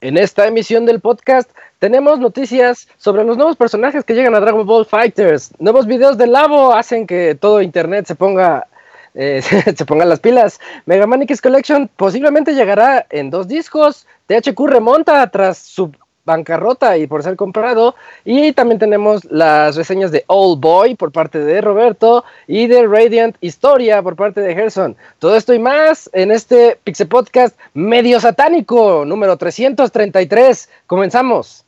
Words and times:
En 0.00 0.16
esta 0.16 0.46
emisión 0.46 0.86
del 0.86 1.00
podcast 1.00 1.50
tenemos 1.80 2.18
noticias 2.18 2.88
sobre 2.96 3.24
los 3.24 3.36
nuevos 3.36 3.56
personajes 3.56 4.04
que 4.04 4.14
llegan 4.14 4.34
a 4.34 4.40
Dragon 4.40 4.64
Ball 4.64 4.86
Fighters. 4.86 5.52
Nuevos 5.58 5.86
videos 5.86 6.16
de 6.16 6.26
Labo 6.26 6.72
hacen 6.72 7.06
que 7.06 7.34
todo 7.34 7.60
internet 7.60 8.06
se 8.06 8.14
ponga 8.14 8.68
eh, 9.14 9.42
se 9.76 9.84
pongan 9.84 10.08
las 10.08 10.20
pilas. 10.20 10.60
Mega 10.86 11.06
Man 11.06 11.22
X 11.22 11.42
Collection 11.42 11.90
posiblemente 11.96 12.54
llegará 12.54 13.06
en 13.10 13.30
dos 13.30 13.48
discos. 13.48 14.06
THQ 14.28 14.58
remonta 14.66 15.28
tras 15.30 15.58
su 15.58 15.92
bancarrota 16.28 16.96
y 16.96 17.06
por 17.06 17.22
ser 17.22 17.34
comprado. 17.34 17.96
Y 18.24 18.52
también 18.52 18.78
tenemos 18.78 19.24
las 19.24 19.74
reseñas 19.74 20.12
de 20.12 20.24
Old 20.28 20.60
Boy 20.60 20.94
por 20.94 21.10
parte 21.10 21.40
de 21.40 21.60
Roberto 21.60 22.24
y 22.46 22.68
de 22.68 22.86
Radiant 22.86 23.36
Historia 23.40 24.02
por 24.02 24.14
parte 24.14 24.40
de 24.40 24.54
Gerson. 24.54 24.96
Todo 25.18 25.34
esto 25.36 25.54
y 25.54 25.58
más 25.58 26.08
en 26.12 26.30
este 26.30 26.78
Pixel 26.84 27.08
Podcast 27.08 27.58
medio 27.74 28.20
satánico 28.20 29.04
número 29.04 29.36
333. 29.36 30.68
Comenzamos. 30.86 31.67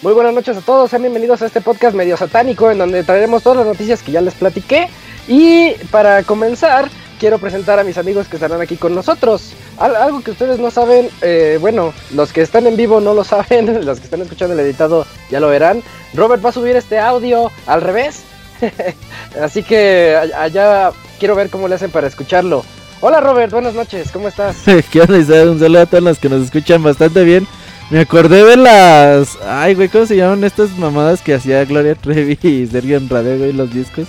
Muy 0.00 0.12
buenas 0.12 0.32
noches 0.32 0.56
a 0.56 0.60
todos, 0.60 0.90
sean 0.90 1.02
bienvenidos 1.02 1.42
a 1.42 1.46
este 1.46 1.60
podcast 1.60 1.96
medio 1.96 2.16
satánico 2.16 2.70
en 2.70 2.78
donde 2.78 3.02
traeremos 3.02 3.42
todas 3.42 3.58
las 3.58 3.66
noticias 3.66 4.00
que 4.00 4.12
ya 4.12 4.20
les 4.20 4.34
platiqué. 4.34 4.88
Y 5.26 5.72
para 5.90 6.22
comenzar, 6.22 6.88
quiero 7.18 7.38
presentar 7.38 7.80
a 7.80 7.84
mis 7.84 7.98
amigos 7.98 8.28
que 8.28 8.36
estarán 8.36 8.60
aquí 8.60 8.76
con 8.76 8.94
nosotros. 8.94 9.54
algo 9.76 10.20
que 10.20 10.30
ustedes 10.30 10.60
no 10.60 10.70
saben, 10.70 11.10
eh, 11.20 11.58
bueno, 11.60 11.92
los 12.14 12.32
que 12.32 12.42
están 12.42 12.68
en 12.68 12.76
vivo 12.76 13.00
no 13.00 13.12
lo 13.12 13.24
saben, 13.24 13.84
los 13.84 13.98
que 13.98 14.04
están 14.04 14.22
escuchando 14.22 14.54
el 14.54 14.60
editado 14.60 15.04
ya 15.30 15.40
lo 15.40 15.48
verán. 15.48 15.82
Robert 16.14 16.44
va 16.44 16.50
a 16.50 16.52
subir 16.52 16.76
este 16.76 17.00
audio 17.00 17.50
al 17.66 17.80
revés. 17.80 18.22
Así 19.42 19.64
que 19.64 20.16
allá 20.16 20.92
quiero 21.18 21.34
ver 21.34 21.50
cómo 21.50 21.66
le 21.66 21.74
hacen 21.74 21.90
para 21.90 22.06
escucharlo. 22.06 22.64
Hola 23.00 23.20
Robert, 23.20 23.50
buenas 23.50 23.74
noches, 23.74 24.12
¿cómo 24.12 24.28
estás? 24.28 24.58
¿Qué 24.92 25.00
onda? 25.00 25.16
Un 25.16 25.58
saludo 25.58 25.80
a 25.80 25.86
todos 25.86 26.04
los 26.04 26.18
que 26.18 26.28
nos 26.28 26.44
escuchan 26.44 26.84
bastante 26.84 27.24
bien. 27.24 27.48
Me 27.90 28.00
acordé 28.00 28.44
de 28.44 28.56
las. 28.56 29.38
Ay, 29.46 29.74
güey, 29.74 29.88
¿cómo 29.88 30.04
se 30.04 30.16
llaman 30.16 30.44
estas 30.44 30.76
mamadas 30.76 31.22
que 31.22 31.34
hacía 31.34 31.64
Gloria 31.64 31.94
Trevi 31.94 32.38
y 32.42 32.66
Sergio 32.66 32.98
Andrade, 32.98 33.38
güey, 33.38 33.52
los 33.52 33.72
discos? 33.72 34.06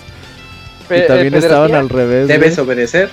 y 0.90 1.08
también 1.08 1.34
estaban 1.36 1.74
al 1.76 1.88
revés. 1.88 2.28
Debes 2.28 2.58
obedecer. 2.58 3.10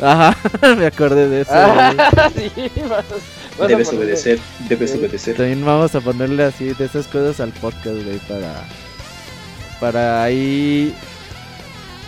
Ajá, 0.00 0.36
me 0.76 0.86
acordé 0.86 1.28
de 1.28 1.40
eso. 1.42 1.50
Ah, 1.52 2.30
sí, 2.36 2.50
debes 3.66 3.88
obedecer, 3.88 4.38
debes 4.68 4.94
obedecer. 4.94 5.36
También 5.36 5.64
vamos 5.64 5.94
a 5.94 6.00
ponerle 6.00 6.44
así 6.44 6.72
de 6.74 6.84
esas 6.84 7.06
cosas 7.06 7.40
al 7.40 7.50
podcast, 7.52 8.02
güey, 8.04 8.18
para. 8.28 8.64
Para 9.80 10.22
ahí. 10.22 10.94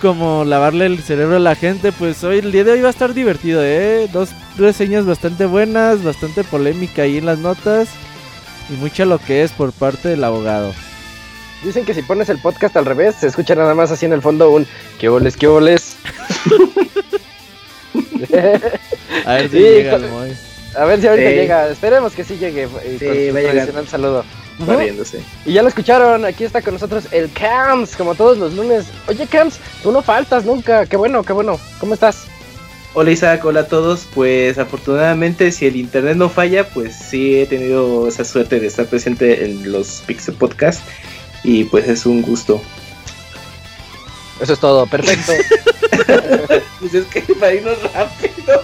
Como 0.00 0.44
lavarle 0.44 0.86
el 0.86 1.00
cerebro 1.00 1.36
a 1.36 1.40
la 1.40 1.54
gente. 1.54 1.92
Pues 1.92 2.22
hoy, 2.24 2.38
el 2.38 2.52
día 2.52 2.64
de 2.64 2.72
hoy 2.72 2.80
va 2.82 2.88
a 2.88 2.90
estar 2.90 3.14
divertido, 3.14 3.62
¿eh? 3.64 4.08
Dos 4.12 4.30
reseñas 4.56 5.06
bastante 5.06 5.46
buenas, 5.46 6.04
bastante 6.04 6.44
polémica 6.44 7.02
ahí 7.02 7.18
en 7.18 7.26
las 7.26 7.38
notas 7.38 7.88
y 8.70 8.74
mucho 8.74 9.04
lo 9.04 9.18
que 9.18 9.42
es 9.42 9.52
por 9.52 9.72
parte 9.72 10.08
del 10.08 10.22
abogado. 10.24 10.72
Dicen 11.64 11.84
que 11.84 11.94
si 11.94 12.02
pones 12.02 12.28
el 12.28 12.38
podcast 12.38 12.76
al 12.76 12.86
revés, 12.86 13.16
se 13.16 13.26
escucha 13.26 13.56
nada 13.56 13.74
más 13.74 13.90
así 13.90 14.06
en 14.06 14.12
el 14.12 14.22
fondo 14.22 14.50
un 14.50 14.66
qué 14.98 15.08
boles, 15.08 15.36
qué 15.36 15.48
boles. 15.48 15.96
a 19.26 19.34
ver 19.34 19.50
si 19.50 19.58
llega 19.58 19.96
el 19.96 20.04
A 20.76 20.84
ver 20.84 21.00
si 21.00 21.08
ahorita 21.08 21.30
llega. 21.30 21.68
Esperemos 21.68 22.12
que 22.12 22.22
sí 22.22 22.36
llegue. 22.36 22.68
Sí, 22.98 23.30
va 23.30 23.40
a 23.40 23.42
llegar. 23.42 23.86
saludo. 23.88 24.24
Barriéndose. 24.58 25.22
Y 25.44 25.52
ya 25.52 25.62
lo 25.62 25.68
escucharon, 25.68 26.24
aquí 26.24 26.44
está 26.44 26.62
con 26.62 26.74
nosotros 26.74 27.04
el 27.12 27.30
Cams, 27.32 27.96
como 27.96 28.14
todos 28.14 28.38
los 28.38 28.54
lunes. 28.54 28.86
Oye, 29.06 29.26
Cams, 29.26 29.58
tú 29.82 29.92
no 29.92 30.02
faltas 30.02 30.44
nunca. 30.44 30.86
Qué 30.86 30.96
bueno, 30.96 31.22
qué 31.22 31.32
bueno. 31.32 31.58
¿Cómo 31.78 31.94
estás? 31.94 32.26
Hola 32.94 33.10
Isaac, 33.12 33.44
hola 33.44 33.60
a 33.60 33.68
todos. 33.68 34.06
Pues 34.14 34.58
afortunadamente 34.58 35.52
si 35.52 35.66
el 35.66 35.76
internet 35.76 36.16
no 36.16 36.28
falla, 36.28 36.68
pues 36.68 36.96
sí 36.96 37.40
he 37.40 37.46
tenido 37.46 38.08
esa 38.08 38.24
suerte 38.24 38.58
de 38.58 38.66
estar 38.66 38.86
presente 38.86 39.44
en 39.44 39.70
los 39.70 40.02
Pixel 40.06 40.34
Podcast 40.34 40.82
y 41.44 41.64
pues 41.64 41.88
es 41.88 42.06
un 42.06 42.22
gusto. 42.22 42.60
Eso 44.40 44.52
es 44.52 44.58
todo, 44.60 44.86
perfecto. 44.86 45.32
pues 46.80 46.94
es 46.94 47.06
que 47.06 47.20
para 47.34 47.54
irnos 47.54 47.76
rápido. 47.92 48.62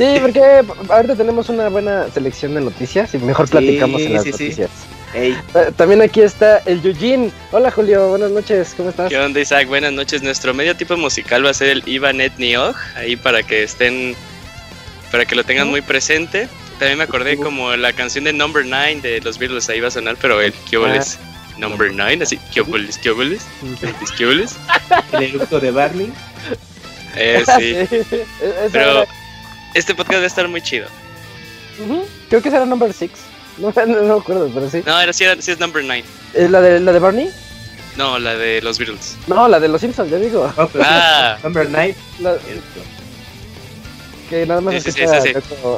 Sí, 0.00 0.16
porque 0.18 0.62
ahorita 0.88 1.14
tenemos 1.14 1.50
una 1.50 1.68
buena 1.68 2.08
selección 2.08 2.54
de 2.54 2.62
noticias 2.62 3.12
y 3.12 3.18
mejor 3.18 3.50
platicamos 3.50 4.00
en 4.00 4.14
las 4.14 4.24
noticias. 4.24 4.70
Eh, 5.12 5.36
también 5.76 6.00
aquí 6.00 6.22
está 6.22 6.56
el 6.64 6.80
Yujin. 6.80 7.30
Hola 7.52 7.70
Julio, 7.70 8.08
buenas 8.08 8.30
noches, 8.30 8.72
¿cómo 8.74 8.88
estás? 8.88 9.10
¿Qué 9.10 9.18
onda 9.18 9.38
Isaac? 9.38 9.68
Buenas 9.68 9.92
noches. 9.92 10.22
Nuestro 10.22 10.54
medio 10.54 10.74
tipo 10.74 10.96
musical 10.96 11.44
va 11.44 11.50
a 11.50 11.54
ser 11.54 11.68
el 11.68 11.82
Ivanet 11.86 12.32
Niog, 12.38 12.74
ahí 12.96 13.14
para 13.14 13.42
que 13.42 13.62
estén, 13.62 14.16
para 15.12 15.26
que 15.26 15.34
lo 15.34 15.44
tengan 15.44 15.68
muy 15.68 15.82
presente. 15.82 16.48
También 16.78 16.96
me 16.96 17.04
acordé 17.04 17.36
como 17.36 17.76
la 17.76 17.92
canción 17.92 18.24
de 18.24 18.32
Number 18.32 18.64
9 18.64 19.02
de 19.02 19.20
los 19.20 19.38
Beatles, 19.38 19.68
ahí 19.68 19.80
va 19.80 19.88
a 19.88 19.90
sonar, 19.90 20.16
pero 20.18 20.40
el 20.40 20.54
Kioboles. 20.54 21.18
Ah. 21.22 21.58
Number 21.58 21.92
9, 21.92 22.20
así, 22.22 22.38
Kioboles, 22.54 22.96
Kioboles, 22.96 23.42
Kioboles. 24.16 24.56
El 25.12 25.24
eructo 25.24 25.60
de 25.60 25.70
Barney. 25.70 26.10
Eh, 27.16 27.44
sí. 27.58 27.98
pero 28.72 29.04
este 29.74 29.94
podcast 29.94 30.20
va 30.20 30.24
a 30.24 30.26
estar 30.26 30.48
muy 30.48 30.60
chido. 30.62 30.86
Creo 32.28 32.42
que 32.42 32.50
será 32.50 32.66
Number 32.66 32.92
6. 32.92 33.10
No, 33.58 33.70
no, 33.86 34.14
me 34.14 34.20
acuerdo, 34.20 34.50
pero 34.54 34.70
sí. 34.70 34.82
No, 34.86 34.98
era, 34.98 35.12
sí, 35.12 35.24
sí 35.40 35.50
es 35.50 35.60
number 35.60 35.84
9. 35.84 36.02
¿Es 36.32 36.50
la 36.50 36.62
de, 36.62 36.80
la 36.80 36.92
de 36.92 36.98
Barney? 36.98 37.30
No, 37.94 38.18
la 38.18 38.34
de 38.34 38.62
los 38.62 38.78
Beatles. 38.78 39.18
No, 39.26 39.48
la 39.48 39.60
de 39.60 39.68
los 39.68 39.82
Simpsons, 39.82 40.10
ya 40.10 40.16
digo. 40.16 40.50
ah. 40.80 41.36
number 41.42 41.68
9. 41.68 41.94
Que 44.30 44.46
nada 44.46 44.62
más 44.62 44.74
es 44.86 44.96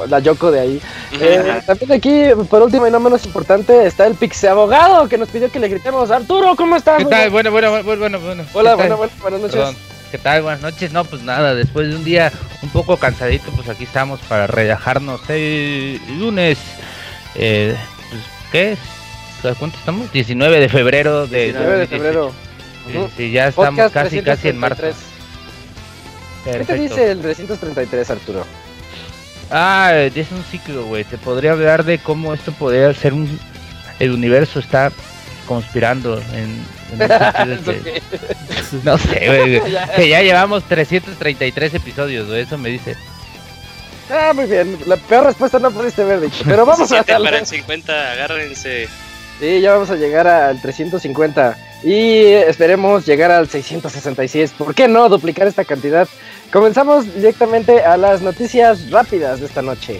la 0.07 0.19
Yoko 0.19 0.51
de 0.51 0.59
ahí. 0.61 0.81
eh, 1.19 1.61
también 1.65 1.91
aquí, 1.91 2.27
por 2.49 2.61
último 2.61 2.87
y 2.87 2.91
no 2.91 3.01
menos 3.01 3.25
importante, 3.25 3.85
está 3.85 4.05
el 4.07 4.13
Pixe 4.15 4.47
Abogado 4.47 5.09
que 5.09 5.17
nos 5.17 5.27
pidió 5.27 5.51
que 5.51 5.59
le 5.59 5.67
gritemos. 5.67 6.09
Arturo, 6.11 6.55
¿cómo 6.55 6.77
estás? 6.77 6.99
¿Qué 6.99 7.05
tal? 7.05 7.31
Bueno, 7.31 7.51
bueno, 7.51 7.69
bueno, 7.83 7.97
bueno. 7.99 8.19
bueno. 8.19 8.45
Hola, 8.53 8.75
bueno, 8.75 8.95
bueno, 8.95 9.11
buenas 9.21 9.41
noches. 9.41 9.55
Perdón. 9.55 9.75
¿Qué 10.13 10.19
tal? 10.19 10.43
Buenas 10.43 10.61
noches. 10.61 10.91
No, 10.91 11.05
pues 11.05 11.23
nada, 11.23 11.55
después 11.55 11.89
de 11.89 11.95
un 11.95 12.03
día 12.03 12.31
un 12.61 12.69
poco 12.69 12.97
cansadito, 12.97 13.49
pues 13.49 13.67
aquí 13.67 13.85
estamos 13.85 14.19
para 14.19 14.45
relajarnos. 14.45 15.27
El 15.27 15.99
lunes 16.19 16.59
eh, 17.33 17.75
pues, 18.11 18.21
¿Qué 18.51 18.71
es? 18.73 18.79
¿Cuánto 19.57 19.75
estamos? 19.75 20.11
19 20.11 20.59
de 20.59 20.69
febrero 20.69 21.25
de... 21.25 21.45
19 21.45 21.77
de 21.79 21.87
febrero. 21.87 22.31
Sí, 23.17 23.31
ya 23.31 23.47
estamos 23.47 23.91
casi, 23.91 24.21
casi 24.21 24.49
en 24.49 24.59
marzo. 24.59 24.83
¿Qué 26.43 26.63
te 26.63 26.75
dice 26.75 27.09
el 27.09 27.19
333, 27.19 28.11
Arturo? 28.11 28.45
Ah, 29.49 29.93
es 29.95 30.31
un 30.31 30.43
ciclo, 30.43 30.85
güey. 30.85 31.05
Te 31.05 31.17
podría 31.17 31.53
hablar 31.53 31.85
de 31.85 31.97
cómo 31.97 32.35
esto 32.35 32.51
podría 32.51 32.93
ser 32.93 33.13
un... 33.13 33.39
El 33.97 34.11
universo 34.11 34.59
está 34.59 34.91
conspirando 35.47 36.17
en, 36.33 36.65
en 36.93 37.01
el 37.51 37.63
sentido 37.65 37.83
de 37.83 37.91
que- 37.93 38.01
no 38.83 38.97
sé, 38.97 39.27
güey, 39.27 39.61
que 39.95 40.09
ya 40.09 40.21
llevamos 40.21 40.63
333 40.63 41.73
episodios, 41.75 42.27
güey, 42.27 42.41
eso 42.41 42.57
me 42.57 42.69
dice. 42.69 42.95
Ah, 44.09 44.31
muy 44.33 44.45
bien. 44.45 44.77
La 44.85 44.97
peor 44.97 45.25
respuesta 45.25 45.59
no 45.59 45.71
pudiste 45.71 46.01
haber 46.01 46.19
dicho. 46.21 46.43
Pero 46.45 46.65
vamos 46.65 46.81
a 46.91 46.95
Siete 46.95 47.13
para 47.13 47.19
darle. 47.23 47.39
el 47.39 47.45
50, 47.45 48.11
agárrense. 48.11 48.87
Sí, 49.39 49.61
ya 49.61 49.73
vamos 49.73 49.89
a 49.89 49.95
llegar 49.95 50.27
al 50.27 50.61
350 50.61 51.57
y 51.83 52.23
esperemos 52.25 53.05
llegar 53.05 53.31
al 53.31 53.49
666. 53.49 54.51
¿Por 54.57 54.75
qué 54.75 54.87
no 54.87 55.09
duplicar 55.09 55.47
esta 55.47 55.65
cantidad? 55.65 56.07
Comenzamos 56.51 57.11
directamente 57.15 57.81
a 57.83 57.97
las 57.97 58.21
noticias 58.21 58.89
rápidas 58.91 59.39
de 59.39 59.47
esta 59.47 59.61
noche. 59.63 59.99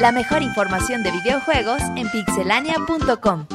La 0.00 0.12
mejor 0.12 0.42
información 0.42 1.02
de 1.02 1.10
videojuegos 1.10 1.82
en 1.96 2.08
pixelania.com. 2.10 3.46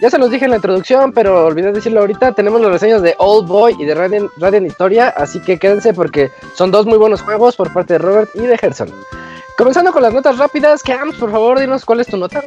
Ya 0.00 0.08
se 0.08 0.18
los 0.18 0.30
dije 0.30 0.46
en 0.46 0.50
la 0.50 0.56
introducción, 0.56 1.12
pero 1.12 1.44
olvidé 1.44 1.72
decirlo 1.72 2.00
ahorita. 2.00 2.32
Tenemos 2.32 2.60
las 2.62 2.72
reseñas 2.72 3.02
de 3.02 3.14
Old 3.18 3.46
Boy 3.46 3.76
y 3.78 3.84
de 3.84 3.94
Radiant, 3.94 4.66
Historia, 4.66 5.10
así 5.10 5.40
que 5.40 5.58
quédense 5.58 5.92
porque 5.92 6.30
son 6.54 6.70
dos 6.70 6.86
muy 6.86 6.96
buenos 6.96 7.20
juegos 7.20 7.54
por 7.54 7.70
parte 7.70 7.94
de 7.94 7.98
Robert 7.98 8.30
y 8.34 8.46
de 8.46 8.56
Gerson. 8.56 8.90
Comenzando 9.58 9.92
con 9.92 10.02
las 10.02 10.14
notas 10.14 10.38
rápidas, 10.38 10.82
Camps, 10.82 11.18
por 11.18 11.30
favor, 11.30 11.60
dinos 11.60 11.84
cuál 11.84 12.00
es 12.00 12.06
tu 12.06 12.16
nota. 12.16 12.42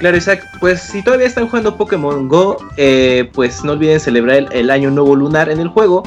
Claro, 0.00 0.16
Isaac, 0.16 0.48
pues 0.60 0.80
si 0.80 1.02
todavía 1.02 1.26
están 1.26 1.46
jugando 1.46 1.76
Pokémon 1.76 2.26
Go, 2.26 2.56
eh, 2.78 3.28
pues 3.34 3.62
no 3.62 3.72
olviden 3.72 4.00
celebrar 4.00 4.48
el, 4.50 4.70
año 4.70 4.90
nuevo 4.90 5.14
lunar 5.14 5.50
en 5.50 5.60
el 5.60 5.68
juego, 5.68 6.02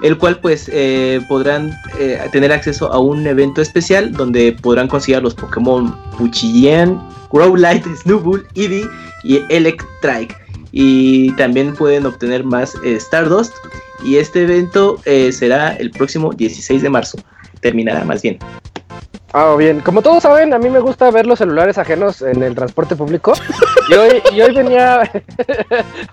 el 0.00 0.16
cual 0.16 0.40
pues 0.40 0.70
eh, 0.72 1.20
podrán 1.28 1.70
eh, 1.98 2.18
tener 2.32 2.52
acceso 2.52 2.90
a 2.90 2.98
un 2.98 3.26
evento 3.26 3.60
especial 3.60 4.12
donde 4.12 4.52
podrán 4.52 4.88
conseguir 4.88 5.22
los 5.22 5.34
Pokémon 5.34 5.94
Puchillien, 6.16 6.98
Growlite, 7.30 7.84
Snubbull, 8.02 8.46
Eevee 8.54 8.88
y 9.24 9.42
Electrike. 9.50 10.34
Y 10.72 11.30
también 11.32 11.74
pueden 11.74 12.06
obtener 12.06 12.44
más 12.44 12.74
Stardust. 12.82 13.54
Y 14.02 14.16
este 14.16 14.44
evento 14.44 14.98
será 15.04 15.76
el 15.76 15.90
próximo 15.90 16.32
16 16.32 16.80
de 16.80 16.88
marzo. 16.88 17.18
Terminará 17.60 18.04
más 18.04 18.22
bien. 18.22 18.38
Ah, 19.36 19.54
bien. 19.58 19.80
Como 19.80 20.00
todos 20.00 20.22
saben, 20.22 20.54
a 20.54 20.58
mí 20.58 20.70
me 20.70 20.78
gusta 20.78 21.10
ver 21.10 21.26
los 21.26 21.40
celulares 21.40 21.76
ajenos 21.76 22.22
en 22.22 22.42
el 22.42 22.54
transporte 22.54 22.94
público. 22.96 23.32
Y 23.90 23.92
hoy, 23.92 24.22
y 24.32 24.40
hoy 24.40 24.54
venía. 24.54 25.00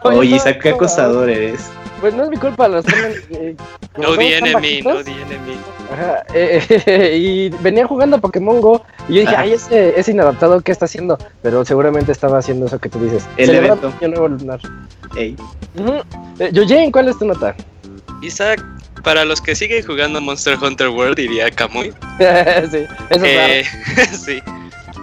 Oye, 0.03 0.25
estaba- 0.25 0.25
Isaac, 0.25 0.59
qué 0.61 0.69
acosador 0.71 1.29
eres. 1.29 1.69
Pues 2.01 2.13
no 2.13 2.23
es 2.23 2.29
mi 2.29 2.35
culpa, 2.35 2.67
los 2.67 2.83
ponen. 2.83 3.13
eh, 3.29 3.55
No 3.97 4.09
tan 4.15 4.21
enemy, 4.21 4.81
no 4.81 5.01
the 5.01 5.11
enemy. 5.11 5.55
Ajá, 5.93 6.23
eh, 6.33 7.15
y 7.17 7.49
venían 7.63 7.87
jugando 7.87 8.19
Pokémon 8.19 8.59
Go. 8.59 8.81
Y 9.07 9.13
yo 9.13 9.19
dije, 9.21 9.33
Ajá. 9.35 9.43
ay, 9.43 9.53
ese, 9.53 9.97
ese 9.97 10.11
inadaptado, 10.11 10.59
¿qué 10.59 10.73
está 10.73 10.83
haciendo? 10.83 11.17
Pero 11.41 11.63
seguramente 11.63 12.11
estaba 12.11 12.39
haciendo 12.39 12.65
eso 12.65 12.77
que 12.77 12.89
tú 12.89 12.99
dices. 12.99 13.25
El 13.37 13.45
Celebrando 13.45 13.87
evento. 13.87 14.07
Nuevo 14.09 14.27
Lunar. 14.27 14.59
Ey. 15.15 15.37
Ujú. 15.79 15.93
Eh, 16.39 16.49
Yoyen, 16.51 16.91
¿cuál 16.91 17.07
es 17.07 17.17
tu 17.19 17.25
nota? 17.25 17.55
Isaac, 18.21 18.61
para 19.01 19.25
los 19.25 19.41
que 19.41 19.55
siguen 19.55 19.85
jugando 19.85 20.21
Monster 20.21 20.57
Hunter 20.61 20.89
World, 20.89 21.17
diría 21.17 21.49
Kamui. 21.51 21.91
sí, 21.91 21.95
eso 22.19 22.77
es 23.09 23.23
Eh, 23.23 23.65
sí. 24.25 24.41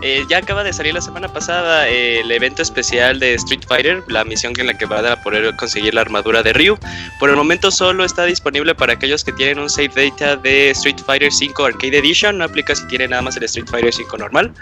Eh, 0.01 0.25
ya 0.29 0.39
acaba 0.39 0.63
de 0.63 0.73
salir 0.73 0.95
la 0.95 1.01
semana 1.01 1.27
pasada 1.27 1.89
eh, 1.89 2.21
el 2.21 2.31
evento 2.31 2.63
especial 2.63 3.19
de 3.19 3.35
Street 3.35 3.63
Fighter, 3.67 4.05
la 4.07 4.25
misión 4.25 4.53
en 4.59 4.69
la 4.69 4.75
que 4.75 4.87
van 4.87 5.05
a 5.05 5.21
poder 5.23 5.55
conseguir 5.57 5.93
la 5.95 6.03
armadura 6.03 6.43
de 6.43 6.53
Ryu. 6.53 6.79
Por 7.19 7.31
el 7.31 7.37
momento 7.37 7.73
solo 7.73 8.05
está 8.05 8.25
disponible 8.25 8.77
para 8.77 8.93
aquellos 8.93 9.25
que 9.25 9.33
tienen 9.33 9.59
un 9.59 9.69
save 9.69 9.91
data 10.11 10.37
de 10.37 10.71
Street 10.71 10.99
Fighter 11.05 11.33
5 11.33 11.65
Arcade 11.65 11.99
Edition. 11.99 12.39
No 12.39 12.45
aplica 12.45 12.77
si 12.77 12.87
tienen 12.87 13.11
nada 13.11 13.23
más 13.23 13.37
el 13.37 13.43
Street 13.45 13.67
Fighter 13.69 13.93
5 13.93 14.19
normal. 14.19 14.53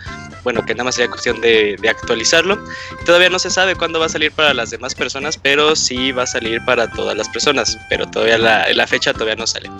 Bueno, 0.42 0.64
que 0.64 0.74
nada 0.74 0.84
más 0.84 0.94
sería 0.94 1.10
cuestión 1.10 1.38
de, 1.42 1.76
de 1.80 1.88
actualizarlo. 1.88 2.58
Todavía 3.04 3.28
no 3.28 3.38
se 3.38 3.50
sabe 3.50 3.74
cuándo 3.74 4.00
va 4.00 4.06
a 4.06 4.10
salir 4.10 4.32
para 4.32 4.54
las 4.54 4.70
demás 4.70 4.94
personas, 4.94 5.36
pero 5.36 5.76
sí 5.76 6.12
va 6.12 6.22
a 6.22 6.26
salir 6.26 6.64
para 6.64 6.90
todas 6.90 7.14
las 7.14 7.28
personas. 7.28 7.78
Pero 7.90 8.06
todavía 8.06 8.38
la 8.38 8.86
fecha 8.86 9.12
todavía 9.12 9.36
no 9.36 9.46
sale. 9.46 9.70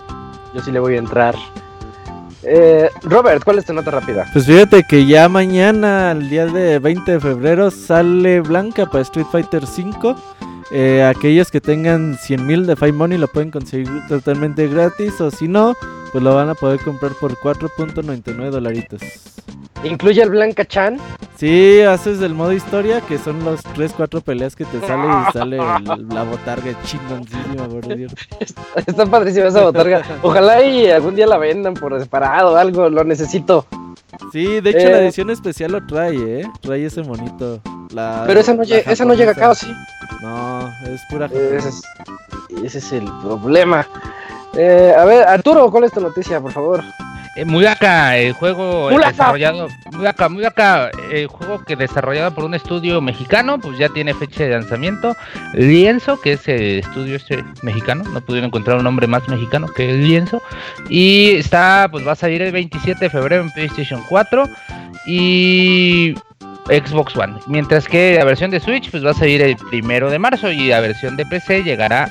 Yo 0.54 0.62
sí 0.62 0.70
le 0.70 0.80
voy 0.80 0.96
a 0.96 0.98
entrar. 0.98 1.34
Eh, 2.48 2.88
Robert, 3.02 3.42
¿cuál 3.42 3.58
es 3.58 3.64
tu 3.64 3.72
nota 3.72 3.90
rápida? 3.90 4.24
Pues 4.32 4.46
fíjate 4.46 4.84
que 4.84 5.04
ya 5.04 5.28
mañana, 5.28 6.12
el 6.12 6.30
día 6.30 6.46
de 6.46 6.78
20 6.78 7.12
de 7.12 7.20
febrero, 7.20 7.72
sale 7.72 8.40
Blanca 8.40 8.86
para 8.86 9.02
Street 9.02 9.26
Fighter 9.32 9.66
5. 9.66 10.14
Eh, 10.72 11.04
aquellos 11.04 11.50
que 11.50 11.60
tengan 11.60 12.16
100.000 12.16 12.64
de 12.66 12.74
Five 12.76 12.92
Money 12.92 13.18
lo 13.18 13.28
pueden 13.28 13.50
conseguir 13.50 13.88
totalmente 14.08 14.66
gratis. 14.68 15.20
O 15.20 15.30
si 15.30 15.46
no, 15.48 15.74
pues 16.12 16.22
lo 16.24 16.34
van 16.34 16.48
a 16.48 16.54
poder 16.54 16.80
comprar 16.80 17.12
por 17.20 17.36
4.99 17.36 18.50
dolaritos. 18.50 19.00
¿Incluye 19.84 20.22
el 20.22 20.30
Blanca 20.30 20.64
Chan? 20.64 20.96
Si 21.36 21.80
haces 21.82 22.18
del 22.18 22.34
modo 22.34 22.52
historia, 22.52 23.00
que 23.02 23.18
son 23.18 23.44
los 23.44 23.62
3-4 23.62 24.22
peleas 24.22 24.56
que 24.56 24.64
te 24.64 24.80
sale 24.80 25.04
y 25.06 25.32
sale 25.32 25.56
el- 25.58 26.08
la 26.08 26.22
botarga 26.24 26.72
chingoncísima, 26.82 27.68
por 27.68 27.86
Dios. 27.96 28.12
Está 28.86 29.06
padrísima 29.06 29.46
esa 29.46 29.62
botarga. 29.62 30.02
Ojalá 30.22 30.64
y 30.64 30.90
algún 30.90 31.14
día 31.14 31.26
la 31.26 31.36
vendan 31.38 31.74
por 31.74 31.96
separado 32.00 32.54
o 32.54 32.56
algo, 32.56 32.88
lo 32.88 33.04
necesito. 33.04 33.66
Sí, 34.32 34.60
de 34.60 34.70
hecho 34.70 34.78
Eh. 34.88 34.90
la 34.92 34.98
edición 35.02 35.30
especial 35.30 35.72
lo 35.72 35.86
trae, 35.86 36.40
¿eh? 36.40 36.46
Trae 36.62 36.86
ese 36.86 37.02
monito. 37.02 37.60
La- 37.92 38.24
Pero 38.26 38.40
esa 38.40 38.52
no, 38.54 38.62
la 38.62 38.64
llega, 38.64 38.92
esa 38.92 39.04
no 39.04 39.14
llega 39.14 39.32
acá, 39.32 39.50
¿o 39.50 39.54
japonesa. 39.54 39.66
sí? 39.66 40.22
No, 40.22 40.72
es 40.92 41.02
pura 41.10 41.26
Ese 41.26 41.34
japonesa. 41.36 41.68
es, 41.68 41.82
ese 42.64 42.78
es 42.78 42.92
el 42.92 43.04
problema. 43.22 43.86
Eh, 44.54 44.94
a 44.96 45.04
ver, 45.04 45.26
Arturo, 45.28 45.70
¿cuál 45.70 45.84
es 45.84 45.92
tu 45.92 46.00
noticia, 46.00 46.40
por 46.40 46.52
favor? 46.52 46.82
Eh, 47.36 47.44
Mudaka, 47.44 48.16
el 48.16 48.32
juego 48.32 48.88
Mudaka. 48.90 49.10
desarrollado, 49.10 49.68
Mudaka, 49.92 50.28
Mudaka, 50.30 50.90
el 51.12 51.26
juego 51.26 51.62
que 51.64 51.76
desarrollado 51.76 52.34
por 52.34 52.44
un 52.44 52.54
estudio 52.54 53.02
mexicano, 53.02 53.58
pues 53.58 53.76
ya 53.76 53.90
tiene 53.90 54.14
fecha 54.14 54.44
de 54.44 54.50
lanzamiento. 54.50 55.14
Lienzo, 55.52 56.18
que 56.18 56.32
es 56.32 56.48
el 56.48 56.78
estudio 56.78 57.16
este 57.16 57.44
mexicano, 57.62 58.04
no 58.04 58.22
pudieron 58.22 58.48
encontrar 58.48 58.78
un 58.78 58.84
nombre 58.84 59.06
más 59.06 59.28
mexicano 59.28 59.68
que 59.68 59.92
Lienzo. 59.92 60.40
Y 60.88 61.32
está, 61.36 61.88
pues 61.90 62.06
va 62.06 62.12
a 62.12 62.16
salir 62.16 62.40
el 62.40 62.52
27 62.52 62.98
de 63.04 63.10
febrero 63.10 63.42
en 63.42 63.50
PlayStation 63.50 64.02
4 64.08 64.44
y 65.06 66.14
Xbox 66.68 67.16
One. 67.16 67.34
Mientras 67.46 67.86
que 67.86 68.14
la 68.18 68.24
versión 68.24 68.50
de 68.50 68.60
Switch, 68.60 68.90
pues 68.90 69.04
va 69.04 69.10
a 69.10 69.14
salir 69.14 69.42
el 69.42 69.56
primero 69.56 70.10
de 70.10 70.18
marzo 70.18 70.50
y 70.50 70.68
la 70.68 70.80
versión 70.80 71.16
de 71.16 71.24
PC 71.26 71.62
llegará 71.62 72.10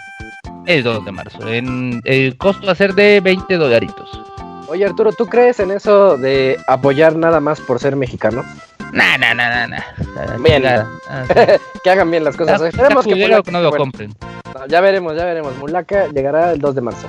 el 0.65 0.83
2 0.83 1.05
de 1.05 1.11
marzo. 1.11 1.47
En, 1.47 2.01
el 2.05 2.37
costo 2.37 2.65
va 2.65 2.71
a 2.73 2.75
ser 2.75 2.93
de 2.95 3.19
20 3.21 3.57
dolaritos. 3.57 4.21
Oye, 4.67 4.85
Arturo, 4.85 5.11
¿tú 5.13 5.27
crees 5.27 5.59
en 5.59 5.71
eso 5.71 6.17
de 6.17 6.57
apoyar 6.67 7.15
nada 7.15 7.39
más 7.39 7.59
por 7.61 7.79
ser 7.79 7.95
mexicano? 7.95 8.43
Nah, 8.91 9.17
nah, 9.17 9.33
nah, 9.33 9.49
nah, 9.49 9.67
nah. 9.67 10.37
Bien. 10.37 10.55
chingada. 10.61 10.87
Ah, 11.07 11.23
que 11.83 11.89
hagan 11.91 12.09
bien 12.09 12.23
las 12.23 12.35
cosas. 12.35 12.55
está- 12.55 12.69
Esperemos 12.69 13.05
que 13.05 13.51
no 13.51 13.61
lo 13.61 13.69
bueno. 13.69 13.83
compren. 13.83 14.13
No, 14.55 14.65
ya 14.67 14.81
veremos, 14.81 15.15
ya 15.15 15.25
veremos. 15.25 15.55
Mulaka 15.57 16.07
llegará 16.07 16.53
el 16.53 16.59
2 16.59 16.73
de 16.73 16.81
marzo. 16.81 17.07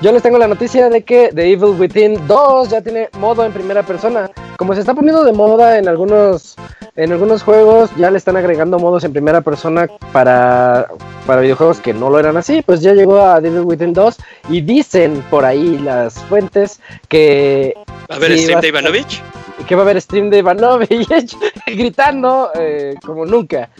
Yo 0.00 0.12
les 0.12 0.22
tengo 0.22 0.36
la 0.38 0.48
noticia 0.48 0.90
de 0.90 1.02
que 1.02 1.30
The 1.34 1.52
Evil 1.52 1.80
Within 1.80 2.26
2 2.26 2.68
ya 2.68 2.82
tiene 2.82 3.08
modo 3.18 3.44
en 3.44 3.52
primera 3.52 3.82
persona. 3.82 4.30
Como 4.58 4.74
se 4.74 4.80
está 4.80 4.92
poniendo 4.94 5.24
de 5.24 5.32
moda 5.32 5.78
en 5.78 5.88
algunos 5.88 6.56
en 6.96 7.10
algunos 7.10 7.42
juegos, 7.42 7.90
ya 7.96 8.10
le 8.10 8.18
están 8.18 8.36
agregando 8.36 8.78
modos 8.78 9.02
en 9.02 9.12
primera 9.12 9.40
persona 9.40 9.88
para, 10.12 10.86
para 11.26 11.40
videojuegos 11.40 11.80
que 11.80 11.92
no 11.92 12.08
lo 12.10 12.18
eran 12.20 12.36
así. 12.36 12.62
Pues 12.62 12.82
ya 12.82 12.92
llegó 12.92 13.20
a 13.20 13.40
The 13.40 13.48
Evil 13.48 13.60
Within 13.62 13.92
2 13.94 14.16
y 14.50 14.60
dicen 14.60 15.24
por 15.30 15.44
ahí 15.44 15.78
las 15.78 16.14
fuentes 16.24 16.80
que, 17.08 17.74
A 18.08 18.18
ver, 18.18 18.32
Sí, 18.34 18.40
stream 18.42 18.58
va- 18.58 18.60
de 18.60 18.68
Ivanovich. 18.68 19.22
que 19.66 19.74
va 19.74 19.82
a 19.82 19.84
haber 19.84 20.00
stream 20.02 20.30
de 20.30 20.38
Ivanovich 20.38 21.36
gritando 21.66 22.50
eh, 22.54 22.94
como 23.04 23.24
nunca. 23.24 23.70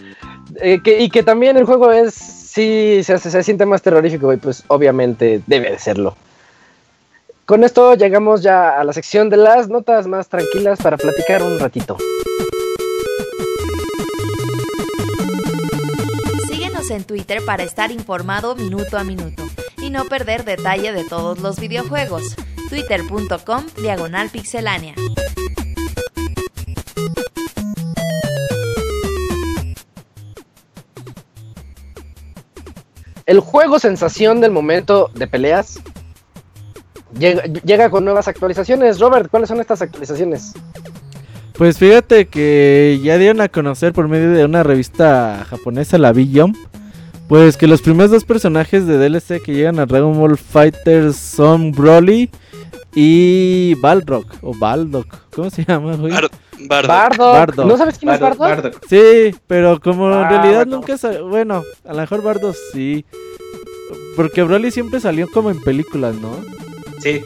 Eh, 0.60 0.80
que- 0.82 1.00
y 1.00 1.08
que 1.10 1.22
también 1.22 1.56
el 1.56 1.64
juego 1.66 1.92
es, 1.92 2.14
sí, 2.54 3.02
se, 3.02 3.42
siente 3.42 3.66
más 3.66 3.82
terrorífico 3.82 4.32
y 4.32 4.36
pues 4.36 4.64
obviamente 4.68 5.42
debe 5.46 5.72
de 5.72 5.78
serlo. 5.78 6.16
Con 7.46 7.64
esto 7.64 7.94
llegamos 7.94 8.42
ya 8.42 8.80
a 8.80 8.84
la 8.84 8.92
sección 8.92 9.28
de 9.28 9.36
las 9.36 9.68
notas 9.68 10.06
más 10.06 10.28
tranquilas 10.28 10.80
para 10.80 10.96
platicar 10.96 11.42
un 11.42 11.58
ratito. 11.58 11.98
Síguenos 16.48 16.90
en 16.90 17.04
Twitter 17.04 17.44
para 17.44 17.64
estar 17.64 17.90
informado 17.90 18.54
minuto 18.54 18.96
a 18.96 19.04
minuto 19.04 19.42
y 19.82 19.90
no 19.90 20.04
perder 20.04 20.44
detalle 20.44 20.92
de 20.92 21.04
todos 21.04 21.40
los 21.40 21.58
videojuegos. 21.58 22.36
Twitter.com 22.70 23.64
Diagonal 23.82 24.30
Pixelánea. 24.30 24.94
El 33.26 33.40
juego 33.40 33.78
sensación 33.78 34.40
del 34.40 34.50
momento 34.50 35.10
de 35.14 35.26
peleas 35.26 35.80
llega, 37.18 37.44
llega 37.44 37.90
con 37.90 38.04
nuevas 38.04 38.28
actualizaciones. 38.28 39.00
Robert, 39.00 39.30
¿cuáles 39.30 39.48
son 39.48 39.60
estas 39.60 39.80
actualizaciones? 39.80 40.52
Pues 41.54 41.78
fíjate 41.78 42.26
que 42.26 43.00
ya 43.02 43.16
dieron 43.16 43.40
a 43.40 43.48
conocer 43.48 43.92
por 43.92 44.08
medio 44.08 44.30
de 44.32 44.44
una 44.44 44.64
revista 44.64 45.46
japonesa, 45.48 45.98
la 45.98 46.12
B-Jump, 46.12 46.56
pues 47.28 47.56
que 47.56 47.68
los 47.68 47.80
primeros 47.80 48.10
dos 48.10 48.24
personajes 48.24 48.86
de 48.86 48.98
DLC 48.98 49.40
que 49.40 49.54
llegan 49.54 49.78
a 49.78 49.86
Dragon 49.86 50.18
Ball 50.18 50.36
Fighters 50.36 51.16
son 51.16 51.70
Broly 51.70 52.28
y 52.94 53.74
Balrog, 53.76 54.26
o 54.42 54.52
Baldock, 54.58 55.06
¿cómo 55.30 55.48
se 55.48 55.64
llama, 55.64 55.94
güey? 55.94 56.12
Bardock. 56.60 56.88
Bardock. 56.88 57.18
Bardock. 57.34 57.66
¿No 57.66 57.76
sabes 57.76 57.98
quién 57.98 58.12
es 58.12 58.20
Bardock. 58.20 58.80
Sí, 58.88 59.34
pero 59.46 59.80
como 59.80 60.08
en 60.08 60.14
Ah, 60.24 60.28
realidad 60.28 60.66
bueno. 60.66 60.76
nunca 60.76 60.96
sa- 60.98 61.20
bueno, 61.22 61.62
a 61.86 61.92
lo 61.92 62.00
mejor 62.00 62.22
Bardock 62.22 62.56
sí. 62.72 63.04
Porque 64.16 64.42
Broly 64.42 64.70
siempre 64.70 65.00
salió 65.00 65.28
como 65.30 65.50
en 65.50 65.60
películas, 65.60 66.14
¿no? 66.16 66.30
Sí. 67.00 67.22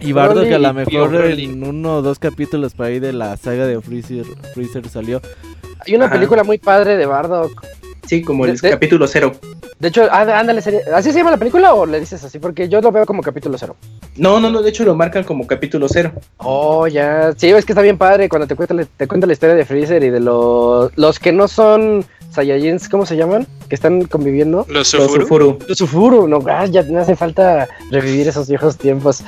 Y 0.00 0.12
Bardock 0.12 0.50
a 0.52 0.58
lo 0.58 0.74
mejor 0.74 1.08
Broly. 1.10 1.44
en 1.44 1.62
uno 1.64 1.96
o 1.96 2.02
dos 2.02 2.18
capítulos 2.18 2.74
por 2.74 2.86
ahí 2.86 2.98
de 2.98 3.12
la 3.12 3.36
saga 3.36 3.66
de 3.66 3.80
Freezer, 3.80 4.24
Freezer 4.54 4.88
salió. 4.88 5.20
Hay 5.86 5.94
una 5.94 6.06
Ajá. 6.06 6.14
película 6.14 6.42
muy 6.44 6.58
padre 6.58 6.96
de 6.96 7.06
Bardock. 7.06 7.64
Sí, 8.06 8.22
como 8.22 8.46
el 8.46 8.56
De- 8.56 8.70
capítulo 8.70 9.06
cero. 9.06 9.32
De 9.78 9.88
hecho, 9.88 10.10
ándale, 10.10 10.62
¿así 10.94 11.12
se 11.12 11.18
llama 11.18 11.30
la 11.32 11.36
película 11.36 11.74
o 11.74 11.84
le 11.86 12.00
dices 12.00 12.22
así? 12.24 12.38
Porque 12.38 12.68
yo 12.68 12.80
lo 12.80 12.90
veo 12.92 13.04
como 13.04 13.22
capítulo 13.22 13.58
cero. 13.58 13.76
No, 14.16 14.40
no, 14.40 14.50
no, 14.50 14.62
de 14.62 14.70
hecho 14.70 14.84
lo 14.84 14.94
marcan 14.94 15.24
como 15.24 15.46
capítulo 15.46 15.86
cero. 15.88 16.12
Oh, 16.38 16.86
ya. 16.86 17.32
Sí, 17.36 17.48
es 17.50 17.64
que 17.64 17.72
está 17.72 17.82
bien 17.82 17.98
padre 17.98 18.28
cuando 18.28 18.46
te 18.46 18.54
cuenta, 18.56 18.74
la- 18.74 18.84
te 18.86 19.06
cuenta 19.06 19.26
la 19.26 19.32
historia 19.34 19.54
de 19.54 19.64
Freezer 19.64 20.02
y 20.02 20.10
de 20.10 20.20
los, 20.20 20.96
los 20.96 21.18
que 21.18 21.32
no 21.32 21.46
son 21.48 22.04
Saiyajins, 22.30 22.88
¿cómo 22.88 23.04
se 23.06 23.16
llaman? 23.16 23.46
Que 23.68 23.74
están 23.74 24.04
conviviendo. 24.04 24.64
Los 24.68 24.92
Los 24.94 25.12
Sufuru. 25.12 25.58
Los 25.68 25.78
Sufuru, 25.78 26.26
no, 26.28 26.40
ya 26.66 26.82
me 26.84 26.98
hace 27.00 27.16
falta 27.16 27.66
revivir 27.90 28.28
esos 28.28 28.48
viejos 28.48 28.76
tiempos. 28.76 29.22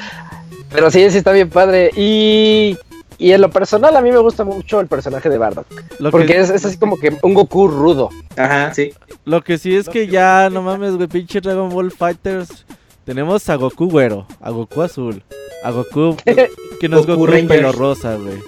Pero 0.70 0.90
sí, 0.90 1.08
sí 1.10 1.18
está 1.18 1.32
bien 1.32 1.48
padre. 1.48 1.90
Y, 1.96 2.76
y 3.18 3.32
en 3.32 3.40
lo 3.40 3.50
personal 3.50 3.96
a 3.96 4.00
mí 4.00 4.12
me 4.12 4.18
gusta 4.18 4.44
mucho 4.44 4.80
el 4.80 4.86
personaje 4.86 5.28
de 5.28 5.38
Bardock. 5.38 5.66
Lo 5.98 6.10
Porque 6.10 6.28
que, 6.28 6.40
es, 6.40 6.50
es 6.50 6.64
así 6.64 6.78
como 6.78 6.96
que 6.96 7.16
un 7.22 7.34
Goku 7.34 7.68
rudo. 7.68 8.10
Ajá, 8.36 8.72
sí. 8.72 8.92
lo 9.24 9.42
que 9.42 9.58
sí 9.58 9.76
es 9.76 9.88
que 9.88 10.06
ya, 10.06 10.48
no 10.50 10.62
mames, 10.62 10.94
güey, 10.94 11.08
pinche 11.08 11.40
Dragon 11.40 11.68
Ball 11.68 11.90
Fighters. 11.90 12.64
Tenemos 13.04 13.48
a 13.48 13.56
Goku 13.56 13.90
güero, 13.90 14.26
a 14.40 14.50
Goku 14.50 14.82
azul, 14.82 15.22
a 15.64 15.70
Goku 15.70 16.16
que 16.80 16.88
no 16.88 17.00
es 17.00 17.06
Goku 17.06 17.26
Goku 17.26 17.46
pelo 17.48 17.72
rosa, 17.72 18.16
güey. 18.16 18.38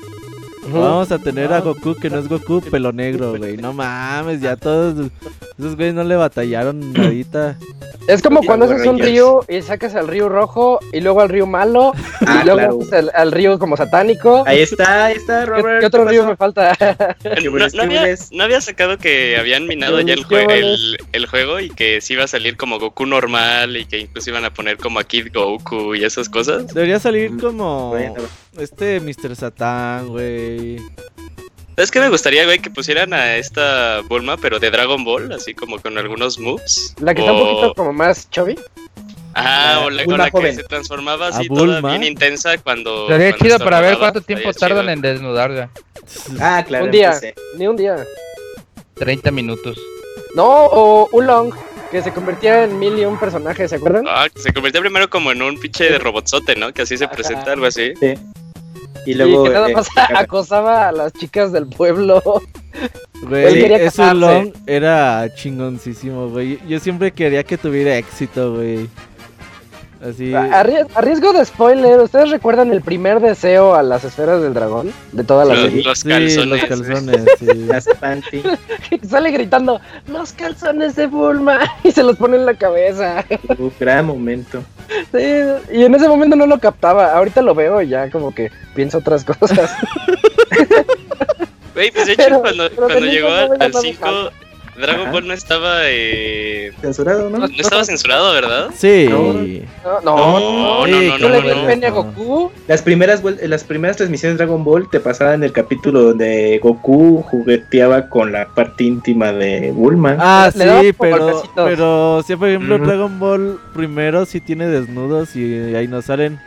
Vamos 0.68 1.10
a 1.10 1.18
tener 1.18 1.52
a 1.52 1.60
Goku 1.60 1.94
que 1.94 2.10
no 2.10 2.18
es 2.18 2.28
Goku 2.28 2.60
pelo 2.60 2.92
negro, 2.92 3.36
güey. 3.36 3.56
No 3.56 3.72
mames, 3.72 4.40
ya 4.40 4.56
todos 4.56 5.10
esos 5.58 5.76
güeyes 5.76 5.94
no 5.94 6.04
le 6.04 6.16
batallaron 6.16 6.92
nadita. 6.92 7.56
Es 8.06 8.22
como 8.22 8.42
cuando 8.42 8.64
haces 8.66 8.86
un 8.86 8.98
río 8.98 9.44
y 9.48 9.62
sacas 9.62 9.94
al 9.94 10.08
río 10.08 10.28
rojo 10.28 10.80
y 10.92 11.00
luego 11.00 11.20
al 11.20 11.28
río 11.28 11.46
malo 11.46 11.92
Ah, 12.26 12.40
y 12.42 12.44
luego 12.44 12.58
claro. 12.58 12.78
haces 12.80 12.92
al, 12.92 13.10
al 13.14 13.32
río 13.32 13.58
como 13.58 13.76
satánico. 13.76 14.42
Ahí 14.46 14.60
está, 14.60 15.06
ahí 15.06 15.16
está, 15.16 15.40
¿Qué, 15.40 15.46
Robert. 15.46 15.80
qué 15.80 15.86
otro 15.86 16.04
¿qué 16.04 16.10
río 16.10 16.26
me 16.26 16.36
falta? 16.36 16.76
No, 17.24 17.66
no 17.74 17.82
había, 17.82 18.14
no 18.32 18.44
había 18.44 18.60
sacado 18.60 18.98
que 18.98 19.36
habían 19.38 19.66
minado 19.66 20.00
ya 20.00 20.14
el, 20.14 20.26
¿Qué 20.26 20.46
jue- 20.46 20.52
el, 20.52 20.98
el 21.12 21.26
juego 21.26 21.60
y 21.60 21.70
que 21.70 22.00
sí 22.00 22.14
iba 22.14 22.24
a 22.24 22.28
salir 22.28 22.56
como 22.56 22.78
Goku 22.78 23.06
normal 23.06 23.76
y 23.76 23.84
que 23.86 23.98
incluso 24.00 24.30
iban 24.30 24.44
a 24.44 24.52
poner 24.52 24.76
como 24.76 24.98
a 24.98 25.04
Kid 25.04 25.28
Goku 25.32 25.94
y 25.94 26.04
esas 26.04 26.28
cosas. 26.28 26.72
Debería 26.74 26.98
salir 26.98 27.36
como 27.38 27.90
Bueno, 27.90 28.14
este 28.58 29.00
Mr. 29.00 29.36
Satan, 29.36 30.08
güey. 30.08 30.78
¿Sabes 31.76 31.90
qué 31.90 32.00
me 32.00 32.08
gustaría, 32.08 32.44
güey? 32.44 32.58
Que 32.58 32.70
pusieran 32.70 33.14
a 33.14 33.36
esta 33.36 34.02
Bulma, 34.02 34.36
pero 34.36 34.58
de 34.58 34.70
Dragon 34.70 35.02
Ball, 35.02 35.32
así 35.32 35.54
como 35.54 35.80
con 35.80 35.96
algunos 35.96 36.38
moves. 36.38 36.94
La 37.00 37.14
que 37.14 37.20
está 37.22 37.32
un 37.32 37.40
poquito 37.40 37.74
como 37.74 37.92
más 37.92 38.28
chubby. 38.30 38.58
Ajá, 39.32 39.80
o 39.80 39.90
la, 39.90 40.02
o 40.02 40.06
Bulma 40.06 40.24
la 40.24 40.30
que 40.30 40.52
se 40.52 40.64
transformaba 40.64 41.28
así 41.28 41.48
toda 41.48 41.80
bien 41.80 42.04
intensa 42.04 42.58
cuando. 42.58 43.08
Sería 43.08 43.30
cuando 43.30 43.44
chido 43.44 43.58
para 43.60 43.80
ver 43.80 43.98
cuánto 43.98 44.20
tiempo 44.20 44.52
tardan 44.52 44.80
chido. 44.84 44.92
en 44.92 45.00
desnudarla. 45.00 45.70
Ah, 46.40 46.64
claro. 46.66 46.84
un 46.86 46.90
día, 46.90 47.12
empecé. 47.12 47.34
ni 47.56 47.66
un 47.66 47.76
día. 47.76 48.04
30 48.94 49.30
minutos. 49.30 49.78
No, 50.34 50.46
o 50.46 51.08
Ulong, 51.12 51.52
que 51.90 52.02
se 52.02 52.12
convertía 52.12 52.64
en 52.64 52.78
mil 52.78 52.98
y 52.98 53.04
un 53.04 53.18
personajes, 53.18 53.70
¿se 53.70 53.76
acuerdan? 53.76 54.04
Ah, 54.08 54.26
que 54.32 54.40
se 54.40 54.52
convirtió 54.52 54.80
primero 54.80 55.08
como 55.10 55.32
en 55.32 55.42
un 55.42 55.58
pinche 55.58 55.84
de 55.90 55.98
robotzote, 55.98 56.54
¿no? 56.56 56.72
Que 56.72 56.82
así 56.82 56.96
se 56.96 57.04
Ajá. 57.04 57.14
presenta, 57.14 57.52
algo 57.52 57.66
así. 57.66 57.92
Sí. 58.00 58.14
Y 59.06 59.12
Y 59.12 59.14
luego. 59.14 59.44
que 59.44 59.50
nada 59.50 59.70
eh, 59.70 59.74
más 59.74 59.88
acosaba 60.14 60.88
a 60.88 60.92
las 60.92 61.12
chicas 61.12 61.52
del 61.52 61.66
pueblo. 61.66 62.22
Güey, 63.22 63.68
casarse. 63.68 64.14
long 64.14 64.50
era 64.66 65.28
chingoncísimo, 65.34 66.30
güey. 66.30 66.58
Yo 66.66 66.80
siempre 66.80 67.12
quería 67.12 67.42
que 67.44 67.58
tuviera 67.58 67.94
éxito, 67.98 68.54
güey. 68.54 68.88
Así. 70.02 70.34
A, 70.34 70.62
ries- 70.64 70.86
a 70.94 71.00
riesgo 71.02 71.32
de 71.34 71.44
spoiler, 71.44 72.00
¿ustedes 72.00 72.30
recuerdan 72.30 72.72
el 72.72 72.80
primer 72.80 73.20
deseo 73.20 73.74
a 73.74 73.82
las 73.82 74.02
esferas 74.04 74.40
del 74.40 74.54
dragón? 74.54 74.92
De 75.12 75.24
toda 75.24 75.44
la 75.44 75.54
Los, 75.54 75.62
serie. 75.64 75.82
los 75.84 75.98
Sí, 75.98 76.08
calzones. 76.08 76.36
los 76.36 76.48
güey. 76.48 76.68
calzones, 76.68 77.24
sí. 77.38 77.46
Las 77.66 77.86
panty. 78.00 78.42
Sale 79.08 79.30
gritando, 79.30 79.78
los 80.08 80.32
calzones 80.32 80.96
de 80.96 81.06
Bulma, 81.06 81.60
y 81.84 81.92
se 81.92 82.02
los 82.02 82.16
pone 82.16 82.36
en 82.38 82.46
la 82.46 82.54
cabeza. 82.54 83.24
Uh, 83.58 83.70
gran 83.78 84.06
momento. 84.06 84.62
Sí, 85.12 85.18
y 85.72 85.84
en 85.84 85.94
ese 85.94 86.08
momento 86.08 86.34
no 86.34 86.46
lo 86.46 86.58
captaba. 86.58 87.12
Ahorita 87.14 87.42
lo 87.42 87.54
veo 87.54 87.82
y 87.82 87.88
ya 87.88 88.10
como 88.10 88.34
que 88.34 88.50
pienso 88.74 88.98
otras 88.98 89.22
cosas. 89.24 89.70
Güey, 91.74 91.90
pues 91.92 92.06
de 92.06 92.12
hecho, 92.14 92.22
Pero- 92.24 92.40
cuando, 92.40 92.68
pero 92.70 92.86
cuando 92.88 93.06
llegó 93.06 93.28
no 93.28 93.34
al, 93.36 93.48
veía 93.50 93.64
al 93.66 93.70
nada 93.70 93.80
5, 93.82 94.06
mal. 94.06 94.30
Dragon 94.80 95.02
Ajá. 95.02 95.12
Ball 95.12 95.28
no 95.28 95.34
estaba. 95.34 95.80
Eh... 95.84 96.72
Censurado, 96.80 97.30
¿no? 97.30 97.38
No 97.38 97.46
estaba 97.46 97.84
censurado, 97.84 98.32
¿verdad? 98.32 98.70
Sí. 98.76 99.06
No. 99.08 99.32
No, 99.32 100.00
no, 100.00 100.00
No, 100.02 100.86
no, 100.86 100.86
no, 100.86 101.28
no, 101.28 101.40
le 101.40 101.54
no, 101.54 101.76
no. 101.76 101.86
a 101.86 101.90
Goku. 101.90 102.50
Las 102.66 102.82
primeras, 102.82 103.22
las 103.24 103.64
primeras 103.64 103.96
transmisiones 103.96 104.38
de 104.38 104.44
Dragon 104.44 104.64
Ball 104.64 104.88
te 104.90 105.00
pasaban 105.00 105.42
el 105.44 105.52
capítulo 105.52 106.02
donde 106.02 106.58
Goku 106.62 107.22
jugueteaba 107.22 108.08
con 108.08 108.32
la 108.32 108.46
parte 108.48 108.84
íntima 108.84 109.32
de 109.32 109.70
Bulma. 109.72 110.16
Ah, 110.18 110.50
sí, 110.52 110.92
pero, 110.98 111.18
golpecitos. 111.24 111.64
pero 111.68 112.22
sí, 112.26 112.36
por 112.36 112.48
ejemplo, 112.48 112.76
Ujú. 112.76 112.84
Dragon 112.86 113.18
Ball 113.20 113.60
primero 113.74 114.24
sí 114.24 114.40
tiene 114.40 114.66
desnudos 114.66 115.36
y 115.36 115.74
ahí 115.74 115.86
no 115.88 116.02
salen. 116.02 116.40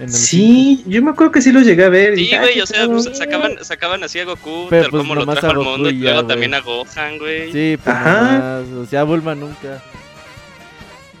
En 0.00 0.06
el 0.06 0.12
sí, 0.12 0.82
yo 0.86 1.02
me 1.02 1.10
acuerdo 1.10 1.30
que 1.32 1.42
sí 1.42 1.52
los 1.52 1.64
llegué 1.64 1.84
a 1.84 1.88
ver. 1.90 2.16
Sí, 2.16 2.30
güey, 2.36 2.60
o 2.60 2.66
sea, 2.66 2.86
pues, 2.86 3.10
sacaban, 3.16 3.62
sacaban 3.62 4.02
así 4.02 4.18
a 4.18 4.24
Goku, 4.24 4.66
Pero, 4.70 4.82
tal 4.84 4.90
pues, 4.92 5.00
como 5.02 5.14
lo 5.14 5.26
trajo 5.26 5.46
al 5.50 5.58
mundo, 5.58 5.90
y 5.90 5.94
luego 5.98 6.24
también 6.26 6.54
a 6.54 6.60
Gohan, 6.60 7.18
güey. 7.18 7.52
Sí, 7.52 7.78
pues 7.82 7.94
Ajá. 7.96 8.22
nomás, 8.62 8.68
o 8.78 8.86
sea, 8.90 9.04
Bulma 9.04 9.34
nunca. 9.34 9.82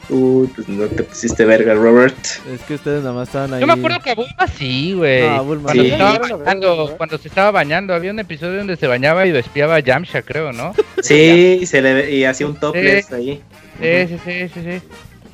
Uy, 0.08 0.48
pues 0.48 0.66
no 0.68 0.86
te 0.88 1.04
pusiste 1.04 1.44
verga, 1.44 1.74
Robert. 1.74 2.16
Es 2.52 2.60
que 2.62 2.74
ustedes 2.74 3.02
nada 3.02 3.14
más 3.14 3.28
estaban 3.28 3.54
ahí. 3.54 3.60
Yo 3.60 3.66
me 3.68 3.74
acuerdo 3.74 4.00
que 4.00 4.10
a 4.10 4.14
Bulma 4.16 4.48
sí, 4.58 4.92
güey. 4.94 5.22
No, 5.22 5.28
a 5.28 5.40
Bulma 5.42 5.62
cuando, 5.72 5.82
sí. 5.82 5.88
se 5.88 5.94
estaba 5.94 6.14
Sí, 6.26 6.32
bañando, 6.32 6.94
cuando 6.96 7.18
se 7.18 7.28
estaba 7.28 7.50
bañando, 7.52 7.94
había 7.94 8.10
un 8.10 8.18
episodio 8.18 8.58
donde 8.58 8.76
se 8.76 8.86
bañaba 8.88 9.24
y 9.26 9.30
lo 9.32 9.38
espiaba 9.38 9.76
a 9.76 9.80
Yamcha, 9.80 10.22
creo, 10.22 10.52
¿no? 10.52 10.72
Sí, 11.02 11.58
y 11.62 11.66
se 11.66 11.80
le 11.80 11.94
ve- 11.94 12.10
y 12.12 12.24
hacía 12.24 12.46
un 12.46 12.56
topless 12.58 13.12
ahí. 13.12 13.40
Sí, 13.80 14.06
sí, 14.08 14.18
sí, 14.24 14.48
sí, 14.52 14.60
sí. 14.64 14.82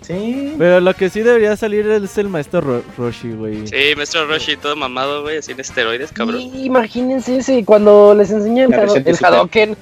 Sí. 0.07 0.55
Pero 0.57 0.81
lo 0.81 0.95
que 0.95 1.11
sí 1.11 1.21
debería 1.23 1.57
salir 1.57 1.89
es 1.91 2.17
el 2.19 2.29
maestro 2.29 2.61
Ro- 2.61 2.83
Roshi, 2.97 3.33
güey. 3.33 3.67
Sí, 3.67 3.95
maestro 3.97 4.27
Roshi 4.27 4.57
todo 4.57 4.77
mamado, 4.77 5.23
güey, 5.23 5.39
así 5.39 5.53
en 5.53 5.59
esteroides, 5.61 6.13
cabrón. 6.13 6.41
Y 6.41 6.65
imagínense 6.67 7.39
ese, 7.39 7.65
cuando 7.65 8.15
les 8.15 8.31
enseñan 8.31 8.73
el. 8.73 9.17
Hadoken. 9.25 9.77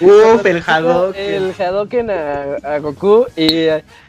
Uf, 0.00 0.44
el 0.46 0.62
Hadouken. 0.66 1.22
El 1.24 1.54
Hadoken 1.58 2.10
a, 2.10 2.56
a 2.64 2.78
Goku 2.80 3.26
y, 3.36 3.66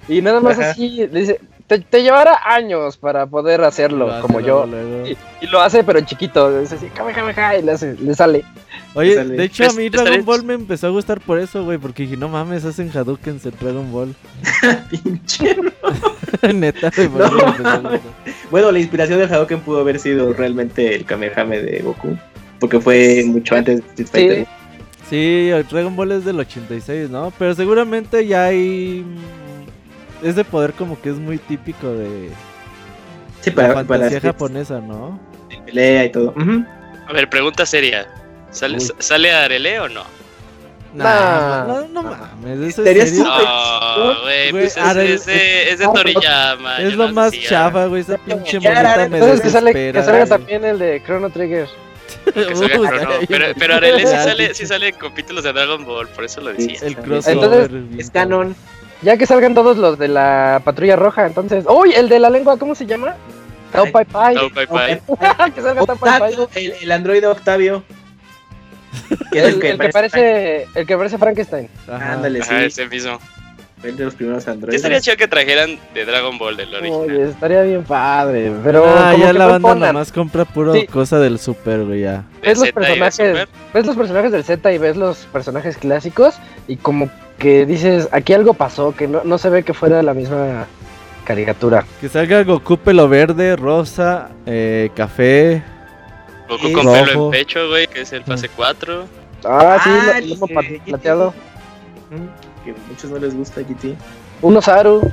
y 0.08 0.22
nada 0.22 0.40
más 0.40 0.58
Ajá. 0.58 0.72
así, 0.72 1.08
le 1.12 1.20
dice, 1.20 1.40
te, 1.68 1.80
te 1.80 2.02
llevará 2.04 2.40
años 2.44 2.98
para 2.98 3.26
poder 3.28 3.64
hacerlo, 3.64 4.08
Lo 4.08 4.14
hace 4.14 4.22
como 4.22 4.40
yo. 4.40 4.66
luego. 4.66 5.08
Y, 5.08 5.18
y 5.42 5.48
lo 5.48 5.62
hace 5.62 5.84
pero 5.84 6.02
chiquito, 6.02 6.60
es 6.60 6.72
así, 6.72 6.88
y 6.88 7.62
le, 7.62 7.72
hace- 7.72 7.96
le 7.96 8.16
sale. 8.16 8.44
Oye, 8.96 9.24
de 9.24 9.44
hecho 9.44 9.66
a 9.66 9.74
mí 9.74 9.86
estaría- 9.86 10.06
Dragon 10.10 10.26
Ball 10.26 10.44
me 10.44 10.54
empezó 10.54 10.88
a 10.88 10.90
gustar 10.90 11.20
por 11.22 11.38
eso, 11.40 11.64
güey, 11.66 11.78
porque 11.78 12.04
dije, 12.04 12.18
no 12.18 12.30
mames, 12.30 12.64
hacen 12.66 12.90
Hadouken 12.94 13.40
en 13.44 13.52
Dragon 13.60 13.92
Ball. 13.92 14.16
Pinche. 14.90 15.56
Neta, 16.54 16.92
güey, 16.96 17.08
por 17.10 17.62
No. 17.62 18.00
Bueno, 18.52 18.72
la 18.72 18.80
inspiración 18.80 19.20
del 19.20 19.32
Hadouken 19.32 19.60
pudo 19.62 19.82
haber 19.82 20.00
sido 20.00 20.34
realmente 20.34 20.96
el 20.96 21.06
Kamehame 21.06 21.60
de 21.62 21.80
Goku. 21.80 22.18
Porque 22.60 22.80
fue 22.80 23.24
mucho 23.26 23.56
antes 23.56 23.82
de 23.96 24.04
Street 24.04 24.08
Fighter. 24.28 24.48
Sí, 25.10 25.50
el 25.52 25.68
Dragon 25.68 25.96
Ball 25.96 26.14
es 26.14 26.26
del 26.26 26.40
86, 26.40 27.10
¿no? 27.10 27.32
Pero 27.38 27.54
seguramente 27.54 28.26
ya 28.26 28.46
hay... 28.46 29.06
mm, 29.06 30.26
Es 30.28 30.36
de 30.36 30.44
poder 30.46 30.72
como 30.74 31.00
que 31.02 31.10
es 31.10 31.18
muy 31.18 31.38
típico 31.38 31.88
de 31.92 32.30
Sí, 33.42 33.50
la 33.52 33.56
para, 33.56 33.74
para 33.74 33.86
fantasía 33.86 34.22
japonesa, 34.22 34.80
¿no? 34.80 35.20
pelea 35.66 36.06
y 36.06 36.12
todo. 36.12 36.34
Ujú. 36.38 36.64
A 37.08 37.14
ver, 37.14 37.30
pregunta 37.30 37.66
seria. 37.66 38.08
¿Sale, 38.56 38.78
Uy. 38.78 38.92
¿sale 39.00 39.34
Arele 39.34 39.80
o 39.82 39.90
no? 39.90 40.04
Nah. 40.94 41.66
no, 41.66 41.88
no 41.90 42.04
mames, 42.04 42.70
eso 42.70 42.84
Sería 42.86 43.04
es 43.04 43.10
serio. 43.10 43.26
No, 43.26 44.22
güey, 44.22 44.52
pues 44.52 44.78
es, 44.78 45.26
de, 45.26 45.72
es 45.72 45.80
de 45.80 45.86
Toriyama. 45.86 46.78
Es 46.80 46.94
lo 46.96 47.08
no 47.08 47.14
más 47.14 47.34
chafa, 47.34 47.88
güey, 47.88 48.02
esa 48.02 48.18
pinche 48.18 48.62
Ya, 48.62 48.72
monita 48.72 49.10
me 49.10 49.18
Entonces 49.18 49.42
que, 49.42 49.50
sale, 49.50 49.74
que 49.74 49.80
desespera, 49.92 50.04
salga 50.06 50.26
también 50.26 50.64
el 50.64 50.80
de 50.80 51.04
Chrono 51.06 51.30
Trigger. 51.30 51.68
Que 52.34 52.56
salga 52.56 52.80
Uy, 52.80 52.88
Chrono, 52.88 53.10
ay, 53.20 53.26
pero, 53.28 53.46
pero 53.60 53.76
Arele 53.76 54.08
sí 54.08 54.14
sale, 54.14 54.54
sí 54.54 54.66
sale 54.66 54.88
en 54.88 54.96
capítulos 54.96 55.44
de 55.44 55.52
Dragon 55.52 55.84
Ball, 55.86 56.08
por 56.08 56.24
eso 56.24 56.40
lo 56.40 56.54
decía. 56.54 56.80
El 56.82 56.94
Entonces, 56.98 57.36
crossover. 57.36 57.70
bien 57.70 58.00
Es 58.00 58.10
canon. 58.10 58.56
Ya 59.02 59.18
que 59.18 59.26
salgan 59.26 59.54
todos 59.54 59.76
los 59.76 60.00
de 60.00 60.08
la 60.08 60.62
patrulla 60.64 60.96
roja, 60.96 61.26
entonces. 61.26 61.66
¡Uy! 61.68 61.92
El 61.94 62.08
de 62.08 62.20
la 62.20 62.30
lengua, 62.30 62.58
¿cómo 62.58 62.74
se 62.74 62.86
llama? 62.86 63.16
Tao 63.74 63.92
Pai 63.92 64.06
Pai. 64.06 64.36
Tao 64.36 64.50
Pai 64.50 64.66
Pai. 64.66 65.02
que 65.54 65.62
salga 65.62 65.86
Tao 65.86 65.98
Pai 65.98 66.20
Pai. 66.20 66.34
Octavio, 66.36 66.50
el, 66.56 66.74
el 66.84 66.92
androide 66.94 67.28
Octavio. 67.28 67.84
Que 69.32 69.40
es 69.40 69.46
El, 69.56 69.64
el 69.66 69.78
que 69.80 69.90
parece, 69.90 70.68
el 70.76 70.86
que 70.86 70.98
parece 70.98 71.18
Frankenstein. 71.18 71.70
Ajá. 71.88 72.14
Ándale, 72.14 72.40
Ajá, 72.42 72.60
sí. 72.60 72.66
ese 72.66 72.88
mismo. 72.88 73.20
El 73.84 73.98
de 73.98 74.06
los 74.06 74.16
primeros 74.16 74.48
androides. 74.48 74.78
estaría 74.78 75.00
chido 75.00 75.16
que 75.18 75.28
trajeran 75.28 75.78
de 75.94 76.06
Dragon 76.06 76.38
Ball 76.40 76.58
del 76.58 76.74
original. 76.74 77.02
Oye, 77.02 77.30
estaría 77.30 77.62
bien 77.62 77.84
padre. 77.84 78.52
Pero 78.64 78.84
ah, 78.88 79.10
como 79.12 79.24
ya 79.26 79.32
que 79.32 79.38
la 79.38 79.46
no 79.46 79.60
banda 79.60 79.88
nomás 79.94 80.12
compra 80.12 80.44
puro 80.46 80.74
Sí. 80.74 80.88
cosa 80.88 81.20
del 81.20 81.38
super, 81.38 81.84
güey, 81.84 82.02
ya. 82.02 82.24
Ves 82.42 82.58
los 82.58 82.72
personajes, 82.72 83.48
ves 83.74 83.86
los 83.86 83.96
personajes 83.96 84.32
del 84.32 84.44
Z 84.44 84.74
y 84.74 84.78
ves 84.80 84.96
los 84.98 85.18
personajes 85.28 85.78
clásicos 85.78 86.36
y 86.68 86.78
como 86.78 87.12
que 87.38 87.66
dices, 87.68 88.08
aquí 88.12 88.34
algo 88.34 88.56
pasó, 88.56 88.96
que 88.96 89.08
no, 89.08 89.22
no 89.24 89.38
se 89.38 89.50
ve 89.50 89.62
que 89.62 89.74
fuera 89.76 90.02
la 90.02 90.16
misma 90.16 90.66
caricatura. 91.26 91.86
Que 92.02 92.10
salga 92.10 92.44
Goku 92.44 92.78
pelo 92.78 93.08
verde, 93.08 93.56
rosa, 93.56 94.30
eh, 94.48 94.90
café. 94.96 95.62
Goku 96.48 96.72
con 96.74 96.86
pelo 96.86 97.06
rojo. 97.06 97.26
en 97.26 97.32
pecho, 97.32 97.68
güey, 97.70 97.88
que 97.88 98.02
es 98.02 98.14
el 98.14 98.24
fase 98.24 98.50
4. 98.50 99.06
Ah, 99.46 99.80
sí, 99.84 99.90
Ah, 99.92 100.20
lomo 100.22 100.48
el- 100.62 100.80
plateado. 100.82 101.34
Mm, 102.10 102.64
Que 102.66 102.72
a 102.72 102.76
muchos 102.90 103.10
no 103.12 103.18
les 103.20 103.36
gusta 103.36 103.62
GT. 103.62 103.96
Un 104.42 104.58
Osaru. 104.58 105.12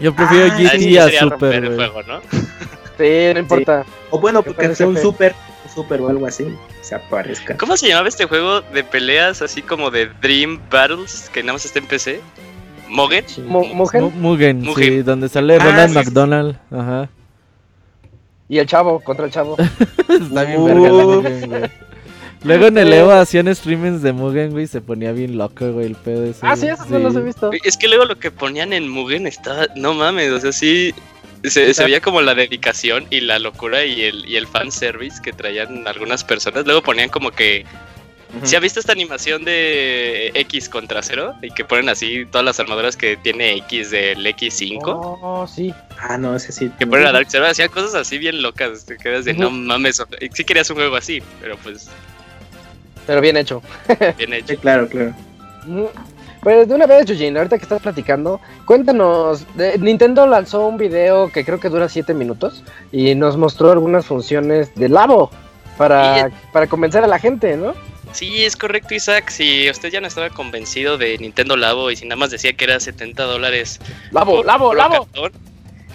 Yo 0.00 0.14
prefiero 0.14 0.46
Ah, 0.52 0.56
GT 0.58 0.78
sí 0.78 0.98
a 0.98 1.08
super, 1.20 1.54
el 1.54 1.74
güey. 1.74 1.76
juego, 1.90 2.02
¿no? 2.02 2.20
Sí, 2.98 3.32
no 3.34 3.40
importa. 3.40 3.84
O 4.10 4.20
bueno, 4.20 4.42
Que 4.42 4.52
porque 4.52 4.72
sea 4.76 4.86
un 4.86 4.96
super, 4.96 5.34
un 5.64 5.70
super 5.74 6.00
o 6.00 6.08
algo 6.10 6.26
así. 6.26 6.46
Se 6.80 6.94
aparezca. 6.94 7.56
¿Cómo 7.56 7.76
se 7.76 7.88
llamaba 7.88 8.06
este 8.08 8.24
juego 8.26 8.60
de 8.60 8.84
peleas 8.84 9.42
así 9.42 9.62
como 9.62 9.90
de 9.90 10.06
Dream 10.22 10.60
Battles 10.70 11.28
que 11.32 11.42
nada 11.42 11.54
más 11.54 11.64
está 11.64 11.80
en 11.80 11.86
PC? 11.86 12.20
¿Mogen? 12.88 13.24
Mo- 13.46 13.64
Mugen 13.64 14.02
Mu- 14.04 14.10
Mugen, 14.10 14.74
sí, 14.76 15.02
donde 15.02 15.28
sale 15.28 15.56
Ah, 15.56 15.64
Ronald 15.64 15.88
sí, 15.88 15.92
sí. 15.94 15.98
McDonald. 15.98 16.56
Ajá. 16.70 17.08
Y 18.48 18.58
el 18.58 18.66
chavo 18.66 19.00
contra 19.00 19.26
el 19.26 19.30
chavo. 19.32 19.56
Está 20.08 20.44
bien 20.44 20.60
Uh. 20.60 20.64
verga 20.66 20.88
la 20.92 21.04
Mugen, 21.04 21.48
güey. 21.48 21.62
Luego 22.44 22.66
en 22.66 22.76
el 22.76 22.92
Evo 22.92 23.10
hacían 23.12 23.54
streamings 23.54 24.02
de 24.02 24.12
Mugen, 24.12 24.50
güey, 24.50 24.64
y 24.64 24.66
se 24.66 24.82
ponía 24.82 25.12
bien 25.12 25.38
loco, 25.38 25.72
güey, 25.72 25.86
el 25.86 25.94
pedo 25.94 26.24
ese. 26.24 26.40
Ah, 26.42 26.54
sí, 26.56 26.62
güey. 26.62 26.74
esos 26.74 26.90
no 26.90 26.98
los 26.98 27.16
he 27.16 27.20
visto. 27.22 27.50
Es 27.64 27.76
que 27.78 27.88
luego 27.88 28.04
lo 28.04 28.18
que 28.18 28.30
ponían 28.30 28.72
en 28.74 28.88
Mugen 28.88 29.26
estaba. 29.26 29.66
No 29.76 29.94
mames, 29.94 30.30
o 30.30 30.40
sea, 30.40 30.52
sí. 30.52 30.94
Se, 31.42 31.74
se 31.74 31.84
veía 31.84 32.00
como 32.00 32.22
la 32.22 32.34
dedicación 32.34 33.06
y 33.10 33.20
la 33.20 33.38
locura 33.38 33.84
y 33.84 34.02
el, 34.02 34.26
y 34.26 34.36
el 34.36 34.46
fanservice 34.46 35.20
que 35.22 35.32
traían 35.32 35.86
algunas 35.86 36.24
personas. 36.24 36.64
Luego 36.66 36.82
ponían 36.82 37.08
como 37.08 37.30
que. 37.30 37.64
¿Se 38.42 38.56
ha 38.56 38.60
visto 38.60 38.80
esta 38.80 38.92
animación 38.92 39.44
de 39.44 40.30
X 40.34 40.68
contra 40.68 41.02
cero? 41.02 41.34
Y 41.42 41.50
que 41.50 41.64
ponen 41.64 41.88
así 41.88 42.26
todas 42.26 42.44
las 42.44 42.58
armaduras 42.60 42.96
que 42.96 43.16
tiene 43.16 43.52
X 43.58 43.90
del 43.90 44.26
X5. 44.26 44.80
Oh, 44.84 45.46
sí. 45.46 45.72
Ah, 46.00 46.18
no, 46.18 46.34
ese 46.34 46.52
sí. 46.52 46.70
Que 46.78 46.86
ponen 46.86 47.06
a 47.06 47.12
Dark 47.12 47.26
Zero, 47.30 47.46
hacían 47.46 47.68
cosas 47.70 47.94
así 47.94 48.18
bien 48.18 48.42
locas. 48.42 48.84
Te 48.84 48.96
quedas 48.96 49.24
de 49.24 49.34
no 49.34 49.50
mames. 49.50 50.02
Sí 50.32 50.44
querías 50.44 50.68
un 50.70 50.76
juego 50.76 50.96
así, 50.96 51.22
pero 51.40 51.56
pues 51.58 51.88
Pero 53.06 53.20
bien 53.20 53.36
hecho. 53.36 53.62
bien 54.18 54.32
hecho. 54.34 54.48
Sí, 54.48 54.56
claro, 54.56 54.88
claro. 54.88 55.14
Pues 56.42 56.68
de 56.68 56.74
una 56.74 56.86
vez, 56.86 57.06
Yujin, 57.06 57.36
ahorita 57.38 57.56
que 57.56 57.62
estás 57.62 57.80
platicando, 57.80 58.38
cuéntanos. 58.66 59.46
de- 59.56 59.78
Nintendo 59.78 60.26
lanzó 60.26 60.66
un 60.66 60.76
video 60.76 61.30
que 61.32 61.42
creo 61.44 61.58
que 61.58 61.70
dura 61.70 61.88
7 61.88 62.12
minutos 62.12 62.62
y 62.92 63.14
nos 63.14 63.36
mostró 63.38 63.72
algunas 63.72 64.04
funciones 64.04 64.74
de 64.74 64.90
Labo 64.90 65.30
para, 65.78 66.30
para 66.52 66.66
convencer 66.66 67.02
a 67.02 67.06
la 67.06 67.18
gente, 67.18 67.56
¿no? 67.56 67.74
Sí, 68.14 68.44
es 68.44 68.56
correcto, 68.56 68.94
Isaac. 68.94 69.28
Si 69.30 69.68
usted 69.68 69.90
ya 69.90 70.00
no 70.00 70.06
estaba 70.06 70.30
convencido 70.30 70.96
de 70.96 71.18
Nintendo 71.18 71.56
Labo 71.56 71.90
y 71.90 71.96
si 71.96 72.04
nada 72.06 72.16
más 72.16 72.30
decía 72.30 72.52
que 72.54 72.64
era 72.64 72.78
70 72.78 73.22
dólares 73.24 73.80
Labo, 74.12 74.36
por- 74.36 74.46
Labo, 74.46 74.68
por 74.68 74.76
Labo. 74.76 75.04
cartón, 75.06 75.32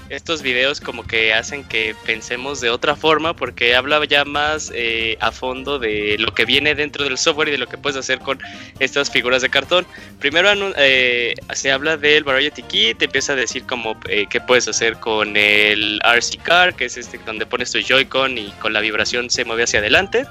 estos 0.09 0.41
videos 0.41 0.81
como 0.81 1.05
que 1.05 1.33
hacen 1.35 1.63
que 1.63 1.95
pensemos 2.05 2.59
de 2.61 2.71
otra 2.71 2.95
forma 2.95 3.35
porque 3.35 3.75
habla 3.75 4.03
ya 4.05 4.25
más 4.25 4.71
eh, 4.73 5.17
a 5.21 5.31
fondo 5.31 5.77
de 5.77 6.17
lo 6.17 6.33
que 6.33 6.45
viene 6.45 6.73
dentro 6.75 7.03
del 7.05 7.15
software 7.17 7.49
y 7.49 7.51
de 7.51 7.57
lo 7.59 7.67
que 7.67 7.77
puedes 7.77 7.95
hacer 7.95 8.17
con 8.19 8.39
estas 8.79 9.11
figuras 9.11 9.41
de 9.43 9.49
cartón. 9.49 9.85
Primero 10.19 10.49
eh, 10.77 11.35
se 11.53 11.71
habla 11.71 11.95
del 11.95 12.23
Variety 12.23 12.63
Kit, 12.63 12.97
te 12.97 13.05
empieza 13.05 13.33
a 13.33 13.35
decir 13.35 13.63
como 13.67 13.97
eh, 14.09 14.25
qué 14.29 14.41
puedes 14.41 14.67
hacer 14.67 14.95
con 14.99 15.37
el 15.37 16.01
RC 16.03 16.39
Car, 16.39 16.75
que 16.75 16.85
es 16.85 16.97
este 16.97 17.17
donde 17.19 17.45
pones 17.45 17.71
tu 17.71 17.79
Joy-Con 17.79 18.37
y 18.37 18.49
con 18.59 18.73
la 18.73 18.81
vibración 18.81 19.29
se 19.29 19.45
mueve 19.45 19.63
hacia 19.63 19.79
adelante. 19.79 20.25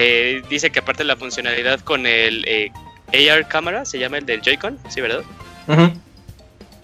Eh, 0.00 0.42
dice 0.48 0.70
que 0.70 0.78
aparte 0.78 1.02
de 1.02 1.08
la 1.08 1.16
funcionalidad 1.16 1.80
con 1.80 2.06
el 2.06 2.44
eh, 2.46 2.70
AR 3.30 3.48
cámara, 3.48 3.84
se 3.84 3.98
llama 3.98 4.18
el 4.18 4.26
del 4.26 4.40
Joy-Con, 4.40 4.78
¿sí, 4.88 5.00
verdad? 5.00 5.24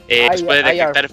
Eh, 0.08 0.26
pues 0.26 0.42
puede 0.42 0.62
detectar 0.64 1.04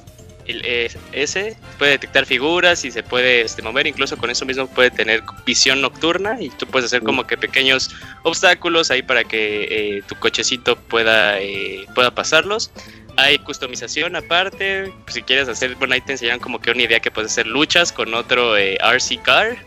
el 0.48 0.62
eh, 0.66 0.90
ese 1.12 1.56
puede 1.78 1.92
detectar 1.92 2.26
figuras 2.26 2.84
y 2.86 2.92
se 2.92 3.04
puede 3.04 3.42
este, 3.42 3.62
mover 3.62 3.88
incluso 3.88 4.18
con 4.18 4.30
eso 4.30 4.46
mismo 4.46 4.68
puede 4.68 4.92
tener 4.92 5.22
visión 5.46 5.82
nocturna 5.82 6.42
y 6.42 6.50
tú 6.50 6.66
puedes 6.66 6.88
hacer 6.88 7.04
como 7.04 7.26
que 7.28 7.38
pequeños 7.38 7.92
obstáculos 8.24 8.92
ahí 8.92 9.02
para 9.02 9.24
que 9.24 9.98
eh, 9.98 10.04
tu 10.08 10.16
cochecito 10.16 10.76
pueda 10.76 11.40
eh, 11.40 11.86
pueda 11.94 12.14
pasarlos. 12.14 12.72
Hay 13.18 13.38
customización 13.40 14.16
aparte 14.16 14.92
si 15.08 15.22
quieres 15.22 15.48
hacer 15.48 15.76
bueno 15.76 15.94
ahí 15.94 16.02
te 16.02 16.14
enseñan 16.14 16.40
como 16.40 16.60
que 16.60 16.72
una 16.72 16.84
idea 16.84 17.00
que 17.00 17.12
puedes 17.12 17.32
hacer 17.32 17.46
luchas 17.46 17.92
con 17.92 18.14
otro 18.14 18.58
eh, 18.58 18.78
RC 18.82 19.22
car 19.22 19.58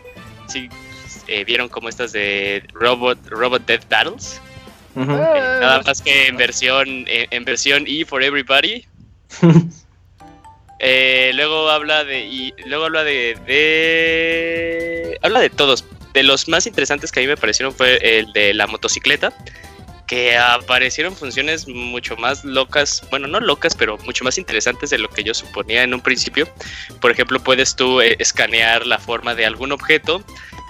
si 0.47 0.69
vieron 1.45 1.69
como 1.69 1.89
estas 1.89 2.11
de 2.11 2.63
robot 2.73 3.17
robot 3.27 3.65
death 3.65 3.87
battles. 3.89 4.41
Eh, 4.95 5.03
Ah, 5.07 5.57
nada 5.59 5.81
más 5.85 6.01
que 6.01 6.27
en 6.27 6.37
versión 6.37 6.87
eh, 7.07 7.27
en 7.29 7.43
versión 7.43 7.85
E 7.87 8.05
for 8.05 8.23
everybody. 8.23 8.85
Eh, 10.79 11.31
luego 11.35 11.69
habla 11.69 12.03
de 12.03 12.25
y 12.25 12.53
luego 12.65 12.83
habla 12.83 13.05
de, 13.05 13.37
de 13.47 15.17
habla 15.23 15.39
de 15.39 15.49
todos. 15.49 15.85
De 16.13 16.21
los 16.21 16.49
más 16.49 16.67
interesantes 16.67 17.13
que 17.13 17.21
a 17.21 17.23
mí 17.23 17.27
me 17.27 17.37
parecieron 17.37 17.73
fue 17.73 17.97
el 18.01 18.31
de 18.33 18.53
la 18.53 18.67
motocicleta 18.67 19.33
que 20.05 20.37
aparecieron 20.37 21.15
funciones 21.15 21.67
mucho 21.67 22.17
más 22.17 22.43
locas 22.43 23.03
bueno 23.09 23.25
no 23.27 23.39
locas 23.39 23.73
pero 23.73 23.97
mucho 23.99 24.23
más 24.25 24.37
interesantes 24.37 24.89
de 24.89 24.97
lo 24.97 25.09
que 25.09 25.23
yo 25.23 25.33
suponía 25.33 25.83
en 25.83 25.93
un 25.93 26.01
principio. 26.01 26.45
Por 26.99 27.09
ejemplo 27.09 27.39
puedes 27.39 27.77
tú 27.77 28.01
eh, 28.01 28.17
escanear 28.19 28.85
la 28.85 28.99
forma 28.99 29.33
de 29.33 29.45
algún 29.45 29.71
objeto 29.71 30.23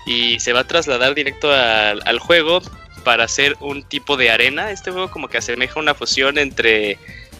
y 0.05 0.39
se 0.39 0.53
va 0.53 0.61
a 0.61 0.63
trasladar 0.67 1.15
directo 1.15 1.51
al, 1.51 2.01
al 2.05 2.19
juego 2.19 2.61
para 3.03 3.23
hacer 3.25 3.55
un 3.59 3.83
tipo 3.83 4.17
de 4.17 4.31
arena 4.31 4.71
este 4.71 4.91
juego 4.91 5.09
como 5.11 5.27
que 5.27 5.37
asemeja 5.37 5.79
una 5.79 5.93
fusión 5.93 6.37
entre 6.37 6.97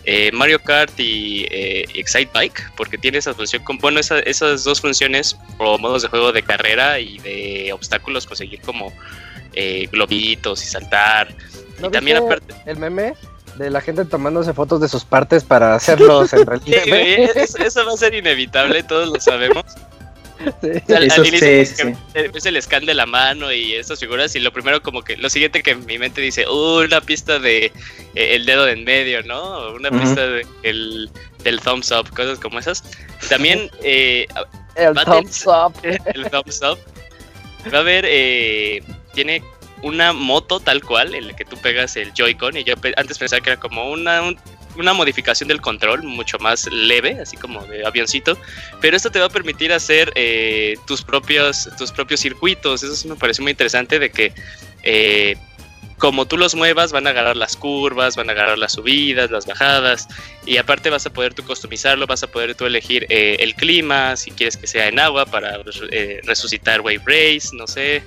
eh, 0.08 0.32
Mario 0.32 0.60
Kart 0.62 1.00
y 1.00 1.48
eh, 1.50 1.86
Excite 1.96 2.30
Bike, 2.32 2.72
porque 2.78 2.98
tiene 3.00 3.18
esa 3.18 3.34
función, 3.34 3.64
con, 3.64 3.80
bueno, 3.80 4.00
esa- 4.00 4.20
esas 4.20 4.64
dos 4.64 4.80
funciones 4.80 5.36
o 5.58 5.80
modos 5.80 6.04
de 6.04 6.10
juego 6.10 6.32
de 6.32 6.44
carrera 6.44 7.00
y 7.00 7.18
de 7.20 7.74
obstáculos, 7.74 8.28
conseguir 8.28 8.62
como 8.62 8.94
eh, 9.54 9.88
globitos 9.92 10.64
y 10.64 10.68
saltar. 10.68 11.34
¿no 11.80 11.88
y 11.88 11.92
también 11.92 12.18
aparte... 12.18 12.54
El 12.68 12.78
meme 12.78 13.14
de 13.56 13.70
la 13.72 13.82
gente 13.82 14.06
tomándose 14.06 14.54
fotos 14.54 14.80
de 14.82 14.88
sus 14.90 15.04
partes 15.06 15.44
para 15.44 15.74
hacerlos 15.74 16.32
en 16.34 16.46
Sí, 16.66 16.72
eso, 17.36 17.58
eso 17.58 17.86
va 17.86 17.94
a 17.94 17.98
ser 17.98 18.14
inevitable, 18.14 18.84
todos 18.84 19.10
lo 19.10 19.20
sabemos. 19.20 19.64
Sí. 20.62 20.68
O 20.84 20.86
sea, 20.88 21.00
Eso 21.00 21.22
al 21.22 21.28
inicio 21.28 21.66
sí, 21.66 21.94
que 22.14 22.28
ves 22.30 22.46
el 22.46 22.62
scan 22.62 22.86
de 22.86 22.94
la 22.94 23.06
mano 23.06 23.52
y 23.54 23.74
estas 23.74 24.00
figuras 24.00 24.36
y 24.36 24.40
lo 24.40 24.52
primero 24.52 24.82
como 24.82 25.02
que 25.02 25.16
lo 25.18 25.30
siguiente 25.30 25.64
que 25.64 25.76
mi 25.76 25.98
mente 25.98 26.20
dice, 26.22 26.48
"Uh, 26.48 26.82
una 26.84 27.00
pista 27.02 27.40
de 27.40 27.66
eh, 27.66 27.72
el 28.36 28.46
dedo 28.46 28.66
de 28.66 28.74
en 28.74 28.84
medio, 28.84 29.24
¿no? 29.24 29.72
Una 29.74 29.90
Ujú. 29.90 30.00
pista 30.02 30.28
de, 30.28 30.46
el, 30.64 31.10
del 31.44 31.60
thumbs 31.62 31.92
up, 31.92 32.10
cosas 32.14 32.40
como 32.40 32.60
esas. 32.60 32.84
También 33.30 33.70
eh, 33.84 34.28
El 34.76 34.94
thumbs 35.06 35.46
up. 35.48 35.74
el 35.84 36.30
thumbs 36.30 36.62
up. 36.62 36.80
Va 37.74 37.78
a 37.78 37.82
haber, 37.82 38.06
eh, 38.08 38.84
tiene 39.14 39.42
una 39.82 40.14
moto 40.14 40.60
tal 40.60 40.84
cual 40.84 41.16
en 41.16 41.28
la 41.28 41.36
que 41.36 41.46
tú 41.46 41.58
pegas 41.58 41.96
el 41.96 42.12
Joy-Con 42.14 42.58
y 42.58 42.64
yo 42.64 42.76
pe- 42.76 42.94
antes 42.98 43.18
pensaba 43.18 43.42
que 43.42 43.52
era 43.52 43.60
como 43.60 43.90
una, 43.92 44.22
un- 44.22 44.38
una 44.78 44.94
modificación 44.94 45.48
del 45.50 45.62
control 45.62 46.04
mucho 46.04 46.38
más 46.40 46.68
leve, 46.72 47.20
así 47.22 47.38
como 47.38 47.66
de 47.66 47.86
avioncito, 47.86 48.38
pero 48.82 48.96
esto 48.98 49.10
te 49.10 49.20
va 49.20 49.26
a 49.26 49.30
permitir 49.30 49.74
hacer 49.74 50.12
eh, 50.16 50.76
tus, 50.88 51.02
propios, 51.02 51.70
tus 51.78 51.92
propios 51.92 52.20
circuitos, 52.20 52.84
eso 52.84 52.96
sí 52.96 53.08
me 53.08 53.16
pareció 53.16 53.44
muy 53.44 53.52
interesante 53.52 54.00
de 54.00 54.10
que... 54.12 54.34
eh, 54.84 55.36
como 55.98 56.26
tú 56.26 56.38
los 56.38 56.56
muevas, 56.56 56.92
van 56.92 57.08
a 57.08 57.12
agarrar 57.12 57.38
las 57.38 57.56
curvas, 57.56 58.18
van 58.18 58.30
a 58.30 58.34
agarrar 58.34 58.58
las 58.58 58.74
subidas, 58.74 59.32
las 59.32 59.46
bajadas, 59.46 60.08
y 60.46 60.58
aparte 60.58 60.90
vas 60.90 61.06
a 61.06 61.10
poder 61.14 61.34
tú 61.34 61.44
customizarlo, 61.46 62.06
vas 62.06 62.22
a 62.22 62.28
poder 62.28 62.54
tú 62.54 62.66
elegir 62.66 63.06
eh, 63.10 63.38
el 63.40 63.56
clima, 63.56 64.18
si 64.18 64.32
quieres 64.32 64.58
que 64.58 64.68
sea 64.68 64.88
en 64.90 65.00
agua 65.00 65.26
para 65.26 65.60
resucitar 66.24 66.82
Wave 66.82 67.02
Race, 67.06 67.50
no 67.54 67.66
sé, 67.66 68.04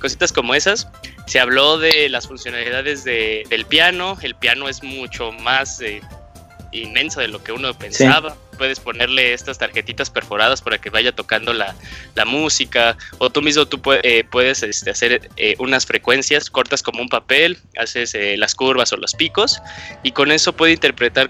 cositas 0.00 0.32
como 0.32 0.54
esas. 0.54 0.88
Se 1.26 1.40
habló 1.40 1.78
de 1.78 2.08
las 2.08 2.26
funcionalidades 2.28 3.04
de- 3.04 3.44
del 3.48 3.64
piano, 3.66 4.16
el 4.22 4.34
piano 4.34 4.68
es 4.68 4.82
mucho 4.82 5.32
más 5.32 5.80
eh, 5.80 6.00
inmenso 6.72 7.20
de 7.20 7.28
lo 7.28 7.42
que 7.42 7.52
uno 7.52 7.74
pensaba. 7.76 8.36
puedes 8.56 8.80
ponerle 8.80 9.34
estas 9.34 9.58
tarjetitas 9.58 10.08
perforadas 10.08 10.62
para 10.62 10.78
que 10.78 10.88
vaya 10.88 11.12
tocando 11.12 11.52
la, 11.52 11.74
música, 12.24 12.96
o 13.18 13.28
tú 13.28 13.42
mismo 13.42 13.66
tú 13.66 13.80
eh, 14.02 14.24
puedes 14.30 14.62
este, 14.62 14.90
hacer 14.90 15.28
eh, 15.36 15.56
unas 15.58 15.84
frecuencias 15.84 16.48
cortas 16.48 16.82
como 16.82 17.02
un 17.02 17.10
papel, 17.10 17.58
haces 17.76 18.14
eh, 18.14 18.34
las 18.38 18.54
curvas 18.54 18.94
o 18.94 18.96
los 18.96 19.14
picos, 19.14 19.60
y 20.02 20.12
con 20.12 20.32
eso 20.32 20.54
puede 20.54 20.72
interpretar 20.72 21.28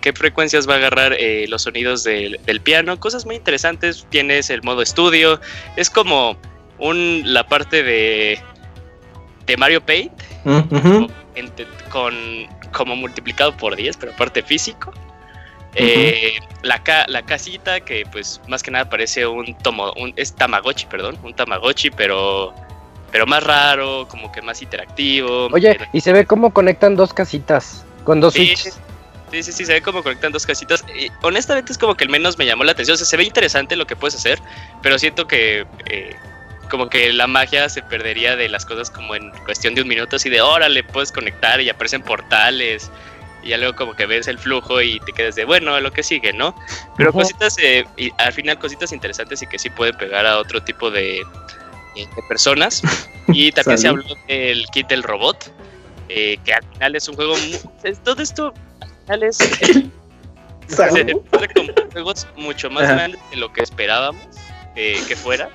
qué 0.00 0.12
frecuencias 0.12 0.68
va 0.68 0.74
a 0.74 0.76
agarrar 0.78 1.16
los 1.48 1.62
sonidos 1.62 2.02
del, 2.02 2.60
piano, 2.64 2.98
cosas 2.98 3.24
muy 3.24 3.36
interesantes, 3.36 4.04
tienes 4.10 4.50
el 4.50 4.62
modo 4.64 4.82
estudio, 4.82 5.40
es 5.76 5.90
como 5.90 6.36
un, 6.78 7.22
la 7.24 7.46
parte 7.46 7.84
de, 7.84 8.40
de 9.48 9.56
Mario 9.56 9.80
Paint, 9.80 10.12
con, 11.90 12.14
como 12.72 12.94
multiplicado 12.94 13.56
por 13.56 13.74
10, 13.74 13.96
pero 13.96 14.12
aparte 14.12 14.42
físico. 14.42 14.92
Eh, 15.74 16.38
la, 16.62 16.82
la 17.06 17.22
casita 17.22 17.80
que 17.80 18.04
pues 18.10 18.40
más 18.48 18.62
que 18.62 18.70
nada 18.70 18.88
parece 18.88 19.26
un 19.26 19.56
tomo, 19.58 19.92
un, 19.96 20.12
es 20.16 20.34
Tamagotchi, 20.34 20.86
perdón, 20.86 21.18
un 21.22 21.34
Tamagotchi, 21.34 21.90
pero 21.90 22.54
pero 23.10 23.26
más 23.26 23.42
raro, 23.42 24.06
como 24.08 24.30
que 24.32 24.42
más 24.42 24.60
interactivo. 24.60 25.46
Oye, 25.52 25.78
y 25.92 26.00
se 26.00 26.12
ve 26.12 26.26
cómo 26.26 26.52
conectan 26.52 26.96
dos 26.96 27.12
casitas 27.12 27.84
con 28.04 28.20
dos 28.20 28.34
sí, 28.34 28.54
Sí, 29.30 29.42
sí, 29.42 29.52
sí, 29.52 29.66
se 29.66 29.74
ve 29.74 29.82
como 29.82 30.02
conectan 30.02 30.32
dos 30.32 30.46
casitas. 30.46 30.84
Y, 30.98 31.10
honestamente 31.22 31.72
es 31.72 31.78
como 31.78 31.94
que 31.94 32.04
el 32.04 32.10
menos 32.10 32.38
me 32.38 32.46
llamó 32.46 32.64
la 32.64 32.72
atención. 32.72 32.94
O 32.94 32.96
sea, 32.96 33.06
se 33.06 33.16
ve 33.16 33.24
interesante 33.24 33.76
lo 33.76 33.86
que 33.86 33.94
puedes 33.94 34.14
hacer, 34.14 34.40
pero 34.82 34.98
siento 34.98 35.26
que 35.26 35.66
eh, 35.86 36.16
como 36.68 36.88
que 36.88 37.12
la 37.12 37.26
magia 37.26 37.68
se 37.68 37.82
perdería 37.82 38.36
de 38.36 38.48
las 38.48 38.64
cosas 38.64 38.90
como 38.90 39.14
en 39.14 39.30
cuestión 39.44 39.74
de 39.74 39.82
un 39.82 39.88
minuto, 39.88 40.16
así 40.16 40.28
de 40.30 40.40
órale, 40.40 40.84
puedes 40.84 41.12
conectar 41.12 41.60
y 41.60 41.68
aparecen 41.68 42.02
portales 42.02 42.90
y 43.42 43.50
ya 43.50 43.56
luego 43.56 43.76
como 43.76 43.94
que 43.94 44.06
ves 44.06 44.28
el 44.28 44.38
flujo 44.38 44.80
y 44.80 45.00
te 45.00 45.12
quedas 45.12 45.36
de 45.36 45.44
bueno, 45.44 45.78
lo 45.80 45.92
que 45.92 46.02
sigue, 46.02 46.32
¿no? 46.32 46.54
Pero 46.96 47.12
cositas, 47.12 47.56
eh, 47.62 47.84
y 47.96 48.10
al 48.18 48.32
final 48.32 48.58
cositas 48.58 48.92
interesantes 48.92 49.42
y 49.42 49.46
que 49.46 49.58
sí 49.58 49.70
pueden 49.70 49.96
pegar 49.96 50.26
a 50.26 50.38
otro 50.38 50.62
tipo 50.62 50.90
de, 50.90 51.22
personas. 52.28 52.82
Y 53.30 53.52
también 53.52 53.76
se 53.76 53.88
habló 53.88 54.04
del 54.26 54.64
kit 54.72 54.88
del 54.88 55.02
robot, 55.02 55.52
eh, 56.08 56.38
que 56.46 56.54
al 56.54 56.64
final 56.72 56.96
es 56.96 57.06
un 57.10 57.14
juego, 57.14 57.34
todo 58.02 58.22
esto 58.22 58.54
al 58.80 58.88
final 58.88 59.22
es... 59.22 59.36
se 60.66 61.14
puede 61.30 61.74
juegos 61.92 62.26
mucho 62.36 62.70
más 62.70 62.88
grandes 62.88 63.20
de 63.30 63.36
lo 63.36 63.52
que 63.52 63.62
esperábamos 63.62 64.22
eh, 64.76 64.98
que 65.06 65.14
fuera 65.14 65.50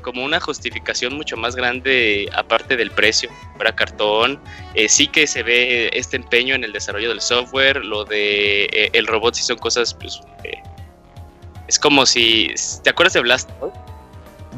como 0.00 0.24
una 0.24 0.40
justificación 0.40 1.14
mucho 1.14 1.36
más 1.36 1.56
grande 1.56 2.28
aparte 2.34 2.76
del 2.76 2.90
precio, 2.90 3.30
para 3.56 3.74
cartón. 3.74 4.40
Eh, 4.74 4.88
sí 4.88 5.06
que 5.06 5.26
se 5.26 5.42
ve 5.42 5.90
este 5.92 6.16
empeño 6.16 6.54
en 6.54 6.64
el 6.64 6.72
desarrollo 6.72 7.08
del 7.08 7.20
software, 7.20 7.84
lo 7.84 8.04
de 8.04 8.64
eh, 8.64 8.90
el 8.92 9.06
robot 9.06 9.34
si 9.34 9.42
son 9.42 9.58
cosas, 9.58 9.94
pues, 9.94 10.20
eh, 10.44 10.62
es 11.66 11.78
como 11.78 12.06
si, 12.06 12.54
¿te 12.82 12.90
acuerdas 12.90 13.12
de 13.12 13.20
Blast? 13.20 13.50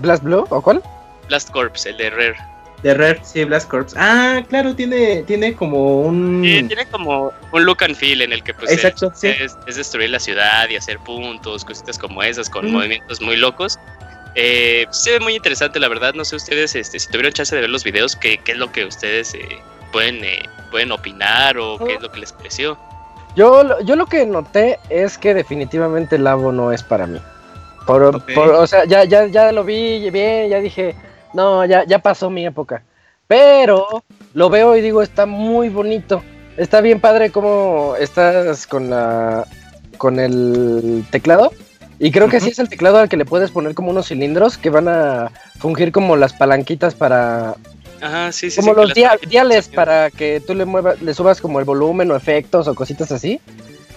¿Blast 0.00 0.22
Blue 0.22 0.46
o 0.50 0.62
cuál? 0.62 0.83
Blast 1.29 1.50
Corps, 1.50 1.87
el 1.87 1.96
de 1.96 2.11
Rare. 2.11 2.37
De 2.83 2.94
Rare, 2.94 3.20
sí, 3.22 3.44
Blast 3.44 3.68
Corps. 3.68 3.94
Ah, 3.96 4.42
claro, 4.48 4.74
tiene, 4.74 5.22
tiene 5.24 5.55
como 5.55 6.00
un... 6.00 6.40
tiene 6.42 6.87
como 6.87 7.33
un 7.53 7.64
look 7.64 7.85
and 7.85 7.94
feel 7.94 8.22
en 8.22 8.33
el 8.33 8.42
que 8.42 8.55
pues 8.55 8.70
Exacto, 8.70 9.12
es, 9.22 9.76
destruir 9.76 10.11
la 10.11 10.18
ciudad 10.18 10.68
y 10.70 10.76
hacer 10.76 10.98
puntos, 11.00 11.64
cositas 11.64 11.98
como 11.98 12.22
esas, 12.22 12.48
con 12.48 12.70
movimientos 12.70 13.20
muy 13.20 13.37
locos. 13.37 13.79
Eh, 14.34 14.86
se 14.90 15.12
ve 15.12 15.20
muy 15.20 15.34
interesante, 15.34 15.80
la 15.80 15.88
verdad. 15.88 16.14
No 16.14 16.24
sé 16.24 16.36
ustedes, 16.36 16.74
este, 16.74 16.98
si 16.98 17.08
tuvieron 17.08 17.32
chance 17.32 17.54
de 17.54 17.60
ver 17.62 17.70
los 17.70 17.84
videos, 17.84 18.16
qué, 18.16 18.38
qué 18.38 18.52
es 18.52 18.58
lo 18.58 18.70
que 18.70 18.84
ustedes 18.84 19.34
eh, 19.34 19.58
pueden, 19.92 20.24
eh, 20.24 20.42
pueden 20.70 20.92
opinar 20.92 21.58
o 21.58 21.78
qué 21.78 21.94
es 21.94 22.02
lo 22.02 22.10
que 22.10 22.20
les 22.20 22.32
pareció. 22.32 22.78
Yo, 23.36 23.80
yo 23.80 23.96
lo 23.96 24.06
que 24.06 24.26
noté 24.26 24.78
es 24.88 25.16
que 25.16 25.34
definitivamente 25.34 26.16
el 26.16 26.24
Labo 26.24 26.52
no 26.52 26.72
es 26.72 26.82
para 26.82 27.06
mí. 27.06 27.20
Por, 27.86 28.02
o 28.04 28.66
sea, 28.66 28.84
ya, 28.84 29.04
ya, 29.04 29.26
ya 29.26 29.50
lo 29.52 29.64
vi 29.64 30.10
bien, 30.10 30.48
ya 30.48 30.60
dije, 30.60 30.94
no, 31.34 31.64
ya, 31.64 31.84
ya 31.84 31.98
pasó 31.98 32.30
mi 32.30 32.46
época. 32.46 32.82
Pero 33.26 34.04
lo 34.34 34.50
veo 34.50 34.76
y 34.76 34.80
digo, 34.80 35.02
está 35.02 35.26
muy 35.26 35.68
bonito. 35.68 36.22
Está 36.56 36.80
bien 36.80 37.00
padre 37.00 37.30
cómo 37.30 37.94
estás 37.98 38.66
con 38.66 38.90
la 38.90 39.46
con 39.98 40.18
el 40.18 41.04
teclado 41.10 41.52
y 42.02 42.10
creo 42.12 42.30
que 42.30 42.40
sí 42.40 42.48
es 42.48 42.58
el 42.58 42.70
teclado 42.70 42.96
al 42.96 43.10
que 43.10 43.18
le 43.18 43.26
puedes 43.26 43.50
poner 43.50 43.74
como 43.74 43.90
unos 43.90 44.08
cilindros 44.08 44.56
que 44.56 44.70
van 44.70 44.88
a 44.88 45.30
fungir 45.58 45.92
como 45.92 46.16
las 46.16 46.32
palanquitas 46.32 46.94
para. 46.94 47.56
Ajá, 48.00 48.32
sí, 48.32 48.50
sí. 48.50 48.58
Como 48.58 48.72
los 48.72 48.94
diales 49.28 49.68
para 49.68 50.10
que 50.10 50.42
tú 50.44 50.54
le 50.54 50.64
muevas, 50.64 51.02
le 51.02 51.12
subas 51.12 51.42
como 51.42 51.58
el 51.58 51.66
volumen 51.66 52.10
o 52.10 52.16
efectos 52.16 52.66
o 52.68 52.74
cositas 52.74 53.12
así. 53.12 53.38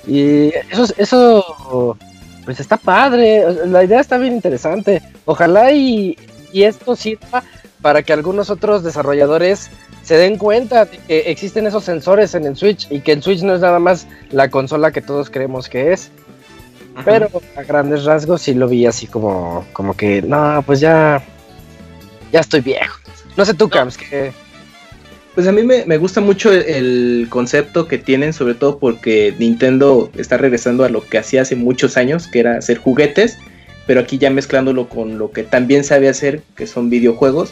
Y 0.05 0.49
eso, 0.69 0.85
eso, 0.97 1.97
pues 2.43 2.59
está 2.59 2.75
padre. 2.75 3.45
La 3.67 3.85
idea 3.85 4.01
está 4.01 4.17
bien 4.17 4.33
interesante. 4.33 5.01
Ojalá 5.23 5.71
y, 5.71 6.17
y 6.51 6.63
esto 6.63 6.97
sirva 6.97 7.41
para 7.81 8.03
que 8.03 8.11
algunos 8.11 8.49
otros 8.49 8.83
desarrolladores 8.83 9.69
se 10.03 10.17
den 10.17 10.37
cuenta 10.37 10.83
de 10.83 10.97
que 10.97 11.19
existen 11.31 11.67
esos 11.67 11.85
sensores 11.85 12.35
en 12.35 12.45
el 12.45 12.57
Switch 12.57 12.87
y 12.91 12.99
que 12.99 13.13
el 13.13 13.23
Switch 13.23 13.41
no 13.43 13.55
es 13.55 13.61
nada 13.61 13.79
más 13.79 14.07
la 14.31 14.49
consola 14.49 14.91
que 14.91 15.01
todos 15.01 15.29
creemos 15.29 15.69
que 15.69 15.93
es. 15.93 16.11
Pero 17.05 17.29
a 17.55 17.63
grandes 17.63 18.05
rasgos 18.05 18.41
sí 18.41 18.53
lo 18.53 18.67
vi 18.67 18.85
así 18.85 19.07
como, 19.07 19.65
como 19.73 19.95
que, 19.95 20.21
no, 20.21 20.63
pues 20.65 20.79
ya, 20.79 21.23
ya 22.31 22.39
estoy 22.39 22.61
viejo. 22.61 22.99
No 23.35 23.45
sé 23.45 23.53
tú, 23.53 23.69
Camps, 23.69 23.97
que... 23.97 24.31
Pues 25.33 25.47
a 25.47 25.51
mí 25.51 25.63
me, 25.63 25.97
gusta 25.97 26.21
mucho 26.21 26.51
el, 26.51 27.25
concepto 27.29 27.87
que 27.87 27.97
tienen, 27.97 28.33
sobre 28.33 28.53
todo 28.53 28.77
porque 28.77 29.33
Nintendo 29.39 30.11
está 30.15 30.37
regresando 30.37 30.83
a 30.83 30.89
lo 30.89 31.03
que 31.03 31.17
hacía 31.17 31.41
hace 31.41 31.55
muchos 31.55 31.97
años, 31.97 32.27
que 32.27 32.39
era 32.39 32.57
hacer 32.57 32.77
juguetes, 32.77 33.39
pero 33.87 33.99
aquí 33.99 34.19
ya 34.19 34.29
mezclándolo 34.29 34.87
con 34.87 35.17
lo 35.17 35.31
que 35.31 35.41
también 35.41 35.83
sabe 35.83 36.07
hacer, 36.07 36.43
que 36.55 36.67
son 36.67 36.91
videojuegos. 36.91 37.51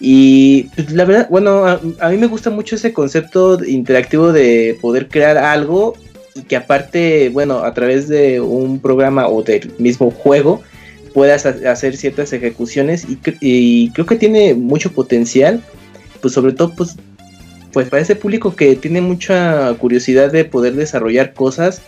Y 0.00 0.64
pues, 0.74 0.90
la 0.92 1.04
verdad, 1.04 1.28
bueno, 1.28 1.66
a, 1.66 2.08
mí 2.08 2.16
me 2.16 2.26
gusta 2.26 2.48
mucho 2.48 2.76
ese 2.76 2.94
concepto 2.94 3.62
interactivo 3.62 4.32
de 4.32 4.78
poder 4.80 5.08
crear 5.08 5.36
algo 5.36 5.94
y 6.34 6.42
que 6.42 6.56
aparte, 6.56 7.28
bueno, 7.30 7.64
a 7.64 7.74
través 7.74 8.08
de 8.08 8.40
un 8.40 8.80
programa 8.80 9.28
o 9.28 9.42
del 9.42 9.72
mismo 9.78 10.10
juego 10.10 10.62
puedas 11.12 11.44
hacer 11.44 11.96
ciertas 11.96 12.32
ejecuciones 12.32 13.06
y, 13.40 13.90
creo 13.90 14.06
que 14.06 14.16
tiene 14.16 14.54
mucho 14.54 14.92
potencial, 14.92 15.62
pues 16.20 16.34
sobre 16.34 16.52
todo 16.52 16.74
pues, 16.74 16.96
pues 17.72 17.88
para 17.88 18.02
ese 18.02 18.16
público 18.16 18.56
que 18.56 18.76
tiene 18.76 19.00
mucha 19.00 19.74
curiosidad 19.74 20.32
de 20.32 20.44
poder 20.44 20.74
desarrollar 20.74 21.34
cosas 21.34 21.82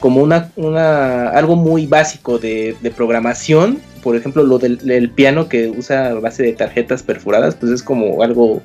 como 0.00 0.22
una, 0.22 0.50
una 0.56 1.28
algo 1.28 1.54
muy 1.54 1.86
básico 1.86 2.38
de, 2.38 2.74
programación, 2.96 3.78
por 4.02 4.16
ejemplo 4.16 4.42
lo 4.42 4.58
del, 4.58 4.78
del, 4.78 5.10
piano 5.10 5.48
que 5.48 5.68
usa 5.68 6.14
base 6.14 6.42
de 6.42 6.52
tarjetas 6.54 7.02
perforadas, 7.02 7.54
pues 7.54 7.72
es 7.72 7.82
como 7.82 8.22
algo 8.22 8.62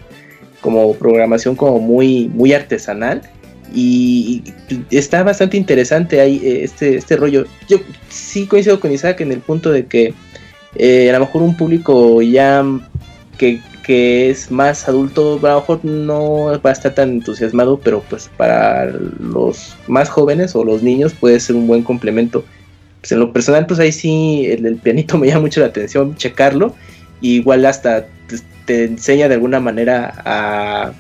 como 0.62 0.94
programación 0.96 1.56
como 1.56 1.80
muy, 1.80 2.30
muy 2.34 2.54
artesanal 2.54 3.22
y 3.74 4.44
está 4.92 5.24
bastante 5.24 5.58
interesante 5.58 6.20
ahí 6.22 6.42
eh, 6.44 6.64
este, 6.64 6.98
este 6.98 7.16
rollo. 7.18 7.46
Yo 7.68 7.78
sí 8.10 8.48
coincido 8.48 8.80
con 8.80 8.92
Isaac 8.92 9.22
en 9.22 9.32
el 9.32 9.40
punto 9.40 9.72
de 9.72 9.86
que 9.86 10.14
eh, 10.76 11.10
a 11.10 11.14
lo 11.14 11.26
mejor 11.26 11.42
un 11.42 11.56
público 11.56 12.22
ya 12.22 12.64
que, 13.38 13.62
es 14.30 14.52
más 14.52 14.90
adulto, 14.90 15.40
a 15.44 15.50
lo 15.50 15.60
mejor 15.62 15.86
no 15.86 16.60
va 16.60 16.70
a 16.72 16.74
estar 16.74 16.94
tan 16.94 17.10
entusiasmado, 17.10 17.80
pero 17.80 18.04
pues 18.10 18.30
para 18.36 18.86
los 18.86 19.78
más 19.88 20.10
jóvenes 20.10 20.56
o 20.56 20.66
los 20.66 20.84
niños 20.84 21.14
puede 21.14 21.40
ser 21.40 21.56
un 21.56 21.68
buen 21.68 21.84
complemento. 21.84 22.44
Pues 23.00 23.14
en 23.14 23.20
lo 23.20 23.32
personal, 23.32 23.66
pues 23.66 23.80
ahí 23.80 23.94
sí 23.94 24.46
el, 24.46 24.76
pianito 24.76 25.18
me 25.18 25.28
llama 25.28 25.42
mucho 25.42 25.62
la 25.62 25.68
atención 25.68 26.16
checarlo. 26.16 26.76
igual 27.22 27.66
hasta 27.66 28.08
te 28.66 28.84
enseña 28.84 29.30
de 29.30 29.36
alguna 29.36 29.62
manera 29.62 30.14
a 30.26 30.92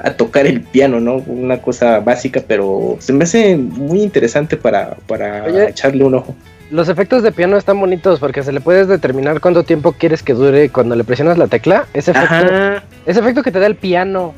a 0.00 0.12
tocar 0.12 0.46
el 0.46 0.60
piano, 0.60 1.00
¿no? 1.00 1.16
Una 1.16 1.60
cosa 1.60 2.00
básica, 2.00 2.42
pero 2.46 2.96
se 3.00 3.12
me 3.12 3.24
hace 3.24 3.56
muy 3.56 4.02
interesante 4.02 4.56
para, 4.56 4.96
para 5.06 5.68
echarle 5.68 6.04
un 6.04 6.14
ojo. 6.14 6.36
Los 6.70 6.88
efectos 6.88 7.22
de 7.22 7.32
piano 7.32 7.56
están 7.56 7.80
bonitos 7.80 8.20
porque 8.20 8.42
se 8.42 8.52
le 8.52 8.60
puedes 8.60 8.88
determinar 8.88 9.40
cuánto 9.40 9.62
tiempo 9.64 9.92
quieres 9.92 10.22
que 10.22 10.34
dure 10.34 10.68
cuando 10.68 10.94
le 10.96 11.04
presionas 11.04 11.38
la 11.38 11.46
tecla. 11.46 11.86
Ese 11.94 12.10
efecto, 12.10 12.82
ese 13.06 13.20
efecto 13.20 13.42
que 13.42 13.50
te 13.50 13.58
da 13.58 13.66
el 13.66 13.74
piano. 13.74 14.34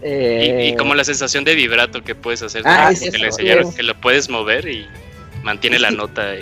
y, 0.00 0.06
eh, 0.06 0.74
como 0.78 0.94
la 0.94 1.02
sensación 1.02 1.44
de 1.44 1.54
vibrato 1.54 2.02
que 2.02 2.14
puedes 2.14 2.42
hacer. 2.42 2.62
Ah, 2.64 2.92
que 2.98 3.18
le 3.18 3.26
enseñaron, 3.26 3.74
que 3.74 3.82
lo 3.82 3.94
puedes 4.00 4.30
mover 4.30 4.68
y 4.68 4.86
mantiene 5.42 5.78
la 5.80 5.90
nota 5.90 6.34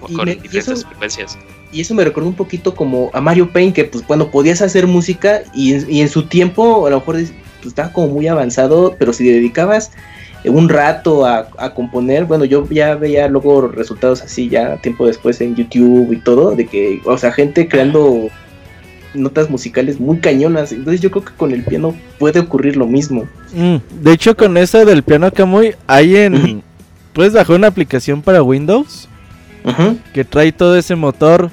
con 0.00 0.26
diferentes 0.26 0.84
frecuencias. 0.84 1.38
Y 1.70 1.82
eso 1.82 1.94
me 1.94 2.02
recordó 2.02 2.28
un 2.28 2.34
poquito 2.34 2.74
como 2.74 3.10
a 3.12 3.20
Mario 3.20 3.50
Paint, 3.50 3.76
que 3.76 3.84
pues 3.84 4.02
cuando 4.04 4.30
podías 4.30 4.60
hacer 4.60 4.86
música 4.86 5.42
y, 5.54 5.76
y 5.94 6.00
en 6.00 6.08
su 6.08 6.24
tiempo 6.24 6.86
a 6.86 6.90
lo 6.90 6.98
mejor 6.98 7.16
pues, 7.58 7.68
estaba 7.68 7.92
como 7.92 8.08
muy 8.08 8.26
avanzado, 8.28 8.96
pero 8.98 9.12
si 9.12 9.28
dedicabas 9.28 9.90
un 10.44 10.68
rato 10.68 11.26
a, 11.26 11.74
componer, 11.74 12.24
bueno, 12.24 12.44
yo 12.44 12.66
ya 12.70 12.94
veía 12.94 13.28
luego 13.28 13.68
resultados 13.68 14.22
así 14.22 14.48
ya 14.48 14.76
tiempo 14.76 15.06
después 15.06 15.40
en 15.40 15.56
YouTube 15.56 16.12
y 16.12 16.16
todo, 16.18 16.54
de 16.54 16.66
que, 16.66 17.00
o 17.04 17.18
sea, 17.18 17.32
gente 17.32 17.68
creando 17.68 18.28
notas 19.14 19.50
musicales 19.50 19.98
muy 19.98 20.18
cañonas, 20.18 20.70
entonces 20.72 21.00
yo 21.00 21.10
creo 21.10 21.24
que 21.24 21.32
con 21.32 21.52
el 21.52 21.64
piano 21.64 21.94
puede 22.18 22.40
ocurrir 22.40 22.76
lo 22.76 22.86
mismo. 22.86 23.26
Mm, 23.52 23.76
de 24.02 24.12
hecho, 24.12 24.36
con 24.36 24.56
eso 24.56 24.84
del 24.84 25.02
piano 25.02 25.30
muy 25.46 25.74
hay 25.86 26.16
en... 26.16 26.62
puedes 27.12 27.32
bajar 27.32 27.56
una 27.56 27.66
aplicación 27.66 28.22
para 28.22 28.42
Windows 28.42 29.08
que 30.14 30.24
trae 30.24 30.52
todo 30.52 30.76
ese 30.76 30.94
motor. 30.94 31.50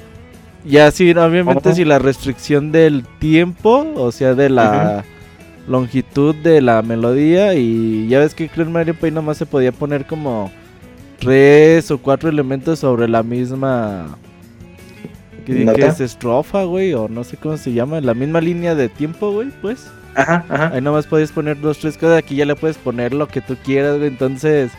Y 0.64 0.78
así, 0.78 1.10
obviamente, 1.10 1.68
Ojo. 1.68 1.76
si 1.76 1.84
la 1.84 1.98
restricción 1.98 2.72
del 2.72 3.04
tiempo, 3.20 3.86
o 3.94 4.10
sea, 4.10 4.34
de 4.34 4.48
la 4.48 5.04
longitud 5.66 6.34
de 6.34 6.60
la 6.60 6.82
melodía. 6.82 7.54
Y 7.54 8.08
ya 8.08 8.20
ves 8.20 8.34
que 8.34 8.48
creo 8.48 8.66
en 8.66 8.72
Mario 8.72 8.94
Paint 8.94 9.14
nomás 9.14 9.38
se 9.38 9.46
podía 9.46 9.72
poner 9.72 10.06
como 10.06 10.50
tres 11.18 11.90
o 11.90 11.98
cuatro 11.98 12.28
elementos 12.28 12.80
sobre 12.80 13.08
la 13.08 13.22
misma. 13.22 14.16
¿Qué, 15.44 15.64
qué 15.76 15.86
es? 15.86 16.00
Estrofa, 16.00 16.64
güey, 16.64 16.92
o 16.94 17.08
no 17.08 17.22
sé 17.22 17.36
cómo 17.36 17.56
se 17.56 17.72
llama. 17.72 18.00
La 18.00 18.14
misma 18.14 18.40
línea 18.40 18.74
de 18.74 18.88
tiempo, 18.88 19.30
güey, 19.30 19.48
pues. 19.62 19.88
Ajá, 20.14 20.44
ajá. 20.48 20.70
Ahí 20.74 20.80
nomás 20.80 21.06
podías 21.06 21.30
poner 21.30 21.60
dos, 21.60 21.78
tres 21.78 21.96
cosas. 21.96 22.18
Aquí 22.18 22.36
ya 22.36 22.46
le 22.46 22.56
puedes 22.56 22.78
poner 22.78 23.12
lo 23.14 23.28
que 23.28 23.40
tú 23.40 23.56
quieras, 23.64 23.98
güey. 23.98 24.08
Entonces, 24.08 24.72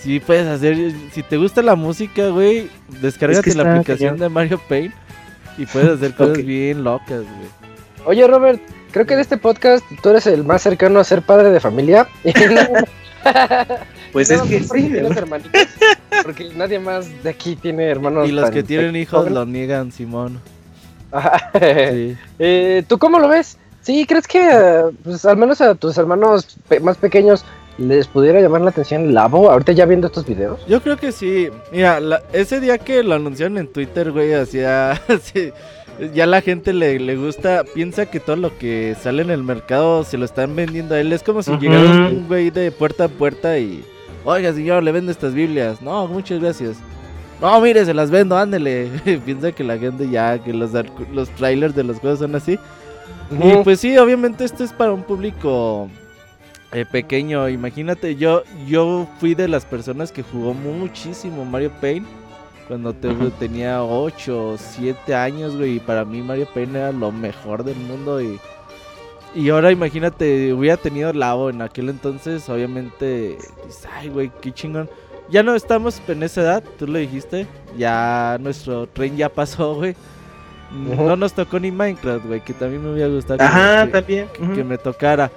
sí 0.00 0.20
puedes 0.20 0.46
hacer. 0.46 0.92
Si 1.12 1.22
te 1.22 1.36
gusta 1.38 1.62
la 1.62 1.74
música, 1.74 2.28
güey, 2.28 2.68
descárgate 3.00 3.54
la 3.54 3.72
aplicación 3.72 4.18
de 4.18 4.28
Mario 4.28 4.60
Paint 4.68 4.94
y 5.56 5.66
puedes 5.66 5.90
hacer 5.90 6.14
cosas 6.16 6.44
bien 6.44 6.84
locas, 6.84 7.22
güey. 7.22 7.64
Oye, 8.06 8.26
Robert, 8.26 8.60
creo 8.94 9.04
que 9.06 9.16
de 9.16 9.22
este 9.22 9.36
podcast 9.36 9.84
tú 10.02 10.08
eres 10.10 10.26
el 10.28 10.44
más 10.44 10.62
cercano 10.62 11.00
a 11.00 11.04
ser 11.04 11.20
padre 11.22 11.50
de 11.50 11.60
familia. 11.60 12.08
Pues 14.12 14.30
no, 14.30 14.36
es 14.36 14.42
que 14.42 14.58
porque 14.68 14.80
sí. 14.82 14.96
hermanitos, 15.16 15.66
Porque 16.22 16.50
nadie 16.54 16.78
más 16.78 17.06
de 17.24 17.30
aquí 17.30 17.56
tiene 17.56 17.88
hermanos. 17.88 18.28
Y 18.28 18.32
los 18.32 18.50
que 18.50 18.62
tienen 18.62 18.94
hijos 18.94 19.20
jóvenes. 19.20 19.34
lo 19.34 19.46
niegan, 19.46 19.90
Simón. 19.92 20.40
Ajá. 21.10 21.50
Sí. 21.58 22.16
Eh, 22.38 22.84
¿Tú 22.86 22.98
cómo 22.98 23.18
lo 23.18 23.26
ves? 23.28 23.58
¿Sí 23.82 24.06
crees 24.06 24.28
que 24.28 24.84
pues, 25.02 25.24
al 25.24 25.36
menos 25.36 25.60
a 25.60 25.74
tus 25.74 25.98
hermanos 25.98 26.56
pe- 26.68 26.80
más 26.80 26.96
pequeños 26.96 27.44
les 27.76 28.06
pudiera 28.06 28.40
llamar 28.40 28.60
la 28.60 28.70
atención 28.70 29.02
el 29.06 29.14
labo? 29.14 29.50
Ahorita 29.50 29.72
ya 29.72 29.84
viendo 29.84 30.06
estos 30.06 30.26
videos. 30.26 30.60
Yo 30.68 30.80
creo 30.80 30.96
que 30.96 31.10
sí. 31.10 31.48
Mira, 31.72 31.98
la- 31.98 32.22
ese 32.32 32.60
día 32.60 32.78
que 32.78 33.02
lo 33.02 33.14
anunciaron 33.14 33.58
en 33.58 33.66
Twitter, 33.72 34.12
güey, 34.12 34.32
hacía. 34.34 35.00
sí, 35.22 35.50
ya 36.12 36.26
la 36.26 36.40
gente 36.40 36.72
le, 36.72 36.98
le 36.98 37.16
gusta, 37.16 37.64
piensa 37.74 38.06
que 38.06 38.20
todo 38.20 38.36
lo 38.36 38.56
que 38.58 38.96
sale 39.00 39.22
en 39.22 39.30
el 39.30 39.42
mercado 39.42 40.04
se 40.04 40.18
lo 40.18 40.24
están 40.24 40.54
vendiendo 40.56 40.94
a 40.94 41.00
él. 41.00 41.12
Es 41.12 41.22
como 41.22 41.42
si 41.42 41.50
Ujú. 41.50 41.60
llegara 41.60 42.08
un, 42.08 42.26
güey 42.26 42.50
de 42.50 42.70
puerta 42.70 43.04
a 43.04 43.08
puerta 43.08 43.58
y. 43.58 43.84
Oiga, 44.24 44.52
señor, 44.52 44.82
le 44.82 44.92
vendo 44.92 45.12
estas 45.12 45.34
Biblias. 45.34 45.82
No, 45.82 46.06
muchas 46.06 46.40
gracias. 46.40 46.78
No, 47.40 47.60
mire, 47.60 47.84
se 47.84 47.94
las 47.94 48.10
vendo, 48.10 48.36
ándele. 48.36 48.88
piensa 49.24 49.52
que 49.52 49.64
la 49.64 49.78
gente 49.78 50.08
ya, 50.08 50.38
que 50.38 50.52
los, 50.52 50.70
los 51.12 51.28
trailers 51.30 51.74
de 51.74 51.84
los 51.84 51.98
juegos 51.98 52.20
son 52.20 52.34
así. 52.34 52.58
Y 53.30 53.56
pues 53.64 53.80
sí, 53.80 53.96
obviamente 53.98 54.44
esto 54.44 54.64
es 54.64 54.72
para 54.72 54.92
un 54.92 55.02
público 55.02 55.88
eh, 56.72 56.84
pequeño. 56.90 57.48
Imagínate, 57.48 58.16
yo 58.16 58.42
yo 58.66 59.06
fui 59.18 59.34
de 59.34 59.48
las 59.48 59.64
personas 59.64 60.12
que 60.12 60.22
jugó 60.22 60.54
muchísimo 60.54 61.44
Mario 61.44 61.70
Paint 61.80 62.06
cuando 62.68 62.92
te- 62.94 63.12
tenía 63.38 63.82
8 63.82 64.50
o 64.52 64.56
7 64.58 65.14
años, 65.14 65.56
güey. 65.56 65.76
Y 65.76 65.80
para 65.80 66.04
mí 66.04 66.22
Mario 66.22 66.46
Paint 66.52 66.74
era 66.74 66.92
lo 66.92 67.12
mejor 67.12 67.64
del 67.64 67.76
mundo. 67.76 68.20
Y, 68.22 68.38
y 69.34 69.50
ahora 69.50 69.70
imagínate, 69.72 70.52
hubiera 70.52 70.76
tenido 70.76 71.12
Lavo 71.12 71.50
en 71.50 71.60
aquel 71.62 71.88
entonces, 71.88 72.48
obviamente, 72.48 73.36
dices, 73.66 73.86
ay, 73.94 74.08
güey, 74.08 74.30
qué 74.40 74.52
chingón. 74.52 74.88
Ya 75.30 75.42
no 75.42 75.54
estamos 75.54 76.00
en 76.08 76.22
esa 76.22 76.42
edad, 76.42 76.64
tú 76.78 76.86
lo 76.86 76.98
dijiste. 76.98 77.46
Ya 77.78 78.36
nuestro 78.40 78.86
tren 78.86 79.16
ya 79.16 79.28
pasó, 79.28 79.74
güey. 79.74 79.94
No 80.72 81.14
nos 81.16 81.32
tocó 81.32 81.60
ni 81.60 81.70
Minecraft, 81.70 82.26
güey, 82.26 82.40
que 82.40 82.52
también 82.52 82.82
me 82.82 82.92
hubiera 82.92 83.08
gustado 83.08 83.38
que- 83.38 83.44
Ajá, 83.44 83.84
que, 83.86 83.92
también. 83.92 84.28
que- 84.34 84.42
ujú. 84.42 84.54
que 84.54 84.64
me 84.64 84.76
tocara. 84.78 85.30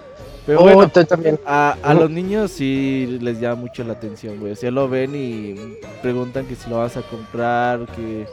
Pero 0.48 0.62
Oh, 0.62 0.64
bueno, 0.64 0.88
tú 0.90 1.04
también. 1.06 1.40
a, 1.46 1.78
a 1.84 1.94
los 1.94 2.10
niños 2.20 2.52
sí 2.52 3.20
les 3.22 3.40
llama 3.40 3.62
mucho 3.62 3.84
la 3.84 3.94
atención, 3.94 4.40
güey. 4.40 4.54
O 4.54 4.56
sea, 4.56 4.72
lo 4.72 4.90
ven 4.90 5.14
y 5.16 5.56
preguntan 6.02 6.48
que 6.48 6.56
si 6.56 6.70
lo 6.70 6.78
vas 6.80 6.98
a 6.98 7.04
comprar, 7.04 7.86
que, 7.96 8.26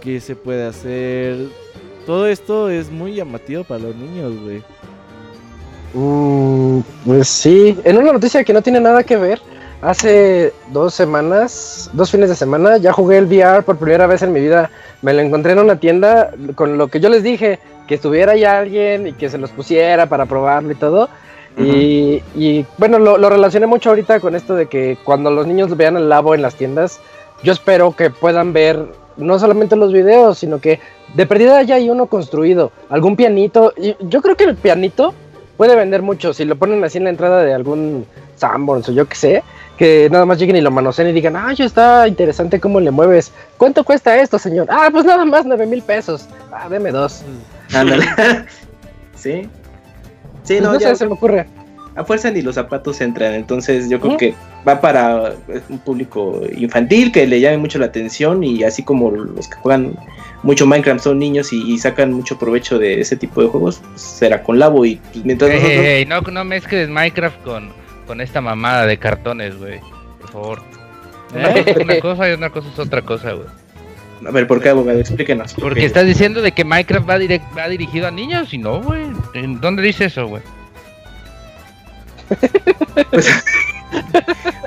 que 0.00 0.20
se 0.20 0.36
puede 0.36 0.66
hacer. 0.66 1.36
Todo 2.06 2.28
esto 2.28 2.70
es 2.70 2.90
muy 2.90 3.14
llamativo 3.14 3.64
para 3.64 3.80
los 3.82 3.96
niños, 3.96 4.32
güey. 4.40 4.62
Mm, 5.94 6.80
pues 7.04 7.28
sí, 7.28 7.76
en 7.84 7.98
una 7.98 8.12
noticia 8.12 8.44
que 8.44 8.52
no 8.52 8.62
tiene 8.62 8.80
nada 8.80 9.02
que 9.02 9.16
ver, 9.16 9.40
hace 9.86 10.52
dos 10.72 10.94
semanas, 10.94 11.88
dos 11.92 12.10
fines 12.10 12.28
de 12.28 12.34
semana, 12.34 12.76
ya 12.76 12.92
jugué 12.92 13.18
el 13.18 13.26
VR 13.26 13.62
por 13.62 13.76
primera 13.76 14.08
vez 14.08 14.20
en 14.20 14.32
mi 14.32 14.40
vida. 14.40 14.68
Me 15.00 15.14
lo 15.14 15.20
encontré 15.20 15.52
en 15.52 15.60
una 15.60 15.78
tienda 15.78 16.32
con 16.56 16.76
lo 16.76 16.88
que 16.88 16.98
yo 16.98 17.08
les 17.08 17.22
dije, 17.22 17.60
que 17.86 17.94
estuviera 17.94 18.34
ya 18.34 18.58
alguien 18.58 19.06
y 19.06 19.12
que 19.12 19.30
se 19.30 19.38
los 19.38 19.50
pusiera 19.52 20.06
para 20.06 20.26
probarlo 20.26 20.72
y 20.72 20.74
todo. 20.74 21.08
y, 21.56 22.20
y, 22.34 22.66
bueno, 22.78 22.98
lo, 22.98 23.16
lo 23.16 23.30
relacioné 23.30 23.68
mucho 23.68 23.90
ahorita 23.90 24.18
con 24.18 24.34
esto 24.34 24.56
de 24.56 24.66
que 24.66 24.98
cuando 25.04 25.30
los 25.30 25.46
niños 25.46 25.74
vean 25.76 25.96
el 25.96 26.08
labo 26.08 26.34
en 26.34 26.42
las 26.42 26.56
tiendas, 26.56 26.98
yo 27.44 27.52
espero 27.52 27.94
que 27.94 28.10
puedan 28.10 28.52
ver 28.52 28.86
no 29.16 29.38
solamente 29.38 29.76
los 29.76 29.92
videos, 29.92 30.38
sino 30.38 30.58
que 30.58 30.80
de 31.14 31.26
perdida 31.26 31.62
ya 31.62 31.76
hay 31.76 31.88
uno 31.90 32.06
construido, 32.06 32.72
algún 32.88 33.14
pianito. 33.14 33.72
Y 33.76 33.94
yo 34.00 34.20
creo 34.20 34.36
que 34.36 34.44
el 34.44 34.56
pianito 34.56 35.14
puede 35.56 35.76
vender 35.76 36.02
mucho 36.02 36.34
si 36.34 36.44
lo 36.44 36.56
ponen 36.56 36.82
así 36.82 36.98
en 36.98 37.04
la 37.04 37.10
entrada 37.10 37.44
de 37.44 37.54
algún 37.54 38.04
Sanborns 38.36 38.88
o 38.88 38.92
yo 38.92 39.06
qué 39.06 39.14
sé, 39.16 39.42
que 39.76 40.08
nada 40.10 40.24
más 40.24 40.38
lleguen 40.38 40.56
y 40.56 40.60
lo 40.60 40.70
manoseen 40.70 41.08
y 41.08 41.12
digan, 41.12 41.36
ah, 41.36 41.52
yo 41.52 41.64
está 41.64 42.06
interesante 42.08 42.60
cómo 42.60 42.80
le 42.80 42.90
mueves. 42.90 43.32
¿Cuánto 43.56 43.84
cuesta 43.84 44.16
esto, 44.20 44.38
señor? 44.38 44.66
Ah, 44.70 44.88
pues 44.92 45.04
nada 45.04 45.24
más 45.24 45.44
nueve 45.44 45.66
mil 45.66 45.82
pesos. 45.82 46.26
Ah, 46.52 46.68
deme 46.68 46.90
dos. 46.92 47.22
Ándale. 47.74 48.04
sí. 49.14 49.48
Sí, 50.44 50.54
Pues 50.54 50.62
no, 50.62 50.72
no 50.74 50.78
ya 50.80 50.90
sé, 50.90 50.96
se 50.96 51.06
me 51.06 51.12
ocurre. 51.14 51.46
a 51.96 52.04
fuerza 52.04 52.30
ni 52.30 52.40
los 52.42 52.54
zapatos 52.54 53.00
entran. 53.00 53.34
Entonces 53.34 53.88
yo 53.88 53.98
creo 54.00 54.16
que 54.16 54.34
va 54.66 54.80
para 54.80 55.32
eh, 55.48 55.60
un 55.68 55.78
público 55.80 56.40
infantil 56.56 57.10
que 57.10 57.26
le 57.26 57.40
llame 57.40 57.58
mucho 57.58 57.78
la 57.78 57.86
atención 57.86 58.44
y 58.44 58.62
así 58.62 58.82
como 58.82 59.10
los 59.10 59.48
que 59.48 59.56
juegan 59.56 59.96
mucho 60.42 60.66
Minecraft 60.66 61.02
son 61.02 61.18
niños 61.18 61.52
y, 61.52 61.72
y 61.72 61.78
sacan 61.78 62.12
mucho 62.12 62.38
provecho 62.38 62.78
de 62.78 63.00
ese 63.00 63.16
tipo 63.16 63.42
de 63.42 63.48
juegos, 63.48 63.80
pues, 63.90 64.00
será 64.02 64.42
con 64.42 64.58
Labo 64.58 64.84
y 64.84 64.96
pues, 65.12 65.24
mientras 65.24 65.50
nosotros... 65.52 66.06
no, 66.06 66.20
no 66.32 66.44
mezcles 66.44 66.88
Minecraft 66.88 67.42
con, 67.42 67.72
con 68.06 68.20
esta 68.20 68.40
mamada 68.40 68.86
de 68.86 68.98
cartones, 68.98 69.56
güey. 69.58 69.80
Por 70.20 70.30
favor. 70.30 70.62
Una 71.34 71.50
¿Eh? 71.50 71.64
cosa 71.64 71.70
es 71.70 71.76
una 71.84 72.00
cosa 72.00 72.28
y 72.28 72.32
otra 72.32 72.50
cosa 72.50 72.68
es 72.72 72.78
otra 72.78 73.02
cosa, 73.02 73.32
güey. 73.32 73.48
A 74.26 74.30
ver, 74.30 74.46
¿por 74.46 74.62
qué 74.62 74.70
abogado? 74.70 74.98
Explíquenos. 74.98 75.52
¿por 75.54 75.64
Porque 75.64 75.80
qué? 75.80 75.86
estás 75.86 76.06
diciendo 76.06 76.40
de 76.40 76.52
que 76.52 76.64
Minecraft 76.64 77.08
va, 77.08 77.18
direct- 77.18 77.56
va 77.58 77.68
dirigido 77.68 78.06
a 78.08 78.10
niños 78.10 78.52
y 78.54 78.58
no, 78.58 78.80
güey. 78.80 79.04
¿En 79.34 79.60
¿Dónde 79.60 79.82
dice 79.82 80.06
eso, 80.06 80.26
güey? 80.26 80.42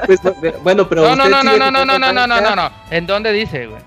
Pues, 0.05 0.23
no, 0.23 0.33
bueno, 0.63 0.87
pero 0.87 1.01
No, 1.01 1.15
no, 1.15 1.29
no, 1.29 1.43
no, 1.43 1.57
no, 1.57 1.71
no, 1.71 1.85
no, 1.85 1.97
no, 1.99 2.27
no, 2.27 2.27
no, 2.41 2.55
no. 2.55 2.71
¿En 2.91 3.07
dónde 3.07 3.31
dice, 3.31 3.67
güey? 3.67 3.81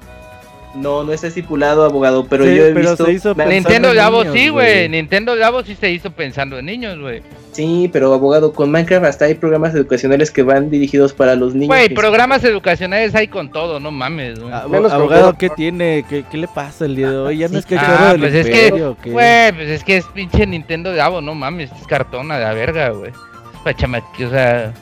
No, 0.74 1.04
no 1.04 1.12
está 1.12 1.26
estipulado, 1.26 1.84
abogado, 1.84 2.24
pero 2.24 2.44
Sí, 2.44 2.56
yo 2.56 2.64
he 2.66 2.72
pero 2.72 2.90
visto... 2.90 3.04
se 3.04 3.12
hizo 3.12 3.34
Nintendo 3.34 3.92
Labo 3.92 4.24
sí, 4.32 4.48
güey. 4.48 4.88
Nintendo 4.88 5.36
Labo 5.36 5.62
sí 5.62 5.74
se 5.78 5.90
hizo 5.90 6.10
pensando 6.12 6.58
en 6.58 6.64
niños, 6.64 6.98
güey. 6.98 7.20
Sí, 7.52 7.90
pero 7.92 8.14
abogado, 8.14 8.54
con 8.54 8.70
Minecraft 8.70 9.04
hasta 9.04 9.26
hay 9.26 9.34
programas 9.34 9.74
educacionales 9.74 10.30
que 10.30 10.42
van 10.42 10.70
dirigidos 10.70 11.12
para 11.12 11.34
los 11.34 11.52
niños. 11.54 11.68
Güey, 11.68 11.88
que- 11.90 11.94
programas 11.94 12.42
educacionales 12.44 13.14
hay 13.14 13.28
con 13.28 13.50
todo, 13.52 13.80
no 13.80 13.90
mames, 13.90 14.38
güey. 14.40 14.50
Menos 14.70 14.90
con 14.92 15.00
abogado. 15.02 15.34
¿qué 15.36 15.50
tiene? 15.50 16.06
¿Qué, 16.08 16.24
qué 16.30 16.38
le 16.38 16.48
pasa 16.48 16.86
el 16.86 16.96
día 16.96 17.10
de 17.10 17.16
hoy? 17.18 17.36
Ya 17.38 17.48
no 17.48 17.52
Sí, 17.52 17.58
es 17.58 17.66
que 17.66 17.76
ah, 17.78 18.14
pues 18.18 18.32
es 18.32 18.46
que- 18.46 18.64
imperio, 18.68 18.90
¿o 18.92 18.96
qué? 18.96 19.10
Güey, 19.10 19.52
pues 19.52 19.68
es 19.68 19.84
que 19.84 19.98
es 19.98 20.06
pinche 20.06 20.46
Nintendo 20.46 20.90
Labo, 20.94 21.20
no 21.20 21.34
mames, 21.34 21.70
es 21.78 21.86
cartón 21.86 22.32
a 22.32 22.38
la 22.38 22.54
verga, 22.54 22.88
güey. 22.88 23.10
Es 23.10 23.60
pa' 23.62 23.74
chamaque, 23.76 24.24
o 24.24 24.30
sea, 24.30 24.72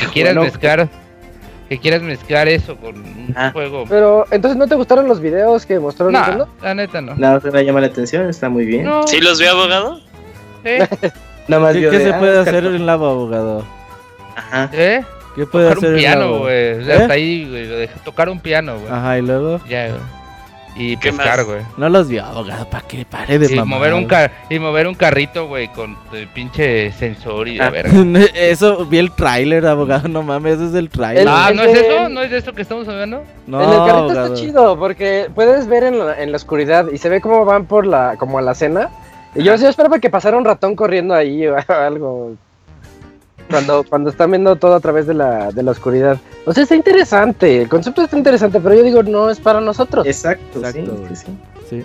que 0.00 0.06
quieras 0.14 0.34
Bueno, 0.34 0.50
que 1.68 1.78
quieras 1.78 2.02
mezclar 2.02 2.48
eso 2.48 2.76
con 2.76 2.96
un 2.96 3.34
Ah. 3.36 3.50
juego. 3.52 3.84
Pero, 3.88 4.24
entonces, 4.30 4.56
¿no 4.58 4.66
te 4.68 4.74
gustaron 4.74 5.08
los 5.08 5.20
videos 5.20 5.66
que 5.66 5.78
mostró 5.78 6.10
No, 6.10 6.18
Nintendo? 6.20 6.48
la 6.62 6.74
neta 6.74 7.00
no. 7.00 7.14
Nada 7.16 7.40
más 7.42 7.52
me 7.52 7.64
llama 7.64 7.80
la 7.80 7.88
atención, 7.88 8.28
está 8.28 8.48
muy 8.48 8.64
bien. 8.66 8.84
No, 8.84 9.06
¿Sí 9.06 9.20
los 9.20 9.38
veo, 9.40 9.52
abogado? 9.52 10.00
¿eh? 10.64 10.86
Nada 11.48 11.62
más 11.62 11.74
¿Qué, 11.74 11.80
qué 11.82 11.90
de, 11.98 12.04
se 12.04 12.12
ah, 12.14 12.18
puede 12.18 12.38
hacer 12.38 12.64
en 12.66 12.86
Labo, 12.86 13.06
abogado? 13.08 13.64
Ajá. 14.36 14.70
¿Eh? 14.72 15.02
¿Qué 15.36 15.46
puede 15.46 15.66
Tocar 15.68 15.78
hacer 15.78 15.88
un 15.90 15.94
en 15.94 16.00
piano, 16.00 16.38
güey. 16.38 16.72
O 16.80 16.84
sea, 16.84 16.94
¿Eh? 16.94 16.98
Hasta 17.02 17.12
ahí, 17.14 17.48
güey. 17.48 17.66
lo 17.66 17.76
dejé 17.76 17.94
tocar 18.04 18.28
un 18.30 18.40
piano, 18.40 18.78
güey. 18.78 18.90
Ajá, 18.92 19.18
y 19.18 19.22
luego. 19.22 19.60
Ya, 19.68 19.88
güey. 19.88 20.00
Y 20.78 20.96
¿Qué 20.98 21.10
pescar, 21.10 21.42
güey. 21.44 21.62
No 21.78 21.88
los 21.88 22.06
vio, 22.08 22.22
abogado, 22.24 22.68
¿para 22.68 22.86
qué? 22.86 23.06
Pare 23.08 23.38
de 23.38 23.50
Y 23.52 23.56
mamar. 23.56 23.78
mover, 23.78 23.94
un 23.94 24.04
car 24.06 24.30
y 24.50 24.58
mover 24.58 24.86
un 24.86 24.94
carrito, 24.94 25.46
güey, 25.48 25.68
con 25.68 25.96
el 26.12 26.28
pinche 26.28 26.92
sensor 26.92 27.48
y 27.48 27.56
la 27.56 27.66
Ah. 27.68 27.70
verga. 27.70 27.92
Eso, 28.34 28.84
vi 28.84 28.98
el 28.98 29.10
tráiler, 29.12 29.66
abogado, 29.66 30.06
no 30.08 30.22
mames, 30.22 30.56
ese 30.56 30.66
es 30.66 30.74
el 30.74 30.90
tráiler. 30.90 31.22
El- 31.22 31.28
Ah, 31.28 31.46
el 31.50 31.56
¿no 31.56 31.62
es 31.62 31.72
de- 31.72 31.80
eso? 31.80 32.08
¿No 32.10 32.22
es 32.22 32.30
de 32.30 32.36
eso 32.38 32.52
que 32.52 32.60
estamos 32.62 32.86
hablando? 32.88 33.24
no, 33.46 33.62
en 33.62 33.68
el 33.70 33.76
carrito 33.76 33.96
abogado. 33.96 34.24
está 34.26 34.36
chido 34.36 34.78
porque 34.78 35.30
puedes 35.34 35.66
ver 35.66 35.84
en 35.84 35.98
la, 35.98 36.22
en 36.22 36.30
la 36.30 36.36
oscuridad 36.36 36.86
y 36.92 36.98
se 36.98 37.08
ve 37.08 37.20
cómo 37.22 37.44
van 37.46 37.64
por 37.64 37.86
la 37.86 38.16
como 38.18 38.38
a 38.38 38.42
la 38.42 38.54
cena. 38.54 38.90
Y 39.34 39.42
yo, 39.44 39.54
yo 39.56 39.68
esperaba 39.68 39.98
que 39.98 40.10
pasara 40.10 40.36
un 40.36 40.44
ratón 40.44 40.76
corriendo 40.76 41.14
ahí 41.14 41.46
o 41.46 41.56
algo. 41.68 42.34
Cuando, 43.50 43.84
cuando 43.84 44.10
están 44.10 44.30
viendo 44.30 44.56
todo 44.56 44.74
a 44.74 44.80
través 44.80 45.06
de 45.06 45.14
la, 45.14 45.50
de 45.52 45.62
la 45.62 45.70
oscuridad. 45.70 46.18
O 46.44 46.52
sea, 46.52 46.62
está 46.64 46.74
interesante. 46.74 47.62
El 47.62 47.68
concepto 47.68 48.02
está 48.02 48.16
interesante, 48.16 48.60
pero 48.60 48.74
yo 48.74 48.82
digo, 48.82 49.02
no 49.02 49.30
es 49.30 49.38
para 49.40 49.60
nosotros. 49.60 50.06
Exacto, 50.06 50.58
Exacto, 50.58 50.96
sí, 51.08 51.16
sí, 51.16 51.26
sí. 51.70 51.82
Sí. 51.82 51.84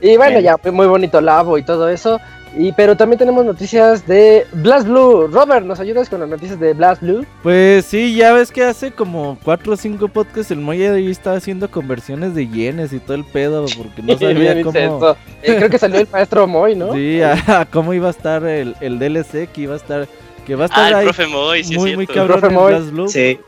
Y 0.00 0.16
bueno, 0.16 0.34
Bueno. 0.34 0.40
ya 0.40 0.58
fue 0.58 0.70
muy 0.70 0.86
bonito 0.86 1.20
Labo 1.20 1.58
y 1.58 1.64
todo 1.64 1.88
eso. 1.88 2.20
Y 2.56 2.72
pero 2.72 2.96
también 2.96 3.18
tenemos 3.18 3.44
noticias 3.44 4.06
de 4.06 4.46
Blast 4.52 4.86
Blue. 4.88 5.26
Robert, 5.28 5.64
¿nos 5.66 5.80
ayudas 5.80 6.08
con 6.08 6.20
las 6.20 6.28
noticias 6.28 6.58
de 6.58 6.72
Blast 6.74 7.02
Blue? 7.02 7.24
Pues 7.42 7.84
sí, 7.84 8.14
ya 8.14 8.32
ves 8.32 8.50
que 8.50 8.64
hace 8.64 8.90
como 8.90 9.38
4 9.44 9.72
o 9.72 9.76
5 9.76 10.08
podcasts 10.08 10.50
el 10.50 10.58
Moya 10.60 10.92
ahí 10.94 11.10
estaba 11.10 11.36
haciendo 11.36 11.70
conversiones 11.70 12.34
de 12.34 12.48
yenes 12.48 12.92
y 12.92 12.98
todo 13.00 13.14
el 13.14 13.24
pedo, 13.24 13.66
porque 13.76 14.02
no 14.02 14.18
sabía 14.18 14.62
cómo... 14.62 15.16
Eh, 15.42 15.56
creo 15.56 15.70
que 15.70 15.78
salió 15.78 16.00
el 16.00 16.08
maestro 16.10 16.46
Moy, 16.46 16.74
¿no? 16.74 16.92
Sí, 16.94 17.20
a, 17.22 17.60
a 17.60 17.64
cómo 17.66 17.92
iba 17.94 18.08
a 18.08 18.10
estar 18.10 18.44
el, 18.44 18.74
el 18.80 18.98
DLC, 18.98 19.50
que 19.52 19.62
iba 19.62 19.74
a 19.74 19.78
estar... 19.78 20.08
Que 20.46 20.54
va 20.56 20.64
a 20.64 20.68
Ah, 20.68 20.70
estar 20.70 20.88
el 20.88 20.94
ahí 20.94 21.04
profe 21.04 21.26
Moy, 21.26 21.64
sí 21.64 21.76
muy, 21.76 21.90
es 21.90 21.96
muy 21.96 22.06
cabrón 22.06 22.40
Profe 22.40 22.46
en 22.46 22.54
Moy. 22.54 22.72
Blast 22.72 22.90
Blue. 22.90 23.08
Sí. 23.08 23.38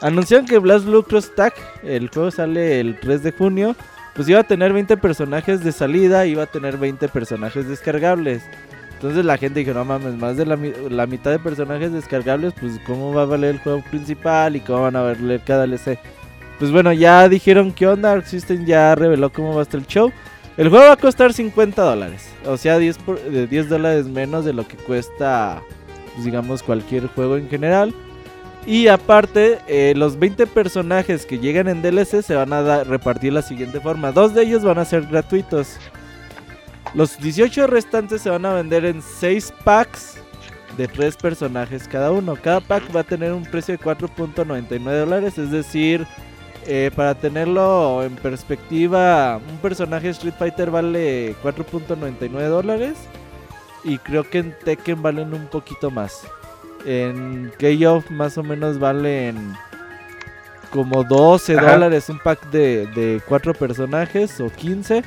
Anunciaron 0.00 0.46
que 0.46 0.58
Blast 0.58 0.84
Blue 0.86 1.02
Cross 1.02 1.34
Tag, 1.34 1.52
el 1.82 2.08
juego 2.08 2.30
sale 2.30 2.80
el 2.80 2.98
3 3.00 3.22
de 3.22 3.32
junio, 3.32 3.76
pues 4.16 4.28
iba 4.28 4.40
a 4.40 4.44
tener 4.44 4.72
20 4.72 4.96
personajes 4.96 5.62
de 5.62 5.70
salida, 5.72 6.26
iba 6.26 6.42
a 6.44 6.46
tener 6.46 6.76
20 6.78 7.06
personajes 7.08 7.68
descargables. 7.68 8.42
Entonces 8.94 9.24
la 9.26 9.36
gente 9.36 9.60
dijo, 9.60 9.74
no 9.74 9.84
mames, 9.84 10.14
más 10.16 10.38
de 10.38 10.46
la, 10.46 10.58
la 10.88 11.06
mitad 11.06 11.30
de 11.30 11.38
personajes 11.38 11.92
descargables, 11.92 12.54
pues 12.58 12.80
cómo 12.86 13.12
va 13.12 13.22
a 13.22 13.26
valer 13.26 13.56
el 13.56 13.60
juego 13.60 13.82
principal 13.90 14.56
y 14.56 14.60
cómo 14.60 14.82
van 14.82 14.96
a 14.96 15.02
valer 15.02 15.42
cada 15.44 15.66
DLC. 15.66 15.98
Pues 16.58 16.72
bueno, 16.72 16.90
ya 16.94 17.28
dijeron 17.28 17.70
que 17.72 17.86
onda, 17.86 18.12
Arc 18.12 18.24
System 18.24 18.64
ya 18.64 18.94
reveló 18.94 19.30
cómo 19.30 19.52
va 19.52 19.60
a 19.60 19.62
estar 19.64 19.78
el 19.78 19.86
show. 19.86 20.10
El 20.56 20.70
juego 20.70 20.86
va 20.86 20.92
a 20.92 20.96
costar 20.96 21.34
50 21.34 21.82
dólares, 21.82 22.30
o 22.46 22.56
sea 22.56 22.78
10, 22.78 22.96
por- 22.96 23.20
de 23.20 23.46
10 23.46 23.68
dólares 23.68 24.06
menos 24.06 24.46
de 24.46 24.54
lo 24.54 24.66
que 24.66 24.78
cuesta, 24.78 25.60
pues, 26.14 26.24
digamos, 26.24 26.62
cualquier 26.62 27.08
juego 27.08 27.36
en 27.36 27.50
general. 27.50 27.94
Y 28.66 28.88
aparte, 28.88 29.60
eh, 29.68 29.94
los 29.96 30.18
20 30.18 30.48
personajes 30.48 31.24
que 31.24 31.38
llegan 31.38 31.68
en 31.68 31.82
DLC 31.82 32.20
se 32.20 32.34
van 32.34 32.52
a 32.52 32.82
repartir 32.82 33.30
de 33.30 33.36
la 33.36 33.42
siguiente 33.42 33.80
forma. 33.80 34.10
Dos 34.10 34.34
de 34.34 34.42
ellos 34.42 34.64
van 34.64 34.78
a 34.78 34.84
ser 34.84 35.06
gratuitos. 35.06 35.78
Los 36.92 37.16
18 37.18 37.68
restantes 37.68 38.22
se 38.22 38.30
van 38.30 38.44
a 38.44 38.54
vender 38.54 38.84
en 38.84 39.02
6 39.02 39.52
packs 39.62 40.16
de 40.76 40.88
3 40.88 41.16
personajes 41.16 41.86
cada 41.86 42.10
uno. 42.10 42.34
Cada 42.34 42.60
pack 42.60 42.94
va 42.94 43.00
a 43.00 43.04
tener 43.04 43.32
un 43.32 43.44
precio 43.44 43.76
de 43.76 43.82
4.99 43.82 44.98
dólares. 44.98 45.38
Es 45.38 45.52
decir, 45.52 46.04
eh, 46.66 46.90
para 46.96 47.14
tenerlo 47.14 48.02
en 48.02 48.16
perspectiva, 48.16 49.36
un 49.48 49.58
personaje 49.58 50.08
Street 50.08 50.34
Fighter 50.36 50.72
vale 50.72 51.36
4.99 51.40 52.48
dólares. 52.48 52.96
Y 53.84 53.98
creo 53.98 54.28
que 54.28 54.38
en 54.38 54.56
Tekken 54.64 55.00
valen 55.00 55.32
un 55.34 55.46
poquito 55.46 55.92
más. 55.92 56.26
En 56.86 57.52
K-Off 57.58 58.10
más 58.10 58.38
o 58.38 58.42
menos 58.42 58.78
valen 58.78 59.54
como 60.70 61.04
12 61.04 61.56
Ajá. 61.58 61.72
dólares 61.72 62.08
un 62.08 62.18
pack 62.18 62.50
de, 62.50 62.86
de 62.88 63.20
4 63.26 63.54
personajes 63.54 64.40
o 64.40 64.50
15. 64.50 65.02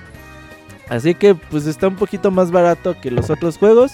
Así 0.90 1.14
que 1.16 1.36
pues 1.36 1.66
está 1.68 1.88
un 1.88 1.96
poquito 1.96 2.32
más 2.32 2.52
barato 2.52 2.96
que 3.00 3.12
los 3.12 3.30
otros 3.30 3.58
juegos. 3.58 3.94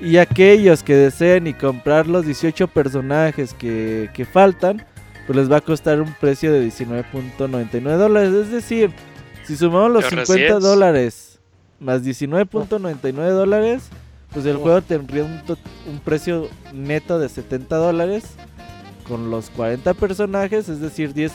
Y 0.00 0.16
aquellos 0.16 0.82
que 0.82 0.94
deseen 0.94 1.46
y 1.46 1.52
comprar 1.54 2.06
los 2.06 2.24
18 2.24 2.68
personajes 2.68 3.52
que, 3.54 4.08
que 4.14 4.24
faltan, 4.24 4.84
pues 5.26 5.36
les 5.36 5.50
va 5.52 5.56
a 5.58 5.60
costar 5.60 6.00
un 6.00 6.12
precio 6.14 6.52
de 6.52 6.66
19.99 6.66 7.96
dólares. 7.96 8.32
Es 8.32 8.50
decir, 8.50 8.92
si 9.44 9.56
sumamos 9.56 9.90
los 9.90 10.04
Qué 10.04 10.10
50 10.10 10.32
recién. 10.32 10.60
dólares 10.60 11.40
más 11.80 12.02
19.99 12.04 13.12
dólares, 13.30 13.88
pues 14.32 14.46
el 14.46 14.56
juego 14.56 14.80
tendría 14.82 15.24
un, 15.24 15.40
un 15.90 15.98
precio 16.04 16.48
neto 16.72 17.18
de 17.18 17.28
70 17.28 17.76
dólares 17.76 18.24
con 19.08 19.30
los 19.30 19.50
40 19.50 19.94
personajes, 19.94 20.68
es 20.68 20.80
decir, 20.80 21.12
10 21.14 21.32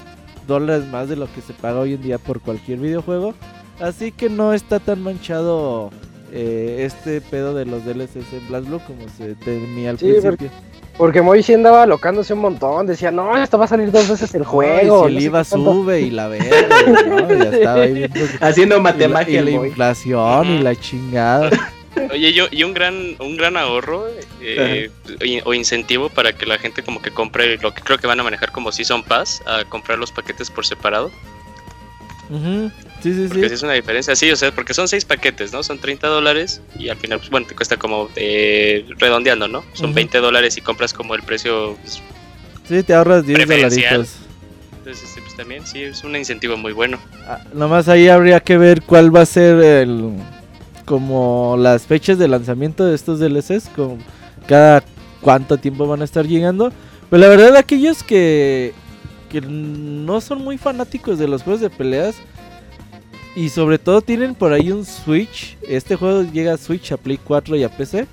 dólares 0.47 0.85
más 0.87 1.09
de 1.09 1.15
lo 1.15 1.31
que 1.33 1.41
se 1.41 1.53
paga 1.53 1.79
hoy 1.79 1.93
en 1.93 2.01
día 2.01 2.17
por 2.17 2.39
cualquier 2.39 2.79
videojuego. 2.79 3.33
Así 3.81 4.11
que 4.13 4.29
no 4.29 4.53
está 4.53 4.79
tan 4.79 5.01
manchado 5.01 5.89
eh, 6.31 6.83
este 6.85 7.19
pedo 7.19 7.53
de 7.53 7.65
los 7.65 7.83
DLCs 7.83 8.31
en 8.33 8.47
Blast 8.47 8.67
Blue 8.67 8.79
como 8.87 9.09
se 9.17 9.35
temía 9.35 9.89
al 9.89 9.99
Sí, 9.99 10.05
principio. 10.13 10.49
Porque 10.97 11.21
Moy 11.21 11.43
sí 11.43 11.53
andaba 11.53 11.83
alocándose 11.83 12.33
un 12.33 12.39
montón. 12.39 12.87
Decía, 12.87 13.11
no, 13.11 13.35
esto 13.35 13.57
va 13.57 13.65
a 13.65 13.67
salir 13.67 13.91
dos 13.91 14.07
veces 14.07 14.33
el 14.33 14.43
Ay, 14.43 14.47
juego. 14.47 15.01
si 15.01 15.07
el 15.09 15.13
no 15.15 15.19
sé 15.19 15.25
IVA 15.25 15.43
sube 15.43 16.01
y 16.01 16.09
la 16.11 16.27
verga, 16.29 16.55
¿no? 17.07 17.27
ya 17.33 17.49
estaba 17.51 17.81
ahí 17.81 17.93
viendo 17.93 18.19
Haciendo 18.39 18.77
y 18.77 18.81
la, 19.09 19.29
y 19.29 19.41
la 19.41 19.51
inflación 19.51 20.47
y 20.47 20.59
la 20.59 20.75
chingada. 20.75 21.49
Oye, 22.11 22.33
yo, 22.33 22.47
y 22.51 22.63
un 22.63 22.73
gran, 22.73 23.15
un 23.19 23.37
gran 23.37 23.57
ahorro 23.57 24.05
eh, 24.41 24.89
o 25.45 25.53
incentivo 25.53 26.09
para 26.09 26.33
que 26.33 26.45
la 26.45 26.57
gente 26.57 26.83
como 26.83 27.01
que 27.01 27.11
compre 27.11 27.57
lo 27.57 27.73
que 27.73 27.81
creo 27.81 27.97
que 27.97 28.07
van 28.07 28.19
a 28.19 28.23
manejar 28.23 28.51
como 28.51 28.71
Season 28.71 29.03
Pass, 29.03 29.41
a 29.45 29.63
comprar 29.65 29.97
los 29.97 30.11
paquetes 30.11 30.49
por 30.51 30.65
separado. 30.65 31.11
Ujú, 32.29 32.71
Sí, 33.01 33.13
sí, 33.13 33.25
Porque 33.27 33.49
sí. 33.49 33.53
es 33.55 33.61
una 33.61 33.73
diferencia, 33.73 34.15
sí, 34.15 34.31
o 34.31 34.35
sea, 34.35 34.51
porque 34.51 34.73
son 34.73 34.87
seis 34.87 35.05
paquetes, 35.05 35.53
¿no? 35.53 35.61
Son 35.61 35.77
30 35.77 36.07
dólares 36.07 36.59
y 36.79 36.89
al 36.89 36.97
final, 36.97 37.19
pues 37.19 37.29
bueno, 37.29 37.45
te 37.45 37.53
cuesta 37.55 37.77
como 37.77 38.09
eh, 38.15 38.83
redondeando, 38.97 39.47
¿no? 39.47 39.63
Son 39.73 39.87
Ujú. 39.87 39.95
20 39.95 40.17
dólares 40.19 40.57
y 40.57 40.61
compras 40.61 40.91
como 40.91 41.13
el 41.13 41.21
precio. 41.21 41.77
pues, 41.83 42.01
Sí, 42.67 42.81
te 42.81 42.95
ahorras 42.95 43.27
10 43.27 43.37
Preferencial. 43.37 43.91
dolaritos. 43.91 44.15
entonces, 44.79 45.03
este, 45.07 45.21
pues 45.21 45.35
también 45.35 45.67
sí, 45.67 45.83
es 45.83 46.03
un 46.03 46.15
incentivo 46.15 46.57
muy 46.57 46.73
bueno. 46.73 46.97
Ah, 47.27 47.41
nomás 47.53 47.87
ahí 47.89 48.07
habría 48.07 48.39
que 48.39 48.57
ver 48.57 48.81
cuál 48.81 49.15
va 49.15 49.21
a 49.21 49.25
ser 49.27 49.59
el 49.59 50.13
como 50.85 51.55
las 51.57 51.83
fechas 51.83 52.17
de 52.17 52.27
lanzamiento 52.27 52.85
de 52.85 52.95
estos 52.95 53.19
DLCs, 53.19 53.69
con 53.75 53.97
cada 54.47 54.83
cuánto 55.21 55.57
tiempo 55.57 55.87
van 55.87 56.01
a 56.01 56.05
estar 56.05 56.27
llegando. 56.27 56.71
Pero 57.09 57.21
la 57.21 57.27
verdad 57.27 57.55
aquellos 57.57 58.03
que 58.03 58.73
que 59.29 59.41
no 59.41 60.21
son 60.21 60.43
muy 60.43 60.57
fanáticos 60.57 61.19
de 61.19 61.27
los 61.27 61.43
juegos 61.43 61.61
de 61.61 61.69
peleas 61.69 62.15
y 63.35 63.49
sobre 63.49 63.77
todo 63.77 64.01
tienen 64.01 64.33
por 64.33 64.53
ahí 64.53 64.71
un 64.71 64.85
Switch, 64.85 65.57
este 65.67 65.97
juego 65.97 66.23
llega 66.23 66.53
a 66.53 66.57
Switch, 66.57 66.93
a 66.93 66.97
Play 66.97 67.19
4 67.21 67.57
y 67.57 67.63
a 67.63 67.69
PC. 67.69 68.07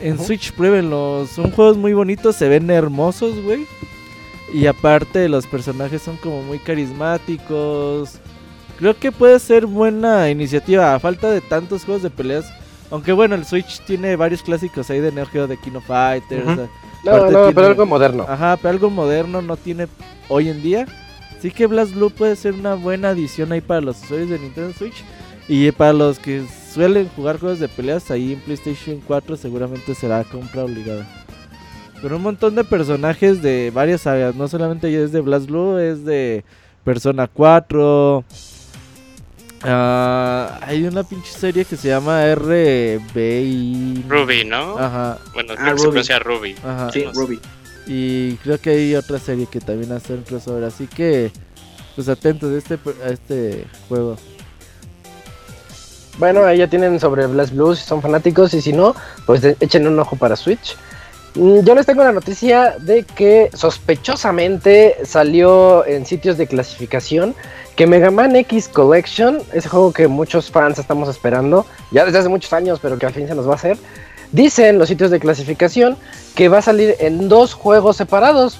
En. 0.00 0.18
Switch 0.18 0.52
pruébenlos, 0.52 1.30
son 1.30 1.50
juegos 1.50 1.76
muy 1.76 1.94
bonitos, 1.94 2.36
se 2.36 2.48
ven 2.48 2.70
hermosos, 2.70 3.42
güey. 3.42 3.66
Y 4.54 4.66
aparte 4.66 5.28
los 5.28 5.46
personajes 5.46 6.02
son 6.02 6.16
como 6.18 6.42
muy 6.42 6.60
carismáticos. 6.60 8.20
Creo 8.78 8.98
que 8.98 9.10
puede 9.12 9.38
ser 9.38 9.66
buena 9.66 10.28
iniciativa 10.30 10.94
a 10.94 11.00
falta 11.00 11.30
de 11.30 11.40
tantos 11.40 11.84
juegos 11.84 12.02
de 12.02 12.10
peleas. 12.10 12.44
Aunque 12.90 13.12
bueno, 13.12 13.34
el 13.34 13.44
Switch 13.44 13.80
tiene 13.86 14.16
varios 14.16 14.42
clásicos 14.42 14.90
ahí 14.90 15.00
de 15.00 15.10
Neo 15.12 15.26
Geo, 15.26 15.46
de 15.46 15.56
Kino 15.56 15.80
Fighters. 15.80 16.44
No, 16.46 16.52
aparte 17.10 17.32
no, 17.32 17.38
tiene- 17.40 17.54
pero 17.54 17.66
algo 17.68 17.86
moderno. 17.86 18.26
Ajá, 18.28 18.56
pero 18.56 18.70
algo 18.70 18.90
moderno 18.90 19.40
no 19.42 19.56
tiene 19.56 19.88
hoy 20.28 20.48
en 20.50 20.62
día. 20.62 20.86
Así 21.38 21.50
que 21.50 21.66
Blast 21.66 21.94
Blue 21.94 22.10
puede 22.10 22.36
ser 22.36 22.54
una 22.54 22.74
buena 22.74 23.10
adición 23.10 23.50
ahí 23.52 23.60
para 23.60 23.80
los 23.80 24.02
usuarios 24.02 24.28
de 24.30 24.38
Nintendo 24.38 24.72
Switch. 24.72 25.04
Y 25.48 25.70
para 25.72 25.92
los 25.92 26.18
que 26.18 26.44
suelen 26.72 27.08
jugar 27.16 27.38
juegos 27.38 27.60
de 27.60 27.68
peleas 27.68 28.10
ahí 28.10 28.32
en 28.34 28.40
PlayStation 28.40 29.00
4 29.06 29.36
seguramente 29.36 29.94
será 29.94 30.22
compra 30.24 30.64
obligada. 30.64 31.06
Pero 32.02 32.16
un 32.16 32.22
montón 32.22 32.54
de 32.54 32.64
personajes 32.64 33.42
de 33.42 33.70
varias 33.74 34.02
sagas, 34.02 34.34
no 34.34 34.48
solamente 34.48 35.02
es 35.02 35.12
de 35.12 35.20
Blast 35.20 35.46
Blue, 35.46 35.78
es 35.78 36.04
de 36.04 36.44
Persona 36.84 37.26
4. 37.26 38.22
Ah, 39.68 40.58
hay 40.62 40.84
una 40.84 41.02
pinche 41.02 41.32
serie 41.32 41.64
que 41.64 41.76
se 41.76 41.88
llama 41.88 42.22
RBI. 42.34 44.04
Ruby, 44.08 44.44
¿no? 44.44 44.78
Ajá, 44.78 45.18
Bueno, 45.34 45.54
Ah, 45.58 45.72
creo 45.74 45.74
que 45.74 45.78
se 45.78 45.84
Ruby. 45.84 45.90
pronuncia 45.90 46.18
Ruby. 46.20 46.54
ajá. 46.64 46.92
Sí, 46.92 47.04
no 47.04 47.12
sé. 47.14 47.20
Ruby. 47.20 47.40
Y 47.88 48.34
creo 48.36 48.60
que 48.60 48.70
hay 48.70 48.94
otra 48.94 49.18
serie 49.18 49.46
que 49.50 49.60
también 49.60 49.92
hace 49.92 50.14
un 50.14 50.22
crossover. 50.22 50.64
Así 50.64 50.86
que, 50.86 51.30
pues 51.94 52.08
atentos 52.08 52.52
a 52.54 52.58
este, 52.58 52.78
a 53.04 53.08
este 53.10 53.64
juego. 53.88 54.16
Bueno, 56.18 56.44
ahí 56.44 56.58
ya 56.58 56.68
tienen 56.68 56.98
sobre 56.98 57.26
Blast 57.26 57.52
Blue 57.52 57.74
si 57.76 57.84
son 57.84 58.00
fanáticos 58.00 58.54
y 58.54 58.62
si 58.62 58.72
no, 58.72 58.94
pues 59.26 59.44
echen 59.44 59.86
un 59.86 59.98
ojo 59.98 60.16
para 60.16 60.34
Switch. 60.36 60.76
Mm, 61.36 61.60
Yo 61.60 61.74
les 61.74 61.84
tengo 61.86 62.02
la 62.02 62.12
noticia 62.12 62.76
de 62.80 63.02
que 63.04 63.50
sospechosamente 63.52 64.96
salió 65.04 65.86
en 65.86 66.06
sitios 66.06 66.38
de 66.38 66.46
clasificación 66.46 67.34
que 67.76 67.86
Mega 67.86 68.10
Man 68.10 68.34
X 68.36 68.68
Collection, 68.68 69.38
ese 69.52 69.68
juego 69.68 69.92
que 69.92 70.08
muchos 70.08 70.50
fans 70.50 70.78
estamos 70.78 71.10
esperando, 71.10 71.66
ya 71.92 72.06
desde 72.06 72.20
hace 72.20 72.28
muchos 72.30 72.52
años, 72.54 72.78
pero 72.80 72.98
que 72.98 73.04
al 73.04 73.12
fin 73.12 73.28
se 73.28 73.34
nos 73.34 73.46
va 73.46 73.52
a 73.52 73.56
hacer, 73.56 73.76
dicen 74.32 74.78
los 74.78 74.88
sitios 74.88 75.10
de 75.10 75.20
clasificación 75.20 75.98
que 76.34 76.48
va 76.48 76.58
a 76.58 76.62
salir 76.62 76.96
en 77.00 77.28
dos 77.28 77.52
juegos 77.52 77.98
separados, 77.98 78.58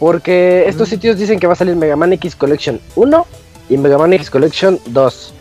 porque 0.00 0.64
estos 0.66 0.88
sitios 0.88 1.16
dicen 1.16 1.38
que 1.38 1.46
va 1.46 1.52
a 1.52 1.56
salir 1.56 1.76
Mega 1.76 1.94
Man 1.94 2.12
X 2.14 2.34
Collection 2.34 2.80
1 2.96 3.26
y 3.68 3.76
Mega 3.78 3.98
Man 3.98 4.12
X 4.14 4.30
Collection 4.30 4.80
2. 4.86 5.34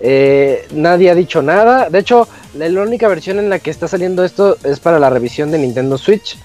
Eh, 0.00 0.66
nadie 0.72 1.10
ha 1.10 1.14
dicho 1.14 1.42
nada. 1.42 1.88
De 1.90 1.98
hecho, 1.98 2.28
la, 2.54 2.68
la 2.68 2.82
única 2.82 3.08
versión 3.08 3.38
en 3.38 3.48
la 3.48 3.58
que 3.58 3.70
está 3.70 3.88
saliendo 3.88 4.24
esto 4.24 4.56
es 4.64 4.80
para 4.80 4.98
la 4.98 5.10
revisión 5.10 5.50
de 5.50 5.58
Nintendo 5.58 5.98
Switch. 5.98 6.36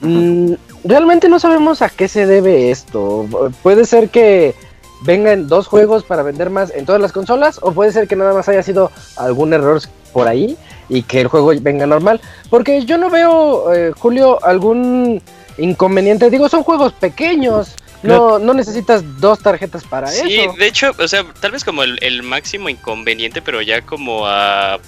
Mm, 0.00 0.54
realmente 0.84 1.28
no 1.28 1.38
sabemos 1.38 1.82
a 1.82 1.88
qué 1.88 2.08
se 2.08 2.26
debe 2.26 2.70
esto. 2.70 3.26
Puede 3.62 3.84
ser 3.84 4.08
que 4.08 4.54
vengan 5.02 5.48
dos 5.48 5.66
juegos 5.66 6.04
para 6.04 6.22
vender 6.22 6.50
más 6.50 6.70
en 6.70 6.84
todas 6.84 7.00
las 7.00 7.12
consolas 7.12 7.58
o 7.62 7.72
puede 7.72 7.92
ser 7.92 8.06
que 8.06 8.16
nada 8.16 8.34
más 8.34 8.48
haya 8.48 8.62
sido 8.62 8.90
algún 9.16 9.52
error 9.54 9.80
por 10.12 10.28
ahí 10.28 10.58
y 10.88 11.02
que 11.02 11.20
el 11.20 11.28
juego 11.28 11.52
venga 11.60 11.86
normal. 11.86 12.20
Porque 12.48 12.84
yo 12.84 12.98
no 12.98 13.10
veo, 13.10 13.72
eh, 13.72 13.92
Julio, 13.96 14.42
algún 14.44 15.22
inconveniente. 15.58 16.30
Digo, 16.30 16.48
son 16.48 16.62
juegos 16.62 16.92
pequeños. 16.92 17.76
No, 18.02 18.38
no 18.38 18.54
necesitas 18.54 19.02
dos 19.20 19.40
tarjetas 19.40 19.84
para 19.84 20.06
Sí, 20.08 20.40
eso. 20.40 20.54
de 20.58 20.66
hecho, 20.66 20.92
o 20.98 21.06
sea, 21.06 21.24
tal 21.40 21.50
vez 21.52 21.64
como 21.64 21.82
el, 21.82 21.98
el 22.02 22.22
máximo 22.22 22.68
inconveniente, 22.68 23.42
pero 23.42 23.60
ya 23.60 23.82
como 23.82 24.26
a, 24.26 24.78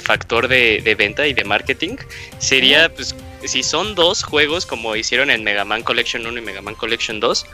factor 0.00 0.48
de, 0.48 0.80
de 0.82 0.94
venta 0.96 1.26
y 1.26 1.32
de 1.32 1.44
marketing, 1.44 1.96
sería, 2.38 2.92
pues, 2.92 3.14
si 3.44 3.62
son 3.62 3.94
dos 3.94 4.24
juegos 4.24 4.66
como 4.66 4.96
hicieron 4.96 5.30
en 5.30 5.44
Mega 5.44 5.64
Man 5.64 5.82
Collection 5.82 6.26
1 6.26 6.38
y 6.38 6.42
Mega 6.42 6.60
Man 6.62 6.74
Collection 6.74 7.20
2, 7.20 7.46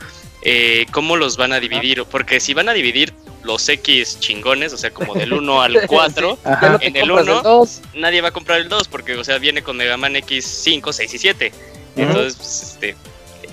eh, 0.43 0.85
¿cómo 0.91 1.15
los 1.15 1.37
van 1.37 1.53
a 1.53 1.59
dividir? 1.59 2.03
Porque 2.05 2.39
si 2.39 2.53
van 2.55 2.67
a 2.69 2.73
dividir 2.73 3.13
los 3.43 3.67
X 3.69 4.19
chingones, 4.19 4.73
o 4.73 4.77
sea, 4.77 4.91
como 4.91 5.13
del 5.13 5.33
1 5.33 5.61
al 5.61 5.85
4, 5.85 6.37
Ya 6.43 6.53
Ajá. 6.53 6.69
no 6.71 6.79
te 6.79 6.87
en 6.87 6.95
el 6.95 7.07
compras 7.09 7.27
uno, 7.27 7.41
dos. 7.43 7.81
nadie 7.93 8.21
va 8.21 8.29
a 8.29 8.31
comprar 8.31 8.59
el 8.61 8.69
2 8.69 8.87
porque, 8.87 9.15
o 9.15 9.23
sea, 9.23 9.37
viene 9.37 9.61
con 9.61 9.77
Mega 9.77 9.95
Man 9.97 10.15
X5, 10.15 10.91
6 10.91 11.13
y 11.13 11.17
7. 11.19 11.51
Entonces, 11.97 12.35
pues, 12.37 12.63
este, 12.73 12.95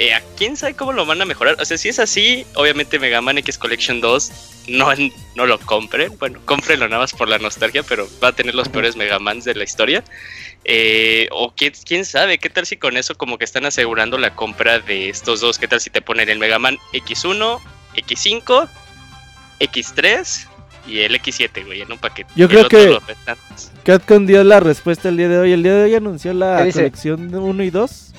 eh, 0.00 0.14
¿a 0.14 0.22
quién 0.34 0.56
sabe 0.56 0.72
cómo 0.72 0.94
lo 0.94 1.04
van 1.04 1.20
a 1.20 1.26
mejorar? 1.26 1.56
O 1.60 1.64
sea, 1.66 1.76
si 1.76 1.90
es 1.90 1.98
así, 1.98 2.46
obviamente 2.54 2.98
Mega 2.98 3.20
Man 3.20 3.36
X 3.36 3.58
Collection 3.58 4.00
2 4.00 4.32
no, 4.68 4.88
no 5.34 5.44
lo 5.44 5.58
compren. 5.60 6.16
Bueno, 6.18 6.40
cómprenlo 6.46 6.88
nada 6.88 7.02
más 7.02 7.12
por 7.12 7.28
la 7.28 7.36
nostalgia, 7.36 7.82
pero 7.82 8.08
va 8.24 8.28
a 8.28 8.32
tener 8.32 8.54
los 8.54 8.70
peores 8.70 8.96
Mega 8.96 9.18
Mans 9.18 9.44
de 9.44 9.54
la 9.54 9.64
historia. 9.64 10.02
Eh, 10.64 11.28
o 11.32 11.52
quién, 11.54 11.74
quién 11.84 12.06
sabe, 12.06 12.38
qué 12.38 12.48
tal 12.48 12.64
si 12.64 12.78
con 12.78 12.96
eso 12.96 13.14
como 13.14 13.36
que 13.36 13.44
están 13.44 13.66
asegurando 13.66 14.16
la 14.16 14.34
compra 14.34 14.78
de 14.78 15.10
estos 15.10 15.42
dos. 15.42 15.58
¿Qué 15.58 15.68
tal 15.68 15.82
si 15.82 15.90
te 15.90 16.00
ponen 16.00 16.30
el 16.30 16.38
Mega 16.38 16.58
Man 16.58 16.78
X1, 16.94 17.60
X5, 17.96 18.68
X3 19.60 20.46
y 20.86 21.00
el 21.00 21.14
X7, 21.20 21.66
güey, 21.66 21.82
en 21.82 21.92
un 21.92 21.98
paquete? 21.98 22.32
Yo 22.36 22.46
Y 22.46 22.48
creo 22.48 22.68
que-. 22.68 22.98
Capcom 23.84 24.24
dio 24.24 24.42
la 24.44 24.60
respuesta 24.60 25.10
el 25.10 25.18
día 25.18 25.28
de 25.28 25.38
hoy. 25.40 25.52
El 25.52 25.62
día 25.62 25.74
de 25.74 25.84
hoy 25.84 25.94
anunció 25.94 26.32
la 26.32 26.66
colección 26.72 27.34
1 27.34 27.62
y 27.64 27.68
2. 27.68 28.09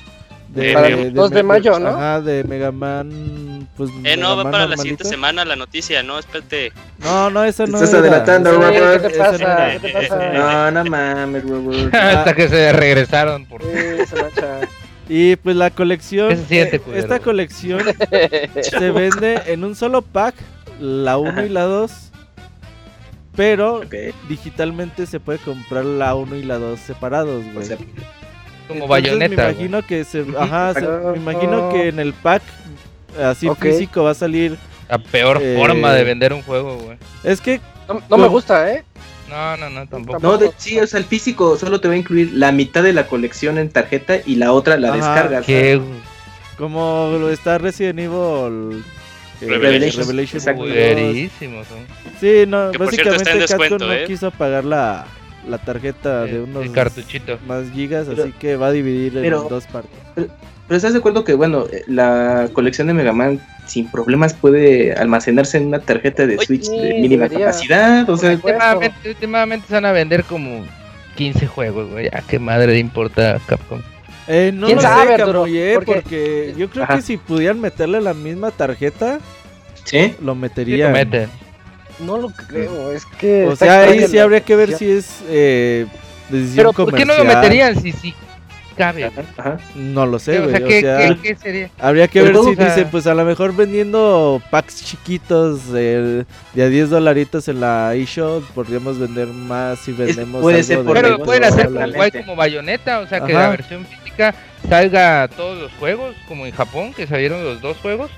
Eh, 0.56 0.74
Para 0.74 0.88
el 0.90 1.14
2 1.14 1.30
de 1.30 1.36
Me- 1.38 1.44
mayo, 1.44 1.80
¿no? 1.80 1.90
Ajá, 1.90 2.20
de 2.22 2.44
Mega 2.44 2.72
Man. 2.72 3.68
Pues, 3.78 3.90
Eh, 4.04 4.18
no, 4.18 4.30
Mega 4.32 4.36
va 4.36 4.44
Man 4.44 4.52
para 4.52 4.68
la 4.68 4.76
siguiente 4.78 5.06
semana 5.06 5.46
la 5.46 5.56
noticia, 5.56 6.04
no, 6.04 6.20
espérate. 6.20 6.74
No, 7.00 7.30
no, 7.30 7.44
esa 7.46 7.66
no. 7.66 7.76
Estás 7.78 7.90
era. 7.92 8.00
adelantando, 8.00 8.50
Sí, 8.52 8.58
Robert. 8.58 9.02
¿Qué 9.02 9.10
te 9.10 9.18
pasa? 9.18 9.38
no- 9.74 9.82
¿Qué 9.82 9.88
te 9.88 10.08
pasa? 10.08 10.30
No, 10.34 10.72
no 10.72 10.86
mames, 10.90 11.44
Robert. 11.48 11.96
Hasta 11.96 12.34
que 12.36 12.50
se 12.50 12.74
regresaron 12.74 13.46
por... 13.46 13.62
Sí. 13.62 13.70
Y 15.14 15.36
pues 15.36 15.58
la 15.58 15.70
colección. 15.72 16.30
¿Qué 16.30 16.38
se 16.38 16.46
siente, 16.46 16.76
eh, 16.78 16.82
esta 16.96 17.20
colección 17.20 17.82
se 18.62 18.92
vende 18.92 19.42
en 19.48 19.66
un 19.66 19.76
solo 19.76 20.02
pack, 20.04 20.36
la 20.80 21.18
1 21.18 21.46
y 21.46 21.50
la 21.50 21.64
2. 21.64 21.92
Pero 23.36 23.78
Ok. 23.78 23.94
digitalmente 24.30 25.06
se 25.06 25.20
puede 25.20 25.40
comprar 25.40 25.84
la 25.86 26.16
1 26.16 26.36
y 26.36 26.44
la 26.44 26.58
2 26.60 26.80
separados, 26.80 27.44
O 27.46 27.54
güey. 27.54 27.66
sea, 27.66 27.78
como 28.74 28.88
bayoneta. 28.88 29.46
Me 29.48 29.52
imagino 29.52 29.82
que 29.86 30.04
se, 30.04 30.26
ajá, 30.38 30.74
se- 30.74 30.80
Exacto. 30.80 31.12
me 31.12 31.18
imagino 31.18 31.70
que 31.70 31.88
en 31.90 32.00
el 32.00 32.14
pack 32.14 32.42
así 33.22 33.48
físico 33.60 34.04
va 34.04 34.12
a 34.12 34.16
salir. 34.16 34.58
La 34.90 34.98
peor 34.98 35.40
Eh, 35.42 35.56
forma 35.58 35.94
de 35.94 36.04
vender 36.04 36.34
un 36.34 36.42
juego, 36.42 36.78
güey. 36.78 36.98
Es 37.24 37.40
que 37.42 37.62
No, 37.88 38.02
no 38.10 38.18
me 38.18 38.28
gusta, 38.28 38.72
¿eh? 38.74 38.84
No, 39.30 39.56
no, 39.56 39.70
no, 39.70 39.88
tampoco. 39.88 40.20
no, 40.20 40.38
de, 40.38 40.52
sí, 40.58 40.78
o 40.80 40.86
sea, 40.86 41.00
el 41.00 41.06
físico 41.06 41.58
solo 41.58 41.80
te 41.80 41.88
va 41.88 41.94
a 41.94 41.98
incluir 41.98 42.32
la 42.34 42.52
mitad 42.52 42.84
de 42.84 42.92
la 42.92 43.08
colección 43.08 43.58
en 43.58 43.70
tarjeta 43.70 44.18
y 44.26 44.36
la 44.36 44.52
otra 44.52 44.78
la 44.78 44.90
Ajá. 44.90 44.98
descargas. 44.98 45.46
Qué 45.46 45.80
como 46.58 47.16
lo 47.20 47.30
está 47.32 47.58
Resident 47.58 48.00
Evil 48.00 48.84
eh, 49.42 49.46
Revelations. 49.48 49.96
Revelations 50.06 50.44
Exacto. 50.44 50.64
2. 50.64 50.70
culerísimos 50.72 51.68
son. 51.68 51.78
Sí, 52.20 52.44
no, 52.48 52.72
Que 52.72 52.78
por 52.78 52.90
cierto 52.94 53.16
está 53.16 53.32
básicamente 53.32 53.32
en 53.32 53.40
Capcom 53.40 53.60
descuento, 53.60 53.88
no 53.88 53.94
¿eh? 53.94 54.04
quiso 54.06 54.32
pagar 54.32 54.66
la, 54.66 55.06
la 55.48 55.58
tarjeta 55.58 56.26
de 56.26 56.42
unos 56.42 56.66
el 56.66 56.72
cartuchito. 56.72 57.38
más 57.48 57.70
gigas, 57.72 58.08
Pero- 58.08 58.24
así 58.24 58.34
que 58.34 58.56
va 58.56 58.68
a 58.68 58.72
dividir 58.72 59.16
en 59.18 59.24
pero- 59.24 59.48
dos 59.50 59.66
partes. 59.68 59.92
Pero 60.16 60.78
estás 60.78 60.94
de 60.94 61.00
acuerdo 61.00 61.24
que, 61.26 61.34
bueno, 61.34 61.66
eh, 61.72 61.84
la 61.88 62.48
colección 62.54 62.88
de 62.88 62.94
Mega 62.94 63.12
Man 63.12 63.42
sin 63.66 63.90
problemas 63.92 64.34
puede 64.34 64.94
almacenarse 64.94 65.58
en 65.58 65.68
una 65.68 65.80
tarjeta 65.80 66.26
de 66.26 66.38
Oye, 66.38 66.46
Switch 66.46 66.68
de 66.70 66.94
mínima 67.02 67.24
debería. 67.26 67.48
capacidad. 67.48 68.10
O 68.10 68.16
sea. 68.18 68.32
Últimamente, 68.34 69.10
últimamente 69.10 69.68
se 69.68 69.74
van 69.74 69.86
a 69.86 69.92
vender 69.92 70.24
como 70.24 70.64
15 71.16 71.46
juegos, 71.48 71.90
güey. 71.92 72.06
Ya, 72.12 72.24
qué 72.28 72.40
madre 72.40 72.74
le 72.74 72.80
importa 72.80 73.36
a 73.36 73.40
Capcom. 73.40 73.82
Eh, 74.28 74.52
no 74.54 74.68
¿Quién 74.68 74.78
lo 74.78 74.82
sabe, 74.82 75.18
sé? 75.18 75.24
Camuyer, 75.24 75.76
Porque- 75.76 75.94
porque... 75.94 76.54
yo 76.58 76.70
creo 76.70 76.84
Ajá. 76.86 76.96
que 76.96 77.02
si 77.02 77.18
pudieran 77.18 77.60
meterle 77.60 78.00
la 78.00 78.14
misma 78.14 78.52
tarjeta, 78.52 79.20
sí. 79.84 80.14
lo 80.22 80.34
Sí, 80.34 80.40
meterían. 80.40 80.92
lo 80.92 80.98
meten. 80.98 81.30
No 82.00 82.18
lo 82.18 82.30
creo, 82.30 82.92
es 82.92 83.06
que. 83.06 83.46
o 83.48 83.56
sea, 83.56 83.82
ahí 83.84 84.08
sí 84.08 84.18
habría 84.18 84.42
que 84.42 84.56
ver 84.56 84.74
si 84.78 84.90
es 84.92 85.20
eh, 85.28 85.86
decisión 86.30 86.56
Pero 86.58 86.74
¿por 86.74 86.94
qué 86.96 87.06
no 87.06 87.16
lo 87.18 87.24
meterían 87.26 87.80
si 87.82 87.92
sí 87.92 88.14
cabe? 88.78 89.06
Ajá, 89.06 89.22
ajá. 89.38 89.58
No 89.76 90.06
lo 90.06 90.18
sé, 90.18 90.40
o 90.40 90.44
güey. 90.44 90.56
sea, 90.56 90.66
o 90.66 90.68
¿qué, 90.68 90.82
sea, 90.82 90.98
qué- 90.98 91.18
qué 91.22 91.36
sería? 91.36 91.70
Habría 91.78 92.08
que 92.08 92.22
ver 92.22 92.34
si 92.34 92.40
o 92.40 92.56
sea- 92.56 92.66
dicen, 92.76 92.88
pues 92.90 93.06
a 93.06 93.14
lo 93.14 93.26
mejor 93.26 93.56
vendiendo 93.56 94.42
packs 94.50 94.84
chiquitos 94.86 95.72
de, 95.72 96.26
de 96.54 96.64
a 96.64 96.68
10 96.68 96.90
dolaritos 96.90 97.48
en 97.50 97.60
la 97.60 97.94
eShop, 97.96 98.44
podríamos 98.56 98.98
vender 98.98 99.28
más 99.28 99.80
si 99.80 99.92
vendemos 99.92 100.42
puede 100.42 100.58
algo 100.58 100.68
ser 100.68 100.78
de 100.80 100.84
por 100.86 100.96
Pero 101.02 101.20
pueden 101.20 101.44
hacer 101.44 101.66
como, 101.66 101.76
totalmente. 101.80 102.08
igual 102.08 102.26
como 102.26 102.36
Bayonetta, 102.38 103.00
o 103.02 103.08
sea, 103.08 103.20
que 103.26 103.34
Ajá. 103.34 103.44
la 103.44 103.50
versión 103.50 103.86
física 103.86 104.34
salga 104.68 105.28
todos 105.28 105.60
los 105.60 105.72
juegos, 105.74 106.16
como 106.28 106.46
en 106.46 106.54
Japón, 106.54 106.94
que 106.94 107.06
salieron 107.08 107.44
los 107.44 107.62
dos 107.62 107.78
juegos, 107.78 108.10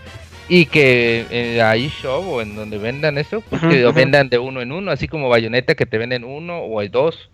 y 0.47 0.65
que 0.65 1.25
en 1.29 1.57
la 1.57 1.75
eShop 1.75 2.27
o 2.27 2.41
en 2.41 2.55
donde 2.55 2.77
vendan 2.77 3.17
eso, 3.17 3.41
pues 3.41 3.61
que 3.61 3.81
lo 3.81 3.93
vendan 3.93 4.29
de 4.29 4.39
uno 4.39 4.61
en 4.61 4.71
uno, 4.71 4.91
así 4.91 5.07
como 5.07 5.29
Bayonetta 5.29 5.75
que 5.75 5.85
te 5.85 5.97
venden 5.97 6.23
uno 6.23 6.59
o 6.59 6.79
hay 6.79 6.89
dos. 6.89 7.29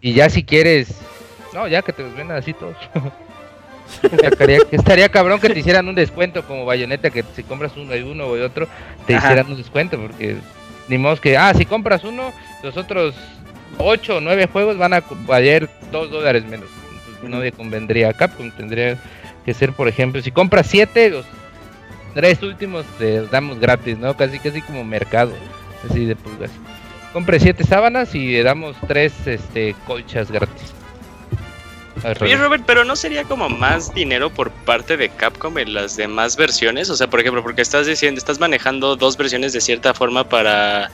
Y 0.00 0.12
ya 0.12 0.30
si 0.30 0.44
quieres, 0.44 1.00
no, 1.52 1.66
ya 1.66 1.82
que 1.82 1.92
te 1.92 2.02
los 2.02 2.14
vendan 2.14 2.36
así 2.36 2.52
todos. 2.52 2.76
estaría, 4.22 4.58
estaría 4.70 5.08
cabrón 5.08 5.40
que 5.40 5.50
te 5.50 5.58
hicieran 5.58 5.88
un 5.88 5.94
descuento 5.94 6.44
como 6.44 6.64
Bayonetta, 6.64 7.10
que 7.10 7.24
si 7.34 7.42
compras 7.42 7.72
uno 7.76 7.96
y 7.96 8.02
uno 8.02 8.26
o 8.26 8.36
el 8.36 8.42
otro, 8.42 8.68
te 9.06 9.14
Ajá. 9.14 9.26
hicieran 9.26 9.50
un 9.50 9.56
descuento, 9.56 9.98
porque 9.98 10.36
ni 10.88 10.98
modo 10.98 11.16
que, 11.16 11.36
ah, 11.36 11.52
si 11.54 11.66
compras 11.66 12.04
uno, 12.04 12.32
los 12.62 12.76
otros 12.76 13.14
8 13.78 14.16
o 14.16 14.20
9 14.20 14.46
juegos 14.46 14.78
van 14.78 14.94
a 14.94 15.02
valer 15.26 15.68
2 15.90 16.10
dólares 16.10 16.44
menos. 16.44 16.68
Entonces, 16.92 17.28
no 17.28 17.40
le 17.40 17.52
convendría 17.52 18.10
a 18.10 18.12
Capcom, 18.12 18.50
tendría 18.52 18.96
que 19.44 19.54
ser, 19.54 19.72
por 19.72 19.88
ejemplo, 19.88 20.22
si 20.22 20.30
compras 20.30 20.66
7, 20.68 21.10
los 21.10 21.26
tres 22.18 22.42
últimos 22.42 22.84
te 22.98 23.20
los 23.20 23.30
damos 23.30 23.60
gratis, 23.60 23.96
¿no? 23.96 24.16
Casi 24.16 24.40
casi 24.40 24.60
como 24.60 24.82
mercado, 24.82 25.32
así 25.88 26.04
de 26.04 26.16
pulgas. 26.16 26.50
Compre 27.12 27.38
7 27.38 27.62
sábanas 27.62 28.12
y 28.12 28.32
le 28.32 28.42
damos 28.42 28.74
3 28.88 29.26
este, 29.28 29.76
colchas 29.86 30.28
gratis. 30.28 30.74
Oye. 32.20 32.36
Robert, 32.36 32.64
pero 32.66 32.84
¿no 32.84 32.96
sería 32.96 33.22
como 33.22 33.48
más 33.48 33.94
dinero 33.94 34.30
por 34.30 34.50
parte 34.50 34.96
de 34.96 35.10
Capcom 35.10 35.58
en 35.58 35.74
las 35.74 35.96
demás 35.96 36.36
versiones? 36.36 36.90
O 36.90 36.96
sea, 36.96 37.08
por 37.08 37.20
ejemplo, 37.20 37.40
porque 37.44 37.62
estás 37.62 37.86
diciendo, 37.86 38.18
estás 38.18 38.40
manejando 38.40 38.96
dos 38.96 39.16
versiones 39.16 39.52
de 39.52 39.60
cierta 39.60 39.94
forma 39.94 40.28
para 40.28 40.90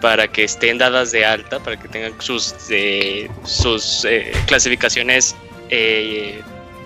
para 0.00 0.28
que 0.28 0.44
estén 0.44 0.78
dadas 0.78 1.10
de 1.10 1.24
alta, 1.24 1.58
para 1.58 1.76
que 1.76 1.88
tengan 1.88 2.12
sus 2.20 2.54
eh, 2.70 3.28
sus 3.44 4.04
eh, 4.04 4.30
clasificaciones 4.46 5.34
eh, 5.70 6.40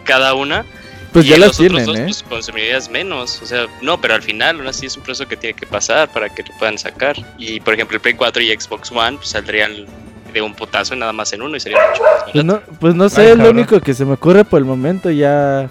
cada 0.05 0.33
una. 0.33 0.65
Pues 1.13 1.25
y 1.25 1.29
ya 1.31 1.39
las 1.39 1.57
tienen, 1.57 1.87
dos, 1.87 1.97
¿eh? 1.97 2.03
pues 2.05 2.23
consumirías 2.23 2.91
menos. 2.91 3.41
O 3.43 3.47
sea, 3.47 3.67
no, 3.81 4.01
pero 4.01 4.15
al 4.15 4.23
final, 4.23 4.57
aún 4.57 4.67
así 4.67 4.87
es 4.87 4.97
un 4.97 5.03
proceso 5.03 5.29
que 5.29 5.37
tiene 5.37 5.55
que 5.55 5.67
pasar 5.67 6.11
para 6.13 6.29
que 6.29 6.43
lo 6.43 6.57
puedan 6.59 6.77
sacar. 6.77 7.17
Y 7.39 7.61
por 7.61 7.75
ejemplo, 7.75 7.97
el 7.97 8.01
Play 8.01 8.15
4 8.15 8.43
y 8.43 8.61
Xbox 8.61 8.93
One 8.93 9.17
pues, 9.17 9.31
saldrían 9.31 9.87
de 10.33 10.43
un 10.43 10.55
putazo 10.55 10.95
nada 10.95 11.13
más 11.13 11.33
en 11.33 11.41
uno 11.41 11.57
y 11.57 11.61
sería 11.61 11.79
mucho 11.91 12.03
más 12.03 12.33
Pues 12.33 12.45
no, 12.45 12.61
pues 12.81 12.95
no 12.95 13.09
sé, 13.09 13.23
Ay, 13.23 13.29
es 13.29 13.39
lo 13.39 13.51
único 13.51 13.81
que 13.81 13.95
se 13.95 14.05
me 14.05 14.13
ocurre 14.13 14.45
por 14.45 14.59
el 14.59 14.65
momento, 14.65 15.11
ya... 15.11 15.71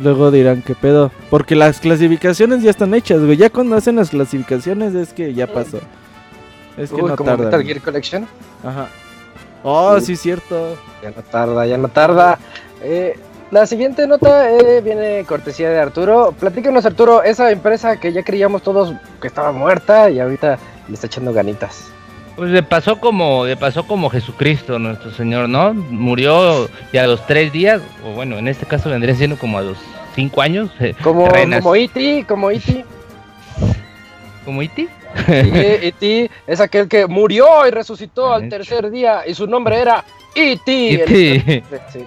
Luego 0.00 0.30
dirán 0.30 0.62
qué 0.62 0.74
pedo. 0.74 1.12
Porque 1.28 1.54
las 1.54 1.78
clasificaciones 1.78 2.62
ya 2.62 2.70
están 2.70 2.94
hechas, 2.94 3.22
güey. 3.22 3.36
Ya 3.36 3.50
cuando 3.50 3.76
hacen 3.76 3.96
las 3.96 4.08
clasificaciones 4.08 4.94
es 4.94 5.12
que 5.12 5.34
ya 5.34 5.46
pasó. 5.46 5.80
Es 6.78 6.90
que 6.90 7.02
Uy, 7.02 7.10
no 7.10 7.16
como. 7.16 7.36
Metal 7.36 7.62
Gear 7.62 7.80
Collection. 7.80 8.26
Ajá. 8.64 8.88
Oh, 9.62 9.96
Uy. 9.96 10.00
sí, 10.00 10.16
cierto. 10.16 10.76
Ya 11.02 11.10
no 11.10 11.22
tarda, 11.22 11.66
ya 11.66 11.76
no 11.76 11.88
tarda. 11.88 12.38
Eh, 12.82 13.18
la 13.52 13.66
siguiente 13.66 14.06
nota 14.08 14.50
eh, 14.50 14.80
viene 14.82 15.24
cortesía 15.28 15.70
de 15.70 15.78
Arturo. 15.78 16.34
Platícanos, 16.40 16.84
Arturo, 16.84 17.22
esa 17.22 17.50
empresa 17.52 18.00
que 18.00 18.12
ya 18.12 18.24
creíamos 18.24 18.62
todos 18.62 18.94
que 19.20 19.28
estaba 19.28 19.52
muerta 19.52 20.10
y 20.10 20.18
ahorita 20.18 20.58
le 20.88 20.94
está 20.94 21.06
echando 21.06 21.32
ganitas. 21.32 21.88
Pues 22.34 22.50
le 22.50 22.62
pasó 22.62 22.98
como 22.98 23.44
le 23.44 23.56
pasó 23.58 23.86
como 23.86 24.08
Jesucristo, 24.08 24.78
nuestro 24.78 25.10
Señor, 25.12 25.48
¿no? 25.50 25.74
Murió 25.74 26.66
y 26.90 26.96
a 26.96 27.06
los 27.06 27.24
tres 27.26 27.52
días, 27.52 27.80
o 28.04 28.12
bueno, 28.14 28.38
en 28.38 28.48
este 28.48 28.64
caso 28.66 28.88
vendría 28.88 29.14
siendo 29.14 29.36
como 29.38 29.58
a 29.58 29.62
los 29.62 29.76
cinco 30.14 30.40
años, 30.40 30.70
eh, 30.80 30.94
Como, 31.02 31.28
renas- 31.28 31.60
como 31.62 31.70
como 31.70 31.76
E.T. 31.76 32.24
como 34.44 34.62
Iti. 34.62 34.88
Sí, 35.26 35.50
E.T. 35.52 36.30
es 36.46 36.60
aquel 36.60 36.88
que 36.88 37.06
murió 37.06 37.46
y 37.68 37.70
resucitó 37.70 38.32
al 38.32 38.48
tercer 38.48 38.90
día 38.90 39.24
y 39.26 39.34
su 39.34 39.46
nombre 39.46 39.78
era 39.78 40.02
E.T. 40.34 40.94
E.T.. 40.94 41.62
Sí. 41.92 42.06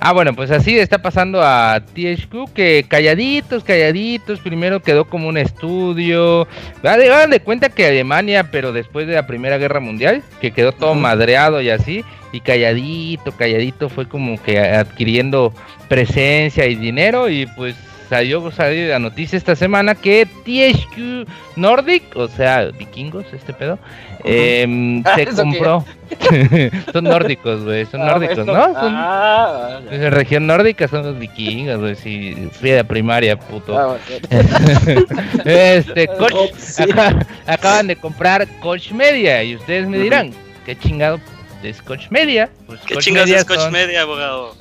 Ah, 0.00 0.12
bueno, 0.12 0.34
pues 0.34 0.50
así 0.50 0.78
está 0.78 0.98
pasando 0.98 1.42
a 1.42 1.80
THQ, 1.80 2.52
que 2.54 2.84
calladitos, 2.88 3.64
calladitos, 3.64 4.40
primero 4.40 4.80
quedó 4.80 5.06
como 5.06 5.28
un 5.28 5.38
estudio. 5.38 6.46
Hagan 6.82 7.12
hagan 7.12 7.30
de 7.30 7.40
cuenta 7.40 7.68
que 7.68 7.86
Alemania, 7.86 8.50
pero 8.50 8.72
después 8.72 9.06
de 9.06 9.14
la 9.14 9.26
Primera 9.26 9.58
Guerra 9.58 9.80
Mundial, 9.80 10.22
que 10.40 10.50
quedó 10.50 10.72
todo 10.72 10.94
madreado 10.94 11.60
y 11.60 11.70
así, 11.70 12.04
y 12.32 12.40
calladito, 12.40 13.32
calladito, 13.32 13.88
fue 13.88 14.08
como 14.08 14.42
que 14.42 14.58
adquiriendo 14.58 15.52
presencia 15.88 16.66
y 16.66 16.74
dinero, 16.74 17.28
y 17.28 17.46
pues 17.46 17.74
salió, 18.08 18.50
salió 18.50 18.88
la 18.88 18.98
noticia 18.98 19.36
esta 19.36 19.56
semana 19.56 19.94
que 19.94 20.26
THQ 20.44 21.28
Nordic, 21.56 22.14
o 22.16 22.28
sea, 22.28 22.66
vikingos, 22.66 23.24
este 23.32 23.52
pedo, 23.52 23.78
em, 24.24 25.02
se 25.14 25.26
compró. 25.26 25.84
son 26.92 27.04
nórdicos, 27.04 27.64
güey, 27.64 27.84
son 27.86 28.02
Ah, 28.02 28.06
nórdicos. 28.12 28.46
¿no? 28.46 28.52
Son, 28.54 28.74
Ah, 28.96 29.80
es 29.90 30.00
la 30.00 30.10
región 30.10 30.46
nórdica 30.46 30.86
son 30.88 31.02
los 31.04 31.18
vikingos, 31.18 31.78
güey, 31.80 31.94
si 31.96 32.48
fui 32.52 32.70
la 32.70 32.84
primaria, 32.84 33.38
puto. 33.38 33.76
ah, 33.78 33.96
este, 35.44 36.06
Coach, 36.08 36.32
Oh, 36.34 36.48
sí. 36.58 36.82
acá- 36.84 37.26
acaban 37.46 37.86
de 37.86 37.96
comprar 37.96 38.46
Coach 38.60 38.92
Media 38.92 39.42
y 39.42 39.56
ustedes 39.56 39.86
me 39.88 39.98
dirán, 39.98 40.32
¿qué 40.64 40.78
chingado 40.78 41.18
es 41.62 41.82
Coach 41.82 42.06
Media? 42.10 42.48
Pues 42.66 42.80
¿Qué 42.86 42.94
Coach 42.94 43.04
chingados 43.04 43.28
Media 43.28 43.40
es 43.40 43.44
Coach 43.44 43.58
son- 43.58 43.72
Media, 43.72 44.02
abogado? 44.02 44.54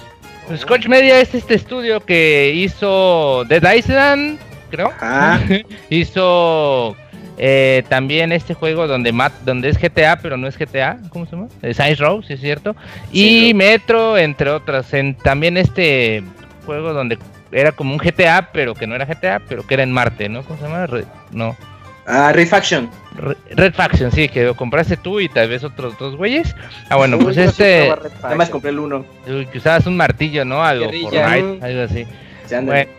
Pues 0.47 0.65
Coach 0.65 0.87
Media 0.87 1.19
es 1.19 1.33
este 1.33 1.55
estudio 1.55 1.99
que 2.01 2.53
hizo 2.55 3.43
Dead 3.45 3.73
Island, 3.73 4.39
creo. 4.69 4.89
Ajá. 4.99 5.41
Hizo 5.89 6.95
eh, 7.37 7.83
también 7.89 8.31
este 8.31 8.53
juego 8.53 8.87
donde 8.87 9.11
mat, 9.11 9.33
donde 9.43 9.69
es 9.69 9.77
GTA, 9.79 10.19
pero 10.21 10.37
no 10.37 10.47
es 10.47 10.57
GTA, 10.57 10.99
¿cómo 11.09 11.25
se 11.25 11.35
llama? 11.35 11.47
Saints 11.73 11.99
Row, 11.99 12.21
sí 12.21 12.33
es 12.33 12.41
cierto. 12.41 12.75
Y 13.11 13.53
Metro, 13.55 14.17
entre 14.17 14.51
otras. 14.51 14.93
En, 14.93 15.15
también 15.15 15.57
este 15.57 16.23
juego 16.65 16.93
donde 16.93 17.17
era 17.51 17.71
como 17.71 17.93
un 17.93 17.97
GTA, 17.97 18.49
pero 18.53 18.75
que 18.75 18.85
no 18.85 18.95
era 18.95 19.05
GTA, 19.05 19.41
pero 19.47 19.65
que 19.65 19.73
era 19.73 19.83
en 19.83 19.91
Marte, 19.91 20.29
¿no? 20.29 20.43
¿Cómo 20.43 20.59
se 20.59 20.65
llama? 20.65 20.85
Re- 20.85 21.05
no. 21.31 21.55
Ah, 22.08 22.32
Refaction. 22.34 22.89
Re- 23.16 23.38
Red 23.51 23.74
Faction, 23.74 24.12
sí, 24.12 24.28
que 24.30 24.43
lo 24.43 24.56
compraste 24.56 24.97
tú 24.97 25.20
y 25.20 25.30
tal 25.30 25.47
vez 25.49 25.64
otros 25.64 25.97
dos 25.97 26.16
güeyes. 26.18 26.53
Ah, 26.89 26.97
bueno, 26.97 27.18
Uy, 27.18 27.24
pues 27.24 27.38
este, 27.38 27.95
Red 27.95 28.12
Nada 28.22 28.36
más 28.36 28.49
Faction. 28.49 28.51
compré 28.51 28.70
el 28.72 28.80
uno. 28.80 29.06
que 29.26 29.58
usabas 29.58 29.88
un 29.88 29.97
martillo, 29.97 30.43
¿no? 30.45 30.64
Algo. 30.64 30.86
Fortnite, 30.86 31.60
algo 31.66 31.82
así. 31.82 32.06
Bueno, 32.62 32.91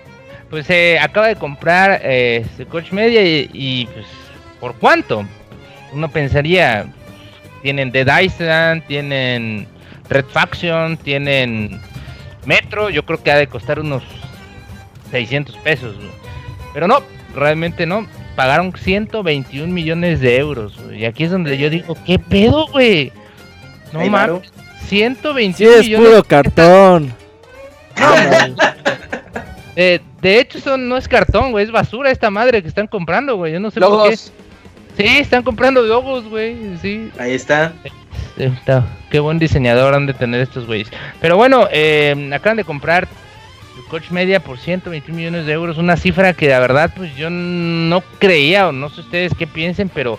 pues 0.50 0.68
eh, 0.70 0.98
acaba 0.98 1.28
de 1.28 1.36
comprar 1.36 2.00
eh, 2.02 2.44
este 2.44 2.66
Coach 2.66 2.90
Media 2.92 3.22
y, 3.22 3.48
y, 3.52 3.86
pues, 3.86 4.06
¿por 4.58 4.74
cuánto? 4.74 5.24
Uno 5.92 6.08
pensaría, 6.10 6.86
tienen 7.62 7.92
Dead 7.92 8.20
Island, 8.22 8.82
tienen 8.86 9.68
Red 10.08 10.24
Faction, 10.26 10.96
tienen 10.96 11.80
Metro, 12.44 12.90
yo 12.90 13.04
creo 13.04 13.22
que 13.22 13.30
ha 13.30 13.36
de 13.36 13.46
costar 13.46 13.78
unos 13.80 14.02
600 15.10 15.56
pesos, 15.58 15.94
pero 16.74 16.88
no, 16.88 17.02
realmente 17.34 17.86
no, 17.86 18.06
pagaron 18.36 18.72
121 18.76 19.72
millones 19.72 20.20
de 20.20 20.36
euros, 20.36 20.78
y 20.94 21.04
aquí 21.04 21.24
es 21.24 21.30
donde 21.30 21.58
yo 21.58 21.70
digo, 21.70 21.96
¿qué 22.06 22.18
pedo, 22.18 22.66
güey? 22.68 23.12
No 23.92 24.08
varo. 24.10 24.34
mames, 24.34 24.52
121 24.86 25.56
Sí, 25.56 25.64
es 25.64 25.84
millones 25.86 26.08
puro 26.08 26.24
cartón. 26.24 27.12
Eh, 29.78 30.00
de 30.22 30.40
hecho, 30.40 30.56
eso 30.56 30.78
no 30.78 30.96
es 30.96 31.06
cartón, 31.06 31.52
güey, 31.52 31.66
es 31.66 31.70
basura 31.70 32.10
esta 32.10 32.30
madre 32.30 32.62
que 32.62 32.68
están 32.68 32.86
comprando, 32.86 33.36
güey. 33.36 33.52
Yo 33.52 33.60
no 33.60 33.70
sé 33.70 33.78
por 33.78 33.90
qué. 33.90 33.94
Logos. 33.94 34.32
Sí, 34.96 35.18
están 35.18 35.42
comprando 35.42 35.82
logos, 35.82 36.24
güey. 36.30 36.78
Sí, 36.80 37.10
Ahí 37.18 37.34
está. 37.34 37.74
Eh, 38.38 38.50
está. 38.58 38.86
Qué 39.10 39.20
buen 39.20 39.38
diseñador 39.38 39.94
han 39.94 40.06
de 40.06 40.14
tener 40.14 40.40
estos 40.40 40.66
güeyes. 40.66 40.88
Pero 41.20 41.36
bueno, 41.36 41.68
eh, 41.70 42.30
acaban 42.32 42.56
de 42.56 42.64
comprar 42.64 43.06
Coach 43.88 44.10
Media 44.10 44.40
por 44.40 44.58
121 44.58 45.16
millones 45.16 45.46
de 45.46 45.52
euros. 45.52 45.78
Una 45.78 45.96
cifra 45.96 46.32
que 46.32 46.48
la 46.48 46.58
verdad, 46.60 46.92
pues 46.96 47.14
yo 47.16 47.28
no 47.30 48.02
creía, 48.18 48.68
o 48.68 48.72
no 48.72 48.88
sé 48.88 49.00
ustedes 49.02 49.32
qué 49.38 49.46
piensen, 49.46 49.88
pero. 49.88 50.18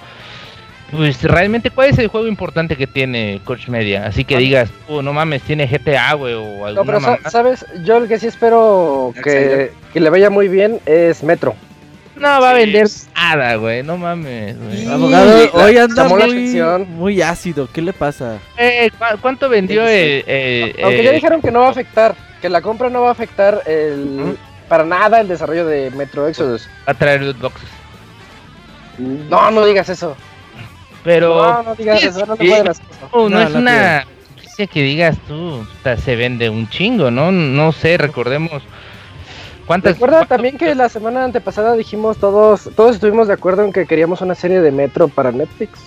Pues 0.89 1.21
realmente, 1.21 1.69
¿cuál 1.69 1.89
es 1.89 1.97
el 1.99 2.07
juego 2.07 2.27
importante 2.27 2.77
que 2.77 2.87
tiene 2.87 3.41
Coach 3.43 3.67
Media? 3.67 4.05
Así 4.05 4.23
que 4.23 4.35
Ah. 4.35 4.39
digas, 4.39 4.69
oh, 4.87 5.01
no 5.01 5.11
mames, 5.11 5.41
tiene 5.41 5.67
GTA, 5.67 6.13
güey, 6.13 6.33
o 6.33 6.41
No, 6.59 6.65
alguna 6.65 6.85
pero 6.85 6.99
sa- 7.01 7.07
mamada. 7.09 7.29
sabes, 7.29 7.65
yo 7.83 7.97
el 7.97 8.07
que 8.07 8.17
sí 8.17 8.27
espero 8.27 9.13
que, 9.21 9.73
que 9.91 9.99
le 9.99 10.09
vaya 10.09 10.29
muy 10.29 10.47
bien 10.47 10.79
es 10.85 11.23
Metro. 11.23 11.55
No 12.19 12.41
va 12.41 12.49
a 12.51 12.53
vender 12.53 12.87
nada, 13.15 13.55
güey. 13.55 13.83
No 13.83 13.97
mames, 13.97 14.57
güey. 14.59 14.77
Sí. 14.77 14.87
Abogado, 14.89 15.45
la- 15.53 15.63
hoy 15.63 15.77
anda 15.77 16.03
muy, 16.05 16.21
atención. 16.21 16.87
muy 16.91 17.21
ácido. 17.21 17.67
¿Qué 17.71 17.81
le 17.81 17.93
pasa? 17.93 18.37
Eh, 18.57 18.89
¿cu- 18.97 19.17
¿Cuánto 19.21 19.49
vendió 19.49 19.81
Sí, 19.83 19.87
sí. 19.89 19.93
el, 19.93 20.23
eh, 20.27 20.75
Aunque 20.83 21.01
eh, 21.01 21.03
ya 21.03 21.11
dijeron 21.11 21.41
que 21.41 21.51
no 21.51 21.59
va 21.61 21.67
a 21.67 21.71
afectar, 21.71 22.15
que 22.41 22.49
la 22.49 22.61
compra 22.61 22.89
no 22.89 23.01
va 23.01 23.09
a 23.09 23.11
afectar 23.11 23.61
el, 23.65 24.37
para 24.67 24.83
nada 24.83 25.19
el 25.21 25.27
desarrollo 25.27 25.65
de 25.65 25.91
Metro 25.91 26.27
Exodus. 26.27 26.67
a 26.85 26.93
traer 26.93 27.21
loot 27.23 27.39
boxes? 27.39 27.69
No, 28.97 29.51
no 29.51 29.65
digas 29.65 29.89
eso. 29.89 30.15
Pero 31.03 31.35
No, 31.35 31.63
no 31.63 31.75
digas 31.75 32.03
eso, 32.03 32.25
no 32.25 32.35
te 32.35 32.47
es 32.47 32.81
no 33.13 33.23
una 33.23 34.05
noticia 34.35 34.67
que 34.67 34.81
digas 34.81 35.15
tú, 35.27 35.65
se 36.03 36.15
vende 36.15 36.49
un 36.49 36.67
chingo, 36.69 37.11
¿no? 37.11 37.31
No 37.31 37.71
sé, 37.71 37.97
recordemos. 37.97 38.63
¿Cuántas? 39.67 39.93
Recuerda 39.93 40.25
también 40.25 40.57
que 40.57 40.73
la 40.73 40.87
semana 40.89 41.25
antepasada 41.25 41.73
dijimos 41.75 42.17
todos, 42.17 42.69
todos 42.75 42.95
estuvimos 42.95 43.27
de 43.27 43.33
acuerdo 43.33 43.63
en 43.65 43.73
que 43.73 43.85
queríamos 43.85 44.21
una 44.21 44.33
serie 44.33 44.61
de 44.61 44.71
Metro 44.71 45.09
para 45.09 45.31
Netflix. 45.31 45.79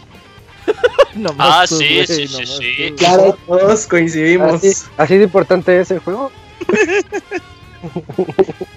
Nomás 1.14 1.37
Ah, 1.41 1.64
tú, 1.66 1.78
sí, 1.78 2.07
sí, 2.07 2.28
sí, 2.28 2.47
sí. 2.47 2.91
tú. 2.91 2.97
Claro, 2.97 3.39
todos 3.47 3.87
coincidimos. 3.87 4.55
Así, 4.55 4.72
así 4.99 5.16
de 5.16 5.24
importante 5.24 5.81
es 5.81 5.91
el 5.91 5.99
juego. 6.01 6.31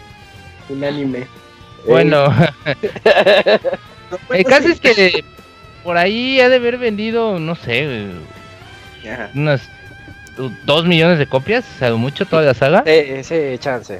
Unánime. 0.69 1.27
Bueno, 1.87 2.27
No, 2.29 4.17
el 4.17 4.19
bueno, 4.27 4.49
caso 4.49 4.67
es 4.69 4.79
que 4.79 5.23
por 5.83 5.97
ahí 5.97 6.39
ha 6.39 6.47
de 6.47 6.55
haber 6.57 6.77
vendido, 6.77 7.39
no 7.39 7.55
sé, 7.55 8.07
Ajá. 9.11 9.29
unas 9.35 9.61
dos 10.65 10.85
millones 10.85 11.19
de 11.19 11.27
copias, 11.27 11.65
o 11.75 11.79
sea, 11.79 11.93
mucho 11.95 12.25
toda 12.25 12.43
la 12.43 12.53
saga. 12.53 12.83
Sí, 12.85 13.23
sí, 13.23 13.57
chance. 13.59 13.99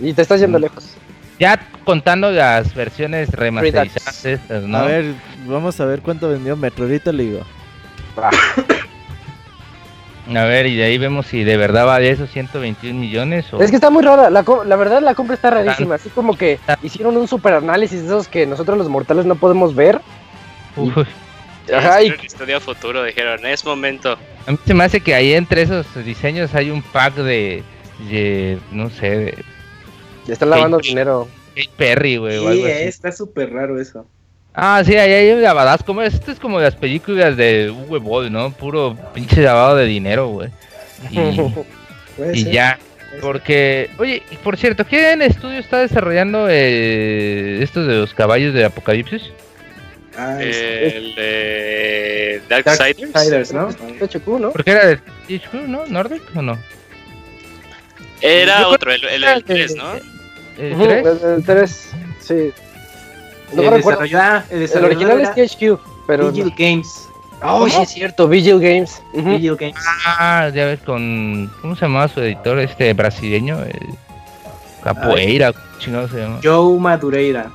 Y 0.00 0.12
te 0.12 0.22
estás 0.22 0.40
yendo 0.40 0.58
Mm. 0.58 0.62
lejos. 0.62 0.94
Ya 1.38 1.58
contando 1.84 2.30
las 2.30 2.74
versiones 2.74 3.30
remasterizadas 3.30 4.24
estas, 4.24 4.62
¿no? 4.64 4.78
A 4.78 4.82
ver, 4.84 5.12
vamos 5.46 5.80
a 5.80 5.84
ver 5.86 6.00
cuánto 6.00 6.28
vendió 6.28 6.56
Metro. 6.56 6.84
Ahorita 6.84 7.10
le 7.12 7.22
digo. 7.24 7.40
A 10.34 10.44
ver, 10.44 10.66
y 10.66 10.76
de 10.76 10.84
ahí 10.84 10.98
vemos 10.98 11.26
si 11.26 11.42
de 11.42 11.56
verdad 11.56 11.84
vale 11.84 12.08
esos 12.10 12.30
121 12.30 12.98
millones 12.98 13.52
o... 13.52 13.60
Es 13.60 13.70
que 13.70 13.76
está 13.76 13.90
muy 13.90 14.04
rara, 14.04 14.30
la, 14.30 14.42
verdad 14.76 15.02
la 15.02 15.14
compra 15.16 15.34
está 15.34 15.50
rarísima, 15.50 15.96
así 15.96 16.10
como 16.10 16.36
que 16.38 16.60
hicieron 16.82 17.16
un 17.16 17.26
super 17.26 17.54
análisis 17.54 18.00
de 18.02 18.06
esos 18.06 18.28
que 18.28 18.46
nosotros 18.46 18.78
los 18.78 18.88
mortales 18.88 19.26
no 19.26 19.34
podemos 19.34 19.74
ver. 19.74 20.00
Uy, 20.76 20.92
Ajá, 21.74 22.02
y 22.02 22.08
estudia 22.24 22.60
futuro, 22.60 23.02
dijeron, 23.02 23.44
es 23.44 23.64
momento. 23.64 24.16
a 24.46 24.50
mí 24.52 24.58
se 24.64 24.74
me 24.74 24.84
hace 24.84 25.00
que 25.00 25.14
ahí 25.14 25.32
entre 25.34 25.62
esos 25.62 25.86
diseños 26.04 26.54
hay 26.54 26.70
un 26.70 26.82
pack 26.82 27.14
de, 27.14 27.64
de 28.08 28.58
no 28.70 28.90
sé, 28.90 29.10
de 29.10 29.44
ya 30.26 30.32
están 30.34 30.50
lavando 30.50 30.78
dinero. 30.78 31.28
Katy 31.54 31.68
Perry, 31.76 32.16
güey, 32.16 32.38
o 32.38 32.40
Sí, 32.42 32.46
algo 32.48 32.64
así. 32.66 32.72
está 32.84 33.12
súper 33.12 33.52
raro 33.52 33.80
eso. 33.80 34.06
Ah, 34.54 34.82
sí, 34.84 34.94
ahí 34.96 35.12
hay 35.12 35.40
lavadas, 35.40 35.82
como 35.82 36.02
esto 36.02 36.30
es 36.30 36.38
como 36.38 36.60
las 36.60 36.76
películas 36.76 37.36
de 37.36 37.70
Uwe 37.70 37.98
Boll, 37.98 38.30
¿no? 38.32 38.52
Puro 38.52 38.96
pinche 39.14 39.40
lavado 39.42 39.76
de 39.76 39.86
dinero, 39.86 40.28
güey. 40.28 40.50
Y, 42.34 42.44
ya, 42.52 42.78
porque, 43.22 43.88
oye, 43.98 44.22
y 44.30 44.36
por 44.36 44.56
cierto, 44.58 44.86
¿qué 44.86 45.12
en 45.12 45.22
estudio 45.22 45.58
está 45.58 45.78
desarrollando 45.80 46.48
eh, 46.50 47.62
estos 47.62 47.86
de 47.86 47.94
los 47.96 48.12
caballos 48.14 48.52
de 48.54 48.64
Apocalipsis? 48.64 49.22
Ah, 50.16 50.36
Eh, 50.40 50.86
es- 50.86 50.94
El 50.94 51.14
de 51.14 52.42
Darksiders. 52.48 53.12
Darksiders, 53.12 53.52
¿no? 53.54 53.68
THQ, 53.72 54.26
¿no? 54.38 54.52
Porque 54.52 54.70
era 54.70 54.86
de 54.86 54.96
THQ, 54.98 55.54
¿no? 55.68 55.86
¿Nordic 55.86 56.22
o 56.36 56.42
no? 56.42 56.58
Era 58.20 58.68
otro, 58.68 58.92
el, 58.92 59.02
el, 59.04 59.24
el 59.24 59.44
3, 59.44 59.74
¿no? 59.74 59.94
¿El 60.62 60.72
Ujú, 60.74 60.84
3? 60.84 61.06
El, 61.22 61.30
el 61.34 61.44
3, 61.44 61.90
sí. 62.20 62.34
No 63.52 63.62
el 63.62 63.70
me 63.70 63.76
recuerdo. 63.76 64.00
desarrollo- 64.02 64.18
ah, 64.20 64.44
el 64.50 64.62
El 64.62 64.84
original 64.84 65.20
es 65.20 65.30
THQ, 65.34 65.78
pero... 66.06 66.30
Vigil 66.30 66.54
Games. 66.56 67.08
Oh, 67.44 67.68
sí 67.68 67.82
es 67.82 67.88
cierto, 67.88 68.28
Vigil 68.28 68.60
Games. 68.60 69.02
Vigil 69.12 69.56
Games. 69.56 69.74
Ah, 70.06 70.48
ya 70.54 70.66
ves, 70.66 70.78
con. 70.80 71.50
¿Cómo 71.60 71.74
se 71.74 71.82
llamaba 71.86 72.06
su 72.06 72.20
editor 72.20 72.56
este 72.60 72.92
brasileño? 72.94 73.58
El 73.64 73.96
Capoeira, 74.84 75.52
chingado 75.80 76.08
se 76.08 76.18
llama. 76.20 76.38
Joe 76.42 76.78
Madureira. 76.78 77.50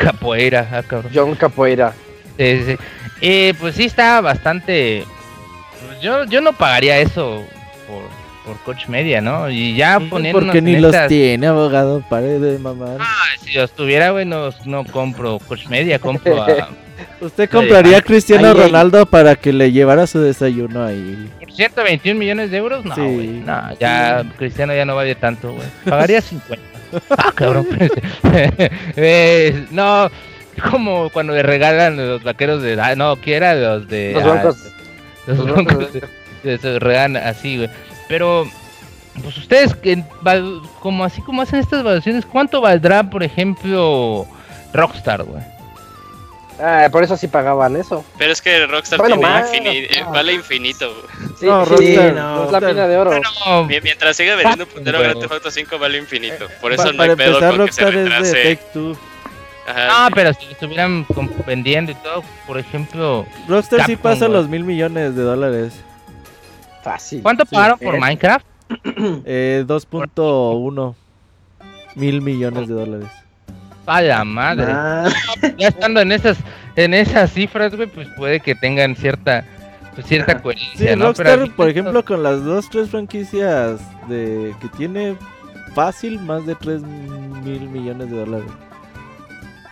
Capoeira, 0.00 0.68
ah, 0.72 0.82
cabrón. 0.86 1.10
John 1.14 1.34
Capoeira. 1.34 1.92
Sí, 2.38 2.62
sí. 2.64 2.76
Eh, 3.20 3.54
pues 3.58 3.74
sí, 3.74 3.86
está 3.86 4.20
bastante. 4.20 5.04
pues 5.86 6.00
Yo, 6.00 6.24
yo 6.26 6.40
no 6.40 6.52
pagaría 6.52 6.98
eso 6.98 7.42
por, 7.88 8.02
por 8.48 8.58
Coach 8.64 8.88
Media, 8.88 9.20
¿no? 9.20 9.50
Y 9.50 9.74
ya 9.76 10.00
poniendo. 10.00 10.40
Porque 10.40 10.62
ni 10.62 10.76
los 10.76 10.94
tiene, 11.06 11.46
abogado. 11.46 12.02
Pare 12.08 12.38
de 12.38 12.58
mamar. 12.58 12.98
Si 13.44 13.52
los 13.52 13.70
tuviera, 13.72 14.10
güey, 14.10 14.24
no, 14.24 14.50
no 14.64 14.84
compro 14.84 15.38
Coach 15.38 15.66
Media, 15.68 15.98
compro 15.98 16.42
a. 16.42 16.68
¿Usted 17.20 17.48
compraría 17.48 17.98
a 17.98 18.02
Cristiano 18.02 18.48
Ahí, 18.48 18.54
ahí. 18.56 18.62
Ronaldo 18.62 19.06
para 19.06 19.36
que 19.36 19.52
le 19.52 19.70
llevara 19.70 20.06
su 20.06 20.20
desayuno 20.20 20.84
ahí? 20.84 21.30
¿Por 21.38 21.52
121 21.52 22.18
millones 22.18 22.50
de 22.50 22.56
euros? 22.56 22.84
No, 22.84 22.94
Sí. 22.94 23.42
No, 23.44 23.78
ya 23.78 24.24
Cristiano 24.36 24.74
ya 24.74 24.84
no 24.84 24.96
vale 24.96 25.14
tanto, 25.14 25.52
güey. 25.52 25.66
Pagaría 25.84 26.20
50. 26.20 26.64
Ah, 27.10 27.32
cabrón. 27.34 27.66
Eh, 28.96 29.66
no, 29.70 30.10
como 30.70 31.10
cuando 31.10 31.34
le 31.34 31.42
regalan 31.42 31.96
los 31.96 32.22
vaqueros 32.22 32.62
de. 32.62 32.80
ah, 32.80 32.94
no, 32.96 33.16
que 33.20 33.34
era 33.34 33.54
los 33.54 33.86
de. 33.88 34.12
Los 34.14 34.24
ah, 34.24 34.32
broncos. 35.42 35.78
los 35.82 35.92
de- 35.92 36.58
se 36.58 36.78
regalan 36.78 37.16
así, 37.16 37.56
güey. 37.58 37.68
Pero. 38.08 38.46
pues 39.22 39.36
ustedes, 39.36 39.74
que 39.74 40.02
como 40.80 41.04
así 41.04 41.20
como 41.22 41.42
hacen 41.42 41.58
estas 41.60 41.80
evaluaciones, 41.80 42.24
¿cuánto 42.26 42.60
valdrá, 42.60 43.02
por 43.10 43.22
ejemplo, 43.22 44.26
Rockstar, 44.72 45.24
güey? 45.24 45.42
Ah, 46.60 46.88
por 46.90 47.04
eso 47.04 47.16
sí 47.16 47.28
pagaban 47.28 47.76
eso. 47.76 48.04
Pero 48.16 48.32
es 48.32 48.42
que 48.42 48.66
Rockstar 48.66 48.98
Bueno, 48.98 49.14
tiene 49.16 49.30
más, 49.30 49.52
infini- 49.52 49.86
eh, 49.90 50.00
no. 50.02 50.10
vale 50.10 50.32
infinito. 50.34 50.92
Sí, 51.38 51.46
No, 51.46 51.64
sí, 51.64 51.70
Rockstar, 51.70 52.14
no, 52.14 52.44
es 52.46 52.52
la 52.52 52.60
mina 52.60 52.88
de 52.88 52.96
oro. 52.98 53.10
Mientras 53.82 54.16
siga 54.16 54.34
vendiendo 54.34 54.64
Ah, 54.64 54.74
puntero. 54.74 54.98
Grand 55.00 55.20
Theft 55.20 55.32
Auto 55.32 55.50
5 55.52 55.78
vale 55.78 55.98
infinito. 55.98 56.48
Por 56.60 56.74
Pa- 56.74 56.82
eso 56.82 56.92
no 56.92 57.02
hay 57.04 57.14
pedo 57.14 57.38
empezar, 57.38 57.56
con 57.56 57.66
que 57.66 57.72
se 57.72 57.82
Rockstar 57.82 57.88
es 57.88 57.94
de 57.94 58.10
retrase. 58.10 58.42
Take 58.56 58.72
Two. 58.72 58.96
Ajá, 59.68 59.86
Ah, 59.90 60.04
sí. 60.08 60.12
pero 60.16 60.32
si 60.34 60.44
lo 60.46 60.50
estuvieran 60.52 61.06
vendiendo 61.46 61.92
y 61.92 61.94
todo, 61.96 62.24
por 62.46 62.58
ejemplo, 62.58 63.24
Rockstar 63.46 63.80
sí 63.86 63.92
Capcom, 63.94 64.10
pasa 64.12 64.26
güey. 64.26 64.38
los 64.38 64.48
mil 64.48 64.64
millones 64.64 65.14
de 65.14 65.22
dólares. 65.22 65.74
Fácil. 66.92 67.22
¿cuánto 67.22 67.44
pagaron 67.44 67.78
por 67.78 67.94
eh. 67.96 68.00
Minecraft? 68.00 68.46
Eh, 69.24 69.64
2.1 69.66 70.94
mil 71.94 72.20
millones 72.22 72.68
de 72.68 72.74
dólares. 72.74 73.08
A 73.86 74.00
la 74.02 74.24
madre. 74.24 74.66
Ah, 74.68 75.08
Ya 75.56 75.68
estando 75.68 76.00
en 76.00 76.12
esas, 76.12 76.36
en 76.76 76.92
esas 76.94 77.32
cifras, 77.32 77.74
güey, 77.74 77.88
pues 77.88 78.08
puede 78.16 78.40
que 78.40 78.54
tengan 78.54 78.94
cierta, 78.96 79.44
pues, 79.94 80.06
cierta 80.06 80.40
coherencia, 80.42 80.92
Sí, 80.92 80.98
¿no? 80.98 81.06
Rockstar, 81.06 81.38
Pero 81.40 81.56
por 81.56 81.68
ejemplo, 81.68 82.04
con 82.04 82.22
las 82.22 82.44
dos, 82.44 82.68
tres 82.70 82.90
franquicias 82.90 83.80
de 84.08 84.54
que 84.60 84.68
tiene 84.76 85.16
fácil 85.74 86.18
más 86.20 86.44
de 86.46 86.54
3 86.54 86.82
mil 86.82 87.68
millones 87.68 88.10
de 88.10 88.16
dólares. 88.18 88.50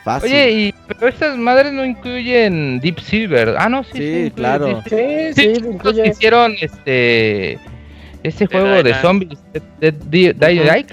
Fácil. 0.07 0.31
Oye, 0.31 0.51
y 0.53 0.75
pero 0.87 1.09
estas 1.09 1.37
madres 1.37 1.73
no 1.73 1.85
incluyen 1.85 2.79
Deep 2.81 3.01
Silver. 3.01 3.57
Ah, 3.59 3.69
no, 3.69 3.83
sí, 3.85 3.91
Sí, 3.95 4.03
incluye 4.05 4.31
claro. 4.33 4.67
Deep 4.67 4.83
Silver. 4.89 5.35
Sí, 5.35 5.35
sí, 5.35 5.43
Sí, 5.43 5.49
los 5.55 5.63
que 5.63 5.69
incluye. 5.75 6.09
hicieron 6.09 6.55
este 6.61 7.59
este 8.23 8.47
juego 8.47 8.83
de 8.83 8.95
zombies, 9.03 9.39
Dead, 9.81 9.93
Dead, 9.93 10.35
Dying 10.37 10.65
Light. 10.67 10.93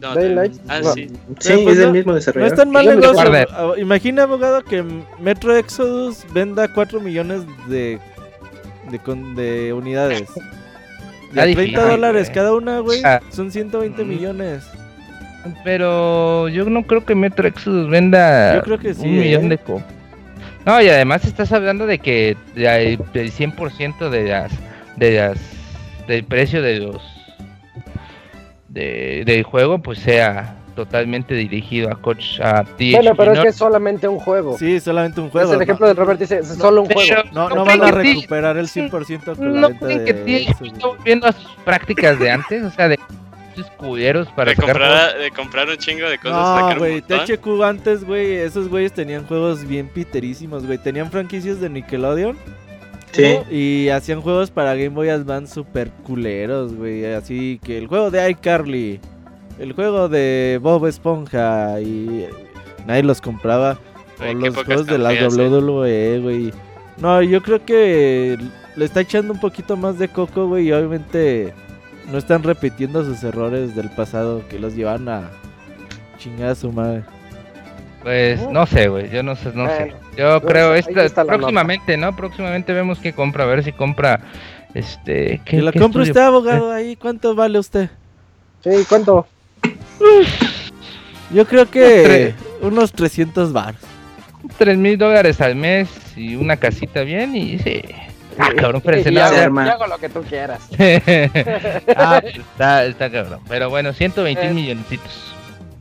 No, 0.00 0.14
Daylight. 0.14 0.52
Ah, 0.68 0.78
No. 0.82 0.92
sí. 0.92 1.08
sí, 1.40 1.52
pues 1.64 1.78
es 1.78 1.86
no- 1.86 1.92
mismo 1.92 2.12
No 2.12 2.16
desarrollador. 2.16 2.52
es 2.52 2.58
tan 2.58 2.70
mal 2.70 2.86
negocio. 2.86 3.46
Ah, 3.50 3.72
Imagina, 3.76 4.22
abogado, 4.22 4.62
que 4.62 4.84
Metro 5.20 5.56
Exodus 5.56 6.24
venda 6.32 6.72
4 6.72 7.00
millones 7.00 7.42
de, 7.68 7.98
de, 8.90 8.98
con- 9.00 9.34
de 9.34 9.72
unidades. 9.72 10.22
De 11.28 11.40
Está 11.40 11.42
a 11.42 11.44
difícil, 11.46 11.74
30 11.74 11.90
dólares 11.90 12.22
güey. 12.28 12.34
cada 12.34 12.54
una, 12.54 12.78
güey. 12.78 13.02
Son 13.30 13.50
120 13.50 14.02
Mm. 14.04 14.08
millones. 14.08 14.64
Pero 15.64 16.48
yo 16.48 16.64
no 16.68 16.82
creo 16.84 17.04
que 17.04 17.14
Metro 17.14 17.46
Exodus 17.48 17.88
venda 17.90 18.54
Yo 18.56 18.62
creo 18.62 18.78
que 18.78 18.94
sí, 18.94 19.02
un 19.06 19.16
¿eh? 19.16 19.20
millón 19.20 19.48
de 19.48 19.58
copias. 19.58 19.86
No, 20.66 20.80
y 20.82 20.88
además 20.88 21.24
estás 21.24 21.52
hablando 21.52 21.86
de 21.86 21.98
que 21.98 22.36
ahí- 22.68 22.98
del 23.14 23.32
100% 23.32 24.10
de 24.10 24.24
las 24.28 24.52
de 24.96 25.12
las 25.12 25.38
del 26.06 26.24
precio 26.24 26.60
de 26.62 26.80
los 26.80 27.00
de, 28.68 29.22
del 29.24 29.42
juego 29.44 29.78
pues 29.78 29.98
sea 30.00 30.54
totalmente 30.74 31.34
dirigido 31.34 31.90
a 31.90 31.96
coach 32.00 32.38
a 32.40 32.62
THQ 32.64 32.92
Bueno, 32.92 33.14
pero 33.16 33.32
es 33.32 33.40
que 33.40 33.48
es 33.48 33.56
solamente 33.56 34.06
un 34.06 34.18
juego. 34.20 34.56
Sí, 34.58 34.78
solamente 34.78 35.20
un 35.20 35.26
es 35.26 35.32
juego. 35.32 35.52
el 35.52 35.58
no- 35.58 35.62
ejemplo 35.64 35.86
de 35.88 35.94
Robert 35.94 36.20
dice, 36.20 36.38
es 36.38 36.48
solo 36.48 36.82
un 36.82 36.88
juego. 36.88 37.22
No, 37.32 37.48
¿no 37.48 37.54
no 37.56 37.64
van 37.64 37.82
a 37.82 37.88
sí? 38.02 38.14
recuperar 38.14 38.56
el 38.58 38.68
100% 38.68 39.36
con 39.36 39.54
la 39.54 39.60
¿No 39.60 39.68
venta 39.70 39.86
creen 39.86 39.98
de 39.98 40.04
que 40.04 40.14
THQ 40.14 40.50
Exodus. 40.50 40.72
está 40.74 40.86
volviendo 40.86 41.26
a 41.26 41.32
sus 41.32 41.50
prácticas 41.64 42.18
de 42.20 42.30
antes? 42.30 42.62
O 42.62 42.70
sea, 42.70 42.88
de 42.88 42.98
esos 43.58 43.70
culeros 43.72 44.28
para 44.28 44.50
De 44.50 44.56
sacar 44.56 44.76
juegos. 44.76 44.90
comprar, 44.98 45.18
de 45.18 45.30
comprar 45.30 45.68
un 45.68 45.76
chingo 45.76 46.08
de 46.08 46.18
cosas. 46.18 46.74
No, 46.74 46.78
güey. 46.78 47.00
THQ 47.02 47.62
antes, 47.64 48.04
güey, 48.04 48.34
esos 48.36 48.68
güeyes 48.68 48.92
tenían 48.92 49.26
juegos 49.26 49.66
bien 49.66 49.88
piterísimos, 49.88 50.64
güey. 50.66 50.78
Tenían 50.78 51.10
franquicias 51.10 51.60
de 51.60 51.68
Nickelodeon 51.70 52.36
Sí. 53.12 53.38
y 53.50 53.88
hacían 53.88 54.20
juegos 54.20 54.50
para 54.50 54.74
Game 54.74 54.90
Boy 54.90 55.08
Advance 55.08 55.54
super 55.54 55.90
culeros, 56.06 56.74
güey. 56.74 57.04
Así 57.06 57.58
que 57.64 57.78
el 57.78 57.86
juego 57.86 58.10
de 58.10 58.30
iCarly, 58.30 59.00
el 59.58 59.72
juego 59.72 60.08
de 60.08 60.58
Bob 60.62 60.86
Esponja 60.86 61.80
y 61.80 62.26
nadie 62.86 63.02
los 63.02 63.20
compraba. 63.20 63.78
Güey, 64.18 64.34
o 64.34 64.38
los 64.38 64.64
juegos 64.64 64.86
de 64.86 64.98
la 64.98 65.14
eh. 65.14 65.26
WWE, 65.26 66.20
güey. 66.20 66.52
No, 66.98 67.22
yo 67.22 67.42
creo 67.42 67.64
que 67.64 68.36
le 68.76 68.84
está 68.84 69.00
echando 69.00 69.32
un 69.32 69.40
poquito 69.40 69.76
más 69.76 69.98
de 69.98 70.08
coco, 70.08 70.48
güey, 70.48 70.66
y 70.68 70.72
obviamente 70.72 71.54
no 72.10 72.18
están 72.18 72.42
repitiendo 72.42 73.04
sus 73.04 73.22
errores 73.22 73.74
del 73.74 73.90
pasado 73.90 74.42
que 74.48 74.58
los 74.58 74.74
llevan 74.74 75.08
a 75.08 75.30
chingar 76.18 76.50
a 76.50 76.54
su 76.54 76.72
madre. 76.72 77.02
Pues 78.02 78.40
no 78.50 78.64
sé, 78.66 78.88
güey, 78.88 79.10
yo 79.10 79.22
no 79.22 79.36
sé, 79.36 79.52
no 79.54 79.66
sé. 79.68 79.92
Yo 80.16 80.40
pues, 80.40 80.52
creo 80.52 80.74
esta 80.74 81.24
la 81.24 81.36
próximamente, 81.36 81.96
¿no? 81.96 82.14
Próximamente 82.14 82.72
vemos 82.72 82.98
qué 82.98 83.12
compra, 83.12 83.44
a 83.44 83.46
ver 83.46 83.64
si 83.64 83.72
compra 83.72 84.20
este 84.74 85.40
Que 85.44 85.60
compre 85.60 85.82
estudio? 85.82 86.02
usted, 86.02 86.20
abogado, 86.20 86.72
ahí, 86.72 86.96
¿cuánto 86.96 87.34
vale 87.34 87.58
usted? 87.58 87.90
Sí, 88.62 88.70
¿cuánto? 88.88 89.26
Yo 91.32 91.46
creo 91.46 91.70
que 91.70 92.34
unos 92.62 92.92
300 92.92 93.52
bar. 93.52 93.74
Tres 94.56 94.78
mil 94.78 94.96
dólares 94.96 95.40
al 95.40 95.56
mes 95.56 95.88
y 96.16 96.36
una 96.36 96.56
casita 96.56 97.02
bien 97.02 97.36
y 97.36 97.58
sí. 97.58 97.82
Ah, 98.38 98.50
cabrón, 98.56 98.82
pero 98.84 98.96
ese 98.98 99.10
Y 99.10 99.14
no 99.14 99.22
hago, 99.60 99.86
lo 99.86 99.98
que 99.98 100.08
tú 100.08 100.22
quieras. 100.22 100.60
ah, 101.96 102.20
pues 102.22 102.36
está, 102.36 102.84
está 102.84 103.10
cabrón. 103.10 103.40
Pero 103.48 103.68
bueno, 103.70 103.92
120 103.92 104.46
Eh. 104.46 104.50
milloncitos. 104.54 105.34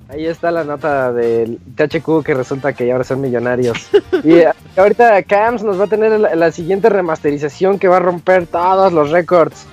Ahí 0.10 0.26
está 0.26 0.52
la 0.52 0.64
nota 0.64 1.12
del 1.12 1.60
THQ 1.76 2.24
que 2.24 2.34
resulta 2.34 2.72
que 2.74 2.90
ahora 2.92 3.04
son 3.04 3.20
millonarios. 3.20 3.90
y 4.24 4.36
eh, 4.36 4.48
ahorita 4.78 5.22
Cams 5.24 5.64
nos 5.64 5.80
va 5.80 5.84
a 5.84 5.88
tener 5.88 6.18
la, 6.20 6.34
la 6.34 6.52
siguiente 6.52 6.88
remasterización 6.90 7.78
que 7.78 7.88
va 7.90 7.98
a 7.98 8.00
romper 8.00 8.48
todos 8.48 8.94
los 8.94 9.12
récords. 9.12 9.66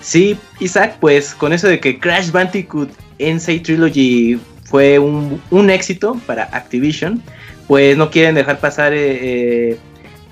Sí, 0.00 0.38
Isaac, 0.58 0.96
pues 1.00 1.34
con 1.34 1.52
eso 1.52 1.68
de 1.68 1.78
que 1.80 2.00
Crash 2.00 2.30
Bandicoot 2.32 2.90
Insane 3.18 3.60
Trilogy 3.60 4.40
fue 4.64 4.98
un, 4.98 5.40
un 5.50 5.70
éxito 5.70 6.16
para 6.26 6.44
Activision, 6.44 7.22
pues 7.68 7.96
no 7.96 8.10
quieren 8.10 8.34
dejar 8.34 8.58
pasar 8.58 8.92
eh, 8.94 9.70
eh, 9.72 9.78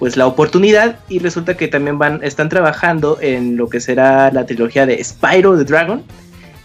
pues 0.01 0.17
la 0.17 0.27
oportunidad 0.27 0.99
y 1.11 1.19
resulta 1.19 1.59
que 1.59 1.69
también 1.69 1.99
van 1.99 2.25
están 2.25 2.49
trabajando 2.49 3.19
en 3.21 3.59
lo 3.59 3.69
que 3.69 3.81
será 3.81 4.33
la 4.33 4.47
trilogía 4.47 4.87
de 4.87 5.05
Spyro 5.05 5.59
the 5.59 5.65
Dragon, 5.65 6.03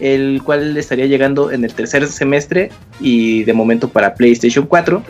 el 0.00 0.40
cual 0.42 0.74
estaría 0.78 1.04
llegando 1.04 1.52
en 1.52 1.62
el 1.62 1.74
tercer 1.74 2.06
semestre 2.08 2.70
y 2.98 3.44
de 3.44 3.52
momento 3.52 3.90
para 3.90 4.14
PlayStation 4.14 4.66
4. 4.66 5.02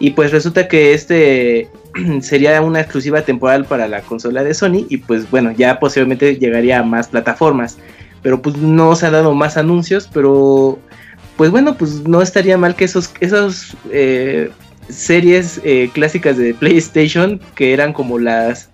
Y 0.00 0.12
pues 0.12 0.32
resulta 0.32 0.66
que 0.66 0.94
este 0.94 1.68
sería 2.22 2.62
una 2.62 2.80
exclusiva 2.80 3.20
temporal 3.20 3.66
para 3.66 3.86
la 3.86 4.00
consola 4.00 4.42
de 4.42 4.54
Sony 4.54 4.86
y 4.88 4.96
pues 4.96 5.30
bueno, 5.30 5.52
ya 5.52 5.78
posiblemente 5.78 6.36
llegaría 6.36 6.78
a 6.78 6.82
más 6.82 7.08
plataformas. 7.08 7.76
Pero 8.22 8.40
pues 8.40 8.56
no 8.56 8.96
se 8.96 9.06
han 9.06 9.12
dado 9.12 9.34
más 9.34 9.58
anuncios, 9.58 10.08
pero 10.10 10.78
pues 11.36 11.50
bueno, 11.50 11.76
pues 11.76 12.08
no 12.08 12.22
estaría 12.22 12.56
mal 12.56 12.74
que 12.74 12.86
esos, 12.86 13.10
esos 13.20 13.76
eh, 13.92 14.50
series 14.88 15.60
eh, 15.64 15.90
clásicas 15.92 16.36
de 16.36 16.54
PlayStation, 16.54 17.40
que 17.54 17.72
eran 17.72 17.92
como 17.92 18.18
las 18.18 18.70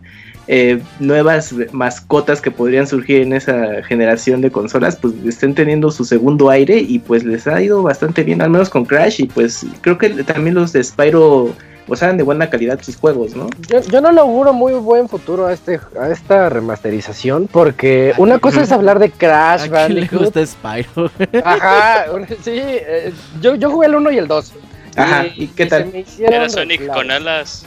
eh, 0.47 0.83
nuevas 1.01 1.55
mascotas 1.73 2.41
que 2.43 2.51
podrían 2.51 2.87
surgir 2.87 3.23
en 3.23 3.33
esa 3.33 3.83
generación 3.83 4.43
de 4.43 4.51
consolas, 4.51 4.97
pues 4.97 5.15
estén 5.27 5.55
teniendo 5.55 5.91
su 5.91 6.05
segundo 6.05 6.51
aire 6.51 6.79
y 6.79 6.99
pues 6.99 7.25
les 7.25 7.47
ha 7.47 7.63
ido 7.63 7.83
bastante 7.83 8.23
bien, 8.25 8.43
al 8.43 8.51
menos 8.51 8.69
con 8.69 8.85
Crash 8.85 9.23
y 9.23 9.27
pues 9.27 9.65
creo 9.81 9.97
que 9.97 10.11
también 10.25 10.55
los 10.55 10.73
de 10.73 10.85
Spyro 10.85 11.55
gozan 11.87 12.17
de 12.17 12.23
buena 12.23 12.49
calidad 12.51 12.81
sus 12.83 12.97
juegos, 12.97 13.35
¿no? 13.35 13.49
Yo, 13.69 13.81
yo 13.81 14.01
no 14.01 14.13
le 14.13 14.21
auguro 14.21 14.53
muy 14.53 14.75
buen 14.75 15.09
futuro 15.09 15.47
a 15.47 15.53
este 15.53 15.81
a 15.99 16.09
esta 16.09 16.49
remasterización 16.49 17.49
porque 17.51 18.13
una 18.19 18.39
cosa 18.39 18.63
es 18.65 18.73
hablar 18.73 18.99
de 18.99 19.11
Crash 19.11 19.73
¿A 19.73 19.87
quién 19.87 20.01
le 20.01 20.07
gusta 20.07 20.45
Spyro? 20.45 21.11
Ajá, 21.43 22.07
sí, 22.43 22.53
eh, 22.55 23.13
yo, 23.41 23.55
yo 23.55 23.71
jugué 23.71 23.87
el 23.87 23.95
1 23.95 24.11
y 24.13 24.19
el 24.19 24.29
2. 24.29 24.53
Ajá, 24.97 25.27
¿y 25.35 25.47
qué 25.49 25.67
tal? 25.67 25.93
Era 26.19 26.49
Sonic 26.49 26.87
con 26.93 27.11
alas. 27.11 27.65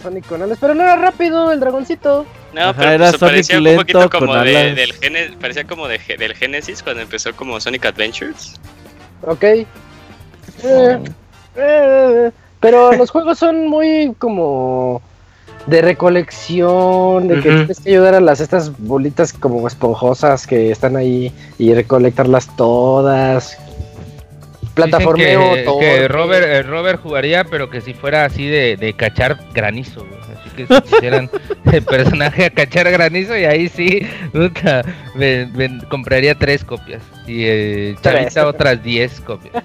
Sonic 0.00 0.26
con 0.26 0.42
alas, 0.42 0.58
pero 0.60 0.74
no 0.74 0.82
era 0.82 0.96
rápido 0.96 1.50
el 1.52 1.60
dragoncito. 1.60 2.26
No, 2.52 2.60
Ajá, 2.62 2.74
pero 2.76 2.90
era 2.92 3.08
pues, 3.10 3.18
Sonic 3.18 3.32
parecía 3.32 3.58
un 3.58 3.64
lento 3.64 3.80
poquito 3.82 4.10
como 4.10 4.34
de, 4.36 4.74
del 4.74 4.92
Gene- 4.94 5.36
parecía 5.40 5.64
como 5.64 5.88
de, 5.88 5.98
del 6.18 6.34
Genesis 6.34 6.82
cuando 6.82 7.02
empezó 7.02 7.34
como 7.34 7.60
Sonic 7.60 7.84
Adventures. 7.86 8.54
Ok. 9.26 9.44
Eh, 9.44 9.66
eh, 11.56 12.30
pero 12.60 12.92
los 12.92 13.10
juegos 13.10 13.38
son 13.38 13.68
muy 13.68 14.14
como 14.18 15.00
de 15.66 15.82
recolección, 15.82 17.28
de 17.28 17.40
que 17.40 17.48
Ujú. 17.48 17.58
tienes 17.58 17.80
que 17.80 17.90
ayudar 17.90 18.14
a 18.14 18.20
las 18.20 18.40
estas 18.40 18.76
bolitas 18.78 19.32
como 19.32 19.66
esponjosas 19.66 20.46
que 20.46 20.70
están 20.70 20.96
ahí 20.96 21.32
y 21.58 21.72
recolectarlas 21.74 22.54
todas. 22.56 23.58
Plataformeo 24.88 25.54
que, 25.54 25.62
todo. 25.62 25.78
que 25.80 26.08
Robert, 26.08 26.46
eh, 26.46 26.62
Robert 26.62 27.00
jugaría, 27.02 27.44
pero 27.44 27.68
que 27.70 27.80
si 27.80 27.94
fuera 27.94 28.24
así 28.24 28.46
de, 28.46 28.76
de 28.76 28.92
cachar 28.94 29.38
granizo, 29.54 30.00
güey. 30.06 30.20
Así 30.38 30.50
que 30.56 30.66
si 30.66 30.80
pusieran 30.80 31.30
el 31.72 31.82
personaje 31.82 32.44
a 32.46 32.50
cachar 32.50 32.90
granizo 32.90 33.36
y 33.36 33.44
ahí 33.44 33.68
sí, 33.68 34.00
puta, 34.32 34.82
me- 35.14 35.46
me 35.46 35.78
compraría 35.88 36.34
tres 36.34 36.64
copias. 36.64 37.02
Y 37.26 37.44
eh, 37.44 37.96
Tres. 38.00 38.14
Chavita 38.34 38.46
otras 38.48 38.82
diez 38.82 39.20
copias. 39.20 39.54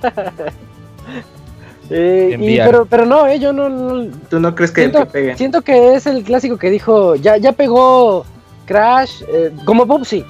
Eh, 1.89 2.35
y- 2.39 2.57
pero, 2.57 2.85
pero 2.87 3.05
no, 3.05 3.27
eh, 3.27 3.37
yo 3.39 3.53
no, 3.53 3.69
no- 3.69 4.11
¿Tú 4.29 4.39
no 4.39 4.55
crees 4.55 4.71
que, 4.71 4.81
siento, 4.81 4.99
que 5.01 5.05
pegue? 5.05 5.37
siento 5.37 5.61
que 5.61 5.93
es 5.93 6.07
el 6.07 6.23
clásico 6.23 6.57
que 6.57 6.71
dijo, 6.71 7.15
ya, 7.15 7.37
ya 7.37 7.51
pegó 7.51 8.25
Crash, 8.65 9.21
eh, 9.27 9.51
como 9.65 9.85
Bubsy. 9.85 10.25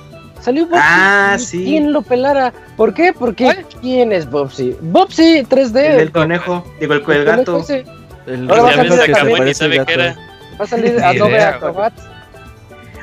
Salió 0.46 0.66
Bobsy. 0.68 0.80
Ah, 0.84 1.38
sí. 1.40 1.64
¿Quién 1.66 1.92
lo 1.92 2.04
pelara? 2.04 2.54
¿Por 2.78 2.94
qué? 2.94 3.12
Porque 3.14 3.46
¿Cuál? 3.46 3.66
¿quién 3.82 4.12
es 4.12 4.30
Bobsy? 4.30 4.78
Bobsy 4.80 5.44
3D. 5.44 5.76
El 5.80 5.98
del 5.98 6.12
conejo, 6.12 6.64
digo, 6.80 6.94
el, 6.94 7.04
el 7.12 7.26
gato. 7.26 7.58
ese. 7.62 7.84
El 8.28 8.48
Ahora 8.50 8.62
va 8.62 8.70
a 8.70 8.74
salir 8.76 8.92
a 8.94 9.54
sabe 9.56 9.78
gato. 9.78 9.92
era. 9.92 10.16
Va 10.60 10.64
a 10.64 10.68
salir 10.68 11.00
Adobe 11.04 11.32
idea, 11.32 11.50
Acrobat. 11.50 11.94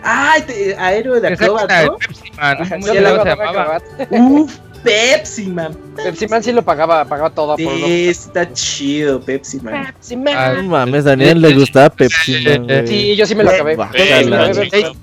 Ah, 0.04 0.36
te- 0.46 0.76
aéreo 0.76 1.20
de 1.20 1.28
Acrobat. 1.28 1.68
Pepsi 1.98 2.30
Man. 2.36 2.62
Ajá, 2.62 2.74
¿Cómo 2.74 2.86
sí, 2.86 2.92
se 2.92 2.98
el 2.98 3.04
llama? 3.04 3.08
Adobe 3.22 3.22
se 3.22 3.36
llamaba? 3.36 3.76
Acrobat. 3.76 3.82
Uf, 4.12 4.58
Pepsi 4.82 5.46
Man. 5.46 5.76
Pepsi 5.96 6.26
Man 6.26 6.42
sí 6.42 6.52
lo 6.52 6.62
pagaba, 6.62 7.04
pagaba 7.04 7.30
todo 7.30 7.56
por. 7.56 7.74
Sí, 7.74 8.08
está 8.08 8.52
chido, 8.52 9.20
Pepsi 9.20 9.60
Man. 9.60 9.86
Pepsi 9.86 10.16
Man. 10.16 10.34
Ah, 10.36 10.54
No 10.54 10.64
mames, 10.64 11.06
a 11.06 11.10
Daniel 11.10 11.40
le 11.40 11.54
gustaba 11.54 11.88
Pepsi 11.90 12.44
Man, 12.44 12.64
güey. 12.64 12.86
Sí, 12.86 13.16
yo 13.16 13.26
sí 13.26 13.34
me 13.34 13.44
lo 13.44 13.50
acabé. 13.50 13.76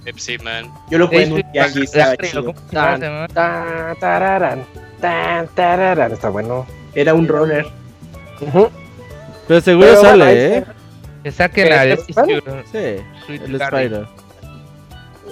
Pepsi 0.04 0.38
Man. 0.40 0.72
Yo 0.90 0.98
lo 0.98 1.08
jugué 1.08 1.24
en 1.24 1.34
un 1.34 1.38
with 1.38 2.58
estaba. 5.02 6.12
Está 6.12 6.30
bueno. 6.30 6.66
Era 6.94 7.14
un 7.14 7.28
runner. 7.28 7.66
Pero 9.48 9.62
seguro 9.62 9.88
Pero 9.88 10.02
bueno, 10.02 10.24
ahí 10.26 10.36
sale, 10.36 10.58
¿eh? 10.58 10.64
Que 11.24 11.32
saquen 11.32 11.64
¿Qué, 11.66 11.70
la 11.70 11.86
de 11.86 11.98
Pepsi 11.98 12.14
Man? 12.14 12.28
Sí, 12.72 12.78
el. 13.46 13.62
Spider. 13.62 14.08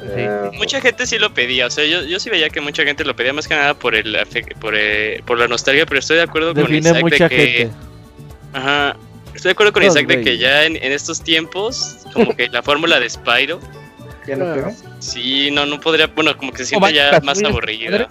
Eh, 0.03 0.51
Mucha 0.53 0.79
gente 0.81 1.05
sí 1.07 1.17
lo 1.17 1.33
pedía, 1.33 1.67
o 1.67 1.69
sea, 1.71 1.85
yo, 1.85 2.03
yo 2.03 2.19
sí 2.19 2.29
veía 2.29 2.49
que 2.49 2.61
mucha 2.61 2.83
gente 2.83 3.03
lo 3.03 3.15
pedía 3.15 3.33
más 3.33 3.47
que 3.47 3.55
nada 3.55 3.73
por 3.73 3.95
el 3.95 4.17
por, 4.59 4.73
eh, 4.77 5.21
por 5.25 5.37
la 5.39 5.47
nostalgia, 5.47 5.85
pero 5.85 5.99
estoy 5.99 6.17
de 6.17 6.23
acuerdo 6.23 6.53
con 6.53 6.73
Isaac 6.73 7.01
mucha 7.01 7.27
de 7.27 7.35
que 7.35 7.47
gente. 7.47 7.73
Ajá. 8.53 8.95
Estoy 9.35 9.49
de 9.49 9.53
acuerdo 9.53 9.73
con 9.73 9.83
Isaac 9.83 10.07
de 10.07 10.21
que 10.21 10.37
ya 10.37 10.63
en, 10.65 10.75
en 10.77 10.91
estos 10.91 11.21
tiempos, 11.21 11.97
como 12.13 12.35
que 12.35 12.47
la 12.49 12.63
fórmula 12.63 12.99
de 12.99 13.09
Spyro, 13.09 13.59
¿Ya 14.25 14.35
no 14.35 14.53
pegó? 14.53 14.73
sí, 14.99 15.51
no, 15.51 15.65
no 15.65 15.79
podría, 15.79 16.07
bueno, 16.07 16.35
como 16.37 16.51
que 16.51 16.59
se 16.59 16.65
siente 16.67 16.93
ya 16.93 17.11
Kazooie 17.11 17.25
más 17.25 17.43
aburrida. 17.43 18.09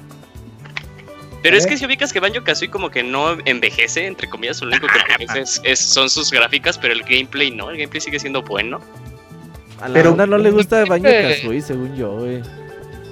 Pero 1.43 1.57
es 1.57 1.64
¿Eh? 1.64 1.68
que 1.68 1.76
si 1.78 1.84
ubicas 1.87 2.12
que 2.12 2.20
Banjo 2.20 2.43
Kazooie 2.43 2.70
como 2.70 2.91
que 2.91 3.03
no 3.03 3.37
envejece, 3.45 4.07
entre 4.07 4.28
comillas, 4.28 4.61
lo 4.62 4.68
único 4.68 4.87
que 4.89 4.99
envejece 5.12 5.41
es, 5.41 5.61
es- 5.64 5.80
son 5.80 6.09
sus 6.11 6.30
gráficas, 6.30 6.78
pero 6.78 6.93
el 6.95 7.03
gameplay 7.03 7.51
no, 7.51 7.70
el 7.70 7.76
gameplay 7.76 8.01
sigue 8.01 8.18
siendo 8.18 8.43
bueno. 8.43 8.80
A 9.81 9.89
la 9.89 9.95
Pero- 9.95 10.11
banda 10.11 10.27
no 10.27 10.39
le 10.39 10.51
gusta 10.51 10.85
Baño 10.85 11.09
Eh. 11.09 11.37
Kazooie, 11.41 11.61
según 11.62 11.95
yo, 11.97 12.16
güey. 12.18 12.43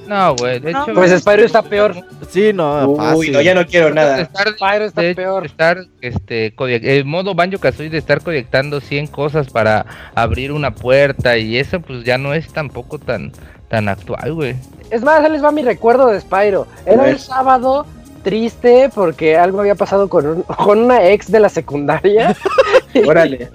No, 0.06 0.34
güey, 0.36 0.60
de 0.60 0.70
hecho... 0.70 0.84
Pues 0.94 1.18
Spyro 1.18 1.44
está 1.44 1.62
peor. 1.62 1.94
Sí, 2.28 2.52
no, 2.52 2.88
Uy, 2.88 2.96
fácil. 2.98 3.32
no, 3.32 3.40
ya 3.40 3.54
no 3.54 3.66
quiero 3.66 3.86
De 3.86 3.94
nada. 3.94 4.20
estar, 4.20 4.48
Spyro 4.48 4.84
está 4.84 5.00
de 5.00 5.14
peor. 5.14 5.46
estar, 5.46 5.78
este, 6.02 6.52
el 6.58 7.04
modo 7.06 7.34
Banjo 7.34 7.58
Kazooie 7.58 7.88
de 7.88 7.98
estar 7.98 8.20
conectando 8.22 8.80
100 8.82 9.06
cosas 9.06 9.48
para 9.48 9.86
abrir 10.14 10.52
una 10.52 10.74
puerta 10.74 11.38
y 11.38 11.56
eso, 11.56 11.80
pues 11.80 12.04
ya 12.04 12.18
no 12.18 12.34
es 12.34 12.52
tampoco 12.52 12.98
tan, 12.98 13.32
tan 13.68 13.88
actual, 13.88 14.34
güey. 14.34 14.56
Es 14.90 15.02
más, 15.02 15.24
ahí 15.24 15.32
les 15.32 15.42
va 15.42 15.50
mi 15.52 15.62
recuerdo 15.62 16.08
de 16.08 16.20
Spyro. 16.20 16.66
A 16.86 16.90
Era 16.90 17.02
un 17.04 17.18
sábado 17.18 17.86
triste 18.24 18.90
porque 18.92 19.36
algo 19.36 19.60
había 19.60 19.76
pasado 19.76 20.08
con, 20.08 20.26
un- 20.26 20.42
con 20.64 20.80
una 20.80 21.06
ex 21.08 21.30
de 21.30 21.38
la 21.38 21.48
secundaria 21.48 22.34
Órale, 23.06 23.50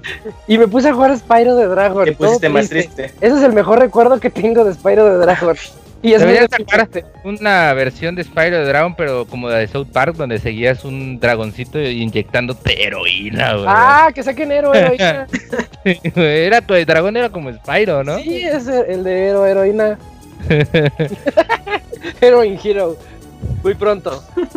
y 0.47 0.57
me 0.57 0.67
puse 0.67 0.89
a 0.89 0.93
jugar 0.93 1.17
Spyro 1.17 1.55
de 1.55 1.67
Dragon. 1.67 2.05
te 2.05 2.11
pusiste 2.13 2.47
más 2.49 2.69
triste. 2.69 3.05
Ese 3.21 3.37
es 3.37 3.43
el 3.43 3.53
mejor 3.53 3.79
recuerdo 3.79 4.19
que 4.19 4.29
tengo 4.29 4.63
de 4.63 4.73
Spyro 4.73 5.05
de 5.05 5.17
Dragon. 5.25 5.55
Y 6.01 6.13
es 6.13 6.21
sacar 6.21 6.89
una 7.25 7.73
versión 7.73 8.15
de 8.15 8.23
Spyro 8.23 8.59
de 8.59 8.65
Dragon, 8.65 8.95
pero 8.95 9.25
como 9.25 9.49
la 9.49 9.57
de 9.57 9.67
South 9.67 9.87
Park, 9.91 10.15
donde 10.15 10.39
seguías 10.39 10.83
un 10.85 11.19
dragoncito 11.19 11.79
inyectándote 11.79 12.85
heroína, 12.85 13.53
güey. 13.53 13.65
Ah, 13.67 14.09
que 14.13 14.23
saquen 14.23 14.51
héroe, 14.51 14.77
heroína. 14.77 15.27
era, 16.15 16.63
el 16.67 16.85
dragón 16.85 17.17
era 17.17 17.29
como 17.29 17.51
Spyro, 17.53 18.03
¿no? 18.03 18.17
Sí, 18.19 18.43
es 18.43 18.67
el 18.67 19.03
de 19.05 19.27
héroe, 19.27 19.51
heroína. 19.51 19.97
Heroin 22.21 22.59
Hero. 22.63 22.97
Muy 23.63 23.75
pronto. 23.75 24.23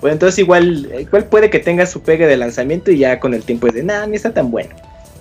Pues 0.00 0.12
entonces 0.12 0.38
igual, 0.38 0.92
igual 1.00 1.24
puede 1.24 1.50
que 1.50 1.58
tenga 1.58 1.84
su 1.84 2.00
pegue 2.02 2.26
de 2.28 2.36
lanzamiento 2.36 2.92
y 2.92 2.98
ya 2.98 3.18
con 3.18 3.34
el 3.34 3.42
tiempo 3.42 3.66
es 3.66 3.74
de, 3.74 3.82
nah, 3.82 4.06
ni 4.06 4.14
está 4.16 4.32
tan 4.32 4.50
bueno. 4.50 4.70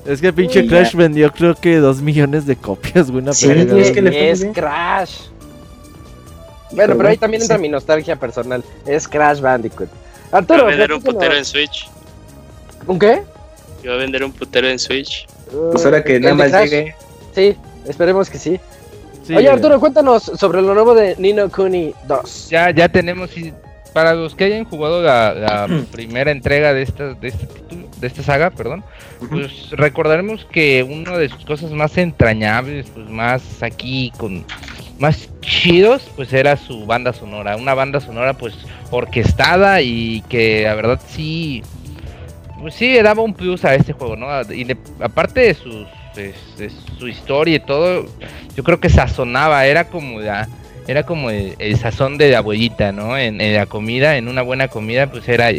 Es 0.06 0.22
que 0.22 0.32
pinche 0.32 0.62
Uy, 0.62 0.68
Crash 0.68 0.94
vendió 0.94 1.32
creo 1.32 1.56
que 1.56 1.78
dos 1.78 2.02
millones 2.02 2.46
de 2.46 2.56
copias, 2.56 3.10
güey, 3.10 3.24
una 3.24 3.34
Sí, 3.34 3.50
es 3.52 3.92
que 3.92 4.02
le. 4.02 4.52
Crash. 4.54 5.22
Bueno, 6.72 6.96
pero 6.96 7.10
ahí 7.10 7.16
Híjole, 7.16 7.18
también 7.18 7.42
sí. 7.42 7.46
entra 7.46 7.58
mi 7.58 7.70
nostalgia 7.70 8.16
personal. 8.18 8.64
Es 8.86 9.08
Crash 9.08 9.42
Bandicoot. 9.42 9.90
Va 10.32 10.38
a 10.38 10.38
Arturo, 10.38 10.66
vender 10.66 10.94
un 10.94 11.02
putero 11.02 11.36
en 11.36 11.44
Switch. 11.44 11.90
¿Un 12.86 13.00
qué? 13.00 13.24
Yo 13.84 13.92
voy 13.92 14.00
a 14.00 14.02
vender 14.04 14.24
un 14.24 14.32
putero 14.32 14.68
en 14.70 14.78
Switch. 14.78 15.28
Pues 15.72 15.84
ahora 15.86 16.04
que 16.04 16.18
¿El 16.18 16.22
nada 16.22 16.36
más 16.36 16.50
Crash? 16.50 16.70
llegue. 16.70 16.96
Sí, 17.34 17.56
esperemos 17.88 18.30
que 18.30 18.38
sí. 18.38 18.60
Sí, 19.28 19.36
Oye. 19.36 19.50
Arturo, 19.50 19.78
cuéntanos 19.80 20.24
sobre 20.24 20.62
lo 20.62 20.74
nuevo 20.74 20.96
de 20.96 21.16
Nino 21.18 21.50
Kuni 21.50 21.94
2. 22.08 22.48
Ya, 22.50 22.72
ya 22.72 22.88
tenemos, 22.88 23.38
y 23.38 23.54
para 23.94 24.14
los 24.14 24.36
que 24.36 24.46
hayan 24.46 24.64
jugado 24.64 25.02
la, 25.04 25.34
la 25.34 25.68
primera 25.92 26.32
entrega 26.32 26.74
de 26.74 26.84
esta, 26.84 27.14
de 27.14 27.28
este 27.28 27.46
título, 27.46 27.88
de 28.00 28.08
esta 28.08 28.24
saga, 28.24 28.52
perdón, 28.52 28.84
pues 29.30 29.72
recordaremos 29.72 30.46
que 30.46 30.82
una 30.84 31.18
de 31.18 31.28
sus 31.28 31.44
cosas 31.46 31.72
más 31.72 31.98
entrañables, 31.98 32.88
pues 32.94 33.10
más 33.10 33.62
aquí 33.62 34.14
con 34.18 34.46
más 34.98 35.30
chidos, 35.42 36.10
pues 36.16 36.32
era 36.32 36.56
su 36.56 36.86
banda 36.86 37.12
sonora, 37.12 37.58
una 37.58 37.74
banda 37.74 38.00
sonora 38.00 38.34
pues 38.34 38.56
orquestada 38.92 39.82
y 39.82 40.22
que 40.30 40.64
la 40.64 40.74
verdad 40.74 41.02
sí, 41.08 41.62
pues 42.62 42.76
sí 42.76 42.96
daba 43.02 43.22
un 43.24 43.34
plus 43.34 43.66
a 43.66 43.76
este 43.76 43.94
juego, 43.94 44.16
¿no? 44.16 44.28
Y 44.54 44.64
de- 44.64 44.78
aparte 45.02 45.42
de 45.42 45.54
sus 45.54 45.86
de- 46.18 46.34
de 46.58 46.72
su 47.00 47.08
historia 47.08 47.56
y 47.56 47.60
todo, 47.60 48.06
yo 48.56 48.64
creo 48.64 48.80
que 48.82 48.90
sazonaba, 48.90 49.66
era 49.66 49.86
como 49.88 50.20
la, 50.20 50.48
era 50.88 51.04
como 51.04 51.30
el, 51.30 51.56
el 51.60 51.78
sazón 51.78 52.18
de 52.18 52.32
la 52.32 52.40
abuelita, 52.40 52.92
¿no? 52.92 53.18
En, 53.18 53.40
en 53.42 53.56
la 53.56 53.66
comida, 53.66 54.18
en 54.18 54.28
una 54.28 54.42
buena 54.42 54.68
comida, 54.68 55.10
pues 55.12 55.28
era, 55.30 55.50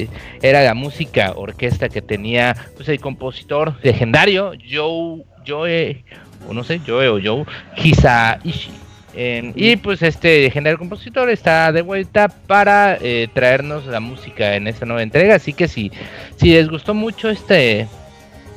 era 0.42 0.62
la 0.62 0.74
música 0.74 1.32
orquesta 1.36 1.88
que 1.88 2.02
tenía, 2.02 2.56
pues 2.76 2.88
el 2.88 3.00
compositor 3.00 3.74
legendario, 3.82 4.52
Joe, 4.70 5.22
Joe, 5.46 6.04
o 6.48 6.52
no 6.54 6.64
sé, 6.64 6.80
Joe 6.86 7.08
o 7.08 7.18
Joe, 7.22 7.44
Hisaishi. 7.76 8.70
Eh, 9.14 9.52
y 9.56 9.76
pues 9.76 10.02
este 10.02 10.42
legendario 10.42 10.78
compositor 10.78 11.28
está 11.30 11.72
de 11.72 11.82
vuelta 11.82 12.28
para 12.28 12.98
eh, 13.00 13.26
traernos 13.34 13.86
la 13.86 14.00
música 14.00 14.54
en 14.54 14.68
esta 14.68 14.86
nueva 14.86 15.02
entrega, 15.02 15.34
así 15.34 15.52
que 15.54 15.66
si, 15.66 15.90
si 16.36 16.52
les 16.52 16.68
gustó 16.68 16.94
mucho 16.94 17.28
este, 17.28 17.88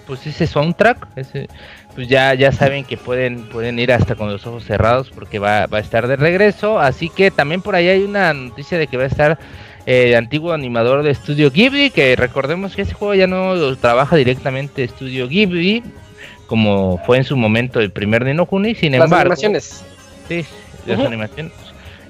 pues 0.06 0.28
ese 0.28 0.46
soundtrack, 0.46 1.08
ese, 1.16 1.48
pues 1.96 2.08
ya, 2.08 2.34
ya 2.34 2.52
saben 2.52 2.86
que 2.86 2.98
pueden, 2.98 3.44
pueden 3.50 3.78
ir 3.80 3.92
hasta 3.92 4.16
con 4.16 4.32
los 4.32 4.46
ojos 4.48 4.64
cerrados 4.64 5.10
porque 5.10 5.40
va, 5.40 5.68
va 5.68 5.80
a 5.80 5.82
estar 5.82 6.08
de 6.08 6.16
regreso. 6.16 6.80
Así 6.80 7.10
que 7.10 7.32
también 7.32 7.62
por 7.62 7.76
ahí 7.76 7.88
hay 7.90 8.04
una 8.04 8.34
noticia 8.34 8.78
de 8.78 8.88
que 8.88 8.98
va 8.98 9.04
a 9.04 9.08
estar 9.08 9.40
eh, 9.86 10.10
el 10.10 10.16
antiguo 10.16 10.54
animador 10.54 11.04
de 11.04 11.14
Studio 11.14 11.52
Ghibli, 11.52 11.90
que 11.90 12.16
recordemos 12.16 12.76
que 12.76 12.84
ese 12.84 12.94
juego 12.94 13.16
ya 13.16 13.28
no 13.28 13.56
lo 13.56 13.76
trabaja 13.76 14.16
directamente 14.16 14.88
Studio 14.88 15.28
Ghibli, 15.28 15.84
como 16.48 17.00
fue 17.06 17.18
en 17.18 17.24
su 17.24 17.36
momento 17.36 17.80
el 17.80 17.92
primer 17.92 18.24
Nino 18.26 18.46
Kuni, 18.46 18.76
sin 18.76 18.94
Las 18.94 19.06
embargo... 19.06 19.34
animaciones. 19.34 19.84
Sí, 20.28 20.46
las 20.86 21.00
animaciones. 21.00 21.54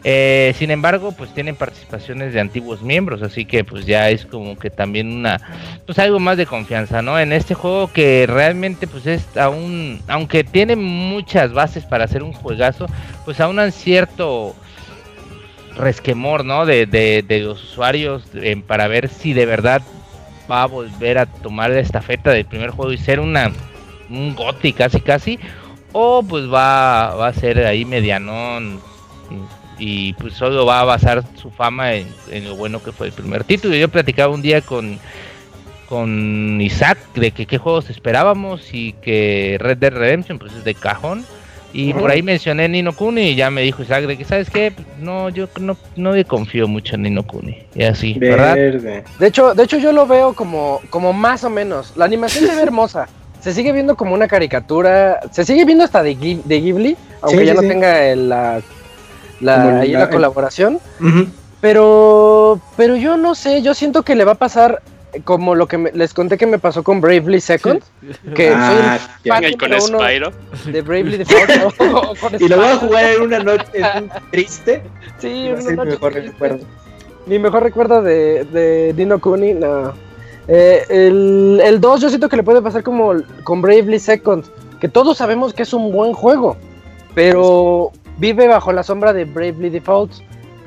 Eh, 0.03 0.55
sin 0.57 0.71
embargo, 0.71 1.11
pues 1.11 1.31
tienen 1.33 1.55
participaciones 1.55 2.33
de 2.33 2.39
antiguos 2.39 2.81
miembros, 2.81 3.21
así 3.21 3.45
que 3.45 3.63
pues 3.63 3.85
ya 3.85 4.09
es 4.09 4.25
como 4.25 4.57
que 4.57 4.71
también 4.71 5.11
una, 5.11 5.39
pues 5.85 5.99
algo 5.99 6.19
más 6.19 6.37
de 6.37 6.47
confianza, 6.47 7.03
¿no? 7.03 7.19
En 7.19 7.31
este 7.31 7.53
juego 7.53 7.91
que 7.93 8.25
realmente 8.27 8.87
pues 8.87 9.05
es 9.05 9.37
aún, 9.37 10.01
aunque 10.07 10.43
tiene 10.43 10.75
muchas 10.75 11.53
bases 11.53 11.85
para 11.85 12.05
hacer 12.05 12.23
un 12.23 12.33
juegazo, 12.33 12.87
pues 13.25 13.39
aún 13.39 13.59
han 13.59 13.71
cierto 13.71 14.55
resquemor, 15.77 16.45
¿no? 16.45 16.65
De, 16.65 16.87
de, 16.87 17.23
de 17.27 17.39
los 17.41 17.63
usuarios 17.63 18.23
para 18.65 18.87
ver 18.87 19.07
si 19.07 19.33
de 19.33 19.45
verdad 19.45 19.83
va 20.49 20.63
a 20.63 20.67
volver 20.67 21.19
a 21.19 21.27
tomar 21.27 21.69
la 21.69 21.79
estafeta 21.79 22.31
del 22.31 22.45
primer 22.45 22.71
juego 22.71 22.91
y 22.91 22.97
ser 22.97 23.19
una 23.19 23.51
un 24.09 24.35
goti 24.35 24.73
casi 24.73 24.99
casi 24.99 25.39
o 25.93 26.23
pues 26.23 26.51
va, 26.51 27.15
va 27.15 27.27
a 27.27 27.33
ser 27.33 27.65
ahí 27.65 27.85
medianón 27.85 28.81
y, 29.83 30.13
pues 30.13 30.33
solo 30.35 30.65
va 30.65 30.81
a 30.81 30.83
basar 30.85 31.23
su 31.41 31.49
fama 31.49 31.93
en, 31.95 32.07
en 32.29 32.45
lo 32.45 32.55
bueno 32.55 32.83
que 32.83 32.91
fue 32.91 33.07
el 33.07 33.13
primer 33.13 33.43
título. 33.43 33.75
Yo 33.75 33.89
platicaba 33.89 34.33
un 34.33 34.41
día 34.43 34.61
con 34.61 34.99
con 35.89 36.59
Isaac 36.61 36.97
de 37.15 37.31
que 37.31 37.45
qué 37.45 37.57
juegos 37.57 37.89
esperábamos 37.89 38.73
y 38.73 38.93
que 38.93 39.57
Red 39.59 39.77
Dead 39.77 39.91
Redemption 39.93 40.39
pues 40.39 40.53
es 40.53 40.63
de 40.63 40.73
cajón 40.73 41.25
y 41.73 41.93
por 41.93 42.11
ahí 42.11 42.21
mencioné 42.21 42.67
Nino 42.69 42.93
Kuni 42.93 43.29
y 43.29 43.35
ya 43.35 43.49
me 43.49 43.61
dijo 43.61 43.81
Isaac 43.81 44.05
de 44.05 44.17
que 44.17 44.25
sabes 44.25 44.49
qué 44.49 44.73
no 44.99 45.29
yo 45.29 45.47
no 45.59 45.77
no 45.95 46.11
le 46.13 46.25
confío 46.25 46.67
mucho 46.67 46.95
en 46.95 47.01
Nino 47.03 47.23
Kuni 47.23 47.57
y 47.75 47.83
así 47.83 48.13
verdad 48.19 48.55
Verde. 48.55 49.03
De 49.19 49.27
hecho, 49.27 49.53
de 49.53 49.63
hecho 49.63 49.77
yo 49.79 49.91
lo 49.91 50.05
veo 50.07 50.33
como, 50.33 50.81
como 50.89 51.11
más 51.13 51.43
o 51.43 51.49
menos. 51.49 51.93
La 51.97 52.05
animación 52.05 52.45
se 52.47 52.55
ve 52.55 52.61
hermosa. 52.61 53.07
Se 53.41 53.53
sigue 53.53 53.71
viendo 53.71 53.95
como 53.95 54.13
una 54.13 54.27
caricatura. 54.27 55.19
Se 55.31 55.43
sigue 55.45 55.65
viendo 55.65 55.83
hasta 55.83 56.03
de, 56.03 56.15
Ghi- 56.15 56.43
de 56.43 56.61
Ghibli, 56.61 56.97
aunque 57.21 57.39
Sí, 57.39 57.45
ya 57.45 57.51
sí, 57.53 57.55
no 57.55 57.61
sí. 57.63 57.67
tenga 57.69 58.05
el- 58.05 58.29
la, 58.29 58.61
la, 59.41 59.79
ahí 59.81 59.91
la- 59.91 59.99
la 60.01 60.09
colaboración. 60.09 60.79
Pero, 61.59 62.59
pero 62.77 62.95
yo 62.95 63.17
no 63.17 63.35
sé, 63.35 63.61
yo 63.61 63.73
siento 63.73 64.03
que 64.03 64.15
le 64.15 64.25
va 64.25 64.31
a 64.33 64.35
pasar 64.35 64.81
como 65.25 65.55
lo 65.55 65.67
que 65.67 65.77
me- 65.77 65.91
les 65.91 66.13
conté 66.13 66.37
que 66.37 66.47
me 66.47 66.57
pasó 66.57 66.83
con 66.83 67.01
Bravely 67.01 67.41
Second, 67.41 67.81
que 68.35 68.49
Ah, 68.55 68.97
soy 68.97 69.07
ya. 69.25 69.33
fan 69.35 69.43
Y 69.43 69.57
con 69.57 69.71
uno 69.73 69.99
Spyro. 69.99 70.31
de 70.71 70.81
Bravely 70.81 71.17
Default. 71.17 71.79
o- 71.79 71.83
o 72.11 72.15
con 72.15 72.33
Y 72.39 72.47
lo 72.47 72.55
voy 72.57 72.65
a 72.67 72.75
jugar 72.77 73.05
en 73.05 73.21
una 73.21 73.39
noche 73.39 73.65
en 73.73 74.03
un 74.05 74.09
triste. 74.31 74.81
Sí, 75.19 75.49
una 75.51 75.61
ser 75.61 75.71
mi 75.71 75.77
noche 75.77 75.89
mejor 75.91 76.11
triste. 76.13 76.31
recuerdo. 76.31 76.65
Mi 77.27 77.37
mejor 77.37 77.61
recuerdo 77.63 78.01
de, 78.01 78.45
de 78.45 78.93
Dino 78.93 79.19
Kuni, 79.19 79.53
no. 79.53 79.93
Eh, 80.47 80.83
el, 80.89 81.61
el 81.63 81.79
2 81.79 82.01
yo 82.01 82.09
siento 82.09 82.27
que 82.27 82.37
le 82.37 82.43
puede 82.43 82.61
pasar 82.63 82.81
como 82.81 83.13
con 83.43 83.61
Bravely 83.61 83.99
Second, 83.99 84.45
que 84.79 84.87
todos 84.87 85.17
sabemos 85.17 85.53
que 85.53 85.61
es 85.61 85.73
un 85.73 85.91
buen 85.91 86.13
juego, 86.13 86.57
pero 87.13 87.91
vive 88.21 88.47
bajo 88.47 88.71
la 88.71 88.83
sombra 88.83 89.11
de 89.11 89.25
Bravely 89.25 89.69
Default. 89.69 90.13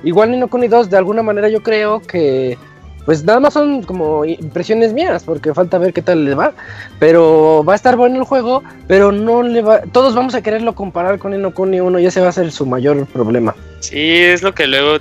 Igual 0.03 0.33
Nino 0.33 0.49
Kuni 0.49 0.69
2, 0.69 0.91
de 0.91 0.99
alguna 0.99 1.23
manera 1.23 1.49
yo 1.49 1.63
creo 1.63 2.03
que, 2.03 2.59
pues 3.07 3.25
nada 3.25 3.41
más 3.41 3.55
son 3.55 3.83
como 3.83 4.25
impresiones 4.27 4.93
mías, 4.93 5.23
porque 5.25 5.55
falta 5.55 5.79
ver 5.79 5.95
qué 5.95 6.03
tal 6.03 6.27
le 6.27 6.35
va, 6.35 6.53
pero 6.99 7.65
va 7.67 7.73
a 7.73 7.77
estar 7.77 7.97
bueno 7.97 8.19
el 8.19 8.25
juego, 8.25 8.63
pero 8.87 9.13
no 9.13 9.43
le 9.43 9.63
va, 9.63 9.81
todos 9.93 10.15
vamos 10.15 10.35
a 10.35 10.43
quererlo 10.43 10.75
comparar 10.75 11.19
con 11.19 11.31
Nino 11.31 11.55
Kuni 11.55 11.81
1 11.81 12.01
y 12.01 12.07
ese 12.07 12.21
va 12.21 12.29
a 12.29 12.33
ser 12.33 12.53
su 12.53 12.67
mayor 12.67 13.07
problema. 13.07 13.55
Sí, 13.81 14.17
es 14.17 14.43
lo 14.43 14.55
que 14.55 14.67
luego. 14.67 14.99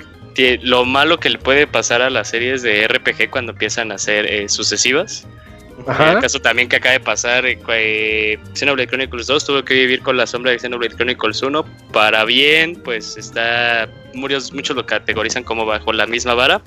Lo 0.64 0.84
malo 0.84 1.20
que 1.20 1.30
le 1.30 1.38
puede 1.38 1.68
pasar 1.68 2.02
a 2.02 2.10
las 2.10 2.30
series 2.30 2.64
de 2.64 2.88
RPG 2.88 3.30
cuando 3.30 3.52
empiezan 3.52 3.92
a 3.92 4.00
ser 4.00 4.26
eh, 4.26 4.50
sucesivas. 4.50 5.28
El 5.88 6.20
caso 6.20 6.40
también 6.40 6.70
que 6.70 6.78
acaba 6.78 6.94
de 6.94 7.00
pasar, 7.00 7.46
eh, 7.46 7.60
eh, 7.68 8.38
Xenoblade 8.54 8.88
Chronicles 8.88 9.28
2 9.28 9.46
tuvo 9.46 9.66
que 9.66 9.74
vivir 9.74 10.02
con 10.02 10.18
la 10.18 10.26
sombra 10.26 10.52
de 10.52 10.60
Xenoblade 10.60 10.96
Chronicles 10.96 11.42
1. 11.42 11.66
Para 11.92 12.24
bien, 12.26 12.76
pues 12.84 13.18
está. 13.18 13.90
Muchos, 14.14 14.54
muchos 14.54 14.76
lo 14.76 14.86
categorizan 14.86 15.44
como 15.44 15.66
bajo 15.66 15.92
la 15.92 16.06
misma 16.06 16.34
vara. 16.34 16.62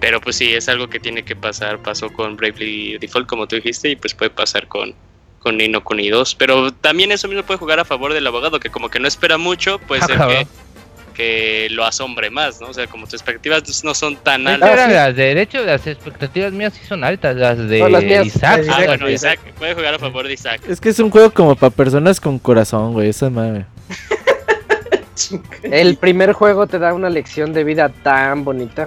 Pero 0.00 0.20
pues 0.20 0.36
sí, 0.36 0.54
es 0.54 0.68
algo 0.68 0.88
que 0.88 0.98
tiene 0.98 1.22
que 1.22 1.36
pasar. 1.36 1.78
Pasó 1.82 2.10
con 2.10 2.36
Bravely 2.36 2.98
Default, 2.98 3.28
como 3.28 3.46
tú 3.46 3.56
dijiste, 3.56 3.90
y 3.90 3.96
pues 3.96 4.14
puede 4.14 4.30
pasar 4.30 4.66
con, 4.66 4.94
con 5.40 5.58
Nino 5.58 5.84
Kuni 5.84 6.08
2. 6.08 6.34
Pero 6.36 6.72
también 6.72 7.12
eso 7.12 7.28
mismo 7.28 7.44
puede 7.44 7.58
jugar 7.58 7.80
a 7.80 7.84
favor 7.84 8.14
del 8.14 8.26
abogado, 8.26 8.58
que 8.58 8.70
como 8.70 8.88
que 8.88 8.98
no 8.98 9.06
espera 9.06 9.36
mucho, 9.36 9.78
puede 9.86 10.02
ser 10.02 10.18
que, 10.18 10.46
que 11.10 11.68
lo 11.70 11.84
asombre 11.84 12.30
más, 12.30 12.60
¿no? 12.60 12.68
O 12.68 12.74
sea, 12.74 12.86
como 12.86 13.04
tus 13.04 13.14
expectativas 13.14 13.84
no 13.84 13.94
son 13.94 14.16
tan 14.16 14.46
altas. 14.46 14.70
Sí. 14.70 14.92
las 14.92 15.16
de 15.16 15.34
de 15.34 15.42
hecho, 15.42 15.64
las 15.64 15.86
expectativas 15.86 16.52
mías 16.52 16.72
sí 16.74 16.86
son 16.86 17.04
altas, 17.04 17.36
las 17.36 17.68
de 17.68 17.78
No, 17.78 17.88
las 17.88 18.04
mías. 18.04 18.26
Isaac. 18.26 18.66
Ah, 18.70 18.82
bueno, 18.86 19.08
Isaac, 19.08 19.40
puede 19.58 19.74
jugar 19.74 19.94
a 19.94 19.98
favor 19.98 20.26
de 20.26 20.34
Isaac. 20.34 20.62
Es 20.68 20.80
que 20.80 20.88
es 20.88 20.98
un 20.98 21.10
juego 21.10 21.30
como 21.30 21.54
para 21.56 21.70
personas 21.70 22.20
con 22.20 22.38
corazón, 22.38 22.92
güey. 22.92 23.08
Esa 23.08 23.30
madre. 23.30 23.66
El 25.62 25.96
primer 25.96 26.32
juego 26.32 26.66
te 26.66 26.78
da 26.78 26.94
una 26.94 27.10
lección 27.10 27.52
de 27.52 27.64
vida 27.64 27.88
tan 27.88 28.44
bonita. 28.44 28.86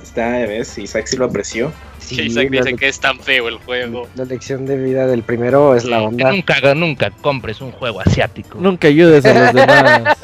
Está, 0.00 0.30
¿ves? 0.30 0.78
Isaac 0.78 1.06
sí 1.06 1.16
lo 1.16 1.26
apreció. 1.26 1.72
Sí, 2.12 2.16
que 2.16 2.22
Isaac 2.24 2.48
la, 2.50 2.60
dice 2.60 2.76
que 2.76 2.88
es 2.88 3.00
tan 3.00 3.18
feo 3.18 3.48
el 3.48 3.56
juego. 3.58 4.08
la 4.14 4.24
lección 4.24 4.66
de 4.66 4.76
vida 4.76 5.06
del 5.06 5.22
primero 5.22 5.74
es 5.74 5.84
la 5.84 6.02
onda. 6.02 6.30
nunca, 6.30 6.74
nunca 6.74 7.10
compres 7.10 7.60
un 7.60 7.72
juego 7.72 8.00
asiático. 8.00 8.58
Nunca 8.60 8.88
ayudes 8.88 9.24
a 9.24 9.34
los 9.34 9.52
demás. 9.54 10.16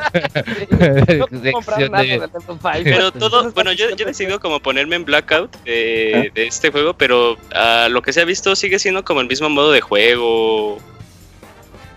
Pero 2.85 3.13
todo, 3.19 3.51
bueno, 3.53 3.73
yo, 3.73 3.95
yo 3.97 4.07
decidido 4.07 4.41
como 4.41 4.61
ponerme 4.61 4.97
en 4.97 5.05
blackout 5.05 5.57
de, 5.65 6.31
de 6.35 6.47
este 6.47 6.71
juego, 6.71 6.95
pero 6.95 7.37
a 7.53 7.89
lo 7.89 8.03
que 8.03 8.13
se 8.13 8.21
ha 8.21 8.25
visto 8.25 8.55
sigue 8.57 8.79
siendo 8.79 9.05
como 9.05 9.21
el 9.21 9.27
mismo 9.29 9.49
modo 9.49 9.73
de 9.73 9.81
juego 9.81 10.79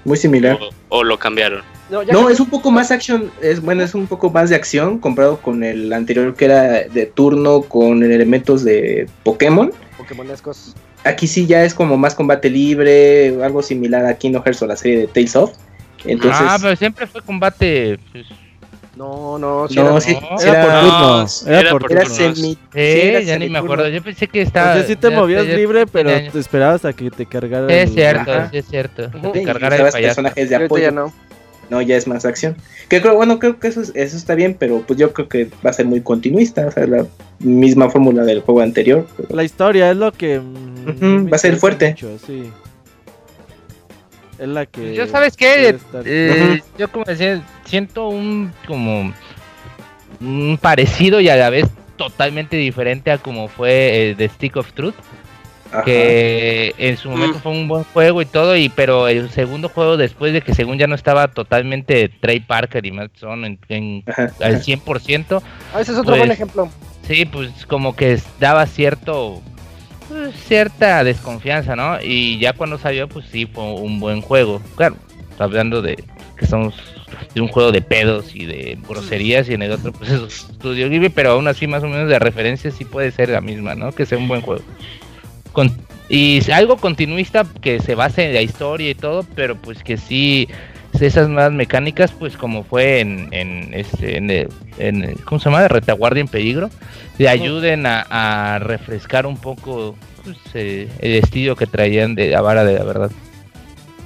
Muy 0.05 0.17
similar. 0.17 0.57
o, 0.61 0.97
o 0.99 1.03
lo 1.03 1.17
cambiaron. 1.17 1.61
No, 1.91 2.01
ya 2.03 2.13
No, 2.13 2.27
que- 2.27 2.33
es 2.33 2.39
un 2.39 2.49
poco 2.49 2.71
más 2.71 2.89
action, 2.89 3.29
es 3.41 3.61
bueno, 3.61 3.83
es 3.83 3.93
un 3.93 4.07
poco 4.07 4.29
más 4.29 4.49
de 4.49 4.55
acción 4.55 4.97
comparado 4.97 5.37
con 5.41 5.61
el 5.63 5.91
anterior 5.91 6.33
que 6.35 6.45
era 6.45 6.61
de 6.87 7.05
turno 7.05 7.63
con 7.63 8.01
elementos 8.01 8.63
de 8.63 9.07
Pokémon. 9.23 9.71
Pokémonescos. 9.97 10.73
Aquí 11.03 11.27
sí 11.27 11.45
ya 11.47 11.63
es 11.65 11.73
como 11.73 11.97
más 11.97 12.15
combate 12.15 12.49
libre, 12.49 13.43
algo 13.43 13.61
similar 13.61 14.05
a 14.05 14.13
Kingdom 14.17 14.41
Hearts 14.43 14.61
o 14.61 14.67
la 14.67 14.77
serie 14.77 14.99
de 14.99 15.07
Tales 15.07 15.35
of. 15.35 15.51
Entonces, 16.05 16.41
ah, 16.41 16.57
pero 16.61 16.75
siempre 16.77 17.05
fue 17.07 17.21
combate. 17.21 17.99
Pues, 18.11 18.25
No, 18.95 19.37
no, 19.37 19.67
no, 19.67 19.67
era- 19.69 19.99
sí, 20.01 20.13
no. 20.13 20.37
sí 20.39 20.47
Era 20.47 20.61
por 20.61 20.71
era, 20.71 20.81
turno. 20.81 21.25
Era 21.47 21.59
era 21.61 21.71
por 21.71 21.91
era 21.91 22.01
turnos. 22.03 22.17
semi, 22.17 22.57
eh, 22.73 22.99
sí, 23.01 23.07
era 23.09 23.19
ya 23.21 23.39
ni 23.39 23.49
me 23.49 23.59
acuerdo. 23.59 23.87
Yo 23.89 24.01
pensé 24.03 24.27
que 24.27 24.41
estaba. 24.41 24.71
O 24.71 24.75
sea, 24.75 24.83
sí 24.87 24.95
te 24.95 25.09
ya- 25.09 25.15
movías 25.15 25.45
ya- 25.47 25.55
libre, 25.55 25.87
pero 25.87 26.09
te 26.31 26.39
esperabas 26.39 26.85
a 26.85 26.93
que 26.93 27.09
te 27.11 27.25
cargara. 27.25 27.67
Es 27.73 27.89
el- 27.89 27.95
cierto, 27.95 28.31
Ajá. 28.31 28.49
es 28.51 28.65
cierto. 28.67 29.09
Te 29.09 29.39
Sí, 29.39 29.45
cargara 29.45 29.75
el 29.77 29.81
payaso. 29.91 29.99
personajes 30.21 30.49
de 30.49 30.55
apoyo. 30.55 30.83
ya 30.83 30.91
no. 30.91 31.13
No, 31.71 31.81
ya 31.81 31.95
es 31.95 32.05
más 32.05 32.25
acción. 32.25 32.57
Que 32.89 33.01
creo, 33.01 33.15
bueno, 33.15 33.39
creo 33.39 33.57
que 33.57 33.69
eso, 33.69 33.81
es- 33.81 33.93
eso 33.95 34.17
está 34.17 34.35
bien, 34.35 34.55
pero 34.59 34.81
pues 34.85 34.99
yo 34.99 35.13
creo 35.13 35.29
que 35.29 35.45
va 35.65 35.69
a 35.69 35.73
ser 35.73 35.85
muy 35.85 36.01
continuista, 36.01 36.67
o 36.67 36.71
sea, 36.71 36.85
la 36.85 37.05
misma 37.39 37.89
fórmula 37.89 38.23
del 38.23 38.41
juego 38.41 38.59
anterior. 38.61 39.07
pero- 39.15 39.29
La 39.33 39.43
historia 39.45 39.89
es 39.89 39.95
lo 39.97 40.11
que. 40.11 40.39
mm, 40.39 41.31
va 41.31 41.35
a 41.35 41.39
ser 41.39 41.55
fuerte. 41.55 41.89
mucho, 41.91 42.17
sí. 42.27 42.51
Es 44.37 44.47
la 44.47 44.65
que. 44.65 44.93
Yo 44.95 45.07
sabes 45.07 45.37
qué, 45.37 45.69
estar- 45.69 46.03
Eh, 46.05 46.61
yo 46.77 46.91
como 46.91 47.05
decía, 47.05 47.41
siento 47.63 48.09
un 48.09 48.51
como 48.67 49.13
un 50.19 50.57
parecido 50.61 51.21
y 51.21 51.29
a 51.29 51.35
la 51.37 51.49
vez 51.49 51.67
totalmente 51.95 52.57
diferente 52.57 53.11
a 53.11 53.17
como 53.17 53.47
fue 53.47 54.09
eh, 54.09 54.15
The 54.17 54.27
Stick 54.29 54.57
of 54.57 54.73
Truth, 54.73 54.95
Ajá. 55.71 55.83
que 55.83 56.73
en 56.77 56.97
su 56.97 57.09
momento 57.09 57.37
Mm. 57.37 57.41
fue 57.41 57.51
un 57.53 57.67
buen 57.67 57.83
juego 57.85 58.21
y 58.21 58.25
todo, 58.25 58.55
y 58.57 58.69
pero 58.69 59.07
el 59.07 59.29
segundo 59.29 59.69
juego 59.69 59.95
después 59.97 60.33
de 60.33 60.41
que 60.41 60.53
según 60.53 60.77
ya 60.77 60.87
no 60.87 60.95
estaba 60.95 61.29
totalmente 61.29 62.09
Trey 62.09 62.41
Parker 62.41 62.85
y 62.85 62.91
Matt 62.91 63.11
Stone 63.15 63.47
en, 63.47 63.59
en- 63.69 64.03
al 64.41 64.55
ajá. 64.55 64.63
100%, 64.63 65.41
Ah, 65.73 65.81
ese 65.81 65.91
es 65.93 65.97
otro 65.97 66.09
Pues- 66.11 66.19
buen 66.19 66.31
ejemplo. 66.31 66.69
sí, 67.07 67.25
pues 67.25 67.65
como 67.67 67.95
que 67.95 68.19
daba 68.39 68.65
cierto 68.65 69.41
pues, 70.09 70.35
cierta 70.45 71.05
desconfianza, 71.05 71.77
¿no? 71.77 71.97
Y 72.03 72.37
ya 72.39 72.51
cuando 72.51 72.77
salió, 72.77 73.07
pues 73.07 73.25
sí 73.31 73.45
fue 73.45 73.63
un 73.63 73.99
buen 74.01 74.19
juego. 74.21 74.61
Claro, 74.75 74.97
hablando 75.39 75.81
de 75.81 75.95
que 75.95 76.43
estamos 76.45 76.73
de 77.33 77.39
un 77.39 77.47
juego 77.47 77.71
de 77.71 77.81
pedos 77.81 78.35
y 78.35 78.45
de 78.45 78.77
groserías 78.89 79.47
y 79.47 79.53
en 79.53 79.61
el 79.61 79.71
otro 79.71 79.93
pues 79.93 80.09
es 80.11 80.33
Studio 80.33 80.89
Ghibli, 80.89 81.07
pero 81.09 81.31
aún 81.31 81.47
así 81.47 81.65
más 81.65 81.81
o 81.83 81.87
menos 81.87 82.09
de 82.09 82.19
referencia 82.19 82.71
sí 82.71 82.83
puede 82.83 83.11
ser 83.11 83.29
la 83.29 83.39
misma, 83.39 83.73
¿no? 83.75 83.93
Que 83.93 84.05
sea 84.05 84.17
un 84.17 84.27
buen 84.27 84.41
juego. 84.41 84.61
Con- 85.51 85.75
y 86.09 86.41
algo 86.51 86.77
continuista 86.77 87.45
que 87.61 87.79
se 87.79 87.95
base 87.95 88.25
en 88.27 88.33
la 88.33 88.41
historia 88.41 88.89
y 88.89 88.95
todo, 88.95 89.25
pero 89.35 89.55
pues 89.55 89.83
que 89.83 89.97
sí 89.97 90.47
esas 90.99 91.29
nuevas 91.29 91.51
mecánicas, 91.51 92.11
pues 92.11 92.37
como 92.37 92.63
fue 92.63 92.99
en, 92.99 93.27
en 93.31 93.73
este, 93.73 94.17
en, 94.17 94.29
el- 94.29 94.49
en 94.77 95.03
el- 95.03 95.15
¿cómo 95.23 95.39
se 95.39 95.45
llama? 95.49 95.67
Retaguardia 95.67 96.21
en 96.21 96.27
peligro, 96.27 96.69
le 97.17 97.27
ayuden 97.29 97.85
a, 97.87 98.05
a 98.09 98.59
refrescar 98.59 99.25
un 99.25 99.37
poco 99.37 99.95
pues, 100.23 100.37
eh, 100.53 100.87
el 100.99 101.13
estilo 101.15 101.55
que 101.55 101.65
traían 101.65 102.13
de 102.13 102.29
la 102.29 102.41
vara 102.41 102.63
de 102.65 102.73
la 102.77 102.83
verdad. 102.83 103.11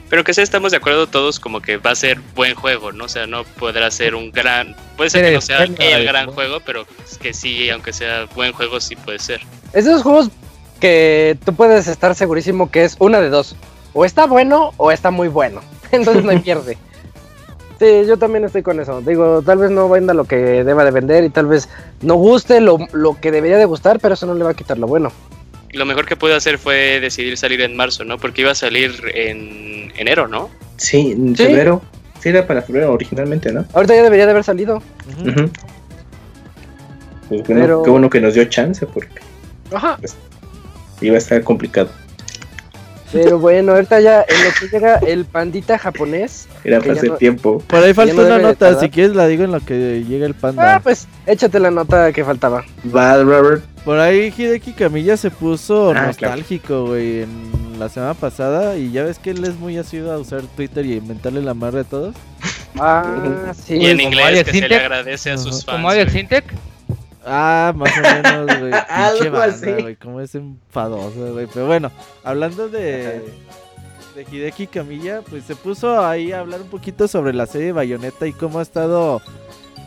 Pero 0.09 0.23
que 0.23 0.33
sí 0.33 0.41
estamos 0.41 0.71
de 0.71 0.77
acuerdo 0.77 1.07
todos 1.07 1.39
como 1.39 1.59
que 1.59 1.77
va 1.77 1.91
a 1.91 1.95
ser 1.95 2.19
buen 2.35 2.53
juego, 2.53 2.91
¿no? 2.91 3.05
O 3.05 3.09
sea, 3.09 3.25
no 3.25 3.43
podrá 3.43 3.89
ser 3.91 4.13
un 4.15 4.31
gran... 4.31 4.75
Puede 4.95 5.09
ser 5.09 5.25
que 5.25 5.33
no 5.33 5.41
sea 5.41 5.63
el 5.63 6.05
gran 6.05 6.27
juego. 6.31 6.59
pero 6.63 6.85
que 7.19 7.33
sí, 7.33 7.69
aunque 7.71 7.91
sea 7.91 8.25
buen 8.35 8.53
juego, 8.53 8.79
sí 8.79 8.95
puede 8.95 9.19
ser. 9.19 9.41
Esos 9.73 10.03
juegos 10.03 10.29
que 10.80 11.38
tú 11.45 11.53
puedes 11.53 11.88
estar 11.88 12.15
segurísimo 12.15 12.69
que 12.71 12.84
es 12.86 12.95
una 12.99 13.21
de 13.21 13.30
dos. 13.30 13.55
O 13.93 14.05
está 14.05 14.26
bueno 14.28 14.73
o 14.78 14.91
está 14.91 15.11
muy 15.11 15.28
bueno. 15.28 15.61
Entonces 15.91 16.23
no 16.23 16.32
hay 16.32 16.39
pierde. 16.39 16.78
Sí, 17.78 18.05
yo 18.07 18.15
también 18.15 18.45
estoy 18.45 18.61
con 18.63 18.80
eso. 18.80 19.01
Digo, 19.01 19.41
tal 19.41 19.57
vez 19.57 19.69
no 19.69 19.89
venda 19.89 20.13
lo 20.13 20.23
que 20.23 20.38
deba 20.63 20.86
de 20.86 20.91
vender 20.91 21.26
y 21.26 21.30
tal 21.30 21.45
vez 21.47 21.67
no 22.01 22.15
guste 22.15 22.61
lo, 22.61 22.78
lo 22.93 23.19
que 23.19 23.32
debería 23.34 23.57
de 23.57 23.65
gustar, 23.65 23.99
pero 23.99 24.13
eso 24.13 24.26
no 24.26 24.34
le 24.34 24.45
va 24.45 24.51
a 24.51 24.53
quitar 24.53 24.78
lo 24.78 24.88
bueno. 24.88 25.11
Lo 25.73 25.86
mejor 25.86 26.05
que 26.05 26.15
pude 26.15 26.34
hacer 26.34 26.57
fue 26.57 27.01
decidir 27.01 27.36
salir 27.38 27.59
en 27.59 27.76
marzo, 27.76 28.05
¿no? 28.05 28.17
Porque 28.17 28.43
iba 28.43 28.51
a 28.51 28.55
salir 28.55 28.93
en 29.13 29.91
enero, 29.97 30.26
¿no? 30.30 30.49
Sí, 30.78 31.11
en 31.11 31.36
Sí. 31.36 31.47
febrero. 31.47 31.82
Sí, 32.21 32.30
era 32.30 32.47
para 32.47 32.61
febrero 32.61 32.93
originalmente, 32.93 33.51
¿no? 33.51 33.65
Ahorita 33.73 33.93
ya 33.93 34.03
debería 34.03 34.23
de 34.26 34.32
haber 34.32 34.45
salido. 34.45 34.82
Pues 37.28 37.43
bueno, 37.45 37.61
Pero- 37.61 37.84
qué 37.84 37.89
bueno 37.89 38.09
que 38.09 38.21
nos 38.21 38.36
dio 38.36 38.45
chance 38.45 38.86
porque 38.86 39.19
Ajá. 39.73 39.97
Iba 41.01 41.15
a 41.15 41.17
estar 41.19 41.43
complicado. 41.43 41.89
Pero 43.11 43.39
bueno, 43.39 43.71
ahorita 43.73 44.01
ya 44.01 44.25
en 44.27 44.43
lo 44.43 44.49
que 44.59 44.67
llega 44.67 44.95
el 44.97 45.23
pandita 45.23 45.77
japonés. 45.77 46.47
Era 46.65 46.79
Que 46.79 46.87
ya 46.87 46.93
hace 46.93 47.07
no- 47.07 47.15
tiempo. 47.15 47.59
Por 47.65 47.81
ahí 47.81 47.93
falta 47.93 48.13
no 48.13 48.23
una 48.25 48.39
nota. 48.39 48.77
Si 48.79 48.89
quieres, 48.89 49.15
la 49.15 49.27
digo 49.27 49.43
en 49.45 49.51
lo 49.51 49.61
que 49.61 50.03
llega 50.05 50.25
el 50.25 50.33
panda. 50.33 50.75
Ah, 50.75 50.79
pues 50.81 51.07
échate 51.25 51.59
la 51.59 51.71
nota 51.71 52.11
que 52.11 52.25
faltaba. 52.25 52.65
Va, 52.93 53.21
Robert. 53.23 53.63
Por 53.85 53.99
ahí 53.99 54.33
Hideki 54.35 54.73
Camilla 54.73 55.15
se 55.15 55.31
puso 55.31 55.91
Ah, 55.91 56.07
nostálgico, 56.07 56.87
güey, 56.87 57.21
en 57.21 57.79
la 57.79 57.87
semana 57.87 58.15
pasada. 58.15 58.75
Y 58.75 58.91
ya 58.91 59.03
ves 59.03 59.19
que 59.19 59.29
él 59.29 59.45
es 59.45 59.55
muy 59.55 59.77
asiduo 59.77 60.11
a 60.11 60.17
usar 60.17 60.41
Twitter 60.55 60.85
y 60.85 60.95
inventarle 60.95 61.41
la 61.41 61.53
madre 61.53 61.81
a 61.81 61.83
todos. 61.85 62.15
Ah, 62.77 63.53
sí. 63.65 63.75
y 63.75 63.85
en 63.85 64.01
inglés 64.01 64.43
que 64.43 64.51
se 64.51 64.67
le 64.67 64.75
agradece 64.75 65.31
a 65.31 65.37
sus 65.37 65.63
fans. 65.63 65.77
Como 65.77 65.89
Alex 65.89 66.11
güey. 66.11 66.27
Ah, 67.26 67.73
más 67.76 67.91
o 67.97 68.01
menos, 68.01 68.59
güey. 68.59 68.71
Algo 68.89 69.38
así. 69.38 69.71
güey. 69.71 69.95
Cómo 69.95 70.21
es 70.21 70.36
enfadoso, 70.36 71.34
güey. 71.34 71.47
Pero 71.51 71.65
bueno, 71.65 71.91
hablando 72.23 72.69
de, 72.69 73.23
de 74.15 74.26
Hideki 74.32 74.67
Camilla, 74.67 75.21
pues 75.28 75.43
se 75.45 75.55
puso 75.55 76.05
ahí 76.05 76.32
a 76.32 76.39
hablar 76.41 76.61
un 76.61 76.69
poquito 76.69 77.07
sobre 77.07 77.34
la 77.34 77.47
serie 77.47 77.71
Bayonetta 77.71 78.28
y 78.28 78.34
cómo 78.34 78.59
ha 78.59 78.61
estado 78.61 79.21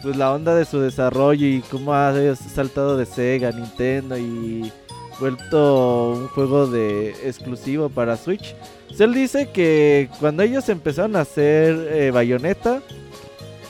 pues 0.03 0.17
la 0.17 0.33
onda 0.33 0.55
de 0.55 0.65
su 0.65 0.81
desarrollo 0.81 1.47
y 1.47 1.61
cómo 1.71 1.95
ha 1.95 2.13
saltado 2.37 2.97
de 2.97 3.07
Sega, 3.07 3.51
Nintendo 3.53 4.17
y 4.17 4.73
vuelto 5.21 6.11
un 6.13 6.29
juego 6.29 6.67
de 6.67 7.11
exclusivo 7.25 7.89
para 7.89 8.17
Switch. 8.17 8.55
Él 8.99 9.15
dice 9.15 9.51
que 9.51 10.09
cuando 10.19 10.43
ellos 10.43 10.69
empezaron 10.69 11.15
a 11.17 11.21
hacer 11.21 11.89
eh, 11.93 12.11
Bayonetta, 12.11 12.81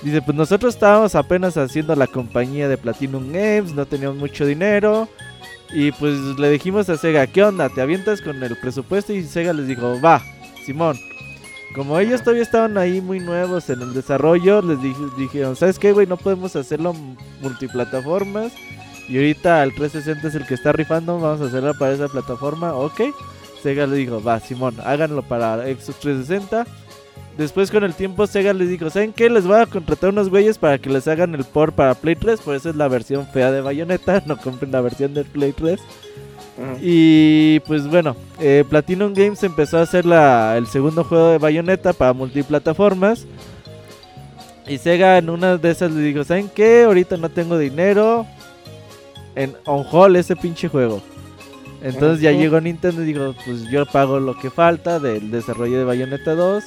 dice, 0.03 0.23
pues 0.23 0.37
nosotros 0.37 0.75
estábamos 0.75 1.15
apenas 1.15 1.57
haciendo 1.57 1.95
la 1.95 2.07
compañía 2.07 2.69
de 2.69 2.79
Platinum 2.79 3.33
Games, 3.33 3.73
no 3.75 3.87
teníamos 3.87 4.19
mucho 4.19 4.47
dinero. 4.47 5.09
Y 5.71 5.93
pues 5.93 6.15
le 6.39 6.51
dijimos 6.51 6.89
a 6.89 6.97
Sega, 6.97 7.27
¿qué 7.27 7.43
onda? 7.43 7.69
¿Te 7.69 7.83
avientas 7.83 8.23
con 8.23 8.43
el 8.43 8.57
presupuesto? 8.57 9.13
Y 9.13 9.23
Sega 9.23 9.53
les 9.53 9.67
dijo, 9.67 10.01
va, 10.01 10.23
Simón. 10.65 10.99
Como 11.75 11.99
ellos 11.99 12.23
todavía 12.23 12.43
estaban 12.43 12.79
ahí 12.79 13.01
muy 13.01 13.21
nuevos 13.21 13.69
en 13.69 13.83
el 13.83 13.93
desarrollo, 13.93 14.63
les 14.63 14.81
dije, 14.81 15.01
dijeron, 15.19 15.55
¿sabes 15.55 15.79
qué, 15.79 15.93
güey? 15.93 16.07
No 16.07 16.17
podemos 16.17 16.57
hacerlo 16.57 16.95
multiplataformas. 17.43 18.53
Y 19.09 19.17
ahorita 19.17 19.63
el 19.63 19.75
360 19.75 20.29
es 20.29 20.35
el 20.35 20.47
que 20.47 20.55
está 20.55 20.73
rifando, 20.73 21.19
vamos 21.21 21.41
a 21.41 21.45
hacerlo 21.45 21.75
para 21.79 21.93
esa 21.93 22.09
plataforma, 22.09 22.75
ok. 22.75 23.01
Sega 23.63 23.87
le 23.87 23.97
dijo, 23.97 24.23
va, 24.23 24.41
Simón, 24.41 24.77
háganlo 24.85 25.23
para 25.23 25.57
Xbox 25.65 26.01
360. 26.01 26.67
Después 27.39 27.71
con 27.71 27.85
el 27.85 27.95
tiempo 27.95 28.27
Sega 28.27 28.53
les 28.53 28.69
dijo, 28.69 28.91
¿saben 28.91 29.13
qué? 29.13 29.31
Les 29.31 29.47
voy 29.47 29.61
a 29.61 29.67
contratar 29.67 30.11
unos 30.11 30.29
güeyes 30.29 30.59
para 30.59 30.77
que 30.79 30.91
les 30.91 31.07
hagan 31.07 31.37
el 31.37 31.45
port 31.45 31.73
para 31.73 31.95
Play 31.95 32.17
3, 32.17 32.41
por 32.41 32.57
eso 32.57 32.69
es 32.69 32.75
la 32.75 32.89
versión 32.89 33.29
fea 33.29 33.53
de 33.53 33.61
Bayonetta, 33.61 34.25
no 34.27 34.37
compren 34.37 34.73
la 34.73 34.81
versión 34.81 35.15
de 35.15 35.25
Play 35.25 35.53
3. 35.53 35.81
Y 36.83 37.61
pues 37.61 37.87
bueno, 37.87 38.17
eh, 38.41 38.65
Platinum 38.69 39.15
Games 39.15 39.41
empezó 39.45 39.79
a 39.79 39.83
hacer 39.83 40.05
la, 40.05 40.57
el 40.59 40.67
segundo 40.67 41.05
juego 41.05 41.29
de 41.29 41.39
Bayonetta 41.39 41.93
para 41.93 42.13
multiplataformas. 42.13 43.25
Y 44.67 44.79
Sega 44.79 45.19
en 45.19 45.31
una 45.31 45.57
de 45.57 45.71
esas 45.71 45.93
le 45.93 46.03
dijo, 46.03 46.25
¿saben 46.25 46.51
qué? 46.53 46.83
Ahorita 46.83 47.17
no 47.17 47.29
tengo 47.29 47.57
dinero. 47.57 48.27
En 49.37 49.55
on 49.67 49.87
hold 49.89 50.17
ese 50.17 50.35
pinche 50.35 50.67
juego. 50.67 51.01
Entonces 51.81 52.21
ya 52.21 52.33
llegó 52.33 52.61
Nintendo 52.61 53.03
y 53.03 53.07
dijo, 53.07 53.37
pues 53.45 53.71
yo 53.71 53.87
pago 53.87 54.19
lo 54.19 54.37
que 54.37 54.51
falta 54.51 54.99
del 54.99 55.31
desarrollo 55.31 55.79
de 55.79 55.85
Bayonetta 55.85 56.35
2. 56.35 56.65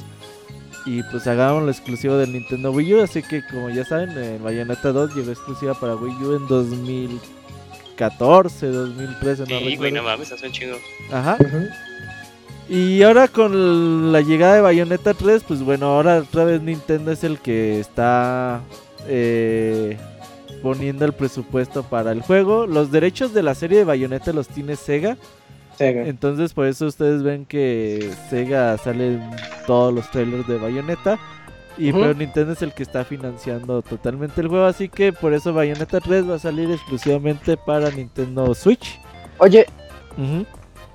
Y 0.86 1.04
pues 1.04 1.28
hagamos 1.28 1.64
lo 1.64 1.72
exclusivo 1.72 2.18
del 2.18 2.34
Nintendo 2.34 2.72
Wii 2.72 2.96
U. 2.96 3.02
Así 3.02 3.22
que 3.22 3.46
como 3.48 3.70
ya 3.70 3.86
saben, 3.86 4.10
eh, 4.18 4.40
Bayonetta 4.42 4.92
2 4.92 5.16
llegó 5.16 5.32
exclusiva 5.32 5.74
para 5.74 5.96
Wii 5.96 6.24
U 6.24 6.36
en 6.36 6.48
2014, 6.48 8.68
2013, 8.68 9.44
no 9.44 9.60
Sí, 9.60 9.76
güey, 9.76 9.92
no 9.92 10.02
mames, 10.04 10.32
hace 10.32 10.48
un 10.48 10.54
chingo. 10.54 10.78
Ajá. 11.12 11.38
Y 12.70 13.04
ahora 13.04 13.28
con 13.28 14.14
la 14.14 14.22
llegada 14.22 14.56
de 14.56 14.62
Bayonetta 14.62 15.14
3, 15.14 15.44
pues 15.48 15.62
bueno, 15.62 15.88
ahora 15.88 16.20
otra 16.20 16.46
vez 16.46 16.62
Nintendo 16.62 17.12
es 17.12 17.24
el 17.24 17.40
que 17.40 17.80
está 17.80 18.62
eh, 19.08 19.98
poniendo 20.62 21.06
el 21.06 21.14
presupuesto 21.14 21.84
para 21.84 22.12
el 22.12 22.22
juego. 22.22 22.68
Los 22.68 22.92
derechos 22.92 23.34
de 23.34 23.44
la 23.44 23.56
serie 23.56 23.80
de 23.80 23.84
Bayonetta 23.84 24.32
los 24.32 24.48
tiene 24.48 24.78
Sega. 24.78 25.18
Sega. 25.82 26.08
Entonces 26.08 26.54
por 26.54 26.66
eso 26.66 26.86
ustedes 26.86 27.24
ven 27.24 27.46
que 27.46 28.12
Sega 28.30 28.78
sale 28.78 29.16
en 29.16 29.30
todos 29.68 29.94
los 29.94 30.10
trailers 30.12 30.48
de 30.48 30.58
Bayonetta. 30.58 31.20
Y 31.78 31.92
pero 31.94 32.14
Nintendo 32.14 32.54
es 32.54 32.62
el 32.62 32.74
que 32.74 32.84
está 32.84 33.06
financiando 33.06 33.82
totalmente 33.82 34.42
el 34.42 34.48
juego. 34.48 34.66
Así 34.66 34.90
que 34.90 35.14
por 35.14 35.34
eso 35.34 35.54
Bayonetta 35.54 36.00
3 36.00 36.30
va 36.30 36.36
a 36.36 36.40
salir 36.40 36.70
exclusivamente 36.70 37.58
para 37.58 37.90
Nintendo 37.92 38.54
Switch. 38.54 39.00
Oye, 39.38 39.66
Ujú. 40.18 40.46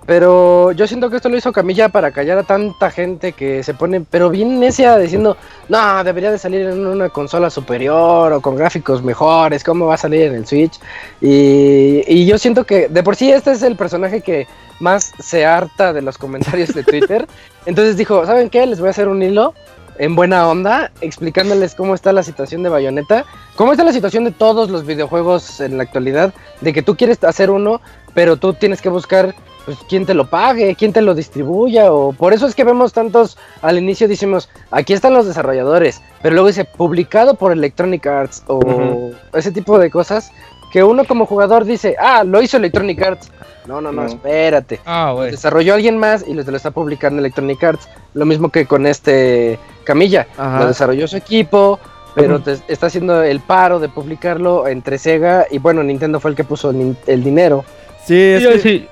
Pero 0.06 0.72
yo 0.72 0.86
siento 0.86 1.10
que 1.10 1.16
esto 1.16 1.28
lo 1.28 1.36
hizo 1.36 1.52
Camilla 1.52 1.88
para 1.88 2.12
callar 2.12 2.38
a 2.38 2.44
tanta 2.44 2.90
gente 2.90 3.32
que 3.32 3.62
se 3.62 3.74
pone, 3.74 4.00
pero 4.00 4.30
bien 4.30 4.60
necia 4.60 4.96
diciendo, 4.98 5.36
no, 5.68 6.04
debería 6.04 6.30
de 6.30 6.38
salir 6.38 6.66
en 6.66 6.86
una 6.86 7.08
consola 7.08 7.50
superior 7.50 8.32
o 8.32 8.40
con 8.40 8.54
gráficos 8.54 9.02
mejores, 9.02 9.64
¿cómo 9.64 9.86
va 9.86 9.94
a 9.94 9.98
salir 9.98 10.22
en 10.22 10.36
el 10.36 10.46
Switch? 10.46 10.78
Y, 11.20 12.04
y 12.06 12.24
yo 12.24 12.38
siento 12.38 12.64
que 12.64 12.88
de 12.88 13.02
por 13.02 13.16
sí 13.16 13.32
este 13.32 13.50
es 13.50 13.62
el 13.62 13.74
personaje 13.74 14.20
que 14.20 14.46
más 14.78 15.12
se 15.18 15.44
harta 15.44 15.92
de 15.92 16.02
los 16.02 16.18
comentarios 16.18 16.72
de 16.72 16.84
Twitter. 16.84 17.26
Entonces 17.66 17.96
dijo, 17.96 18.24
¿saben 18.26 18.48
qué? 18.48 18.64
Les 18.66 18.78
voy 18.78 18.88
a 18.88 18.90
hacer 18.90 19.08
un 19.08 19.22
hilo 19.22 19.54
en 19.98 20.14
buena 20.14 20.48
onda, 20.48 20.92
explicándoles 21.00 21.74
cómo 21.74 21.94
está 21.94 22.12
la 22.12 22.22
situación 22.22 22.62
de 22.62 22.68
Bayonetta, 22.68 23.24
cómo 23.56 23.72
está 23.72 23.82
la 23.82 23.92
situación 23.92 24.24
de 24.24 24.30
todos 24.30 24.70
los 24.70 24.84
videojuegos 24.84 25.60
en 25.60 25.78
la 25.78 25.84
actualidad, 25.84 26.34
de 26.60 26.72
que 26.72 26.82
tú 26.82 26.96
quieres 26.96 27.22
hacer 27.24 27.50
uno, 27.50 27.80
pero 28.14 28.36
tú 28.36 28.52
tienes 28.52 28.82
que 28.82 28.88
buscar 28.88 29.34
pues 29.66 29.76
quién 29.88 30.06
te 30.06 30.14
lo 30.14 30.30
pague, 30.30 30.74
quién 30.76 30.92
te 30.94 31.02
lo 31.02 31.14
distribuya, 31.14 31.92
o 31.92 32.12
por 32.14 32.32
eso 32.32 32.46
es 32.46 32.54
que 32.54 32.64
vemos 32.64 32.92
tantos, 32.94 33.36
al 33.62 33.76
inicio 33.78 34.08
decimos, 34.08 34.48
aquí 34.70 34.92
están 34.94 35.12
los 35.12 35.26
desarrolladores, 35.26 36.00
pero 36.22 36.34
luego 36.34 36.48
dice 36.48 36.64
publicado 36.64 37.34
por 37.34 37.52
Electronic 37.52 38.06
Arts, 38.06 38.42
o 38.46 39.10
ese 39.34 39.50
tipo 39.52 39.78
de 39.78 39.90
cosas, 39.90 40.30
que 40.72 40.82
uno 40.82 41.04
como 41.04 41.26
jugador 41.26 41.64
dice, 41.64 41.96
ah, 41.98 42.24
lo 42.24 42.40
hizo 42.42 42.56
Electronic 42.56 43.02
Arts. 43.02 43.30
No, 43.66 43.80
no, 43.80 43.90
no, 43.90 44.02
No. 44.02 44.06
espérate. 44.08 44.80
Ah, 44.86 45.12
güey. 45.14 45.32
Desarrolló 45.32 45.74
alguien 45.74 45.98
más 45.98 46.24
y 46.26 46.34
lo, 46.34 46.42
lo 46.44 46.56
está 46.56 46.70
publicando 46.70 47.18
Electronic 47.18 47.62
Arts. 47.64 47.88
Lo 48.14 48.24
mismo 48.24 48.50
que 48.50 48.64
con 48.66 48.86
este 48.86 49.58
Camilla. 49.82 50.28
Ajá. 50.38 50.60
Lo 50.60 50.66
desarrolló 50.68 51.08
su 51.08 51.16
equipo, 51.16 51.80
pero 52.14 52.40
te- 52.40 52.58
está 52.68 52.86
haciendo 52.86 53.22
el 53.24 53.40
paro 53.40 53.80
de 53.80 53.88
publicarlo 53.88 54.68
entre 54.68 54.98
Sega 54.98 55.46
y 55.50 55.58
bueno, 55.58 55.82
Nintendo 55.82 56.20
fue 56.20 56.30
el 56.30 56.36
que 56.36 56.44
puso 56.44 56.70
el, 56.70 57.24
dinero. 57.24 57.64
Sí, 58.04 58.14
es 58.20 58.46
que- 58.46 58.58
sí, 58.60 58.88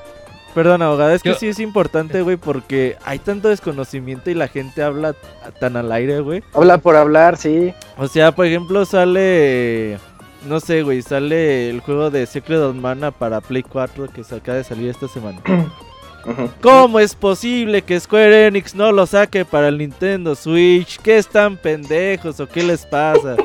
Perdón, 0.54 0.82
abogada, 0.82 1.14
es 1.14 1.22
que 1.22 1.30
Yo- 1.30 1.34
sí 1.34 1.48
es 1.48 1.58
importante, 1.58 2.22
güey, 2.22 2.36
porque 2.36 2.96
hay 3.04 3.18
tanto 3.18 3.48
desconocimiento 3.48 4.30
y 4.30 4.34
la 4.34 4.46
gente 4.48 4.82
habla 4.82 5.14
tan 5.58 5.76
al 5.76 5.90
aire, 5.90 6.20
güey. 6.20 6.42
Habla 6.54 6.78
por 6.78 6.94
hablar, 6.96 7.36
sí. 7.36 7.74
O 7.98 8.06
sea, 8.06 8.32
por 8.32 8.46
ejemplo, 8.46 8.84
sale. 8.84 9.98
No 10.46 10.60
sé, 10.60 10.82
güey, 10.82 11.02
sale 11.02 11.70
el 11.70 11.80
juego 11.80 12.10
de 12.10 12.26
Secret 12.26 12.60
of 12.60 12.76
Mana 12.76 13.10
para 13.10 13.40
Play 13.40 13.62
4 13.62 14.08
que 14.08 14.22
se 14.22 14.36
acaba 14.36 14.58
de 14.58 14.64
salir 14.64 14.90
esta 14.90 15.08
semana. 15.08 15.40
¿Cómo 16.62 17.00
es 17.00 17.14
posible 17.14 17.82
que 17.82 17.98
Square 18.00 18.46
Enix 18.46 18.74
no 18.74 18.92
lo 18.92 19.06
saque 19.06 19.44
para 19.44 19.68
el 19.68 19.78
Nintendo 19.78 20.34
Switch? 20.34 20.98
¿Qué 21.00 21.18
están 21.18 21.56
pendejos 21.56 22.40
o 22.40 22.46
qué 22.46 22.62
les 22.62 22.86
pasa? 22.86 23.36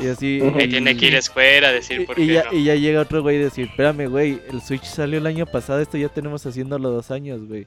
Y 0.00 0.08
así. 0.08 0.40
Ahí 0.56 0.68
tiene 0.68 0.96
que 0.96 1.06
ir 1.06 1.14
a 1.16 1.18
escuela 1.18 1.68
a 1.68 1.72
decir 1.72 2.00
Y, 2.00 2.06
por 2.06 2.18
y 2.18 2.26
qué 2.26 2.34
ya, 2.34 2.44
no. 2.44 2.52
y 2.52 2.64
ya 2.64 2.74
llega 2.74 3.00
otro 3.00 3.22
güey 3.22 3.36
y 3.36 3.40
decir, 3.40 3.68
espérame, 3.70 4.08
güey, 4.08 4.40
el 4.50 4.60
Switch 4.62 4.84
salió 4.84 5.18
el 5.18 5.26
año 5.26 5.46
pasado, 5.46 5.80
esto 5.80 5.96
ya 5.98 6.08
tenemos 6.08 6.44
haciéndolo 6.46 6.90
dos 6.90 7.10
años, 7.10 7.46
güey. 7.46 7.66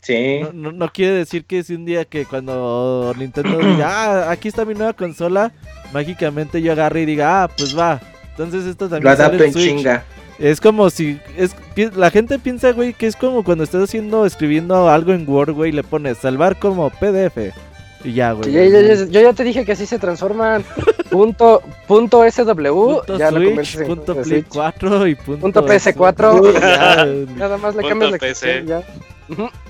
Sí. 0.00 0.40
No, 0.40 0.52
no, 0.52 0.72
no 0.72 0.88
quiere 0.92 1.12
decir 1.14 1.44
que 1.44 1.62
si 1.62 1.74
un 1.74 1.84
día 1.84 2.04
que 2.04 2.24
cuando 2.24 3.12
Nintendo 3.18 3.58
diga, 3.58 3.86
ah, 4.26 4.30
aquí 4.30 4.48
está 4.48 4.64
mi 4.64 4.74
nueva 4.74 4.94
consola, 4.94 5.52
mágicamente 5.92 6.62
yo 6.62 6.72
agarre 6.72 7.02
y 7.02 7.06
diga, 7.06 7.44
ah, 7.44 7.48
pues 7.48 7.76
va. 7.78 8.00
Entonces 8.30 8.64
esto 8.64 8.88
Lo 9.00 9.00
también 9.00 9.16
sale 9.16 9.38
adapto 9.38 9.44
en 9.44 9.52
Switch. 9.52 9.76
chinga. 9.76 10.04
Es 10.38 10.58
como 10.58 10.88
si, 10.88 11.18
es, 11.36 11.54
la 11.94 12.10
gente 12.10 12.38
piensa, 12.38 12.72
güey, 12.72 12.94
que 12.94 13.06
es 13.06 13.14
como 13.14 13.44
cuando 13.44 13.62
estás 13.62 13.82
haciendo, 13.84 14.24
escribiendo 14.24 14.88
algo 14.88 15.12
en 15.12 15.28
Word, 15.28 15.52
güey, 15.52 15.68
y 15.70 15.74
le 15.74 15.82
pones 15.84 16.16
salvar 16.16 16.58
como 16.58 16.88
PDF. 16.88 17.52
Y 18.02 18.12
ya, 18.14 18.32
güey. 18.32 18.50
Yo 19.10 19.20
ya 19.20 19.32
te 19.32 19.44
dije 19.44 19.64
que 19.64 19.72
así 19.72 19.84
se 19.86 19.98
transforman. 19.98 20.64
punto, 21.10 21.62
punto 21.86 22.22
SW. 22.30 22.44
Punto 22.44 23.18
ya 23.18 23.30
lo 23.30 23.40
Switch, 23.40 23.76
en 23.76 23.86
punto 23.86 24.14
Play 24.14 24.24
Switch. 24.24 24.46
4 24.48 25.06
y 25.06 25.14
punto, 25.16 25.40
Punto 25.40 25.66
PS4. 25.66 26.48
eso. 26.48 26.52
Ya, 26.60 27.34
Nada 27.36 27.58
más 27.58 27.74
le 27.76 27.86
cambias 27.88 28.12
la 28.12 28.18
PC. 28.18 28.64
ya. 28.66 28.82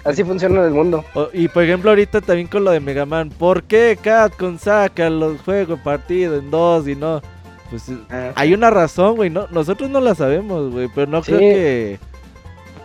Así 0.05 0.25
funciona 0.25 0.65
el 0.65 0.71
mundo. 0.71 1.05
Y 1.35 1.49
por 1.49 1.65
ejemplo, 1.65 1.91
ahorita 1.91 2.21
también 2.23 2.47
con 2.49 2.65
lo 2.65 2.71
de 2.71 2.81
Mega 2.81 3.05
Man, 3.05 3.29
¿por 3.31 3.63
qué 3.65 3.99
Capcom 4.01 4.59
saca 4.59 5.11
los 5.11 5.41
juegos 5.43 5.79
partido 5.81 6.37
en 6.39 6.51
dos 6.51 6.89
y 6.89 6.95
no? 6.95 7.21
Pues 7.69 7.89
eh, 7.91 7.99
Ah, 8.11 8.33
hay 8.37 8.55
una 8.55 8.71
razón, 8.71 9.17
güey, 9.17 9.29
no, 9.29 9.47
nosotros 9.51 9.91
no 9.91 10.01
la 10.01 10.15
sabemos, 10.15 10.73
güey, 10.73 10.89
pero 10.95 11.09
no 11.11 11.23
Sí. 11.23 11.33
creo 11.33 11.39
que, 11.41 11.99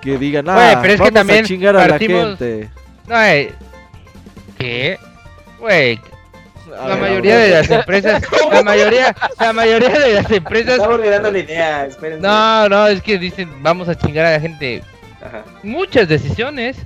que 0.01 0.17
digan, 0.17 0.49
ah, 0.49 0.55
Güey, 0.55 0.81
pero 0.81 0.93
es 0.95 1.01
que 1.01 1.11
también 1.11 1.45
a 1.45 1.47
chingar 1.47 1.75
a 1.77 1.87
la 1.87 1.97
partimos- 1.97 2.37
gente. 2.37 2.69
No, 3.07 3.23
eh, 3.23 3.53
¿Qué? 4.57 4.97
Güey, 5.59 5.99
A 6.79 6.87
la 6.89 6.95
ver, 6.95 7.01
mayoría 7.01 7.37
de 7.37 7.49
las 7.51 7.69
empresas, 7.69 8.23
la 8.51 8.63
mayoría, 8.63 9.15
la 9.39 9.53
mayoría 9.53 9.89
de 9.89 10.13
las 10.15 10.31
empresas. 10.31 10.75
Estamos 10.75 10.95
olvidando 10.99 11.31
la 11.31 11.39
idea, 11.39 11.85
espérense. 11.85 12.21
No, 12.21 12.69
no, 12.69 12.87
es 12.87 13.01
que 13.01 13.17
dicen, 13.17 13.49
vamos 13.61 13.87
a 13.89 13.95
chingar 13.95 14.25
a 14.25 14.31
la 14.31 14.39
gente. 14.39 14.81
Ajá. 15.25 15.43
Muchas 15.63 16.07
decisiones 16.07 16.77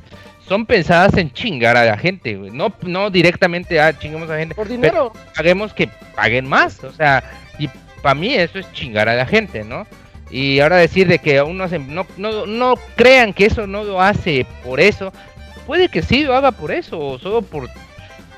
son 0.48 0.66
pensadas 0.66 1.16
en 1.18 1.32
chingar 1.32 1.78
a 1.78 1.86
la 1.86 1.98
gente, 1.98 2.36
güey. 2.36 2.52
No, 2.52 2.74
no 2.84 3.10
directamente, 3.10 3.80
ah, 3.80 3.98
chingamos 3.98 4.30
a 4.30 4.34
la 4.34 4.40
gente. 4.40 4.56
Por 4.56 4.68
dinero. 4.68 5.14
Paguemos 5.36 5.74
que 5.74 5.90
paguen 6.16 6.48
más, 6.48 6.84
o 6.84 6.92
sea, 6.92 7.24
y 7.58 7.70
para 8.02 8.16
mí 8.16 8.34
eso 8.34 8.60
es 8.60 8.72
chingar 8.74 9.10
a 9.10 9.16
la 9.16 9.26
gente, 9.26 9.64
¿no? 9.64 9.86
Y 10.32 10.60
ahora 10.60 10.78
decir 10.78 11.08
de 11.08 11.18
que 11.20 11.42
uno 11.42 11.64
hace- 11.64 11.80
no, 11.80 12.06
no, 12.18 12.46
no 12.46 12.76
crean 12.96 13.34
que 13.34 13.46
eso 13.48 13.66
no 13.66 13.84
lo 13.84 14.02
hace 14.02 14.46
por 14.64 14.80
eso. 14.80 15.12
Puede 15.66 15.90
que 15.90 16.02
sí 16.04 16.24
lo 16.24 16.36
haga 16.36 16.52
por 16.52 16.72
eso, 16.72 17.00
o 17.00 17.18
solo 17.20 17.42
por 17.42 17.68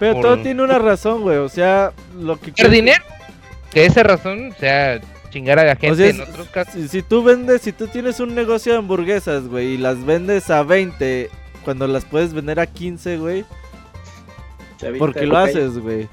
Pero 0.02 0.14
por- 0.16 0.22
todo 0.24 0.38
tiene 0.40 0.62
una 0.64 0.80
razón, 0.80 1.22
güey, 1.22 1.38
o 1.38 1.48
sea, 1.48 1.94
lo 2.20 2.38
que... 2.40 2.52
tener 2.52 2.72
dinero. 2.72 3.04
Que 3.72 3.86
esa 3.86 4.04
razón 4.04 4.54
sea 4.60 5.00
chingar 5.30 5.60
a 5.60 5.64
la 5.64 5.76
gente 5.78 5.92
O 5.92 5.96
sea, 5.96 6.10
en 6.10 6.20
otros 6.22 6.48
casos. 6.50 6.74
Si, 6.74 6.88
si 6.90 7.02
tú 7.04 7.24
vendes, 7.24 7.62
si 7.62 7.72
tú 7.72 7.88
tienes 7.88 8.20
un 8.20 8.36
negocio 8.36 8.74
de 8.74 8.80
hamburguesas, 8.80 9.48
güey, 9.48 9.76
y 9.76 9.78
las 9.78 10.04
vendes 10.06 10.50
a 10.50 10.64
20, 10.64 11.30
cuando 11.64 11.88
las 11.88 12.04
puedes 12.04 12.34
vender 12.34 12.60
a 12.60 12.66
15, 12.66 13.18
güey, 13.18 13.46
¿por 14.98 15.14
qué 15.14 15.26
lo 15.26 15.38
haces, 15.38 15.78
güey? 15.78 16.10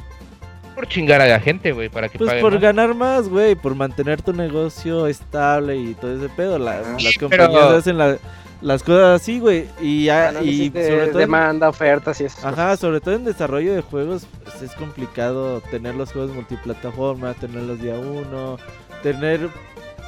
Por 0.75 0.87
chingar 0.87 1.21
a 1.21 1.27
la 1.27 1.41
gente, 1.41 1.73
güey, 1.73 1.89
para 1.89 2.09
que 2.09 2.19
Pues 2.19 2.35
por 2.35 2.53
más. 2.53 2.61
ganar 2.63 2.95
más, 2.95 3.29
güey, 3.29 3.57
por 3.57 3.75
mantener 3.75 4.23
tu 4.23 4.33
negocio 4.33 5.09
estable 5.09 5.77
y 5.77 5.95
todo 5.95 6.15
ese 6.17 6.29
pedo. 6.29 6.57
La- 6.59 6.79
Ajá. 6.81 6.97
las 7.01 7.15
Pero- 7.19 7.29
compañías 7.31 7.73
hacen 7.73 7.99
la- 7.99 8.19
las 8.61 8.83
cosas 8.83 9.21
así, 9.21 9.39
güey. 9.41 9.67
Y, 9.81 10.05
ya- 10.07 10.29
Ah, 10.29 10.33
no 10.33 10.43
y 10.43 10.69
sobre 10.69 11.07
todo... 11.09 11.13
en- 11.13 11.19
demanda, 11.19 11.69
ofertas 11.69 12.21
y 12.21 12.25
eso. 12.25 12.47
Ajá, 12.47 12.77
sobre 12.77 13.01
todo 13.01 13.15
en 13.15 13.25
desarrollo 13.25 13.75
de 13.75 13.83
juegos 13.83 14.27
pues, 14.45 14.63
es 14.63 14.73
complicado 14.73 15.61
tener 15.71 15.95
los 15.95 16.13
juegos 16.13 16.35
multiplataforma, 16.35 17.35
tenerlos 17.35 17.81
día 17.81 17.95
uno, 17.99 18.59
tener... 19.03 19.49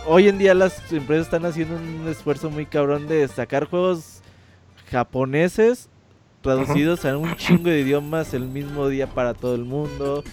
Hoy 0.06 0.28
en 0.28 0.38
día 0.38 0.54
las 0.54 0.90
empresas 0.92 1.26
están 1.26 1.44
haciendo 1.44 1.76
un 1.76 2.08
esfuerzo 2.08 2.48
muy 2.50 2.64
cabrón 2.66 3.06
de 3.06 3.28
sacar 3.28 3.66
juegos 3.66 4.20
japoneses 4.90 5.88
traducidos 6.40 7.04
a 7.04 7.16
un 7.18 7.36
chingo 7.36 7.68
de 7.68 7.80
idiomas 7.80 8.32
el 8.32 8.46
mismo 8.48 8.88
día 8.88 9.06
para 9.06 9.34
todo 9.34 9.54
el 9.54 9.64
mundo. 9.66 10.24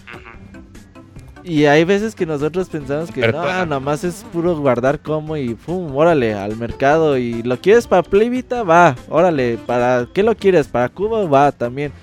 Y 1.48 1.66
hay 1.66 1.86
veces 1.86 2.14
que 2.14 2.26
nosotros 2.26 2.68
pensamos 2.68 3.10
que 3.10 3.22
Pero 3.22 3.42
no, 3.42 3.46
nada 3.46 3.80
más 3.80 4.04
es 4.04 4.26
puro 4.34 4.58
guardar 4.58 5.00
como 5.00 5.38
y 5.38 5.56
pum, 5.56 5.96
órale, 5.96 6.34
al 6.34 6.58
mercado. 6.58 7.18
Y 7.18 7.42
lo 7.42 7.62
quieres 7.62 7.88
para 7.88 8.04
Play 8.04 8.28
Vita, 8.28 8.64
va, 8.64 8.98
órale, 9.08 9.58
¿para 9.66 10.10
qué 10.14 10.24
lo 10.24 10.36
quieres? 10.36 10.68
¿Para 10.68 10.90
Cuba? 10.90 11.26
Va, 11.26 11.54
también. 11.54 11.94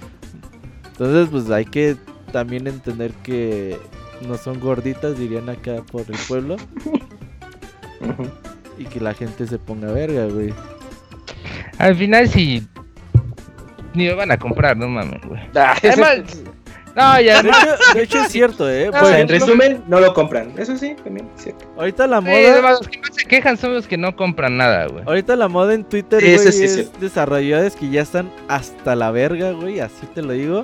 Entonces, 0.86 1.28
pues 1.30 1.50
hay 1.50 1.66
que 1.66 1.96
también 2.32 2.66
entender 2.66 3.12
que 3.22 3.78
no 4.26 4.38
son 4.38 4.60
gorditas, 4.60 5.18
dirían 5.18 5.50
acá 5.50 5.82
por 5.92 6.02
el 6.02 6.18
pueblo. 6.26 6.56
Y 8.76 8.86
que 8.86 8.98
la 8.98 9.14
gente 9.14 9.46
se 9.46 9.56
ponga 9.56 9.92
verga, 9.92 10.26
güey. 10.26 10.52
Al 11.78 11.94
final 11.94 12.28
sí. 12.28 12.66
Ni 13.94 14.06
me 14.06 14.14
van 14.14 14.32
a 14.32 14.36
comprar, 14.36 14.76
no 14.76 14.88
mames, 14.88 15.22
güey. 15.24 15.40
Ah, 15.54 15.76
Además, 15.82 16.42
no, 16.96 17.20
ya 17.20 17.42
De 17.42 17.48
hecho, 17.48 17.58
de 17.94 18.02
hecho 18.02 18.18
es 18.22 18.28
cierto, 18.32 18.70
¿eh? 18.70 18.90
No, 18.92 19.00
O 19.02 19.06
sea, 19.06 19.20
en 19.20 19.28
resumen, 19.28 19.82
no 19.88 20.00
lo 20.00 20.14
compran. 20.14 20.52
Eso 20.56 20.76
sí, 20.76 20.94
también 21.02 21.28
es 21.36 21.42
cierto. 21.42 21.66
ahorita 21.76 22.06
la 22.06 22.18
Sí, 22.20 22.24
moda... 22.26 22.52
además, 22.52 22.78
los 22.80 22.88
que 22.88 22.98
más 23.00 23.14
se 23.14 23.24
quejan 23.26 23.56
son 23.56 23.74
los 23.74 23.86
que 23.86 23.96
no 23.96 24.14
compran 24.16 24.56
nada, 24.56 24.86
güey. 24.86 25.04
Ahorita 25.06 25.36
la 25.36 25.48
moda 25.48 25.74
en 25.74 25.84
Twitter, 25.84 26.20
Sí, 26.20 26.34
güey, 26.36 26.52
sí 26.52 26.64
es 26.64 27.00
desarrolladores 27.00 27.74
que 27.76 27.90
ya 27.90 28.02
están 28.02 28.30
hasta 28.48 28.94
la 28.94 29.10
verga, 29.10 29.52
güey, 29.52 29.80
así 29.80 30.06
te 30.14 30.22
lo 30.22 30.32
digo. 30.32 30.62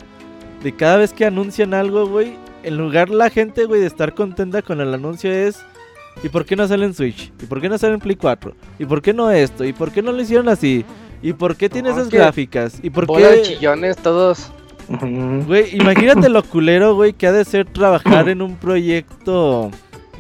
De 0.63 0.75
cada 0.75 0.99
vez 0.99 1.13
que 1.13 1.25
anuncian 1.25 1.73
algo, 1.75 2.07
güey, 2.07 2.37
en 2.63 2.77
lugar 2.77 3.09
la 3.11 3.31
gente, 3.31 3.65
güey, 3.65 3.81
de 3.81 3.87
estar 3.87 4.15
contenta 4.15 4.63
con 4.63 4.81
el 4.81 4.93
anuncio 4.95 5.33
es... 5.33 5.59
¿Y 6.23 6.29
por 6.29 6.45
qué 6.45 6.55
no 6.55 6.69
sale 6.69 6.85
en 6.85 6.93
Switch? 6.93 7.33
¿Y 7.41 7.47
por 7.47 7.61
qué 7.61 7.69
no 7.69 7.79
sale 7.79 7.95
en 7.95 8.01
Play 8.01 8.17
4? 8.17 8.53
¿Y 8.79 8.85
por 8.85 9.01
qué 9.01 9.15
no 9.15 9.31
esto? 9.31 9.65
¿Y 9.65 9.73
por 9.73 9.91
qué 9.91 10.03
no 10.03 10.13
lo 10.13 10.21
hicieron 10.21 10.49
así? 10.49 10.85
¿Y 11.23 11.33
por 11.33 11.57
qué 11.57 11.71
tiene 11.71 11.89
No, 11.89 11.95
esas 11.97 12.11
gráficas? 12.11 12.79
¿Y 12.83 12.91
por 12.91 13.07
qué...? 13.07 13.43
chillones 13.43 13.97
todos. 13.97 14.53
Güey, 15.47 15.77
imagínate 15.77 16.29
lo 16.29 16.43
culero, 16.49 16.95
güey, 16.95 17.13
que 17.13 17.27
ha 17.27 17.33
de 17.33 17.45
ser 17.45 17.67
trabajar 17.67 18.29
en 18.29 18.43
un 18.43 18.57
proyecto 18.57 19.71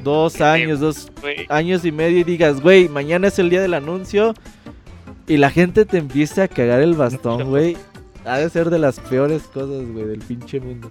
dos 0.05 0.41
años, 0.41 0.81
dos 0.81 1.11
años 1.49 1.85
y 1.85 1.93
medio 1.93 2.19
y 2.19 2.25
digas, 2.25 2.61
güey, 2.61 2.89
mañana 2.89 3.29
es 3.29 3.39
el 3.39 3.51
día 3.51 3.61
del 3.61 3.75
anuncio 3.75 4.35
y 5.27 5.37
la 5.37 5.51
gente 5.51 5.85
te 5.85 5.99
empiece 5.99 6.43
a 6.43 6.49
cagar 6.49 6.81
el 6.81 6.95
bastón, 6.95 7.49
güey. 7.51 7.77
Ha 8.25 8.39
de 8.39 8.51
ser 8.51 8.71
de 8.71 8.79
las 8.79 9.01
peores 9.01 9.43
cosas, 9.45 9.87
güey, 9.93 10.05
del 10.05 10.19
pinche 10.21 10.61
mundo. 10.61 10.91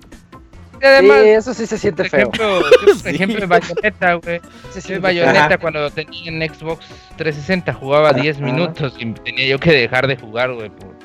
Y 0.81 0.85
además, 0.85 1.17
sí, 1.23 1.29
eso 1.29 1.53
sí 1.53 1.65
se 1.67 1.77
siente 1.77 2.03
por 2.03 2.09
feo. 2.11 2.19
ejemplo, 2.21 2.61
por 2.85 2.95
Sí. 2.95 3.09
ejemplo, 3.09 3.43
en 3.43 3.49
Bayonetta, 3.49 4.13
güey. 4.15 4.39
Se 4.39 4.41
Yo 4.41 4.75
en 4.75 4.81
siente 4.81 4.99
Bayonetta 4.99 5.45
Ajá. 5.45 5.57
cuando 5.57 5.89
tenía 5.91 6.29
en 6.29 6.53
Xbox 6.53 6.85
360 7.17 7.73
jugaba 7.73 8.13
10 8.13 8.37
Ajá. 8.37 8.45
minutos 8.45 8.93
y 8.97 9.05
tenía 9.13 9.47
yo 9.47 9.59
que 9.59 9.71
dejar 9.73 10.07
de 10.07 10.15
jugar, 10.17 10.53
güey, 10.53 10.69
por, 10.69 10.95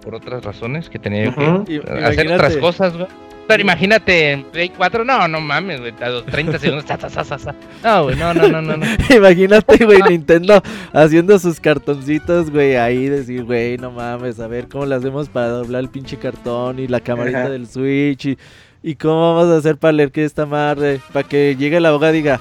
por 0.00 0.14
otras 0.14 0.44
razones 0.44 0.88
que 0.88 0.98
tenía 0.98 1.24
yo 1.26 1.34
que 1.34 1.42
hacer 1.44 2.26
imagínate. 2.26 2.34
otras 2.34 2.56
cosas, 2.56 2.96
güey. 2.96 3.08
Pero 3.46 3.62
imagínate 3.62 4.32
en 4.32 4.44
Play 4.44 4.68
4, 4.68 5.06
no, 5.06 5.26
no 5.26 5.40
mames, 5.40 5.80
güey, 5.80 5.94
a 6.02 6.10
los 6.10 6.26
30 6.26 6.58
segundos, 6.58 6.84
sa, 6.86 6.98
sa, 7.00 7.08
sa, 7.08 7.24
sa, 7.24 7.38
sa. 7.38 7.54
No, 7.82 8.04
güey, 8.04 8.16
no, 8.16 8.34
no, 8.34 8.46
no, 8.46 8.60
no, 8.60 8.76
no. 8.76 8.86
Imagínate, 9.16 9.84
güey, 9.86 10.00
Nintendo 10.06 10.62
haciendo 10.92 11.38
sus 11.38 11.58
cartoncitos, 11.58 12.50
güey, 12.50 12.76
ahí 12.76 13.08
decir, 13.08 13.44
güey, 13.44 13.78
no 13.78 13.90
mames, 13.90 14.38
a 14.38 14.48
ver 14.48 14.68
cómo 14.68 14.84
le 14.84 14.96
hacemos 14.96 15.30
para 15.30 15.48
doblar 15.48 15.80
el 15.80 15.88
pinche 15.88 16.18
cartón 16.18 16.78
y 16.78 16.88
la 16.88 17.00
camarita 17.00 17.40
Ajá. 17.44 17.48
del 17.48 17.66
Switch 17.66 18.26
y, 18.26 18.38
y 18.82 18.96
cómo 18.96 19.34
vamos 19.34 19.50
a 19.50 19.56
hacer 19.56 19.78
para 19.78 19.92
leer 19.92 20.12
que 20.12 20.24
esta 20.26 20.44
madre, 20.44 21.00
para 21.14 21.26
que 21.26 21.56
llegue 21.58 21.80
la 21.80 21.88
abogada 21.88 22.12
y 22.12 22.16
diga, 22.16 22.40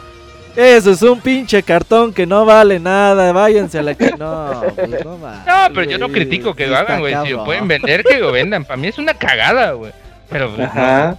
eso 0.57 0.91
es 0.91 1.01
un 1.03 1.21
pinche 1.21 1.61
cartón 1.63 2.13
que 2.13 2.25
no 2.25 2.45
vale 2.45 2.79
nada, 2.79 3.31
váyanse 3.31 3.79
a 3.79 3.83
la 3.83 3.93
que 3.95 4.11
no, 4.17 4.63
pues 4.75 5.05
no. 5.05 5.17
No, 5.17 5.73
pero 5.73 5.83
yo 5.83 5.97
no 5.97 6.09
critico 6.09 6.53
que 6.55 6.67
lo 6.67 6.75
hagan, 6.77 6.99
güey. 6.99 7.15
Si 7.25 7.29
lo 7.31 7.45
pueden 7.45 7.67
vender, 7.67 8.03
que 8.03 8.17
lo 8.19 8.31
vendan. 8.31 8.65
Para 8.65 8.77
mí 8.77 8.87
es 8.87 8.97
una 8.97 9.13
cagada, 9.13 9.71
güey. 9.73 9.91
Pero, 10.29 10.53
pues, 10.53 10.67
Ajá. 10.67 11.17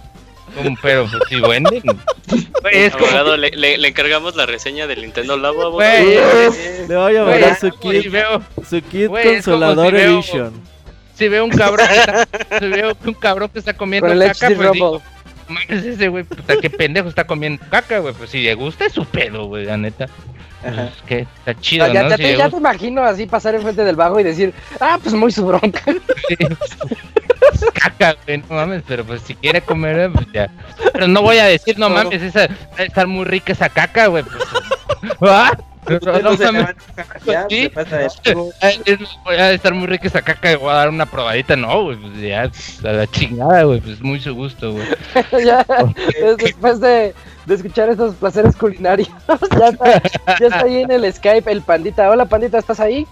no, 0.55 0.63
como- 0.63 0.77
pero 0.81 1.07
pues, 1.09 1.23
si 1.29 1.39
venden. 1.41 1.81
Güey, 2.61 2.75
es 2.77 2.93
como. 2.93 3.05
abogado, 3.07 3.37
le, 3.37 3.49
le- 3.51 3.77
le 3.77 3.87
encargamos 3.87 4.35
la 4.35 4.45
reseña 4.45 4.85
del 4.87 5.01
Nintendo 5.01 5.37
Labo. 5.37 5.71
Güey, 5.71 6.15
Le 6.87 6.95
voy 6.95 7.15
a 7.15 7.23
mandar 7.23 7.57
su 7.59 7.69
como 7.71 7.91
si 7.93 8.01
kit, 8.01 8.11
veo, 8.11 8.41
su 8.69 8.81
kit 8.81 9.07
como 9.07 9.21
consolador 9.23 9.87
si 9.87 9.91
veo- 9.93 10.11
edition. 10.19 10.53
si 11.15 11.27
veo 11.27 11.43
un 11.45 11.49
cabrón 11.51 11.87
que 11.87 11.97
está, 11.99 12.27
si 12.59 12.67
veo 12.67 12.97
un 13.05 13.13
cabrón 13.13 13.49
que 13.53 13.59
está 13.59 13.73
comiendo 13.73 14.09
caca, 14.09 14.51
pues 14.55 14.71
digo. 14.73 15.01
Mames 15.49 15.85
ese 15.85 16.07
güey, 16.07 16.23
puta, 16.23 16.57
qué 16.61 16.69
pendejo 16.69 17.09
está 17.09 17.25
comiendo 17.25 17.63
caca, 17.69 17.99
güey. 17.99 18.13
Pues 18.13 18.29
si 18.29 18.41
le 18.41 18.53
gusta 18.53 18.85
es 18.85 18.93
su 18.93 19.05
pedo, 19.05 19.45
güey, 19.45 19.65
la 19.65 19.77
neta. 19.77 20.07
Pues, 20.61 20.75
que 21.07 21.19
está 21.19 21.59
chido, 21.59 21.87
ya, 21.87 22.03
¿no? 22.03 22.09
ya 22.09 22.17
Si 22.17 22.23
te, 22.23 22.37
ya 22.37 22.49
te 22.49 22.57
imagino 22.57 23.03
así 23.03 23.25
pasar 23.25 23.55
enfrente 23.55 23.83
del 23.83 23.95
bajo 23.95 24.19
y 24.19 24.23
decir, 24.23 24.53
ah, 24.79 24.99
pues 25.01 25.15
muy 25.15 25.31
su 25.31 25.45
bronca. 25.45 25.81
es 25.87 27.65
caca, 27.73 28.17
güey, 28.25 28.39
no 28.39 28.55
mames, 28.55 28.83
pero 28.85 29.05
pues 29.05 29.21
si 29.21 29.35
quiere 29.35 29.61
comer, 29.61 29.97
eh, 29.99 30.09
pues 30.09 30.27
ya. 30.33 30.51
Pero 30.91 31.07
no 31.07 31.21
voy 31.21 31.37
a 31.37 31.45
decir, 31.45 31.79
no 31.79 31.89
mames, 31.89 32.21
esa, 32.21 32.47
debe 32.47 32.85
estar 32.87 33.07
muy 33.07 33.23
rica 33.25 33.53
esa 33.53 33.69
caca, 33.69 34.07
güey. 34.07 34.23
Pues, 34.23 35.15
¿Ah? 35.31 35.57
No, 35.87 36.19
no 36.19 36.37
se 36.37 36.51
mames. 36.51 36.75
Ya, 37.25 37.45
Sí. 37.49 37.63
se 37.63 37.69
pasa 37.69 38.07
chivo. 38.07 38.51
Ay, 38.61 38.81
es- 38.85 38.99
Voy 39.23 39.35
a 39.35 39.51
estar 39.53 39.73
muy 39.73 39.87
rica 39.87 40.07
esa 40.07 40.21
caca 40.21 40.51
y 40.51 40.55
voy 40.55 40.69
a 40.71 40.73
dar 40.73 40.89
una 40.89 41.05
probadita. 41.05 41.55
No, 41.55 41.83
güey, 41.83 41.97
pues 41.97 42.17
ya, 42.19 42.43
a 42.89 42.91
la 42.93 43.07
chingada, 43.07 43.63
güey, 43.63 43.79
pues 43.79 44.01
muy 44.01 44.19
su 44.19 44.35
gusto, 44.35 44.73
güey. 44.73 44.85
ya, 45.45 45.65
des- 46.19 46.37
después 46.37 46.79
de, 46.81 47.13
de 47.45 47.55
escuchar 47.55 47.89
estos 47.89 48.15
placeres 48.15 48.55
culinarios, 48.55 49.09
ya 49.59 49.67
está, 49.69 50.01
ya 50.39 50.47
está 50.47 50.59
ahí 50.65 50.81
en 50.83 50.91
el 50.91 51.11
Skype 51.13 51.49
el 51.51 51.61
pandita. 51.61 52.09
Hola 52.09 52.25
pandita, 52.25 52.57
¿estás 52.59 52.79
ahí? 52.79 53.07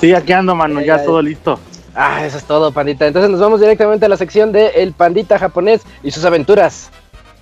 Sí, 0.00 0.12
aquí 0.14 0.32
ando, 0.32 0.54
mano, 0.54 0.80
Ya, 0.80 0.86
ya, 0.86 0.96
ya, 0.98 1.04
todo 1.04 1.20
ya. 1.20 1.28
listo. 1.28 1.60
Ah, 1.94 2.24
eso 2.24 2.38
es 2.38 2.44
todo, 2.44 2.72
pandita. 2.72 3.06
Entonces 3.06 3.30
nos 3.30 3.38
vamos 3.40 3.60
directamente 3.60 4.06
a 4.06 4.08
la 4.08 4.16
sección 4.16 4.50
de 4.50 4.68
El 4.68 4.94
Pandita 4.94 5.38
japonés 5.38 5.82
y 6.02 6.10
sus 6.10 6.24
aventuras. 6.24 6.90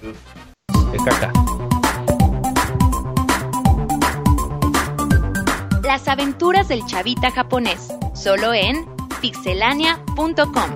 De 0.03 0.99
caca. 1.05 1.33
Las 5.91 6.07
aventuras 6.07 6.68
del 6.68 6.86
chavita 6.86 7.32
japonés, 7.32 7.88
solo 8.14 8.55
en 8.55 8.86
pixelania.com. 9.20 10.70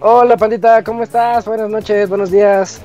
Hola 0.00 0.36
pandita, 0.36 0.84
¿cómo 0.84 1.04
estás? 1.04 1.46
Buenas 1.46 1.70
noches, 1.70 2.06
buenos 2.10 2.30
días. 2.30 2.82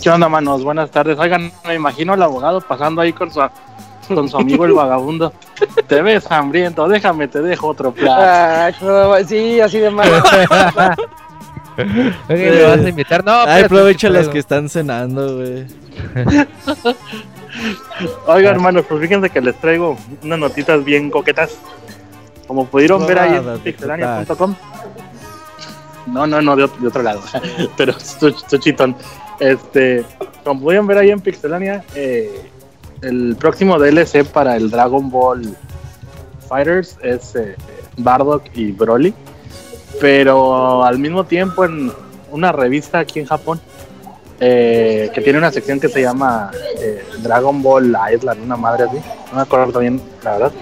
¿Qué 0.00 0.08
onda, 0.08 0.28
manos? 0.28 0.62
Buenas 0.62 0.92
tardes. 0.92 1.18
Oigan, 1.18 1.50
me 1.66 1.74
imagino 1.74 2.12
al 2.12 2.22
abogado 2.22 2.60
pasando 2.60 3.00
ahí 3.00 3.12
con 3.12 3.32
su, 3.32 3.40
con 4.06 4.28
su 4.28 4.36
amigo 4.36 4.64
el 4.64 4.74
vagabundo. 4.74 5.32
Te 5.88 6.00
ves 6.00 6.30
hambriento, 6.30 6.86
déjame, 6.86 7.26
te 7.26 7.42
dejo 7.42 7.66
otro 7.66 7.90
plato. 7.90 8.22
Ah, 8.24 8.70
no, 8.80 9.16
sí, 9.26 9.58
así 9.58 9.80
de 9.80 9.90
mal. 9.90 10.08
Oye, 12.28 12.50
¿me 12.52 12.62
vas 12.62 12.78
a 12.78 12.88
invitar? 12.88 13.24
No, 13.24 13.32
Ay, 13.32 13.64
aprovecha 13.64 14.08
puedo. 14.10 14.30
que 14.30 14.38
están 14.38 14.68
cenando, 14.68 15.38
güey. 15.38 15.81
Oigan, 18.26 18.54
hermanos, 18.54 18.84
pues 18.88 19.00
fíjense 19.00 19.30
que 19.30 19.40
les 19.40 19.54
traigo 19.60 19.96
unas 20.22 20.38
notitas 20.38 20.84
bien 20.84 21.10
coquetas. 21.10 21.56
Como 22.46 22.66
pudieron 22.66 23.06
ver 23.06 23.18
ahí 23.18 23.34
en 23.36 23.58
pixelania.com. 23.60 24.54
No, 26.08 26.26
no, 26.26 26.42
no, 26.42 26.56
de, 26.56 26.64
ot- 26.64 26.78
de 26.78 26.88
otro 26.88 27.02
lado. 27.02 27.20
Pero 27.76 27.92
estoy 27.96 28.34
chitón. 28.58 28.96
Este, 29.38 30.04
como 30.44 30.60
pudieron 30.62 30.86
ver 30.86 30.98
ahí 30.98 31.10
en 31.10 31.20
Pixelania, 31.20 31.84
eh, 31.94 32.50
el 33.00 33.36
próximo 33.38 33.78
DLC 33.78 34.24
para 34.24 34.56
el 34.56 34.70
Dragon 34.70 35.10
Ball 35.10 35.56
Fighters 36.48 36.98
es 37.02 37.34
eh, 37.36 37.56
Bardock 37.96 38.44
y 38.54 38.72
Broly. 38.72 39.14
Pero 40.00 40.84
al 40.84 40.98
mismo 40.98 41.24
tiempo 41.24 41.64
en 41.64 41.92
una 42.30 42.50
revista 42.52 42.98
aquí 43.00 43.20
en 43.20 43.26
Japón 43.26 43.60
eh, 44.44 45.08
que 45.14 45.20
tiene 45.20 45.38
una 45.38 45.52
sección 45.52 45.78
que 45.78 45.88
se 45.88 46.02
llama 46.02 46.50
eh, 46.80 47.04
Dragon 47.18 47.62
Ball 47.62 47.96
Island, 48.12 48.42
una 48.42 48.56
madre 48.56 48.84
así. 48.84 48.96
No 49.30 49.36
me 49.36 49.42
acuerdo 49.42 49.78
bien, 49.78 50.02
la 50.24 50.32
verdad. 50.32 50.52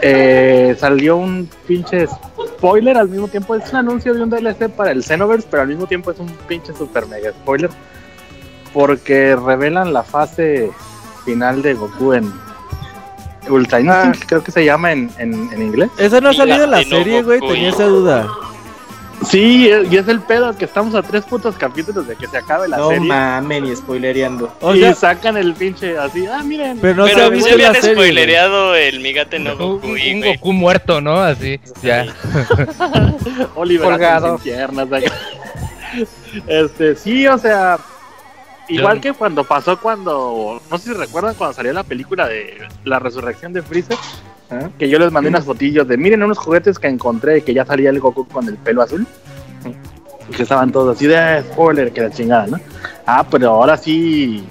Eh, 0.00 0.76
salió 0.78 1.16
un 1.16 1.50
pinche 1.66 2.06
spoiler 2.06 2.96
al 2.96 3.08
mismo 3.08 3.26
tiempo. 3.26 3.56
Es 3.56 3.72
un 3.72 3.78
anuncio 3.78 4.14
de 4.14 4.22
un 4.22 4.30
DLC 4.30 4.68
para 4.68 4.92
el 4.92 5.02
Xenoverse, 5.02 5.48
pero 5.50 5.62
al 5.62 5.68
mismo 5.68 5.88
tiempo 5.88 6.12
es 6.12 6.20
un 6.20 6.28
pinche 6.46 6.72
super 6.74 7.08
mega 7.08 7.30
spoiler. 7.30 7.70
Porque 8.72 9.34
revelan 9.34 9.92
la 9.92 10.04
fase 10.04 10.70
final 11.24 11.62
de 11.62 11.74
Goku 11.74 12.12
en 12.12 12.32
Ultra 13.48 13.80
Instinct, 13.80 14.26
creo 14.28 14.44
que 14.44 14.52
se 14.52 14.64
llama 14.64 14.92
en, 14.92 15.10
en, 15.18 15.52
en 15.52 15.60
inglés. 15.60 15.90
Esa 15.98 16.20
no 16.20 16.28
ha 16.28 16.34
salido 16.34 16.62
en 16.62 16.70
la 16.70 16.84
serie, 16.84 17.24
güey, 17.24 17.40
Goku, 17.40 17.52
tenía 17.52 17.70
esa 17.70 17.86
duda. 17.86 18.28
Sí, 19.24 19.68
y 19.90 19.96
es 19.96 20.08
el 20.08 20.20
pedo 20.20 20.56
que 20.56 20.66
estamos 20.66 20.94
a 20.94 21.02
tres 21.02 21.24
putos 21.24 21.56
capítulos 21.56 22.06
de 22.06 22.16
que 22.16 22.26
se 22.26 22.36
acabe 22.36 22.68
la 22.68 22.76
No 22.76 22.88
serie. 22.90 23.08
mamen 23.08 23.64
y 23.66 23.74
spoilereando. 23.74 24.52
O 24.60 24.74
y 24.74 24.80
sea, 24.80 24.94
sacan 24.94 25.36
el 25.36 25.54
pinche 25.54 25.96
así, 25.98 26.26
ah, 26.26 26.42
miren. 26.44 26.78
pero 26.80 26.94
no 26.94 27.06
se 27.06 27.12
ha 27.12 27.16
Pero 27.16 27.30
visto 27.30 27.48
se 27.50 27.56
la 27.58 27.68
habían 27.68 27.82
serie. 27.82 27.96
spoilereado 27.96 28.74
el 28.74 29.00
Migate 29.00 29.38
no 29.38 29.52
Un, 29.52 29.58
Goku, 29.58 29.86
un- 29.88 29.98
y. 29.98 30.22
Goku 30.22 30.52
muerto, 30.52 31.00
¿no? 31.00 31.20
Así, 31.20 31.58
ya. 31.82 32.06
Oliver 33.56 33.88
Colgado. 33.88 34.36
Sin 34.38 34.52
piernas. 34.52 34.92
acá. 34.92 35.12
este, 36.46 36.94
sí, 36.96 37.26
o 37.26 37.38
sea, 37.38 37.78
igual 38.68 38.96
Yo- 38.96 39.00
que 39.00 39.12
cuando 39.12 39.44
pasó 39.44 39.78
cuando, 39.80 40.60
no 40.70 40.78
sé 40.78 40.90
si 40.90 40.94
recuerdan 40.94 41.34
cuando 41.34 41.54
salió 41.54 41.72
la 41.72 41.84
película 41.84 42.28
de 42.28 42.58
la 42.84 42.98
resurrección 42.98 43.52
de 43.52 43.62
Freezer, 43.62 43.96
Que 44.78 44.88
yo 44.88 44.98
les 44.98 45.10
mandé 45.10 45.28
unas 45.28 45.44
fotillos 45.44 45.88
de 45.88 45.96
miren 45.96 46.22
unos 46.22 46.38
juguetes 46.38 46.78
que 46.78 46.86
encontré 46.88 47.42
que 47.42 47.52
ya 47.52 47.64
salía 47.64 47.90
el 47.90 47.98
Goku 48.00 48.26
con 48.28 48.46
el 48.48 48.56
pelo 48.56 48.82
azul. 48.82 49.06
Y 50.28 50.32
que 50.32 50.42
estaban 50.42 50.72
todos 50.72 50.96
así 50.96 51.06
de 51.06 51.16
"Ah, 51.18 51.42
spoiler, 51.42 51.92
que 51.92 52.00
la 52.02 52.10
chingada, 52.10 52.46
¿no? 52.46 52.58
Ah, 53.06 53.24
pero 53.30 53.50
ahora 53.50 53.76
sí 53.76 54.44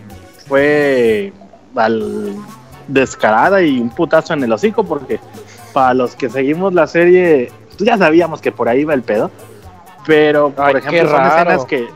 fue 0.47 1.31
al 1.75 2.33
descarada 2.87 3.61
y 3.61 3.79
un 3.79 3.89
putazo 3.89 4.33
en 4.33 4.43
el 4.43 4.51
hocico 4.53 4.83
porque 4.83 5.19
para 5.73 5.93
los 5.93 6.15
que 6.15 6.29
seguimos 6.29 6.73
la 6.73 6.87
serie 6.87 7.51
pues 7.77 7.87
ya 7.89 7.97
sabíamos 7.97 8.41
que 8.41 8.51
por 8.51 8.69
ahí 8.69 8.83
va 8.83 8.93
el 8.93 9.01
pedo. 9.01 9.31
Pero 10.05 10.49
por 10.51 10.65
Ay, 10.67 10.75
ejemplo 10.77 11.09
son 11.09 11.25
escenas 11.25 11.65
que 11.65 11.87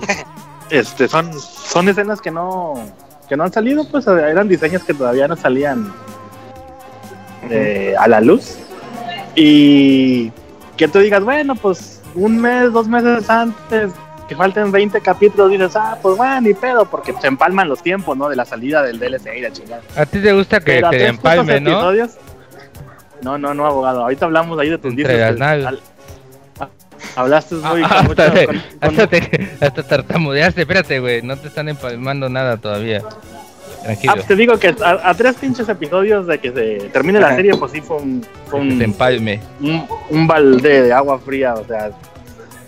este 0.70 1.08
son 1.08 1.32
son 1.38 1.88
escenas 1.88 2.20
que 2.20 2.30
no 2.30 2.74
que 3.28 3.36
no 3.36 3.44
han 3.44 3.52
salido, 3.52 3.84
pues 3.90 4.06
eran 4.06 4.46
diseños 4.48 4.84
que 4.84 4.94
todavía 4.94 5.26
no 5.28 5.36
salían 5.36 5.92
eh, 7.50 7.94
a 7.98 8.08
la 8.08 8.20
luz. 8.20 8.56
Y 9.34 10.30
que 10.76 10.88
tú 10.88 10.98
digas, 10.98 11.22
bueno, 11.22 11.54
pues 11.54 12.00
un 12.14 12.38
mes, 12.40 12.72
dos 12.72 12.88
meses 12.88 13.28
antes, 13.28 13.90
que 14.28 14.34
falten 14.34 14.72
20 14.72 15.00
capítulos, 15.00 15.50
dices, 15.50 15.76
ah, 15.76 15.98
pues 16.02 16.16
bueno, 16.16 16.40
ni 16.40 16.54
pedo, 16.54 16.84
porque 16.86 17.14
se 17.20 17.26
empalman 17.26 17.68
los 17.68 17.82
tiempos, 17.82 18.16
¿no? 18.16 18.28
De 18.28 18.36
la 18.36 18.44
salida 18.44 18.82
del 18.82 18.98
DLC 18.98 19.36
y 19.36 19.40
la 19.42 19.52
chingada. 19.52 19.82
A 19.96 20.06
ti 20.06 20.20
te 20.20 20.32
gusta 20.32 20.58
que 20.60 20.72
Pero 20.76 20.90
te 20.90 20.98
tres 20.98 21.10
putos 21.12 21.32
empalme, 21.34 21.60
¿no? 21.60 21.70
episodios- 21.92 22.16
No, 23.22 23.38
no, 23.38 23.54
no, 23.54 23.66
abogado. 23.66 24.02
Ahorita 24.02 24.24
hablamos 24.26 24.58
ahí 24.58 24.70
de 24.70 24.78
tus 24.78 24.94
dices. 24.96 25.18
las 25.18 25.36
nalgas. 25.36 25.74
Hablaste 27.14 27.54
muy 27.56 27.82
Ah, 27.84 27.88
con 27.98 28.06
mucho- 28.06 28.22
hasta, 28.22 28.34
te- 28.34 28.46
con- 28.46 28.56
con- 28.56 28.64
hasta, 28.90 29.06
te, 29.06 29.48
hasta 29.60 29.82
tartamudeaste, 29.82 30.62
espérate, 30.62 30.98
güey, 30.98 31.22
no 31.22 31.36
te 31.36 31.48
están 31.48 31.68
empalmando 31.68 32.28
nada 32.28 32.56
todavía. 32.56 33.02
Tranquilo. 33.82 34.14
Ah, 34.16 34.22
te 34.26 34.34
digo 34.36 34.58
que 34.58 34.74
a, 34.84 35.10
a 35.10 35.14
tres 35.14 35.36
pinches 35.36 35.68
episodios 35.68 36.26
de 36.26 36.38
que 36.38 36.50
se 36.52 36.88
termine 36.88 37.20
la 37.20 37.34
serie, 37.36 37.54
pues 37.56 37.72
sí 37.72 37.80
fue 37.80 37.96
un, 37.98 38.26
fue 38.48 38.60
un, 38.60 38.82
empalme. 38.82 39.40
un, 39.60 39.86
un 40.10 40.26
balde 40.26 40.82
de 40.82 40.92
agua 40.92 41.18
fría, 41.18 41.54
o 41.54 41.64
sea, 41.64 41.90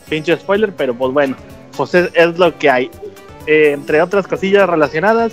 pinche 0.09 0.37
spoiler, 0.37 0.73
pero 0.73 0.95
pues 0.95 1.13
bueno, 1.13 1.37
pues 1.77 1.95
es, 1.95 2.11
es 2.15 2.39
lo 2.39 2.57
que 2.57 2.71
hay. 2.71 2.91
Eh, 3.47 3.73
entre 3.73 4.01
otras 4.03 4.27
cosillas 4.29 4.69
relacionadas, 4.69 5.33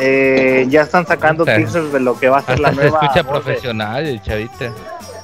eh, 0.00 0.66
ya 0.68 0.82
están 0.82 1.06
sacando 1.06 1.44
Puta. 1.44 1.56
teasers 1.56 1.92
de 1.92 2.00
lo 2.00 2.18
que 2.18 2.28
va 2.28 2.38
a 2.38 2.42
ser 2.42 2.56
Hasta 2.56 2.62
la 2.62 2.68
se 2.70 2.74
nueva. 2.76 3.00
escucha 3.02 3.22
voz 3.22 3.34
de- 3.34 3.40
profesional 3.42 4.06
el 4.06 4.20
chavita. 4.22 4.72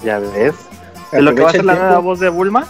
ya 0.02 0.18
ves. 0.18 0.54
De 1.10 1.20
lo 1.20 1.34
que 1.34 1.42
va 1.42 1.48
a 1.50 1.52
ser 1.52 1.64
la 1.66 1.74
nueva 1.74 1.98
voz 1.98 2.20
de 2.20 2.28
Bulma. 2.30 2.66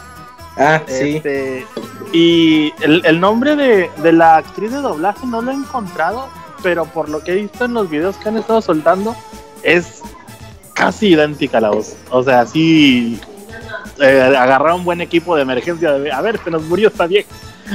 Ah, 0.57 0.81
sí. 0.87 1.17
Este, 1.17 1.65
y 2.13 2.73
el, 2.83 3.03
el 3.07 3.21
nombre 3.21 3.55
de, 3.57 3.89
de 4.03 4.13
la 4.13 4.37
actriz 4.39 4.73
de 4.73 4.79
doblaje 4.79 5.25
no 5.27 5.41
lo 5.41 5.51
he 5.53 5.55
encontrado, 5.55 6.29
pero 6.63 6.85
por 6.87 7.09
lo 7.09 7.23
que 7.23 7.33
he 7.33 7.37
visto 7.37 7.65
en 7.65 7.75
los 7.75 7.91
videos 7.91 8.17
que 8.17 8.29
han 8.29 8.39
estado 8.39 8.61
soltando, 8.61 9.17
es 9.63 10.01
casi 10.75 11.09
idéntica 11.09 11.59
a 11.59 11.63
la 11.63 11.71
voz. 11.71 11.97
O 12.11 12.23
sea, 12.23 12.47
sí 12.47 13.21
eh, 14.01 14.35
agarrar 14.37 14.75
un 14.75 14.85
buen 14.85 15.01
equipo 15.01 15.37
de 15.37 15.43
emergencia. 15.43 15.93
De, 15.93 16.11
a 16.11 16.21
ver, 16.21 16.39
se 16.43 16.51
nos 16.51 16.63
murió 16.65 16.89
esta 16.89 17.07
vieja. 17.07 17.29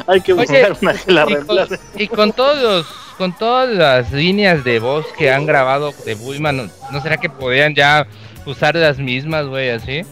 Hay 0.05 0.21
que 0.21 0.33
Oye, 0.33 0.41
buscar 0.41 0.77
una 0.81 0.93
que 0.93 1.11
la 1.11 1.25
y 1.29 1.45
con, 1.45 1.57
y 1.95 2.07
con 2.07 2.31
todos 2.33 2.61
los, 2.61 2.85
con 3.17 3.35
todas 3.37 3.69
las 3.69 4.11
líneas 4.11 4.63
de 4.63 4.79
voz 4.79 5.05
que 5.17 5.31
han 5.31 5.45
grabado 5.45 5.93
de 6.05 6.15
Bulma, 6.15 6.51
¿no, 6.51 6.69
no 6.91 7.01
será 7.01 7.17
que 7.17 7.29
podrían 7.29 7.73
ya 7.73 8.05
usar 8.45 8.75
las 8.75 8.99
mismas, 8.99 9.47
güey, 9.47 9.69
así? 9.69 10.03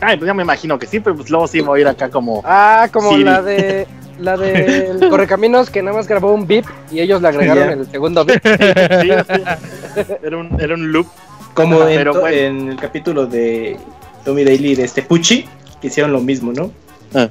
Ay, 0.00 0.16
pues 0.16 0.26
ya 0.26 0.34
me 0.34 0.42
imagino 0.42 0.78
que 0.78 0.86
sí, 0.86 1.00
pero 1.00 1.16
pues 1.16 1.28
luego 1.28 1.46
sí 1.46 1.60
voy 1.60 1.80
a 1.80 1.82
ir 1.82 1.88
acá 1.88 2.08
como. 2.08 2.42
Ah, 2.44 2.88
como 2.90 3.10
Siri. 3.10 3.24
la 3.24 3.42
de 3.42 3.86
la 4.20 4.36
de 4.36 5.08
Correcaminos 5.10 5.70
que 5.70 5.82
nada 5.82 5.96
más 5.96 6.06
grabó 6.06 6.32
un 6.32 6.46
beep 6.46 6.64
y 6.90 7.00
ellos 7.00 7.20
le 7.22 7.28
agregaron 7.28 7.66
Ya. 7.66 7.72
el 7.72 7.90
segundo 7.90 8.24
beep. 8.24 8.40
Sí, 9.02 9.10
sí. 9.34 10.02
Era, 10.22 10.36
un, 10.36 10.60
era 10.60 10.74
un 10.74 10.92
loop. 10.92 11.06
Como 11.54 11.82
en, 11.88 11.96
Pero 11.98 12.12
to- 12.12 12.20
bueno. 12.20 12.36
en 12.36 12.68
el 12.70 12.76
capítulo 12.76 13.26
de 13.26 13.76
Tommy 14.24 14.44
Daily 14.44 14.74
de 14.76 14.84
este 14.84 15.02
Pucci, 15.02 15.46
que 15.80 15.88
hicieron 15.88 16.12
lo 16.12 16.20
mismo, 16.20 16.52
¿no? 16.52 16.70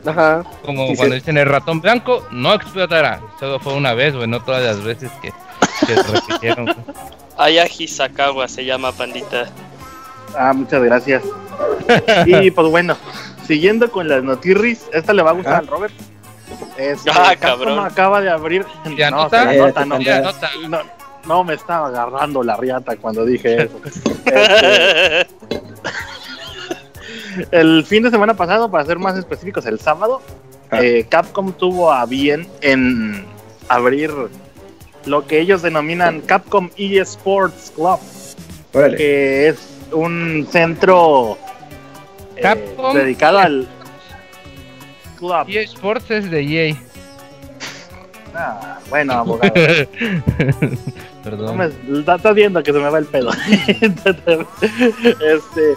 Ajá. 0.06 0.44
Como 0.66 0.88
Sí, 0.90 0.96
cuando 0.98 1.16
sí. 1.16 1.22
dicen 1.22 1.38
el 1.38 1.46
ratón 1.48 1.80
blanco, 1.80 2.28
no 2.32 2.54
explotará. 2.54 3.22
Solo 3.40 3.60
fue 3.60 3.74
una 3.76 3.94
vez, 3.94 4.14
güey, 4.14 4.28
no 4.28 4.42
todas 4.44 4.62
las 4.64 4.84
veces 4.84 5.10
que, 5.22 5.32
que 5.88 5.96
se 5.96 6.04
repitieron. 6.04 6.76
Aya 7.38 7.66
Hisakawa 7.66 8.50
se 8.50 8.66
llama 8.66 8.92
pandita. 8.92 9.46
Ah, 10.38 10.52
muchas 10.54 10.84
gracias. 10.84 11.24
y 12.26 12.52
pues 12.52 12.68
bueno, 12.68 12.98
siguiendo 13.48 13.90
con 13.90 14.10
las 14.10 14.22
notirris, 14.22 14.86
esta 14.94 15.14
le 15.14 15.22
va 15.24 15.30
a 15.30 15.34
gustar 15.34 15.54
Ah. 15.54 15.58
al 15.60 15.68
Robert. 15.68 15.94
Este, 16.78 17.10
Ah, 17.14 17.32
acaba 17.86 18.22
de 18.22 18.30
abrir. 18.30 18.66
¿Y 18.86 18.90
No, 18.96 19.06
anota? 19.08 19.50
se 19.50 19.58
la 19.58 19.68
nota, 19.68 19.86
no, 19.86 20.00
Ya, 20.00 20.22
nota. 20.22 20.50
no, 20.68 20.80
no 21.26 21.44
me 21.44 21.54
estaba 21.54 21.88
agarrando 21.88 22.44
la 22.44 22.56
riata 22.58 22.96
cuando 22.98 23.26
dije 23.26 23.64
eso. 23.64 23.80
Este, 24.26 25.28
el 27.52 27.86
fin 27.86 28.04
de 28.04 28.10
semana 28.10 28.34
pasado, 28.36 28.70
para 28.70 28.86
ser 28.86 29.00
más 29.00 29.18
específicos, 29.18 29.66
el 29.66 29.80
sábado, 29.80 30.22
Ah. 30.72 30.80
eh, 30.84 31.06
Capcom 31.10 31.52
tuvo 31.54 31.92
a 31.92 32.06
bien 32.06 32.48
en 32.62 33.26
abrir 33.70 34.12
lo 35.06 35.26
que 35.26 35.40
ellos 35.40 35.62
denominan 35.64 36.22
Capcom 36.22 36.70
eSports 36.78 37.72
Club 37.76 38.00
Órale. 38.74 38.96
que 38.98 39.48
es 39.48 39.58
un 39.92 40.48
centro 40.52 41.40
eh, 42.36 42.56
dedicado 42.94 43.40
al 43.40 43.68
club. 45.20 45.48
Y 45.50 45.58
Sports 45.58 46.10
es 46.12 46.32
de 46.32 46.42
EA. 46.70 46.76
Ah, 48.36 48.80
bueno, 48.90 49.14
abogado. 49.14 49.54
No 51.20 51.24
Perdón. 51.32 51.58
me- 51.58 52.00
está- 52.00 52.16
estás 52.16 52.34
viendo 52.34 52.64
que 52.64 52.72
se 52.72 52.80
me 52.80 52.90
va 52.90 52.98
el 52.98 53.06
pedo. 53.06 53.30
este, 53.82 55.76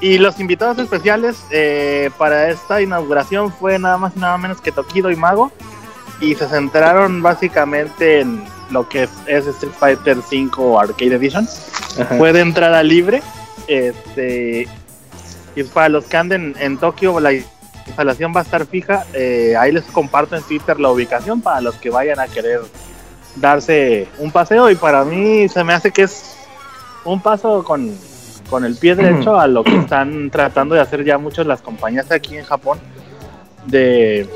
y 0.00 0.18
los 0.18 0.38
invitados 0.38 0.78
especiales 0.78 1.38
eh, 1.50 2.10
para 2.18 2.50
esta 2.50 2.80
inauguración 2.82 3.52
fue 3.52 3.78
nada 3.78 3.96
más 3.96 4.12
y 4.16 4.20
nada 4.20 4.36
menos 4.38 4.60
que 4.60 4.70
Tokido 4.70 5.10
y 5.10 5.16
Mago. 5.16 5.50
Y 6.20 6.34
se 6.34 6.46
centraron 6.46 7.22
básicamente 7.22 8.20
en 8.20 8.44
lo 8.70 8.86
que 8.88 9.04
es, 9.04 9.10
es 9.26 9.46
Street 9.46 9.72
Fighter 9.78 10.18
V 10.18 10.78
Arcade 10.78 11.14
Edition. 11.14 11.48
Ajá. 11.98 12.16
fue 12.18 12.32
de 12.32 12.40
entrada 12.40 12.82
libre. 12.82 13.22
Este, 13.66 14.68
y 15.56 15.62
para 15.64 15.88
los 15.88 16.04
que 16.04 16.16
anden 16.18 16.54
en 16.60 16.76
Tokio, 16.76 17.18
la 17.18 17.32
instalación 17.90 18.32
va 18.34 18.40
a 18.40 18.42
estar 18.44 18.64
fija. 18.66 19.04
Eh, 19.12 19.54
ahí 19.58 19.72
les 19.72 19.84
comparto 19.84 20.36
en 20.36 20.42
Twitter 20.42 20.80
la 20.80 20.88
ubicación 20.90 21.40
para 21.42 21.60
los 21.60 21.74
que 21.76 21.90
vayan 21.90 22.18
a 22.18 22.26
querer 22.26 22.60
darse 23.36 24.08
un 24.18 24.30
paseo. 24.30 24.70
Y 24.70 24.74
para 24.74 25.04
mí 25.04 25.48
se 25.48 25.62
me 25.64 25.72
hace 25.72 25.90
que 25.90 26.02
es 26.02 26.34
un 27.04 27.20
paso 27.20 27.62
con, 27.64 27.94
con 28.48 28.64
el 28.64 28.76
pie 28.76 28.94
derecho 28.94 29.38
a 29.38 29.46
lo 29.46 29.62
que 29.64 29.76
están 29.84 30.30
tratando 30.30 30.74
de 30.74 30.80
hacer 30.80 31.04
ya 31.04 31.18
muchas 31.18 31.46
las 31.46 31.60
compañías 31.62 32.10
aquí 32.10 32.36
en 32.36 32.44
Japón. 32.44 32.78
De 33.66 34.28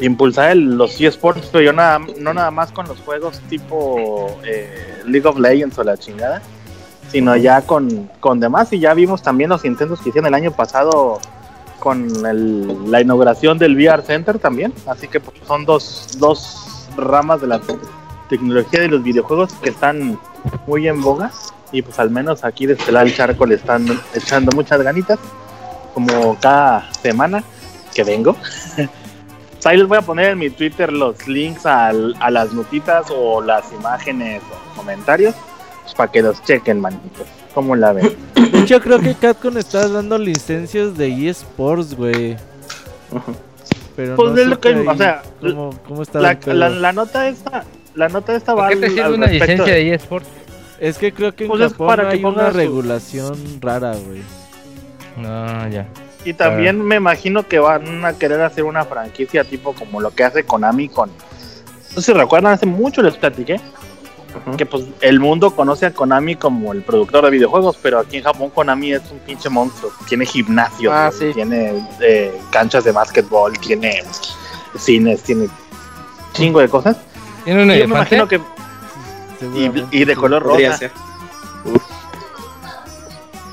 impulsar 0.00 0.50
el- 0.52 0.76
los 0.76 1.00
eSports, 1.00 1.48
pero 1.52 1.64
yo 1.64 1.72
nada, 1.72 1.98
no 2.18 2.32
nada 2.32 2.50
más 2.50 2.70
con 2.72 2.86
los 2.88 2.98
juegos 3.00 3.40
tipo 3.50 4.38
eh, 4.44 5.02
League 5.06 5.26
of 5.28 5.38
Legends 5.38 5.76
o 5.78 5.84
la 5.84 5.96
chingada, 5.96 6.40
sino 7.10 7.36
ya 7.36 7.62
con, 7.62 8.08
con 8.20 8.40
demás. 8.40 8.72
Y 8.72 8.78
ya 8.80 8.94
vimos 8.94 9.22
también 9.22 9.50
los 9.50 9.64
intentos 9.64 10.00
que 10.00 10.08
hicieron 10.10 10.28
el 10.28 10.34
año 10.34 10.50
pasado 10.52 11.18
con 11.78 12.26
el- 12.26 12.90
la 12.90 13.00
inauguración 13.00 13.58
del 13.58 13.74
VR 13.76 14.02
Center 14.02 14.38
también. 14.38 14.72
Así 14.86 15.08
que 15.08 15.20
pues, 15.20 15.36
son 15.46 15.64
dos, 15.64 16.16
dos 16.18 16.88
ramas 16.96 17.40
de 17.40 17.46
la 17.46 17.60
tecnología 18.28 18.80
de 18.80 18.88
los 18.88 19.02
videojuegos 19.02 19.52
que 19.54 19.70
están 19.70 20.18
muy 20.66 20.88
en 20.88 21.00
boga. 21.00 21.30
Y 21.72 21.82
pues 21.82 21.98
al 21.98 22.10
menos 22.10 22.44
aquí 22.44 22.66
de 22.66 22.74
este 22.74 22.92
lado 22.92 23.04
del 23.06 23.14
charco 23.14 23.44
le 23.46 23.56
están 23.56 23.86
echando 24.14 24.52
muchas 24.52 24.80
ganitas, 24.82 25.18
como 25.94 26.36
cada 26.40 26.90
semana 26.94 27.42
que 27.94 28.04
vengo. 28.04 28.36
Ahí 29.64 29.76
les 29.76 29.86
voy 29.86 29.98
a 29.98 30.02
poner 30.02 30.30
en 30.30 30.38
mi 30.38 30.48
Twitter 30.50 30.90
los 30.92 31.26
links 31.28 31.66
a 31.66 31.92
las 31.92 32.52
notitas 32.54 33.06
o 33.10 33.42
las 33.42 33.70
imágenes 33.72 34.40
o 34.50 34.76
comentarios 34.76 35.34
pues, 35.88 35.94
para 35.96 36.12
que 36.12 36.22
los 36.22 36.42
chequen, 36.44 36.80
manitos. 36.80 37.26
¿Cómo 37.54 37.74
la 37.74 37.92
ven? 37.92 38.14
De 38.52 38.60
hecho, 38.60 38.80
creo 38.80 39.00
que 39.00 39.14
Capcom 39.14 39.56
está 39.58 39.88
dando 39.88 40.18
licencias 40.18 40.96
de 40.96 41.28
eSports, 41.28 41.94
güey. 41.94 42.36
Pero 43.96 44.16
Pues 44.16 44.30
no 44.30 44.36
sé 44.36 44.44
lo 44.46 44.60
que- 44.60 44.68
ahí 44.68 44.86
o 44.86 44.96
sea, 44.96 45.22
cómo, 45.40 45.70
cómo 45.86 46.02
está 46.02 46.20
La, 46.20 46.38
la- 46.46 46.68
la 46.68 46.92
nota 46.92 47.28
esta, 47.28 47.64
la 47.94 48.08
nota 48.08 48.36
esta 48.36 48.54
va 48.54 48.68
¿Por 48.68 48.74
qué 48.74 48.80
te 48.80 48.88
sirve 48.90 49.02
al 49.02 49.14
una 49.14 49.26
licencia 49.26 49.64
de- 49.64 49.84
de 49.84 49.94
eSports? 49.94 50.28
Es 50.78 50.98
que 50.98 51.12
creo 51.12 51.34
que 51.34 51.44
en 51.44 51.50
Pues 51.50 51.72
Japón 51.72 51.86
para 51.88 52.08
que 52.08 52.14
hay 52.16 52.24
una 52.24 52.30
pongas 52.34 52.52
tu- 52.52 52.58
regulación 52.58 53.60
rara, 53.60 53.94
güey. 53.96 54.22
No, 55.16 55.68
ya. 55.68 55.88
Y 56.24 56.32
también 56.34 56.80
me 56.84 56.96
imagino 56.96 57.46
que 57.48 57.58
van 57.58 58.04
a 58.04 58.12
querer 58.12 58.40
hacer 58.42 58.64
una 58.64 58.84
franquicia 58.84 59.42
tipo 59.44 59.72
como 59.72 60.00
lo 60.00 60.10
que 60.12 60.22
hace 60.24 60.44
Konami 60.44 60.88
con... 60.88 61.10
No 61.96 62.02
sé 62.02 62.12
si 62.12 62.12
recuerdan, 62.12 62.52
hace 62.52 62.66
mucho 62.66 63.02
les 63.02 63.16
platiqué 63.16 63.60
que 64.56 64.66
pues 64.66 64.84
el 65.00 65.20
mundo 65.20 65.54
conoce 65.54 65.86
a 65.86 65.92
Konami 65.92 66.36
como 66.36 66.72
el 66.72 66.82
productor 66.82 67.24
de 67.24 67.30
videojuegos, 67.30 67.78
pero 67.82 67.98
aquí 68.00 68.18
en 68.18 68.24
Japón 68.24 68.50
Konami 68.50 68.92
es 68.92 69.02
un 69.10 69.18
pinche 69.20 69.48
monstruo. 69.48 69.90
Tiene 70.08 70.24
gimnasios, 70.26 70.92
Ah, 70.94 71.10
sí. 71.16 71.30
tiene 71.34 71.86
eh, 72.00 72.38
canchas 72.50 72.84
de 72.84 72.92
básquetbol, 72.92 73.58
tiene 73.58 74.02
cines, 74.78 75.22
tiene 75.22 75.48
chingo 76.32 76.60
de 76.60 76.68
cosas. 76.68 76.96
¿Tiene 77.44 77.62
un 77.62 77.70
Y 77.70 77.78
yo 77.78 77.88
me 77.88 77.94
elefante? 77.96 78.16
imagino 78.16 78.28
que 78.28 78.40
y, 79.92 80.00
y 80.00 80.04
de 80.04 80.16
color 80.16 80.42
rosa, 80.42 80.76
ser. 80.76 80.92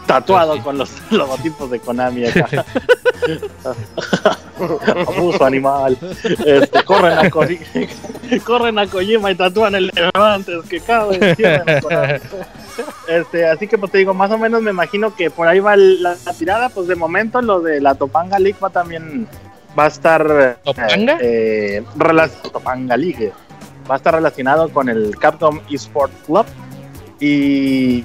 Tatuado 0.06 0.56
Sí. 0.56 0.60
con 0.62 0.78
los 0.78 0.90
logotipos 1.12 1.70
de 1.72 1.80
Konami 1.80 2.26
acá. 2.26 2.66
Abuso 5.08 5.46
animal. 5.46 5.98
Este, 6.46 6.84
corren, 6.84 7.18
a 7.18 7.30
corren 8.46 8.80
a 8.80 8.88
Kojima 8.88 9.32
y 9.32 9.36
tatúan 9.36 9.76
el 9.76 9.92
antes 10.14 10.64
que 10.70 10.80
cabe. 10.80 11.36
Este, 13.08 13.48
así 13.48 13.68
que 13.68 13.78
pues 13.78 13.92
te 13.92 13.98
digo, 14.00 14.14
más 14.14 14.32
o 14.32 14.38
menos 14.38 14.62
me 14.62 14.72
imagino 14.72 15.16
que 15.16 15.30
por 15.30 15.48
ahí 15.48 15.60
va 15.60 15.76
la, 15.76 16.16
la 16.26 16.34
tirada, 16.34 16.70
pues 16.70 16.88
de 16.88 16.96
momento 16.96 17.42
lo 17.42 17.62
de 17.62 17.80
la 17.82 17.96
Topanga 17.96 18.40
League 18.40 18.58
va 18.64 18.70
también 18.70 19.28
va 19.78 19.86
a 19.86 19.88
estar 19.88 20.58
¿Topanga? 20.64 21.18
eh, 21.22 21.84
rela- 21.98 22.30
Topanga 22.52 22.98
League 22.98 23.32
va 23.90 23.96
a 23.96 23.98
estar 23.98 24.14
relacionado 24.16 24.70
con 24.70 24.90
el 24.90 25.18
Capcom 25.20 25.60
Esport 25.70 26.12
Club 26.26 26.46
y 27.20 28.04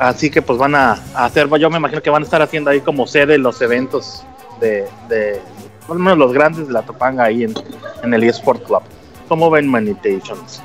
así 0.00 0.30
que 0.30 0.42
pues 0.42 0.58
van 0.58 0.74
a, 0.74 0.92
a 1.14 1.24
hacer, 1.24 1.48
yo 1.58 1.70
me 1.70 1.78
imagino 1.78 2.02
que 2.02 2.10
van 2.10 2.22
a 2.22 2.24
estar 2.24 2.42
haciendo 2.42 2.70
ahí 2.70 2.80
como 2.80 3.06
sede 3.06 3.38
los 3.38 3.60
eventos 3.62 4.24
de, 4.60 4.86
de 5.08 5.40
por 5.86 5.96
lo 5.96 6.02
menos 6.02 6.18
los 6.18 6.32
grandes 6.32 6.66
de 6.66 6.72
la 6.72 6.82
Topanga 6.82 7.24
ahí 7.24 7.44
en, 7.44 7.54
en 8.02 8.14
el 8.14 8.22
eSport 8.24 8.64
Club. 8.64 8.82
¿Cómo 9.28 9.50
ven 9.50 9.66
Manitations? 9.68 10.62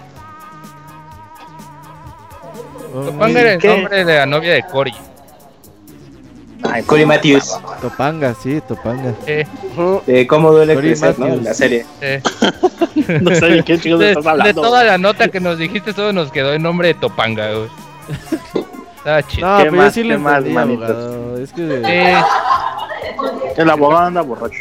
Topanga 2.93 3.41
era 3.41 3.53
el 3.53 3.60
¿Qué? 3.60 3.68
nombre 3.68 4.05
de 4.05 4.15
la 4.15 4.26
novia 4.26 4.53
de 4.53 4.64
Cory. 4.64 4.93
Cory 6.85 7.05
Matthews, 7.05 7.60
Topanga, 7.81 8.34
sí, 8.41 8.61
Topanga. 8.68 9.14
Eh, 9.27 9.45
de 10.07 10.26
cómo 10.27 10.51
duele 10.51 10.76
crecer, 10.77 11.19
¿no? 11.19 11.26
Matthews. 11.26 11.43
La 11.43 11.53
serie. 11.53 11.85
eh. 12.01 12.22
No 13.22 13.35
sé 13.35 13.45
de 13.47 13.64
qué 13.64 13.77
chicos 13.80 13.99
De, 13.99 14.11
estás 14.11 14.43
de 14.43 14.53
toda 14.53 14.84
la 14.84 14.97
nota 14.97 15.27
que 15.27 15.39
nos 15.41 15.57
dijiste, 15.57 15.91
solo 15.93 16.14
nos 16.14 16.31
quedó 16.31 16.53
el 16.53 16.61
nombre 16.61 16.89
de 16.89 16.93
Topanga, 16.93 17.51
güey. 17.51 17.69
Estaba 19.03 19.23
chido. 19.23 19.47
No, 19.49 19.57
¿Qué 19.57 19.63
pero 19.65 19.75
más, 19.75 19.85
yo 19.85 19.91
sí 20.01 20.03
lo 20.07 20.19
más, 20.19 20.45
abogado. 20.45 21.38
Es 21.38 21.51
que... 21.51 21.81
Eh, 21.85 22.21
El 23.57 23.69
abogado 23.69 24.05
anda 24.05 24.21
borracho. 24.21 24.55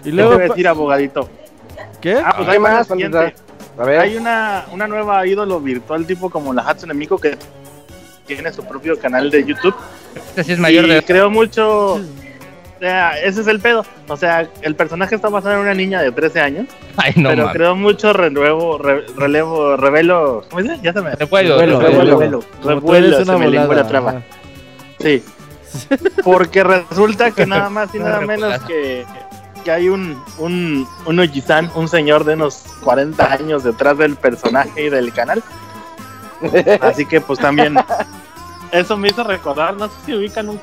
Y 0.00 0.04
¿Qué 0.04 0.12
luego... 0.12 0.34
a 0.34 0.38
decir, 0.38 0.68
abogadito? 0.68 1.28
¿Qué? 2.00 2.22
Ah, 2.24 2.34
pues 2.36 2.46
¿Qué 2.46 2.52
ahí 2.52 2.58
va 2.58 2.68
la 2.68 2.74
más? 2.76 2.90
A 3.78 3.84
ver. 3.84 3.98
Hay 3.98 4.16
una, 4.16 4.66
una 4.70 4.86
nueva 4.86 5.26
ídolo 5.26 5.58
virtual 5.58 6.06
tipo 6.06 6.30
como 6.30 6.54
la 6.54 6.62
Hatsune 6.62 6.94
Miku 6.94 7.18
que 7.18 7.36
tiene 8.26 8.52
su 8.52 8.64
propio 8.64 8.96
canal 8.96 9.28
de 9.28 9.44
YouTube. 9.44 9.74
este 10.14 10.44
sí 10.44 10.52
es 10.52 10.58
mayor 10.60 10.84
y 10.84 10.90
de 10.90 11.02
creo 11.02 11.28
mucho... 11.28 12.00
O 12.82 12.84
sea, 12.84 13.16
ese 13.20 13.42
es 13.42 13.46
el 13.46 13.60
pedo. 13.60 13.86
O 14.08 14.16
sea, 14.16 14.48
el 14.60 14.74
personaje 14.74 15.14
está 15.14 15.28
basado 15.28 15.54
en 15.54 15.60
una 15.60 15.72
niña 15.72 16.02
de 16.02 16.10
13 16.10 16.40
años, 16.40 16.66
Ay, 16.96 17.12
no 17.14 17.28
pero 17.28 17.42
mames. 17.44 17.56
creo 17.56 17.76
mucho 17.76 18.12
relevo, 18.12 18.76
re- 18.76 19.06
relevo, 19.16 19.76
revelo... 19.76 20.42
¿Cómo 20.50 20.62
dice? 20.62 20.80
Ya 20.82 20.92
se 20.92 21.00
me... 21.00 21.14
Revuelo, 21.14 21.58
Revuelo, 21.60 22.42
revuelo. 22.64 23.16
se 23.18 23.22
una 23.22 23.38
me 23.38 23.48
lengua 23.50 23.76
la 23.76 23.86
traba. 23.86 24.10
ajá. 24.10 24.22
Sí. 24.98 25.22
Porque 26.24 26.64
resulta 26.64 27.30
que 27.30 27.46
nada 27.46 27.70
más 27.70 27.94
y 27.94 28.00
nada 28.00 28.20
menos 28.22 28.58
que, 28.62 29.06
que 29.64 29.70
hay 29.70 29.88
un, 29.88 30.20
un, 30.38 30.84
un 31.06 31.20
Oji-san, 31.20 31.70
un 31.76 31.86
señor 31.86 32.24
de 32.24 32.34
unos 32.34 32.64
40 32.82 33.32
años 33.32 33.62
detrás 33.62 33.96
del 33.96 34.16
personaje 34.16 34.86
y 34.86 34.90
del 34.90 35.12
canal. 35.12 35.40
Así 36.80 37.06
que 37.06 37.20
pues 37.20 37.38
también 37.38 37.76
eso 38.72 38.96
me 38.96 39.06
hizo 39.10 39.22
recordar, 39.22 39.74
no 39.76 39.86
sé 39.86 39.94
si 40.04 40.14
ubican 40.14 40.48
un 40.48 40.60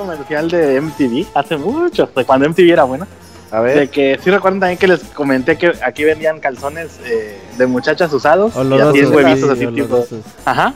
comercial 0.00 0.50
de 0.50 0.80
MTV 0.80 1.26
hace 1.34 1.56
mucho, 1.56 2.08
de 2.14 2.24
cuando 2.24 2.48
MTV 2.48 2.70
era 2.72 2.84
bueno, 2.84 3.06
A 3.50 3.60
de 3.62 3.74
ver. 3.74 3.90
que 3.90 4.18
sí 4.22 4.30
recuerdan 4.30 4.60
también 4.60 4.78
que 4.78 4.86
les 4.88 5.00
comenté 5.04 5.56
que 5.56 5.72
aquí 5.84 6.04
vendían 6.04 6.40
calzones 6.40 6.98
eh, 7.04 7.38
de 7.58 7.66
muchachas 7.66 8.12
usados 8.12 8.54
y 8.54 8.58
Olorosos, 8.58 8.94
así 8.94 9.04
huevitos 9.06 9.58
sí, 9.58 9.64
así 9.64 9.74
tipo 9.74 9.94
olorosos. 9.94 10.20
Ajá. 10.44 10.74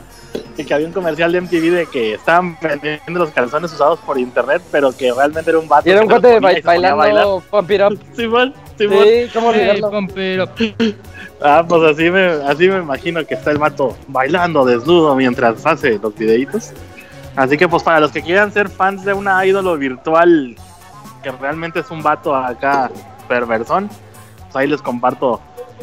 Y 0.56 0.64
que 0.64 0.74
había 0.74 0.86
un 0.86 0.92
comercial 0.92 1.30
de 1.32 1.40
MTV 1.40 1.70
de 1.70 1.86
que 1.86 2.14
estaban 2.14 2.56
vendiendo 2.60 3.20
los 3.20 3.30
calzones 3.30 3.72
usados 3.72 3.98
por 4.00 4.18
internet, 4.18 4.62
pero 4.70 4.90
que 4.96 5.12
realmente 5.12 5.50
era 5.50 5.58
un 5.58 5.68
vato. 5.68 5.88
Y 5.88 5.92
era 5.92 6.02
un 6.02 6.08
cuate 6.08 6.36
y 6.36 6.40
ba- 6.40 6.94
bailando 6.94 7.42
Pump 7.50 7.70
It 7.70 7.80
Up. 7.82 7.98
Simón, 8.16 8.54
Simón. 8.78 9.04
Sí, 9.04 9.28
¿cómo 9.32 9.48
olvidarlo? 9.48 9.90
pompero. 9.90 10.48
Ah, 11.46 11.62
pues 11.68 11.82
así 11.92 12.10
me, 12.10 12.24
así 12.46 12.68
me 12.68 12.78
imagino 12.78 13.22
que 13.26 13.34
está 13.34 13.50
el 13.50 13.58
vato 13.58 13.94
bailando 14.08 14.64
desnudo 14.64 15.14
mientras 15.14 15.66
hace 15.66 15.98
los 15.98 16.14
videitos. 16.16 16.70
Así 17.36 17.56
que 17.56 17.68
pues 17.68 17.82
para 17.82 18.00
los 18.00 18.12
que 18.12 18.22
quieran 18.22 18.52
ser 18.52 18.68
fans 18.68 19.04
de 19.04 19.12
una 19.12 19.44
ídolo 19.44 19.76
virtual 19.76 20.56
que 21.22 21.30
realmente 21.32 21.80
es 21.80 21.90
un 21.90 22.02
vato 22.02 22.34
acá 22.34 22.90
perversón, 23.26 23.88
pues 24.44 24.56
ahí 24.56 24.68
les 24.68 24.82
comparto 24.82 25.40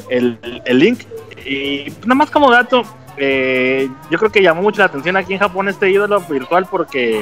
el, 0.09 0.39
el 0.65 0.79
link. 0.79 1.01
Y 1.45 1.91
nada 2.03 2.15
más 2.15 2.31
como 2.31 2.51
dato, 2.51 2.83
eh, 3.17 3.89
yo 4.09 4.17
creo 4.17 4.31
que 4.31 4.41
llamó 4.41 4.61
mucho 4.61 4.79
la 4.79 4.85
atención 4.85 5.17
aquí 5.17 5.33
en 5.33 5.39
Japón 5.39 5.67
este 5.67 5.89
ídolo 5.89 6.21
virtual 6.21 6.67
porque 6.69 7.21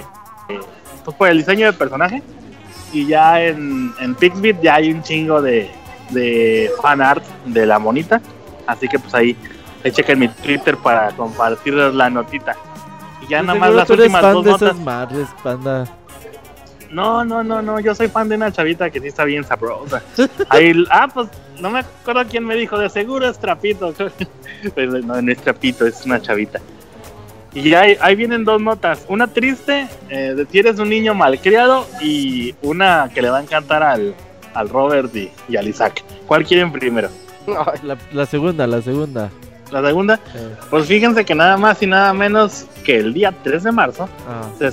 eh, 0.50 0.60
pues 1.04 1.18
por 1.18 1.30
el 1.30 1.38
diseño 1.38 1.66
del 1.66 1.76
personaje 1.76 2.22
y 2.94 3.08
ya 3.08 3.42
en, 3.42 3.94
en 4.00 4.16
Pixbit 4.16 4.62
ya 4.62 4.76
hay 4.76 4.92
un 4.92 5.02
chingo 5.02 5.42
de, 5.42 5.70
de 6.10 6.72
fan 6.82 7.02
art 7.02 7.24
de 7.46 7.66
la 7.66 7.80
monita. 7.80 8.22
Así 8.68 8.88
que 8.88 9.00
pues 9.00 9.14
ahí, 9.16 9.36
ahí 9.84 9.92
chequen 9.92 10.20
mi 10.20 10.28
Twitter 10.28 10.78
para 10.78 11.10
compartirles 11.12 11.94
la 11.94 12.10
notita. 12.10 12.56
Ya 13.30 13.38
Pues 13.38 13.48
nada 13.48 13.60
más 13.60 13.74
las 13.74 13.90
últimas 13.90 14.22
fan 14.22 14.34
dos 14.34 14.46
de 14.46 14.52
notas. 14.52 14.70
esas 14.72 14.80
madres, 14.84 15.28
panda. 15.44 15.86
No, 16.92 17.24
no, 17.24 17.44
no, 17.44 17.62
no, 17.62 17.80
yo 17.80 17.94
soy 17.94 18.08
fan 18.08 18.28
de 18.28 18.36
una 18.36 18.52
chavita 18.52 18.90
que 18.90 19.00
sí 19.00 19.08
está 19.08 19.24
bien 19.24 19.44
sabrosa. 19.44 20.02
Ahí, 20.50 20.74
ah, 20.90 21.08
pues 21.14 21.30
no 21.62 21.70
me 21.70 21.80
acuerdo 21.80 22.24
quién 22.30 22.44
me 22.46 22.56
dijo, 22.56 22.78
de 22.80 22.90
seguro 22.90 23.30
es 23.30 23.38
trapito. 23.40 23.94
Pero 24.76 25.00
no, 25.00 25.22
no 25.22 25.32
es 25.32 25.38
trapito, 25.38 25.86
es 25.86 26.04
una 26.06 26.20
chavita. 26.22 26.60
Y 27.54 27.74
ahí, 27.74 27.98
ahí 28.00 28.16
vienen 28.16 28.46
dos 28.46 28.62
notas, 28.62 29.06
una 29.08 29.26
triste, 29.26 29.88
eh, 30.10 30.34
de 30.36 30.46
si 30.46 30.60
eres 30.60 30.78
un 30.78 30.88
niño 30.90 31.16
malcriado, 31.16 31.88
y 32.00 32.54
una 32.62 33.10
que 33.12 33.24
le 33.24 33.32
va 33.32 33.40
a 33.40 33.42
encantar 33.42 33.82
al, 33.82 34.14
al 34.54 34.70
Robert 34.70 35.16
y, 35.16 35.32
y 35.48 35.58
al 35.58 35.68
Isaac. 35.68 36.04
¿Cuál 36.28 36.46
quieren 36.46 36.72
primero? 36.72 37.10
La, 37.84 37.98
la 38.12 38.26
segunda, 38.28 38.68
la 38.68 38.84
segunda. 38.84 39.32
La 39.72 39.82
segunda, 39.86 40.20
Eh, 40.34 40.56
pues 40.70 40.86
fíjense 40.88 41.24
que 41.26 41.36
nada 41.36 41.56
más 41.58 41.82
y 41.84 41.88
nada 41.88 42.14
menos 42.14 42.66
que 42.84 42.98
el 42.98 43.14
día 43.14 43.34
3 43.44 43.64
de 43.64 43.72
marzo 43.72 44.10
ah, 44.28 44.48
se 44.58 44.72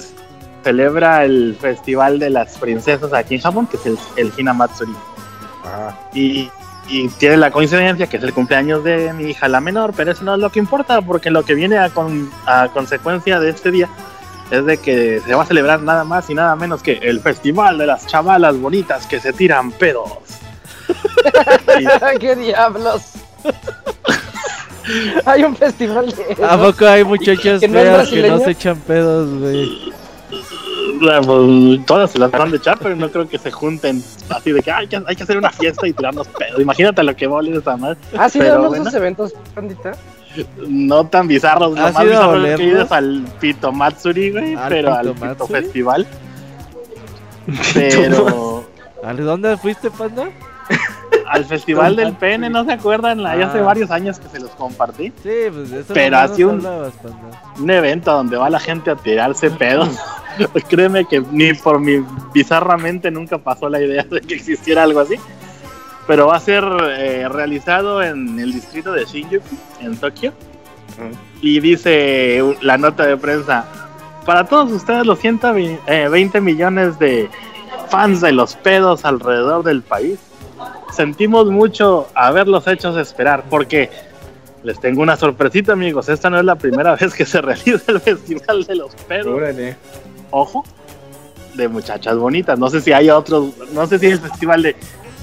celebra 0.65 1.25
el 1.25 1.57
Festival 1.61 2.19
de 2.19 2.31
las 2.31 2.57
Princesas 2.59 3.13
aquí 3.13 3.35
en 3.37 3.41
Japón, 3.43 3.67
que 3.67 3.77
es 3.77 3.87
el, 3.87 3.99
el 4.17 4.33
Hinamatsuri. 4.37 4.93
Y, 6.15 6.51
y 6.89 7.09
tiene 7.19 7.37
la 7.37 7.51
coincidencia 7.51 8.07
que 8.07 8.17
es 8.17 8.23
el 8.23 8.33
cumpleaños 8.33 8.83
de 8.85 9.13
mi 9.13 9.25
hija 9.31 9.49
la 9.49 9.61
menor, 9.61 9.93
pero 9.97 10.13
eso 10.13 10.25
no 10.25 10.35
es 10.35 10.41
lo 10.41 10.51
que 10.51 10.59
importa, 10.61 11.03
porque 11.03 11.31
lo 11.31 11.45
que 11.45 11.55
viene 11.55 11.77
a, 11.79 11.91
con- 11.91 12.31
a 12.47 12.69
consecuencia 12.73 13.39
de 13.41 13.51
este 13.51 13.71
día 13.71 13.89
es 14.51 14.65
de 14.65 14.79
que 14.79 15.21
se 15.27 15.35
va 15.35 15.43
a 15.43 15.47
celebrar 15.47 15.83
nada 15.83 16.05
más 16.05 16.31
y 16.31 16.35
nada 16.35 16.55
menos 16.57 16.83
que 16.83 16.93
el 17.03 17.21
Festival 17.21 17.79
de 17.79 17.87
las 17.87 18.07
Chavalas 18.07 18.57
Bonitas 18.59 19.07
que 19.07 19.21
se 19.21 19.33
tiran 19.33 19.73
pedos. 19.73 20.11
Y- 21.81 22.19
¡Qué 22.19 22.35
diablos! 22.37 23.13
Hay 25.25 25.45
un 25.45 25.57
festival 25.57 26.07
de. 26.13 26.45
¿A 26.45 26.57
poco 26.59 26.87
hay 26.87 27.05
muchachas 27.05 27.61
¿Que 27.61 27.69
feas 27.69 28.09
que 28.09 28.29
no 28.29 28.39
se 28.39 28.51
echan 28.51 28.79
pedos, 28.81 29.39
güey? 29.41 29.93
Pues, 30.99 31.87
todas 31.87 32.11
se 32.11 32.19
las 32.19 32.31
van 32.31 32.51
de 32.51 32.57
echar, 32.57 32.79
pero 32.79 32.97
no 32.97 33.11
creo 33.11 33.29
que 33.29 33.39
se 33.39 33.51
junten 33.51 34.03
así 34.31 34.53
de 34.53 34.63
que 34.63 34.71
"Ay, 34.71 34.83
hay 34.83 34.89
que, 34.89 35.03
hay 35.07 35.17
que 35.17 35.23
hacer 35.25 35.37
una 35.37 35.51
fiesta 35.51 35.87
y 35.87 35.93
tirarnos 35.93 36.27
pedos. 36.29 36.61
Imagínate 36.61 37.03
lo 37.03 37.15
que 37.15 37.27
vale 37.27 37.57
esa 37.57 37.77
madre. 37.77 37.99
¿Has 38.17 38.35
ido 38.35 38.45
Pero 38.45 38.55
a 38.55 38.59
uno 38.59 38.63
de 38.65 38.69
bueno. 38.71 38.83
esos 38.85 38.95
eventos, 38.95 39.35
pandita? 39.55 39.93
No 40.67 41.07
tan 41.07 41.29
bizarros, 41.29 41.75
lo 41.77 41.85
¿Has 41.85 41.95
más 41.95 42.03
a 42.03 42.05
bizarro 42.05 42.47
es 42.47 42.57
que 42.89 42.95
al 42.95 43.25
Pito 43.41 43.73
Matsuri, 43.73 44.31
güey, 44.31 44.55
¿Al 44.55 44.69
pero 44.69 44.95
al 44.95 45.13
Pito? 45.13 45.47
Festival. 45.47 46.07
Pero 47.75 48.65
¿A 49.05 49.15
dónde 49.15 49.57
fuiste, 49.57 49.91
panda? 49.91 50.29
Al 51.29 51.45
Festival 51.47 51.97
del 51.97 52.15
Pene, 52.15 52.51
¿no 52.51 52.65
se 52.65 52.73
acuerdan? 52.73 53.25
Ahí 53.27 53.43
hace 53.43 53.59
Ah. 53.59 53.63
varios 53.63 53.91
años 53.91 54.19
que 54.19 54.29
se 54.29 54.41
los 54.41 54.51
compartí. 54.53 55.13
Sí, 55.23 55.31
pues 55.53 55.73
eso 55.73 55.95
Pero 55.95 56.21
nos 56.23 56.39
un-. 56.39 56.67
Un 57.61 57.71
evento 57.71 58.13
donde 58.13 58.37
va 58.37 58.51
la 58.51 58.61
gente 58.61 58.91
a 58.91 58.97
tirarse 58.97 59.51
pedos. 59.51 59.91
Créeme 60.69 61.05
que 61.07 61.23
ni 61.31 61.55
por 61.55 61.81
mi 61.81 62.05
bizarramente 62.35 63.11
nunca 63.11 63.39
pasó 63.39 63.69
la 63.69 63.81
idea 63.81 64.03
de 64.05 64.21
que 64.21 64.35
existiera 64.35 64.83
algo 64.83 65.01
así. 65.01 65.17
Pero 66.07 66.29
va 66.29 66.37
a 66.37 66.41
ser 66.41 66.63
eh, 66.99 67.29
realizado 67.29 68.03
en 68.03 68.39
el 68.39 68.53
distrito 68.53 68.93
de 68.93 69.05
Shinjuku, 69.05 69.57
en 69.81 69.97
Tokio. 69.97 70.33
Y 71.43 71.61
dice 71.61 72.43
uh, 72.43 72.55
la 72.63 72.79
nota 72.79 73.05
de 73.05 73.17
prensa, 73.17 73.65
para 74.25 74.45
todos 74.45 74.71
ustedes, 74.73 75.05
los 75.05 75.19
120 75.19 76.41
millones 76.41 76.99
de 76.99 77.29
fans 77.91 78.21
de 78.21 78.33
los 78.33 78.55
pedos 78.55 79.05
alrededor 79.05 79.63
del 79.65 79.83
país, 79.83 80.19
sentimos 80.97 81.47
mucho 81.47 82.09
haberlos 82.15 82.67
hechos 82.67 82.97
esperar, 82.97 83.45
porque 83.49 83.91
les 84.63 84.81
tengo 84.81 85.03
una 85.03 85.17
sorpresita, 85.17 85.73
amigos. 85.73 86.09
Esta 86.09 86.31
no 86.31 86.39
es 86.39 86.45
la 86.45 86.57
primera 86.57 86.97
vez 87.01 87.15
que 87.15 87.25
se 87.25 87.41
realiza 87.41 87.93
el 87.93 88.01
Festival 88.01 88.65
de 88.65 88.75
los 88.75 88.95
Pedos. 88.95 89.29
Órale. 89.29 89.77
Ojo, 90.31 90.65
de 91.55 91.69
muchachas 91.69 92.17
bonitas. 92.17 92.59
No 92.59 92.69
sé 92.69 92.81
si 92.81 92.93
hay 92.93 93.11
otros, 93.11 93.53
no 93.73 93.87
sé 93.87 93.99
si 93.99 94.07
el 94.07 94.19
festival 94.19 94.63
de. 94.63 94.77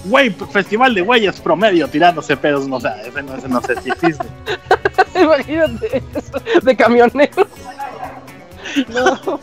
Güey, 0.05 0.31
festival 0.31 0.93
de 0.93 1.01
güeyes 1.01 1.39
promedio 1.39 1.87
tirándose 1.87 2.35
pedos, 2.35 2.67
no 2.67 2.77
sé, 2.77 2.89
ese 3.05 3.23
no, 3.23 3.35
ese 3.35 3.47
no 3.47 3.61
sé 3.61 3.81
si 3.81 3.89
existe. 3.89 4.25
Imagínate 5.15 6.03
eso, 6.13 6.61
de 6.61 6.75
camionero. 6.75 7.47
No. 8.93 9.39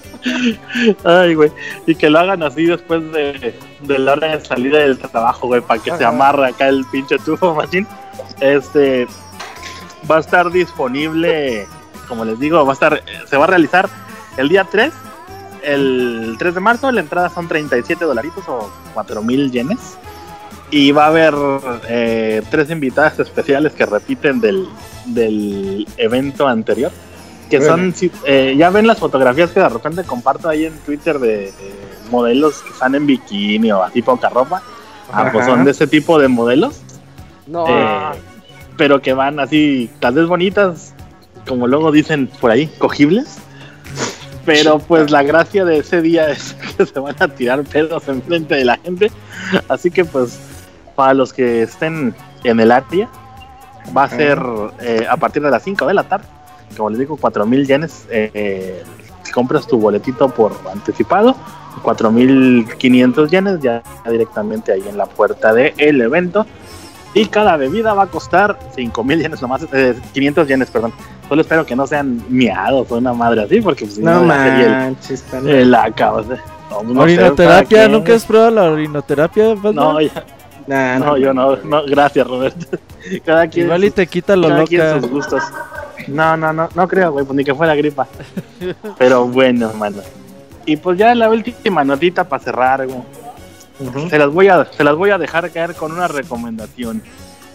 Ay, 1.05 1.35
güey. 1.35 1.51
Y 1.87 1.95
que 1.95 2.11
lo 2.11 2.19
hagan 2.19 2.43
así 2.43 2.67
después 2.67 3.01
de, 3.13 3.55
de 3.83 3.99
la 3.99 4.13
hora 4.13 4.37
de 4.37 4.45
salida 4.45 4.79
del 4.79 4.99
trabajo, 4.99 5.47
güey, 5.47 5.61
para 5.61 5.83
que 5.83 5.97
se 5.97 6.05
amarre 6.05 6.49
acá 6.49 6.69
el 6.69 6.85
pinche 6.87 7.19
tubo 7.19 7.55
machín. 7.55 7.87
Este 8.41 9.07
va 10.11 10.17
a 10.17 10.21
estar 10.21 10.51
disponible, 10.51 11.67
como 12.09 12.25
les 12.25 12.39
digo, 12.39 12.65
va 12.65 12.73
a 12.73 12.75
estar, 12.75 13.03
se 13.27 13.37
va 13.37 13.45
a 13.45 13.49
realizar 13.49 13.89
el 14.37 14.49
día 14.49 14.65
3, 14.65 14.93
el 15.63 16.37
3 16.39 16.55
de 16.55 16.61
marzo, 16.61 16.91
la 16.91 17.01
entrada 17.01 17.29
son 17.29 17.49
37 17.49 18.05
dolaritos 18.05 18.45
o 18.49 18.71
4 18.95 19.23
mil 19.23 19.51
yenes. 19.51 19.99
Y 20.73 20.93
va 20.93 21.07
a 21.07 21.09
haber 21.09 21.35
eh, 21.89 22.43
tres 22.49 22.71
invitadas 22.71 23.19
especiales 23.19 23.73
que 23.73 23.87
repiten 23.87 24.41
del, 24.41 24.69
del 25.07 25.85
evento 25.97 26.47
anterior. 26.47 26.93
Que 27.51 27.61
son, 27.63 27.95
si- 27.95 28.11
eh, 28.25 28.55
ya 28.57 28.71
ven 28.71 28.87
las 28.87 28.99
fotografías 28.99 29.51
que 29.51 29.61
de 29.61 29.69
repente 29.69 30.05
comparto 30.05 30.49
ahí 30.49 30.67
en 30.67 30.79
Twitter 30.81 31.19
de, 31.19 31.29
de 31.47 31.53
modelos 32.11 32.63
que 32.63 32.71
están 32.71 32.95
en 32.95 33.07
bikini 33.07 33.71
o 33.73 33.83
así 33.83 34.03
poca 34.03 34.29
ropa. 34.29 34.63
Ah, 35.13 35.31
pues 35.33 35.45
son 35.47 35.65
de 35.65 35.73
ese 35.73 35.87
tipo 35.87 36.19
de 36.19 36.29
modelos. 36.29 36.81
No. 37.47 37.67
Eh, 37.69 38.11
pero 38.77 39.03
que 39.03 39.13
van 39.13 39.41
así, 39.41 39.91
tal 40.01 40.15
vez 40.15 40.27
bonitas, 40.27 40.95
como 41.47 41.67
luego 41.67 41.91
dicen 41.93 42.29
por 42.41 42.51
ahí, 42.51 42.67
cogibles. 42.79 43.39
Pero 44.47 44.79
pues 44.79 45.11
la 45.11 45.23
gracia 45.23 45.65
de 45.65 45.79
ese 45.79 46.01
día 46.01 46.31
es 46.31 46.55
que 46.77 46.87
se 46.87 46.99
van 46.99 47.15
a 47.19 47.29
tirar 47.29 47.63
pedos 47.65 48.09
enfrente 48.09 48.55
de 48.55 48.65
la 48.65 48.77
gente. 48.79 49.11
Así 49.69 49.91
que 49.91 50.05
pues 50.05 50.39
para 50.97 51.15
los 51.15 51.33
que 51.33 51.63
estén 51.63 52.15
en 52.45 52.61
el 52.61 52.71
área, 52.73 53.09
va 53.97 54.05
a 54.05 54.09
ser 54.09 54.39
eh, 54.81 55.07
a 55.09 55.17
partir 55.17 55.43
de 55.43 55.51
las 55.51 55.63
5 55.63 55.87
de 55.87 55.95
la 55.95 56.05
tarde. 56.05 56.27
Como 56.77 56.91
les 56.91 56.99
digo, 56.99 57.17
4 57.17 57.47
mil 57.47 57.67
yenes. 57.67 58.07
eh, 58.11 58.83
si 59.23 59.33
compras 59.33 59.67
tu 59.67 59.79
boletito 59.79 60.29
por 60.29 60.53
anticipado, 60.73 61.37
4.500 61.83 63.29
yenes 63.31 63.61
ya 63.61 63.83
directamente 64.09 64.73
ahí 64.73 64.83
en 64.89 64.97
la 64.97 65.07
puerta 65.07 65.53
del 65.53 66.01
evento. 66.01 66.47
Y 67.13 67.27
cada 67.27 67.57
bebida 67.57 67.93
va 67.93 68.05
a 68.05 68.07
costar 68.07 68.59
5.000 68.77 69.21
yenes 69.21 69.43
nomás, 69.43 69.67
eh, 69.73 69.95
500 70.13 70.47
yenes, 70.49 70.71
perdón. 70.71 70.93
Solo 71.29 71.43
espero 71.43 71.67
que 71.67 71.75
no 71.77 71.87
sean 71.87 72.23
miados 72.29 72.87
o 72.91 72.97
una 72.99 73.13
madre 73.13 73.43
así, 73.43 73.61
porque 73.61 73.85
pues, 73.85 73.97
si 73.97 74.03
No 74.03 74.21
el- 74.21 74.27
manches, 74.27 75.25
el 75.45 75.75
acabas 75.75 76.29
de- 76.29 76.37
no, 76.71 76.83
no 76.85 77.01
orinoterapia. 77.03 77.89
¿nunca 77.89 78.15
has 78.15 78.25
probado 78.25 78.51
la 78.53 78.63
orinoterapia? 78.71 79.55
No, 79.73 80.01
ya- 80.01 80.25
Nah, 80.67 80.99
no, 80.99 81.17
yo 81.17 81.33
no, 81.33 81.57
no, 81.57 81.85
gracias 81.85 82.27
Roberto. 82.27 82.79
Cada 83.25 83.49
quien, 83.49 83.67
Igual 83.67 83.85
y 83.85 83.91
te 83.91 84.07
quita 84.07 84.37
lo 84.37 84.49
cada 84.49 84.65
quien 84.65 85.01
sus 85.01 85.11
gustos. 85.11 85.43
No, 86.07 86.37
no, 86.37 86.53
no, 86.53 86.69
no 86.75 86.89
creo, 86.89 87.13
güey, 87.13 87.25
pues 87.25 87.37
ni 87.37 87.45
que 87.45 87.55
fuera 87.55 87.75
gripa. 87.75 88.07
Pero 88.99 89.27
bueno, 89.27 89.73
mano. 89.75 90.03
Y 90.67 90.77
pues 90.77 90.99
ya 90.99 91.15
la 91.15 91.31
última 91.31 91.85
notita 91.85 92.25
para 92.25 92.43
cerrar, 92.43 92.87
güey. 92.87 93.01
Se 94.11 94.19
las 94.19 94.29
voy 94.29 94.49
a, 94.49 94.67
se 94.67 94.85
las 94.85 94.95
voy 94.95 95.11
a 95.11 95.19
dejar 95.19 95.51
caer 95.51 95.75
con 95.75 95.93
una 95.93 96.07
recomendación. 96.07 97.03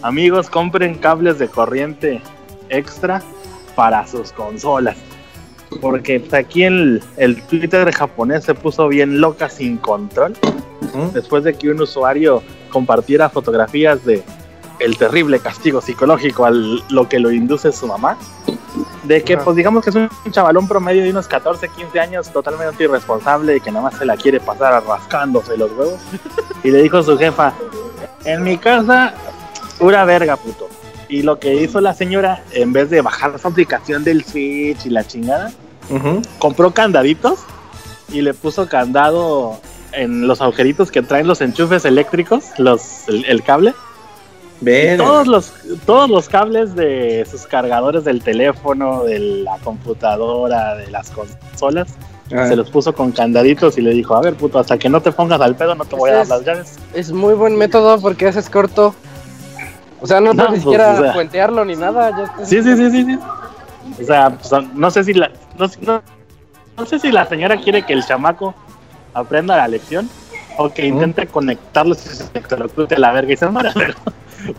Amigos, 0.02 0.50
compren 0.50 0.96
cables 0.96 1.38
de 1.38 1.48
corriente 1.48 2.22
extra 2.70 3.22
para 3.76 4.06
sus 4.08 4.32
consolas. 4.32 4.98
Porque 5.82 6.20
pues, 6.20 6.34
aquí 6.34 6.64
el, 6.64 7.04
el 7.18 7.42
Twitter 7.44 7.92
japonés 7.92 8.44
se 8.44 8.54
puso 8.54 8.88
bien 8.88 9.20
loca 9.20 9.50
sin 9.50 9.78
control. 9.78 10.34
Ujú. 10.82 11.12
Después 11.14 11.44
de 11.44 11.54
que 11.54 11.70
un 11.70 11.82
usuario 11.82 12.44
compartiera 12.70 13.30
fotografías 13.30 14.04
de 14.06 14.24
el 14.80 14.98
terrible 14.98 15.40
castigo 15.40 15.82
psicológico 15.82 16.46
al 16.46 16.84
lo 16.90 17.08
que 17.08 17.20
lo 17.20 17.32
induce 17.32 17.72
su 17.72 17.88
mamá. 17.88 18.18
De 19.04 19.24
que, 19.24 19.38
pues 19.38 19.56
digamos 19.56 19.84
que 19.84 19.92
es 19.92 19.96
un 19.96 20.10
chavalón 20.32 20.68
promedio 20.68 21.04
de 21.04 21.12
unos 21.12 21.28
14, 21.28 21.70
15 21.70 22.00
años, 22.00 22.30
totalmente 22.32 22.84
irresponsable 22.84 23.56
y 23.56 23.62
que 23.62 23.72
nada 23.72 23.86
más 23.86 23.98
se 23.98 24.06
la 24.06 24.18
quiere 24.18 24.40
pasar 24.40 24.84
rascándose 24.86 25.58
los 25.58 25.72
huevos. 25.72 26.00
Y 26.64 26.72
le 26.72 26.82
dijo 26.82 26.98
a 26.98 27.04
su 27.04 27.18
jefa, 27.18 27.54
en 28.26 28.44
mi 28.44 28.58
casa, 28.58 29.14
pura 29.78 30.04
verga, 30.04 30.36
puto. 30.36 30.68
Y 31.10 31.22
lo 31.22 31.40
que 31.40 31.56
hizo 31.56 31.82
la 31.82 31.94
señora, 31.94 32.44
en 32.52 32.74
vez 32.74 32.90
de 32.90 33.02
bajar 33.02 33.38
su 33.40 33.48
aplicación 33.48 34.04
del 34.04 34.24
Switch 34.24 34.86
y 34.86 34.90
la 34.90 35.06
chingada, 35.06 35.52
compró 36.40 36.74
candaditos 36.74 37.40
y 38.12 38.22
le 38.22 38.34
puso 38.34 38.68
candado 38.68 39.60
en 39.92 40.28
los 40.28 40.42
agujeritos 40.42 40.92
que 40.92 41.02
traen 41.02 41.28
los 41.28 41.42
enchufes 41.42 41.86
eléctricos, 41.86 42.46
los, 42.58 43.08
el, 43.08 43.26
el 43.26 43.44
cable. 43.44 43.74
Todos 44.98 45.28
los, 45.28 45.54
todos 45.86 46.10
los 46.10 46.30
cables 46.30 46.76
de 46.76 47.26
sus 47.30 47.46
cargadores 47.46 48.04
del 48.04 48.22
teléfono, 48.24 49.04
de 49.04 49.20
la 49.20 49.58
computadora, 49.60 50.76
de 50.76 50.90
las 50.90 51.12
consolas, 51.12 51.96
Ah, 52.34 52.48
se 52.48 52.56
los 52.56 52.72
puso 52.72 52.94
con 52.94 53.12
candaditos 53.12 53.78
y 53.78 53.82
le 53.82 53.92
dijo, 53.92 54.16
a 54.16 54.22
ver 54.22 54.34
puto, 54.34 54.58
hasta 54.58 54.80
que 54.80 54.90
no 54.90 55.00
te 55.00 55.12
pongas 55.12 55.40
al 55.42 55.56
pedo 55.56 55.76
no 55.76 55.86
te 55.86 55.96
voy 55.96 56.10
a 56.10 56.16
dar 56.16 56.28
las 56.28 56.44
llaves. 56.44 56.76
Es 56.96 57.12
muy 57.12 57.36
buen 57.36 57.56
método 57.56 58.02
porque 58.02 58.28
haces 58.28 58.50
corto. 58.50 58.96
O 60.02 60.08
sea, 60.08 60.20
no, 60.22 60.34
No, 60.34 60.46
puedes 60.48 60.52
ni 60.60 60.64
pues, 60.64 60.64
siquiera 60.64 60.94
o 60.94 61.02
sea. 61.04 61.14
puentearlo 61.14 61.66
ni 61.66 61.76
nada. 61.76 62.12
Ya 62.38 62.46
Sí, 62.46 62.62
sí, 62.62 62.76
sí, 62.76 62.92
sí, 62.92 63.06
sí. 63.06 63.20
O 64.02 64.06
sea, 64.06 64.30
pues, 64.32 64.52
no 64.74 64.92
sé 64.92 65.04
si 65.04 65.14
la, 65.14 65.30
no, 65.58 65.68
no- 65.82 66.02
no 66.78 66.86
sé 66.86 67.00
si 67.00 67.12
la 67.12 67.26
señora 67.26 67.58
quiere 67.58 67.84
que 67.84 67.94
el 67.94 68.04
chamaco 68.06 68.54
aprenda 69.14 69.56
la 69.56 69.68
lección 69.68 70.10
o 70.58 70.70
que 70.70 70.86
intente 70.86 71.28
conectarlo 71.28 71.94
y 71.94 71.98
se 71.98 72.24
electrocute 72.34 72.98
la 72.98 73.12
verga 73.14 73.34
y 73.34 73.38
se 73.38 73.48
muera, 73.48 73.72
pero 73.76 73.94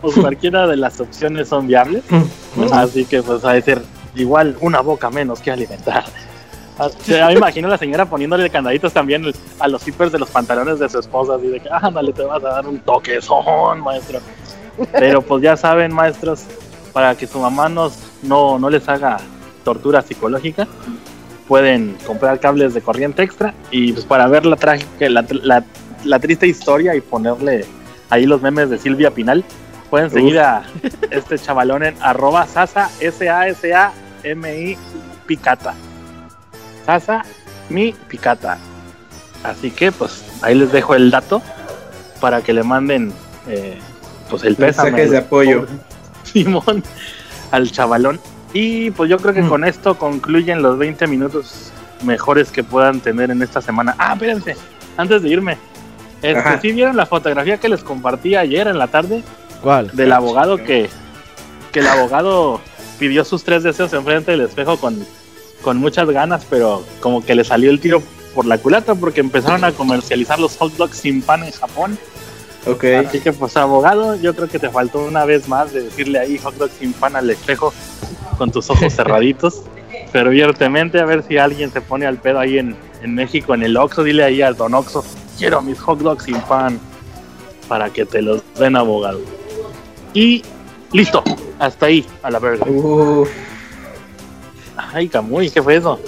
pues 0.00 0.14
cualquiera 0.18 0.66
de 0.66 0.76
las 0.76 0.98
opciones 1.00 1.48
son 1.48 1.66
viables. 1.66 2.04
Así 2.72 3.04
que 3.04 3.22
pues 3.22 3.44
a 3.44 3.52
decir, 3.52 3.82
igual 4.14 4.56
una 4.60 4.80
boca 4.80 5.10
menos 5.10 5.40
que 5.40 5.50
alimentar. 5.50 6.04
O 6.78 6.90
sea, 6.90 7.28
me 7.28 7.34
imagino 7.34 7.68
a 7.68 7.70
la 7.70 7.78
señora 7.78 8.04
poniéndole 8.04 8.50
candaditos 8.50 8.92
también 8.92 9.24
a 9.60 9.68
los 9.68 9.82
zippers 9.82 10.12
de 10.12 10.18
los 10.18 10.28
pantalones 10.30 10.78
de 10.78 10.88
su 10.90 10.98
esposa, 10.98 11.36
así 11.36 11.46
de 11.48 11.60
que, 11.60 11.68
ándale, 11.70 12.12
te 12.12 12.22
vas 12.22 12.44
a 12.44 12.48
dar 12.48 12.66
un 12.66 12.78
toquezón, 12.80 13.80
maestro. 13.80 14.20
Pero 14.92 15.22
pues 15.22 15.42
ya 15.42 15.56
saben, 15.56 15.92
maestros, 15.92 16.44
para 16.92 17.14
que 17.14 17.26
su 17.26 17.38
mamá 17.38 17.68
nos, 17.68 17.98
no, 18.22 18.58
no 18.58 18.70
les 18.70 18.88
haga 18.88 19.18
tortura 19.64 20.02
psicológica, 20.02 20.66
pueden 21.48 21.96
comprar 22.06 22.40
cables 22.40 22.74
de 22.74 22.80
corriente 22.80 23.22
extra 23.22 23.54
y 23.70 23.92
pues 23.92 24.04
para 24.04 24.26
ver 24.28 24.46
la, 24.46 24.56
trágica, 24.56 25.08
la, 25.08 25.24
la, 25.42 25.64
la 26.04 26.18
triste 26.18 26.46
historia 26.46 26.94
y 26.94 27.00
ponerle 27.00 27.64
ahí 28.10 28.26
los 28.26 28.42
memes 28.42 28.70
de 28.70 28.78
Silvia 28.78 29.10
Pinal, 29.10 29.44
pueden 29.90 30.10
seguir 30.10 30.38
a 30.38 30.62
este 31.10 31.38
chavalón 31.38 31.84
en 31.84 31.96
arroba 32.00 32.46
sasa, 32.46 32.90
S-A-S-A-M-I 33.00 34.78
picata. 35.26 35.74
Sasa, 36.84 37.24
mi 37.68 37.92
picata. 37.92 38.58
Así 39.42 39.70
que 39.70 39.92
pues 39.92 40.24
ahí 40.42 40.54
les 40.54 40.72
dejo 40.72 40.94
el 40.94 41.10
dato 41.10 41.42
para 42.20 42.42
que 42.42 42.52
le 42.52 42.62
manden 42.62 43.12
eh, 43.48 43.78
pues 44.28 44.44
el 44.44 44.56
pésame. 44.56 44.90
Mensajes 44.90 45.10
de 45.10 45.18
apoyo. 45.18 45.66
Simón 46.24 46.82
al 47.50 47.70
chavalón. 47.70 48.20
Y 48.52 48.90
pues 48.92 49.10
yo 49.10 49.18
creo 49.18 49.34
que 49.34 49.46
con 49.46 49.64
esto 49.64 49.98
concluyen 49.98 50.62
los 50.62 50.78
20 50.78 51.06
minutos 51.06 51.72
mejores 52.04 52.50
que 52.50 52.64
puedan 52.64 53.00
tener 53.00 53.30
en 53.30 53.42
esta 53.42 53.60
semana. 53.60 53.94
Ah, 53.98 54.14
espérense, 54.14 54.56
antes 54.96 55.22
de 55.22 55.28
irme. 55.28 55.58
Este. 56.22 56.60
¿Sí 56.60 56.72
vieron 56.72 56.96
la 56.96 57.06
fotografía 57.06 57.58
que 57.58 57.68
les 57.68 57.84
compartí 57.84 58.34
ayer 58.34 58.66
en 58.68 58.78
la 58.78 58.88
tarde 58.88 59.22
¿Cuál? 59.62 59.90
del 59.92 60.12
abogado 60.12 60.56
que, 60.56 60.88
que 61.72 61.80
el 61.80 61.86
abogado 61.86 62.60
pidió 62.98 63.24
sus 63.24 63.44
tres 63.44 63.62
deseos 63.62 63.92
enfrente 63.92 64.30
del 64.30 64.40
espejo 64.40 64.78
con, 64.78 65.04
con 65.62 65.76
muchas 65.76 66.08
ganas, 66.08 66.46
pero 66.48 66.82
como 67.00 67.24
que 67.24 67.34
le 67.34 67.44
salió 67.44 67.70
el 67.70 67.80
tiro 67.80 68.02
por 68.34 68.46
la 68.46 68.58
culata 68.58 68.94
porque 68.94 69.20
empezaron 69.20 69.64
a 69.64 69.72
comercializar 69.72 70.38
los 70.38 70.56
hot 70.56 70.72
dogs 70.76 70.96
sin 70.96 71.22
pan 71.22 71.44
en 71.44 71.52
Japón. 71.52 71.98
Ok. 72.66 72.84
Así 73.06 73.20
que 73.20 73.32
pues 73.32 73.56
abogado, 73.56 74.16
yo 74.16 74.34
creo 74.34 74.48
que 74.48 74.58
te 74.58 74.68
faltó 74.70 75.04
una 75.04 75.24
vez 75.24 75.48
más 75.48 75.72
de 75.72 75.82
decirle 75.82 76.18
ahí 76.18 76.38
hot 76.38 76.54
dog 76.56 76.70
sin 76.78 76.92
pan 76.92 77.16
al 77.16 77.30
espejo 77.30 77.72
con 78.38 78.50
tus 78.50 78.68
ojos 78.70 78.92
cerraditos. 78.94 79.62
Pero 80.12 80.28
abiertamente 80.28 81.00
a 81.00 81.04
ver 81.04 81.22
si 81.22 81.38
alguien 81.38 81.72
se 81.72 81.80
pone 81.80 82.06
al 82.06 82.18
pedo 82.18 82.38
ahí 82.38 82.58
en, 82.58 82.76
en 83.02 83.14
México, 83.14 83.54
en 83.54 83.62
el 83.62 83.76
Oxxo, 83.76 84.02
dile 84.02 84.24
ahí 84.24 84.42
al 84.42 84.56
don 84.56 84.74
Oxxo, 84.74 85.04
quiero 85.38 85.62
mis 85.62 85.78
hot 85.80 86.00
dogs 86.00 86.24
sin 86.24 86.40
pan 86.42 86.78
para 87.68 87.90
que 87.90 88.04
te 88.04 88.22
los 88.22 88.42
den 88.58 88.76
abogado. 88.76 89.20
Y 90.14 90.42
listo, 90.92 91.22
hasta 91.58 91.86
ahí, 91.86 92.06
a 92.22 92.30
la 92.30 92.38
verga. 92.38 92.66
Uf. 92.66 93.28
Ay, 94.76 95.08
Camuy, 95.08 95.50
¿qué 95.50 95.62
fue 95.62 95.76
eso? 95.76 96.00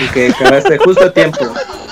Y 0.00 0.12
que 0.12 0.28
acabaste 0.28 0.78
justo 0.78 1.04
a 1.04 1.12
tiempo. 1.12 1.38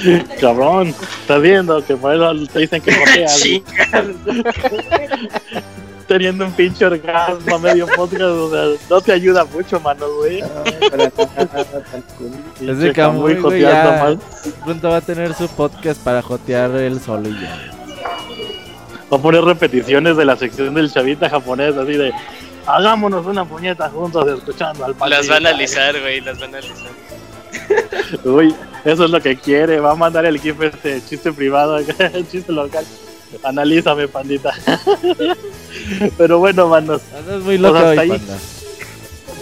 Cabrón, 0.40 0.94
estás 1.20 1.42
viendo 1.42 1.84
que 1.84 1.96
por 1.96 2.14
eso 2.14 2.34
te 2.52 2.58
dicen 2.60 2.82
que. 2.82 2.92
Chinga. 3.38 4.04
Teniendo 6.08 6.44
un 6.44 6.52
pinche 6.52 6.84
orgasmo 6.84 7.54
a 7.54 7.58
medio 7.58 7.86
podcast, 7.86 8.22
o 8.22 8.50
sea, 8.50 8.64
no 8.90 9.00
te 9.00 9.12
ayuda 9.12 9.44
mucho, 9.46 9.80
mano, 9.80 10.04
güey. 10.18 10.40
Ese 10.40 10.50
Pinche 12.58 12.92
Camuy, 12.92 13.34
güey, 13.34 13.42
joteando 13.42 13.90
ya 13.92 14.02
mal. 14.02 14.18
pronto 14.64 14.90
va 14.90 14.96
a 14.96 15.00
tener 15.00 15.32
su 15.32 15.48
podcast 15.48 16.02
para 16.02 16.20
jotear 16.20 16.70
él 16.72 17.00
solo 17.00 17.28
y 17.28 17.40
ya. 17.40 17.56
Va 19.10 19.16
a 19.16 19.22
poner 19.22 19.42
repeticiones 19.42 20.16
de 20.16 20.24
la 20.24 20.36
sección 20.36 20.74
del 20.74 20.92
chavita 20.92 21.30
japonés, 21.30 21.76
así 21.76 21.92
de 21.92 22.12
hagámonos 22.66 23.24
una 23.26 23.44
puñeta 23.44 23.88
juntos 23.88 24.26
escuchando 24.38 24.84
al 24.84 24.90
Las 24.90 24.98
pandita". 24.98 25.34
van 25.34 25.46
a 25.46 25.48
analizar, 25.50 26.00
güey, 26.00 26.20
las 26.20 26.38
van 26.38 26.54
a 26.54 26.58
analizar. 26.58 26.88
Uy, 28.24 28.54
eso 28.84 29.04
es 29.04 29.10
lo 29.10 29.20
que 29.20 29.36
quiere. 29.36 29.80
Va 29.80 29.92
a 29.92 29.94
mandar 29.96 30.24
el 30.26 30.38
GIF 30.40 30.60
este 30.62 31.02
chiste 31.04 31.32
privado, 31.32 31.78
chiste 32.30 32.52
local. 32.52 32.84
Analízame, 33.42 34.08
pandita. 34.08 34.52
Pero 36.18 36.38
bueno, 36.38 36.68
manos, 36.68 37.00
Andas 37.16 37.42
muy 37.42 37.58
loco 37.58 37.78
hoy, 37.78 37.98
ahí. 37.98 38.08
panda. 38.10 38.34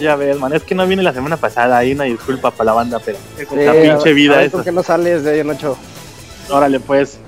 ya 0.01 0.16
ves, 0.16 0.38
man. 0.38 0.52
Es 0.52 0.62
que 0.62 0.74
no 0.74 0.86
vine 0.86 1.02
la 1.02 1.12
semana 1.12 1.36
pasada. 1.36 1.78
Hay 1.78 1.92
una 1.92 2.05
disculpa 2.05 2.51
para 2.51 2.66
la 2.66 2.72
banda, 2.74 2.98
pero 3.05 3.18
Sí, 3.36 3.44
la 3.56 3.72
pinche 3.72 4.12
vida 4.12 4.36
ver 4.36 4.47
esa. 4.47 4.56
¿Por 4.56 4.64
qué 4.64 4.72
no 4.72 4.82
sales 4.82 5.24
de 5.24 5.32
ahí 5.32 5.40
en 5.40 5.51
ocho? 5.51 5.76
Órale, 6.48 6.78
pues. 6.80 7.18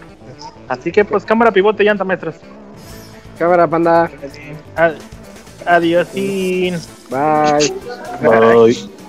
Así 0.68 0.90
que, 0.92 1.04
pues, 1.04 1.24
cámara, 1.24 1.50
pivote, 1.50 1.82
llanta, 1.84 2.04
maestros. 2.04 2.36
Cámara, 3.38 3.66
panda. 3.66 4.10
Ad- 4.76 4.94
Adiós. 5.66 6.08
Y... 6.14 6.70
Bye. 7.10 7.72
Bye. 8.22 9.01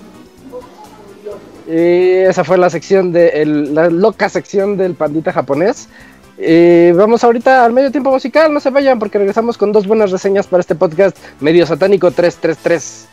Y 1.66 2.24
esa 2.28 2.44
fue 2.44 2.58
la 2.58 2.68
sección 2.68 3.12
de 3.12 3.44
la 3.46 3.88
loca 3.88 4.28
sección 4.28 4.76
del 4.76 4.94
pandita 4.94 5.32
japonés. 5.32 5.88
Y 6.36 6.90
vamos 6.92 7.22
ahorita 7.22 7.64
al 7.64 7.72
medio 7.72 7.92
tiempo 7.92 8.10
musical, 8.10 8.52
no 8.52 8.60
se 8.60 8.70
vayan 8.70 8.98
porque 8.98 9.18
regresamos 9.18 9.56
con 9.56 9.72
dos 9.72 9.86
buenas 9.86 10.10
reseñas 10.10 10.46
para 10.46 10.60
este 10.60 10.74
podcast 10.74 11.16
medio 11.40 11.64
satánico 11.64 12.10
333. 12.10 13.08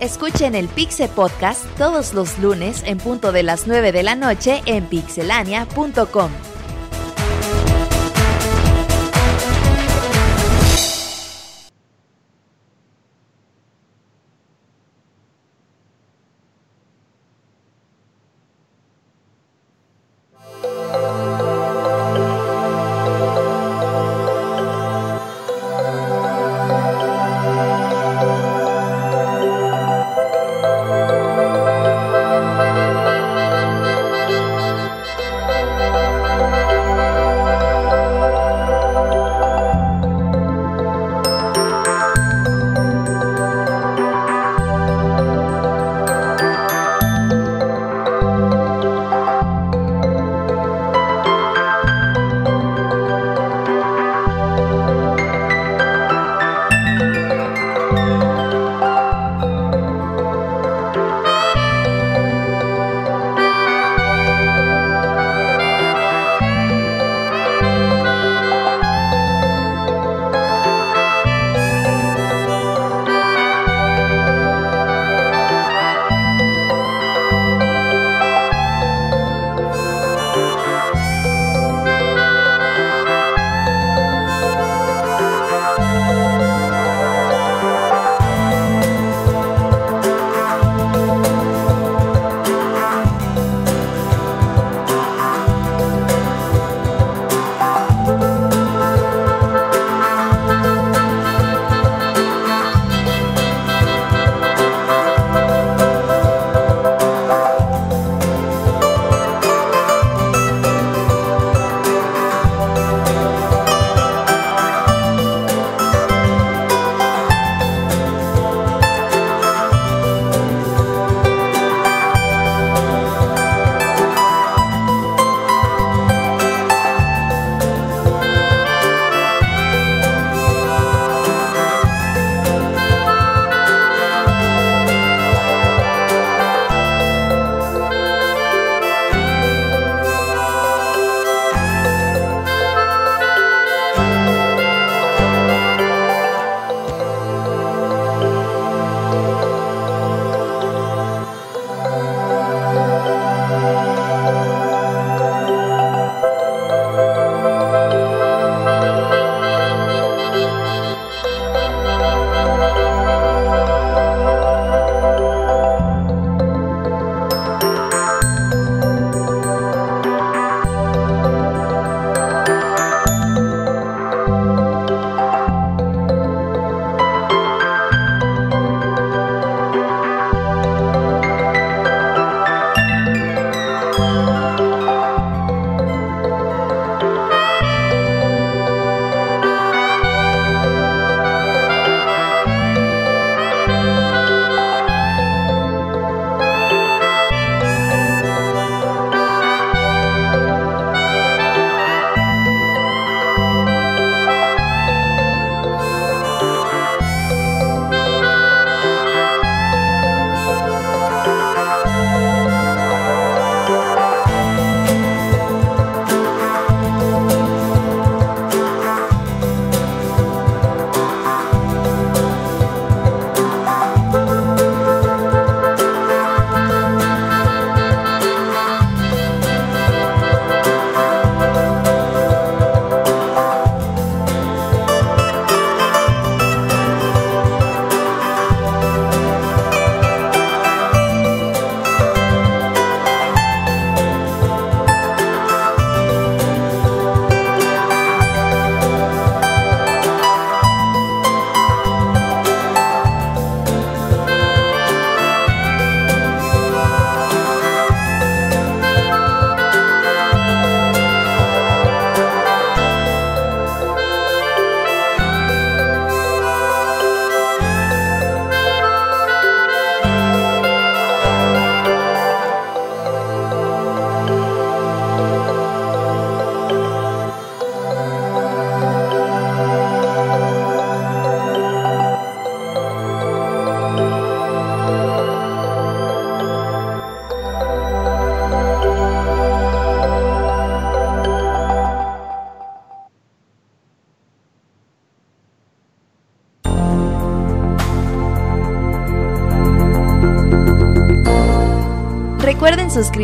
Escuchen 0.00 0.54
el 0.54 0.68
Pixe 0.68 1.08
Podcast 1.08 1.64
todos 1.76 2.14
los 2.14 2.38
lunes 2.38 2.82
en 2.86 2.98
punto 2.98 3.32
de 3.32 3.42
las 3.42 3.66
9 3.66 3.92
de 3.92 4.02
la 4.04 4.14
noche 4.14 4.62
en 4.64 4.86
pixelania.com. 4.86 6.30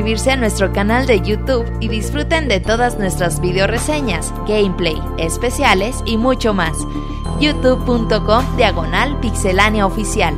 suscribirse 0.05 0.33
a 0.33 0.37
nuestro 0.37 0.71
canal 0.71 1.07
de 1.07 1.23
YouTube 1.23 1.65
y 1.81 1.89
disfruten 1.89 2.47
de 2.47 2.61
todas 2.61 2.99
nuestras 2.99 3.41
video 3.41 3.67
reseñas, 3.67 4.35
gameplay, 4.47 5.01
especiales 5.17 6.03
y 6.05 6.19
mucho 6.19 6.53
más. 6.53 6.77
youtube.com 7.41 8.57
diagonal 8.59 9.19
pixelánea 9.21 9.87
oficial. 9.87 10.35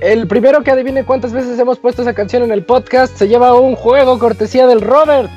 El 0.00 0.26
primero 0.28 0.62
que 0.64 0.70
adivine 0.70 1.04
cuántas 1.04 1.34
veces 1.34 1.58
hemos 1.58 1.78
puesto 1.78 2.00
esa 2.00 2.14
canción 2.14 2.42
en 2.42 2.52
el 2.52 2.64
podcast 2.64 3.14
se 3.18 3.28
lleva 3.28 3.52
un 3.52 3.74
juego 3.76 4.18
cortesía 4.18 4.66
del 4.66 4.80
Robert. 4.80 5.30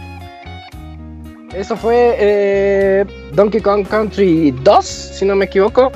Eso 1.72 1.80
fue 1.80 2.18
eh, 2.20 3.06
Donkey 3.32 3.62
Kong 3.62 3.88
Country 3.88 4.52
2, 4.62 4.86
si 4.86 5.24
no 5.24 5.38
me 5.38 5.46
equivoco. 5.46 5.90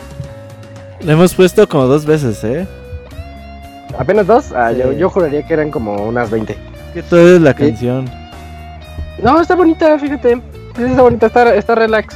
Le 1.02 1.11
hemos 1.11 1.34
puesto 1.35 1.68
como 1.68 1.84
dos 1.88 2.06
veces, 2.06 2.41
¿eh? 2.45 2.65
¿Apenas 3.99 4.26
dos? 4.26 4.53
Ah, 4.53 4.72
Sí. 4.72 4.80
yo, 4.80 4.93
yo 4.93 5.10
juraría 5.10 5.45
que 5.45 5.53
eran 5.53 5.72
como 5.72 5.95
unas 6.07 6.31
20. 6.31 6.56
Que 6.93 7.03
todo 7.03 7.35
es 7.35 7.41
la 7.41 7.52
Sí. 7.52 7.57
canción. 7.57 8.10
No, 9.22 9.41
está 9.41 9.56
bonita, 9.56 9.99
fíjate. 9.99 10.41
Está 10.80 11.02
bonita, 11.02 11.26
está, 11.27 11.53
está 11.53 11.76
relax. 11.76 12.15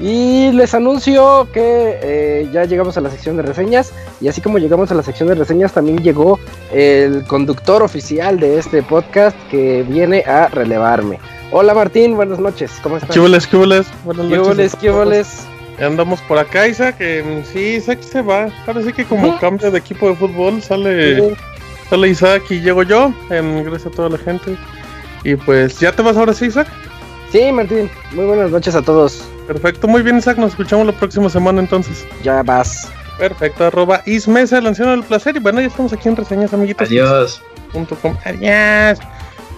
Y 0.00 0.50
les 0.50 0.74
anuncio 0.74 1.46
que 1.52 2.00
eh, 2.02 2.48
ya 2.52 2.64
llegamos 2.64 2.96
a 2.96 3.00
la 3.02 3.10
sección 3.10 3.36
de 3.36 3.44
reseñas. 3.44 3.92
Y 4.20 4.26
así 4.26 4.40
como 4.40 4.58
llegamos 4.58 4.90
a 4.90 4.96
la 4.96 5.04
sección 5.04 5.28
de 5.28 5.36
reseñas, 5.36 5.72
también 5.72 6.02
llegó 6.02 6.40
el 6.72 7.24
conductor 7.28 7.84
oficial 7.84 8.40
de 8.40 8.58
este 8.58 8.82
podcast 8.82 9.36
que 9.48 9.84
viene 9.84 10.24
a 10.26 10.48
relevarme. 10.48 11.20
Hola 11.58 11.72
Martín, 11.72 12.16
buenas 12.16 12.38
noches. 12.38 12.70
¿Cómo 12.82 12.98
estás? 12.98 13.12
¿Qué 13.14 13.18
boles, 13.18 13.46
qué 13.46 13.56
boles? 13.56 13.86
Buenas 14.04 14.26
¿Qué 14.26 14.36
noches. 14.36 14.48
boles, 14.48 14.74
a 14.74 14.78
qué 14.78 14.86
todos. 14.88 15.04
boles? 15.06 15.46
Andamos 15.80 16.20
por 16.20 16.36
acá, 16.38 16.68
Isaac. 16.68 16.98
que, 16.98 17.42
sí, 17.50 17.76
Isaac 17.76 18.02
se 18.02 18.20
va. 18.20 18.50
Ahora 18.66 18.82
sí 18.82 18.92
que 18.92 19.06
como 19.06 19.28
Ujú. 19.28 19.38
cambia 19.40 19.70
de 19.70 19.78
equipo 19.78 20.06
de 20.10 20.16
fútbol, 20.16 20.60
sale, 20.60 21.34
sale 21.88 22.08
Isaac 22.08 22.42
y 22.50 22.60
llego 22.60 22.82
yo. 22.82 23.10
gracias 23.30 23.86
a 23.86 23.90
toda 23.90 24.10
la 24.10 24.18
gente. 24.18 24.54
Y 25.24 25.34
pues, 25.36 25.80
¿ya 25.80 25.92
te 25.92 26.02
vas 26.02 26.18
ahora 26.18 26.34
sí, 26.34 26.44
Isaac? 26.44 26.68
Sí, 27.32 27.50
Martín, 27.50 27.88
muy 28.12 28.26
buenas 28.26 28.50
noches 28.50 28.74
a 28.74 28.82
todos. 28.82 29.24
Perfecto, 29.46 29.88
muy 29.88 30.02
bien, 30.02 30.18
Isaac. 30.18 30.36
Nos 30.36 30.50
escuchamos 30.50 30.84
la 30.84 30.92
próxima 30.92 31.30
semana 31.30 31.62
entonces. 31.62 32.06
Ya 32.22 32.42
vas. 32.42 32.92
Perfecto, 33.16 33.64
arroba 33.64 34.02
Ismesa, 34.04 34.58
el 34.58 34.66
anciano 34.66 34.90
del 34.90 35.04
placer. 35.04 35.36
Y 35.36 35.38
bueno, 35.38 35.62
ya 35.62 35.68
estamos 35.68 35.94
aquí 35.94 36.06
en 36.06 36.16
reseñas, 36.16 36.52
amiguitos. 36.52 36.86
Adiós. 36.86 37.40
Adiós. 38.26 38.98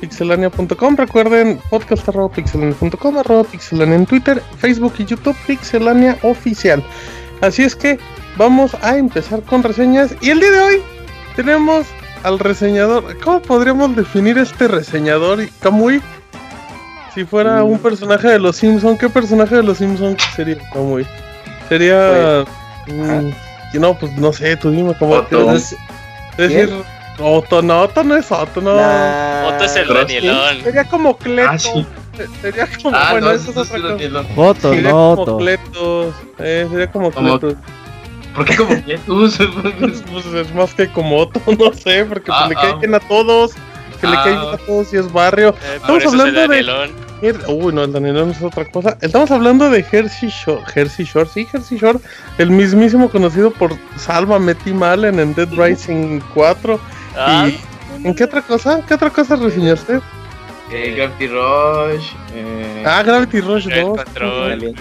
Pixelania.com. 0.00 0.96
Recuerden, 0.96 1.60
podcast 1.70 2.08
arroba 2.08 2.30
pixelania.com, 2.30 3.18
arroba 3.18 3.44
pixelania 3.44 3.96
en 3.96 4.06
Twitter, 4.06 4.42
Facebook 4.58 4.94
y 4.98 5.04
YouTube, 5.04 5.36
Pixelania 5.46 6.18
Oficial. 6.22 6.82
Así 7.40 7.62
es 7.62 7.76
que 7.76 7.98
vamos 8.36 8.74
a 8.82 8.96
empezar 8.96 9.42
con 9.42 9.62
reseñas. 9.62 10.14
Y 10.20 10.30
el 10.30 10.40
día 10.40 10.50
de 10.50 10.60
hoy 10.60 10.82
tenemos 11.36 11.86
al 12.22 12.38
reseñador. 12.38 13.18
¿Cómo 13.20 13.40
podríamos 13.40 13.94
definir 13.94 14.38
este 14.38 14.68
reseñador? 14.68 15.48
Kamui. 15.60 16.00
Si 17.14 17.24
fuera 17.24 17.64
un 17.64 17.78
personaje 17.78 18.28
de 18.28 18.38
los 18.38 18.56
Simpsons, 18.56 18.98
¿qué 18.98 19.08
personaje 19.08 19.56
de 19.56 19.62
los 19.62 19.78
Simpsons 19.78 20.22
sería 20.36 20.58
Kamui? 20.72 21.06
Sería. 21.68 22.44
mm, 22.86 23.30
y 23.74 23.78
no, 23.78 23.98
pues 23.98 24.12
no 24.16 24.32
sé, 24.32 24.56
tú 24.56 24.70
dime 24.70 24.94
cómo. 24.98 25.22
Decir, 26.36 26.70
Otto, 27.20 27.62
no, 27.62 27.82
Otto 27.82 28.04
no 28.04 28.16
es 28.16 28.30
Otto, 28.30 28.60
no. 28.60 28.74
Nah. 28.76 29.48
Otto 29.48 29.64
es 29.64 29.76
el. 29.76 29.88
Danielón. 29.88 30.62
Sería 30.62 30.84
como 30.84 31.16
Cleto. 31.16 31.50
Ah, 31.52 31.58
sí. 31.58 31.86
Sería 32.42 32.68
como. 32.82 32.96
Ah, 32.96 33.08
bueno, 33.12 33.26
no, 33.28 33.32
eso 33.32 33.50
es 33.50 33.56
otra 33.56 33.80
cosa. 33.80 34.24
Foto, 34.34 34.70
Sería 34.72 34.90
no, 34.90 35.12
como 35.16 35.24
to. 35.24 35.36
Cletos. 35.38 36.14
Eh, 36.38 36.66
sería 36.70 36.90
como 36.92 37.10
Como-. 37.10 37.38
¿Por 37.38 38.44
qué 38.44 38.56
como 38.56 38.70
Cletus? 38.82 39.38
Pues 40.12 40.26
es 40.26 40.54
más 40.54 40.74
que 40.74 40.88
como 40.92 41.18
Otto, 41.18 41.40
no 41.58 41.72
sé, 41.72 42.04
porque 42.04 42.30
Ah, 42.32 42.44
pues, 42.46 42.50
le 42.50 42.56
ah. 42.56 42.70
cae 42.70 42.78
bien 42.80 42.94
a 42.94 43.00
todos. 43.00 43.52
Que 44.00 44.06
le 44.06 44.16
Ah. 44.16 44.22
cae 44.22 44.32
bien 44.38 44.54
a 44.54 44.56
todos 44.58 44.92
y 44.92 44.96
es 44.96 45.12
barrio. 45.12 45.48
Eh, 45.50 45.76
Estamos 45.76 45.98
eso 46.02 46.08
es 46.08 46.14
el 46.14 46.20
hablando 46.20 46.54
de- 46.54 46.90
Uy, 47.48 47.72
no, 47.72 47.82
el 47.82 47.92
Danielón 47.92 48.30
es 48.30 48.40
otra 48.42 48.64
cosa. 48.70 48.96
Estamos 49.00 49.28
hablando 49.32 49.68
de 49.70 49.82
Jersey 49.82 50.28
Shore. 50.28 50.62
Jersey 50.72 51.04
Shore, 51.04 51.28
sí, 51.28 51.44
Jersey 51.50 51.76
Shore. 51.76 51.98
El 52.38 52.52
mismísimo 52.52 53.10
conocido 53.10 53.50
por 53.50 53.72
Sálvame 53.96 54.54
Tim 54.54 54.80
Allen 54.84 55.18
en 55.18 55.34
Dead 55.34 55.48
Rising 55.50 56.20
4. 56.32 56.78
Ah, 57.16 57.48
¿Y 57.48 58.06
en 58.06 58.14
qué 58.14 58.24
otra 58.24 58.42
cosa? 58.42 58.80
¿Qué 58.86 58.94
otra 58.94 59.10
cosa 59.10 59.36
reseñaste? 59.36 60.00
Eh, 60.70 60.94
Gravity 60.96 61.26
Rush. 61.28 62.12
Eh, 62.34 62.82
Ah, 62.86 63.02
Gravity 63.02 63.40
Rush 63.40 63.68
el 63.68 63.82
2. 63.86 63.96
control. 64.04 64.74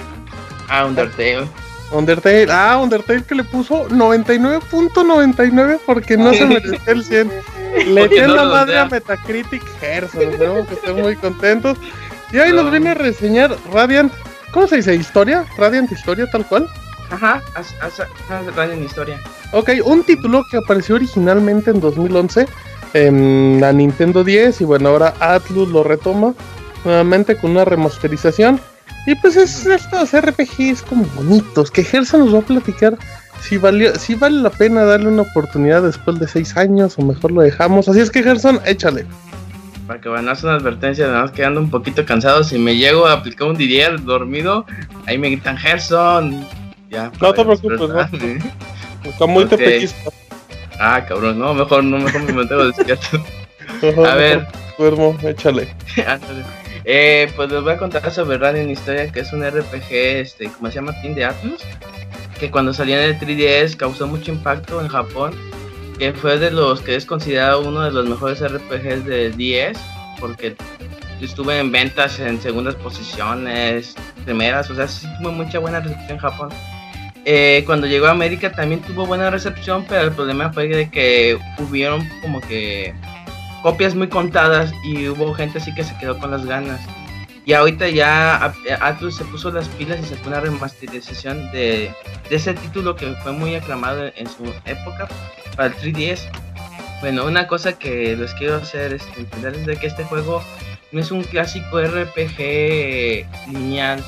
ah, 0.69 0.85
Undertale. 0.85 1.47
Undertale, 1.91 2.47
ah, 2.51 2.77
Undertale 2.81 3.23
que 3.23 3.33
le 3.35 3.43
puso 3.45 3.87
99.99 3.89 5.79
porque 5.85 6.17
no 6.17 6.33
se 6.33 6.45
merecía 6.45 6.79
el 6.87 7.03
100. 7.03 7.31
Le 7.93 8.27
no 8.27 8.35
la 8.35 8.43
madre 8.45 8.77
a 8.79 8.85
Metacritic 8.85 9.61
Gerson, 9.79 10.21
esperemos 10.21 10.67
que 10.67 10.73
estén 10.73 10.99
muy 11.01 11.15
contentos. 11.15 11.77
Y 12.31 12.39
hoy 12.39 12.51
nos 12.51 12.69
viene 12.71 12.89
a 12.89 12.93
reseñar 12.93 13.55
Radiant, 13.71 14.11
¿cómo 14.51 14.67
se 14.67 14.77
dice? 14.77 14.95
¿Historia? 14.95 15.45
Radiant 15.57 15.91
Historia 15.91 16.29
tal 16.29 16.45
cual. 16.45 16.67
Ajá, 17.09 17.41
haz, 17.55 17.73
haz 17.81 18.55
Radiant 18.55 18.83
historia. 18.83 19.19
Ok, 19.53 19.69
un 19.85 20.03
título 20.03 20.43
que 20.51 20.57
apareció 20.57 20.95
originalmente 20.95 21.71
en 21.71 21.79
2011 21.79 22.47
en 22.93 23.61
la 23.61 23.73
Nintendo 23.73 24.23
10 24.23 24.61
y 24.61 24.63
bueno, 24.65 24.89
ahora 24.89 25.13
Atlus 25.19 25.69
lo 25.69 25.83
retoma 25.83 26.33
nuevamente 26.83 27.37
con 27.37 27.51
una 27.51 27.65
remasterización. 27.65 28.59
Y 29.05 29.15
pues 29.15 29.37
es 29.37 29.65
estos 29.65 30.11
RPGs 30.11 30.81
como 30.81 31.05
bonitos 31.15 31.71
que 31.71 31.83
Gerson 31.83 32.25
nos 32.25 32.35
va 32.35 32.39
a 32.39 32.41
platicar 32.41 32.97
si, 33.41 33.57
valió, 33.57 33.95
si 33.95 34.15
vale 34.15 34.41
la 34.41 34.49
pena 34.49 34.83
darle 34.83 35.07
una 35.07 35.21
oportunidad 35.21 35.81
después 35.81 36.19
de 36.19 36.27
6 36.27 36.57
años 36.57 36.97
o 36.97 37.01
mejor 37.03 37.31
lo 37.31 37.41
dejamos. 37.41 37.87
Así 37.87 38.01
es 38.01 38.11
que 38.11 38.23
Gerson, 38.23 38.59
échale. 38.65 39.05
Para 39.85 40.01
que 40.01 40.09
van 40.09 40.27
a 40.27 40.33
hacer 40.33 40.49
una 40.49 40.55
advertencia, 40.55 41.07
nada 41.07 41.21
más 41.21 41.31
quedando 41.31 41.61
un 41.61 41.69
poquito 41.69 42.05
cansado. 42.05 42.43
Si 42.43 42.57
me 42.57 42.75
llego 42.75 43.07
a 43.07 43.13
aplicar 43.13 43.47
un 43.47 43.55
Didier 43.55 44.03
dormido, 44.03 44.65
ahí 45.05 45.17
me 45.17 45.29
gritan 45.29 45.57
Gerson. 45.57 46.45
Ya, 46.89 47.11
No 47.21 47.33
te 47.33 47.43
preocupes, 47.43 47.79
despertar. 47.79 48.09
Está 49.03 49.25
muy 49.25 49.43
Ok. 49.43 49.49
te 49.49 49.57
pellizca. 49.57 50.09
Ah, 50.79 51.03
cabrón, 51.07 51.39
no, 51.39 51.53
mejor 51.53 51.83
no, 51.83 51.97
mejor 51.97 52.21
me 52.23 52.33
mantengo 52.33 52.65
despierto. 52.67 53.23
A 54.05 54.15
ver. 54.15 54.47
Duermo, 54.77 55.17
échale. 55.23 55.75
Eh, 56.89 57.29
pues 57.35 57.51
les 57.51 57.61
voy 57.61 57.73
a 57.73 57.77
contar 57.77 58.09
sobre 58.13 58.37
Radiant 58.37 58.69
Historia, 58.71 59.11
que 59.11 59.19
es 59.19 59.33
un 59.33 59.43
RPG, 59.45 59.91
este, 59.91 60.47
como 60.49 60.69
se 60.69 60.75
llama, 60.75 60.93
Team 61.01 61.15
de 61.15 61.25
Atlus, 61.25 61.61
que 62.39 62.49
cuando 62.49 62.71
salió 62.73 62.95
en 62.97 63.09
el 63.09 63.19
3DS 63.19 63.75
causó 63.75 64.07
mucho 64.07 64.31
impacto 64.31 64.79
en 64.79 64.87
Japón, 64.87 65.33
que 65.99 66.13
fue 66.13 66.37
de 66.37 66.49
los 66.49 66.79
que 66.79 66.95
es 66.95 67.05
considerado 67.05 67.67
uno 67.67 67.81
de 67.81 67.91
los 67.91 68.07
mejores 68.07 68.39
RPGs 68.41 69.03
de 69.03 69.31
10, 69.31 69.77
porque 70.21 70.55
estuve 71.19 71.59
en 71.59 71.73
ventas 71.73 72.21
en 72.21 72.39
segundas 72.41 72.75
posiciones, 72.75 73.93
primeras, 74.23 74.69
o 74.69 74.75
sea, 74.75 74.87
sí 74.87 75.07
tuvo 75.19 75.33
mucha 75.33 75.59
buena 75.59 75.81
recepción 75.81 76.11
en 76.11 76.17
Japón. 76.19 76.49
Eh, 77.29 77.63
cuando 77.65 77.87
llegó 77.87 78.05
a 78.05 78.11
América 78.11 78.53
también 78.53 78.81
tuvo 78.81 79.05
buena 79.05 79.29
recepción, 79.29 79.85
pero 79.89 80.03
el 80.03 80.13
problema 80.13 80.53
fue 80.53 80.69
de 80.69 80.89
que 80.89 81.37
hubieron 81.59 82.07
como 82.21 82.39
que 82.39 82.93
copias 83.61 83.95
muy 83.95 84.07
contadas 84.07 84.71
y 84.85 85.09
hubo 85.09 85.33
gente 85.33 85.57
así 85.57 85.75
que 85.75 85.83
se 85.83 85.97
quedó 85.97 86.17
con 86.19 86.31
las 86.31 86.45
ganas. 86.45 86.79
Y 87.45 87.51
ahorita 87.51 87.89
ya 87.89 88.53
Atlus 88.79 89.17
se 89.17 89.25
puso 89.25 89.51
las 89.51 89.67
pilas 89.67 89.99
y 89.99 90.05
sacó 90.05 90.29
una 90.29 90.39
remasterización 90.39 91.51
de, 91.51 91.91
ese 92.29 92.53
título 92.53 92.95
que 92.95 93.07
fue 93.23 93.33
muy 93.33 93.55
aclamado 93.55 94.05
en 94.15 94.29
su 94.29 94.45
época 94.63 95.09
para 95.57 95.67
el 95.67 95.75
3DS. 95.75 96.29
Bueno, 97.01 97.25
una 97.25 97.45
cosa 97.47 97.77
que 97.77 98.15
les 98.15 98.33
quiero 98.35 98.55
hacer 98.55 98.93
este, 98.93 99.19
entender 99.19 99.65
de 99.65 99.75
que 99.75 99.87
este 99.87 100.05
juego 100.05 100.41
no 100.93 101.01
es 101.01 101.11
un 101.11 101.25
clásico 101.25 101.81
RPG 101.81 103.27
lineal, 103.51 104.01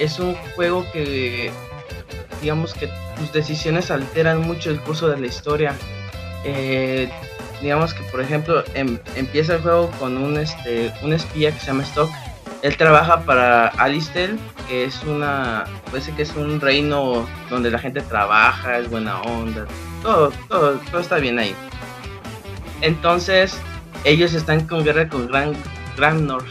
es 0.00 0.18
un 0.18 0.34
juego 0.56 0.84
que 0.92 1.52
digamos 2.40 2.74
que 2.74 2.88
tus 3.16 3.32
decisiones 3.32 3.90
alteran 3.90 4.40
mucho 4.42 4.70
el 4.70 4.80
curso 4.80 5.08
de 5.08 5.18
la 5.18 5.26
historia. 5.26 5.74
Eh, 6.44 7.10
digamos 7.60 7.94
que 7.94 8.02
por 8.04 8.20
ejemplo 8.20 8.62
em- 8.74 8.98
empieza 9.14 9.54
el 9.54 9.62
juego 9.62 9.90
con 9.98 10.16
un 10.18 10.36
este 10.38 10.92
un 11.02 11.12
espía 11.14 11.50
que 11.52 11.58
se 11.58 11.66
llama 11.68 11.82
Stock 11.84 12.10
él 12.62 12.76
trabaja 12.76 13.20
para 13.22 13.68
Alistel 13.68 14.38
que 14.68 14.84
es 14.84 15.02
una 15.04 15.64
parece 15.90 16.12
que 16.12 16.22
es 16.22 16.36
un 16.36 16.60
reino 16.60 17.26
donde 17.48 17.70
la 17.70 17.78
gente 17.78 18.02
trabaja 18.02 18.78
es 18.78 18.90
buena 18.90 19.22
onda 19.22 19.64
todo 20.02 20.30
todo 20.48 20.78
todo 20.90 21.00
está 21.00 21.16
bien 21.16 21.38
ahí 21.38 21.54
entonces 22.82 23.58
ellos 24.04 24.34
están 24.34 24.66
con 24.66 24.84
guerra 24.84 25.08
con 25.08 25.26
Gran 25.26 25.54
Grand 25.96 26.20
North 26.26 26.46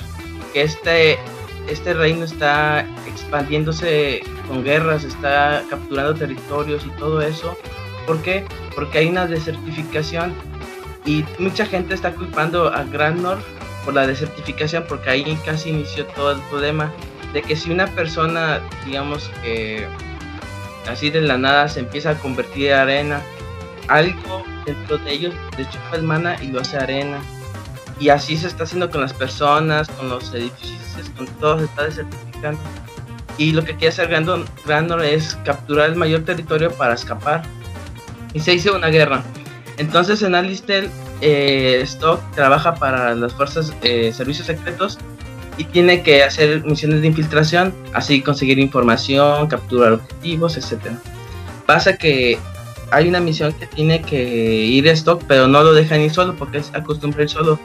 que 0.53 0.63
este 0.63 1.19
este 1.67 1.93
reino 1.93 2.25
está 2.25 2.87
expandiéndose 3.07 4.21
con 4.47 4.63
guerras 4.63 5.03
está 5.03 5.63
capturando 5.69 6.13
territorios 6.13 6.85
y 6.85 6.89
todo 6.99 7.21
eso 7.21 7.57
¿por 8.05 8.21
qué? 8.21 8.45
porque 8.75 8.99
hay 8.99 9.07
una 9.07 9.27
desertificación 9.27 10.33
y 11.05 11.23
mucha 11.37 11.65
gente 11.65 11.93
está 11.93 12.13
culpando 12.13 12.73
a 12.73 12.83
Grand 12.83 13.21
North 13.21 13.43
por 13.85 13.93
la 13.93 14.07
desertificación, 14.07 14.83
porque 14.87 15.11
ahí 15.11 15.39
casi 15.45 15.69
inició 15.69 16.05
todo 16.07 16.31
el 16.31 16.41
problema 16.49 16.91
de 17.31 17.43
que 17.43 17.55
si 17.55 17.71
una 17.71 17.85
persona, 17.87 18.59
digamos 18.85 19.29
que 19.43 19.85
así 20.89 21.11
de 21.11 21.21
la 21.21 21.37
nada 21.37 21.69
se 21.69 21.81
empieza 21.81 22.11
a 22.11 22.15
convertir 22.15 22.71
en 22.71 22.79
arena, 22.79 23.21
algo 23.87 24.43
dentro 24.65 24.97
de 24.97 25.13
ellos 25.13 25.33
le 25.57 25.65
chupa 25.69 25.95
el 25.95 26.03
mana 26.03 26.35
y 26.41 26.47
lo 26.47 26.61
hace 26.61 26.77
arena. 26.77 27.21
Y 27.99 28.09
así 28.09 28.35
se 28.37 28.47
está 28.47 28.63
haciendo 28.65 28.89
con 28.89 29.01
las 29.01 29.13
personas, 29.13 29.87
con 29.89 30.09
los 30.09 30.33
edificios, 30.33 31.09
con 31.15 31.27
todo, 31.39 31.59
se 31.59 31.65
está 31.65 31.83
desertificando. 31.83 32.59
Y 33.37 33.51
lo 33.51 33.63
que 33.63 33.73
quiere 33.73 33.89
hacer 33.89 34.07
Grandor, 34.07 35.03
es 35.03 35.37
capturar 35.45 35.89
el 35.89 35.95
mayor 35.95 36.23
territorio 36.23 36.71
para 36.71 36.93
escapar. 36.93 37.43
Y 38.33 38.39
se 38.39 38.53
hizo 38.53 38.75
una 38.75 38.87
guerra. 38.87 39.23
Entonces 39.77 40.21
en 40.21 40.35
Alistel, 40.35 40.89
eh, 41.21 41.79
Stock 41.83 42.19
trabaja 42.33 42.75
para 42.75 43.15
las 43.15 43.33
fuerzas 43.33 43.73
eh, 43.81 44.11
servicios 44.13 44.47
secretos 44.47 44.97
y 45.57 45.63
tiene 45.65 46.01
que 46.03 46.23
hacer 46.23 46.63
misiones 46.65 47.01
de 47.01 47.07
infiltración, 47.07 47.73
así 47.93 48.21
conseguir 48.21 48.59
información, 48.59 49.47
capturar 49.47 49.93
objetivos, 49.93 50.57
etc. 50.57 50.91
Pasa 51.65 51.97
que 51.97 52.37
hay 52.95 53.09
una 53.09 53.19
misión 53.19 53.51
que 53.51 53.67
tiene 53.67 54.01
que 54.01 54.23
ir 54.23 54.87
Stock, 54.87 55.21
pero 55.27 55.47
no 55.47 55.61
lo 55.63 55.73
dejan 55.73 55.99
ir 55.99 56.11
solo 56.11 56.33
porque 56.35 56.59
es 56.59 56.71
acostumbrado 56.73 57.23
ir 57.23 57.29
solo. 57.29 57.59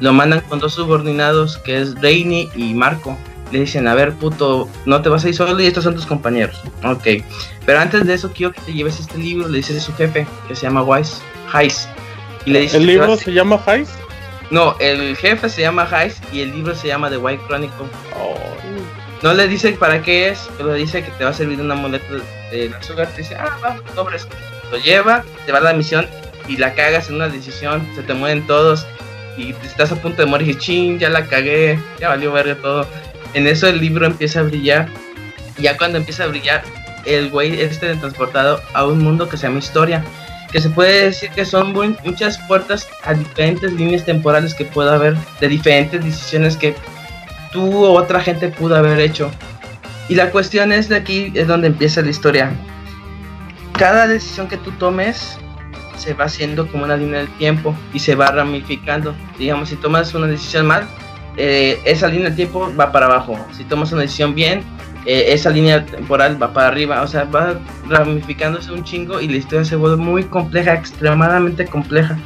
Lo 0.00 0.14
mandan 0.14 0.40
con 0.40 0.60
dos 0.60 0.74
subordinados, 0.74 1.58
que 1.58 1.78
es 1.78 1.94
Rainy 2.00 2.48
y 2.56 2.72
Marco. 2.72 3.16
Le 3.50 3.60
dicen, 3.60 3.86
a 3.86 3.94
ver, 3.94 4.14
puto, 4.14 4.68
no 4.86 5.02
te 5.02 5.10
vas 5.10 5.26
a 5.26 5.28
ir 5.28 5.34
solo 5.34 5.60
y 5.60 5.66
estos 5.66 5.84
son 5.84 5.94
tus 5.94 6.06
compañeros. 6.06 6.58
Ok. 6.84 7.22
Pero 7.66 7.80
antes 7.80 8.06
de 8.06 8.14
eso, 8.14 8.32
quiero 8.32 8.52
que 8.52 8.62
te 8.62 8.72
lleves 8.72 8.98
este 8.98 9.18
libro, 9.18 9.46
le 9.46 9.58
dice 9.58 9.78
su 9.78 9.92
jefe, 9.92 10.26
que 10.48 10.56
se 10.56 10.62
llama 10.62 10.82
Wise, 10.82 11.18
Heist. 11.52 11.90
Y 12.46 12.52
le 12.52 12.60
dice 12.60 12.78
¿El 12.78 12.86
libro 12.86 13.14
se 13.16 13.30
llama 13.30 13.62
Heist? 13.66 13.92
No, 14.50 14.74
el 14.80 15.14
jefe 15.16 15.50
se 15.50 15.60
llama 15.60 15.86
Heist 15.86 16.24
y 16.32 16.40
el 16.40 16.52
libro 16.52 16.74
se 16.74 16.88
llama 16.88 17.10
The 17.10 17.18
White 17.18 17.42
Chronicle. 17.46 17.86
No 19.22 19.34
le 19.34 19.46
dice 19.46 19.72
para 19.72 20.02
qué 20.02 20.30
es, 20.30 20.48
pero 20.56 20.72
le 20.72 20.78
dice 20.78 21.04
que 21.04 21.10
te 21.12 21.24
va 21.24 21.30
a 21.30 21.34
servir 21.34 21.58
de 21.58 21.62
un 21.62 21.70
amuleto 21.70 22.14
de 22.50 22.70
la 22.70 22.78
azúcar. 22.78 23.06
Te 23.08 23.18
dice, 23.18 23.36
ah, 23.36 23.56
va, 23.62 23.76
sobres. 23.94 24.26
Lo 24.72 24.78
lleva, 24.78 25.24
te 25.46 25.52
va 25.52 25.58
a 25.58 25.60
la 25.62 25.72
misión 25.72 26.08
y 26.48 26.56
la 26.56 26.74
cagas 26.74 27.08
en 27.08 27.16
una 27.16 27.28
decisión, 27.28 27.86
se 27.94 28.02
te 28.02 28.14
mueren 28.14 28.44
todos 28.46 28.86
y 29.36 29.50
estás 29.64 29.92
a 29.92 29.96
punto 29.96 30.22
de 30.22 30.26
morir 30.26 30.48
y 30.48 30.54
ching, 30.56 30.98
ya 30.98 31.08
la 31.08 31.26
cagué, 31.26 31.78
ya 32.00 32.08
valió 32.08 32.32
verga 32.32 32.56
todo. 32.56 32.88
En 33.34 33.46
eso 33.46 33.68
el 33.68 33.80
libro 33.80 34.06
empieza 34.06 34.40
a 34.40 34.42
brillar. 34.42 34.88
Y 35.56 35.62
ya 35.62 35.76
cuando 35.76 35.98
empieza 35.98 36.24
a 36.24 36.26
brillar, 36.26 36.64
el 37.04 37.30
güey 37.30 37.60
este 37.60 37.94
transportado 37.96 38.60
a 38.74 38.84
un 38.84 38.98
mundo 38.98 39.28
que 39.28 39.36
se 39.36 39.46
llama 39.46 39.60
historia 39.60 40.02
que 40.52 40.60
se 40.60 40.68
puede 40.68 41.06
decir 41.06 41.30
que 41.30 41.46
son 41.46 41.72
muchas 42.04 42.38
puertas 42.46 42.86
a 43.04 43.14
diferentes 43.14 43.72
líneas 43.72 44.04
temporales 44.04 44.54
que 44.54 44.66
puede 44.66 44.90
haber, 44.90 45.16
de 45.40 45.48
diferentes 45.48 46.04
decisiones 46.04 46.58
que 46.58 46.74
tú 47.52 47.84
o 47.84 47.92
otra 47.92 48.20
gente 48.20 48.48
pudo 48.48 48.76
haber 48.76 49.00
hecho. 49.00 49.30
Y 50.10 50.14
la 50.14 50.30
cuestión 50.30 50.70
es 50.72 50.90
de 50.90 50.96
aquí, 50.96 51.32
es 51.34 51.48
donde 51.48 51.68
empieza 51.68 52.02
la 52.02 52.10
historia. 52.10 52.52
Cada 53.82 54.06
decisión 54.06 54.46
que 54.46 54.58
tú 54.58 54.70
tomes 54.70 55.36
se 55.96 56.14
va 56.14 56.26
haciendo 56.26 56.68
como 56.68 56.84
una 56.84 56.96
línea 56.96 57.18
del 57.18 57.28
tiempo 57.30 57.74
y 57.92 57.98
se 57.98 58.14
va 58.14 58.30
ramificando. 58.30 59.12
Digamos, 59.36 59.70
si 59.70 59.74
tomas 59.74 60.14
una 60.14 60.28
decisión 60.28 60.66
mal, 60.66 60.86
eh, 61.36 61.80
esa 61.84 62.06
línea 62.06 62.26
del 62.26 62.36
tiempo 62.36 62.72
va 62.78 62.92
para 62.92 63.06
abajo. 63.06 63.36
Si 63.50 63.64
tomas 63.64 63.90
una 63.90 64.02
decisión 64.02 64.36
bien, 64.36 64.62
eh, 65.04 65.24
esa 65.30 65.50
línea 65.50 65.84
temporal 65.84 66.40
va 66.40 66.52
para 66.52 66.68
arriba, 66.68 67.02
o 67.02 67.08
sea, 67.08 67.24
va 67.24 67.58
ramificándose 67.88 68.70
un 68.70 68.84
chingo 68.84 69.20
y 69.20 69.26
la 69.26 69.38
historia 69.38 69.64
se 69.64 69.74
vuelve 69.74 69.96
muy 69.96 70.22
compleja, 70.22 70.74
extremadamente 70.74 71.66
compleja. 71.66 72.16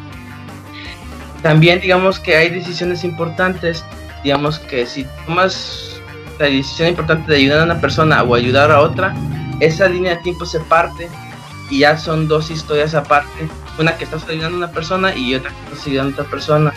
También 1.40 1.80
digamos 1.80 2.20
que 2.20 2.36
hay 2.36 2.50
decisiones 2.50 3.02
importantes, 3.02 3.82
digamos 4.22 4.58
que 4.58 4.84
si 4.84 5.06
tomas 5.24 6.02
la 6.38 6.44
decisión 6.44 6.88
importante 6.88 7.32
de 7.32 7.38
ayudar 7.38 7.60
a 7.60 7.64
una 7.64 7.80
persona 7.80 8.22
o 8.22 8.34
ayudar 8.34 8.70
a 8.70 8.80
otra, 8.80 9.14
esa 9.60 9.88
línea 9.88 10.16
de 10.16 10.22
tiempo 10.22 10.44
se 10.44 10.60
parte 10.60 11.08
y 11.70 11.80
ya 11.80 11.98
son 11.98 12.28
dos 12.28 12.50
historias 12.50 12.94
aparte, 12.94 13.48
una 13.78 13.96
que 13.96 14.04
estás 14.04 14.28
ayudando 14.28 14.56
a 14.56 14.58
una 14.58 14.70
persona 14.70 15.14
y 15.14 15.34
otra 15.34 15.50
que 15.50 15.72
estás 15.72 15.86
ayudando 15.86 16.10
a 16.10 16.20
otra 16.20 16.30
persona. 16.30 16.74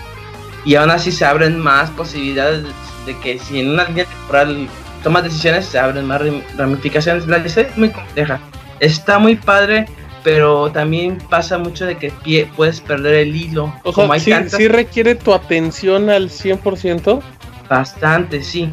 Y 0.65 0.75
aún 0.75 0.91
así 0.91 1.11
se 1.11 1.25
abren 1.25 1.57
más 1.59 1.89
posibilidades 1.91 2.65
de 3.05 3.17
que 3.19 3.39
si 3.39 3.59
en 3.59 3.71
una 3.71 3.85
línea 3.85 4.05
temporal 4.05 4.67
tomas 5.03 5.23
decisiones, 5.23 5.65
se 5.65 5.79
abren 5.79 6.05
más 6.05 6.21
ramificaciones. 6.57 7.25
La 7.27 7.37
historia 7.37 7.69
es 7.69 7.77
muy 7.77 7.89
compleja. 7.89 8.39
Está 8.79 9.19
muy 9.19 9.35
padre, 9.35 9.87
pero 10.23 10.71
también 10.71 11.17
pasa 11.29 11.57
mucho 11.57 11.85
de 11.85 11.97
que 11.97 12.11
puedes 12.55 12.81
perder 12.81 13.15
el 13.15 13.35
hilo. 13.35 13.73
O 13.83 13.93
sea, 14.19 14.49
sí, 14.49 14.67
requiere 14.67 15.15
tu 15.15 15.33
atención 15.33 16.09
al 16.09 16.29
100%. 16.29 17.21
Bastante, 17.69 18.43
sí. 18.43 18.71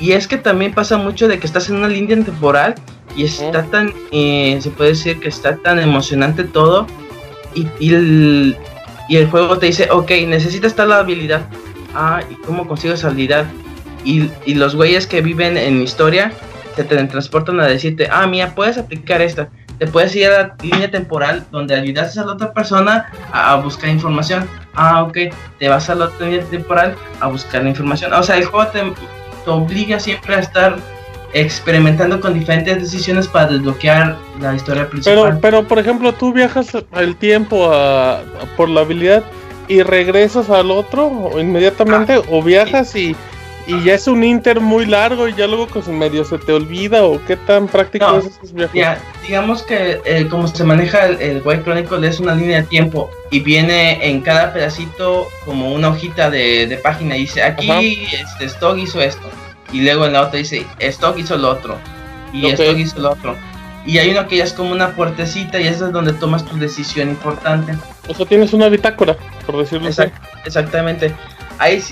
Y 0.00 0.12
es 0.12 0.26
que 0.26 0.38
también 0.38 0.72
pasa 0.72 0.96
mucho 0.96 1.28
de 1.28 1.38
que 1.38 1.46
estás 1.46 1.68
en 1.70 1.76
una 1.76 1.88
línea 1.88 2.16
temporal 2.24 2.74
y 3.18 3.24
está 3.24 3.64
tan, 3.64 3.92
eh, 4.12 4.58
se 4.60 4.70
puede 4.70 4.90
decir 4.90 5.20
que 5.20 5.28
está 5.28 5.56
tan 5.56 5.78
emocionante 5.78 6.44
todo 6.44 6.86
y, 7.54 7.66
y, 7.80 7.94
el, 7.94 8.56
y 9.08 9.16
el 9.16 9.28
juego 9.28 9.58
te 9.58 9.66
dice, 9.66 9.88
ok, 9.90 10.10
necesitas 10.26 10.74
tal 10.74 10.92
habilidad. 10.92 11.42
Ah, 11.94 12.20
¿y 12.30 12.34
cómo 12.46 12.66
consigo 12.68 12.94
esa 12.94 13.08
habilidad? 13.08 13.46
y, 14.04 14.54
los 14.54 14.74
güeyes 14.74 15.06
que 15.06 15.20
viven 15.20 15.56
en 15.56 15.82
historia 15.82 16.32
se 16.76 16.84
te 16.84 17.02
transportan 17.04 17.60
a 17.60 17.66
decirte, 17.66 18.08
ah, 18.10 18.26
mira, 18.26 18.54
puedes 18.54 18.78
aplicar 18.78 19.20
esta. 19.20 19.48
Te 19.78 19.86
puedes 19.86 20.14
ir 20.16 20.26
a 20.26 20.30
la 20.30 20.56
línea 20.62 20.90
temporal 20.90 21.44
donde 21.50 21.74
ayudaste 21.74 22.18
a 22.20 22.24
la 22.24 22.32
otra 22.32 22.52
persona 22.52 23.10
a, 23.32 23.56
buscar 23.56 23.90
información. 23.90 24.48
Ah, 24.74 25.02
ok, 25.02 25.18
te 25.58 25.68
vas 25.68 25.88
a 25.90 25.94
la 25.94 26.06
otra 26.06 26.26
línea 26.26 26.44
temporal 26.44 26.96
a 27.20 27.28
buscar 27.28 27.62
la 27.62 27.70
información. 27.70 28.12
O 28.12 28.22
sea, 28.22 28.36
el 28.36 28.44
juego 28.46 28.70
te, 28.70 28.82
obliga 29.46 29.98
siempre 29.98 30.34
a 30.34 30.40
estar 30.40 30.76
experimentando 31.32 32.20
con 32.20 32.34
diferentes 32.34 32.80
decisiones 32.80 33.28
para 33.28 33.48
desbloquear 33.48 34.16
la 34.40 34.54
historia 34.54 34.88
principal. 34.88 35.22
Pero, 35.22 35.40
pero 35.40 35.68
por 35.68 35.78
ejemplo, 35.78 36.12
tú 36.14 36.32
viajas 36.32 36.76
el 36.96 37.16
tiempo 37.16 37.70
por 38.56 38.68
la 38.68 38.80
habilidad 38.80 39.24
y 39.68 39.82
regresas 39.82 40.48
al 40.48 40.70
otro 40.70 41.30
inmediatamente 41.38 42.14
ah, 42.14 42.22
o 42.30 42.42
viajas 42.42 42.96
y 42.96 43.14
y 43.68 43.84
ya 43.84 43.94
es 43.94 44.08
un 44.08 44.24
Inter 44.24 44.60
muy 44.60 44.86
largo 44.86 45.28
y 45.28 45.34
ya 45.34 45.46
luego 45.46 45.66
pues 45.66 45.86
medio 45.88 46.24
se 46.24 46.38
te 46.38 46.52
olvida 46.52 47.04
o 47.04 47.22
qué 47.26 47.36
tan 47.36 47.68
práctico 47.68 48.18
es 48.18 48.26
esos 48.26 48.52
viajes. 48.54 48.98
digamos 49.22 49.62
que 49.62 50.00
eh, 50.06 50.26
como 50.28 50.48
se 50.48 50.64
maneja 50.64 51.06
el, 51.06 51.42
White 51.44 51.64
Chronicle 51.64 52.08
es 52.08 52.18
una 52.18 52.34
línea 52.34 52.62
de 52.62 52.66
tiempo 52.66 53.10
y 53.30 53.40
viene 53.40 54.08
en 54.08 54.22
cada 54.22 54.54
pedacito 54.54 55.28
como 55.44 55.70
una 55.74 55.90
hojita 55.90 56.30
de, 56.30 56.80
página 56.82 57.16
y 57.16 57.20
dice 57.20 57.42
aquí 57.42 58.08
este, 58.10 58.46
Stock 58.46 58.78
hizo 58.78 59.02
esto 59.02 59.28
y 59.72 59.82
luego 59.82 60.06
en 60.06 60.14
la 60.14 60.22
otra 60.22 60.38
dice 60.38 60.66
Stock 60.78 61.18
hizo 61.18 61.36
lo 61.36 61.50
otro 61.50 61.78
y 62.32 62.46
Stock 62.46 62.76
hizo 62.76 62.98
lo 63.00 63.12
otro. 63.12 63.36
Y 63.86 63.98
hay 63.98 64.10
uno 64.10 64.28
que 64.28 64.36
ya 64.36 64.44
es 64.44 64.52
como 64.52 64.72
una 64.72 64.94
puertecita 64.94 65.58
y 65.60 65.66
esa 65.66 65.86
es 65.86 65.92
donde 65.92 66.12
tomas 66.12 66.44
tu 66.44 66.58
decisión 66.58 67.08
importante. 67.08 67.74
O 68.06 68.14
sea, 68.14 68.26
tienes 68.26 68.52
una 68.52 68.68
bitácora, 68.68 69.16
por 69.46 69.56
decirlo 69.56 69.88
así. 69.88 70.02
Exactamente. 70.44 71.14
Ahí 71.58 71.82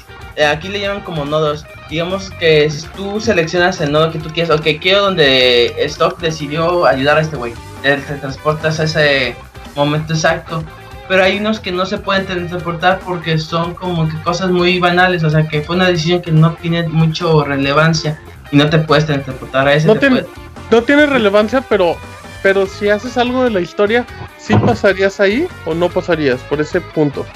aquí 0.44 0.68
le 0.68 0.80
llaman 0.80 1.02
como 1.02 1.24
nodos. 1.24 1.64
Digamos 1.88 2.30
que 2.38 2.68
si 2.68 2.86
tú 2.88 3.20
seleccionas 3.20 3.80
el 3.80 3.92
nodo 3.92 4.10
que 4.10 4.18
tú 4.18 4.28
quieres, 4.30 4.50
ok, 4.50 4.66
quiero 4.80 5.02
donde 5.02 5.74
Stock 5.84 6.18
decidió 6.20 6.86
ayudar 6.86 7.18
a 7.18 7.20
este 7.22 7.36
güey. 7.36 7.54
Te, 7.82 7.96
transportas 7.96 8.80
a 8.80 8.84
ese 8.84 9.36
momento 9.74 10.12
exacto. 10.12 10.62
Pero 11.08 11.22
hay 11.22 11.38
unos 11.38 11.60
que 11.60 11.72
no 11.72 11.86
se 11.86 11.98
pueden 11.98 12.26
transportar 12.26 13.00
porque 13.04 13.38
son 13.38 13.74
como 13.74 14.08
que 14.08 14.16
cosas 14.22 14.50
muy 14.50 14.78
banales, 14.78 15.22
o 15.24 15.30
sea 15.30 15.46
que 15.46 15.62
fue 15.62 15.76
una 15.76 15.86
decisión 15.86 16.20
que 16.20 16.32
no 16.32 16.54
tiene 16.54 16.82
mucho 16.88 17.44
relevancia 17.44 18.20
y 18.50 18.56
no 18.56 18.68
te 18.68 18.78
puedes 18.78 19.06
transportar 19.06 19.68
a 19.68 19.74
ese. 19.74 19.86
No, 19.86 19.96
tiene, 19.96 20.24
no 20.70 20.82
tiene 20.82 21.06
relevancia, 21.06 21.62
pero 21.68 21.96
pero 22.42 22.64
si 22.66 22.88
haces 22.88 23.18
algo 23.18 23.42
de 23.42 23.50
la 23.50 23.60
historia, 23.60 24.06
¿sí 24.38 24.54
pasarías 24.56 25.18
ahí 25.18 25.48
o 25.64 25.74
no 25.74 25.88
pasarías 25.88 26.40
por 26.42 26.60
ese 26.60 26.80
punto? 26.80 27.26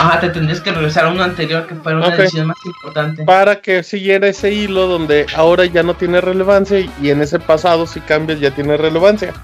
Ajá, 0.00 0.20
te 0.20 0.30
tendrías 0.30 0.60
que 0.60 0.72
regresar 0.72 1.04
a 1.04 1.10
uno 1.10 1.22
anterior 1.22 1.66
que 1.66 1.74
fuera 1.74 1.98
una 1.98 2.10
decisión 2.10 2.46
más 2.46 2.56
importante. 2.64 3.24
Para 3.24 3.60
que 3.60 3.82
siguiera 3.82 4.26
ese 4.26 4.52
hilo 4.52 4.86
donde 4.86 5.26
ahora 5.36 5.66
ya 5.66 5.82
no 5.82 5.94
tiene 5.94 6.20
relevancia 6.20 6.80
y 6.80 7.10
en 7.10 7.20
ese 7.20 7.38
pasado 7.38 7.86
si 7.86 8.00
cambias 8.00 8.40
ya 8.40 8.52
tiene 8.52 8.76
relevancia. 8.76 9.34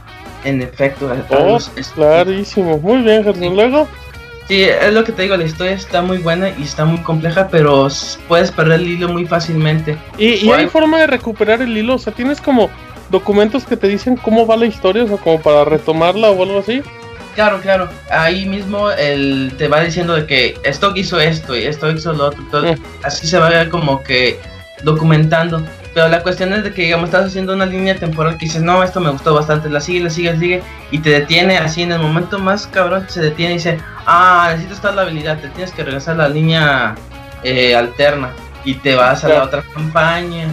En 0.45 0.63
efecto, 0.63 1.11
oh, 1.31 1.59
clarísimo. 1.95 2.79
Muy 2.79 3.03
bien, 3.03 3.25
Gerson. 3.25 3.55
Luego. 3.55 3.89
Sí, 4.49 4.63
es 4.63 4.93
lo 4.93 5.05
que 5.05 5.13
te 5.13 5.23
digo, 5.23 5.37
la 5.37 5.45
historia 5.45 5.73
está 5.73 6.03
muy 6.03 6.19
buena 6.19 6.49
y 6.49 6.63
está 6.63 6.85
muy 6.85 6.99
compleja, 7.03 7.49
pero 7.49 7.87
puedes 8.27 8.51
perder 8.51 8.81
el 8.81 8.89
hilo 8.89 9.09
muy 9.09 9.25
fácilmente. 9.25 9.97
¿Y, 10.19 10.47
y 10.47 10.51
hay 10.51 10.67
forma 10.67 10.99
de 10.99 11.07
recuperar 11.07 11.63
el 11.63 11.77
hilo? 11.77 11.95
O 11.95 11.99
sea, 11.99 12.13
tienes 12.13 12.41
como 12.41 12.69
documentos 13.11 13.65
que 13.65 13.77
te 13.77 13.87
dicen 13.87 14.17
cómo 14.17 14.47
va 14.47 14.57
la 14.57 14.67
historia, 14.67 15.05
o 15.05 15.07
sea, 15.09 15.19
como 15.19 15.41
para 15.41 15.65
retomarla 15.65 16.31
o 16.31 16.43
algo 16.43 16.59
así. 16.59 16.83
Claro, 17.35 17.61
claro. 17.61 17.89
Ahí 18.11 18.47
mismo 18.47 18.91
él 18.91 19.53
te 19.57 19.69
va 19.69 19.83
diciendo 19.83 20.15
de 20.15 20.27
que 20.27 20.59
esto 20.65 20.93
hizo 20.97 21.21
esto 21.21 21.57
y 21.57 21.65
esto 21.65 21.91
hizo 21.91 22.13
lo 22.13 22.27
otro. 22.27 22.43
Mm. 22.53 22.75
Así 23.03 23.27
se 23.27 23.39
va 23.39 23.69
como 23.69 24.03
que 24.03 24.39
documentando. 24.83 25.63
Pero 25.93 26.09
la 26.09 26.23
cuestión 26.23 26.53
es 26.53 26.63
de 26.63 26.73
que, 26.73 26.83
digamos, 26.83 27.07
estás 27.09 27.27
haciendo 27.27 27.53
una 27.53 27.67
línea 27.67 27.97
temporal 27.97 28.35
que 28.39 28.47
dices, 28.47 28.63
no, 28.63 28.83
esto 28.85 29.01
me 29.01 29.11
gustó 29.11 29.35
bastante, 29.35 29.69
la 29.69 29.81
sigue, 29.81 30.01
la 30.05 30.11
sigue, 30.11 30.33
la 30.33 30.39
sigue, 30.39 30.63
y 30.93 30.99
te 31.01 31.11
detiene 31.11 31.59
así 31.59 31.83
en 31.83 31.91
el 31.93 31.99
momento 32.01 32.39
más 32.39 32.67
cabrón, 32.69 33.07
se 33.09 33.21
detiene 33.21 33.55
y 33.55 33.57
dice, 33.57 33.79
ah, 34.07 34.49
necesito 34.51 34.75
estar 34.75 34.95
la 34.95 35.03
habilidad, 35.03 35.39
te 35.39 35.49
tienes 35.49 35.73
que 35.73 35.83
regresar 35.83 36.15
a 36.15 36.19
la 36.25 36.29
línea 36.29 36.95
eh, 37.43 37.75
alterna 37.75 38.31
y 38.65 38.75
te 38.75 38.95
vas 38.95 39.25
a 39.25 39.29
la 39.29 39.43
otra 39.45 39.63
campaña. 39.75 40.47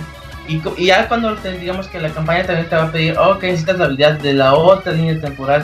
Y, 0.47 0.59
y 0.77 0.85
ya 0.87 1.07
cuando 1.07 1.35
te, 1.35 1.51
digamos 1.51 1.87
que 1.87 1.99
la 1.99 2.09
campaña 2.09 2.43
también 2.45 2.67
te 2.69 2.75
va 2.75 2.83
a 2.85 2.91
pedir, 2.91 3.17
ok, 3.19 3.43
necesitas 3.43 3.77
la 3.77 3.85
habilidad 3.85 4.13
de 4.13 4.33
la 4.33 4.53
otra 4.55 4.91
línea 4.93 5.19
temporal. 5.21 5.63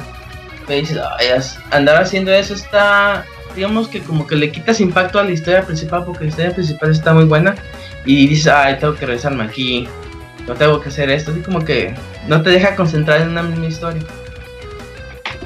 Pero 0.67 0.79
dices, 0.81 0.99
"Ay, 1.19 1.27
as- 1.29 1.57
andar 1.71 2.01
haciendo 2.01 2.31
eso 2.31 2.53
está, 2.53 3.25
digamos 3.55 3.87
que 3.87 4.01
como 4.01 4.27
que 4.27 4.35
le 4.35 4.51
quitas 4.51 4.79
impacto 4.81 5.19
a 5.19 5.23
la 5.23 5.31
historia 5.31 5.61
principal 5.63 6.03
porque 6.05 6.25
la 6.25 6.29
historia 6.29 6.51
principal 6.53 6.91
está 6.91 7.13
muy 7.13 7.25
buena. 7.25 7.55
Y 8.05 8.27
dices, 8.27 8.47
ay, 8.47 8.77
tengo 8.79 8.95
que 8.95 9.05
regresarme 9.05 9.43
aquí, 9.43 9.87
no 10.47 10.53
tengo 10.55 10.79
que 10.81 10.89
hacer 10.89 11.09
esto. 11.09 11.31
Así 11.31 11.41
como 11.41 11.63
que 11.63 11.93
no 12.27 12.41
te 12.41 12.49
deja 12.49 12.75
concentrar 12.75 13.21
en 13.21 13.29
una 13.29 13.43
misma 13.43 13.65
historia. 13.65 14.01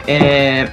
Eh, 0.08 0.68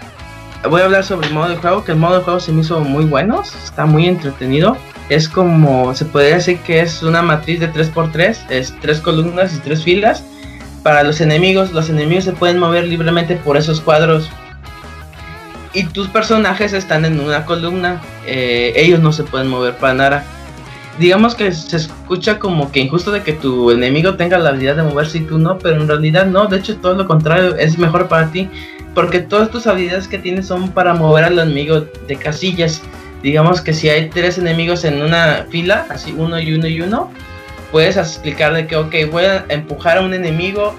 voy 0.69 0.81
a 0.81 0.85
hablar 0.85 1.05
sobre 1.05 1.28
el 1.28 1.35
modo 1.35 1.48
de 1.48 1.56
juego, 1.56 1.85
que 1.85 1.93
el 1.93 1.98
modo 1.98 2.19
de 2.19 2.24
juego 2.24 2.40
se 2.40 2.52
me 2.52 2.62
hizo 2.62 2.81
muy 2.81 3.05
bueno, 3.05 3.43
está 3.43 3.86
muy 3.86 4.06
entretenido. 4.06 4.77
Es 5.09 5.28
como, 5.28 5.94
se 5.94 6.06
podría 6.06 6.36
decir 6.36 6.59
que 6.61 6.81
es 6.81 7.02
una 7.02 7.20
matriz 7.20 7.61
de 7.61 7.70
3x3, 7.70 8.36
es 8.48 8.74
tres 8.81 9.01
columnas 9.01 9.55
y 9.55 9.59
tres 9.59 9.85
filas. 9.85 10.24
Para 10.82 11.02
los 11.02 11.20
enemigos, 11.20 11.73
los 11.73 11.90
enemigos 11.90 12.24
se 12.24 12.32
pueden 12.32 12.59
mover 12.59 12.85
libremente 12.85 13.36
por 13.36 13.56
esos 13.56 13.81
cuadros. 13.81 14.31
Y 15.73 15.85
tus 15.85 16.09
personajes 16.09 16.73
están 16.73 17.05
en 17.05 17.20
una 17.20 17.44
columna, 17.44 18.01
eh, 18.27 18.73
ellos 18.77 19.01
no 19.01 19.12
se 19.12 19.24
pueden 19.24 19.48
mover 19.48 19.74
para 19.77 19.94
nada. 19.94 20.24
Digamos 20.98 21.34
que 21.34 21.50
se 21.52 21.76
escucha 21.76 22.38
como 22.38 22.70
que 22.70 22.80
injusto 22.80 23.10
de 23.10 23.22
que 23.22 23.32
tu 23.32 23.70
enemigo 23.72 24.14
tenga 24.14 24.38
la 24.38 24.50
habilidad 24.50 24.76
de 24.76 24.84
moverse 24.84 25.18
y 25.18 25.22
tú 25.22 25.38
no, 25.38 25.58
pero 25.58 25.80
en 25.80 25.88
realidad 25.88 26.26
no, 26.26 26.46
de 26.46 26.58
hecho 26.58 26.76
todo 26.76 26.94
lo 26.94 27.06
contrario, 27.06 27.56
es 27.56 27.78
mejor 27.78 28.06
para 28.06 28.30
ti 28.30 28.48
porque 28.94 29.18
todas 29.20 29.50
tus 29.50 29.66
habilidades 29.66 30.08
que 30.08 30.18
tienes 30.18 30.46
son 30.46 30.70
para 30.70 30.94
mover 30.94 31.24
al 31.24 31.38
enemigo 31.38 31.80
de 31.80 32.16
casillas. 32.16 32.80
Digamos 33.22 33.60
que 33.60 33.72
si 33.72 33.88
hay 33.88 34.08
tres 34.08 34.38
enemigos 34.38 34.84
en 34.84 35.02
una 35.02 35.46
fila, 35.50 35.86
así 35.90 36.14
uno 36.16 36.38
y 36.38 36.54
uno 36.54 36.68
y 36.68 36.80
uno, 36.80 37.10
puedes 37.72 37.96
explicar 37.96 38.54
de 38.54 38.66
que, 38.66 38.76
ok, 38.76 38.94
voy 39.10 39.24
a 39.24 39.44
empujar 39.48 39.98
a 39.98 40.02
un 40.02 40.14
enemigo 40.14 40.74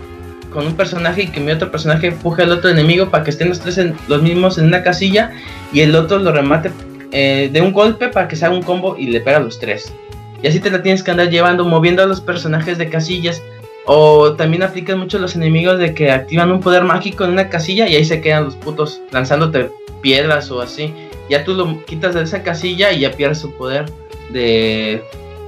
con 0.53 0.65
un 0.65 0.75
personaje 0.75 1.23
y 1.23 1.27
que 1.27 1.41
mi 1.41 1.51
otro 1.51 1.69
personaje 1.69 2.07
empuje 2.07 2.43
al 2.43 2.51
otro 2.51 2.69
enemigo 2.69 3.09
para 3.09 3.25
que 3.25 3.31
estén 3.31 3.49
los 3.49 3.59
tres 3.59 3.77
en, 3.77 3.95
los 4.07 4.21
mismos 4.21 4.57
en 4.57 4.67
una 4.67 4.83
casilla 4.83 5.31
y 5.73 5.81
el 5.81 5.93
otro 5.95 6.19
lo 6.19 6.31
remate 6.31 6.71
eh, 7.11 7.49
de 7.51 7.61
un 7.61 7.73
golpe 7.73 8.07
para 8.07 8.29
que 8.29 8.37
se 8.37 8.45
haga 8.45 8.55
un 8.55 8.63
combo 8.63 8.95
y 8.97 9.07
le 9.07 9.19
pega 9.19 9.37
a 9.37 9.41
los 9.41 9.59
tres. 9.59 9.93
Y 10.41 10.47
así 10.47 10.59
te 10.59 10.71
la 10.71 10.81
tienes 10.81 11.03
que 11.03 11.11
andar 11.11 11.29
llevando, 11.29 11.65
moviendo 11.65 12.03
a 12.03 12.05
los 12.05 12.21
personajes 12.21 12.77
de 12.77 12.89
casillas. 12.89 13.41
O 13.85 14.33
también 14.33 14.63
aplican 14.63 14.99
mucho 14.99 15.19
los 15.19 15.35
enemigos 15.35 15.77
de 15.77 15.93
que 15.93 16.11
activan 16.11 16.51
un 16.51 16.59
poder 16.59 16.83
mágico 16.83 17.23
en 17.23 17.31
una 17.31 17.49
casilla 17.49 17.87
y 17.87 17.95
ahí 17.95 18.05
se 18.05 18.19
quedan 18.19 18.45
los 18.45 18.55
putos 18.55 19.01
lanzándote 19.11 19.69
piedras 20.01 20.49
o 20.51 20.61
así. 20.61 20.93
Ya 21.29 21.43
tú 21.43 21.53
lo 21.53 21.85
quitas 21.85 22.15
de 22.15 22.23
esa 22.23 22.43
casilla 22.43 22.91
y 22.91 23.01
ya 23.01 23.11
pierdes 23.11 23.39
su 23.39 23.51
poder 23.53 23.85
de, 24.31 25.03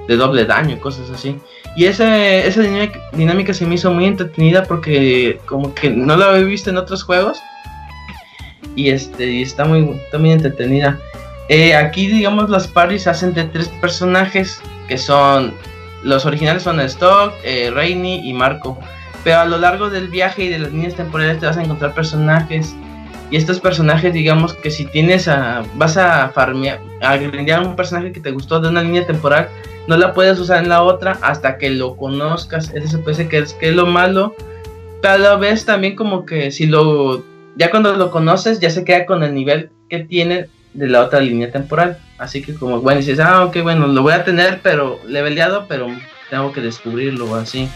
de 0.07 0.15
doble 0.15 0.45
daño 0.45 0.80
cosas 0.80 1.09
así. 1.09 1.35
Y 1.76 1.85
ese, 1.85 2.47
esa 2.47 2.64
dinámica, 3.14 3.53
se 3.53 3.65
me 3.68 3.76
hizo 3.76 3.91
muy 3.91 4.05
entretenida 4.05 4.64
porque 4.64 5.39
como 5.45 5.76
que 5.76 5.91
no 5.91 6.18
la 6.18 6.30
había 6.30 6.43
visto 6.43 6.72
en 6.72 6.77
otros 6.77 7.03
juegos. 7.03 7.39
Y 8.76 8.89
este 8.89 9.27
y 9.27 9.41
está 9.43 9.64
muy, 9.64 9.88
está 10.05 10.18
entretenida. 10.18 10.99
Eh, 11.49 11.76
aquí 11.76 12.07
digamos 12.07 12.49
las 12.49 12.68
parties 12.68 13.05
hacen 13.05 13.34
de 13.34 13.43
tres 13.43 13.68
personajes 13.68 14.59
que 14.88 14.97
son 14.97 15.53
los 16.03 16.26
originales 16.26 16.64
son 16.64 16.80
Stock, 16.80 17.34
eh, 17.43 17.72
Rainy 17.73 18.30
y 18.30 18.34
Marco. 18.34 18.77
Pero 19.23 19.39
a 19.39 19.45
lo 19.45 19.57
largo 19.57 19.89
del 19.89 20.07
viaje 20.07 20.45
y 20.45 20.49
de 20.49 20.59
las 20.59 20.72
líneas 20.72 20.95
temporales 20.95 21.39
te 21.39 21.45
vas 21.45 21.57
a 21.57 21.64
encontrar 21.64 21.93
personajes. 21.93 22.76
Y 23.30 23.35
estos 23.35 23.59
personajes, 23.59 24.14
digamos 24.14 24.53
que 24.53 24.72
si 24.72 24.85
tienes 24.85 25.27
a. 25.27 25.64
vas 25.76 25.97
a 25.97 26.30
farmear, 26.30 26.80
a 27.01 27.61
un 27.61 27.76
personaje 27.76 28.14
que 28.14 28.22
te 28.22 28.31
gustó 28.31 28.61
de 28.61 28.69
una 28.69 28.84
línea 28.84 29.05
temporal, 29.05 29.49
no 29.88 29.97
la 29.97 30.14
puedes 30.14 30.39
usar 30.39 30.64
en 30.64 30.69
la 30.69 30.84
otra 30.84 31.18
hasta 31.22 31.57
que 31.57 31.69
lo 31.69 31.97
conozcas. 31.97 32.72
Eso 32.73 33.01
puede 33.01 33.27
que 33.27 33.39
es, 33.39 33.53
que 33.53 33.69
es 33.69 33.76
lo 33.76 33.85
malo. 33.85 34.34
Pero 35.01 35.39
vez 35.39 35.65
también 35.65 35.95
como 35.95 36.26
que 36.26 36.51
si 36.51 36.68
lo. 36.68 37.23
Ya 37.57 37.69
cuando 37.69 37.95
lo 37.95 38.11
conoces, 38.11 38.59
ya 38.59 38.69
se 38.69 38.85
queda 38.85 39.05
con 39.05 39.23
el 39.23 39.34
nivel 39.34 39.72
que 39.89 39.99
tiene 39.99 40.47
de 40.73 40.88
la 40.88 41.01
otra 41.01 41.19
línea 41.19 41.51
temporal. 41.51 41.97
Así 42.18 42.41
que 42.41 42.53
como, 42.56 42.81
bueno, 42.81 42.99
dices, 42.99 43.19
ah, 43.19 43.44
ok, 43.45 43.57
bueno, 43.61 43.88
lo 43.88 44.02
voy 44.02 44.14
a 44.14 44.23
tener, 44.23 44.60
pero 44.64 44.99
leveleado, 45.07 45.68
pero 45.68 45.88
tengo 46.30 46.52
que 46.52 46.61
descubrirlo 46.61 47.26
o 47.26 47.35
así. 47.35 47.69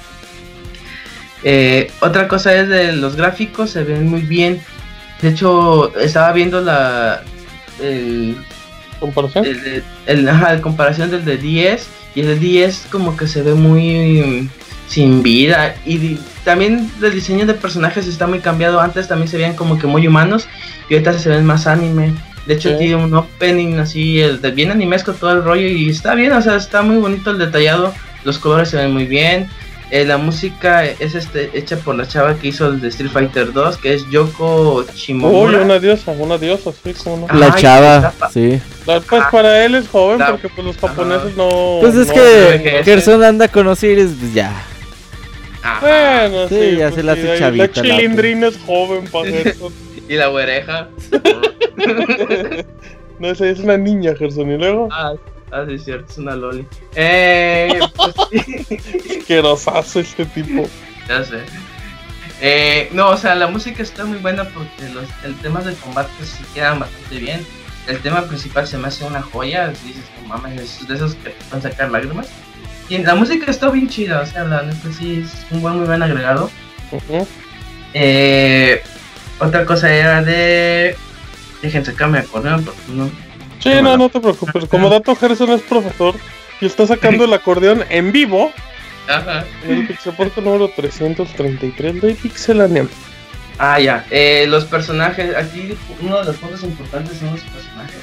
Eh, 1.43 1.91
otra 2.01 2.27
cosa 2.27 2.53
es 2.55 2.68
de 2.69 2.93
los 2.93 3.15
gráficos, 3.15 3.72
se 3.72 3.84
ven 3.84 4.07
muy 4.09 4.22
bien. 4.22 4.61
De 5.22 5.30
hecho, 5.30 5.95
estaba 5.97 6.31
viendo 6.34 6.61
la... 6.61 7.23
El, 7.80 8.38
¿Comparación? 8.99 9.45
el, 9.45 9.63
de- 9.63 9.84
el- 10.05 10.30
ajá, 10.30 10.53
la 10.53 10.61
comparación 10.61 11.09
del 11.09 11.26
de 11.26 11.38
10 11.38 11.88
y 12.13 12.22
el 12.22 12.27
de 12.27 12.35
10 12.38 12.88
como 12.91 13.18
que 13.18 13.26
se 13.27 13.41
ve 13.41 13.55
muy 13.55 14.47
sin 14.88 15.23
vida 15.23 15.73
y 15.85 16.19
también 16.43 16.91
el 17.01 17.11
diseño 17.13 17.45
de 17.47 17.53
personajes 17.55 18.05
está 18.05 18.27
muy 18.27 18.39
cambiado 18.39 18.80
antes 18.81 19.07
también 19.07 19.27
se 19.30 19.38
veían 19.38 19.55
como 19.55 19.80
que 19.80 19.88
muy 19.88 20.05
humanos 20.05 20.47
y 20.89 20.93
ahorita 20.95 21.18
se 21.18 21.30
ven 21.30 21.45
más 21.45 21.65
anime 21.65 22.13
de 22.45 22.53
hecho 22.55 22.69
Sí. 22.69 22.76
tiene 22.80 22.95
un 22.95 23.13
opening 23.13 23.76
así 23.80 24.19
el 24.19 24.41
de 24.41 24.51
bien 24.51 24.72
animesco 24.72 25.13
todo 25.13 25.31
el 25.31 25.43
rollo 25.43 25.68
y 25.68 25.89
está 25.89 26.15
bien 26.15 26.31
o 26.34 26.41
sea 26.41 26.55
está 26.55 26.81
muy 26.81 26.97
bonito 26.97 27.31
el 27.31 27.38
detallado 27.38 27.93
los 28.23 28.39
colores 28.39 28.69
se 28.69 28.77
ven 28.77 28.91
muy 28.91 29.05
bien 29.05 29.47
eh, 29.91 30.05
la 30.05 30.18
música 30.18 30.85
es 30.85 31.15
este 31.15 31.49
hecha 31.53 31.76
por 31.76 31.95
la 31.95 32.07
chava 32.07 32.35
que 32.35 32.47
hizo 32.47 32.68
el 32.68 32.80
de 32.80 32.88
Street 32.88 33.11
Fighter 33.11 33.51
2 33.51 33.77
que 33.77 33.93
es 33.93 34.09
Yoko 34.09 34.76
Uy, 34.77 34.85
Shimomura 34.95 35.61
una 35.61 35.80
diosa, 35.80 36.11
una 36.13 36.38
diosa, 36.38 36.72
sí, 36.81 36.93
como 37.03 37.27
no. 37.27 37.38
La 37.38 37.47
Ay, 37.53 37.61
chava, 37.61 38.13
sí. 38.34 38.61
La- 38.88 39.01
Pues 39.01 39.23
para 39.30 39.65
él 39.65 39.76
es 39.76 39.89
joven 39.89 40.19
La- 40.19 40.31
porque 40.31 40.47
pues 40.47 40.65
los 40.65 40.77
japoneses 40.77 41.35
no. 41.35 41.80
Pues 41.81 41.95
es 41.95 42.07
no- 42.07 42.13
que 42.13 42.81
Gerson 42.85 43.22
anda 43.22 43.49
con 43.49 43.68
Osiris, 43.68 44.11
pues 44.18 44.34
ya. 44.34 44.63
Ajá. 45.61 45.80
Bueno, 45.81 46.47
Sí, 46.47 46.55
sí, 46.55 46.77
ya 46.77 46.85
pues 46.85 46.95
se 46.95 47.03
la 47.03 47.11
hace 47.11 47.38
chavita, 47.38 47.68
La 47.81 47.84
la- 47.84 47.95
chilindrina 47.97 48.47
es 48.47 48.57
joven 48.65 49.03
para 49.11 49.26
Gerson. 49.30 49.73
Y 50.11 50.15
la 50.17 50.29
oreja 50.29 50.89
No, 53.19 53.27
esa 53.29 53.47
es 53.47 53.59
una 53.59 53.77
niña, 53.77 54.13
Gerson. 54.17 54.51
Y 54.51 54.57
luego, 54.57 54.89
Ah, 54.91 55.13
ah, 55.51 55.63
sí, 55.67 55.75
es 55.75 55.83
cierto, 55.85 56.11
es 56.11 56.17
una 56.17 56.35
loli. 56.35 56.65
Eh, 56.95 57.79
pues 57.95 58.15
asquerosazo 59.19 59.99
este 60.01 60.25
tipo. 60.25 60.67
ya 61.07 61.23
sé. 61.23 61.38
Eh, 62.41 62.89
no, 62.93 63.09
o 63.09 63.17
sea, 63.17 63.35
la 63.35 63.45
música 63.47 63.83
está 63.83 64.03
muy 64.05 64.17
buena 64.17 64.45
porque 64.45 64.89
los 64.91 65.05
el 65.23 65.35
temas 65.35 65.65
de 65.65 65.75
combate 65.75 66.09
sí 66.23 66.43
quedan 66.55 66.79
bastante 66.79 67.17
bien. 67.19 67.45
El 67.88 67.99
tema 67.99 68.23
principal 68.23 68.65
se 68.67 68.79
me 68.79 68.88
hace 68.88 69.05
una 69.05 69.21
joya, 69.21 69.67
dices, 69.85 70.03
no 70.23 70.29
mames, 70.29 70.81
es 70.81 70.88
de 70.88 70.95
esos 70.95 71.13
que 71.15 71.29
te 71.29 71.45
pueden 71.45 71.61
sacar 71.61 71.91
lágrimas. 71.91 72.27
Y 72.89 72.97
la 72.97 73.13
música 73.13 73.51
está 73.51 73.69
bien 73.69 73.88
chida, 73.88 74.21
o 74.21 74.25
sea, 74.25 74.43
la 74.45 74.63
neta 74.63 74.91
sí 74.97 75.23
es 75.23 75.45
un 75.51 75.61
buen, 75.61 75.75
muy 75.77 75.85
buen 75.85 76.01
agregado. 76.01 76.49
Eh, 77.93 78.81
otra 79.41 79.65
cosa 79.65 79.93
era 79.93 80.22
de... 80.23 80.95
Déjense 81.61 81.91
sacarme 81.91 82.19
de 82.19 82.23
acordeón 82.26 82.63
porque 82.63 82.81
no... 82.89 83.09
Sí, 83.59 83.69
no, 83.84 83.95
no 83.97 84.09
te 84.09 84.19
preocupes. 84.19 84.65
Como 84.65 84.89
dato, 84.89 85.15
Gerson 85.15 85.51
es 85.51 85.61
profesor 85.61 86.15
y 86.59 86.65
está 86.65 86.88
sacando 86.88 87.26
el 87.26 87.34
acordeón 87.34 87.84
en 87.89 88.11
vivo 88.11 88.51
Ajá. 89.07 89.43
en 89.63 89.72
el 89.80 89.88
Pixelporto 89.88 90.41
número 90.41 90.69
333 90.76 92.01
de 92.01 92.15
Pixelania. 92.15 92.88
Ah, 93.59 93.80
ya. 93.80 94.03
Eh, 94.09 94.45
los 94.47 94.65
personajes, 94.65 95.35
aquí 95.35 95.77
uno 96.01 96.19
de 96.19 96.26
los 96.26 96.38
puntos 96.38 96.63
importantes 96.63 97.18
son 97.19 97.31
los 97.31 97.41
personajes. 97.41 97.97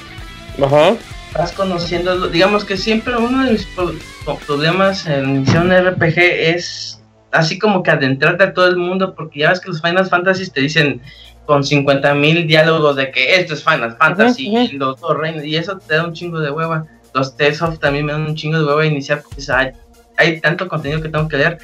Ajá. 0.63 0.95
Vas 1.37 1.51
conociendo, 1.51 2.29
digamos 2.29 2.63
que 2.63 2.77
siempre 2.77 3.17
uno 3.17 3.43
de 3.45 3.51
mis 3.51 3.65
pro- 3.65 3.93
pro- 4.23 4.37
problemas 4.37 5.05
en 5.07 5.29
un 5.39 5.45
RPG 5.45 6.17
es 6.17 7.01
así 7.31 7.59
como 7.59 7.83
que 7.83 7.91
adentrarte 7.91 8.43
a 8.45 8.53
todo 8.53 8.67
el 8.67 8.77
mundo, 8.77 9.13
porque 9.13 9.39
ya 9.41 9.49
ves 9.49 9.59
que 9.59 9.67
los 9.69 9.81
Final 9.81 10.07
Fantasy 10.07 10.49
te 10.49 10.61
dicen 10.61 11.01
con 11.49 11.63
50.000 11.63 12.45
diálogos 12.45 12.95
de 12.95 13.09
que 13.09 13.33
esto 13.33 13.55
es 13.55 13.63
Final 13.63 13.97
Fantasy 13.97 14.55
y 14.55 14.73
los 14.73 15.01
dos 15.01 15.17
reinos, 15.17 15.43
y 15.43 15.55
eso 15.55 15.79
te 15.79 15.95
da 15.95 16.05
un 16.05 16.13
chingo 16.13 16.39
de 16.39 16.51
hueva. 16.51 16.85
Los 17.15 17.35
Tales 17.35 17.59
of 17.63 17.79
también 17.79 18.05
me 18.05 18.11
dan 18.11 18.21
un 18.21 18.35
chingo 18.35 18.59
de 18.59 18.65
hueva 18.65 18.85
iniciar 18.85 19.23
porque 19.23 19.41
o 19.41 19.43
sea, 19.43 19.57
hay, 19.57 19.71
hay 20.17 20.41
tanto 20.41 20.67
contenido 20.67 21.01
que 21.01 21.09
tengo 21.09 21.27
que 21.27 21.37
leer. 21.37 21.57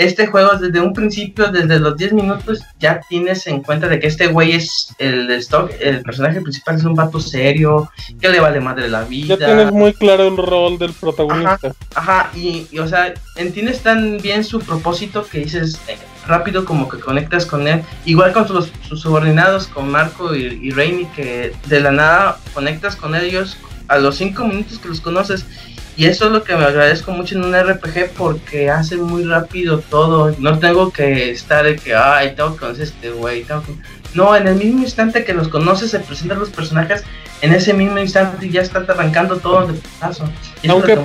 Este 0.00 0.26
juego 0.28 0.56
desde 0.56 0.80
un 0.80 0.94
principio, 0.94 1.52
desde 1.52 1.78
los 1.78 1.94
10 1.94 2.14
minutos, 2.14 2.62
ya 2.78 3.02
tienes 3.06 3.46
en 3.46 3.62
cuenta 3.62 3.86
de 3.86 4.00
que 4.00 4.06
este 4.06 4.28
güey 4.28 4.52
es 4.52 4.94
el 4.96 5.30
stock, 5.32 5.70
el 5.78 6.00
personaje 6.00 6.40
principal 6.40 6.76
es 6.76 6.84
un 6.84 6.94
vato 6.94 7.20
serio, 7.20 7.90
que 8.18 8.30
le 8.30 8.40
vale 8.40 8.60
madre 8.60 8.88
la 8.88 9.02
vida. 9.02 9.36
Ya 9.36 9.44
tienes 9.44 9.70
muy 9.70 9.92
claro 9.92 10.26
el 10.26 10.38
rol 10.38 10.78
del 10.78 10.94
protagonista. 10.94 11.74
Ajá, 11.94 12.30
y, 12.34 12.66
y, 12.70 12.78
o 12.78 12.88
sea, 12.88 13.12
entiendes 13.36 13.82
tan 13.82 14.16
bien 14.16 14.42
su 14.42 14.60
propósito 14.60 15.26
que 15.30 15.40
dices 15.40 15.78
eh, 15.86 15.98
rápido 16.26 16.64
como 16.64 16.88
que 16.88 16.98
conectas 16.98 17.44
con 17.44 17.68
él. 17.68 17.82
Igual 18.06 18.32
con 18.32 18.48
sus, 18.48 18.72
sus 18.88 19.02
subordinados, 19.02 19.66
con 19.66 19.90
Marco 19.90 20.34
y, 20.34 20.60
y 20.62 20.70
Rainy, 20.70 21.04
que 21.14 21.52
de 21.66 21.80
la 21.80 21.92
nada 21.92 22.38
conectas 22.54 22.96
con 22.96 23.14
ellos 23.14 23.58
a 23.88 23.98
los 23.98 24.16
5 24.16 24.44
minutos 24.44 24.78
que 24.78 24.88
los 24.88 25.00
conoces. 25.00 25.44
Y 26.00 26.06
eso 26.06 26.24
es 26.24 26.32
lo 26.32 26.42
que 26.44 26.56
me 26.56 26.64
agradezco 26.64 27.12
mucho 27.12 27.34
en 27.34 27.44
un 27.44 27.54
RPG 27.54 28.12
porque 28.16 28.70
hace 28.70 28.96
muy 28.96 29.22
rápido 29.24 29.80
todo. 29.80 30.34
No 30.38 30.58
tengo 30.58 30.90
que 30.90 31.30
estar 31.30 31.62
de 31.62 31.76
que, 31.76 31.94
ay, 31.94 32.32
tengo 32.34 32.54
que 32.54 32.60
conocer 32.60 32.84
este 32.84 33.10
güey. 33.10 33.42
que-". 33.42 33.54
No, 34.14 34.34
en 34.34 34.48
el 34.48 34.54
mismo 34.54 34.82
instante 34.82 35.26
que 35.26 35.34
los 35.34 35.48
conoces, 35.48 35.90
se 35.90 35.98
presentan 36.00 36.38
los 36.38 36.48
personajes, 36.48 37.04
en 37.42 37.52
ese 37.52 37.74
mismo 37.74 37.98
instante 37.98 38.48
ya 38.48 38.62
está 38.62 38.78
arrancando 38.78 39.36
todo 39.36 39.66
de 39.66 39.74
eso 40.10 40.24
Aunque-. 40.70 40.98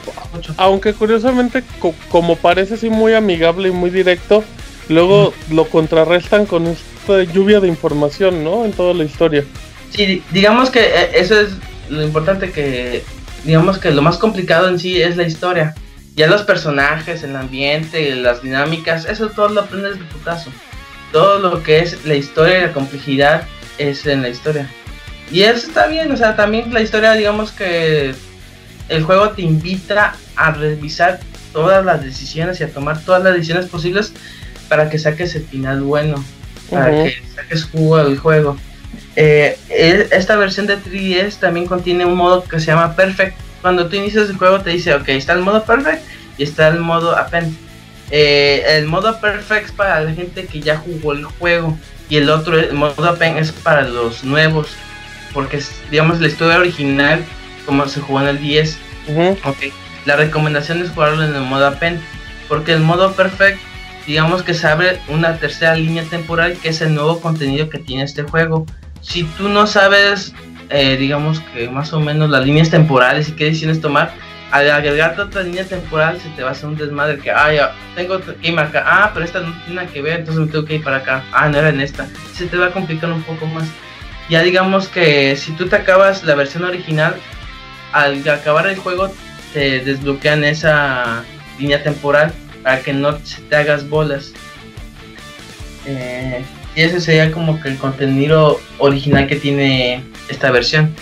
Aunque 0.56 0.94
curiosamente, 0.94 1.62
co- 1.80 1.94
como 2.08 2.38
parece 2.38 2.76
así 2.76 2.90
muy 2.90 3.14
amigable 3.16 3.68
y 3.68 3.72
muy 3.74 3.90
directo, 3.90 4.46
luego 4.88 5.34
lo 5.52 5.66
contrarrestan 5.66 6.46
con 6.46 6.68
esta 6.68 7.22
lluvia 7.34 7.60
de 7.60 7.68
información, 7.68 8.46
¿no? 8.46 8.64
En 8.64 8.72
toda 8.72 8.94
la 8.94 9.04
historia. 9.04 9.44
Sí, 9.90 10.06
di- 10.06 10.24
digamos 10.32 10.70
que 10.70 10.80
eh, 10.80 11.10
eso 11.16 11.38
es 11.38 11.50
lo 11.90 12.02
importante 12.02 12.50
que, 12.54 13.04
digamos 13.46 13.78
que 13.78 13.92
lo 13.92 14.02
más 14.02 14.18
complicado 14.18 14.68
en 14.68 14.80
sí 14.80 15.02
es 15.02 15.16
la 15.16 15.24
historia. 15.24 15.76
Ya 16.16 16.28
los 16.28 16.44
personajes, 16.44 17.24
el 17.24 17.36
ambiente, 17.36 18.16
las 18.16 18.42
dinámicas, 18.42 19.06
eso 19.06 19.30
todo 19.30 19.50
lo 19.50 19.62
aprendes 19.62 20.00
de 20.00 20.06
putazo. 20.06 20.52
Todo 21.12 21.40
lo 21.40 21.62
que 21.62 21.80
es 21.80 22.06
la 22.06 22.16
historia 22.16 22.58
y 22.58 22.62
la 22.62 22.74
complejidad 22.74 23.44
es 23.78 24.06
en 24.06 24.22
la 24.22 24.30
historia. 24.30 24.70
Y 25.32 25.42
eso 25.42 25.68
está 25.68 25.88
bien, 25.88 26.12
o 26.12 26.18
sea, 26.18 26.36
también 26.36 26.74
la 26.74 26.82
historia, 26.82 27.14
digamos 27.14 27.52
que 27.52 28.14
el 28.90 29.04
juego 29.04 29.32
te 29.32 29.42
invita 29.42 30.16
a 30.36 30.52
revisar 30.52 31.20
todas 31.52 31.84
las 31.86 32.04
decisiones 32.04 32.60
y 32.60 32.64
a 32.64 32.70
tomar 32.70 33.02
todas 33.02 33.24
las 33.24 33.34
decisiones 33.34 33.68
posibles 33.68 34.14
para 34.70 34.90
que 34.90 35.00
saques 35.00 35.36
el 35.36 35.46
final 35.46 35.82
bueno, 35.82 36.24
para 36.70 36.92
que 36.92 37.16
saques 37.34 37.66
jugo 37.66 37.98
al 37.98 38.18
juego. 38.18 38.58
Eh, 39.16 39.58
esta 40.12 40.36
versión 40.36 40.68
de 40.68 40.78
3DS 40.78 41.40
también 41.40 41.68
contiene 41.68 42.06
un 42.06 42.16
modo 42.16 42.44
que 42.44 42.60
se 42.60 42.68
llama 42.68 42.96
Perfect. 42.96 43.38
Cuando 43.62 43.88
tú 43.88 43.96
inicias 43.96 44.30
el 44.30 44.38
juego 44.38 44.62
te 44.62 44.72
dice, 44.72 44.94
ok, 44.94 45.08
está 45.10 45.34
el 45.34 45.40
modo 45.40 45.64
Perfect 45.64 46.04
y 46.38 46.44
está 46.44 46.68
el 46.68 46.80
modo 46.80 47.18
Append. 47.18 47.56
Eh, 48.12 48.64
el 48.68 48.86
modo 48.86 49.20
Perfect 49.20 49.66
es 49.66 49.72
para 49.72 50.02
la 50.02 50.14
gente 50.14 50.46
que 50.46 50.60
ya 50.62 50.78
jugó 50.78 51.14
el 51.14 51.24
juego 51.26 51.78
y 52.10 52.18
el 52.18 52.30
otro, 52.30 52.60
el 52.60 52.74
modo 52.74 53.08
Append 53.08 53.40
es 53.40 53.52
para 53.52 53.82
los 53.82 54.24
nuevos. 54.24 54.70
Porque 55.34 55.60
digamos, 55.90 56.20
la 56.20 56.28
historia 56.28 56.58
original, 56.58 57.24
como 57.66 57.88
se 57.88 58.02
jugó 58.02 58.22
en 58.22 58.28
el 58.28 58.42
10, 58.42 58.78
Ujú. 59.08 59.38
Ok, 59.44 59.58
la 60.06 60.16
recomendación 60.16 60.82
es 60.82 60.90
jugarlo 60.90 61.24
en 61.24 61.36
el 61.36 61.42
modo 61.42 61.68
Append, 61.68 62.00
porque 62.48 62.74
el 62.74 62.80
modo 62.80 63.14
Perfect, 63.14 63.60
digamos 64.08 64.44
que 64.44 64.54
se 64.54 64.68
abre 64.68 65.00
una 65.10 65.38
tercera 65.38 65.76
línea 65.76 66.04
temporal 66.04 66.58
que 66.62 66.70
es 66.70 66.82
el 66.82 66.94
nuevo 66.94 67.20
contenido 67.22 67.70
que 67.70 67.80
tiene 67.80 68.04
este 68.04 68.24
juego. 68.24 68.66
Si 69.06 69.24
tú 69.24 69.50
no 69.50 69.68
sabes, 69.68 70.34
eh, 70.70 70.98
digamos 70.98 71.40
que 71.54 71.70
más 71.70 71.94
o 71.94 72.00
menos 72.00 72.30
las 72.30 72.44
líneas 72.44 72.72
temporales 72.72 73.30
y 73.30 73.34
qué 73.34 73.46
decisiones 73.46 73.80
tomar, 73.80 74.12
al 74.52 74.70
agregarte 74.72 75.22
otra 75.22 75.44
línea 75.44 75.64
temporal 75.64 76.20
se 76.20 76.30
te 76.30 76.42
va 76.42 76.50
a 76.50 76.52
hacer 76.54 76.68
un 76.68 76.76
desmadre 76.76 77.20
que, 77.20 77.30
ah, 77.30 77.54
ya, 77.54 77.76
tengo 77.96 78.20
que 78.20 78.60
acá, 78.60 78.84
ah, 78.86 79.12
pero 79.14 79.26
esta 79.26 79.42
no 79.42 79.54
tiene 79.60 79.76
nada 79.76 79.88
que 79.88 80.02
ver, 80.02 80.20
entonces 80.20 80.46
me 80.46 80.52
tengo 80.52 80.66
que 80.66 80.76
ir 80.76 80.84
para 80.84 80.98
acá, 80.98 81.24
ah, 81.32 81.48
no 81.48 81.58
era 81.58 81.70
en 81.70 81.82
esta, 81.82 82.08
se 82.34 82.48
te 82.48 82.58
va 82.58 82.68
a 82.68 82.72
complicar 82.72 83.12
un 83.12 83.22
poco 83.24 83.46
más. 83.48 83.68
Ya 84.28 84.42
digamos 84.42 84.88
que 84.88 85.36
si 85.36 85.52
tú 85.52 85.68
te 85.68 85.76
acabas 85.76 86.24
la 86.24 86.34
versión 86.34 86.64
original, 86.64 87.16
al 87.92 88.28
acabar 88.28 88.68
el 88.68 88.78
juego 88.78 89.14
te 89.54 89.82
desbloquean 89.82 90.44
esa 90.44 91.24
línea 91.60 91.84
temporal 91.84 92.34
para 92.64 92.82
que 92.82 92.92
no 92.92 93.16
te 93.50 93.56
hagas 93.56 93.88
bolas. 93.88 94.34
Eh, 95.86 96.44
y 96.76 96.82
ese 96.82 97.00
sería 97.00 97.32
como 97.32 97.62
que 97.62 97.70
el 97.70 97.78
contenido 97.78 98.60
original 98.78 99.28
que 99.28 99.38
tiene 99.38 100.04
esta 100.28 100.52
versión. 100.52 100.94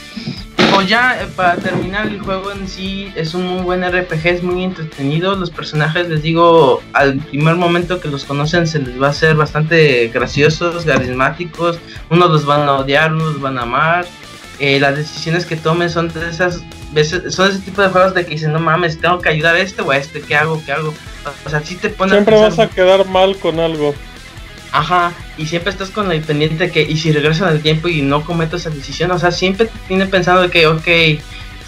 Pues 0.74 0.88
ya 0.88 1.22
eh, 1.22 1.28
para 1.36 1.56
terminar 1.58 2.08
el 2.08 2.20
juego 2.20 2.52
en 2.52 2.68
sí 2.68 3.12
es 3.16 3.34
un 3.34 3.48
muy 3.48 3.62
buen 3.62 3.84
RPG, 3.84 4.26
es 4.26 4.44
muy 4.44 4.64
entretenido. 4.64 5.36
Los 5.36 5.52
personajes 5.52 6.10
les 6.10 6.22
digo 6.22 6.82
al 6.94 7.18
primer 7.18 7.56
momento 7.56 8.00
que 8.00 8.08
los 8.08 8.24
conocen 8.24 8.68
se 8.68 8.80
les 8.80 9.00
va 9.02 9.08
a 9.08 9.10
hacer 9.12 9.36
bastante 9.36 10.08
graciosos, 10.08 10.86
carismáticos. 10.86 11.80
Unos 12.10 12.32
los 12.32 12.46
van 12.46 12.68
a 12.68 12.74
odiar, 12.74 13.14
unos 13.14 13.34
los 13.34 13.42
van 13.42 13.60
a 13.60 13.64
amar. 13.64 14.06
Eh, 14.60 14.80
las 14.80 14.96
decisiones 14.96 15.46
que 15.46 15.56
tomen 15.56 15.90
son 15.90 16.10
de 16.10 16.30
esas 16.30 16.64
veces, 16.92 17.34
son 17.34 17.50
ese 17.50 17.60
tipo 17.60 17.82
de 17.82 17.90
juegos 17.90 18.14
de 18.14 18.24
que 18.24 18.32
dicen 18.32 18.54
no 18.54 18.60
mames, 18.60 19.00
tengo 19.00 19.20
que 19.20 19.30
ayudar 19.30 19.56
a 19.56 19.60
este 19.60 19.82
o 19.82 19.92
a 19.92 19.98
este, 19.98 20.22
¿qué 20.22 20.36
hago? 20.36 20.62
¿Qué 20.64 20.72
hago? 20.72 20.94
O 21.46 21.50
sea, 21.50 21.62
sí 21.62 21.76
te 21.76 21.90
Siempre 21.90 22.08
pensar 22.08 22.50
vas 22.50 22.60
a 22.60 22.70
quedar 22.70 23.08
mal 23.08 23.36
con 23.38 23.60
algo. 23.60 23.94
Ajá, 24.74 25.14
y 25.38 25.46
siempre 25.46 25.70
estás 25.70 25.92
con 25.92 26.10
la 26.10 26.20
pendiente 26.20 26.66
de 26.66 26.72
que, 26.72 26.82
y 26.82 26.98
si 26.98 27.12
regreso 27.12 27.48
en 27.48 27.54
el 27.54 27.62
tiempo 27.62 27.90
y 27.90 28.02
no 28.02 28.26
cometo 28.26 28.56
esa 28.56 28.72
decisión, 28.72 29.12
o 29.12 29.20
sea, 29.20 29.32
siempre 29.32 29.68
te 29.68 29.78
tiene 29.88 30.08
pensando 30.08 30.42
de 30.42 30.50
que, 30.50 30.66
ok, 30.66 30.88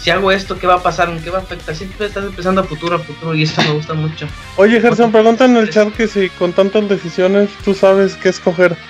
si 0.00 0.10
hago 0.10 0.32
esto, 0.32 0.58
¿qué 0.58 0.66
va 0.66 0.74
a 0.74 0.82
pasar? 0.82 1.08
¿En 1.08 1.22
qué 1.22 1.30
va 1.30 1.38
a 1.38 1.42
afectar? 1.42 1.76
Siempre 1.76 2.08
estás 2.08 2.24
pensando 2.34 2.62
a 2.62 2.64
futuro, 2.64 2.96
a 2.96 2.98
futuro, 2.98 3.32
y 3.32 3.44
eso 3.44 3.62
me 3.62 3.74
gusta 3.74 3.94
mucho. 3.94 4.26
Oye, 4.56 4.80
Gerson, 4.80 5.12
pregunta 5.12 5.44
en 5.44 5.56
el 5.56 5.70
chat 5.70 5.94
que 5.94 6.08
si 6.08 6.30
con 6.30 6.52
tantas 6.52 6.88
decisiones 6.88 7.48
tú 7.64 7.74
sabes 7.74 8.16
qué 8.16 8.28
escoger. 8.28 8.76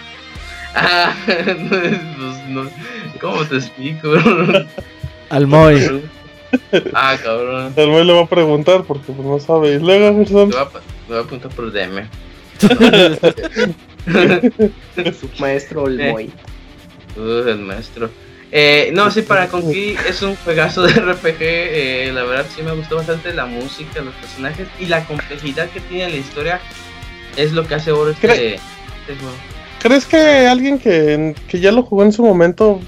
Ah, 0.78 1.14
pues 1.26 2.48
no, 2.48 2.68
¿cómo 3.18 3.42
te 3.46 3.56
explico? 3.56 4.12
Al 5.30 5.46
Moy. 5.46 6.02
ah, 6.92 7.16
cabrón. 7.22 7.72
El 7.76 7.90
güey 7.90 8.04
le 8.04 8.12
va 8.12 8.24
a 8.24 8.26
preguntar 8.26 8.84
porque 8.84 9.10
pues 9.10 9.26
no 9.26 9.40
sabe. 9.40 9.76
Y 9.76 9.78
luego, 9.78 10.18
Gerson. 10.18 10.50
Me 10.50 10.54
voy 10.54 10.62
a, 10.62 10.64
me 10.64 10.80
voy 11.08 11.16
a 11.16 11.20
apuntar 11.20 11.50
por 11.52 11.72
DM. 11.72 12.06
Su 15.20 15.28
maestro 15.38 15.86
el 15.86 16.00
Eh. 16.00 16.12
Moy. 16.12 16.30
Uh, 17.16 17.48
el 17.48 17.58
maestro. 17.58 18.10
Eh, 18.52 18.90
no, 18.92 19.10
sí, 19.10 19.22
para 19.22 19.48
Conquer 19.48 19.96
es 20.08 20.22
un 20.22 20.36
juegazo 20.36 20.82
de 20.82 20.92
RPG. 21.12 21.36
eh, 21.40 22.10
la 22.14 22.22
verdad, 22.24 22.46
sí 22.54 22.62
me 22.62 22.72
gustó 22.72 22.96
bastante 22.96 23.34
la 23.34 23.46
música, 23.46 24.00
los 24.02 24.14
personajes 24.14 24.68
y 24.78 24.86
la 24.86 25.04
complejidad 25.04 25.68
que 25.70 25.80
tiene 25.80 26.10
la 26.10 26.16
historia. 26.16 26.60
Es 27.36 27.52
lo 27.52 27.66
que 27.66 27.74
hace 27.74 27.90
oro 27.92 28.10
este, 28.10 28.54
este 28.54 29.16
juego. 29.20 29.34
¿Crees 29.80 30.06
que 30.06 30.46
alguien 30.46 30.78
que, 30.78 31.34
que 31.48 31.60
ya 31.60 31.70
lo 31.72 31.82
jugó 31.82 32.02
en 32.02 32.12
su 32.12 32.24
momento 32.24 32.80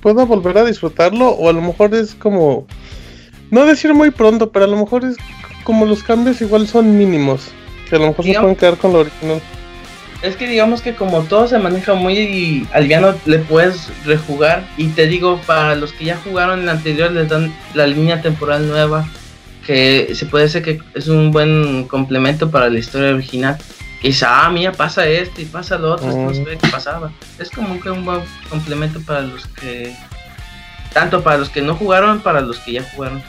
pueda 0.00 0.24
volver 0.24 0.58
a 0.58 0.64
disfrutarlo? 0.64 1.30
O 1.30 1.48
a 1.48 1.52
lo 1.52 1.60
mejor 1.60 1.94
es 1.94 2.14
como. 2.14 2.66
No 3.50 3.66
decir 3.66 3.94
muy 3.94 4.10
pronto, 4.10 4.52
pero 4.52 4.64
a 4.64 4.68
lo 4.68 4.76
mejor 4.76 5.04
es 5.04 5.16
como 5.64 5.86
los 5.86 6.02
cambios 6.02 6.40
igual 6.40 6.68
son 6.68 6.96
mínimos. 6.96 7.48
Que 7.88 7.96
a 7.96 7.98
lo 7.98 8.08
mejor 8.08 8.24
se 8.24 8.34
pueden 8.34 8.56
quedar 8.56 8.76
con 8.76 8.92
lo 8.92 9.00
original. 9.00 9.40
Es 10.24 10.36
que 10.36 10.48
digamos 10.48 10.80
que 10.80 10.94
como 10.94 11.24
todo 11.24 11.46
se 11.46 11.58
maneja 11.58 11.92
muy 11.92 12.66
aliviano, 12.72 13.14
le 13.26 13.40
puedes 13.40 13.90
rejugar. 14.06 14.66
Y 14.78 14.86
te 14.88 15.06
digo, 15.06 15.38
para 15.46 15.74
los 15.74 15.92
que 15.92 16.06
ya 16.06 16.16
jugaron 16.16 16.60
en 16.60 16.62
el 16.64 16.70
anterior, 16.70 17.12
les 17.12 17.28
dan 17.28 17.54
la 17.74 17.86
línea 17.86 18.22
temporal 18.22 18.66
nueva. 18.66 19.06
Que 19.66 20.14
se 20.14 20.24
puede 20.24 20.48
ser 20.48 20.62
que 20.62 20.80
es 20.94 21.08
un 21.08 21.30
buen 21.30 21.86
complemento 21.88 22.50
para 22.50 22.70
la 22.70 22.78
historia 22.78 23.10
original. 23.10 23.58
Que 24.00 24.08
dice, 24.08 24.24
ah, 24.26 24.48
mira, 24.50 24.72
pasa 24.72 25.06
esto 25.06 25.42
y 25.42 25.44
pasa 25.44 25.76
lo 25.76 25.92
otro, 25.92 26.08
esto 26.30 26.50
no 26.50 26.70
pasaba. 26.70 27.12
Es 27.38 27.50
como 27.50 27.78
que 27.78 27.90
un 27.90 28.06
buen 28.06 28.20
complemento 28.48 29.02
para 29.02 29.20
los 29.20 29.46
que. 29.48 29.94
Tanto 30.94 31.22
para 31.22 31.36
los 31.36 31.50
que 31.50 31.60
no 31.60 31.74
jugaron, 31.74 32.20
para 32.20 32.40
los 32.40 32.60
que 32.60 32.72
ya 32.72 32.82
jugaron. 32.94 33.22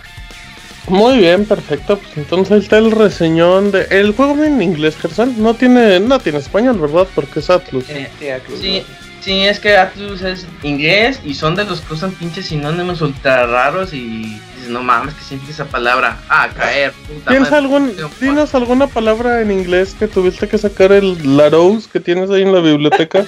Muy 0.87 1.17
bien, 1.17 1.45
perfecto. 1.45 1.97
Pues 1.97 2.17
entonces 2.17 2.51
ahí 2.51 2.59
está 2.59 2.77
el 2.77 2.91
reseñón 2.91 3.71
de. 3.71 3.87
El 3.89 4.13
juego 4.13 4.33
viene 4.35 4.55
en 4.55 4.61
inglés, 4.61 4.95
Gerson. 4.97 5.33
No 5.41 5.53
tiene, 5.55 5.99
no 5.99 6.19
tiene 6.19 6.37
español, 6.39 6.79
¿verdad? 6.79 7.07
Porque 7.15 7.39
es 7.39 7.49
Atlus. 7.49 7.89
Eh, 7.89 8.09
Sí, 8.19 8.29
Atlus, 8.29 8.59
Sí, 8.59 8.83
sí, 9.21 9.41
es 9.45 9.59
que 9.59 9.77
Atlus 9.77 10.21
es 10.21 10.45
inglés 10.63 11.19
y 11.25 11.33
son 11.33 11.55
de 11.55 11.63
los 11.65 11.81
que 11.81 11.93
usan 11.95 12.11
pinches 12.11 12.45
sinónimos 12.47 13.01
ultra 13.01 13.47
raros 13.47 13.93
y 13.93 14.39
dices, 14.55 14.69
no 14.69 14.83
mames, 14.83 15.15
que 15.15 15.23
significa 15.23 15.53
esa 15.53 15.65
palabra. 15.65 16.19
Ah, 16.29 16.49
caer, 16.55 16.91
puta 16.91 17.31
¿Tienes 17.31 17.49
madre. 17.49 17.63
algún, 17.65 17.95
dinos 18.21 18.53
alguna 18.53 18.85
palabra 18.85 19.41
en 19.41 19.49
inglés 19.51 19.95
que 19.97 20.07
tuviste 20.07 20.47
que 20.47 20.59
sacar 20.59 20.91
el 20.91 21.35
Larousse 21.35 21.89
que 21.91 21.99
tienes 21.99 22.29
ahí 22.29 22.43
en 22.43 22.53
la 22.53 22.59
biblioteca? 22.61 23.25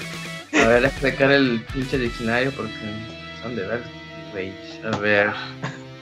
A 0.53 0.67
ver, 0.67 0.91
sacar 1.01 1.31
el 1.31 1.61
pinche 1.73 1.97
diccionario 1.97 2.51
porque 2.51 2.71
son 3.41 3.55
de 3.55 3.65
ver. 3.65 3.81
A 4.93 4.97
ver, 4.97 5.29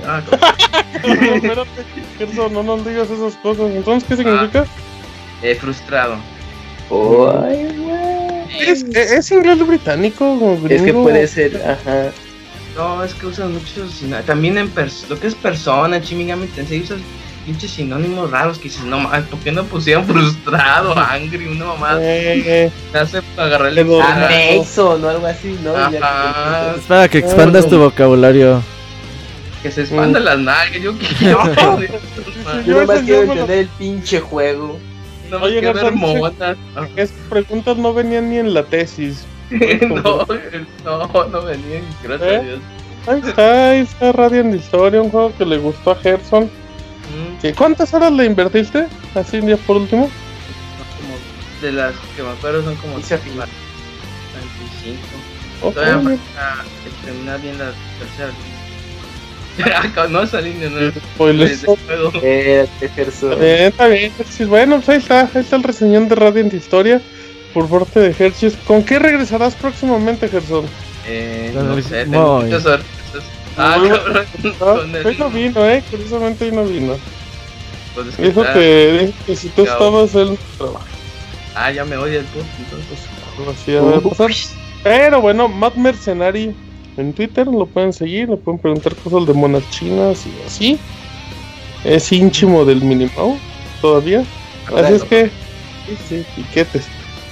Ah, 0.05 0.21
coger- 0.29 1.03
No, 1.03 1.33
espérate, 1.35 1.69
Gerson, 2.17 2.53
no 2.53 2.63
nos 2.63 2.85
digas 2.85 3.09
esas 3.09 3.35
cosas. 3.37 3.71
Entonces, 3.71 4.07
¿qué 4.07 4.15
significa? 4.17 4.65
eh, 5.41 5.55
frustrado. 5.55 6.15
Ay, 7.43 7.67
güey. 7.77 8.69
¿Es, 8.69 8.83
e, 8.83 9.17
es 9.17 9.31
inglés 9.31 9.65
británico 9.65 10.57
Es 10.69 10.81
que 10.81 10.93
puede 10.93 11.27
ser, 11.27 11.55
ajá. 11.57 12.11
No, 12.75 13.03
es 13.03 13.13
que 13.13 13.25
usan 13.27 13.53
muchos. 13.53 14.01
También 14.25 14.57
en 14.57 14.73
pers- 14.73 15.07
lo 15.07 15.19
que 15.19 15.27
es 15.27 15.35
persona, 15.35 16.01
Chimigami 16.01 16.47
Tensei, 16.47 16.81
usas 16.81 16.99
pinches 17.49 17.71
sinónimos 17.71 18.29
raros 18.29 18.57
que 18.59 18.65
dices, 18.65 18.83
no 18.83 18.99
mames, 18.99 19.23
¿por 19.27 19.39
qué 19.39 19.51
no 19.51 19.63
pusieron 19.63 20.05
frustrado, 20.05 20.95
angry, 20.97 21.47
una 21.47 21.65
mamá? 21.65 21.97
Eh, 21.99 22.69
Te 22.91 22.97
hace 22.99 23.21
agarrar 23.37 23.69
el 23.69 23.75
Pero- 23.75 23.99
Ah, 24.03 24.29
Mason 24.29 25.03
o 25.03 25.09
algo 25.09 25.25
así, 25.25 25.57
¿no? 25.63 25.75
Ajá, 25.75 26.75
Es 26.77 26.83
para 26.83 27.07
que 27.09 27.17
expandas 27.17 27.67
tu 27.67 27.79
vocabulario. 27.79 28.61
que 29.63 29.71
se 29.71 29.81
expandan 29.81 30.25
las 30.25 30.37
nalgas, 30.37 30.79
yo 30.79 30.93
quiero. 31.19 31.43
Yo 32.67 32.81
nomás 32.81 32.99
quiero 33.01 33.25
no 33.25 33.31
entender 33.33 33.57
el 33.59 33.67
pinche 33.79 34.19
juego. 34.19 34.77
No 35.31 35.37
Oye, 35.37 35.55
me 35.55 35.71
quiero 35.73 35.91
ver. 36.37 36.57
Esas 36.95 37.15
preguntas 37.29 37.77
no 37.77 37.93
venían 37.95 38.29
ni 38.29 38.37
en 38.37 38.53
la 38.53 38.63
tesis. 38.63 39.25
No, 39.49 40.25
no, 40.85 41.25
no 41.27 41.41
venían, 41.41 41.81
gracias 42.03 42.29
¿Eh? 42.31 42.35
a 42.37 42.41
Dios. 42.43 42.59
Ahí 43.07 43.21
está, 43.27 43.69
ahí 43.71 43.79
está 43.79 44.11
Radiant 44.11 44.53
Historia, 44.53 45.01
un 45.01 45.09
juego 45.09 45.31
que 45.35 45.45
le 45.45 45.57
gustó 45.57 45.91
a 45.91 45.95
Gerson. 45.95 46.49
¿Qué- 47.41 47.53
¿Cuántas 47.53 47.93
horas 47.93 48.11
le 48.11 48.25
invertiste? 48.25 48.87
Así 49.15 49.39
ya 49.41 49.57
por 49.57 49.77
último. 49.77 50.09
como 50.99 51.61
de 51.61 51.71
las 51.71 51.93
que 52.15 52.23
me 52.23 52.29
acuerdo 52.29 52.63
son 52.63 52.75
como 52.77 52.97
Dice 52.97 53.17
25. 54.83 54.97
Ok, 55.61 55.73
Todavía 55.73 55.97
me 55.97 56.17
falta 56.17 56.63
terminar 57.05 57.41
bien 57.41 57.57
la 57.57 57.71
tercera 57.99 58.29
línea. 59.93 60.07
no 60.09 60.21
esa 60.23 60.39
línea, 60.41 60.69
no. 60.69 60.91
spoilers. 61.15 61.63
Espérate, 61.63 62.89
Gerson. 62.95 63.31
Está 63.33 63.37
bien, 63.43 63.63
está 63.65 63.87
bien. 63.87 64.13
Hershey's. 64.17 64.47
Bueno, 64.49 64.75
pues 64.77 64.89
ahí 64.89 64.97
está, 64.97 65.21
ahí 65.21 65.41
está 65.41 65.55
el 65.57 65.63
reseñón 65.63 66.07
de 66.07 66.15
Radiant 66.15 66.53
Historia 66.53 67.01
por 67.53 67.67
parte 67.67 67.99
de 67.99 68.15
Hershey's. 68.17 68.55
¿Con 68.65 68.83
qué 68.83 68.99
regresarás 68.99 69.55
próximamente, 69.55 70.29
Gerson? 70.29 70.65
Eh, 71.07 71.51
no 71.53 71.81
sé, 71.81 72.05
tengo 72.05 72.35
Muy. 72.37 72.45
muchas 72.45 72.63
sorpresas. 72.63 72.98
Ah, 73.57 73.77
cabrón. 73.81 74.25
Ah, 74.61 74.77
hoy 75.05 75.15
no 75.17 75.29
vino, 75.29 75.65
eh, 75.65 75.83
curiosamente 75.89 76.45
hoy 76.45 76.51
no 76.51 76.65
vino. 76.65 76.95
pues 77.95 78.07
es 78.07 78.15
que 78.15 78.21
Dijo 78.23 78.41
está- 78.41 78.53
que, 78.53 78.97
dijo 79.07 79.13
que 79.25 79.35
si 79.35 79.49
tú 79.49 79.63
estabas 79.63 80.15
él 80.15 80.37
trabajo. 80.57 80.85
Ah, 81.55 81.71
ya 81.71 81.83
me 81.85 81.97
odia 81.97 82.19
el 82.19 82.25
puto, 82.25 82.45
entonces. 82.59 82.99
Así 83.61 83.75
a 83.75 83.99
pasar. 84.09 84.31
Pero 84.83 85.21
bueno, 85.21 85.47
Matt 85.47 85.75
Mercenary 85.75 86.55
en 86.97 87.13
Twitter 87.13 87.47
lo 87.47 87.65
pueden 87.65 87.91
seguir, 87.93 88.29
le 88.29 88.37
pueden 88.37 88.59
preguntar 88.59 88.95
cosas 88.95 89.25
de 89.27 89.33
monas 89.33 89.63
chinas 89.71 90.25
y 90.25 90.45
así. 90.47 90.79
Es 91.83 92.11
ínchimo 92.11 92.65
del 92.65 92.81
Minimau 92.81 93.37
todavía. 93.81 94.23
Así 94.75 94.93
es 94.93 95.03
que, 95.03 95.31
sí, 96.07 96.25
piquetes, 96.35 96.85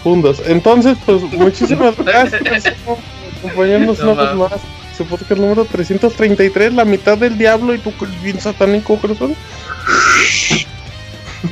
fundas. 0.04 0.42
Entonces, 0.46 0.98
pues 1.06 1.22
muchísimas 1.34 1.96
gracias 2.04 2.42
por 2.86 2.98
acompañarnos 3.40 4.00
No 4.00 4.12
una 4.12 4.24
vez 4.24 4.36
más. 4.36 4.52
Su 4.98 5.06
podcast 5.06 5.40
número 5.40 5.64
333, 5.66 6.74
la 6.74 6.84
mitad 6.84 7.18
del 7.18 7.38
diablo 7.38 7.76
y 7.76 7.80
eres 7.80 8.24
bien 8.24 8.40
satánico, 8.40 8.98
corazón. 8.98 9.36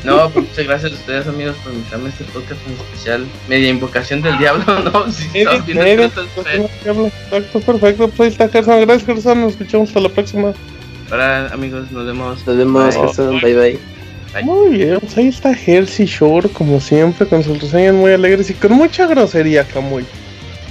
No, 0.04 0.30
pues 0.32 0.50
muchas 0.50 0.66
gracias 0.66 0.92
a 0.92 0.96
ustedes, 0.96 1.28
amigos, 1.28 1.56
por 1.64 1.72
invitarme 1.74 2.08
a 2.08 2.10
este 2.10 2.24
podcast 2.26 2.60
en 2.68 2.74
especial. 2.74 3.26
Media 3.48 3.70
invocación 3.70 4.22
del 4.24 4.38
diablo, 4.40 4.80
¿no? 4.92 5.12
Si 5.12 5.28
viendo 5.30 5.64
media 5.84 5.96
no 5.98 6.04
estás- 6.04 6.26
del 6.44 6.68
diablo. 6.84 7.06
Exacto, 7.08 7.60
perfecto. 7.62 8.08
Pues 8.10 8.20
ahí 8.22 8.28
está 8.34 8.50
Gerson. 8.50 8.82
Gracias, 8.82 9.06
Gerson. 9.06 9.42
Nos 9.42 9.52
escuchamos 9.52 9.90
hasta 9.90 10.00
la 10.00 10.10
próxima. 10.10 10.54
Ahora, 11.12 11.48
amigos, 11.54 11.92
nos 11.92 12.06
vemos. 12.06 12.46
Nos 12.48 12.58
vemos, 12.58 12.96
Bye. 12.96 13.06
Gerson. 13.06 13.42
Bye 13.42 13.54
bye. 13.56 13.80
Muy 14.44 14.76
bien, 14.78 15.00
pues 15.00 15.16
ahí 15.18 15.28
está 15.28 15.54
Hersey 15.54 16.08
Shore, 16.08 16.50
como 16.50 16.82
siempre, 16.82 17.26
con 17.26 17.42
sus 17.42 17.62
reseñas 17.62 17.94
muy 17.94 18.12
alegres 18.12 18.50
y 18.50 18.54
con 18.54 18.74
mucha 18.74 19.06
grosería, 19.08 19.64
Camuy. 19.64 20.04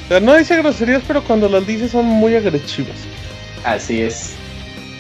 O 0.04 0.08
sea, 0.08 0.20
no 0.20 0.34
dice 0.36 0.56
groserías, 0.58 1.02
pero 1.06 1.22
cuando 1.24 1.48
las 1.48 1.66
dice 1.66 1.88
son 1.88 2.04
muy 2.04 2.34
agresivas. 2.34 2.96
Así 3.64 4.02
es. 4.02 4.34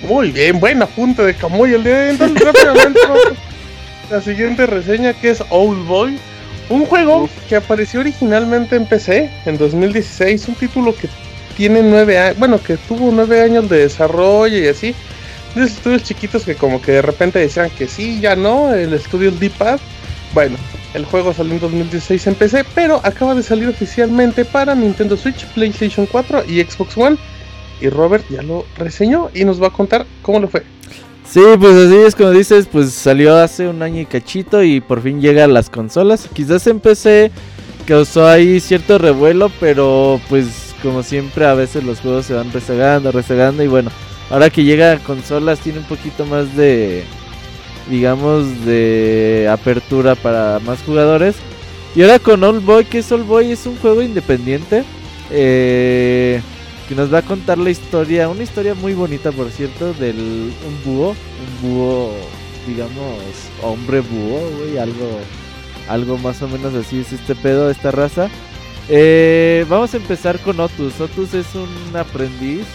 Muy 0.02 0.30
bien, 0.30 0.60
buen 0.60 0.82
apunte 0.82 1.22
de 1.22 1.34
Camuy 1.34 1.74
el 1.74 1.84
día 1.84 1.96
de 1.96 2.04
hoy. 2.04 2.10
Entonces, 2.12 2.42
rápidamente, 2.42 3.00
la 4.10 4.20
siguiente 4.20 4.66
reseña 4.66 5.12
que 5.12 5.30
es 5.30 5.42
Old 5.50 5.86
Boy. 5.86 6.18
Un 6.70 6.86
juego 6.86 7.28
que 7.48 7.56
apareció 7.56 8.00
originalmente 8.00 8.76
en 8.76 8.86
PC 8.86 9.30
en 9.44 9.58
2016, 9.58 10.48
un 10.48 10.54
título 10.54 10.94
que 10.96 11.10
tiene 11.58 11.82
nueve 11.82 12.18
años, 12.18 12.38
bueno, 12.38 12.62
que 12.62 12.78
tuvo 12.78 13.10
nueve 13.12 13.42
años 13.42 13.68
de 13.68 13.78
desarrollo 13.80 14.58
y 14.58 14.68
así. 14.68 14.94
De 15.54 15.64
estudios 15.64 16.02
chiquitos 16.02 16.44
que 16.44 16.54
como 16.54 16.80
que 16.80 16.92
de 16.92 17.02
repente 17.02 17.38
decían 17.38 17.70
que 17.70 17.86
sí, 17.86 18.20
ya 18.20 18.34
no, 18.34 18.74
el 18.74 18.94
estudio 18.94 19.30
D-Pad. 19.30 19.78
Bueno, 20.32 20.56
el 20.94 21.04
juego 21.04 21.34
salió 21.34 21.54
en 21.54 21.60
2016 21.60 22.26
en 22.28 22.34
PC, 22.36 22.64
pero 22.74 23.00
acaba 23.02 23.34
de 23.34 23.42
salir 23.42 23.68
oficialmente 23.68 24.44
para 24.44 24.74
Nintendo 24.74 25.16
Switch, 25.16 25.44
PlayStation 25.48 26.06
4 26.06 26.44
y 26.48 26.62
Xbox 26.62 26.96
One. 26.96 27.16
Y 27.80 27.88
Robert 27.88 28.24
ya 28.30 28.42
lo 28.42 28.64
reseñó 28.78 29.28
y 29.34 29.44
nos 29.44 29.60
va 29.60 29.66
a 29.66 29.70
contar 29.70 30.06
cómo 30.22 30.38
lo 30.38 30.48
fue. 30.48 30.62
Sí, 31.28 31.40
pues 31.58 31.74
así 31.74 31.96
es 31.96 32.14
como 32.14 32.30
dices, 32.30 32.68
pues 32.70 32.92
salió 32.92 33.36
hace 33.36 33.66
un 33.66 33.82
año 33.82 34.00
y 34.00 34.06
cachito 34.06 34.62
y 34.62 34.80
por 34.80 35.02
fin 35.02 35.20
llega 35.20 35.44
a 35.44 35.48
las 35.48 35.68
consolas. 35.68 36.28
Quizás 36.32 36.66
en 36.68 36.78
PC 36.78 37.32
causó 37.86 38.28
ahí 38.28 38.60
cierto 38.60 38.98
revuelo, 38.98 39.50
pero 39.58 40.20
pues 40.28 40.74
como 40.80 41.02
siempre 41.02 41.46
a 41.46 41.54
veces 41.54 41.82
los 41.82 42.00
juegos 42.00 42.26
se 42.26 42.34
van 42.34 42.52
rezagando, 42.52 43.10
rezagando 43.10 43.64
y 43.64 43.66
bueno, 43.66 43.90
ahora 44.30 44.50
que 44.50 44.62
llega 44.62 44.92
a 44.92 44.98
consolas 44.98 45.58
tiene 45.58 45.80
un 45.80 45.86
poquito 45.86 46.24
más 46.26 46.54
de, 46.56 47.04
digamos, 47.88 48.64
de 48.64 49.48
apertura 49.50 50.14
para 50.14 50.60
más 50.60 50.82
jugadores. 50.82 51.36
Y 51.94 52.02
ahora 52.02 52.18
con 52.18 52.42
Old 52.42 52.64
Boy, 52.64 52.84
que 52.84 52.98
es 52.98 53.12
Old 53.12 53.26
Boy, 53.26 53.52
es 53.52 53.66
un 53.66 53.76
juego 53.76 54.02
independiente. 54.02 54.84
Eh, 55.30 56.40
que 56.88 56.94
nos 56.94 57.12
va 57.12 57.18
a 57.18 57.22
contar 57.22 57.56
la 57.58 57.70
historia, 57.70 58.28
una 58.28 58.42
historia 58.42 58.74
muy 58.74 58.92
bonita 58.92 59.32
por 59.32 59.50
cierto, 59.50 59.94
del 59.94 60.52
un 60.66 60.84
búho, 60.84 61.10
un 61.10 61.62
búho, 61.62 62.12
digamos, 62.66 63.16
hombre 63.62 64.00
búho, 64.00 64.50
güey, 64.58 64.76
algo, 64.76 65.18
algo 65.88 66.18
más 66.18 66.42
o 66.42 66.48
menos 66.48 66.74
así 66.74 67.00
es 67.00 67.12
este 67.12 67.34
pedo, 67.34 67.70
esta 67.70 67.90
raza. 67.90 68.28
Eh, 68.88 69.64
vamos 69.68 69.94
a 69.94 69.96
empezar 69.96 70.38
con 70.40 70.60
Otus. 70.60 71.00
Otus 71.00 71.32
es 71.32 71.46
un 71.54 71.96
aprendiz 71.96 72.66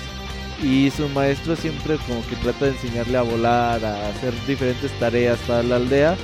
y 0.64 0.92
su 0.92 1.08
maestro 1.10 1.56
siempre 1.56 1.98
como 2.08 2.26
que 2.28 2.36
trata 2.38 2.66
de 2.66 2.72
enseñarle 2.72 3.18
a 3.18 3.22
volar, 3.22 3.84
a 3.86 4.10
hacer 4.10 4.34
diferentes 4.46 4.92
tareas 5.00 5.38
para 5.48 5.64
la 5.64 5.78
aldea, 5.78 6.18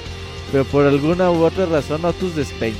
pero 0.52 0.66
por 0.66 0.86
alguna 0.86 1.32
u 1.32 1.44
otra 1.44 1.66
razón 1.66 2.04
Otus 2.06 2.36
despeña. 2.36 2.76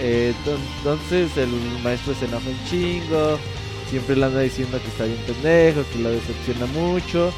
Eh, 0.00 0.32
enton- 0.44 0.58
entonces 0.78 1.36
el 1.36 1.48
maestro 1.82 2.14
se 2.14 2.24
enoja 2.26 2.48
un 2.48 2.64
chingo, 2.70 3.38
siempre 3.90 4.16
le 4.16 4.26
anda 4.26 4.40
diciendo 4.40 4.78
que 4.82 4.88
está 4.88 5.04
bien 5.04 5.18
pendejo, 5.26 5.82
que 5.92 5.98
lo 5.98 6.10
decepciona 6.10 6.66
mucho. 6.66 7.32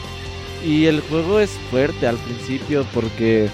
Y 0.65 0.87
el 0.87 1.01
juego 1.01 1.41
es 1.41 1.51
fuerte 1.71 2.07
al 2.07 2.17
principio 2.19 2.87
porque 2.95 3.49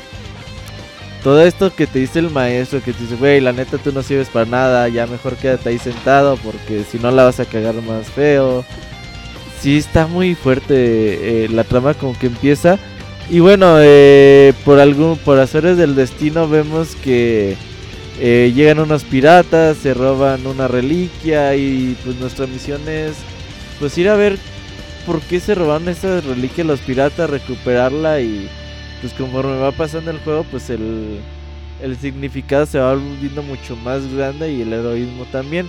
todo 1.22 1.42
esto 1.42 1.74
que 1.74 1.86
te 1.86 2.00
dice 2.00 2.18
el 2.18 2.30
maestro, 2.30 2.82
que 2.82 2.92
te 2.92 3.02
dice, 3.02 3.16
güey, 3.16 3.40
la 3.40 3.52
neta 3.52 3.78
tú 3.78 3.92
no 3.92 4.02
sirves 4.02 4.28
para 4.28 4.44
nada, 4.46 4.88
ya 4.88 5.06
mejor 5.06 5.36
quédate 5.36 5.70
ahí 5.70 5.78
sentado 5.78 6.36
porque 6.36 6.84
si 6.90 6.98
no 6.98 7.10
la 7.10 7.24
vas 7.24 7.40
a 7.40 7.44
cagar 7.46 7.74
más 7.82 8.08
feo. 8.08 8.64
Sí 9.60 9.76
está 9.76 10.06
muy 10.06 10.34
fuerte 10.34 11.44
eh, 11.44 11.48
la 11.48 11.64
trama 11.64 11.94
como 11.94 12.18
que 12.18 12.26
empieza. 12.26 12.78
Y 13.30 13.40
bueno, 13.40 13.76
eh, 13.80 14.54
por 14.64 14.78
algún, 14.78 15.18
por 15.18 15.38
azares 15.38 15.76
del 15.76 15.94
destino 15.94 16.48
vemos 16.48 16.94
que 16.96 17.56
eh, 18.20 18.52
llegan 18.54 18.78
unos 18.78 19.04
piratas, 19.04 19.76
se 19.76 19.94
roban 19.94 20.46
una 20.46 20.66
reliquia 20.66 21.54
y 21.56 21.96
pues 22.04 22.16
nuestra 22.16 22.46
misión 22.46 22.88
es 22.88 23.16
pues 23.78 23.96
ir 23.98 24.08
a 24.08 24.16
ver 24.16 24.38
por 25.06 25.20
qué 25.20 25.40
se 25.40 25.54
robaron 25.54 25.88
esa 25.88 26.20
reliquia 26.20 26.64
los 26.64 26.80
piratas, 26.80 27.28
recuperarla 27.28 28.20
y 28.20 28.48
pues 29.00 29.12
conforme 29.12 29.58
va 29.58 29.72
pasando 29.72 30.10
el 30.10 30.18
juego 30.20 30.44
pues 30.50 30.70
el, 30.70 31.20
el 31.82 31.96
significado 31.98 32.66
se 32.66 32.78
va 32.78 32.94
volviendo 32.94 33.42
mucho 33.42 33.76
más 33.76 34.10
grande 34.12 34.52
y 34.52 34.62
el 34.62 34.72
heroísmo 34.72 35.24
también. 35.26 35.68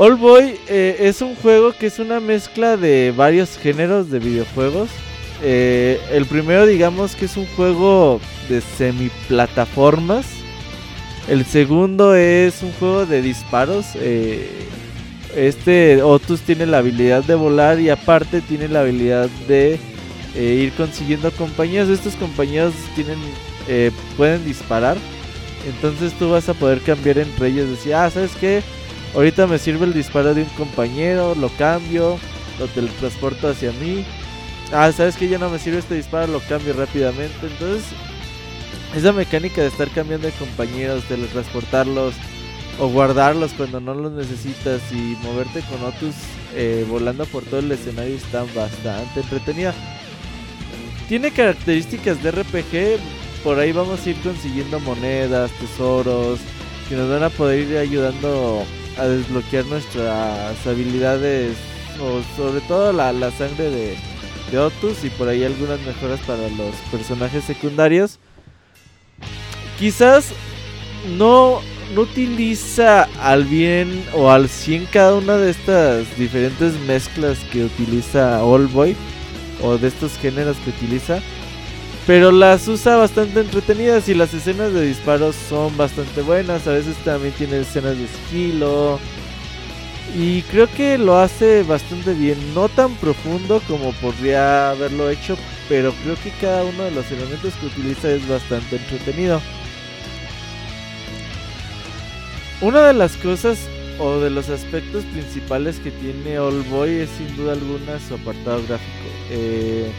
All 0.00 0.14
Boy 0.14 0.54
eh, 0.68 0.96
es 1.00 1.22
un 1.22 1.34
juego 1.34 1.72
que 1.72 1.86
es 1.86 1.98
una 1.98 2.20
mezcla 2.20 2.76
de 2.76 3.12
varios 3.16 3.58
géneros 3.58 4.10
de 4.10 4.20
videojuegos. 4.20 4.88
Eh, 5.42 6.00
el 6.12 6.24
primero 6.24 6.66
digamos 6.66 7.16
que 7.16 7.24
es 7.24 7.36
un 7.36 7.46
juego 7.56 8.20
de 8.48 8.60
semiplataformas. 8.60 10.24
El 11.28 11.44
segundo 11.44 12.14
es 12.14 12.62
un 12.62 12.70
juego 12.74 13.06
de 13.06 13.22
disparos. 13.22 13.86
eh, 13.96 14.48
este 15.34 16.00
Otus 16.00 16.42
tiene 16.42 16.64
la 16.64 16.78
habilidad 16.78 17.24
de 17.24 17.34
volar 17.34 17.80
y 17.80 17.90
aparte 17.90 18.40
tiene 18.40 18.68
la 18.68 18.82
habilidad 18.82 19.28
de 19.48 19.80
ir 20.36 20.72
consiguiendo 20.74 21.32
compañeros. 21.32 21.88
Estos 21.88 22.14
compañeros 22.14 22.72
tienen 22.94 23.18
pueden 24.16 24.44
disparar. 24.44 24.96
Entonces 25.66 26.12
tú 26.20 26.30
vas 26.30 26.48
a 26.48 26.54
poder 26.54 26.80
cambiar 26.82 27.18
entre 27.18 27.48
ellos. 27.48 27.68
Decir, 27.68 27.94
ah, 27.94 28.08
¿sabes 28.10 28.30
qué? 28.40 28.62
Ahorita 29.14 29.46
me 29.46 29.58
sirve 29.58 29.86
el 29.86 29.94
disparo 29.94 30.34
de 30.34 30.42
un 30.42 30.48
compañero, 30.50 31.34
lo 31.34 31.48
cambio, 31.50 32.18
lo 32.58 32.66
teletransporto 32.68 33.48
hacia 33.48 33.72
mí. 33.72 34.04
Ah, 34.72 34.92
¿sabes 34.92 35.16
que 35.16 35.28
Ya 35.28 35.38
no 35.38 35.48
me 35.48 35.58
sirve 35.58 35.78
este 35.78 35.94
disparo, 35.94 36.26
lo 36.32 36.40
cambio 36.40 36.74
rápidamente. 36.74 37.34
Entonces, 37.42 37.84
esa 38.94 39.12
mecánica 39.12 39.62
de 39.62 39.68
estar 39.68 39.88
cambiando 39.90 40.26
de 40.26 40.32
compañeros, 40.34 41.04
teletransportarlos 41.04 42.14
o 42.78 42.88
guardarlos 42.88 43.52
cuando 43.54 43.80
no 43.80 43.94
los 43.94 44.12
necesitas 44.12 44.80
y 44.92 45.16
moverte 45.22 45.62
con 45.62 45.82
Otus 45.82 46.14
eh, 46.54 46.86
volando 46.88 47.26
por 47.26 47.44
todo 47.44 47.60
el 47.60 47.72
escenario 47.72 48.14
está 48.16 48.44
bastante 48.54 49.20
entretenida. 49.20 49.74
tiene 51.08 51.30
características 51.30 52.22
de 52.22 52.30
RPG. 52.30 53.00
Por 53.44 53.58
ahí 53.58 53.72
vamos 53.72 54.04
a 54.04 54.10
ir 54.10 54.16
consiguiendo 54.20 54.80
monedas, 54.80 55.50
tesoros, 55.52 56.40
que 56.88 56.96
nos 56.96 57.08
van 57.08 57.22
a 57.22 57.30
poder 57.30 57.60
ir 57.60 57.78
ayudando 57.78 58.64
a 58.98 59.06
desbloquear 59.06 59.64
nuestras 59.66 60.66
habilidades, 60.66 61.56
o 62.00 62.20
sobre 62.36 62.60
todo 62.62 62.92
la, 62.92 63.12
la 63.12 63.30
sangre 63.30 63.70
de, 63.70 63.96
de 64.50 64.58
Otus 64.58 65.04
y 65.04 65.10
por 65.10 65.28
ahí 65.28 65.44
algunas 65.44 65.80
mejoras 65.80 66.20
para 66.20 66.48
los 66.50 66.74
personajes 66.90 67.44
secundarios. 67.44 68.18
Quizás 69.78 70.32
no, 71.16 71.60
no 71.94 72.00
utiliza 72.02 73.08
al 73.22 73.44
bien 73.44 74.04
o 74.14 74.30
al 74.30 74.48
100 74.48 74.86
cada 74.86 75.14
una 75.14 75.36
de 75.36 75.50
estas 75.50 76.18
diferentes 76.18 76.78
mezclas 76.80 77.38
que 77.52 77.64
utiliza 77.64 78.42
Boy 78.42 78.96
o 79.62 79.78
de 79.78 79.88
estos 79.88 80.16
géneros 80.18 80.56
que 80.58 80.70
utiliza. 80.70 81.20
Pero 82.08 82.32
las 82.32 82.66
usa 82.68 82.96
bastante 82.96 83.40
entretenidas 83.40 84.08
y 84.08 84.14
las 84.14 84.32
escenas 84.32 84.72
de 84.72 84.80
disparos 84.86 85.36
son 85.36 85.76
bastante 85.76 86.22
buenas. 86.22 86.66
A 86.66 86.72
veces 86.72 86.96
también 87.04 87.34
tiene 87.34 87.60
escenas 87.60 87.98
de 87.98 88.06
sigilo. 88.08 88.98
Y 90.16 90.40
creo 90.44 90.68
que 90.68 90.96
lo 90.96 91.18
hace 91.18 91.64
bastante 91.64 92.14
bien. 92.14 92.38
No 92.54 92.70
tan 92.70 92.94
profundo 92.94 93.60
como 93.68 93.92
podría 93.92 94.70
haberlo 94.70 95.10
hecho. 95.10 95.36
Pero 95.68 95.92
creo 96.02 96.16
que 96.24 96.30
cada 96.40 96.64
uno 96.64 96.84
de 96.84 96.92
los 96.92 97.12
elementos 97.12 97.52
que 97.56 97.66
utiliza 97.66 98.10
es 98.10 98.26
bastante 98.26 98.76
entretenido. 98.76 99.42
Una 102.62 102.86
de 102.86 102.94
las 102.94 103.18
cosas 103.18 103.58
o 103.98 104.18
de 104.18 104.30
los 104.30 104.48
aspectos 104.48 105.04
principales 105.04 105.76
que 105.76 105.90
tiene 105.90 106.38
All 106.38 106.62
Boy 106.70 107.00
es 107.00 107.10
sin 107.18 107.36
duda 107.36 107.52
alguna 107.52 108.00
su 108.00 108.14
apartado 108.14 108.62
gráfico. 108.66 109.08
Eh, 109.30 109.92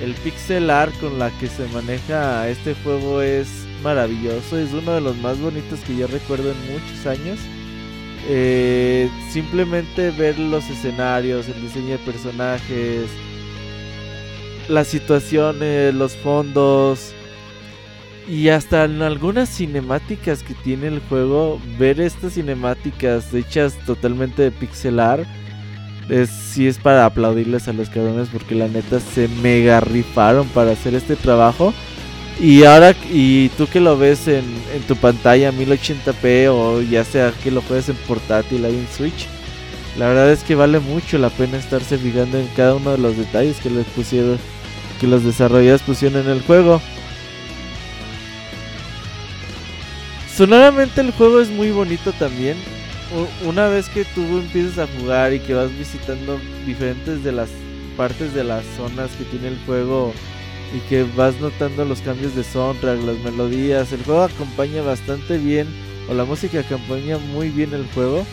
el 0.00 0.14
pixel 0.14 0.70
art 0.70 0.94
con 1.00 1.18
la 1.18 1.30
que 1.38 1.46
se 1.46 1.66
maneja 1.68 2.48
este 2.48 2.74
juego 2.74 3.20
es 3.20 3.48
maravilloso, 3.82 4.58
es 4.58 4.72
uno 4.72 4.92
de 4.92 5.00
los 5.00 5.16
más 5.18 5.38
bonitos 5.38 5.80
que 5.80 5.96
yo 5.96 6.06
recuerdo 6.06 6.50
en 6.52 6.72
muchos 6.72 7.06
años. 7.06 7.38
Eh, 8.28 9.08
simplemente 9.30 10.10
ver 10.10 10.38
los 10.38 10.68
escenarios, 10.68 11.48
el 11.48 11.60
diseño 11.62 11.92
de 11.92 11.98
personajes, 11.98 13.06
las 14.68 14.88
situaciones, 14.88 15.94
los 15.94 16.16
fondos 16.16 17.12
y 18.28 18.48
hasta 18.50 18.84
en 18.84 19.02
algunas 19.02 19.48
cinemáticas 19.48 20.42
que 20.42 20.54
tiene 20.54 20.86
el 20.88 21.00
juego, 21.00 21.60
ver 21.78 22.00
estas 22.00 22.34
cinemáticas 22.34 23.32
hechas 23.34 23.76
totalmente 23.86 24.42
de 24.42 24.50
pixel 24.50 25.00
art 25.00 25.26
es, 26.08 26.30
sí 26.30 26.66
es 26.66 26.78
para 26.78 27.04
aplaudirles 27.04 27.68
a 27.68 27.72
los 27.72 27.88
cabrones 27.88 28.28
porque 28.32 28.54
la 28.54 28.68
neta 28.68 29.00
se 29.00 29.28
mega 29.28 29.80
rifaron 29.80 30.48
para 30.48 30.72
hacer 30.72 30.94
este 30.94 31.16
trabajo. 31.16 31.72
Y 32.40 32.64
ahora, 32.64 32.94
y 33.10 33.50
tú 33.50 33.66
que 33.66 33.80
lo 33.80 33.98
ves 33.98 34.26
en, 34.26 34.44
en 34.74 34.82
tu 34.88 34.96
pantalla 34.96 35.52
1080p 35.52 36.48
o 36.48 36.80
ya 36.80 37.04
sea 37.04 37.32
que 37.42 37.50
lo 37.50 37.60
juegues 37.60 37.90
en 37.90 37.96
portátil 37.96 38.64
ahí 38.64 38.76
en 38.76 38.88
Switch, 38.96 39.26
la 39.98 40.08
verdad 40.08 40.32
es 40.32 40.42
que 40.42 40.54
vale 40.54 40.80
mucho 40.80 41.18
la 41.18 41.28
pena 41.28 41.58
estarse 41.58 41.98
fijando 41.98 42.38
en 42.38 42.46
cada 42.56 42.76
uno 42.76 42.92
de 42.92 42.98
los 42.98 43.16
detalles 43.16 43.58
que 43.58 43.68
les 43.68 43.86
pusieron, 43.88 44.38
que 45.00 45.06
los 45.06 45.22
desarrolladores 45.22 45.82
pusieron 45.82 46.22
en 46.24 46.30
el 46.30 46.40
juego. 46.40 46.80
Sonoramente 50.34 51.02
el 51.02 51.10
juego 51.10 51.40
es 51.40 51.50
muy 51.50 51.70
bonito 51.70 52.12
también 52.12 52.56
una 53.46 53.68
vez 53.68 53.88
que 53.88 54.04
tú 54.04 54.20
empiezas 54.38 54.78
a 54.78 54.98
jugar 54.98 55.32
y 55.32 55.40
que 55.40 55.54
vas 55.54 55.76
visitando 55.76 56.38
diferentes 56.66 57.24
de 57.24 57.32
las 57.32 57.48
partes 57.96 58.32
de 58.34 58.44
las 58.44 58.64
zonas 58.76 59.10
que 59.12 59.24
tiene 59.24 59.48
el 59.48 59.58
juego 59.66 60.12
y 60.74 60.78
que 60.88 61.04
vas 61.16 61.34
notando 61.40 61.84
los 61.84 62.00
cambios 62.00 62.36
de 62.36 62.44
soundtrack, 62.44 63.02
las 63.02 63.18
melodías, 63.18 63.92
el 63.92 64.04
juego 64.04 64.22
acompaña 64.22 64.82
bastante 64.82 65.38
bien 65.38 65.66
o 66.08 66.14
la 66.14 66.24
música 66.24 66.60
acompaña 66.60 67.18
muy 67.18 67.48
bien 67.48 67.74
el 67.74 67.86
juego 67.94 68.24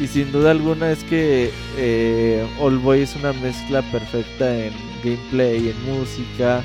y 0.00 0.06
sin 0.06 0.32
duda 0.32 0.50
alguna 0.50 0.90
es 0.90 1.04
que 1.04 1.50
eh, 1.78 2.46
All 2.60 2.78
Boy 2.78 3.02
es 3.02 3.14
una 3.16 3.32
mezcla 3.32 3.82
perfecta 3.92 4.66
en 4.66 4.72
gameplay, 5.04 5.68
en 5.68 5.84
música 5.84 6.62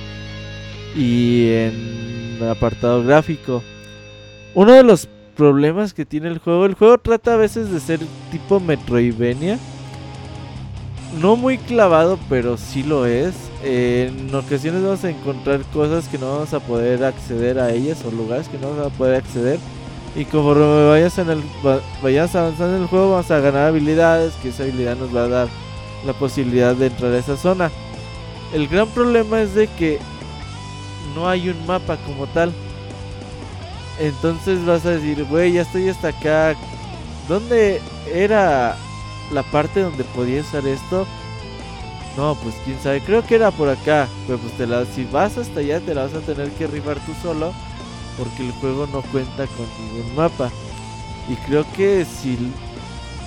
y 0.95 1.52
en 1.52 2.40
apartado 2.49 3.03
gráfico. 3.03 3.64
Uno 4.56 4.74
de 4.74 4.84
los 4.84 5.07
problemas 5.40 5.94
que 5.94 6.06
tiene 6.06 6.28
el 6.28 6.38
juego. 6.38 6.66
El 6.66 6.74
juego 6.74 6.98
trata 6.98 7.36
a 7.36 7.38
veces 7.38 7.72
de 7.72 7.80
ser 7.80 8.02
tipo 8.30 8.60
Metroidvania. 8.60 9.57
No 11.22 11.38
muy 11.38 11.57
clavado, 11.57 12.20
pero 12.28 12.57
sí 12.57 12.84
lo 12.84 13.06
es. 13.06 13.34
en 13.64 14.36
ocasiones 14.36 14.84
vamos 14.84 15.03
a 15.06 15.10
encontrar 15.10 15.61
cosas 15.74 16.10
que 16.10 16.18
no 16.18 16.30
vamos 16.30 16.53
a 16.53 16.60
poder 16.60 17.06
acceder 17.06 17.57
a 17.57 17.72
ellas 17.72 18.03
o 18.06 18.11
lugares 18.11 18.49
que 18.49 18.57
no 18.57 18.72
vamos 18.72 18.88
a 18.88 18.98
poder 18.98 19.16
acceder. 19.16 19.60
Y 20.14 20.26
conforme 20.26 20.90
vayas, 20.90 21.18
en 21.18 21.30
el, 21.30 21.41
vayas 22.03 22.36
avanzando 22.36 22.76
en 22.76 22.82
el 22.82 22.90
juego, 22.90 23.11
vamos 23.11 23.32
a 23.32 23.40
ganar 23.40 23.68
habilidades. 23.68 24.34
Que 24.44 24.49
esa 24.49 24.64
habilidad 24.64 24.98
nos 24.98 25.16
va 25.16 25.24
a 25.24 25.28
dar 25.30 25.48
la 26.06 26.11
posibilidad 26.11 26.76
de 26.76 26.88
entrar 26.88 27.14
a 27.14 27.18
esa 27.18 27.38
zona. 27.38 27.72
El 28.53 28.68
gran 28.68 28.90
problema 28.90 29.41
es 29.41 29.56
de 29.56 29.68
que 29.68 29.99
no 31.16 31.30
hay 31.30 31.48
un 31.48 31.66
mapa 31.66 31.95
como 32.06 32.28
tal. 32.28 32.52
Entonces 33.99 34.65
vas 34.65 34.85
a 34.85 34.91
decir, 34.91 35.26
güey, 35.26 35.53
ya 35.53 35.61
estoy 35.61 35.89
hasta 35.89 36.09
acá. 36.09 36.55
¿Dónde 37.27 37.81
era 38.11 38.77
la 39.31 39.43
parte 39.43 39.81
donde 39.81 40.03
podía 40.03 40.41
usar 40.41 40.65
esto? 40.65 41.05
No, 42.17 42.35
pues 42.35 42.55
quién 42.65 42.80
sabe, 42.81 43.01
creo 43.01 43.26
que 43.26 43.35
era 43.35 43.51
por 43.51 43.69
acá. 43.69 44.07
Pero 44.26 44.39
pues 44.39 44.53
te 44.53 44.65
la, 44.65 44.85
si 44.85 45.03
vas 45.05 45.38
hasta 45.38 45.59
allá 45.59 45.80
te 45.81 45.93
la 45.93 46.03
vas 46.03 46.13
a 46.13 46.21
tener 46.21 46.49
que 46.51 46.67
rifar 46.67 46.97
tú 47.05 47.13
solo. 47.21 47.53
Porque 48.17 48.45
el 48.45 48.51
juego 48.53 48.88
no 48.88 49.01
cuenta 49.01 49.47
con 49.47 49.67
ningún 49.80 50.15
mapa. 50.15 50.49
Y 51.30 51.35
creo 51.35 51.65
que 51.73 52.05
si 52.05 52.38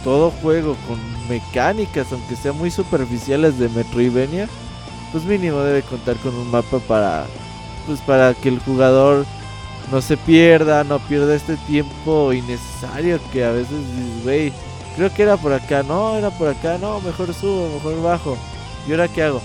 todo 0.03 0.31
juego 0.31 0.77
con 0.89 0.99
mecánicas, 1.29 2.13
aunque 2.13 2.35
sean 2.35 2.59
muy 2.59 2.71
superficiales 2.71 3.59
de 3.59 3.69
Metroidvania, 3.69 4.49
pues 5.13 5.25
mínimo 5.25 5.61
debe 5.61 5.83
contar 5.83 6.17
con 6.17 6.35
un 6.35 6.51
mapa 6.51 6.79
para 6.81 7.27
pues 7.87 8.01
para 8.01 8.35
que 8.35 8.49
el 8.49 8.59
jugador 8.61 9.27
no 9.91 10.01
se 10.01 10.17
pierda, 10.17 10.85
no 10.85 10.99
pierda 11.01 11.35
este 11.35 11.57
tiempo 11.57 12.33
innecesario 12.33 13.19
que 13.33 13.45
a 13.45 13.53
veces 13.53 13.79
dices, 13.97 14.25
güey, 14.25 14.53
creo 14.97 15.13
que 15.13 15.23
era 15.23 15.37
por 15.37 15.53
acá, 15.53 15.83
no, 15.83 16.17
era 16.17 16.31
por 16.31 16.49
acá, 16.49 16.79
no, 16.79 17.01
mejor 17.01 17.33
subo, 17.35 17.69
mejor 17.75 18.03
bajo. 18.03 18.37
¿Y 18.87 18.93
ahora 18.93 19.09
qué 19.09 19.23
hago? 19.23 19.41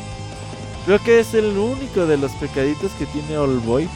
Creo 0.85 0.99
que 0.99 1.19
es 1.19 1.34
el 1.34 1.57
único 1.57 2.05
de 2.05 2.18
los 2.18 2.31
pecaditos 2.34 2.91
que 2.93 3.05
tiene 3.07 3.38
All 3.38 3.59
Boy, 3.59 3.89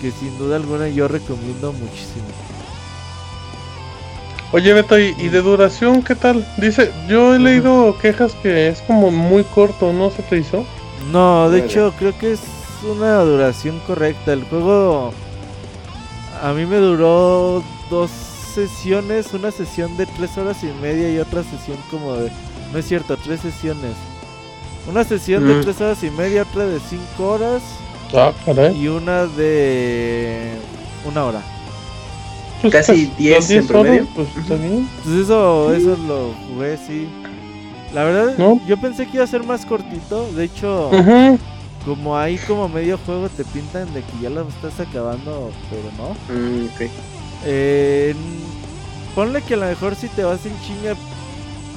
que 0.00 0.12
sin 0.12 0.36
duda 0.38 0.56
alguna 0.56 0.88
yo 0.88 1.08
recomiendo 1.08 1.72
muchísimo. 1.72 2.26
Oye 4.52 4.74
Beto, 4.74 4.98
¿y, 4.98 5.14
de 5.14 5.40
duración 5.40 6.02
qué 6.02 6.14
tal? 6.14 6.46
Dice, 6.58 6.92
yo 7.08 7.34
he 7.34 7.38
leído 7.38 7.96
quejas 7.98 8.34
que 8.42 8.68
es 8.68 8.82
como 8.82 9.10
muy 9.10 9.44
corto, 9.44 9.94
¿no 9.94 10.10
se 10.10 10.22
te 10.22 10.36
hizo? 10.36 10.66
No, 11.10 11.48
de 11.48 11.60
hecho 11.60 11.94
creo 11.98 12.16
que 12.18 12.32
es 12.32 12.40
una 12.84 13.20
duración 13.20 13.80
correcta. 13.86 14.34
El 14.34 14.44
juego 14.44 15.14
a 16.42 16.52
mí 16.52 16.66
me 16.66 16.76
duró 16.76 17.62
dos 17.88 18.10
sesiones, 18.10 19.32
una 19.32 19.50
sesión 19.52 19.96
de 19.96 20.06
tres 20.06 20.36
horas 20.36 20.62
y 20.64 20.82
media 20.82 21.08
y 21.08 21.18
otra 21.18 21.42
sesión 21.44 21.78
como 21.90 22.14
de... 22.14 22.30
No 22.72 22.78
es 22.78 22.86
cierto, 22.86 23.16
tres 23.16 23.40
sesiones. 23.40 23.92
Una 24.90 25.04
sesión 25.04 25.46
de 25.46 25.54
mm. 25.54 25.60
tres 25.60 25.80
horas 25.80 26.02
y 26.02 26.10
media, 26.10 26.42
otra 26.42 26.66
de 26.66 26.80
cinco 26.80 27.28
horas. 27.28 27.62
Ah, 28.12 28.32
y 28.74 28.88
una 28.88 29.26
de 29.26 30.50
una 31.04 31.24
hora. 31.24 31.42
Pues 32.60 32.72
Casi 32.72 33.06
10 33.16 33.50
en 33.50 33.66
promedio. 33.66 34.06
pues, 34.14 34.28
pues 34.46 34.60
eso, 35.24 35.72
eso 35.72 35.96
lo 36.06 36.34
jugué, 36.48 36.76
sí. 36.76 37.08
La 37.94 38.04
verdad, 38.04 38.36
yo 38.66 38.76
pensé 38.80 39.06
que 39.06 39.16
iba 39.16 39.24
a 39.24 39.28
ser 39.28 39.44
más 39.44 39.64
cortito. 39.64 40.30
De 40.32 40.44
hecho, 40.44 40.90
como 41.84 42.16
ahí 42.16 42.38
como 42.38 42.68
medio 42.68 42.98
juego 42.98 43.28
te 43.28 43.44
pintan 43.44 43.92
de 43.92 44.02
que 44.02 44.12
ya 44.22 44.30
lo 44.30 44.46
estás 44.48 44.78
acabando, 44.80 45.50
pero 45.70 45.82
no. 45.96 46.10
Mm, 46.34 46.68
eh, 47.44 48.14
ponle 49.14 49.42
que 49.42 49.54
a 49.54 49.58
lo 49.58 49.66
mejor 49.66 49.94
si 49.94 50.08
te 50.08 50.24
vas 50.24 50.44
en 50.46 50.58
chinga, 50.62 50.94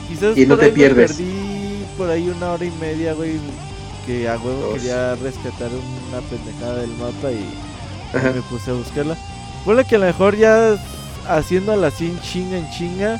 quizás 0.07 0.37
y 0.37 0.45
no 0.45 0.57
te 0.57 0.69
pierdes. 0.69 1.13
perdí 1.13 1.85
por 1.97 2.09
ahí 2.09 2.29
una 2.29 2.51
hora 2.51 2.65
y 2.65 2.71
media, 2.79 3.13
güey, 3.13 3.39
que 4.05 4.29
a 4.29 4.37
huevo 4.37 4.73
quería 4.73 5.15
rescatar 5.15 5.69
una 6.09 6.21
pendejada 6.21 6.81
del 6.81 6.91
mapa 6.91 7.31
y 7.31 7.45
me 8.13 8.41
puse 8.43 8.71
a 8.71 8.73
buscarla. 8.75 9.17
Ponle 9.63 9.85
que 9.85 9.95
a 9.95 9.99
lo 9.99 10.05
mejor 10.05 10.35
ya 10.35 10.77
haciéndola 11.27 11.87
así 11.87 12.05
en 12.05 12.21
chinga, 12.21 12.57
en 12.57 12.69
chinga, 12.69 13.19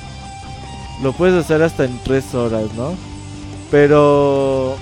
lo 1.01 1.13
puedes 1.13 1.43
hacer 1.43 1.63
hasta 1.63 1.85
en 1.85 1.99
tres 2.03 2.33
horas, 2.35 2.71
¿no? 2.75 2.95
Pero 3.71 4.77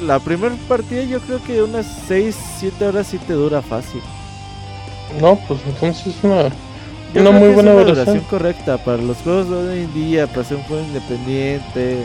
la 0.00 0.18
primera 0.20 0.54
partida 0.68 1.02
yo 1.04 1.20
creo 1.20 1.42
que 1.42 1.62
unas 1.62 1.86
6, 2.08 2.36
7 2.58 2.86
horas 2.86 3.06
sí 3.08 3.18
te 3.18 3.32
dura 3.32 3.62
fácil. 3.62 4.02
No, 5.20 5.38
pues 5.48 5.60
entonces 5.66 6.08
es 6.16 6.24
una, 6.24 6.50
una 7.14 7.30
muy 7.30 7.50
buena 7.50 7.72
es 7.72 7.76
una 7.76 7.84
duración. 7.84 8.20
correcta 8.24 8.78
para 8.78 8.98
los 8.98 9.16
juegos 9.18 9.48
de 9.48 9.56
hoy 9.56 9.78
en 9.84 9.94
día, 9.94 10.26
para 10.26 10.44
ser 10.44 10.58
un 10.58 10.62
juego 10.64 10.82
independiente. 10.84 12.04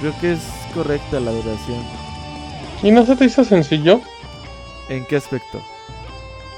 Creo 0.00 0.14
que 0.20 0.32
es 0.32 0.40
correcta 0.74 1.20
la 1.20 1.30
duración. 1.32 1.82
¿Y 2.82 2.90
no 2.90 3.04
se 3.04 3.16
te 3.16 3.24
hizo 3.26 3.44
sencillo? 3.44 4.00
¿En 4.88 5.04
qué 5.06 5.16
aspecto? 5.16 5.60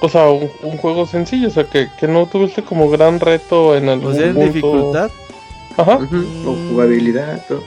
O 0.01 0.09
sea, 0.09 0.29
un, 0.31 0.51
un 0.63 0.77
juego 0.79 1.07
sencillo, 1.07 1.49
o 1.49 1.51
sea, 1.51 1.65
que, 1.65 1.89
que 1.99 2.09
no 2.09 2.27
tuviste 2.27 2.63
como 2.65 2.91
gran 2.91 3.21
reto 3.21 3.77
en 3.77 3.89
algún 3.89 4.13
O 4.13 4.15
sea, 4.15 4.27
en 4.27 4.35
punto. 4.35 4.47
dificultad. 4.53 5.11
Ajá. 5.77 5.97
Ujú, 5.97 6.17
O 6.45 6.57
jugabilidad, 6.71 7.45
todo. 7.47 7.63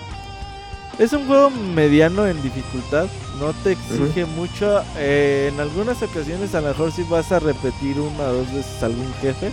Es 0.97 1.11
un 1.11 1.27
juego 1.27 1.49
mediano 1.49 2.25
en 2.25 2.41
dificultad, 2.41 3.07
no 3.39 3.51
te 3.63 3.73
exige 3.73 4.25
mucho. 4.25 4.81
eh, 4.97 5.49
en 5.53 5.59
algunas 5.59 6.01
ocasiones 6.01 6.55
a 6.55 6.61
lo 6.61 6.69
mejor 6.69 6.91
si 6.91 7.03
vas 7.03 7.31
a 7.33 7.39
repetir 7.39 7.99
una 7.99 8.23
o 8.29 8.33
dos 8.33 8.53
veces 8.53 8.81
algún 8.81 9.13
jefe, 9.21 9.51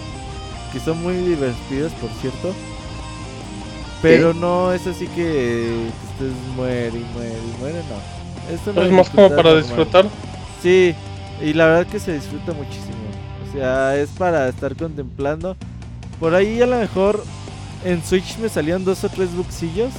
que 0.72 0.78
son 0.80 1.02
muy 1.02 1.14
divertidos 1.16 1.92
por 1.94 2.10
cierto. 2.20 2.54
Pero 4.00 4.34
no 4.34 4.72
es 4.72 4.86
así 4.86 5.06
que 5.08 5.88
estés 5.88 6.32
muere 6.56 6.98
y 6.98 7.04
muere 7.14 7.38
y 7.38 7.60
muere, 7.60 7.82
no. 7.88 8.54
Es, 8.54 8.66
una 8.66 8.82
Es 8.82 8.90
más 8.92 9.10
como 9.10 9.28
para 9.28 9.42
normal. 9.42 9.62
disfrutar. 9.62 10.06
Sí, 10.60 10.94
y 11.40 11.52
la 11.54 11.66
verdad 11.66 11.86
que 11.86 12.00
se 12.00 12.12
disfruta 12.14 12.52
muchísimo. 12.52 12.94
O 13.48 13.52
sea, 13.52 13.96
es 13.96 14.10
para 14.10 14.48
estar 14.48 14.74
contemplando. 14.76 15.56
Por 16.20 16.34
ahí 16.34 16.60
a 16.62 16.66
lo 16.66 16.78
mejor 16.78 17.24
en 17.84 18.02
Switch 18.04 18.38
me 18.38 18.48
salían 18.48 18.84
dos 18.84 19.02
o 19.04 19.08
tres 19.08 19.34
buxillos. 19.34 19.92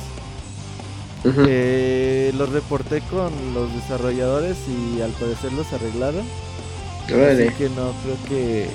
Ujú. 1.26 1.46
Eh, 1.48 2.32
los 2.38 2.50
reporté 2.50 3.02
con 3.02 3.32
los 3.54 3.74
desarrolladores 3.74 4.58
y 4.68 5.02
al 5.02 5.12
parecer 5.12 5.54
los 5.54 5.72
arreglaron. 5.74 6.24
Así 7.06 7.54
que 7.58 7.70
no 7.70 7.94
creo 8.04 8.18
que... 8.28 8.68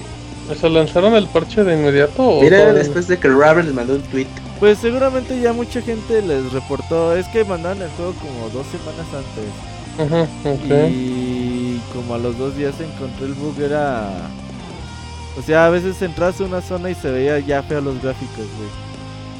¿Se 0.58 0.68
lanzaron 0.70 1.14
el 1.14 1.26
parche 1.26 1.62
de 1.62 1.74
inmediato? 1.74 2.22
o 2.22 2.40
Mira, 2.42 2.58
todavía? 2.60 2.78
después 2.82 3.06
de 3.08 3.18
que 3.18 3.28
Robert 3.28 3.64
les 3.66 3.74
mandó 3.74 3.94
un 3.96 4.02
tweet. 4.02 4.26
Pues 4.58 4.78
seguramente 4.78 5.38
ya 5.40 5.52
mucha 5.52 5.82
gente 5.82 6.22
les 6.22 6.52
reportó. 6.52 7.14
Es 7.14 7.26
que 7.28 7.44
mandaron 7.44 7.82
el 7.82 7.90
juego 7.90 8.14
como 8.14 8.48
dos 8.50 8.66
semanas 8.68 9.06
antes. 9.14 9.44
Ujú, 9.98 10.48
ok. 10.54 10.90
Y 10.90 11.80
como 11.92 12.14
a 12.14 12.18
los 12.18 12.38
dos 12.38 12.56
días 12.56 12.74
encontré 12.80 13.26
el 13.26 13.34
bug 13.34 13.60
era... 13.60 14.08
O 15.38 15.42
sea, 15.42 15.66
a 15.66 15.70
veces 15.70 16.00
entras 16.02 16.40
a 16.40 16.44
una 16.44 16.60
zona 16.62 16.90
y 16.90 16.94
se 16.94 17.10
veía 17.10 17.38
ya 17.40 17.62
feo 17.62 17.80
los 17.80 18.00
gráficos, 18.02 18.36
güey. 18.56 18.70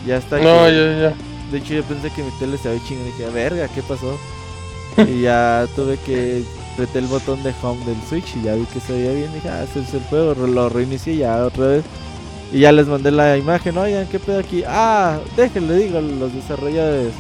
Ya 0.06 0.18
está. 0.18 0.36
No, 0.38 0.66
que- 0.66 0.72
ya, 1.00 1.08
ya. 1.10 1.14
De 1.50 1.58
hecho 1.58 1.74
yo 1.74 1.82
pensé 1.84 2.10
que 2.10 2.22
mi 2.22 2.30
tele 2.38 2.58
se 2.58 2.68
había 2.68 2.84
chingado 2.84 3.08
y 3.08 3.12
dije, 3.12 3.30
verga, 3.30 3.68
¿qué 3.68 3.82
pasó? 3.82 4.18
y 5.08 5.22
ya 5.22 5.66
tuve 5.76 5.96
que 5.98 6.42
apreté 6.72 6.98
el 6.98 7.06
botón 7.06 7.42
de 7.42 7.52
home 7.62 7.84
del 7.84 8.00
Switch 8.08 8.36
y 8.36 8.42
ya 8.42 8.54
vi 8.54 8.64
que 8.66 8.80
se 8.80 8.92
veía 8.92 9.12
bien. 9.12 9.32
Dije, 9.32 9.48
ah, 9.48 9.64
ese 9.64 9.80
es 9.80 9.94
el 9.94 10.02
juego, 10.04 10.34
lo 10.46 10.68
reinicié 10.68 11.16
ya 11.16 11.44
otra 11.44 11.66
vez. 11.66 11.84
Y 12.52 12.60
ya 12.60 12.72
les 12.72 12.86
mandé 12.86 13.10
la 13.10 13.36
imagen, 13.36 13.76
oigan, 13.76 14.06
¿qué 14.06 14.18
pedo 14.18 14.38
aquí? 14.38 14.62
Ah, 14.66 15.18
déjenle, 15.36 15.76
digo 15.76 16.00
los 16.00 16.32
desarrolladores. 16.32 17.12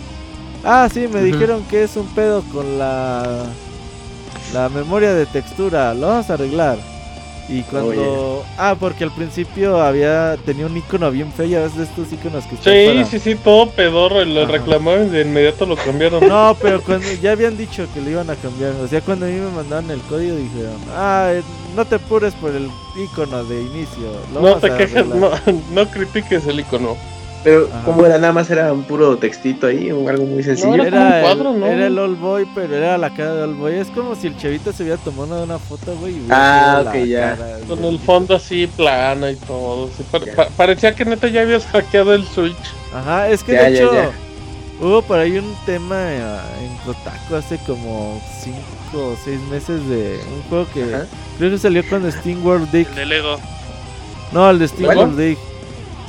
Ah, 0.64 0.88
sí, 0.92 1.06
me 1.06 1.22
dijeron 1.22 1.62
que 1.64 1.84
es 1.84 1.96
un 1.96 2.06
pedo 2.08 2.42
con 2.52 2.78
la 2.78 3.44
la 4.52 4.68
memoria 4.68 5.14
de 5.14 5.26
textura, 5.26 5.94
lo 5.94 6.08
vamos 6.08 6.30
a 6.30 6.34
arreglar. 6.34 6.78
Y 7.50 7.62
cuando 7.62 8.44
ah, 8.58 8.76
porque 8.78 9.04
al 9.04 9.10
principio 9.10 9.80
había 9.80 10.36
tenía 10.44 10.66
un 10.66 10.76
icono 10.76 11.10
bien 11.10 11.32
feo, 11.32 11.46
ya 11.46 11.60
ves 11.60 11.76
de 11.76 11.84
estos 11.84 12.12
iconos 12.12 12.44
que 12.44 12.56
están 12.56 12.74
Sí, 12.74 12.86
para- 12.86 13.04
sí, 13.06 13.18
sí, 13.18 13.34
todo 13.36 13.70
pedorro. 13.70 14.22
y 14.22 14.34
Lo 14.34 14.42
Ajá. 14.42 14.52
reclamaron 14.52 15.06
y 15.06 15.10
de 15.10 15.22
inmediato 15.22 15.64
lo 15.64 15.76
cambiaron. 15.76 16.28
No, 16.28 16.54
pero 16.60 16.82
cuando 16.82 17.06
ya 17.22 17.32
habían 17.32 17.56
dicho 17.56 17.86
que 17.94 18.02
lo 18.02 18.10
iban 18.10 18.28
a 18.28 18.34
cambiar, 18.36 18.72
o 18.72 18.86
sea, 18.86 19.00
cuando 19.00 19.24
a 19.24 19.28
mí 19.30 19.36
me 19.36 19.50
mandaron 19.50 19.90
el 19.90 20.00
código 20.02 20.36
dijeron, 20.36 20.76
ah, 20.94 21.30
eh, 21.32 21.42
no 21.74 21.86
te 21.86 21.94
apures 21.94 22.34
por 22.34 22.50
el 22.54 22.68
icono 23.02 23.42
de 23.44 23.62
inicio. 23.62 24.12
lo 24.34 24.40
No 24.42 24.56
te 24.56 24.70
a 24.70 24.76
quejes, 24.76 25.06
no, 25.06 25.28
arreglar". 25.28 25.54
no 25.72 25.86
critiques 25.90 26.46
el 26.46 26.60
icono. 26.60 26.96
Pero, 27.48 27.68
Ajá. 27.72 27.82
¿cómo 27.84 28.04
era? 28.06 28.18
Nada 28.18 28.32
más 28.32 28.50
era 28.50 28.72
un 28.72 28.82
puro 28.84 29.16
textito 29.16 29.66
ahí, 29.66 29.90
o 29.90 30.06
algo 30.08 30.24
muy 30.26 30.42
sencillo. 30.42 30.74
era 30.74 30.90
como 30.90 31.00
un 31.06 31.12
Era, 31.12 31.20
cuadro, 31.22 31.50
el, 31.54 31.60
¿no? 31.60 31.66
era 31.66 31.86
el 31.86 31.98
Old 31.98 32.18
Boy, 32.20 32.46
pero 32.54 32.74
era 32.76 32.98
la 32.98 33.14
cara 33.14 33.34
de 33.34 33.42
Old 33.44 33.56
Boy. 33.58 33.74
Es 33.76 33.88
como 33.88 34.14
si 34.14 34.26
el 34.26 34.36
chavito 34.36 34.72
se 34.72 34.82
hubiera 34.82 34.98
tomado 35.02 35.42
una 35.44 35.58
foto, 35.58 35.94
güey. 35.96 36.16
Ah, 36.30 36.82
ok, 36.86 36.94
ya. 37.04 37.36
cara 37.36 37.58
Con 37.66 37.84
el 37.84 37.98
fondo 38.00 38.34
así 38.36 38.66
plano 38.66 39.30
y 39.30 39.36
todo. 39.36 39.88
sí, 39.96 40.04
pa- 40.10 40.18
Ya. 40.24 40.34
pa- 40.34 40.48
parecía 40.56 40.94
que 40.94 41.04
neta 41.04 41.28
ya 41.28 41.40
habías 41.42 41.64
hackeado 41.66 42.12
el 42.14 42.24
Switch. 42.26 42.56
Ajá, 42.94 43.28
es 43.28 43.42
que 43.42 43.52
Ya, 43.52 43.62
de 43.64 43.72
ya, 43.72 43.78
hecho 43.82 43.94
ya. 43.94 44.10
hubo 44.80 45.02
por 45.02 45.18
ahí 45.18 45.38
un 45.38 45.54
tema 45.66 45.96
eh, 45.98 46.18
en 46.62 46.76
Kotaku 46.86 47.34
hace 47.34 47.58
como 47.66 48.20
5 48.42 48.58
o 48.94 49.16
6 49.24 49.40
meses 49.50 49.88
de 49.88 50.20
un 50.34 50.42
juego 50.48 50.66
que 50.74 50.82
Ajá. 50.82 51.06
creo 51.38 51.50
que 51.50 51.58
salió 51.58 51.82
con 51.88 52.10
Steam 52.12 52.44
World 52.44 52.70
Dig. 52.72 52.86
El 52.90 52.94
de 52.96 53.06
Lego. 53.06 53.36
No, 54.32 54.50
el 54.50 54.58
de 54.58 54.68
Steam. 54.68 54.96
World 54.96 55.18
Dig. 55.18 55.38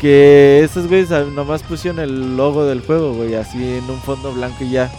Que 0.02 0.62
esos 0.64 0.88
güeyes 0.88 1.10
nomás 1.34 1.62
pusieron 1.64 2.00
el 2.00 2.38
logo 2.38 2.66
del 2.66 2.82
juego, 2.82 3.14
güey, 3.14 3.36
así 3.36 3.58
en 3.58 3.90
un 3.90 4.00
fondo 4.00 4.32
blanco 4.34 4.64
y 4.64 4.70
ya. 4.72 4.90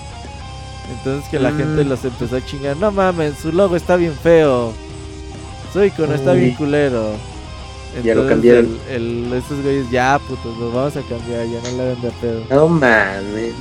Entonces 0.93 1.29
que 1.31 1.39
la 1.39 1.51
Mm. 1.53 1.57
gente 1.59 1.85
los 1.85 2.05
empezó 2.05 2.37
a 2.37 2.45
chingar. 2.45 2.77
No 2.77 2.91
mames, 2.91 3.35
su 3.39 3.53
logo 3.53 3.77
está 3.77 3.97
bien 3.97 4.13
feo. 4.13 4.73
Su 5.73 5.83
icono 5.85 6.15
está 6.15 6.33
bien 6.33 6.55
culero. 6.55 7.13
Ya 8.05 8.15
lo 8.15 8.23
Entonces, 8.23 8.29
cambiaron. 8.31 8.79
El, 8.91 9.27
el- 9.27 9.33
esos 9.33 9.63
güeyes, 9.63 9.91
ya 9.91 10.19
putos, 10.29 10.57
los 10.59 10.73
vamos 10.73 10.97
a 10.97 11.03
cambiar, 11.03 11.47
ya 11.47 11.61
no 11.71 11.77
le 11.77 11.83
hagan 11.83 12.03
de 12.03 12.11
pedo. 12.21 12.43
No 12.51 12.69
mames. 12.69 13.55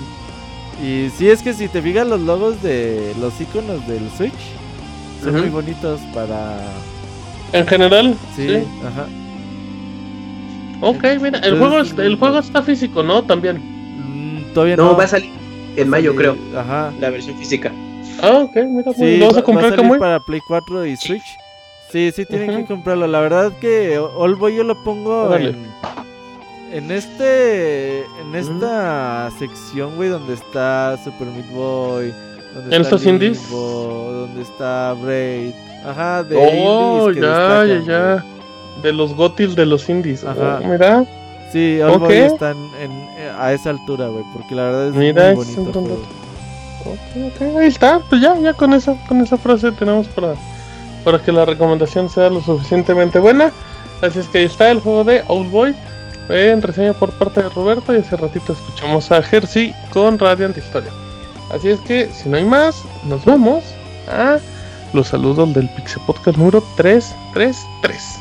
Y 0.84 1.10
sí, 1.18 1.30
es 1.30 1.42
que 1.42 1.54
si 1.54 1.68
te 1.68 1.82
fijas 1.82 2.08
los 2.08 2.20
logos 2.22 2.62
de 2.62 3.14
los 3.20 3.40
iconos 3.42 3.86
del 3.88 4.10
Switch, 4.18 4.34
son 5.24 5.40
muy 5.40 5.50
bonitos 5.50 6.00
para. 6.14 6.58
En 7.54 7.66
general, 7.68 8.16
Sí, 8.36 8.48
sí. 8.48 8.64
ajá. 8.86 9.08
Ok, 10.82 11.04
mira, 11.22 11.40
el 11.40 11.54
Entonces, 11.54 11.60
juego, 11.60 11.80
está- 11.82 12.04
el 12.04 12.12
sí. 12.14 12.18
juego 12.20 12.40
está 12.40 12.62
físico, 12.62 13.04
¿no? 13.04 13.24
También. 13.24 13.58
Mm, 13.58 14.54
todavía 14.54 14.76
No, 14.78 14.92
no. 14.92 14.98
va 14.98 15.04
a 15.04 15.08
salir 15.08 15.30
en 15.76 15.90
mayo, 15.90 16.16
creo. 16.16 16.38
Ajá. 16.56 16.92
La 17.00 17.10
versión 17.10 17.38
física. 17.38 17.72
Ah, 18.22 18.40
ok, 18.44 18.56
mira, 18.68 18.84
pues, 18.86 18.98
Sí, 18.98 19.18
¿lo 19.18 19.28
vas 19.28 19.36
va- 19.36 19.40
a 19.40 19.44
comprar 19.44 19.66
va 19.66 19.68
a 19.68 19.72
salir 19.72 19.84
Kamui? 19.84 20.00
para 20.00 20.20
Play 20.20 20.42
4 20.48 20.86
y 20.86 20.96
Switch. 20.98 21.38
Sí, 21.92 22.12
sí 22.16 22.26
tienen 22.26 22.50
Ujú. 22.52 22.60
que 22.60 22.66
comprarlo. 22.68 23.08
La 23.08 23.20
verdad 23.20 23.52
que 23.60 23.98
Olboy 23.98 24.56
yo 24.56 24.64
lo 24.64 24.82
pongo 24.84 25.36
en, 25.36 25.56
en 26.72 26.92
este 26.92 28.00
en 28.22 28.36
esta 28.36 29.32
sección, 29.40 29.96
güey, 29.96 30.10
donde 30.10 30.34
está 30.36 30.98
Super 31.04 31.28
Meat 31.28 31.50
Boy, 31.52 32.14
donde 32.54 32.76
¿En 32.76 32.82
está 32.82 32.96
estos 32.96 33.06
indies? 33.06 33.50
Donde 33.50 34.42
está 34.44 34.94
Braid. 35.02 35.54
Ajá, 35.86 36.24
de 36.24 36.36
Oh, 36.36 37.10
indies 37.10 37.16
que 37.16 37.22
ya, 37.22 37.64
destacan, 37.64 37.68
ya, 37.68 37.76
güey. 37.76 37.86
ya. 37.88 38.26
De 38.82 38.94
los 38.94 39.14
gotis 39.16 39.56
de 39.56 39.66
los 39.66 39.88
indies. 39.90 40.24
Ajá. 40.24 40.60
Oh, 40.64 40.68
mira, 40.68 41.06
Sí, 41.52 41.80
Oldboy 41.82 42.20
Ok. 42.22 42.32
están 42.34 42.58
en, 42.80 42.92
a 43.40 43.52
esa 43.54 43.72
altura, 43.72 44.08
güey, 44.08 44.24
porque 44.34 44.54
la 44.54 44.64
verdad 44.66 44.88
es 44.90 44.94
Mira, 44.96 45.34
muy 45.34 45.42
es 45.44 45.56
bonito. 45.56 45.80
un 45.80 45.86
el 45.86 45.92
juego. 45.92 46.04
Ok, 46.86 47.34
ok, 47.36 47.58
ahí 47.60 47.68
está, 47.68 48.00
pues 48.08 48.22
ya, 48.22 48.38
ya 48.40 48.54
con 48.54 48.74
esa, 48.74 48.96
con 49.08 49.20
esa 49.22 49.36
frase 49.38 49.72
tenemos 49.72 50.08
para, 50.10 50.36
para 51.04 51.20
que 51.20 51.32
la 51.32 51.46
recomendación 51.46 52.08
sea 52.10 52.30
lo 52.30 52.40
suficientemente 52.42 53.18
buena. 53.20 53.52
Así 54.02 54.20
es 54.20 54.28
que 54.28 54.38
ahí 54.38 54.46
está 54.46 54.70
el 54.72 54.80
juego 54.80 55.04
de 55.04 55.24
Old 55.28 55.50
Boy 55.52 55.76
eh, 56.30 56.52
en 56.54 56.62
reseña 56.62 56.94
por 56.94 57.10
parte 57.14 57.42
de 57.42 57.50
Roberto 57.50 57.94
y 57.96 57.98
hace 57.98 58.16
ratito 58.16 58.54
escuchamos 58.54 59.12
a 59.12 59.22
Jersey 59.24 59.74
con 59.92 60.20
Radiant 60.20 60.56
Historia. 60.58 60.92
Así 61.52 61.70
es 61.70 61.80
que 61.82 62.08
si 62.14 62.30
no 62.30 62.38
hay 62.38 62.46
más, 62.46 62.84
nos 63.06 63.26
vamos 63.26 63.64
a 64.08 64.38
los 64.94 65.08
saludos 65.08 65.52
del 65.56 65.68
Pixel 65.70 66.02
Podcast 66.06 66.38
número 66.38 66.64
333. 66.78 68.20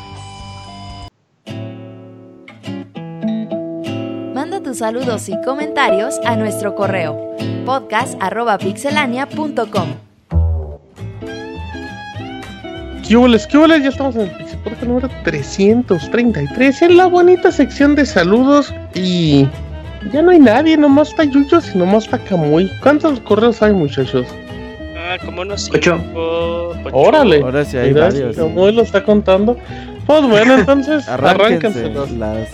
Saludos 4.79 5.29
y 5.29 5.41
comentarios 5.43 6.21
a 6.25 6.37
nuestro 6.37 6.75
correo 6.77 7.35
podcast.pixelania.com. 7.67 9.89
¿Qué 13.07 13.17
hubo, 13.17 13.27
qué 13.51 13.59
hubo? 13.59 13.67
Ya 13.67 13.89
estamos 13.89 14.15
en 14.17 14.23
el 14.23 14.31
Pixel 14.37 14.59
Podcast 14.61 14.83
número 14.85 15.09
333 15.25 16.83
en 16.83 16.97
la 16.97 17.07
bonita 17.07 17.51
sección 17.51 17.95
de 17.95 18.05
saludos 18.07 18.73
y 18.95 19.49
ya 20.13 20.23
no 20.23 20.31
hay 20.31 20.39
nadie, 20.39 20.77
nomás 20.77 21.09
está 21.09 21.25
Yuyos 21.25 21.75
y 21.75 21.79
nomás 21.79 22.05
está 22.05 22.19
Kamui. 22.19 22.71
¿Cuántos 22.83 23.19
correos 23.21 23.61
hay 23.63 23.73
muchachos? 23.73 24.27
Ah, 24.97 25.17
como 25.25 25.41
unos 25.43 25.69
Ocho. 25.75 25.99
cinco, 25.99 26.75
ocho. 26.85 26.97
Órale. 26.97 27.41
Ahora 27.43 27.65
sí 27.65 27.77
hay 27.79 27.93
Mira, 27.95 28.07
varios. 28.09 28.37
sí. 28.37 28.43
Kamui 28.43 28.73
lo 28.73 28.83
está 28.83 29.03
contando. 29.03 29.57
Pues 30.07 30.23
bueno, 30.29 30.55
entonces 30.55 31.09
Arránquense 31.09 31.87
arránquenselos. 31.87 32.11
las 32.13 32.49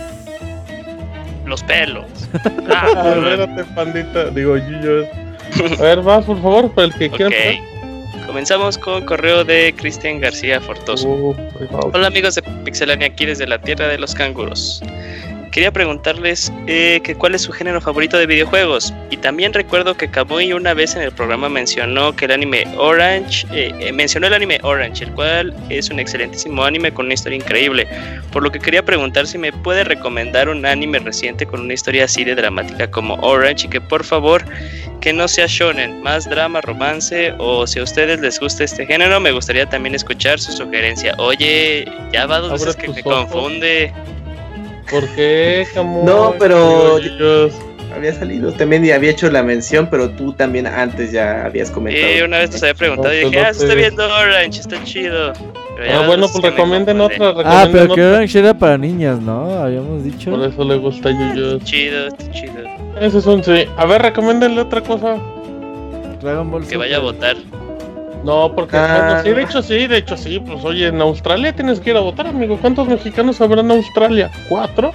Los 1.45 1.63
pelos. 1.63 2.05
Espérate, 2.35 3.63
pandita. 3.75 4.29
Digo, 4.31 4.57
Yuyos. 4.57 5.07
A 5.79 5.81
ver, 5.81 6.01
vas, 6.01 6.25
por 6.25 6.41
favor, 6.41 6.71
para 6.71 6.87
el 6.87 6.93
que 6.93 7.09
quiera 7.09 7.25
empezar. 7.27 7.63
ok. 7.63 8.25
Comenzamos 8.25 8.77
con 8.77 9.05
correo 9.05 9.43
de 9.43 9.73
Cristian 9.77 10.19
García 10.19 10.59
Fortoso. 10.59 11.35
Va. 11.73 11.79
Hola 11.93 12.07
amigos 12.07 12.35
de 12.35 12.41
Pixelania, 12.41 13.07
aquí 13.07 13.25
desde 13.25 13.47
la 13.47 13.59
tierra 13.59 13.87
de 13.87 13.97
los 13.97 14.13
canguros. 14.15 14.81
Quería 15.55 15.71
preguntarles 15.71 16.51
eh, 16.67 16.99
que 17.01 17.15
cuál 17.15 17.33
es 17.33 17.43
su 17.43 17.53
género 17.53 17.79
favorito 17.79 18.17
de 18.17 18.25
videojuegos. 18.25 18.93
Y 19.09 19.15
también 19.15 19.53
recuerdo 19.53 19.95
que 19.95 20.09
Kamui 20.09 20.51
una 20.51 20.73
vez 20.73 20.97
en 20.97 21.01
el 21.01 21.13
programa 21.13 21.47
mencionó 21.47 22.13
que 22.13 22.25
el 22.25 22.31
anime 22.31 22.67
Orange, 22.77 23.47
eh, 23.53 23.73
eh, 23.79 23.93
mencionó 23.93 24.27
el 24.27 24.33
anime 24.33 24.59
Orange, 24.63 25.05
el 25.05 25.11
cual 25.11 25.55
es 25.69 25.89
un 25.89 26.01
excelentísimo 26.01 26.61
anime 26.65 26.93
con 26.93 27.05
una 27.05 27.13
historia 27.13 27.37
increíble. 27.37 27.87
Por 28.33 28.43
lo 28.43 28.51
que 28.51 28.59
quería 28.59 28.83
preguntar 28.83 29.27
si 29.27 29.37
me 29.37 29.53
puede 29.53 29.85
recomendar 29.85 30.49
un 30.49 30.65
anime 30.65 30.99
reciente 30.99 31.45
con 31.45 31.61
una 31.61 31.73
historia 31.73 32.03
así 32.03 32.25
de 32.25 32.35
dramática 32.35 32.91
como 32.91 33.13
Orange 33.21 33.67
y 33.67 33.69
que 33.69 33.79
por 33.79 34.03
favor 34.03 34.43
que 34.99 35.13
no 35.13 35.25
sea 35.29 35.45
shonen, 35.47 36.03
más 36.03 36.29
drama, 36.29 36.59
romance 36.59 37.33
o 37.37 37.65
si 37.65 37.79
a 37.79 37.83
ustedes 37.83 38.19
les 38.19 38.41
gusta 38.41 38.65
este 38.65 38.85
género, 38.85 39.21
me 39.21 39.31
gustaría 39.31 39.65
también 39.65 39.95
escuchar 39.95 40.37
su 40.37 40.51
sugerencia. 40.51 41.15
Oye, 41.17 41.89
ya 42.11 42.25
va 42.25 42.39
dos 42.39 42.59
veces 42.59 42.75
que 42.75 42.89
me 42.89 43.01
confunde. 43.01 43.93
¿Por 44.89 45.07
qué, 45.15 45.65
Camuy? 45.73 46.03
No, 46.05 46.35
pero-. 46.39 46.99
Había 47.95 48.13
salido 48.13 48.51
también 48.51 48.83
y 48.83 48.91
había 48.91 49.11
hecho 49.11 49.31
la 49.31 49.41
mención, 49.41 49.87
pero 49.89 50.09
tú 50.09 50.33
también 50.33 50.67
antes 50.67 51.13
ya 51.13 51.45
habías 51.45 51.71
comentado. 51.71 52.13
Y 52.13 52.21
una 52.23 52.39
vez 52.39 52.51
nos 52.51 52.61
había 52.61 52.73
preguntado 52.73 53.13
y 53.17 53.21
No, 53.23 53.29
dije, 53.29 53.39
ah, 53.39 53.49
estoy 53.51 53.69
te- 53.69 53.75
viendo 53.75 54.03
Orange, 54.05 54.59
está 54.59 54.83
chido. 54.83 55.31
Ah, 55.31 56.03
bueno, 56.05 56.27
pues 56.29 56.43
recomienden 56.43 56.99
otra. 56.99 57.29
Ah, 57.45 57.65
recomienden 57.65 57.71
pero 57.71 57.95
que. 57.95 58.03
Orange 58.03 58.39
era 58.39 58.53
para 58.53 58.77
niñas, 58.77 59.21
¿no? 59.21 59.49
Habíamos 59.59 60.03
dicho. 60.03 60.31
Por 60.31 60.41
eso 60.45 60.63
le 60.65 60.75
gusta 60.75 61.09
Yuyos. 61.11 61.63
Chido, 61.63 62.07
está 62.07 62.31
chido. 62.31 62.53
Ese 62.99 63.17
es 63.19 63.25
un 63.25 63.41
sí. 63.43 63.65
A 63.77 63.85
ver, 63.85 64.01
recomiéndenle 64.01 64.59
otra 64.59 64.81
cosa. 64.81 65.15
Dragon 66.21 66.51
Ball 66.51 66.67
Que 66.67 66.75
vaya 66.75 66.97
a 66.97 66.99
votar. 66.99 67.37
No, 68.25 68.51
porque 68.55 68.75
Ah. 68.75 69.21
bueno, 69.21 69.23
sí, 69.23 69.29
de 69.31 69.41
hecho 69.43 69.61
sí, 69.61 69.87
de 69.87 69.97
hecho 69.97 70.17
sí. 70.17 70.39
Pues 70.39 70.63
oye, 70.65 70.87
en 70.87 70.99
Australia 71.01 71.53
tienes 71.55 71.79
que 71.79 71.91
ir 71.91 71.95
a 71.97 71.99
votar, 72.01 72.27
amigo. 72.27 72.57
¿Cuántos 72.59 72.87
mexicanos 72.87 73.39
habrá 73.39 73.61
en 73.61 73.71
Australia? 73.71 74.31
¿Cuatro? 74.49 74.91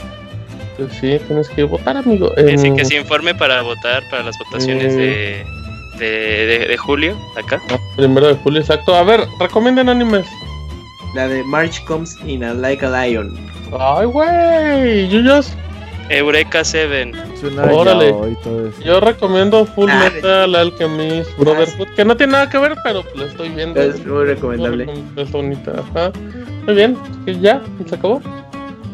Pues 0.77 0.93
sí, 1.01 1.19
tienes 1.27 1.49
que 1.51 1.63
votar, 1.65 1.97
amigo. 1.97 2.33
En- 2.37 2.75
que 2.77 2.85
se 2.85 2.97
informe 2.97 3.35
para 3.35 3.63
votar 3.63 4.03
para 4.11 4.25
las 4.25 4.37
votaciones 4.39 4.97
de, 4.97 5.45
de, 5.99 6.07
de- 6.09 6.67
de 6.69 6.77
julio, 6.77 7.17
acá. 7.39 7.61
Ah, 7.71 7.77
Primero 7.97 8.27
de 8.29 8.35
julio, 8.35 8.61
exacto. 8.61 8.95
A 8.95 9.03
ver, 9.05 9.21
recomienden 9.39 9.89
animes. 9.89 10.27
La 11.15 11.29
de 11.29 11.43
March 11.45 11.85
Comes 11.85 12.17
in 12.27 12.43
a 12.45 12.55
Like 12.55 12.85
a 12.85 12.91
Lion. 13.07 13.37
Ay, 13.79 14.07
güey, 14.07 15.09
Yuyos. 15.09 15.53
Eureka 16.11 16.65
7. 16.65 17.13
Suena 17.41 17.63
Órale. 17.73 18.13
Yo 18.85 19.01
recomiendo 19.01 19.65
Full 19.65 19.89
Ah, 19.91 20.11
Metal 20.13 20.55
Alchemist 20.57 21.31
Brotherhood, 21.39 21.89
que 21.95 22.05
no 22.05 22.17
tiene 22.17 22.33
nada 22.33 22.51
que 22.51 22.59
ver, 22.59 22.75
pero 22.83 23.03
lo 23.15 23.25
estoy 23.25 23.49
viendo. 23.51 23.81
Es 23.81 24.05
muy 24.05 24.25
recomendable. 24.25 24.93
Es 25.17 25.31
bonita, 25.31 25.73
ajá. 25.91 26.11
Muy 26.67 26.75
bien, 26.75 26.97
que 27.25 27.39
ya, 27.39 27.63
se 27.89 27.95
acabó. 27.95 28.21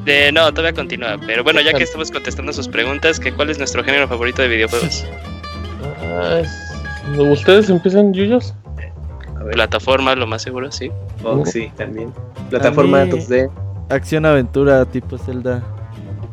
De, 0.04 0.30
no, 0.30 0.52
todavía 0.52 0.74
continúa. 0.74 1.16
Pero 1.26 1.42
bueno, 1.42 1.60
ya 1.62 1.72
que 1.72 1.82
estamos 1.82 2.10
contestando 2.10 2.52
sus 2.52 2.68
preguntas, 2.68 3.18
que 3.18 3.32
¿cuál 3.32 3.50
es 3.50 3.58
nuestro 3.58 3.82
género 3.82 4.06
favorito 4.06 4.42
de 4.42 4.48
videojuegos? 4.48 5.04
Ah, 6.02 6.40
es- 6.42 7.18
¿Ustedes 7.18 7.70
empiezan, 7.70 8.12
Yuyos? 8.12 8.54
Plataforma, 9.52 10.14
lo 10.16 10.26
más 10.26 10.42
seguro, 10.42 10.70
sí. 10.72 10.90
Oh, 11.24 11.44
sí, 11.46 11.70
también. 11.76 12.12
Plataforma 12.50 13.02
A 13.02 13.04
mí- 13.06 13.12
2D. 13.12 13.48
Acción 13.90 14.26
aventura 14.26 14.84
tipo 14.84 15.16
Zelda. 15.18 15.62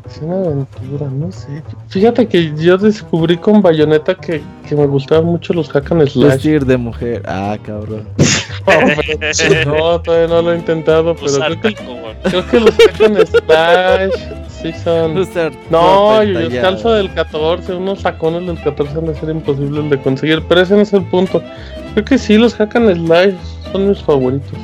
Es 0.06 0.18
una 0.18 0.36
aventura, 0.36 1.08
no 1.10 1.32
sé. 1.32 1.62
Fíjate 1.88 2.28
que 2.28 2.54
yo 2.56 2.76
descubrí 2.76 3.38
con 3.38 3.62
Bayonetta 3.62 4.14
que, 4.14 4.42
que 4.68 4.76
me 4.76 4.86
gustaban 4.86 5.24
mucho 5.24 5.54
los 5.54 5.70
hack 5.70 5.92
and 5.92 6.06
slash. 6.06 6.32
Vestir 6.32 6.66
de 6.66 6.76
mujer. 6.76 7.22
Ah, 7.26 7.56
cabrón. 7.62 8.08
No, 9.66 10.00
todavía 10.00 10.28
no 10.28 10.40
lo 10.40 10.52
he 10.52 10.56
intentado, 10.56 11.14
pero 11.14 11.32
creo 11.32 11.60
que, 11.60 11.72
taco, 11.72 11.96
creo 12.22 12.46
que 12.46 12.60
los 12.60 12.70
hack 12.70 13.00
and 13.02 13.26
slash 13.26 14.10
sí 14.48 14.72
son... 14.82 15.14
No, 15.70 16.22
yo 16.22 16.40
entallada. 16.40 16.62
calzo 16.62 16.92
del 16.92 17.12
14, 17.12 17.74
unos 17.74 18.00
sacones 18.00 18.46
del 18.46 18.62
14 18.62 18.98
han 18.98 19.06
de 19.06 19.14
ser 19.16 19.28
imposibles 19.28 19.90
de 19.90 20.00
conseguir, 20.00 20.42
pero 20.48 20.62
ese 20.62 20.74
no 20.74 20.80
es 20.80 20.92
el 20.94 21.04
punto. 21.04 21.42
Creo 21.92 22.04
que 22.06 22.16
sí, 22.16 22.38
los 22.38 22.54
hack 22.54 22.74
and 22.76 23.06
slash 23.06 23.34
son 23.70 23.88
mis 23.88 24.02
favoritos. 24.02 24.58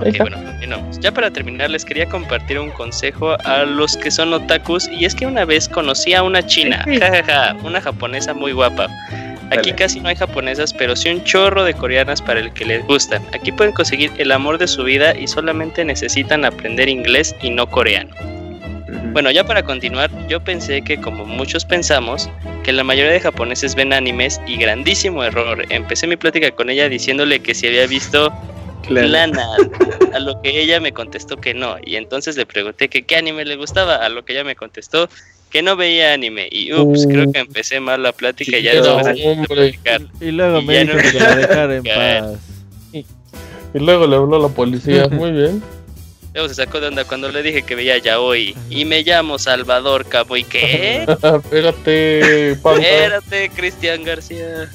Ahí 0.00 0.08
Ok, 0.08 0.14
está. 0.14 0.24
bueno, 0.24 0.44
continuamos. 0.44 1.00
Ya 1.00 1.12
para 1.12 1.30
terminar, 1.30 1.70
les 1.70 1.84
quería 1.84 2.06
compartir 2.06 2.58
un 2.58 2.70
consejo 2.70 3.36
a 3.44 3.64
los 3.64 3.96
que 3.96 4.10
son 4.10 4.32
otakus. 4.32 4.88
Y 4.88 5.04
es 5.04 5.14
que 5.14 5.26
una 5.26 5.44
vez 5.44 5.68
conocí 5.68 6.14
a 6.14 6.22
una 6.22 6.44
china, 6.44 6.84
jajaja, 7.00 7.56
una 7.62 7.80
japonesa 7.80 8.34
muy 8.34 8.52
guapa. 8.52 8.88
Aquí 9.52 9.70
Dale. 9.70 9.74
casi 9.74 10.00
no 10.00 10.08
hay 10.08 10.14
japonesas, 10.16 10.72
pero 10.72 10.94
sí 10.94 11.08
un 11.08 11.24
chorro 11.24 11.64
de 11.64 11.74
coreanas 11.74 12.22
para 12.22 12.38
el 12.38 12.52
que 12.52 12.64
les 12.64 12.86
gustan. 12.86 13.20
Aquí 13.34 13.50
pueden 13.50 13.72
conseguir 13.72 14.12
el 14.18 14.30
amor 14.30 14.58
de 14.58 14.68
su 14.68 14.84
vida 14.84 15.12
y 15.18 15.26
solamente 15.26 15.84
necesitan 15.84 16.44
aprender 16.44 16.88
inglés 16.88 17.34
y 17.42 17.50
no 17.50 17.68
coreano. 17.68 18.14
Bueno, 19.12 19.30
ya 19.32 19.42
para 19.44 19.64
continuar, 19.64 20.08
yo 20.28 20.38
pensé 20.38 20.82
que 20.82 21.00
como 21.00 21.24
muchos 21.24 21.64
pensamos, 21.64 22.30
que 22.62 22.72
la 22.72 22.84
mayoría 22.84 23.10
de 23.10 23.18
japoneses 23.18 23.74
ven 23.74 23.92
animes 23.92 24.40
y 24.46 24.56
grandísimo 24.56 25.24
error. 25.24 25.64
Empecé 25.70 26.06
mi 26.06 26.16
plática 26.16 26.52
con 26.52 26.70
ella 26.70 26.88
diciéndole 26.88 27.40
que 27.40 27.52
si 27.54 27.66
había 27.66 27.88
visto 27.88 28.32
Claro. 28.86 29.08
Lana, 29.08 29.46
a 30.14 30.18
lo 30.18 30.40
que 30.42 30.60
ella 30.62 30.80
me 30.80 30.92
contestó 30.92 31.36
que 31.36 31.54
no. 31.54 31.76
Y 31.84 31.96
entonces 31.96 32.36
le 32.36 32.46
pregunté 32.46 32.88
que 32.88 33.02
qué 33.02 33.16
anime 33.16 33.44
le 33.44 33.56
gustaba, 33.56 33.96
a 33.96 34.08
lo 34.08 34.24
que 34.24 34.32
ella 34.32 34.44
me 34.44 34.56
contestó 34.56 35.08
que 35.50 35.62
no 35.62 35.76
veía 35.76 36.12
anime. 36.12 36.48
Y 36.50 36.72
ups, 36.72 37.04
Uh. 37.04 37.08
creo 37.08 37.32
que 37.32 37.38
empecé 37.40 37.80
mal 37.80 38.02
la 38.02 38.12
plática 38.12 38.56
y 38.58 38.62
ya 38.62 38.74
después 38.74 39.04
de. 39.06 40.08
Y 40.20 40.30
luego 40.30 40.60
Y 40.60 40.64
me 40.64 40.74
ya 40.74 40.80
dijo 40.84 40.94
no- 40.96 41.02
que 41.02 41.18
la 41.18 41.36
dejara 41.36 41.76
en 41.76 41.82
Caer. 41.82 42.20
paz. 42.22 42.38
Y 43.72 43.78
luego 43.78 44.06
le 44.06 44.16
habló 44.16 44.36
a 44.36 44.48
la 44.48 44.54
policía, 44.54 45.06
muy 45.10 45.30
bien. 45.32 45.62
Luego 46.34 46.48
se 46.48 46.54
sacó 46.54 46.80
de 46.80 46.86
onda 46.88 47.04
cuando 47.04 47.28
le 47.30 47.42
dije 47.42 47.62
que 47.62 47.74
veía 47.74 47.98
yaoi. 47.98 48.54
Y 48.70 48.84
me 48.84 49.02
llamo 49.02 49.38
Salvador 49.38 50.06
Cabo. 50.06 50.36
¿Y 50.36 50.44
qué? 50.44 51.02
Espérate. 51.22 52.50
Espérate, 52.52 53.50
Cristian 53.54 54.04
García. 54.04 54.70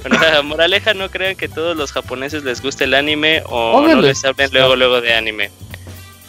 Bueno, 0.08 0.18
ja, 0.18 0.42
moraleja, 0.44 0.94
no 0.94 1.10
crean 1.10 1.36
que 1.36 1.48
todos 1.48 1.76
los 1.76 1.92
japoneses 1.92 2.44
les 2.44 2.62
guste 2.62 2.84
el 2.84 2.94
anime 2.94 3.42
o 3.46 3.80
no 3.86 4.00
les 4.00 4.24
hablen 4.24 4.50
luego 4.52 4.76
luego 4.76 5.00
de 5.00 5.12
anime. 5.14 5.50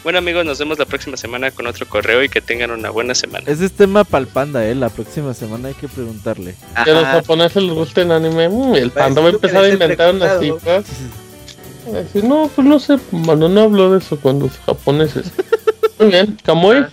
Bueno 0.04 0.18
amigos, 0.18 0.44
nos 0.44 0.58
vemos 0.58 0.80
la 0.80 0.86
próxima 0.86 1.16
semana 1.16 1.52
con 1.52 1.68
otro 1.68 1.86
correo 1.88 2.24
y 2.24 2.30
que 2.30 2.42
tengan 2.42 2.72
una 2.72 2.90
buena 2.90 3.14
semana. 3.14 3.46
Ese 3.48 3.66
es 3.66 3.72
tema 3.72 4.04
pa'l 4.04 4.26
panda, 4.26 4.66
eh. 4.66 4.74
La 4.74 4.90
próxima 4.90 5.34
semana 5.36 5.68
hay 5.68 5.74
que 5.76 5.88
preguntarle. 5.88 6.56
Que 6.84 6.90
a 6.90 6.94
los 6.96 7.04
japoneses 7.06 7.62
les 7.62 7.74
gusta 7.74 8.02
el 8.02 8.12
anime. 8.12 8.50
mm, 8.50 8.76
el 8.76 8.90
panda 8.90 9.22
va 9.22 9.28
a 9.28 9.32
empezar 9.32 9.64
a 9.64 9.68
el 9.68 9.74
inventar 9.74 10.16
unas 10.16 10.40
cifras. 10.40 10.86
Decir, 11.86 12.24
no, 12.24 12.50
pues 12.56 12.68
no 12.68 12.80
sé, 12.80 12.98
mano, 13.12 13.48
no 13.48 13.62
hablo 13.62 13.92
de 13.92 14.00
eso 14.00 14.20
con 14.20 14.40
los 14.40 14.52
japoneses. 14.66 15.32
Muy 16.00 16.10
bien, 16.10 16.38
Kamui. 16.44 16.86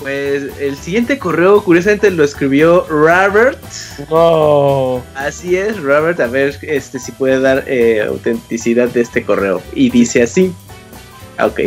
Pues 0.00 0.44
el 0.60 0.76
siguiente 0.76 1.18
correo, 1.18 1.62
curiosamente, 1.62 2.10
lo 2.10 2.22
escribió 2.24 2.86
Robert. 2.88 3.58
No. 4.08 5.02
Así 5.14 5.56
es, 5.56 5.80
Robert. 5.80 6.20
A 6.20 6.26
ver 6.26 6.56
este, 6.62 6.98
si 6.98 7.12
puede 7.12 7.40
dar 7.40 7.64
eh, 7.66 8.02
autenticidad 8.02 8.88
de 8.88 9.00
este 9.00 9.24
correo. 9.24 9.60
Y 9.74 9.90
dice 9.90 10.22
así. 10.22 10.52
Ah, 11.36 11.46
Ok. 11.46 11.60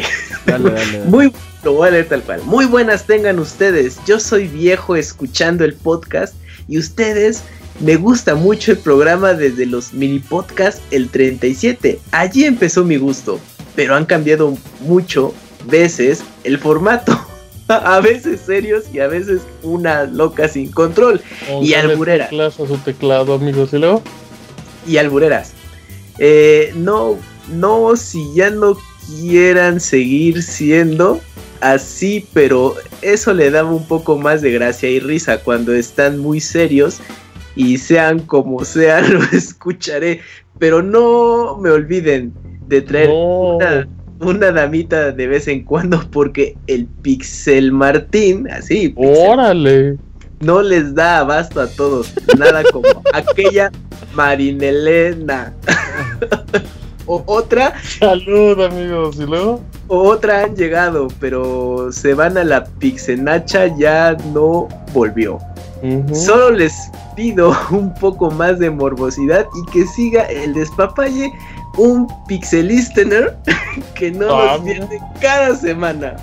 Dale, 0.46 0.70
dale. 0.72 0.92
dale. 0.92 1.06
Muy, 1.06 1.34
lo 1.64 1.74
voy 1.74 1.90
a 1.90 1.92
leer 1.92 2.08
tal 2.08 2.22
cual. 2.24 2.42
Muy 2.46 2.66
buenas 2.66 3.06
tengan 3.06 3.40
ustedes. 3.40 4.00
Yo 4.06 4.20
soy 4.20 4.48
viejo 4.48 4.96
escuchando 4.96 5.66
el 5.66 5.74
podcast 5.74 6.34
y 6.68 6.78
ustedes 6.78 7.44
me 7.80 7.96
gusta 7.96 8.36
mucho 8.36 8.72
el 8.72 8.78
programa 8.78 9.34
desde 9.34 9.66
los 9.66 9.94
mini 9.94 10.20
podcasts 10.20 10.82
el 10.92 11.10
37. 11.10 12.00
Allí 12.12 12.46
empezó 12.46 12.84
mi 12.84 12.98
gusto, 12.98 13.40
pero 13.76 13.96
han 13.96 14.06
cambiado 14.06 14.58
mucho 14.82 15.34
veces 15.66 16.24
el 16.44 16.58
formato. 16.60 17.20
A 17.68 18.00
veces 18.02 18.42
serios 18.42 18.86
y 18.94 19.00
a 19.00 19.08
veces 19.08 19.42
una 19.64 20.04
loca 20.04 20.48
sin 20.48 20.72
control 20.72 21.22
Y 21.48 21.52
Póngale 21.52 21.76
alburera. 21.78 22.26
teclas 22.30 22.60
a 22.60 22.68
su 22.68 22.78
teclado, 22.78 23.34
amigos. 23.34 23.74
Y 23.74 23.78
luego, 23.78 24.02
y 24.88 24.98
albureras. 24.98 25.54
Eh, 26.18 26.74
no, 26.76 27.18
no, 27.54 27.96
si 27.96 28.34
ya 28.34 28.50
no 28.50 28.78
quieran 29.08 29.80
seguir 29.80 30.44
siendo 30.44 31.22
así, 31.62 32.28
pero 32.34 32.76
eso 33.02 33.34
le 33.34 33.50
daba 33.52 33.72
un 33.72 33.88
poco 33.88 34.18
más 34.18 34.42
de 34.42 34.52
gracia 34.52 34.90
y 34.90 35.00
risa 35.00 35.38
cuando 35.40 35.74
están 35.74 36.20
muy 36.20 36.40
serios 36.40 37.00
y 37.56 37.78
sean 37.78 38.20
como 38.20 38.66
sean, 38.66 39.14
lo 39.14 39.24
escucharé, 39.32 40.22
pero 40.60 40.82
no 40.82 41.58
me 41.58 41.70
olviden 41.70 42.34
de 42.68 42.82
traer 42.82 43.10
no. 43.10 43.58
una, 43.58 43.88
una 44.22 44.52
damita 44.52 45.12
de 45.12 45.28
vez 45.28 45.48
en 45.48 45.64
cuando 45.64 46.02
porque 46.12 46.56
el 46.68 46.86
Pixel 47.02 47.72
Martín, 47.72 48.50
así, 48.50 48.90
Pixel 48.90 49.30
Órale. 49.30 49.98
no 50.40 50.62
les 50.62 50.94
da 50.96 51.20
abasto 51.20 51.62
a 51.62 51.68
todos. 51.68 52.14
Nada 52.38 52.64
como 52.72 52.88
aquella 53.14 53.72
Marinelena. 54.14 55.54
o 57.06 57.24
otra, 57.26 57.74
Salud, 58.00 58.60
amigos. 58.62 59.18
Y 59.18 59.26
luego, 59.26 59.62
o 59.88 60.04
otra 60.10 60.44
han 60.44 60.56
llegado, 60.56 61.08
pero 61.20 61.92
se 61.92 62.14
van 62.14 62.38
a 62.38 62.44
la 62.44 62.66
Pixenacha, 62.66 63.76
ya 63.78 64.16
no 64.34 64.68
volvió. 64.94 65.40
Solo 66.14 66.52
les 66.52 66.92
pido 67.16 67.56
un 67.72 67.92
poco 67.96 68.30
más 68.30 68.60
de 68.60 68.70
morbosidad 68.70 69.48
y 69.56 69.72
que 69.72 69.86
siga 69.88 70.26
el 70.26 70.54
despapalle 70.54 71.32
un 71.78 72.08
pixelistener 72.28 73.38
que 73.96 74.12
no 74.12 74.34
Ah, 74.40 74.54
nos 74.58 74.62
pierde 74.62 75.00
cada 75.22 75.56
semana. 75.56 76.16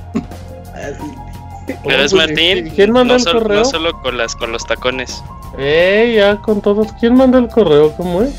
Así. 0.74 1.74
Pero 1.84 2.02
es 2.02 2.14
Martín, 2.14 2.70
¿Quién 2.74 2.92
mandó 2.92 3.18
no, 3.18 3.20
el 3.20 3.32
correo? 3.32 3.58
no 3.58 3.64
solo 3.66 4.00
con 4.00 4.16
las 4.16 4.34
con 4.34 4.52
los 4.52 4.64
tacones. 4.66 5.22
Eh, 5.58 6.14
ya 6.16 6.36
con 6.36 6.60
todos. 6.62 6.92
¿Quién 7.00 7.14
mandó 7.14 7.38
el 7.38 7.48
correo? 7.48 7.92
¿Cómo 7.96 8.22
es? 8.22 8.34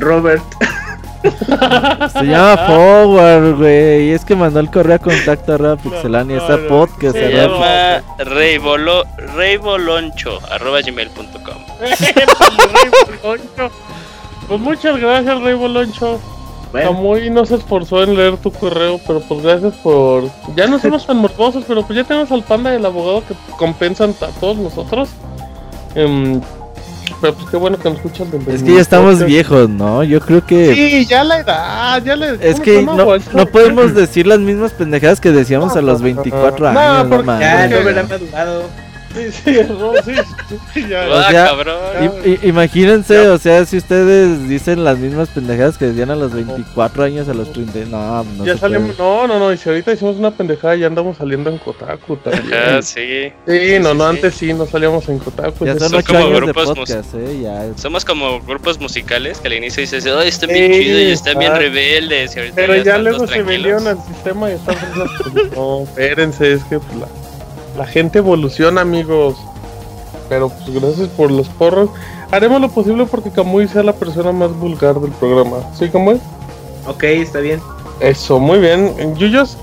Robert. 0.00 0.42
Se 2.12 2.24
llama 2.24 2.56
Forward, 2.66 3.56
güey. 3.58 4.08
Y 4.08 4.10
es 4.10 4.24
que 4.24 4.34
mandó 4.34 4.58
el 4.58 4.68
correo 4.70 4.96
a 4.96 4.98
contacto 4.98 5.52
arroba 5.54 5.76
pixelania. 5.76 6.36
no, 6.38 6.42
Está 6.42 6.56
no. 6.56 6.68
podcast 6.68 7.14
Se 7.16 7.26
arroba- 7.26 8.00
llama 8.00 8.14
Reybolo, 8.18 9.04
reyboloncho 9.36 10.40
arroba 10.50 10.80
gmail.com. 10.80 11.62
Rey 11.80 12.00
Boloncho. 13.22 13.70
Pues 14.48 14.60
muchas 14.60 14.98
gracias, 15.00 15.40
Rey 15.40 15.54
Boloncho. 15.54 16.20
Bueno, 16.72 16.92
Camuy 16.92 17.30
no 17.30 17.44
se 17.44 17.56
esforzó 17.56 18.02
en 18.02 18.16
leer 18.16 18.36
tu 18.38 18.50
correo, 18.50 18.98
pero 19.06 19.20
pues 19.20 19.42
gracias 19.42 19.74
por. 19.82 20.24
Ya 20.56 20.66
no 20.66 20.78
somos 20.78 21.06
tan 21.06 21.18
morbosos, 21.18 21.64
pero 21.68 21.82
pues 21.86 21.96
ya 21.98 22.04
tenemos 22.04 22.32
al 22.32 22.42
panda 22.42 22.72
y 22.72 22.76
el 22.76 22.86
abogado 22.86 23.22
que 23.26 23.34
compensan 23.58 24.14
a 24.22 24.26
todos 24.40 24.56
nosotros. 24.56 25.10
Em, 25.94 26.40
pero 27.20 27.34
pues 27.34 27.50
qué 27.50 27.56
bueno 27.58 27.78
que 27.78 27.88
nos 27.90 27.98
escuchan. 27.98 28.30
de 28.30 28.54
Es 28.54 28.62
que 28.62 28.74
ya 28.74 28.80
estamos 28.80 29.22
viejos, 29.24 29.68
¿no? 29.68 30.02
Yo 30.02 30.20
creo 30.20 30.44
que. 30.46 30.74
Sí, 30.74 31.06
ya 31.06 31.22
la 31.24 31.38
edad, 31.40 32.02
ya 32.02 32.16
la 32.16 32.30
Es 32.30 32.54
¿cómo 32.54 32.62
que 32.62 32.82
no, 32.82 33.06
no 33.34 33.46
podemos 33.46 33.94
decir 33.94 34.26
las 34.26 34.38
mismas 34.38 34.72
pendejadas 34.72 35.20
que 35.20 35.30
decíamos 35.30 35.76
a 35.76 35.82
los 35.82 36.00
24 36.02 36.72
No, 36.72 36.80
años. 36.80 37.08
No, 37.08 37.16
porque- 37.16 37.38
ya, 37.40 37.68
Robert 37.68 37.98
ha 37.98 38.02
madurado. 38.04 38.62
Sí, 39.14 39.30
sí, 39.30 39.54
sí, 40.04 40.56
sí, 40.74 40.88
ya. 40.88 41.08
O 41.08 41.14
Ah, 41.14 41.30
sea, 41.30 41.44
cabrón. 41.46 41.76
I- 42.24 42.28
i- 42.30 42.48
imagínense, 42.48 43.28
o 43.28 43.38
sea, 43.38 43.64
si 43.66 43.76
ustedes 43.76 44.48
dicen 44.48 44.84
las 44.84 44.98
mismas 44.98 45.28
pendejadas 45.28 45.76
que 45.78 45.86
decían 45.86 46.10
a 46.10 46.16
los 46.16 46.32
24 46.32 47.04
años, 47.04 47.28
a 47.28 47.34
los 47.34 47.52
30, 47.52 47.80
no, 47.90 48.24
no 48.24 48.44
ya 48.44 48.56
salimos, 48.56 48.98
no, 48.98 49.26
no, 49.26 49.38
no, 49.38 49.52
y 49.52 49.56
si 49.58 49.68
ahorita 49.68 49.92
hicimos 49.92 50.16
una 50.16 50.30
pendejada 50.30 50.76
ya 50.76 50.86
andamos 50.86 51.16
saliendo 51.18 51.50
en 51.50 51.58
Kotaku 51.58 52.16
también. 52.16 52.82
Sí. 52.82 53.32
Sí, 53.46 53.78
no, 53.80 53.94
no, 53.94 54.04
Sí, 54.04 54.10
sí. 54.10 54.16
antes 54.16 54.34
sí 54.34 54.52
no 54.54 54.66
salíamos 54.66 55.08
en 55.08 55.18
Kotaku. 55.18 55.64
Ya 55.66 55.74
ya 55.74 55.78
son 55.80 55.90
son 55.90 55.98
8 55.98 56.12
como 56.14 56.30
grupos 56.36 56.66
podcast, 56.68 57.14
eh, 57.14 57.40
ya. 57.42 57.66
Somos 57.76 58.04
como 58.04 58.40
grupos 58.40 58.80
musicales 58.80 59.38
que 59.38 59.48
al 59.48 59.54
inicio 59.54 59.80
dices, 59.82 60.06
oh, 60.06 60.20
están 60.20 60.50
bien 60.50 60.72
chidos 60.72 61.00
y 61.00 61.10
están 61.12 61.38
bien 61.38 61.54
rebeldes. 61.54 62.34
Y 62.34 62.38
ahorita 62.38 62.56
Pero 62.56 62.76
ya 62.82 62.98
luego 62.98 63.26
se 63.26 63.42
vendieron 63.42 63.86
al 63.86 63.98
sistema 64.04 64.50
y 64.50 64.54
están 64.54 64.76
No, 65.56 65.82
espérense, 65.82 66.52
es 66.54 66.64
que 66.64 66.78
pues, 66.78 67.08
la, 67.76 67.86
gente 67.86 68.18
evoluciona, 68.18 68.80
amigos. 68.80 69.36
Pero 70.28 70.48
pues 70.48 70.70
gracias 70.70 71.08
por 71.08 71.30
los 71.30 71.48
porros. 71.48 71.90
Haremos 72.30 72.60
lo 72.60 72.70
posible 72.70 73.04
porque 73.06 73.30
Camuy 73.30 73.68
sea 73.68 73.82
la 73.82 73.92
persona 73.92 74.32
más 74.32 74.52
vulgar 74.52 74.98
del 75.00 75.12
programa. 75.12 75.58
¿Sí, 75.78 75.88
Camuy? 75.90 76.20
Ok, 76.86 77.02
está 77.04 77.40
bien. 77.40 77.60
Eso, 78.00 78.38
muy 78.38 78.58
bien. 78.58 79.14
Yuyos, 79.16 79.56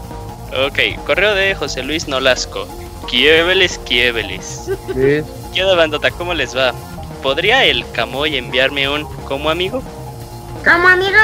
Ok, 0.52 0.80
correo 1.06 1.36
de 1.36 1.53
José 1.53 1.84
Luis 1.84 2.07
Nolasco. 2.07 2.68
Quiebeles, 3.07 3.77
quiebeles. 3.80 4.72
¿Qué 4.95 5.64
onda, 5.64 5.76
bandota? 5.76 6.10
¿Cómo 6.10 6.34
les 6.34 6.57
va? 6.57 6.73
¿Podría 7.22 7.65
el 7.65 7.86
Camoy 7.91 8.36
enviarme 8.36 8.90
un 8.90 9.06
como 9.26 9.52
amigo? 9.52 9.84
¿Cómo, 10.65 10.88
amigo? 10.88 11.18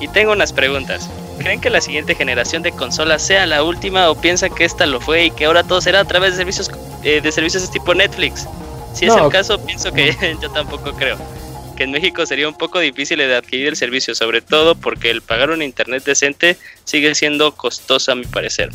Y 0.00 0.08
tengo 0.08 0.32
unas 0.32 0.52
preguntas. 0.52 1.08
¿Creen 1.38 1.60
que 1.60 1.70
la 1.70 1.80
siguiente 1.80 2.14
generación 2.14 2.62
de 2.62 2.72
consolas 2.72 3.22
sea 3.22 3.46
la 3.46 3.62
última 3.62 4.10
o 4.10 4.20
piensan 4.20 4.54
que 4.54 4.64
esta 4.64 4.86
lo 4.86 5.00
fue 5.00 5.26
y 5.26 5.30
que 5.30 5.44
ahora 5.44 5.62
todo 5.62 5.80
será 5.80 6.00
a 6.00 6.04
través 6.04 6.32
de 6.32 6.38
servicios 6.38 6.70
eh, 7.02 7.20
de 7.20 7.32
servicios 7.32 7.70
tipo 7.70 7.94
Netflix? 7.94 8.46
Si 8.94 9.06
es 9.06 9.14
el 9.14 9.28
caso, 9.28 9.62
pienso 9.64 9.92
que 9.92 10.16
yo 10.42 10.50
tampoco 10.50 10.92
creo. 10.92 11.18
Que 11.76 11.84
en 11.84 11.90
México 11.90 12.24
sería 12.24 12.48
un 12.48 12.56
poco 12.56 12.78
difícil 12.78 13.18
de 13.18 13.36
adquirir 13.36 13.68
el 13.68 13.76
servicio, 13.76 14.14
sobre 14.14 14.40
todo 14.40 14.74
porque 14.74 15.10
el 15.10 15.20
pagar 15.20 15.50
un 15.50 15.62
internet 15.62 16.04
decente 16.04 16.56
sigue 16.84 17.14
siendo 17.14 17.54
costoso 17.54 18.12
a 18.12 18.14
mi 18.14 18.24
parecer. 18.24 18.70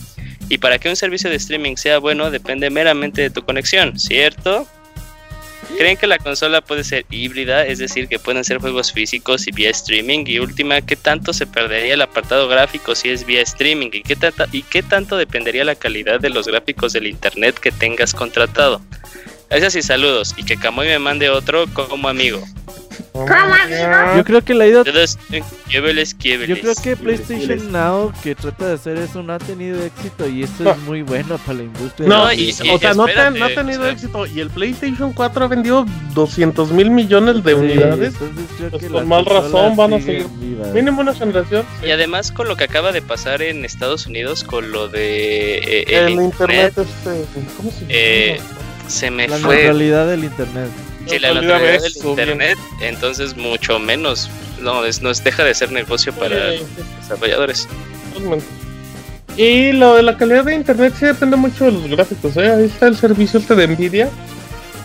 Y 0.50 0.60
para 0.60 0.78
que 0.78 0.90
un 0.90 0.96
servicio 0.96 1.30
de 1.30 1.38
streaming 1.38 1.78
sea 1.78 1.98
bueno 1.98 2.30
depende 2.30 2.70
meramente 2.70 3.22
de 3.22 3.30
tu 3.32 3.44
conexión, 3.44 3.98
¿cierto? 3.98 4.68
¿Creen 5.78 5.98
que 5.98 6.08
la 6.08 6.18
consola 6.18 6.62
puede 6.62 6.84
ser 6.84 7.06
híbrida? 7.10 7.66
Es 7.66 7.80
decir, 7.80 8.08
que 8.08 8.20
pueden 8.20 8.44
ser 8.44 8.60
juegos 8.60 8.92
físicos 8.92 9.48
y 9.48 9.52
vía 9.52 9.70
streaming. 9.70 10.26
Y 10.28 10.40
última, 10.40 10.82
¿qué 10.82 10.96
tanto 10.96 11.34
se 11.34 11.48
perdería 11.48 11.96
el 11.96 12.02
apartado 12.02 12.48
gráfico 12.48 12.96
si 12.96 13.10
es 13.10 13.26
vía 13.26 13.42
streaming? 13.42 13.90
¿Y 13.92 14.04
qué, 14.64 14.84
tanto 14.84 15.18
dependería 15.18 15.66
la 15.66 15.76
calidad 15.76 16.20
de 16.20 16.30
los 16.30 16.48
gráficos 16.48 16.94
del 16.94 17.08
internet 17.08 17.60
que 17.60 17.72
tengas 17.72 18.14
contratado? 18.14 18.82
Gracias 19.50 19.76
y 19.76 19.82
saludos. 19.82 20.34
Y 20.38 20.44
que 20.44 20.58
Camoy 20.58 20.88
me 20.88 21.00
mande 21.00 21.30
otro 21.30 21.66
como 21.74 22.08
amigo. 22.08 22.44
¿Cómo, 23.14 23.28
amigo? 23.32 24.18
Yo 24.18 24.24
creo 24.24 24.42
que 24.44 24.54
la 24.54 24.66
quiebeles. 26.14 26.48
Yo 26.50 26.62
creo 26.62 26.76
que 26.84 26.96
PlayStation. 26.98 27.72
Now 27.72 28.12
que 28.24 28.36
trata 28.36 28.68
de 28.68 28.74
hacer 28.76 28.98
eso 28.98 29.24
no 29.24 29.34
ha 29.34 29.40
tenido 29.40 29.84
éxito 29.84 30.28
y 30.28 30.44
esto 30.44 30.64
No. 30.64 30.72
es 30.72 30.78
muy 30.80 31.02
bueno 31.02 31.38
para 31.40 31.60
la 31.60 31.64
industria. 31.64 32.08
No, 32.08 32.32
y- 32.34 32.50
y- 32.50 32.70
o 32.70 32.78
sea, 32.80 32.94
no, 32.94 33.06
te- 33.06 33.12
espérate, 33.12 33.40
no 33.40 33.46
ha 33.46 33.50
tenido 33.54 33.80
o 33.82 33.84
sea. 33.84 33.92
éxito. 33.92 34.26
Y 34.26 34.40
el 34.40 34.50
PlayStation 34.50 35.14
4 35.14 35.46
ha 35.46 35.48
vendido 35.48 35.86
200 36.14 36.72
mil 36.72 36.92
millones 36.92 37.44
de 37.44 37.52
Sí, 37.54 37.58
unidades. 37.60 38.14
Pues 38.72 38.86
con 38.92 39.08
más 39.08 39.26
razón 39.26 39.76
van 39.76 39.94
a 39.94 40.00
seguir- 40.02 40.28
vivas. 40.40 40.74
Mínimo 40.74 41.02
una 41.02 41.14
generación. 41.14 41.66
Y 41.86 41.92
además 41.92 42.32
con 42.32 42.48
lo 42.48 42.56
que 42.56 42.66
acaba 42.66 42.92
de 42.92 43.02
pasar 43.02 43.42
en 43.42 43.66
Estados 43.66 44.06
Unidos 44.08 44.44
con 44.44 44.72
lo 44.72 44.88
de 44.88 45.58
eh, 45.58 45.86
El, 45.88 46.04
el, 46.06 46.10
internet, 46.22 46.74
internet, 46.78 46.78
este. 46.78 47.26
¿Cómo 47.58 47.72
se 47.72 47.80
llama? 47.80 47.88
Eh, 47.90 48.40
se 48.88 49.12
me 49.12 49.28
La 49.28 49.38
fue 49.38 49.56
neutralidad 49.56 50.08
del 50.08 50.24
internet. 50.26 50.70
Sí, 51.08 51.20
la 51.20 51.34
ves, 51.34 51.84
del 51.84 51.94
bien. 51.94 52.10
internet, 52.10 52.58
entonces 52.82 53.36
mucho 53.36 53.80
menos. 53.80 54.30
No, 54.62 54.86
es, 54.86 55.02
no 55.02 55.10
es- 55.10 55.24
deja 55.24 55.44
de 55.44 55.54
ser 55.56 55.72
negocio 55.72 56.14
para 56.14 56.36
los 56.54 56.62
desarrolladores. 57.02 57.68
Y 59.38 59.72
lo 59.72 59.96
de 59.96 60.04
la 60.04 60.18
calidad 60.18 60.44
de 60.44 60.56
internet 60.56 60.94
sí 61.00 61.06
depende 61.06 61.38
mucho 61.38 61.66
de 61.66 61.72
los 61.72 61.88
gráficos, 61.88 62.36
¿eh? 62.38 62.52
Ahí 62.52 62.66
está 62.66 62.88
el 62.88 62.98
servicio 62.98 63.40
este 63.40 63.56
de 63.56 63.68
Nvidia, 63.68 64.10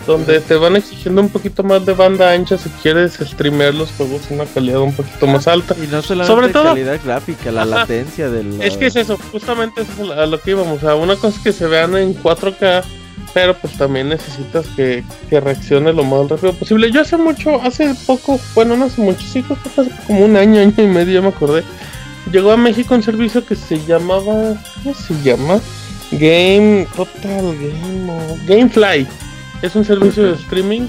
donde 0.06 0.40
te 0.40 0.54
van 0.54 0.76
exigiendo 0.76 1.20
un 1.20 1.28
poquito 1.28 1.64
más 1.64 1.84
de 1.84 1.92
banda 1.92 2.30
ancha 2.30 2.56
si 2.56 2.68
quieres 2.80 3.14
streamear 3.20 3.74
los 3.74 3.90
juegos 3.90 4.22
en 4.30 4.36
una 4.40 4.46
calidad 4.48 4.80
un 4.80 4.94
poquito 4.94 5.26
más 5.26 5.48
alta. 5.48 5.74
Y 5.82 5.88
no 5.88 6.00
solamente 6.00 6.32
Sobre 6.32 6.48
todo- 6.52 6.64
calidad 6.64 7.00
gráfica, 7.04 7.50
la 7.50 7.62
Ajá. 7.62 7.70
latencia 7.80 8.30
del. 8.30 8.62
Es 8.62 8.76
que 8.76 8.86
es 8.86 8.96
eso, 8.96 9.18
justamente 9.32 9.82
eso 9.82 10.12
es 10.12 10.18
a 10.18 10.26
lo 10.26 10.40
que 10.40 10.52
íbamos. 10.52 10.78
O 10.78 10.80
sea, 10.80 10.94
una 10.94 11.16
cosa 11.16 11.36
es 11.36 11.42
que 11.42 11.52
se 11.52 11.66
vean 11.66 11.96
en 11.96 12.14
4K, 12.14 12.84
pero 13.36 13.52
pues 13.52 13.74
también 13.74 14.08
necesitas 14.08 14.66
que, 14.68 15.04
que 15.28 15.40
reaccione 15.40 15.92
lo 15.92 16.04
más 16.04 16.26
rápido 16.26 16.54
posible. 16.54 16.90
Yo 16.90 17.02
hace 17.02 17.18
mucho, 17.18 17.60
hace 17.60 17.94
poco, 18.06 18.40
bueno, 18.54 18.78
no 18.78 18.86
hace 18.86 19.02
mucho, 19.02 19.20
sí, 19.20 19.42
creo 19.42 19.58
que 19.62 19.68
hace 19.68 19.90
como 20.06 20.24
un 20.24 20.36
año, 20.36 20.58
año 20.58 20.72
y 20.78 20.86
medio, 20.86 21.12
ya 21.12 21.20
me 21.20 21.28
acordé. 21.28 21.62
Llegó 22.32 22.50
a 22.52 22.56
México 22.56 22.94
un 22.94 23.02
servicio 23.02 23.44
que 23.44 23.54
se 23.54 23.76
llamaba, 23.84 24.54
¿cómo 24.82 24.94
se 24.94 25.12
llama? 25.22 25.60
Game, 26.12 26.86
Total 26.96 27.44
Game, 27.58 28.10
Gamefly. 28.46 29.06
Es 29.60 29.76
un 29.76 29.84
servicio 29.84 30.22
de 30.22 30.32
streaming. 30.36 30.88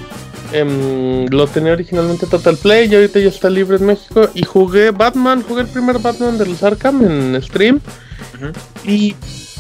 em, 0.53 1.25
lo 1.25 1.47
tenía 1.47 1.73
originalmente 1.73 2.27
Total 2.27 2.55
Play 2.55 2.87
y 2.89 2.95
ahorita 2.95 3.19
ya 3.19 3.27
está 3.27 3.49
libre 3.49 3.75
en 3.75 3.87
México. 3.87 4.29
Y 4.33 4.43
jugué 4.43 4.91
Batman, 4.91 5.43
jugué 5.45 5.63
el 5.63 5.67
primer 5.67 5.99
Batman 5.99 6.37
de 6.37 6.45
los 6.45 6.63
Arkham 6.63 7.03
en 7.03 7.43
stream. 7.43 7.81
Y 8.85 9.15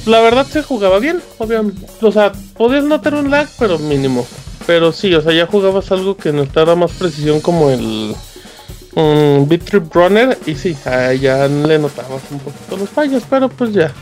la 0.07 0.21
verdad 0.21 0.45
se 0.47 0.63
jugaba 0.63 0.99
bien, 0.99 1.21
obviamente. 1.37 1.85
O 2.01 2.11
sea, 2.11 2.31
podías 2.55 2.83
notar 2.83 3.13
un 3.15 3.29
lag, 3.29 3.47
pero 3.59 3.77
mínimo. 3.77 4.25
Pero 4.65 4.91
sí, 4.91 5.13
o 5.13 5.21
sea, 5.21 5.33
ya 5.33 5.45
jugabas 5.45 5.91
algo 5.91 6.17
que 6.17 6.31
necesitaba 6.31 6.75
más 6.75 6.91
precisión 6.91 7.39
como 7.41 7.69
el 7.69 8.15
um, 8.95 9.47
Beat 9.47 9.63
Trip 9.63 9.93
Runner. 9.93 10.37
Y 10.45 10.55
sí, 10.55 10.75
ya 10.85 11.47
le 11.47 11.79
notabas 11.79 12.23
un 12.31 12.39
poquito 12.39 12.77
los 12.77 12.89
fallos, 12.89 13.23
pero 13.29 13.49
pues 13.49 13.73
ya. 13.73 13.93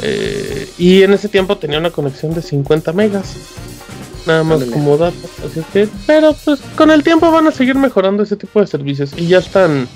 Eh, 0.00 0.70
y 0.78 1.02
en 1.02 1.12
ese 1.12 1.28
tiempo 1.28 1.56
tenía 1.58 1.78
una 1.78 1.90
conexión 1.90 2.34
de 2.34 2.42
50 2.42 2.92
megas. 2.92 3.34
Nada 4.26 4.44
más 4.44 4.54
Ándale. 4.54 4.72
como 4.72 4.96
datos. 4.96 5.30
Así 5.44 5.62
que, 5.72 5.88
pero 6.06 6.34
pues 6.44 6.60
con 6.76 6.90
el 6.90 7.02
tiempo 7.02 7.30
van 7.30 7.46
a 7.46 7.52
seguir 7.52 7.74
mejorando 7.74 8.22
ese 8.22 8.36
tipo 8.36 8.60
de 8.60 8.66
servicios. 8.66 9.12
Y 9.16 9.26
ya 9.26 9.38
están 9.38 9.88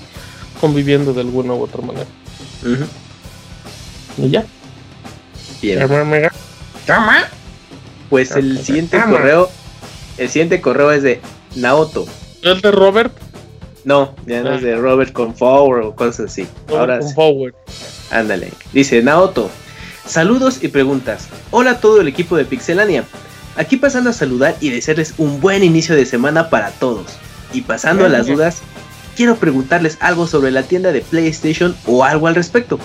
conviviendo 0.59 1.13
de 1.13 1.21
alguna 1.21 1.53
u 1.53 1.63
otra 1.63 1.81
manera. 1.81 2.07
Y 4.17 4.29
ya. 4.29 4.45
Bien. 5.63 5.79
¿Toma? 6.85 7.23
Pues 8.09 8.31
el 8.31 8.59
siguiente 8.59 8.97
Vamos. 8.97 9.17
correo. 9.17 9.49
El 10.17 10.27
siguiente 10.27 10.59
correo 10.59 10.91
es 10.91 11.03
de 11.03 11.21
Naoto. 11.55 12.05
El 12.41 12.59
de 12.59 12.69
Robert. 12.71 13.13
No, 13.85 14.13
ya 14.25 14.41
no 14.41 14.55
es 14.55 14.61
de 14.61 14.75
Robert 14.75 15.13
con 15.13 15.33
Forward 15.33 15.85
o 15.85 15.95
cosas 15.95 16.31
así. 16.31 16.45
Ahora 16.67 16.99
con 16.99 17.07
sí. 17.07 17.15
Forward. 17.15 17.53
Ándale. 18.11 18.51
Dice 18.73 19.01
Naoto. 19.01 19.49
Saludos 20.05 20.61
y 20.61 20.67
preguntas. 20.67 21.29
Hola 21.51 21.71
a 21.71 21.79
todo 21.79 22.01
el 22.01 22.09
equipo 22.09 22.35
de 22.35 22.43
Pixelania. 22.43 23.05
Aquí 23.55 23.77
pasando 23.77 24.09
a 24.09 24.13
saludar 24.13 24.57
y 24.59 24.69
desearles 24.69 25.13
un 25.17 25.39
buen 25.39 25.63
inicio 25.63 25.95
de 25.95 26.05
semana 26.05 26.49
para 26.49 26.71
todos. 26.71 27.05
Y 27.53 27.61
pasando 27.61 28.05
a 28.05 28.09
las 28.09 28.27
dudas, 28.27 28.57
quiero 29.15 29.37
preguntarles 29.37 29.97
algo 30.01 30.27
sobre 30.27 30.51
la 30.51 30.63
tienda 30.63 30.91
de 30.91 31.01
PlayStation 31.01 31.73
o 31.85 32.03
algo 32.03 32.27
al 32.27 32.35
respecto. 32.35 32.79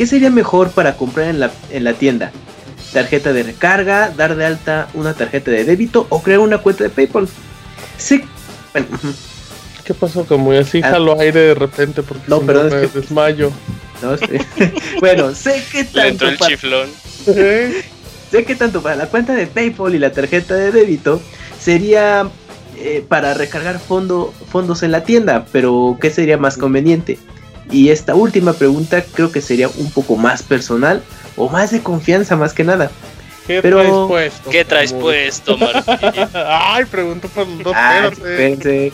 ¿Qué 0.00 0.06
sería 0.06 0.30
mejor 0.30 0.70
para 0.70 0.96
comprar 0.96 1.28
en 1.28 1.40
la, 1.40 1.50
en 1.70 1.84
la 1.84 1.92
tienda? 1.92 2.32
¿Tarjeta 2.90 3.34
de 3.34 3.42
recarga, 3.42 4.08
dar 4.16 4.34
de 4.34 4.46
alta 4.46 4.88
una 4.94 5.12
tarjeta 5.12 5.50
de 5.50 5.62
débito 5.64 6.06
o 6.08 6.22
crear 6.22 6.38
una 6.40 6.56
cuenta 6.56 6.84
de 6.84 6.88
PayPal? 6.88 7.28
Sé, 7.98 8.24
bueno. 8.72 8.88
¿Qué 9.84 9.92
pasó? 9.92 10.24
Como 10.24 10.52
así 10.52 10.80
Ah. 10.82 10.92
jalo 10.92 11.20
aire 11.20 11.40
de 11.40 11.54
repente 11.54 12.02
porque 12.02 12.22
No, 12.28 12.40
si 12.40 12.46
perdón, 12.46 12.70
me 12.70 12.82
es 12.86 12.90
que- 12.92 12.98
desmayo. 13.00 13.52
No 14.00 14.16
sé. 14.16 14.40
bueno, 15.00 15.34
sé 15.34 15.62
que 15.70 15.86
Le 15.92 16.08
entró 16.08 16.28
tanto 16.28 16.28
el 16.28 16.38
para- 16.38 16.50
chiflón. 16.50 16.88
sé 18.30 18.44
que 18.46 18.54
tanto 18.56 18.80
para 18.80 18.96
la 18.96 19.04
cuenta 19.08 19.34
de 19.34 19.48
PayPal 19.48 19.94
y 19.94 19.98
la 19.98 20.12
tarjeta 20.12 20.54
de 20.54 20.72
débito 20.72 21.20
sería 21.60 22.26
eh, 22.78 23.04
para 23.06 23.34
recargar 23.34 23.78
fondo, 23.78 24.32
fondos 24.50 24.82
en 24.82 24.92
la 24.92 25.04
tienda, 25.04 25.44
pero 25.52 25.98
¿qué 26.00 26.08
sería 26.08 26.38
más 26.38 26.56
conveniente? 26.56 27.18
Y 27.70 27.90
esta 27.90 28.14
última 28.14 28.52
pregunta 28.52 29.02
creo 29.14 29.30
que 29.30 29.40
sería 29.40 29.68
un 29.68 29.90
poco 29.90 30.16
más 30.16 30.42
personal 30.42 31.02
o 31.36 31.48
más 31.48 31.70
de 31.70 31.80
confianza 31.82 32.36
más 32.36 32.52
que 32.52 32.64
nada. 32.64 32.90
¿Qué 33.46 33.62
Pero- 33.62 33.78
traes 33.78 33.92
puesto? 34.08 34.50
¿Qué 34.50 34.64
traes 34.64 34.92
puesto? 34.92 35.56
Ay, 36.34 36.84
pregunto 36.84 37.28
por 37.28 37.46
los 37.48 37.64
dos, 37.64 37.74
espérate. 38.12 38.92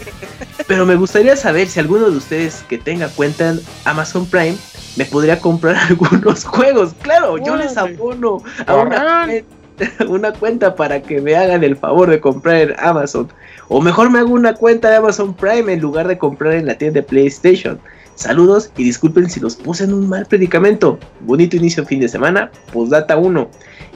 Pero 0.66 0.86
me 0.86 0.94
gustaría 0.96 1.36
saber 1.36 1.68
si 1.68 1.78
alguno 1.80 2.10
de 2.10 2.16
ustedes 2.16 2.64
que 2.68 2.78
tenga 2.78 3.08
cuenta 3.08 3.50
en 3.50 3.60
Amazon 3.84 4.26
Prime 4.26 4.56
me 4.96 5.04
podría 5.04 5.38
comprar 5.40 5.76
algunos 5.88 6.44
juegos. 6.44 6.94
Claro, 7.02 7.36
yo 7.38 7.56
les 7.56 7.76
abono 7.76 8.42
a 8.66 8.74
una, 8.76 9.28
una 10.08 10.32
cuenta 10.32 10.74
para 10.74 11.02
que 11.02 11.20
me 11.20 11.36
hagan 11.36 11.62
el 11.62 11.76
favor 11.76 12.08
de 12.08 12.20
comprar 12.20 12.56
en 12.56 12.74
Amazon. 12.78 13.28
O 13.68 13.80
mejor 13.80 14.10
me 14.10 14.20
hago 14.20 14.30
una 14.32 14.54
cuenta 14.54 14.88
de 14.88 14.96
Amazon 14.96 15.34
Prime 15.34 15.72
en 15.72 15.80
lugar 15.80 16.08
de 16.08 16.16
comprar 16.16 16.54
en 16.54 16.66
la 16.66 16.78
tienda 16.78 17.00
de 17.00 17.06
PlayStation. 17.06 17.78
Saludos 18.16 18.70
y 18.76 18.84
disculpen 18.84 19.28
si 19.30 19.40
los 19.40 19.56
puse 19.56 19.84
en 19.84 19.92
un 19.94 20.08
mal 20.08 20.26
predicamento. 20.26 20.98
Bonito 21.20 21.56
inicio 21.56 21.82
de 21.82 21.88
fin 21.88 22.00
de 22.00 22.08
semana. 22.08 22.50
Postdata 22.72 23.16
1. 23.16 23.48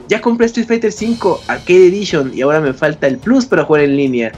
Ya 0.07 0.21
compré 0.21 0.45
Street 0.45 0.67
Fighter 0.67 0.91
5 0.91 1.41
Arcade 1.47 1.87
Edition 1.87 2.31
y 2.33 2.41
ahora 2.41 2.61
me 2.61 2.71
falta 2.73 3.07
el 3.07 3.17
Plus 3.17 3.45
para 3.45 3.63
jugar 3.65 3.81
en 3.83 3.97
línea. 3.97 4.31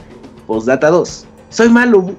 Postdata 0.46 0.88
2. 0.88 1.26
Soy 1.50 1.68
malo 1.68 2.14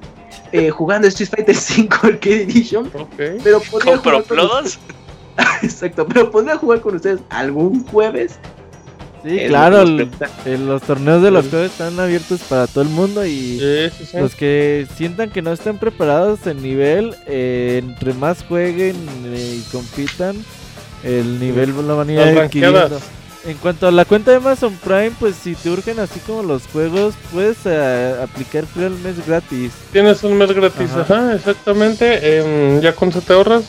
eh, 0.52 0.70
jugando 0.70 1.08
Street 1.08 1.28
Fighter 1.28 1.54
5 1.56 1.96
Arcade 2.02 2.42
Edition, 2.44 2.86
Ok. 2.94 3.40
pero 3.42 3.60
podría 3.70 3.98
¿Con 4.00 4.22
jugar 4.22 4.24
con? 4.24 4.64
Exacto, 5.62 6.06
pero 6.06 6.30
podría 6.30 6.56
jugar 6.56 6.80
con 6.80 6.94
ustedes 6.94 7.20
algún 7.30 7.84
jueves. 7.86 8.38
Sí, 9.24 9.38
Es 9.40 9.48
claro, 9.48 9.84
lo 9.84 10.02
el- 10.02 10.10
el- 10.44 10.66
los 10.68 10.82
torneos 10.82 11.22
de 11.22 11.30
los 11.32 11.46
juegos 11.48 11.72
están 11.72 11.98
abiertos 11.98 12.40
para 12.48 12.66
todo 12.66 12.82
el 12.82 12.90
mundo 12.90 13.26
y 13.26 13.58
Sí, 13.58 13.90
sí, 13.98 14.06
sí. 14.12 14.18
los 14.18 14.34
que 14.36 14.86
sientan 14.96 15.30
que 15.30 15.42
no 15.42 15.52
estén 15.52 15.78
preparados 15.78 16.46
en 16.46 16.62
nivel, 16.62 17.14
eh, 17.26 17.80
entre 17.82 18.12
más 18.14 18.44
jueguen 18.44 18.94
eh, 19.26 19.58
y 19.58 19.62
compitan, 19.72 20.36
el 21.02 21.40
nivel 21.40 21.70
lo 21.86 21.96
van 21.96 22.08
a 22.10 22.12
ir 22.12 22.20
adquiriendo. 22.20 23.00
En 23.44 23.56
cuanto 23.58 23.86
a 23.86 23.92
la 23.92 24.04
cuenta 24.04 24.32
de 24.32 24.38
Amazon 24.38 24.76
Prime, 24.84 25.12
pues 25.20 25.36
si 25.36 25.54
te 25.54 25.70
urgen 25.70 26.00
así 26.00 26.18
como 26.26 26.42
los 26.42 26.62
juegos, 26.66 27.14
puedes 27.32 27.56
eh, 27.64 28.14
aplicar 28.22 28.66
free 28.66 28.86
al 28.86 28.98
mes 28.98 29.24
gratis. 29.24 29.70
Tienes 29.92 30.22
un 30.24 30.36
mes 30.36 30.50
gratis, 30.52 30.90
Ajá. 30.90 31.00
ajá, 31.02 31.34
exactamente. 31.34 32.38
em, 32.38 32.80
ya 32.80 32.92
con 32.92 33.08
eso 33.10 33.20
te 33.20 33.32
ahorras. 33.32 33.62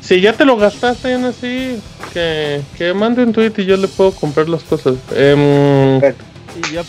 Si 0.00 0.20
ya 0.20 0.32
te 0.32 0.44
lo 0.44 0.56
gastaste 0.56 1.12
en 1.12 1.24
así, 1.24 1.78
que, 2.12 2.60
que 2.76 2.94
mande 2.94 3.22
un 3.24 3.32
tweet 3.32 3.52
y 3.58 3.64
yo 3.64 3.76
le 3.76 3.88
puedo 3.88 4.12
comprar 4.12 4.48
las 4.48 4.62
cosas. 4.62 4.96
Em, 5.14 6.00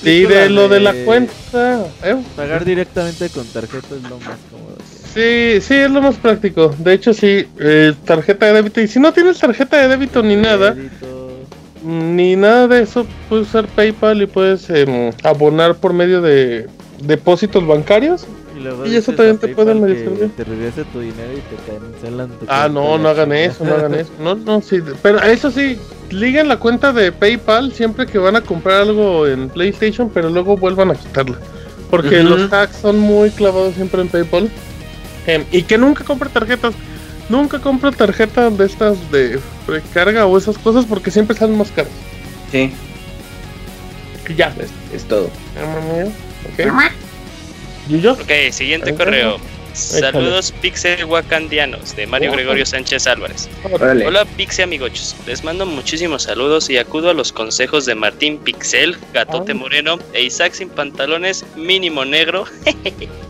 Y 0.04 0.22
yo 0.22 0.30
de 0.30 0.50
lo 0.50 0.70
de 0.70 0.80
la 0.80 0.94
cuenta, 1.06 1.86
¿eh? 2.04 2.16
Pagar 2.36 2.64
directamente 2.64 3.30
con 3.30 3.46
tarjeta 3.48 3.96
es 3.96 4.04
lo 4.04 4.20
más 4.20 4.38
cómodo. 4.52 4.78
Sí, 5.14 5.60
sí, 5.62 5.74
es 5.74 5.90
lo 5.90 6.02
más 6.02 6.16
práctico. 6.16 6.74
De 6.78 6.94
hecho, 6.94 7.14
sí, 7.14 7.48
eh, 7.60 7.94
tarjeta 8.06 8.46
de 8.46 8.54
débito. 8.54 8.82
Y 8.82 8.88
si 8.88 9.00
no 9.00 9.12
tienes 9.14 9.40
tarjeta 9.40 9.78
de 9.78 9.88
débito 9.88 10.22
ni 10.22 10.36
nada, 10.36 10.76
ni 11.84 12.36
nada 12.36 12.68
de 12.68 12.84
eso, 12.84 13.08
puedes 13.28 13.48
usar 13.48 13.68
PayPal 13.68 14.22
y 14.22 14.28
puedes 14.28 14.70
em, 14.70 15.12
abonar 15.24 15.76
por 15.76 15.92
medio 15.94 16.22
de 16.22 16.68
depósitos 17.02 17.66
bancarios. 17.66 18.26
Y, 18.58 18.64
luego 18.64 18.86
Y 18.86 18.96
eso 18.96 19.12
también 19.14 19.38
te 19.38 19.50
puede 19.50 19.74
medio 19.76 19.96
servir. 19.96 20.32
Te 20.36 20.44
regrese 20.44 20.84
tu 20.86 21.00
dinero 21.00 21.32
y 21.34 21.42
te 21.42 21.56
cancelan 21.72 22.30
tu 22.30 22.46
Ah, 22.48 22.68
no, 22.72 22.98
no 22.98 23.10
hagan 23.10 23.32
eso, 23.34 23.64
no 23.64 23.76
hagan 23.76 23.94
eso. 23.94 24.12
No, 24.20 24.36
no, 24.36 24.62
sí. 24.62 24.82
Pero 25.02 25.22
eso 25.22 25.52
sí, 25.52 25.78
liguen 26.10 26.48
la 26.48 26.58
cuenta 26.58 26.92
de 26.94 27.12
PayPal 27.12 27.72
siempre 27.74 28.06
que 28.06 28.18
van 28.18 28.36
a 28.36 28.42
comprar 28.42 28.82
algo 28.82 29.28
en 29.28 29.50
PlayStation, 29.50 30.10
pero 30.10 30.30
luego 30.30 30.58
vuelvan 30.58 30.92
a 30.92 30.96
quitarla. 30.96 31.38
Porque 31.90 32.22
los 32.24 32.50
tags 32.50 32.76
son 32.78 33.00
muy 33.00 33.30
clavados 33.30 33.76
siempre 33.76 34.02
en 34.02 34.10
PayPal. 34.10 34.50
Em, 35.26 35.44
y 35.52 35.64
que 35.64 35.78
nunca 35.78 36.04
compre 36.04 36.30
tarjetas. 36.30 36.74
Nunca 37.30 37.60
compre 37.60 37.92
tarjetas 37.92 38.58
de 38.58 38.66
estas 38.66 39.12
de 39.12 39.40
recarga 39.68 40.26
o 40.26 40.38
esas 40.38 40.58
cosas 40.58 40.86
porque 40.86 41.12
siempre 41.12 41.36
salen 41.36 41.58
más 41.58 41.72
caras. 41.72 41.92
Sí, 42.52 42.74
Ya. 44.36 44.54
es, 44.60 44.70
es 44.94 45.04
todo. 45.06 45.26
Ok. 45.26 46.60
¿Y 46.60 46.70
Ok, 48.22 48.52
siguiente 48.52 48.94
correo. 48.96 49.38
Saludos 49.74 50.52
Pixel 50.60 51.06
Wakandianos 51.06 51.96
de 51.96 52.08
Mario. 52.08 52.32
Gregorio 52.32 52.66
Sánchez 52.66 53.06
Álvarez. 53.06 53.48
Órale. 53.72 54.08
Hola 54.08 54.26
Pixel 54.26 54.64
amigochos, 54.64 55.16
les 55.28 55.44
mando 55.44 55.68
muchísimos 55.68 56.24
saludos 56.24 56.70
y 56.72 56.78
acudo 56.78 57.12
a 57.12 57.14
los 57.14 57.32
consejos 57.32 57.86
de 57.86 57.94
Martín 57.94 58.40
Pixel, 58.40 58.98
Gatote 59.14 59.52
Ah. 59.52 59.56
Moreno 59.56 60.00
e 60.14 60.24
Isaac 60.24 60.54
sin 60.54 60.70
pantalones, 60.70 61.46
mínimo 61.56 62.06
negro, 62.06 62.46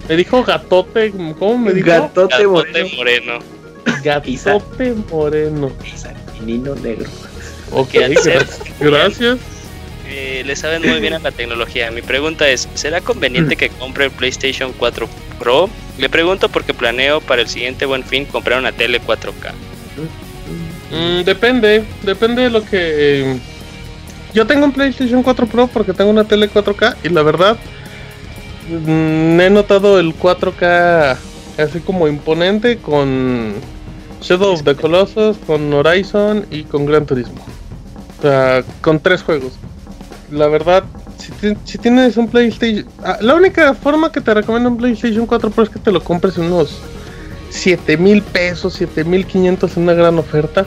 Me 0.08 0.16
dijo 0.16 0.42
gatote. 0.42 1.11
¿Cómo 1.38 1.58
me 1.58 1.74
dijo? 1.74 1.88
Gatote 1.88 2.36
Gatote 2.38 2.48
moreno. 2.48 2.95
Moreno. 2.95 3.40
Gatote 4.03 4.94
moreno. 5.11 5.72
Nino 6.45 6.76
negro. 6.76 7.10
Ok. 7.72 7.94
Gracias. 8.80 9.40
Eh, 10.10 10.44
le 10.45 10.56
saben 10.56 10.82
muy 10.88 11.00
bien 11.00 11.14
a 11.14 11.19
la 11.19 11.32
tecnología. 11.34 11.92
Mi 11.92 12.02
pregunta 12.02 12.48
es, 12.48 12.68
¿será 12.74 13.02
conveniente 13.02 13.56
que 13.56 13.69
compre 13.69 14.06
el 14.06 14.11
PlayStation 14.11 14.74
4 14.77 15.08
Pro? 15.40 15.69
Le 15.98 16.10
pregunto 16.10 16.50
porque 16.50 16.74
planeo 16.74 17.22
para 17.22 17.42
el 17.42 17.48
siguiente 17.48 17.86
buen 17.86 18.03
fin 18.03 18.26
comprar 18.26 18.60
una 18.60 18.72
tele 18.72 19.02
4K. 19.02 19.52
Mm, 20.92 21.24
depende, 21.24 21.84
depende 22.03 22.44
de 22.44 22.50
lo 22.50 22.64
que... 22.64 22.77
eh, 23.32 23.40
yo 24.34 24.45
tengo 24.45 24.66
un 24.66 24.72
PlayStation 24.72 25.24
4 25.24 25.48
Pro 25.48 25.68
porque 25.68 25.94
tengo 25.94 26.10
una 26.10 26.24
tele 26.24 26.50
4K 26.50 26.98
y 27.03 27.10
la 27.10 27.24
verdad 27.24 27.58
mm, 28.69 29.40
he 29.40 29.50
notado 29.50 30.00
el 30.00 30.16
4K 30.16 31.18
así 31.58 31.80
como 31.80 32.08
imponente 32.08 32.77
con 32.77 33.56
Shadow 34.22 34.53
of 34.53 34.64
the 34.64 34.76
Colossus, 34.76 35.38
con 35.45 35.74
Horizon 35.74 36.45
y 36.52 36.64
con 36.64 36.86
Gran 36.86 37.06
Turismo. 37.06 37.44
O 38.19 38.22
sea, 38.22 38.64
con 38.82 39.00
tres 39.00 39.24
juegos. 39.24 39.53
La 40.32 40.48
verdad, 40.48 40.84
si, 41.18 41.56
si 41.64 41.78
tienes 41.78 42.18
un 42.18 42.28
PlayStation... 42.28 42.86
ah, 43.04 43.18
la 43.22 43.36
única 43.36 43.74
forma 43.74 44.12
que 44.12 44.20
te 44.22 44.34
recomiendo 44.34 44.70
un 44.70 44.78
PlayStation 44.78 45.26
4 45.26 45.50
Pro 45.52 45.64
es 45.64 45.70
que 45.70 45.80
te 45.80 45.92
lo 45.92 46.04
compres 46.04 46.38
unos 46.38 46.78
7 47.50 47.98
mil 47.98 48.22
pesos, 48.22 48.74
7 48.74 49.04
mil 49.06 49.26
500 49.26 49.78
en 49.78 49.84
una 49.84 49.94
gran 49.94 50.18
oferta. 50.20 50.66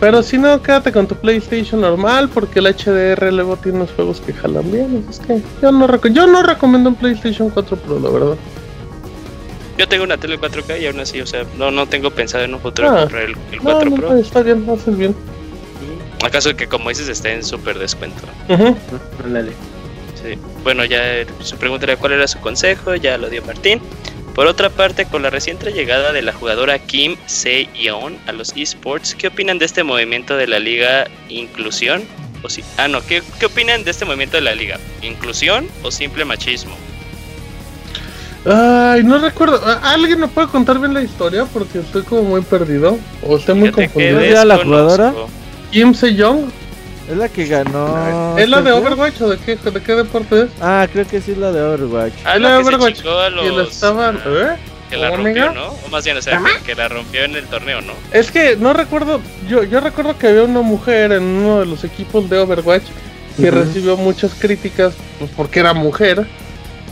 Pero 0.00 0.22
si 0.22 0.38
no, 0.38 0.60
quédate 0.62 0.90
con 0.90 1.06
tu 1.06 1.14
PlayStation 1.16 1.80
normal 1.80 2.28
porque 2.32 2.58
el 2.60 2.66
HDR 2.66 3.32
luego 3.32 3.56
tiene 3.56 3.78
unos 3.78 3.90
juegos 3.92 4.20
que 4.20 4.32
jalan 4.32 4.70
bien. 4.72 5.04
Es 5.08 5.18
que 5.20 5.40
yo 5.62 5.70
no, 5.70 5.86
reco- 5.86 6.12
yo 6.12 6.26
no 6.26 6.42
recomiendo 6.42 6.88
un 6.90 6.96
PlayStation 6.96 7.50
4 7.50 7.76
Pro, 7.76 8.00
la 8.00 8.08
verdad. 8.10 8.36
Yo 9.78 9.88
tengo 9.88 10.04
una 10.04 10.16
tele 10.16 10.38
4K 10.38 10.80
y 10.80 10.86
aún 10.86 11.00
así, 11.00 11.20
o 11.20 11.26
sea, 11.26 11.44
no, 11.58 11.70
no 11.70 11.86
tengo 11.86 12.10
pensado 12.10 12.44
en 12.44 12.54
un 12.54 12.60
futuro 12.60 12.90
Ah, 12.90 13.00
comprar 13.00 13.22
el, 13.24 13.30
el 13.52 13.58
No, 13.58 13.62
4 13.64 13.90
no, 13.90 13.96
Pro. 13.96 14.10
no, 14.12 14.16
está 14.18 14.42
bien, 14.42 14.64
haces 14.70 14.96
bien. 14.96 15.14
¿Acaso 16.24 16.56
que 16.56 16.66
como 16.66 16.88
dices 16.88 17.08
está 17.08 17.30
en 17.30 17.44
súper 17.44 17.78
descuento? 17.78 18.22
Ándale. 19.24 19.52
Sí. 20.22 20.38
Bueno, 20.62 20.84
ya 20.84 21.00
su 21.40 21.56
pregunta 21.56 21.84
era 21.84 21.96
cuál 21.96 22.12
era 22.12 22.26
su 22.26 22.40
consejo, 22.40 22.94
ya 22.94 23.18
lo 23.18 23.28
dio 23.28 23.42
Martín. 23.44 23.80
Por 24.34 24.46
otra 24.48 24.68
parte, 24.70 25.04
con 25.06 25.22
la 25.22 25.30
reciente 25.30 25.70
llegada 25.70 26.12
de 26.12 26.22
la 26.22 26.32
jugadora 26.32 26.78
Kim 26.80 27.16
Se-yeon 27.26 28.16
a 28.26 28.32
los 28.32 28.52
esports, 28.56 29.14
¿qué 29.14 29.28
opinan 29.28 29.58
de 29.58 29.66
este 29.66 29.84
movimiento 29.84 30.36
de 30.36 30.46
la 30.48 30.58
liga 30.58 31.06
inclusión? 31.28 32.02
O 32.42 32.48
si, 32.48 32.64
ah, 32.78 32.88
no, 32.88 33.00
¿qué, 33.06 33.22
¿qué 33.38 33.46
opinan 33.46 33.84
de 33.84 33.90
este 33.92 34.04
movimiento 34.04 34.36
de 34.36 34.42
la 34.42 34.54
liga? 34.54 34.80
¿Inclusión 35.02 35.68
o 35.82 35.90
simple 35.90 36.24
machismo? 36.24 36.74
Ay, 38.46 39.02
no 39.04 39.18
recuerdo. 39.18 39.60
¿a- 39.64 39.92
¿Alguien 39.94 40.20
me 40.20 40.28
puede 40.28 40.48
contar 40.48 40.78
bien 40.78 40.92
la 40.92 41.02
historia? 41.02 41.44
Porque 41.46 41.78
estoy 41.78 42.02
como 42.02 42.22
muy 42.24 42.42
perdido. 42.42 42.98
O 43.22 43.36
estoy 43.36 43.54
muy 43.54 43.68
Fíjate 43.68 43.82
que 43.88 43.92
confundido. 43.92 44.20
¿Es 44.40 44.44
la 44.44 44.58
jugadora? 44.58 45.14
Kim 45.74 45.92
Se-young. 45.92 46.52
Es 47.10 47.16
la 47.16 47.28
que 47.28 47.46
ganó. 47.46 48.38
¿Es 48.38 48.48
la 48.48 48.62
de. 48.62 48.70
Overwatch 48.70 49.20
o 49.22 49.28
de 49.28 49.38
qué, 49.38 49.56
de 49.56 49.82
qué 49.82 49.94
deporte 49.96 50.42
es? 50.42 50.48
Ah, 50.60 50.86
creo 50.90 51.04
que 51.04 51.20
sí 51.20 51.32
es 51.32 51.38
la 51.38 51.50
de 51.50 51.60
Overwatch. 51.60 52.12
Ah, 52.24 52.36
Es 52.36 52.40
la 52.40 52.48
se 52.50 52.62
Overwatch. 52.62 53.00
Y 53.00 53.04
la 53.04 53.30
los... 53.30 53.72
estaban. 53.72 54.16
¿Eh? 54.24 54.54
Que 54.88 54.96
la 54.96 55.10
¿Cómo, 55.10 55.24
rompió, 55.24 55.46
amiga? 55.46 55.60
¿no? 55.60 55.74
O 55.84 55.88
más 55.90 56.04
bien, 56.04 56.16
o 56.16 56.22
sea, 56.22 56.40
que, 56.40 56.64
que 56.64 56.74
la 56.76 56.86
rompió 56.88 57.24
en 57.24 57.34
el 57.34 57.44
torneo, 57.46 57.80
¿no? 57.80 57.92
Es 58.12 58.30
que 58.30 58.54
no 58.54 58.72
recuerdo, 58.72 59.20
yo, 59.48 59.64
yo 59.64 59.80
recuerdo 59.80 60.16
que 60.16 60.28
había 60.28 60.44
una 60.44 60.60
mujer 60.62 61.10
en 61.10 61.24
uno 61.24 61.58
de 61.58 61.66
los 61.66 61.82
equipos 61.82 62.30
de 62.30 62.38
Overwatch 62.38 62.84
que 63.36 63.50
recibió 63.50 63.96
muchas 63.96 64.32
críticas 64.34 64.94
pues, 65.18 65.28
porque 65.36 65.58
era 65.58 65.74
mujer. 65.74 66.24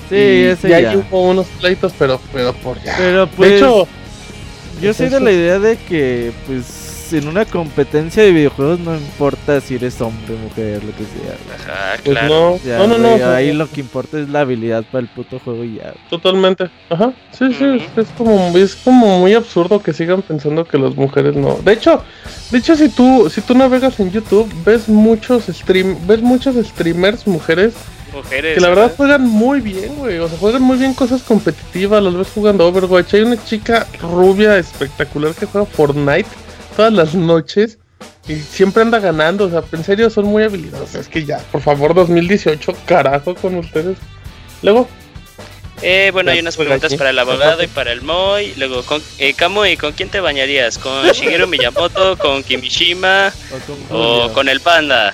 Sí, 0.08 0.16
y, 0.16 0.44
ese 0.46 0.70
y 0.70 0.72
ahí 0.72 0.82
ya. 0.82 0.96
hubo 0.96 1.30
unos 1.30 1.46
pleitos, 1.60 1.92
pero, 1.96 2.20
pero 2.32 2.52
por 2.52 2.82
ya. 2.82 2.96
Pero 2.98 3.28
pues. 3.28 3.50
de 3.50 3.56
hecho, 3.58 3.86
Yo 4.80 4.92
soy 4.92 5.08
de 5.08 5.20
la 5.20 5.30
idea 5.30 5.58
de 5.60 5.76
que, 5.76 6.32
pues, 6.48 6.81
en 7.12 7.28
una 7.28 7.44
competencia 7.44 8.23
de 8.23 8.32
videojuegos 8.32 8.81
no 8.81 8.94
importa 8.94 9.60
si 9.60 9.74
eres 9.76 10.00
hombre, 10.00 10.34
mujer, 10.36 10.82
lo 10.84 10.91
que 10.92 11.05
sea. 11.05 11.36
Ajá, 11.57 12.00
Pues 12.05 12.18
claro. 12.18 12.28
no, 12.28 12.58
Ya, 12.65 12.78
no, 12.78 12.86
no, 12.86 12.99
no. 12.99 13.15
o 13.15 13.31
ahí 13.34 13.52
lo 13.52 13.68
que 13.70 13.81
importa 13.81 14.18
es 14.18 14.28
la 14.28 14.41
habilidad 14.41 14.84
para 14.91 15.02
el 15.02 15.08
puto 15.08 15.39
juego 15.39 15.65
y 15.65 15.76
ya. 15.76 15.94
Totalmente. 16.10 16.70
Ajá. 16.91 17.12
Sí, 17.32 17.52
sí, 17.55 17.65
es 17.97 18.08
como 18.16 18.57
es 18.57 18.74
como 18.76 19.18
muy 19.20 19.34
absurdo 19.34 19.82
que 19.82 19.92
sigan 19.92 20.23
pensando 20.23 20.65
que 20.65 20.78
las 20.78 20.94
mujeres 20.97 21.34
no. 21.36 21.58
De 21.65 21.73
hecho, 21.73 22.02
de 22.50 22.58
hecho 22.58 22.76
si 22.76 22.89
tú 22.89 23.28
si 23.31 23.41
tú 23.41 23.55
navegas 23.55 23.99
en 24.00 24.10
YouTube, 24.10 24.52
ves 24.65 24.89
muchos 24.89 25.44
stream 25.47 25.97
ves 26.07 26.20
muchos 26.23 26.55
streamers 26.66 27.26
mujeres 27.26 27.74
Mujeres. 28.12 28.55
que 28.57 28.60
la 28.60 28.68
verdad 28.68 28.92
juegan 28.94 29.26
muy 29.26 29.62
bien, 29.62 29.94
güey. 29.97 30.18
O 30.18 30.28
sea, 30.28 30.36
juegan 30.39 30.60
muy 30.60 30.76
bien 30.76 30.92
cosas 30.92 31.23
competitivas, 31.23 32.02
las 32.02 32.15
ves 32.15 32.28
jugando 32.34 32.66
Overwatch. 32.68 33.15
Hay 33.15 33.23
una 33.23 33.42
chica 33.42 33.86
rubia 34.02 34.58
espectacular 34.58 35.34
que 35.34 35.47
juega 35.47 35.66
Fortnite 35.66 36.28
todas 36.73 36.92
las 36.92 37.15
noches 37.15 37.78
y 38.28 38.36
siempre 38.36 38.83
anda 38.83 38.99
ganando. 38.99 39.47
O 39.47 39.51
sea, 39.51 39.62
en 39.73 39.84
serio 39.84 40.10
son 40.10 40.26
muy 40.26 40.42
habilidosas. 40.42 40.94
Es 40.94 41.09
que 41.09 41.25
ya, 41.25 41.39
por 41.51 41.60
favor, 41.60 41.94
2018, 41.94 42.75
carajo 42.86 43.34
con 43.34 43.57
ustedes. 43.57 43.99
Luego, 44.62 44.89
Eh, 45.84 46.10
bueno, 46.12 46.31
hay 46.31 46.39
unas 46.39 46.57
preguntas 46.57 46.94
para 46.94 47.10
el 47.10 47.18
abogado 47.18 47.60
y 47.62 47.67
para 47.67 47.91
el 47.91 48.02
Moy. 48.02 48.55
Luego, 48.57 48.84
con, 48.84 49.02
eh, 49.18 49.34
Kamui, 49.34 49.76
¿con 49.76 49.92
quién 49.92 50.09
te 50.10 50.20
bañarías? 50.20 50.78
¿Con 50.78 51.05
Shigeru 51.12 51.49
Miyamoto? 51.49 52.17
¿Con 52.18 52.44
Kimishima? 52.44 53.33
¿O 53.91 54.31
con 54.33 54.49
el 54.49 54.60
panda? 54.60 55.12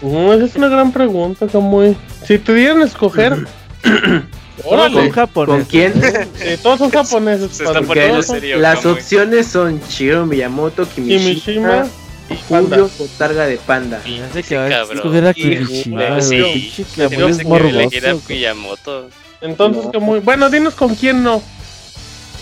Uh, 0.00 0.32
esa 0.34 0.44
es 0.44 0.54
una 0.54 0.68
gran 0.68 0.92
pregunta, 0.92 1.48
Kamui. 1.48 1.96
Si 2.24 2.38
te 2.38 2.54
dieran 2.54 2.82
a 2.82 2.84
escoger, 2.84 3.36
Con 4.62 4.78
órale. 4.78 5.10
japonés. 5.10 5.54
¿Con 5.56 5.64
quién? 5.64 5.92
Eh, 6.40 6.58
todos 6.62 6.78
son 6.78 6.90
japoneses. 6.90 7.50
Se 7.56 7.64
está 7.64 7.74
padre. 7.74 7.86
poniendo 7.86 8.22
serio. 8.22 8.58
Las 8.58 8.80
Kamui. 8.80 8.98
opciones 8.98 9.46
son 9.46 9.80
Shigeru 9.88 10.26
Miyamoto, 10.26 10.86
Kimishima 10.88 11.24
Kimishima, 11.24 11.86
y 12.28 12.34
Panda. 12.48 12.76
Julio 12.76 12.90
Botarga 12.98 13.46
de 13.46 13.56
Panda. 13.58 14.00
Sí, 14.04 14.42
que 14.42 14.56
va 14.56 14.64
a 14.66 14.82
escoger 14.82 15.26
a 15.26 15.32
Sí, 15.34 15.40
Kimishima, 15.42 16.20
sí. 16.20 16.72
Que 16.96 17.06
güey. 17.06 18.22
Miyamoto. 18.28 19.08
Entonces, 19.40 19.84
No. 19.86 19.92
Kamui. 19.92 20.20
Bueno, 20.20 20.50
dinos 20.50 20.74
con 20.74 20.94
quién 20.94 21.22
no. 21.22 21.42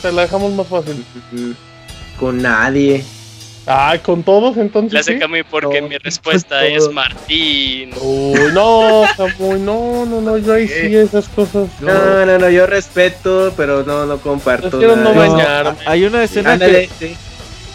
Te 0.03 0.13
la 0.13 0.23
dejamos 0.23 0.53
más 0.53 0.67
fácil. 0.67 1.05
Con 2.19 2.43
nadie. 2.43 3.05
Ay, 3.69 3.99
con 3.99 4.23
todos, 4.23 4.57
entonces. 4.57 4.99
Hace 5.01 5.13
sí? 5.15 5.19
Kamui 5.19 5.43
porque 5.43 5.81
No, 5.83 5.89
mi 5.89 5.99
respuesta 5.99 6.61
todo. 6.61 6.69
es 6.69 6.91
Martín. 6.91 7.91
Uy, 8.01 8.41
no, 8.55 9.05
no, 9.59 10.07
no, 10.07 10.21
no, 10.23 10.39
yo 10.39 10.55
ahí 10.55 10.67
sí 10.67 10.97
esas 10.97 11.29
cosas. 11.29 11.69
No, 11.81 12.25
no, 12.27 12.39
no, 12.39 12.49
yo 12.51 12.67
respeto, 12.67 13.53
pero 13.57 13.83
no, 13.85 14.07
no 14.07 14.19
comparto. 14.19 14.81
No 14.81 14.97
No, 14.97 15.15
bañarme. 15.15 15.79
hay 15.87 16.05
una 16.05 16.23
escena 16.25 16.53
Ándale, 16.55 16.89
que 16.99 17.09
sí. 17.09 17.17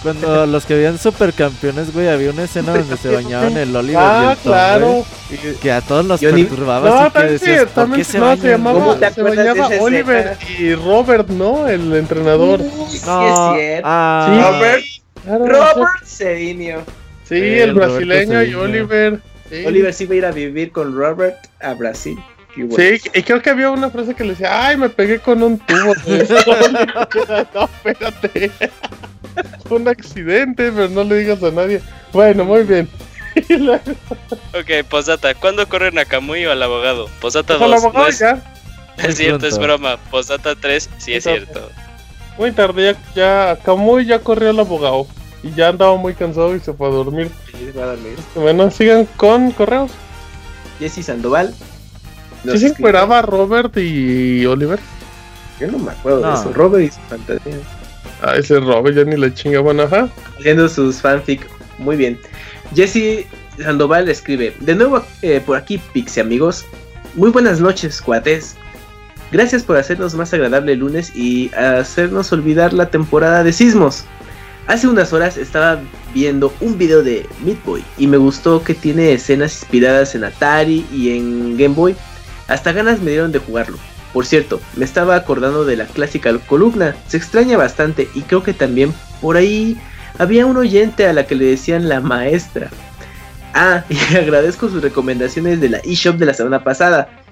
cuando 0.01 0.45
los 0.47 0.65
que 0.65 0.73
veían 0.75 0.97
supercampeones, 0.97 1.93
güey, 1.93 2.07
había 2.09 2.31
una 2.31 2.43
escena 2.45 2.73
donde 2.77 2.97
se 2.97 3.09
bañaban 3.09 3.55
el 3.55 3.75
Oliver 3.75 4.01
y 4.01 4.05
Ah, 4.05 4.29
el 4.31 4.37
Tom, 4.37 4.51
claro. 4.51 4.87
güey, 4.87 5.55
que 5.61 5.71
a 5.71 5.81
todos 5.81 6.05
los 6.05 6.19
perturbaba 6.19 6.89
No, 6.89 6.95
así 6.95 7.03
que 7.05 7.11
también, 7.11 7.39
decías, 7.39 7.61
sí, 7.61 7.67
¿por 7.75 7.91
qué 7.93 8.03
se 8.03 8.19
no, 8.19 8.35
se 8.35 8.47
llamaba, 8.49 8.79
¿Cómo 8.79 8.95
te 8.95 9.13
se 9.13 9.21
bañaba 9.21 9.67
Oliver 9.79 10.37
escena? 10.41 10.59
y 10.59 10.73
Robert, 10.75 11.29
¿no? 11.29 11.67
El 11.67 11.93
entrenador. 11.93 12.61
Uy, 12.61 12.67
sí 12.97 13.01
No, 13.05 13.55
es 13.55 13.61
cierto. 13.61 13.87
ah, 13.89 14.27
Sí. 14.27 14.41
Robert, 14.41 14.83
Claro, 15.23 15.45
Robert 15.47 16.05
Cedinio. 16.05 16.83
Sí, 17.23 17.35
Sí, 17.35 17.35
el 17.35 17.69
el 17.69 17.75
Roberto 17.75 17.95
brasileño 17.95 18.41
y 18.41 18.45
Cedinho. 18.45 18.61
Oliver. 18.61 19.19
Sí. 19.49 19.65
Oliver 19.65 19.93
sí 19.93 20.05
va 20.05 20.13
a 20.13 20.17
ir 20.17 20.25
a 20.25 20.31
vivir 20.31 20.71
con 20.71 20.95
Robert 20.95 21.37
a 21.61 21.73
Brasil. 21.73 22.17
Bueno. 22.55 22.75
Sí, 22.77 23.09
y 23.13 23.23
creo 23.23 23.41
que 23.41 23.49
había 23.49 23.71
una 23.71 23.89
frase 23.89 24.13
que 24.13 24.23
le 24.23 24.31
decía, 24.31 24.67
ay, 24.67 24.77
me 24.77 24.89
pegué 24.89 25.19
con 25.19 25.41
un 25.41 25.57
tubo. 25.59 25.93
no, 27.53 27.63
espérate. 27.63 28.51
Fue 29.67 29.77
un 29.79 29.87
accidente, 29.87 30.71
pero 30.71 30.89
no 30.89 31.03
le 31.03 31.17
digas 31.17 31.41
a 31.43 31.51
nadie. 31.51 31.81
Bueno, 32.11 32.45
muy 32.45 32.63
bien. 32.63 32.87
Ok, 34.53 34.87
posdata. 34.87 35.33
¿Cuándo 35.33 35.67
corren 35.67 35.97
a 35.97 36.05
Kamui 36.05 36.45
o 36.45 36.51
al 36.51 36.61
abogado? 36.61 37.09
Posdata 37.19 37.57
pues, 37.57 37.59
2. 37.59 37.71
al 37.71 37.73
abogado 37.73 38.03
no 38.03 38.09
es, 38.09 38.19
ya. 38.19 38.41
es 38.97 39.15
cierto, 39.15 39.47
es 39.47 39.57
broma. 39.57 39.97
Posdata 40.11 40.55
3, 40.55 40.89
sí 40.97 41.13
es 41.13 41.23
cierto. 41.23 41.71
Muy 42.37 42.51
tarde, 42.51 42.95
ya, 43.15 43.53
ya 43.55 43.59
Camuy 43.63 44.05
ya 44.05 44.19
corrió 44.19 44.49
al 44.49 44.59
abogado. 44.59 45.07
Y 45.43 45.51
ya 45.51 45.69
andaba 45.69 45.97
muy 45.97 46.13
cansado 46.13 46.55
y 46.55 46.59
se 46.59 46.73
fue 46.73 46.87
a 46.87 46.91
dormir. 46.91 47.29
Sí, 47.51 47.71
va 47.77 47.83
a 47.83 47.87
dormir. 47.87 48.15
Bueno, 48.35 48.71
sigan 48.71 49.05
con 49.17 49.51
correos. 49.51 49.91
Jesse 50.79 51.05
Sandoval. 51.05 51.53
¿Sí 52.43 52.57
se 52.57 52.67
encueraba 52.67 53.21
Robert 53.21 53.75
y 53.77 54.45
Oliver? 54.45 54.79
Yo 55.59 55.67
no 55.67 55.79
me 55.79 55.91
acuerdo 55.91 56.27
de 56.27 56.33
eso. 56.33 56.51
Robert 56.53 56.83
y 56.83 56.89
su 56.89 56.99
fantasía. 57.09 57.55
Ah, 58.21 58.35
ese 58.37 58.59
Robert 58.59 58.95
ya 58.95 59.03
ni 59.03 59.17
le 59.17 59.33
chinga. 59.33 59.59
Bueno, 59.59 59.83
ajá. 59.83 60.09
Haciendo 60.39 60.67
sus 60.67 61.01
fanfic. 61.01 61.47
Muy 61.77 61.95
bien. 61.95 62.19
Jesse 62.73 63.25
Sandoval 63.57 64.09
escribe: 64.09 64.55
De 64.59 64.75
nuevo 64.75 65.03
eh, 65.21 65.41
por 65.45 65.57
aquí, 65.57 65.77
Pixie 65.93 66.21
amigos. 66.21 66.65
Muy 67.15 67.31
buenas 67.31 67.59
noches, 67.59 68.01
cuates. 68.01 68.55
Gracias 69.33 69.63
por 69.63 69.77
hacernos 69.77 70.13
más 70.13 70.31
agradable 70.31 70.73
el 70.73 70.79
lunes 70.79 71.15
y 71.15 71.51
hacernos 71.55 72.31
olvidar 72.31 72.71
la 72.71 72.91
temporada 72.91 73.43
de 73.43 73.51
sismos. 73.51 74.05
Hace 74.67 74.87
unas 74.87 75.11
horas 75.11 75.37
estaba 75.37 75.79
viendo 76.13 76.53
un 76.61 76.77
video 76.77 77.01
de 77.01 77.27
Meat 77.43 77.57
Boy 77.65 77.83
y 77.97 78.05
me 78.05 78.17
gustó 78.17 78.63
que 78.63 78.75
tiene 78.75 79.11
escenas 79.11 79.59
inspiradas 79.59 80.13
en 80.13 80.23
Atari 80.23 80.85
y 80.93 81.17
en 81.17 81.57
Game 81.57 81.73
Boy. 81.73 81.95
Hasta 82.47 82.73
ganas 82.73 83.01
me 83.01 83.09
dieron 83.09 83.31
de 83.31 83.39
jugarlo. 83.39 83.77
Por 84.13 84.27
cierto, 84.27 84.61
me 84.75 84.85
estaba 84.85 85.15
acordando 85.15 85.65
de 85.65 85.77
la 85.77 85.87
clásica 85.87 86.31
columna. 86.37 86.95
Se 87.07 87.17
extraña 87.17 87.57
bastante 87.57 88.07
y 88.13 88.21
creo 88.21 88.43
que 88.43 88.53
también 88.53 88.93
por 89.19 89.35
ahí 89.35 89.81
había 90.19 90.45
un 90.45 90.57
oyente 90.57 91.07
a 91.07 91.13
la 91.13 91.25
que 91.25 91.33
le 91.33 91.45
decían 91.45 91.89
la 91.89 92.01
maestra. 92.01 92.69
Ah, 93.55 93.83
y 93.89 94.15
agradezco 94.15 94.69
sus 94.69 94.83
recomendaciones 94.83 95.59
de 95.59 95.69
la 95.69 95.79
eShop 95.79 96.17
de 96.17 96.27
la 96.27 96.35
semana 96.35 96.63
pasada. 96.63 97.22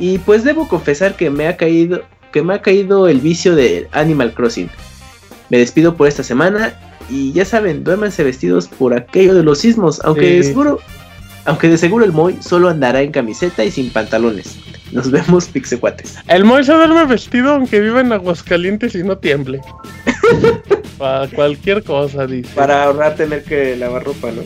Y 0.00 0.18
pues 0.18 0.42
debo 0.42 0.66
confesar 0.66 1.14
que 1.14 1.30
me 1.30 1.46
ha 1.46 1.56
caído 1.56 2.02
que 2.32 2.42
me 2.42 2.54
ha 2.54 2.62
caído 2.62 3.08
el 3.08 3.20
vicio 3.20 3.54
de 3.54 3.88
Animal 3.92 4.32
Crossing. 4.34 4.70
Me 5.48 5.58
despido 5.58 5.96
por 5.96 6.08
esta 6.08 6.22
semana 6.22 6.74
y 7.08 7.32
ya 7.32 7.44
saben, 7.44 7.82
duérmanse 7.82 8.22
vestidos 8.22 8.68
por 8.68 8.94
aquello 8.94 9.34
de 9.34 9.42
los 9.42 9.58
sismos, 9.58 10.00
aunque 10.04 10.26
Sí. 10.26 10.36
de 10.36 10.42
seguro 10.44 10.80
aunque 11.46 11.68
de 11.68 11.78
seguro 11.78 12.04
el 12.04 12.12
Moy 12.12 12.36
solo 12.40 12.68
andará 12.68 13.00
en 13.02 13.10
camiseta 13.12 13.64
y 13.64 13.70
sin 13.70 13.90
pantalones. 13.90 14.56
Nos 14.92 15.10
vemos, 15.10 15.46
pixecuates. 15.46 16.16
El 16.28 16.44
Moy 16.44 16.64
se 16.64 16.72
duerme 16.72 17.04
vestido 17.06 17.54
aunque 17.54 17.80
viva 17.80 18.00
en 18.00 18.12
Aguascalientes 18.12 18.94
y 18.94 19.02
no 19.02 19.18
tiemble. 19.18 19.60
Para 20.98 21.28
cualquier 21.28 21.82
cosa, 21.82 22.26
dice. 22.26 22.50
Para 22.54 22.84
ahorrar 22.84 23.16
tener 23.16 23.42
que 23.42 23.74
lavar 23.76 24.04
ropa, 24.04 24.30
¿no? 24.30 24.42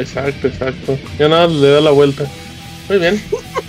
Exacto, 0.00 0.48
exacto. 0.48 0.98
Ya 1.18 1.28
nada 1.28 1.46
le 1.46 1.68
da 1.70 1.80
la 1.80 1.90
vuelta. 1.90 2.24
Muy 2.88 2.98
bien. 2.98 3.20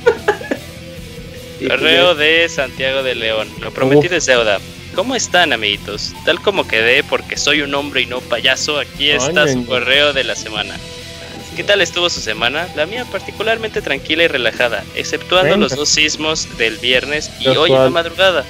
Y 1.61 1.67
pues 1.67 1.80
Correo 1.80 2.15
de 2.15 2.49
Santiago 2.49 3.03
de 3.03 3.14
León. 3.14 3.48
Lo 3.61 3.72
prometido 3.72 4.15
es 4.15 4.25
deuda. 4.25 4.59
¿Cómo 4.95 5.15
están, 5.15 5.53
amiguitos? 5.53 6.11
Tal 6.25 6.41
como 6.41 6.67
quedé, 6.67 7.03
porque 7.03 7.38
soy 7.38 7.61
un 7.61 7.73
hombre 7.75 8.01
y 8.01 8.07
no 8.07 8.19
payaso, 8.19 8.80
aquí 8.80 9.11
está 9.11 9.48
su 9.48 9.65
correo 9.67 10.11
de 10.11 10.23
la 10.23 10.35
semana. 10.35 10.75
¿Qué 11.56 11.64
tal 11.64 11.81
estuvo 11.81 12.09
su 12.09 12.19
semana? 12.19 12.67
La 12.75 12.88
mía 12.88 13.06
particularmente 13.11 13.81
tranquila 13.81 14.23
y 14.23 14.27
relajada, 14.27 14.83
exceptuando 14.95 15.56
los 15.57 15.75
dos 15.75 15.90
sismos 15.90 16.57
del 16.57 16.77
viernes 16.77 17.30
y 17.40 17.49
hoy 17.49 17.72
en 17.72 17.83
la 17.83 17.90
madrugada, 17.90 18.43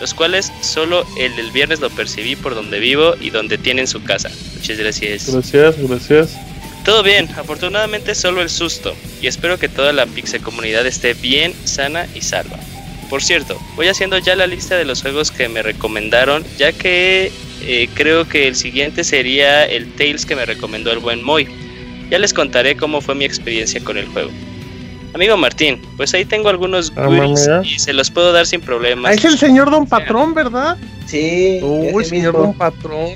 los 0.00 0.14
cuales 0.14 0.50
solo 0.62 1.06
el 1.18 1.36
del 1.36 1.50
viernes 1.50 1.80
lo 1.80 1.90
percibí 1.90 2.34
por 2.34 2.54
donde 2.54 2.78
vivo 2.78 3.14
y 3.20 3.30
donde 3.30 3.58
tienen 3.58 3.86
su 3.86 4.02
casa. 4.02 4.30
Muchas 4.54 4.78
gracias. 4.78 5.30
Gracias, 5.30 5.76
gracias. 5.78 6.47
Todo 6.88 7.02
bien, 7.02 7.28
afortunadamente 7.36 8.14
solo 8.14 8.40
el 8.40 8.48
susto, 8.48 8.94
y 9.20 9.26
espero 9.26 9.58
que 9.58 9.68
toda 9.68 9.92
la 9.92 10.06
Pixel 10.06 10.40
comunidad 10.40 10.86
esté 10.86 11.12
bien, 11.12 11.52
sana 11.64 12.06
y 12.14 12.22
salva. 12.22 12.56
Por 13.10 13.22
cierto, 13.22 13.60
voy 13.76 13.88
haciendo 13.88 14.16
ya 14.16 14.34
la 14.34 14.46
lista 14.46 14.74
de 14.74 14.86
los 14.86 15.02
juegos 15.02 15.30
que 15.30 15.50
me 15.50 15.60
recomendaron, 15.62 16.42
ya 16.56 16.72
que 16.72 17.30
eh, 17.60 17.88
creo 17.92 18.26
que 18.26 18.48
el 18.48 18.56
siguiente 18.56 19.04
sería 19.04 19.66
el 19.66 19.92
Tales 19.96 20.24
que 20.24 20.34
me 20.34 20.46
recomendó 20.46 20.90
el 20.90 21.00
buen 21.00 21.22
Moy. 21.22 21.46
Ya 22.08 22.18
les 22.18 22.32
contaré 22.32 22.74
cómo 22.74 23.02
fue 23.02 23.14
mi 23.14 23.26
experiencia 23.26 23.84
con 23.84 23.98
el 23.98 24.06
juego. 24.06 24.30
Amigo 25.12 25.36
Martín, 25.36 25.82
pues 25.98 26.14
ahí 26.14 26.24
tengo 26.24 26.48
algunos 26.48 26.90
Ah, 26.96 27.04
goodies 27.04 27.46
y 27.64 27.78
se 27.78 27.92
los 27.92 28.10
puedo 28.10 28.32
dar 28.32 28.46
sin 28.46 28.62
Ah, 28.62 28.64
problemas. 28.64 29.14
es 29.14 29.26
el 29.26 29.36
señor 29.38 29.70
Don 29.70 29.86
Patrón, 29.86 30.32
¿verdad? 30.32 30.78
Sí. 31.06 31.58
Uy, 31.62 32.02
señor 32.06 32.32
mismo. 32.32 32.46
Don 32.46 32.54
Patrón. 32.54 33.10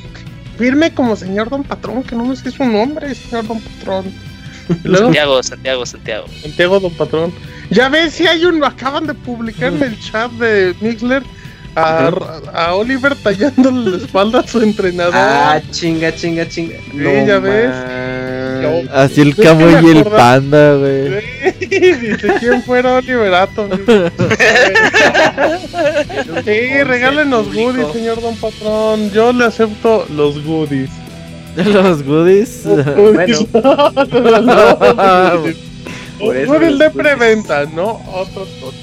Firme 0.62 0.94
como 0.94 1.16
señor 1.16 1.50
Don 1.50 1.65
Patrón, 1.65 2.05
que 2.05 2.15
no 2.15 2.24
me 2.24 2.36
sé 2.36 2.52
su 2.52 2.65
nombre, 2.65 3.12
señor 3.16 3.49
Don 3.49 3.60
Patrón. 3.60 4.05
Luego, 4.84 5.07
Santiago, 5.07 5.42
Santiago, 5.42 5.86
Santiago. 5.86 6.26
Santiago 6.41 6.78
Don 6.78 6.94
Patrón. 6.94 7.34
Ya 7.70 7.89
ves, 7.89 8.12
si 8.12 8.28
hay 8.28 8.44
un, 8.44 8.62
acaban 8.62 9.08
de 9.08 9.15
publicar 9.15 9.73
en 9.73 9.82
el 9.82 9.99
chat 9.99 10.31
de 10.31 10.73
Mixler 10.81 11.24
a, 11.74 12.12
a 12.55 12.74
Oliver 12.76 13.16
tallándole 13.16 13.91
la 13.91 13.97
espalda 13.97 14.39
a 14.39 14.47
su 14.47 14.60
entrenador. 14.60 15.15
Ah, 15.16 15.60
chinga, 15.73 16.15
chinga, 16.15 16.49
chinga. 16.49 16.76
Sí, 16.92 17.26
ya 17.26 17.41
ves. 17.41 18.89
Así 18.92 19.20
el 19.20 19.34
me 19.36 19.82
y 19.82 19.97
el 19.97 20.05
panda, 20.05 20.76
güey. 20.76 21.42
Dice, 21.66 22.16
¿quién 22.41 22.62
fuera 22.62 22.94
Oliverato? 22.94 23.68
Sí, 26.44 26.82
regálenos 26.84 27.52
goodies, 27.55 27.92
señor 27.92 28.20
Don 28.20 28.36
Patrón. 28.36 29.10
Yo 29.12 29.32
le 29.32 29.44
acepto 29.47 30.07
los 30.10 30.42
goodies. 30.44 30.91
Los 31.57 32.02
goodies. 32.02 32.62
Bueno. 32.65 33.39
Por 36.18 36.36
eso 36.36 36.52
No 36.52 36.57
el 36.66 36.78
de 36.78 36.84
los- 36.86 36.94
preventa, 36.94 37.65
¿no? 37.66 38.00
Otro 38.12 38.47
tonto. 38.60 38.76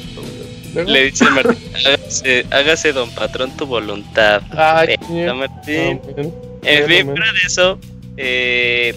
Le 0.92 1.06
dice 1.06 1.26
Martín, 1.32 1.58
hágase, 1.86 2.46
hágase, 2.52 2.94
don 2.94 3.10
patrón 3.12 3.56
tu 3.58 3.66
voluntad. 3.66 4.42
Ay, 4.56 4.96
Venga, 5.10 5.34
Martín. 5.34 6.00
también. 6.00 6.34
En 6.64 6.86
fin, 6.88 7.06
fuera 7.08 7.26
de 7.32 7.40
eso, 7.48 7.80
eh, 8.18 8.96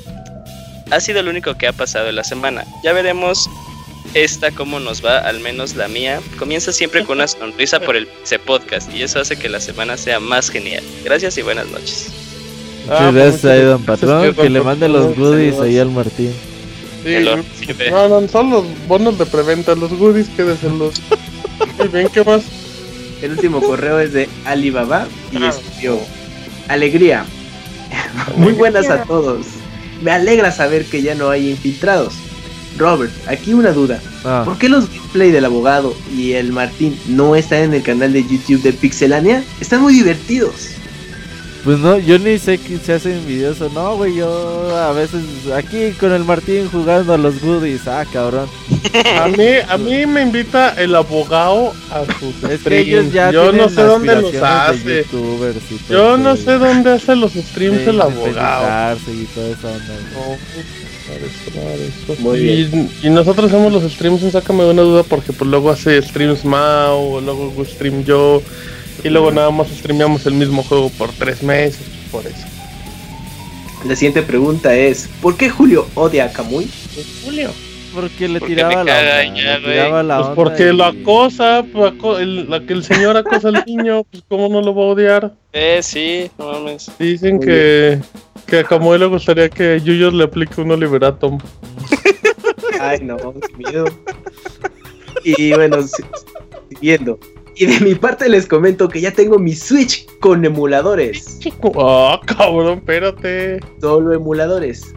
ha 0.91 1.01
sido 1.01 1.23
lo 1.23 1.31
único 1.31 1.55
que 1.55 1.67
ha 1.69 1.73
pasado 1.73 2.09
en 2.11 2.17
la 2.17 2.25
semana. 2.25 2.65
Ya 2.85 2.93
veremos 2.93 3.49
esta 4.15 4.51
cómo 4.51 4.81
nos 4.81 5.05
va, 5.05 5.19
al 5.19 5.41
menos 5.41 5.75
la 5.77 5.89
mía. 5.89 6.21
Comienza 6.39 6.73
siempre 6.73 7.05
con 7.05 7.19
una 7.19 7.29
sonrisa 7.29 7.81
por 7.81 7.97
el 7.97 8.09
ese 8.25 8.39
podcast 8.39 8.93
y 8.95 9.03
eso 9.03 9.21
hace 9.21 9.37
que 9.37 9.49
la 9.49 9.61
semana 9.61 9.97
sea 9.97 10.21
más 10.21 10.51
genial. 10.51 10.83
Gracias 11.05 11.37
y 11.39 11.43
buenas 11.43 11.67
noches. 11.69 12.09
Ah, 12.89 13.11
Muchas 13.11 13.15
gracias 13.15 13.41
pues, 13.43 13.53
ahí, 13.53 13.63
don 13.63 13.83
patrón. 13.85 14.35
Que 14.35 14.51
le 14.51 14.61
mande 14.61 14.89
los 14.89 15.17
goodies 15.17 15.59
ahí 15.61 15.79
al 15.79 15.91
Martín. 15.91 16.33
Sí, 17.05 17.17
no, 17.91 18.09
no, 18.21 18.29
son 18.29 18.51
los 18.51 18.65
bonos 18.87 19.19
de 19.19 19.27
preventa, 19.27 19.75
los 19.75 19.93
goodies, 19.93 20.29
quédeselos. 20.37 20.95
Muy 21.79 21.89
bien, 21.89 22.09
¿qué 22.09 22.23
más? 22.25 22.43
El 23.23 23.33
último 23.33 23.61
correo 23.61 23.99
es 24.01 24.13
de 24.13 24.29
Alibaba 24.45 25.07
y 25.33 25.37
Ah. 25.43 25.49
escribió: 25.49 25.99
Alegría. 26.69 27.25
Muy 28.37 28.53
buenas 28.53 28.89
a 28.89 29.03
todos. 29.05 29.47
Me 30.01 30.11
alegra 30.11 30.51
saber 30.51 30.85
que 30.85 31.03
ya 31.03 31.15
no 31.15 31.31
hay 31.31 31.51
infiltrados. 31.51 32.15
Robert, 32.83 33.13
aquí 33.29 33.55
una 33.55 33.71
duda. 33.73 34.01
Ah, 34.25 34.43
¿Por 34.45 34.59
qué 34.59 34.69
los 34.69 34.89
gameplay 34.91 35.31
del 35.31 35.45
abogado 35.45 35.95
y 36.17 36.33
el 36.33 36.53
Martín 36.53 36.99
no 37.07 37.37
están 37.37 37.61
en 37.63 37.75
el 37.75 37.83
canal 37.83 38.13
de 38.13 38.23
YouTube 38.23 38.63
de 38.63 38.73
Pixelania? 38.73 39.43
Están 39.61 39.81
muy 39.83 39.95
divertidos. 39.95 40.53
pues 41.65 41.79
no, 41.79 41.97
yo 41.99 42.19
ni 42.19 42.39
sé 42.41 42.59
que 42.59 42.79
se 42.79 42.95
hacen 42.95 43.25
videos 43.27 43.61
o 43.61 43.69
no, 43.71 43.97
güey. 43.97 44.17
Yo 44.17 44.77
a 44.77 44.93
veces 44.93 45.23
aquí 45.55 45.93
con 45.93 46.13
el 46.13 46.25
Martín 46.25 46.69
jugando 46.71 47.15
a 47.15 47.19
los 47.19 47.41
goodies. 47.41 47.87
Ah, 47.87 48.05
cabrón. 48.13 48.49
A 49.23 49.29
mí, 49.29 49.47
a 49.69 49.79
mí 49.79 50.05
me 50.07 50.23
invita 50.23 50.71
el 50.71 50.95
abogado 50.95 51.73
a 51.91 52.05
sus 52.19 52.51
Es 52.51 52.61
que 52.63 52.79
ellos 52.81 53.07
streams. 53.07 53.13
ya 53.13 53.31
Yo 53.31 53.53
no 53.53 53.69
sé 53.69 53.83
dónde 53.83 54.15
los 54.21 54.35
hace. 54.35 55.05
youtubers 55.05 55.57
y 55.71 55.77
todo 55.77 55.89
Yo 55.99 56.17
no 56.19 56.37
sé 56.37 56.59
dónde 56.59 56.91
hace 56.93 57.15
los 57.17 57.33
streams 57.33 57.87
el 57.87 58.01
abogado. 58.01 58.99
y 59.09 59.25
toda 59.27 59.49
esa 59.49 59.69
onda. 59.69 59.95
No, 60.13 60.21
para 60.21 60.37
eso, 61.17 61.51
para 61.55 61.75
eso. 61.75 62.23
Muy 62.23 62.39
y, 62.39 62.91
y 63.07 63.11
nosotros 63.11 63.51
hacemos 63.53 63.73
los 63.73 63.91
streams 63.93 64.23
en 64.23 64.33
Sácame 64.33 64.65
de 64.65 64.71
una 64.71 64.83
duda 64.83 65.03
porque 65.03 65.33
pues 65.33 65.49
luego 65.51 65.71
hace 65.71 66.01
streams 66.03 66.45
Mao, 66.45 67.21
luego 67.21 67.53
stream 67.65 68.05
yo 68.05 68.43
y 69.05 69.09
luego 69.09 69.31
nada 69.33 69.51
más 69.51 69.69
streameamos 69.69 70.27
el 70.27 70.35
mismo 70.35 70.63
juego 70.63 70.89
por 70.91 71.11
tres 71.13 71.43
meses, 71.43 71.81
por 72.11 72.27
eso. 72.27 72.47
La 73.85 73.97
siguiente 73.97 74.23
pregunta 74.23 74.75
es: 74.77 75.09
¿Por 75.21 75.37
qué 75.37 75.51
Julio 75.51 75.87
odia 75.95 76.27
a 76.27 76.33
Kamui? 76.33 76.69
Julio. 77.25 77.51
Porque 77.95 78.27
le 78.27 78.39
Porque 78.41 78.55
tiraba 78.55 78.73
la 78.73 78.81
onda. 78.81 79.25
ya, 79.35 79.59
le 79.59 79.69
tiraba 79.73 80.03
la 80.03 80.17
Pues 80.17 80.27
onda 80.29 80.35
porque 80.35 80.69
y- 80.71 80.73
lo 80.77 80.85
acosa, 80.85 81.63
pues, 81.71 81.93
aco- 81.93 82.19
el, 82.19 82.49
la 82.49 82.61
que 82.61 82.73
el 82.73 82.85
señor 82.85 83.19
acosa 83.19 83.49
al 83.49 83.63
niño, 83.67 84.05
pues 84.11 84.23
cómo 84.29 84.49
no 84.49 84.63
lo 84.63 84.75
va 84.75 84.83
a 84.85 84.87
odiar. 84.87 85.33
Eh, 85.53 85.81
sí, 85.83 86.31
no 86.39 86.53
mames. 86.53 86.91
Dicen 86.99 87.37
Muy 87.37 87.45
que, 87.47 87.99
que 88.53 88.59
a 88.59 88.65
Kamui 88.65 88.99
le 88.99 89.07
gustaría 89.07 89.49
que 89.49 89.81
Yuyos 89.81 90.13
le 90.13 90.25
aplique 90.25 90.61
un 90.61 90.71
Oliveratom. 90.73 91.39
Ay, 92.79 92.99
no, 93.01 93.17
qué 93.17 93.57
miedo. 93.57 93.87
Y 95.25 95.55
bueno, 95.55 95.81
si- 95.85 96.03
siguiendo. 96.69 97.19
Y 97.57 97.65
de 97.65 97.81
mi 97.81 97.95
parte 97.95 98.29
les 98.29 98.45
comento 98.47 98.91
que 98.91 99.01
ya 99.01 99.11
tengo 99.11 99.39
mi 99.39 99.55
Switch 99.55 100.07
con 100.21 100.45
emuladores. 100.45 101.39
Ah, 101.79 102.21
cabrón, 102.27 102.81
espérate. 102.81 103.59
Solo 103.81 104.13
emuladores. 104.13 104.95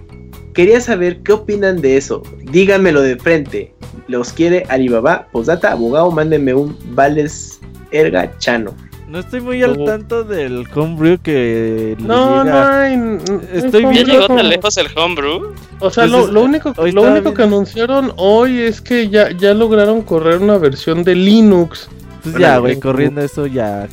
Quería 0.54 0.82
saber 0.82 1.22
qué 1.22 1.32
opinan 1.32 1.80
de 1.80 1.96
eso. 1.96 2.24
Díganmelo 2.52 3.02
de 3.04 3.16
frente. 3.16 3.74
Los 4.10 4.34
quiere 4.34 4.66
Alibaba, 4.68 5.30
Posdata, 5.32 5.72
abogado, 5.72 6.12
mándenme 6.12 6.54
un 6.54 6.78
Vales 6.94 7.62
Erga 7.92 8.38
Chano. 8.38 8.76
No 9.08 9.20
estoy 9.20 9.40
muy 9.40 9.62
al 9.62 9.78
No. 9.78 9.86
tanto 9.86 10.24
del 10.24 10.66
homebrew 10.74 11.20
que 11.22 11.96
No, 12.00 12.38
no 12.38 12.44
llega. 12.44 12.82
hay. 12.82 12.94
n- 12.94 13.20
Estoy 13.54 13.84
no 13.84 13.92
¿Ya 13.92 14.00
hay 14.00 14.04
viendo 14.04 14.14
llegó 14.14 14.28
como- 14.28 14.40
tan 14.40 14.50
lejos 14.50 14.78
el 14.78 14.88
homebrew? 14.98 15.54
O 15.80 15.90
sea, 15.92 16.04
Pues 16.04 16.12
lo, 16.12 16.20
es- 16.26 16.30
lo 16.32 16.42
único, 16.44 16.74
hoy 16.78 16.92
lo 16.92 17.04
único 17.04 17.34
que 17.34 17.44
anunciaron 17.44 18.14
hoy 18.18 18.60
es 18.62 18.82
que 18.82 19.08
ya, 19.10 19.30
ya 19.32 19.54
lograron 19.54 20.02
correr 20.02 20.42
una 20.42 20.58
versión 20.58 21.04
de 21.04 21.14
Linux. 21.16 21.88
Pues 22.24 22.36
ya, 22.38 22.58
güey, 22.58 22.80
corriendo 22.80 23.22
eso 23.22 23.46
ya. 23.46 23.88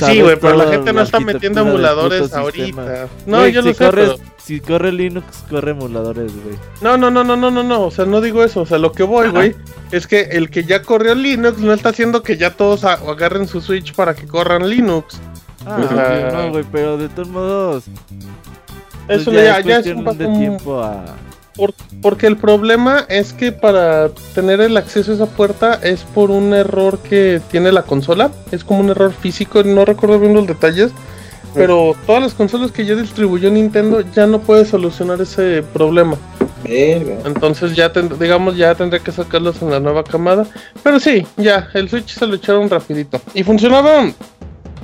Pues 0.00 0.12
sí, 0.12 0.20
güey, 0.20 0.36
pero 0.40 0.56
la 0.56 0.64
gente 0.70 0.92
no 0.92 1.02
está 1.02 1.18
metiendo 1.20 1.60
emuladores 1.60 2.32
ahorita. 2.32 3.06
No, 3.26 3.46
yo 3.48 3.62
si 3.62 3.68
lo 3.68 3.74
sé, 3.74 3.90
pero- 3.90 4.16
Si 4.44 4.60
corre 4.60 4.92
Linux, 4.92 5.24
corre 5.48 5.70
emuladores, 5.70 6.30
güey. 6.44 6.56
No, 6.82 6.98
no, 6.98 7.10
no, 7.10 7.24
no, 7.24 7.34
no, 7.34 7.50
no, 7.50 7.62
no. 7.62 7.86
O 7.86 7.90
sea, 7.90 8.04
no 8.04 8.20
digo 8.20 8.44
eso. 8.44 8.60
O 8.60 8.66
sea, 8.66 8.76
lo 8.76 8.92
que 8.92 9.02
voy, 9.02 9.28
güey, 9.30 9.56
es 9.90 10.06
que 10.06 10.20
el 10.32 10.50
que 10.50 10.64
ya 10.64 10.82
corrió 10.82 11.14
Linux 11.14 11.58
no 11.60 11.72
está 11.72 11.88
haciendo 11.88 12.22
que 12.22 12.36
ya 12.36 12.50
todos 12.50 12.84
agarren 12.84 13.48
su 13.48 13.62
Switch 13.62 13.94
para 13.94 14.14
que 14.14 14.26
corran 14.26 14.68
Linux. 14.68 15.18
Ah, 15.64 15.76
Pues, 15.78 15.90
no, 16.34 16.50
güey, 16.50 16.64
pero 16.70 16.98
de 16.98 17.08
todos 17.08 17.28
modos. 17.28 17.84
pues 19.06 19.22
Eso 19.22 19.32
ya, 19.32 19.42
ya, 19.42 19.58
es 19.60 19.64
ya 19.64 19.78
es 19.78 19.86
un 19.96 20.04
de 20.04 20.26
tiempo 20.26 20.82
a. 20.82 21.04
Por- 21.56 21.74
porque 22.02 22.26
el 22.26 22.36
problema 22.36 23.04
es 23.08 23.32
que 23.32 23.52
para 23.52 24.08
tener 24.34 24.60
el 24.60 24.76
acceso 24.76 25.12
a 25.12 25.14
esa 25.14 25.26
puerta 25.26 25.78
es 25.82 26.02
por 26.02 26.30
un 26.30 26.52
error 26.52 26.98
que 26.98 27.40
tiene 27.50 27.70
la 27.72 27.82
consola. 27.82 28.30
Es 28.50 28.64
como 28.64 28.80
un 28.80 28.90
error 28.90 29.12
físico, 29.12 29.62
no 29.62 29.84
recuerdo 29.84 30.18
bien 30.18 30.34
los 30.34 30.46
detalles. 30.46 30.90
Pero 31.54 31.94
todas 32.04 32.20
las 32.20 32.34
consolas 32.34 32.72
que 32.72 32.84
ya 32.84 32.96
distribuyó 32.96 33.48
Nintendo 33.48 34.00
ya 34.12 34.26
no 34.26 34.40
puede 34.40 34.64
solucionar 34.64 35.20
ese 35.20 35.62
problema. 35.72 36.16
Verga. 36.64 37.14
Entonces 37.26 37.76
ya 37.76 37.92
ten- 37.92 38.18
digamos 38.18 38.56
ya 38.56 38.74
tendría 38.74 39.00
que 39.00 39.12
sacarlos 39.12 39.62
en 39.62 39.70
la 39.70 39.78
nueva 39.78 40.02
camada. 40.02 40.46
Pero 40.82 40.98
sí, 40.98 41.24
ya, 41.36 41.68
el 41.74 41.88
Switch 41.88 42.08
se 42.18 42.26
lo 42.26 42.34
echaron 42.34 42.68
rapidito. 42.68 43.20
Y 43.34 43.44
funcionaba 43.44 44.10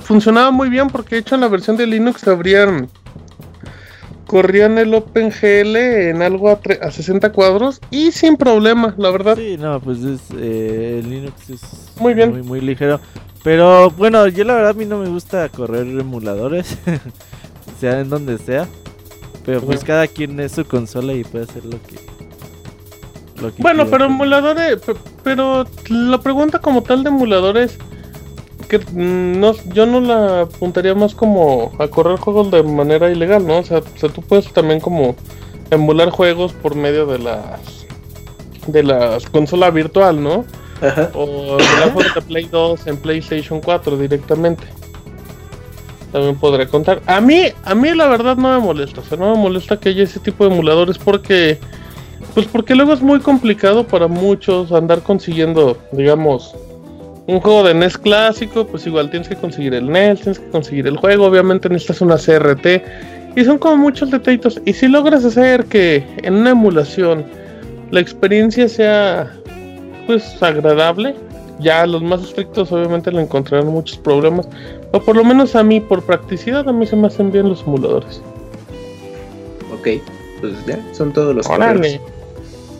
funcionaba 0.03 0.51
muy 0.51 0.69
bien 0.69 0.87
porque 0.89 1.15
de 1.15 1.21
hecho 1.21 1.35
en 1.35 1.41
la 1.41 1.47
versión 1.47 1.75
de 1.77 1.87
Linux 1.87 2.25
abrían 2.27 2.89
corrían 4.31 4.77
el 4.77 4.93
OpenGL 4.93 5.75
en 5.75 6.21
algo 6.21 6.49
a, 6.49 6.59
a 6.81 6.89
60 6.89 7.33
cuadros 7.33 7.81
y 7.91 8.13
sin 8.13 8.37
problema, 8.37 8.95
la 8.97 9.11
verdad. 9.11 9.35
Sí, 9.35 9.57
no, 9.59 9.81
pues 9.81 9.99
es. 9.99 10.21
Eh, 10.37 11.03
Linux 11.05 11.49
es. 11.49 11.61
Muy 11.99 12.13
bien. 12.13 12.31
Muy, 12.31 12.41
muy 12.43 12.61
ligero. 12.61 13.01
Pero 13.43 13.89
bueno, 13.91 14.25
yo 14.29 14.45
la 14.45 14.53
verdad 14.55 14.69
a 14.69 14.73
mí 14.73 14.85
no 14.85 14.99
me 14.99 15.09
gusta 15.09 15.49
correr 15.49 15.85
emuladores. 15.85 16.77
sea 17.81 17.99
en 17.99 18.09
donde 18.09 18.37
sea. 18.37 18.69
Pero 19.45 19.59
pues 19.59 19.83
cada 19.83 20.07
quien 20.07 20.39
es 20.39 20.53
su 20.53 20.63
consola 20.63 21.11
y 21.11 21.25
puede 21.25 21.43
hacer 21.43 21.65
lo 21.65 21.71
que. 21.81 21.99
lo 23.41 23.53
que 23.53 23.61
Bueno, 23.61 23.83
quiera. 23.83 23.91
pero 23.97 24.05
emuladores, 24.05 24.77
pe- 24.79 24.93
pero 25.25 25.65
la 25.89 26.21
pregunta 26.21 26.59
como 26.59 26.83
tal 26.83 27.03
de 27.03 27.09
emuladores 27.09 27.77
que 28.71 28.79
mm, 28.79 29.39
no, 29.39 29.53
yo 29.73 29.85
no 29.85 29.99
la 29.99 30.41
apuntaría 30.41 30.95
más 30.95 31.13
como 31.13 31.73
a 31.77 31.89
correr 31.89 32.17
juegos 32.17 32.49
de 32.51 32.63
manera 32.63 33.11
ilegal, 33.11 33.45
¿no? 33.45 33.57
O 33.57 33.63
sea, 33.63 33.79
o 33.79 33.97
sea, 33.99 34.07
tú 34.07 34.21
puedes 34.21 34.51
también 34.53 34.79
como 34.79 35.15
emular 35.71 36.09
juegos 36.09 36.53
por 36.53 36.75
medio 36.75 37.05
de 37.05 37.19
las 37.19 37.85
de 38.67 38.83
la 38.83 39.17
consola 39.31 39.69
virtual, 39.71 40.23
¿no? 40.23 40.45
Ajá. 40.81 41.11
O 41.13 41.59
emular 41.59 41.91
juegos 41.91 42.15
de 42.15 42.21
Play 42.21 42.45
2 42.45 42.87
en 42.87 42.97
PlayStation 42.97 43.59
4 43.59 43.97
directamente. 43.97 44.63
También 46.13 46.37
podré 46.37 46.67
contar. 46.67 47.01
A 47.07 47.19
mí, 47.19 47.47
a 47.65 47.75
mí 47.75 47.93
la 47.93 48.07
verdad 48.07 48.37
no 48.37 48.53
me 48.57 48.65
molesta, 48.65 49.01
o 49.01 49.03
sea, 49.03 49.17
no 49.17 49.35
me 49.35 49.41
molesta 49.41 49.77
que 49.77 49.89
haya 49.89 50.03
ese 50.03 50.21
tipo 50.21 50.45
de 50.45 50.53
emuladores 50.53 50.97
porque 50.97 51.59
pues 52.33 52.47
porque 52.47 52.75
luego 52.75 52.93
es 52.93 53.01
muy 53.01 53.19
complicado 53.19 53.85
para 53.85 54.07
muchos 54.07 54.71
andar 54.71 55.01
consiguiendo, 55.01 55.77
digamos, 55.91 56.55
un 57.27 57.39
juego 57.39 57.63
de 57.63 57.73
NES 57.73 57.97
clásico, 57.97 58.65
pues 58.65 58.85
igual 58.87 59.09
tienes 59.09 59.29
que 59.29 59.35
conseguir 59.35 59.73
el 59.73 59.89
NES, 59.89 60.21
tienes 60.21 60.39
que 60.39 60.49
conseguir 60.49 60.87
el 60.87 60.97
juego, 60.97 61.25
obviamente 61.25 61.69
necesitas 61.69 62.01
una 62.01 62.17
CRT 62.17 63.35
y 63.35 63.45
son 63.45 63.57
como 63.57 63.77
muchos 63.77 64.11
detallitos. 64.11 64.61
Y 64.65 64.73
si 64.73 64.87
logras 64.87 65.23
hacer 65.23 65.65
que 65.65 66.03
en 66.23 66.35
una 66.35 66.51
emulación 66.51 67.25
la 67.91 67.99
experiencia 67.99 68.67
sea 68.67 69.31
pues 70.07 70.41
agradable, 70.41 71.15
ya 71.59 71.85
los 71.85 72.01
más 72.01 72.23
estrictos 72.23 72.71
obviamente 72.71 73.11
le 73.11 73.21
encontrarán 73.21 73.67
muchos 73.67 73.97
problemas, 73.97 74.47
o 74.91 74.99
por 74.99 75.15
lo 75.15 75.23
menos 75.23 75.55
a 75.55 75.63
mí 75.63 75.79
por 75.79 76.03
practicidad 76.03 76.67
a 76.67 76.73
mí 76.73 76.85
se 76.85 76.95
me 76.95 77.07
hacen 77.07 77.31
bien 77.31 77.47
los 77.47 77.61
emuladores. 77.61 78.21
Ok, 79.73 80.01
pues 80.41 80.53
ya, 80.65 80.79
son 80.93 81.13
todos 81.13 81.35
los. 81.35 81.47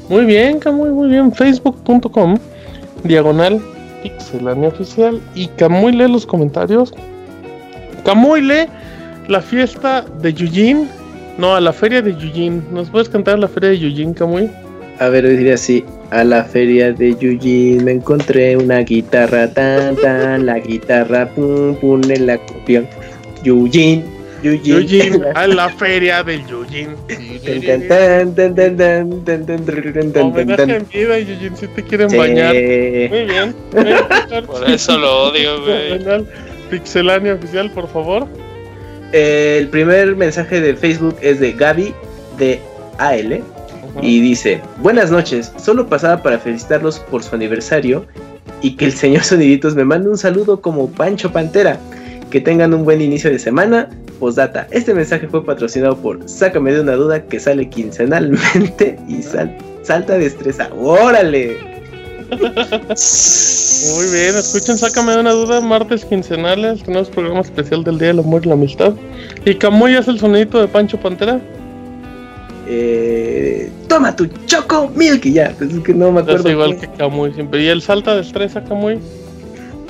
Muy 0.10 0.26
bien, 0.26 0.60
Camuy, 0.60 0.90
muy 0.90 1.08
bien. 1.08 1.32
Facebook.com, 1.32 2.38
diagonal, 3.04 3.62
pixelania 4.02 4.70
oficial. 4.70 5.22
Y 5.36 5.48
Camuy 5.48 5.92
lee 5.92 6.08
los 6.08 6.26
comentarios. 6.26 6.94
Camuy 8.06 8.42
lee 8.42 8.68
la 9.28 9.42
fiesta 9.42 10.06
de 10.22 10.34
Yujin. 10.34 10.88
No, 11.38 11.56
a 11.56 11.62
la 11.62 11.74
feria 11.74 12.02
de 12.02 12.14
Yujin. 12.16 12.64
¿Nos 12.72 12.90
puedes 12.90 13.10
cantar 13.10 13.40
la 13.40 13.48
feria 13.48 13.70
de 13.70 13.80
Yujin, 13.80 14.14
Camuy? 14.14 14.50
A 15.00 15.10
ver, 15.10 15.28
diría 15.28 15.56
así. 15.56 15.84
A 16.12 16.24
la 16.24 16.44
feria 16.44 16.92
de 16.92 17.16
Yuji 17.16 17.80
me 17.84 17.94
encontré 17.94 18.56
una 18.56 18.80
guitarra 18.80 19.48
tan 19.52 19.96
tan, 19.96 20.46
la 20.46 20.60
guitarra 20.60 21.28
pum 21.34 21.74
pum 21.76 22.02
el 22.10 22.30
acordeón. 22.30 22.88
Yujin, 23.44 24.04
Eugene. 24.44 24.80
Eugene 24.80 25.26
a 25.36 25.48
la 25.48 25.70
feria 25.70 26.24
del 26.24 26.42
Eugene. 26.50 26.96
Homenaje 30.22 30.76
en 30.76 30.88
vida, 30.88 31.18
Eugene, 31.18 31.58
si 31.58 31.68
te 31.68 31.84
quieren 31.84 32.10
sí. 32.10 32.18
bañar. 32.18 32.54
Muy 32.54 33.26
bien. 33.26 33.56
Por 34.46 34.70
eso 34.70 34.98
lo 34.98 35.30
odio, 35.30 35.62
güey. 35.64 36.26
Pixelania 36.70 37.34
oficial, 37.34 37.70
por 37.72 37.88
favor. 37.90 38.28
El 39.12 39.68
primer 39.68 40.16
mensaje 40.16 40.62
de 40.62 40.76
Facebook 40.76 41.18
es 41.22 41.40
de 41.40 41.52
Gaby 41.52 41.94
de 42.38 42.60
AL 42.98 43.44
y 44.02 44.22
dice: 44.22 44.62
Buenas 44.78 45.12
noches, 45.12 45.52
solo 45.58 45.88
pasaba 45.88 46.24
para 46.24 46.40
felicitarlos 46.40 47.00
por 47.00 47.24
su 47.24 47.36
aniversario 47.36 48.06
y 48.62 48.76
que 48.76 48.86
el 48.86 48.94
señor 48.94 49.24
Soniditos 49.24 49.76
me 49.76 49.84
mande 49.84 50.10
un 50.10 50.18
saludo 50.18 50.62
como 50.62 50.90
Pancho 50.90 51.32
Pantera. 51.32 51.80
Que 52.32 52.40
tengan 52.42 52.74
un 52.74 52.84
buen 52.86 53.02
inicio 53.02 53.30
de 53.30 53.38
semana. 53.40 53.90
Postdata, 54.20 54.68
este 54.72 54.94
mensaje 54.94 55.28
fue 55.28 55.44
patrocinado 55.46 55.98
por 55.98 56.28
Sácame 56.30 56.72
de 56.74 56.82
una 56.82 56.94
duda 56.94 57.24
que 57.24 57.40
sale 57.40 57.68
quincenalmente 57.70 58.98
y 59.08 59.22
sal- 59.22 59.56
salta 59.84 60.18
destreza. 60.18 60.70
¡Órale! 60.80 61.58
Muy 62.30 64.06
bien, 64.14 64.36
escuchen, 64.38 64.78
sácame 64.78 65.12
de 65.14 65.20
una 65.20 65.32
duda, 65.32 65.60
martes 65.60 66.06
quincenales, 66.06 66.82
tenemos 66.84 67.10
programa 67.10 67.42
especial 67.42 67.84
del 67.84 67.98
Día 67.98 68.10
del 68.10 68.20
Amor 68.20 68.44
y 68.46 68.48
la 68.48 68.54
Amistad. 68.54 68.94
¿Y 69.44 69.56
Camuy 69.56 69.96
es 69.96 70.08
el 70.08 70.20
sonidito 70.20 70.62
de 70.62 70.68
Pancho 70.68 70.98
Pantera? 70.98 71.42
Eh, 72.68 73.70
toma 73.90 74.16
tu 74.16 74.28
choco 74.46 74.90
milk 74.96 75.26
y 75.26 75.34
ya. 75.34 75.54
Pues 75.58 75.74
es 75.74 75.80
que 75.82 75.94
no 75.94 76.12
me 76.12 76.22
Es 76.22 76.28
acuerdo. 76.28 76.50
igual 76.52 76.76
qué. 76.80 76.88
que 76.88 76.94
Camuy 76.98 77.34
siempre. 77.34 77.64
¿Y 77.64 77.68
el 77.68 77.82
salta 77.82 78.16
destreza, 78.16 78.64
Camuy? 78.64 79.00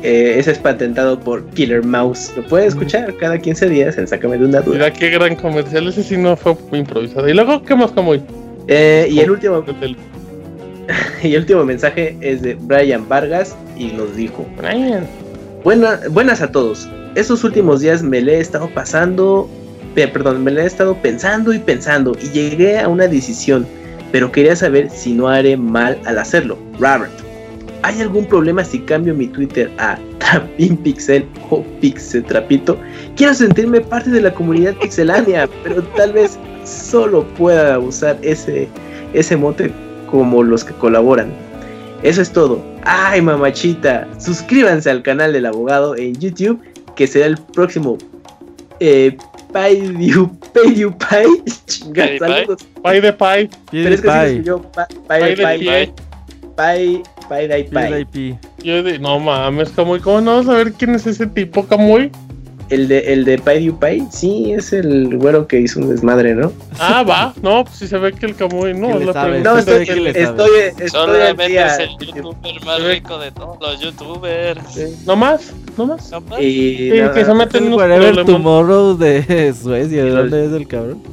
Eh, 0.04 0.36
ese 0.40 0.52
es 0.52 0.58
patentado 0.60 1.20
por 1.20 1.46
Killer 1.52 1.84
Mouse. 1.86 2.32
Lo 2.36 2.44
puedes 2.48 2.70
escuchar 2.70 3.16
cada 3.18 3.38
15 3.38 3.70
días 3.70 3.98
en 3.98 4.08
Sácame 4.08 4.38
de 4.38 4.46
una 4.46 4.62
duda. 4.62 4.76
Mira 4.76 4.94
qué 4.94 5.10
gran 5.12 5.36
comercial, 5.36 5.88
ese 5.88 6.04
sí 6.04 6.18
no 6.18 6.36
fue 6.36 6.56
improvisado. 6.74 7.30
¿Y 7.30 7.34
luego 7.34 7.62
qué 7.64 7.76
más, 7.76 7.92
Camuy? 7.92 8.22
Eh, 8.68 9.08
y 9.12 9.20
el 9.20 9.30
último 9.32 9.64
El- 9.82 9.96
y 11.24 11.34
el 11.36 11.42
último 11.42 11.64
mensaje 11.66 12.18
es 12.22 12.42
de 12.42 12.56
Brian 12.56 13.08
Vargas 13.08 13.56
y 13.78 13.88
nos 13.88 14.16
dijo: 14.16 14.46
Brian. 14.58 15.06
Buena- 15.64 16.00
buenas 16.10 16.42
a 16.42 16.52
todos. 16.52 16.90
Estos 17.16 17.44
últimos 17.44 17.82
días 17.82 18.02
me 18.02 18.22
le 18.22 18.38
he 18.38 18.40
estado 18.40 18.70
pasando, 18.74 19.48
pe- 19.94 20.08
perdón, 20.08 20.44
me 20.44 20.50
le 20.52 20.64
he 20.64 20.66
estado 20.66 20.96
pensando 20.96 21.54
y 21.54 21.60
pensando 21.60 22.14
y 22.20 22.30
llegué 22.30 22.80
a 22.80 22.88
una 22.88 23.08
decisión, 23.08 23.68
pero 24.12 24.32
quería 24.32 24.56
saber 24.56 24.90
si 24.90 25.14
no 25.14 25.28
haré 25.28 25.58
mal 25.58 26.00
al 26.06 26.18
hacerlo. 26.18 26.58
Robert, 26.80 27.12
¿hay 27.84 28.02
algún 28.02 28.26
problema 28.26 28.64
si 28.64 28.80
cambio 28.80 29.14
mi 29.14 29.28
Twitter 29.28 29.72
a 29.78 29.98
Trapin 30.20 30.78
Pixel 30.78 31.26
o 31.50 31.64
Pixel 31.80 32.24
Trapito? 32.24 32.78
Quiero 33.16 33.34
sentirme 33.34 33.82
parte 33.82 34.10
de 34.10 34.22
la 34.22 34.34
comunidad 34.34 34.76
pixelánea, 34.76 35.50
pero 35.64 35.84
tal 35.96 36.14
vez 36.14 36.38
solo 36.64 37.24
pueda 37.36 37.80
usar 37.80 38.18
ese, 38.22 38.68
ese 39.14 39.36
mote 39.36 39.72
como 40.10 40.44
los 40.44 40.64
que 40.64 40.74
colaboran. 40.74 41.32
Eso 42.04 42.22
es 42.22 42.32
todo. 42.32 42.64
Ay, 42.84 43.22
mamachita. 43.22 44.08
Suscríbanse 44.20 44.90
al 44.90 45.04
canal 45.04 45.34
del 45.34 45.46
abogado 45.46 45.96
en 45.96 46.16
YouTube, 46.16 46.60
que 46.96 47.06
será 47.06 47.28
el 47.28 47.38
próximo 47.38 47.98
eh, 48.80 49.16
PewDiePie. 49.54 50.30
PewDiePie. 50.54 52.18
Saludos. 52.20 52.66
Pie 52.84 53.02
de 53.02 53.14
pie. 53.14 53.50
Pero 53.72 53.94
es 53.94 54.02
que 54.02 54.08
escribió 54.08 54.62
PewDiePie. 55.08 55.94
Pie. 57.38 57.48
Pie, 57.48 57.64
PewDiePie. 57.66 57.72
PewDiePie. 57.72 58.38
Yo 58.64 58.84
de, 58.84 59.00
no 59.00 59.20
mames, 59.20 59.70
Camuy, 59.70 60.00
¿cómo 60.00 60.22
no 60.22 60.38
vas 60.38 60.48
a 60.50 60.54
ver 60.54 60.74
quién 60.74 60.96
es 60.96 61.06
ese 61.08 61.28
tipo, 61.28 61.66
Camuy? 61.66 62.12
El 62.70 62.88
de, 62.88 63.00
el 63.12 63.26
de 63.26 63.38
PewDiePie, 63.38 64.06
sí, 64.12 64.54
es 64.54 64.72
el 64.72 65.18
güero 65.18 65.46
que 65.46 65.60
hizo 65.60 65.82
un 65.82 65.90
desmadre, 65.90 66.34
¿no? 66.36 66.54
Ah, 66.80 67.04
va. 67.04 67.34
No, 67.42 67.66
pues 67.66 67.76
si 67.80 67.88
se 67.88 67.98
ve 67.98 68.14
que 68.14 68.28
el 68.28 68.36
Camuy 68.36 68.74
no. 68.74 68.88
¿Qué 68.88 68.94
es 68.94 69.00
le 69.02 69.06
la 69.08 69.14
sabe? 69.14 69.40
No, 69.42 69.58
estoy, 69.58 69.82
estoy, 69.84 70.08
estoy 70.16 70.82
al 70.82 70.90
Solamente 70.90 71.48
día. 71.50 71.68
es 71.68 71.80
el 71.80 71.98
youtuber 71.98 72.66
más 72.66 72.84
rico 72.84 73.20
de 73.20 73.32
todos 73.32 73.58
los 73.60 73.80
youtubers. 73.82 75.06
¿No 75.06 75.18
más? 75.18 75.52
¿No 75.78 75.86
más? 75.86 76.10
¿No 76.12 76.22
más? 76.22 76.40
Y 76.42 76.78
Sí, 76.92 76.98
nada, 76.98 77.14
que 77.14 77.26
se 77.26 77.34
mete 77.34 77.58
en 77.58 77.64
El 77.66 77.68
unos 77.74 77.80
Whatever 77.82 78.14
problemas. 78.14 78.26
Tomorrow 78.26 78.98
de 78.98 79.54
Suecia. 79.62 80.04
¿De 80.06 80.10
dónde 80.12 80.46
es 80.46 80.52
el 80.54 80.68
cabrón? 80.68 81.04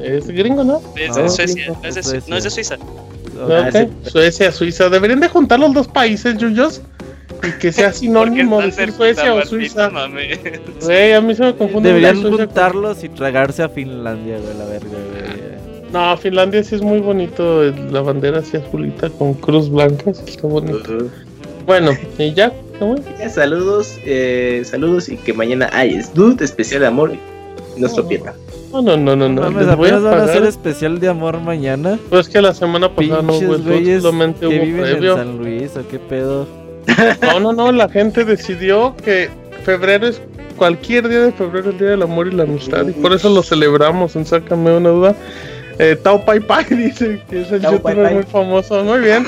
Es 0.00 0.28
gringo, 0.28 0.62
¿no? 0.62 0.80
Es 0.94 1.08
No, 1.08 1.14
de 1.16 1.22
no 1.24 1.28
Suecia. 1.28 1.72
no 2.28 2.36
es 2.36 2.44
de 2.44 2.50
Suiza. 2.50 2.76
Suecia, 4.04 4.52
Suiza. 4.52 4.88
Deberían 4.88 5.20
de 5.20 5.28
juntar 5.28 5.58
los 5.60 5.72
dos 5.74 5.88
países, 5.88 6.36
Yuyos. 6.38 6.80
Y 7.42 7.52
que 7.58 7.72
sea 7.72 7.92
sinónimo 7.92 8.60
decir 8.60 8.90
están 8.90 8.96
Suecia 8.96 9.34
o 9.34 9.44
Suiza. 9.46 9.88
maldito 9.90 10.08
mame. 10.08 10.60
Güey, 10.82 11.12
a 11.14 11.20
mí 11.20 11.34
se 11.34 11.42
me 11.42 11.54
confunde. 11.56 11.88
Deberían 11.88 12.22
con- 12.22 12.36
juntarlos 12.36 13.02
y 13.04 13.08
tragarse 13.08 13.62
a 13.62 13.68
Finlandia, 13.68 14.38
güey, 14.38 14.58
la 14.58 14.64
verga, 14.66 14.88
güey. 14.90 15.50
No, 15.92 16.16
Finlandia 16.18 16.62
sí 16.62 16.74
es 16.76 16.82
muy 16.82 17.00
bonito. 17.00 17.64
eh, 17.64 17.74
La 17.90 18.00
bandera 18.02 18.40
así 18.40 18.56
azulita 18.56 19.08
con 19.10 19.34
cruz 19.34 19.70
blanca. 19.70 20.12
sí 20.14 20.22
está 20.26 20.46
bonito. 20.46 21.08
Bueno, 21.66 21.92
y 22.18 22.32
ya. 22.34 22.52
Ya, 23.18 23.28
saludos, 23.28 23.98
eh, 24.06 24.62
saludos 24.64 25.10
y 25.10 25.16
que 25.18 25.34
mañana 25.34 25.68
hay 25.72 25.94
es 25.96 26.14
Dude 26.14 26.44
especial 26.44 26.80
de 26.80 26.86
amor. 26.86 27.12
No 27.76 27.88
se 27.88 27.96
lo 27.98 28.08
pierdan. 28.08 28.34
No, 28.72 28.82
no, 28.82 28.96
no, 28.96 29.16
no. 29.16 29.28
no. 29.28 29.42
Mames, 29.42 29.66
Les 29.66 29.76
voy 29.76 29.88
a 29.88 29.96
apenas 29.96 30.02
van 30.02 30.20
a 30.20 30.24
hacer 30.24 30.44
especial 30.44 31.00
de 31.00 31.08
amor 31.08 31.40
mañana. 31.40 31.98
Pues 32.08 32.28
que 32.28 32.40
la 32.40 32.54
semana 32.54 32.88
pasada 32.94 33.22
no 33.22 33.32
güeyes 33.32 34.02
solamente 34.02 34.40
que 34.40 34.46
hubo 34.46 34.64
viven 34.64 34.84
en 34.84 34.90
previo. 34.92 35.16
San 35.16 35.38
Luis, 35.38 35.76
¿o 35.76 35.86
qué 35.88 35.98
pedo? 35.98 36.46
No, 37.22 37.40
no, 37.40 37.52
no, 37.52 37.72
la 37.72 37.88
gente 37.88 38.24
decidió 38.24 38.94
que 39.04 39.28
febrero 39.64 40.06
es 40.06 40.20
cualquier 40.56 41.08
día 41.08 41.20
de 41.20 41.32
febrero 41.32 41.70
el 41.70 41.78
día 41.78 41.88
del 41.90 42.02
amor 42.02 42.26
y 42.28 42.32
la 42.32 42.42
amistad 42.44 42.86
y 42.86 42.92
por 42.92 43.12
eso 43.12 43.28
lo 43.30 43.42
celebramos 43.42 44.14
en 44.16 44.24
Sácame 44.26 44.76
una 44.76 44.88
duda. 44.90 45.14
Eh, 45.78 45.96
Tao 46.02 46.24
Pai 46.24 46.40
Pai 46.40 46.64
dice 46.70 47.20
que 47.30 47.42
es 47.42 47.50
el 47.52 47.62
Tao 47.62 47.72
youtuber 47.72 48.02
Pai. 48.02 48.14
muy 48.14 48.22
famoso, 48.24 48.84
muy 48.84 49.00
bien. 49.00 49.26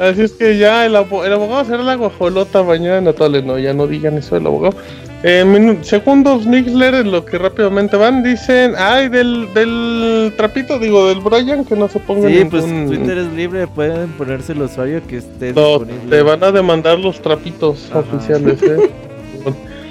Así 0.00 0.22
es 0.22 0.32
que 0.32 0.58
ya 0.58 0.84
el, 0.86 0.94
abo- 0.96 1.24
el 1.24 1.32
abogado 1.32 1.64
será 1.64 1.82
la 1.82 1.94
guajolota 1.94 2.62
mañana, 2.62 3.00
no, 3.00 3.12
tole, 3.14 3.42
no, 3.42 3.58
ya 3.58 3.72
no 3.72 3.86
digan 3.86 4.16
eso 4.18 4.34
del 4.34 4.46
abogado. 4.46 4.76
Eh, 5.22 5.44
minu- 5.46 5.82
segundos 5.82 6.46
Nixler, 6.46 6.94
en 6.94 7.10
lo 7.10 7.24
que 7.24 7.38
rápidamente 7.38 7.96
van, 7.96 8.22
dicen, 8.22 8.74
ay, 8.76 9.08
del, 9.08 9.48
del 9.54 10.32
trapito, 10.36 10.78
digo, 10.78 11.08
del 11.08 11.20
Brian, 11.20 11.64
que 11.64 11.74
no 11.74 11.88
se 11.88 11.98
ponga 12.00 12.28
Sí, 12.28 12.44
pues 12.50 12.64
Twitter 12.64 13.18
es 13.18 13.32
libre, 13.32 13.66
pueden 13.66 14.10
ponerse 14.10 14.52
el 14.52 14.62
usuario 14.62 15.00
que 15.08 15.16
esté 15.18 15.52
No, 15.54 15.78
disponible. 15.80 16.16
te 16.16 16.22
van 16.22 16.44
a 16.44 16.52
demandar 16.52 16.98
los 16.98 17.20
trapitos 17.22 17.88
Ajá. 17.90 18.00
oficiales, 18.00 18.62
¿eh? 18.62 18.90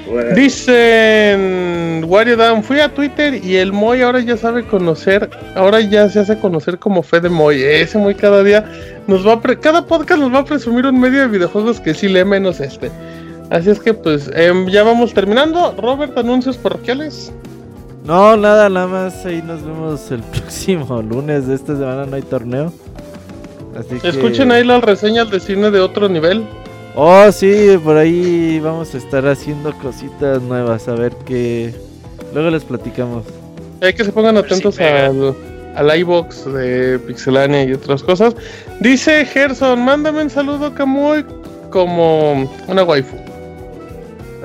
Bueno, 0.08 0.36
Dicen 0.36 2.04
Wario 2.08 2.38
Dan, 2.38 2.64
fui 2.64 2.80
a 2.80 2.94
Twitter 2.94 3.44
y 3.44 3.56
el 3.56 3.74
Moy 3.74 4.04
ahora 4.04 4.20
ya 4.20 4.38
sabe 4.38 4.64
conocer, 4.64 5.30
ahora 5.56 5.82
ya 5.82 6.08
se 6.10 6.20
hace 6.20 6.38
conocer 6.38 6.78
como 6.78 7.02
Fede 7.02 7.28
Moy. 7.30 7.62
Ese 7.64 7.98
Moy 7.98 8.14
cada 8.14 8.44
día 8.44 8.64
nos 9.08 9.26
va 9.28 9.34
a 9.34 9.42
pre- 9.42 9.60
cada 9.60 9.86
podcast 9.88 10.22
nos 10.22 10.32
va 10.32 10.40
a 10.40 10.46
presumir 10.46 10.86
un 10.86 11.00
medio 11.00 11.22
de 11.22 11.28
videojuegos 11.28 11.80
que 11.82 11.96
sí 11.96 12.08
lee 12.08 12.24
menos 12.24 12.60
este. 12.60 12.92
Así 13.50 13.70
es 13.70 13.80
que 13.80 13.94
pues 13.94 14.30
em, 14.34 14.68
ya 14.68 14.84
vamos 14.84 15.14
terminando. 15.14 15.76
Robert, 15.78 16.18
anuncios 16.18 16.58
parroquiales. 16.58 17.32
No, 18.04 18.38
nada, 18.38 18.70
nada 18.70 18.88
más. 18.88 19.26
Ahí 19.26 19.42
nos 19.42 19.64
vemos 19.64 20.12
el 20.12 20.22
próximo 20.34 21.02
lunes. 21.02 21.48
De 21.48 21.56
esta 21.56 21.74
semana 21.74 22.06
no 22.06 22.16
hay 22.16 22.22
torneo. 22.22 22.74
Así 23.78 24.00
que... 24.00 24.10
Escuchen 24.10 24.52
ahí 24.52 24.64
las 24.64 24.84
reseñas 24.84 25.30
de 25.30 25.40
cine 25.40 25.72
de 25.72 25.80
otro 25.80 26.08
nivel. 26.08 26.46
Oh, 26.96 27.30
sí, 27.32 27.78
por 27.84 27.98
ahí 27.98 28.60
vamos 28.62 28.94
a 28.96 28.98
estar 28.98 29.28
haciendo 29.28 29.74
cositas 29.80 30.42
nuevas. 30.42 30.88
A 30.88 30.94
ver 30.94 31.14
qué. 31.26 31.74
Luego 32.34 32.50
les 32.50 32.64
platicamos. 32.64 33.26
Hay 33.82 33.94
que 33.94 34.06
se 34.06 34.12
pongan 34.12 34.38
atentos 34.38 34.78
pega. 34.78 35.08
al, 35.08 35.36
al 35.76 36.00
iBox 36.00 36.46
de 36.54 37.00
Pixelania 37.00 37.64
y 37.66 37.74
otras 37.74 38.02
cosas. 38.02 38.36
Dice 38.80 39.26
Gerson, 39.26 39.84
mándame 39.84 40.22
un 40.22 40.30
saludo 40.30 40.74
Kamui 40.74 41.26
como 41.70 42.50
una 42.68 42.84
waifu. 42.84 43.18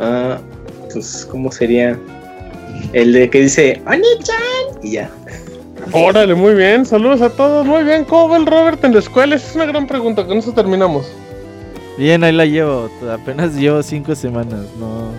Ah, 0.00 0.38
pues, 0.92 1.26
¿cómo 1.30 1.50
sería? 1.52 1.98
El 2.92 3.12
de 3.12 3.28
que 3.30 3.42
dice 3.42 3.80
Oni-chan 3.86 4.80
y 4.82 4.92
ya. 4.92 5.10
Órale, 5.92 6.34
muy 6.34 6.54
bien, 6.54 6.84
saludos 6.86 7.20
a 7.22 7.30
todos, 7.30 7.66
muy 7.66 7.82
bien. 7.84 8.04
¿Cómo 8.04 8.28
va 8.28 8.36
el 8.36 8.46
Robert 8.46 8.84
en 8.84 8.92
la 8.92 8.98
escuela? 9.00 9.34
Esa 9.36 9.48
es 9.50 9.54
una 9.56 9.66
gran 9.66 9.86
pregunta, 9.86 10.24
con 10.26 10.38
eso 10.38 10.52
terminamos. 10.52 11.06
Bien, 11.96 12.22
ahí 12.24 12.32
la 12.32 12.46
llevo. 12.46 12.88
Apenas 13.10 13.54
llevo 13.54 13.82
cinco 13.82 14.14
semanas. 14.14 14.60
No. 14.78 15.10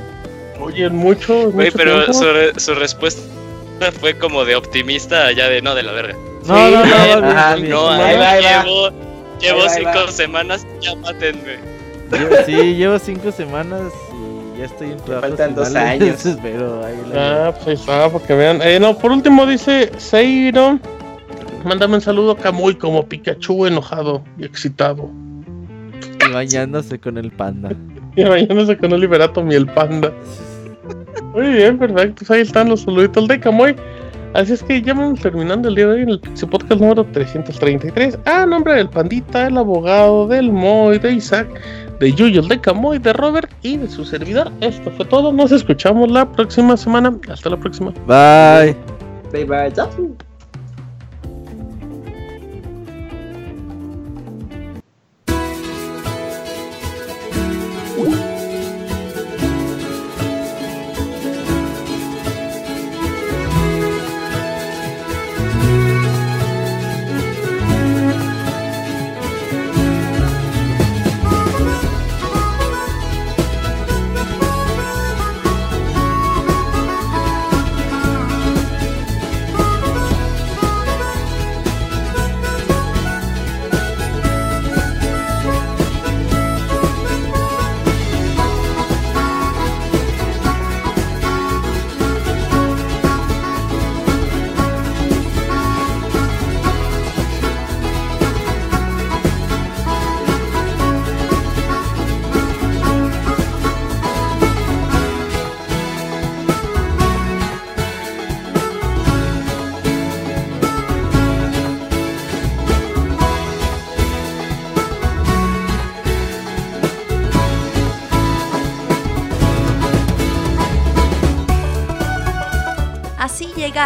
Oye, 0.64 0.90
mucho, 0.90 1.52
Güey, 1.52 1.68
mucho 1.68 1.78
pero 1.78 2.14
su, 2.14 2.24
re- 2.24 2.60
su 2.60 2.74
respuesta 2.76 3.22
fue 4.00 4.18
como 4.18 4.46
de 4.46 4.56
optimista 4.56 5.26
allá 5.28 5.48
de 5.50 5.62
no, 5.62 5.74
de 5.76 5.84
la 5.84 5.92
verga. 5.92 6.16
No, 6.46 6.70
no, 6.72 6.86
no, 6.86 6.92
va 6.96 7.06
bien, 7.06 7.24
va 7.24 7.56
bien. 7.56 7.70
No, 7.72 7.90
ahí 7.90 8.18
va. 8.18 8.40
llevo, 8.64 8.90
llevo 9.40 9.62
Ahí 9.64 9.70
cinco 9.78 9.92
va. 10.06 10.12
semanas, 10.12 10.66
ya 10.82 10.96
mátenme. 10.96 11.58
Llevo- 12.12 12.36
sí, 12.46 12.76
llevo 12.76 13.00
cinco 13.00 13.32
semanas 13.32 13.82
ya 14.58 14.66
estoy 14.66 14.92
en 14.92 15.00
faltan 15.00 15.56
dos 15.56 15.76
años. 15.76 16.38
Pero 16.42 16.86
ahí 16.86 16.96
la 17.10 17.14
llevo. 17.14 17.20
Ah, 17.20 17.54
pues 17.56 17.68
ahí 17.68 17.74
está, 17.74 18.10
para 18.10 18.26
que 18.26 18.34
vean. 18.34 18.62
Eh, 18.62 18.80
no, 18.80 18.98
por 18.98 19.12
último 19.12 19.46
dice 19.46 19.92
Seiro. 19.98 20.80
Mándame 21.64 21.96
un 21.96 22.02
saludo 22.02 22.32
a 22.32 22.38
Kamui 22.38 22.76
como 22.76 23.06
Pikachu 23.06 23.68
enojado 23.68 24.24
y 24.38 24.46
excitado. 24.46 25.12
Y 26.28 26.32
bañándose 26.32 27.00
con 27.00 27.18
el 27.18 27.32
panda. 27.32 27.72
Y 28.14 28.26
bañándose 28.26 28.78
con 28.78 28.92
un 28.92 29.00
liberato 29.00 29.42
miel 29.42 29.66
panda. 29.68 30.12
Muy 31.34 31.48
bien, 31.54 31.78
perfecto. 31.78 32.16
Pues 32.18 32.32
ahí 32.32 32.42
están 32.42 32.68
los 32.68 32.82
saluditos 32.82 33.26
de 33.30 33.40
Camoy. 33.40 33.74
Así 34.34 34.54
es 34.54 34.64
que 34.64 34.82
ya 34.82 34.94
vamos 34.94 35.20
terminando 35.20 35.70
el 35.70 35.76
día 35.76 35.88
de 35.88 35.94
hoy 35.94 36.02
en 36.04 36.10
el 36.10 36.20
Podcast 36.20 36.82
número 36.82 37.06
333. 37.06 38.20
A 38.26 38.46
nombre 38.46 38.76
del 38.76 38.90
Pandita, 38.90 39.48
el 39.48 39.58
abogado, 39.58 40.28
del 40.28 40.52
Moy, 40.52 41.00
de 41.00 41.14
Isaac, 41.14 41.48
de 42.02 42.14
Yuyol, 42.14 42.48
de 42.48 42.60
Camoy, 42.60 42.98
de 42.98 43.14
Robert 43.14 43.50
y 43.62 43.78
de 43.78 43.88
su 43.88 44.04
servidor. 44.04 44.52
Esto 44.60 44.92
fue 44.92 45.06
todo. 45.06 45.32
Nos 45.32 45.52
escuchamos 45.52 46.12
la 46.12 46.30
próxima 46.30 46.76
semana. 46.76 47.16
Hasta 47.30 47.52
la 47.52 47.58
próxima. 47.58 47.92
Bye. 48.08 48.76
Bye 49.32 49.46
bye. 49.46 50.31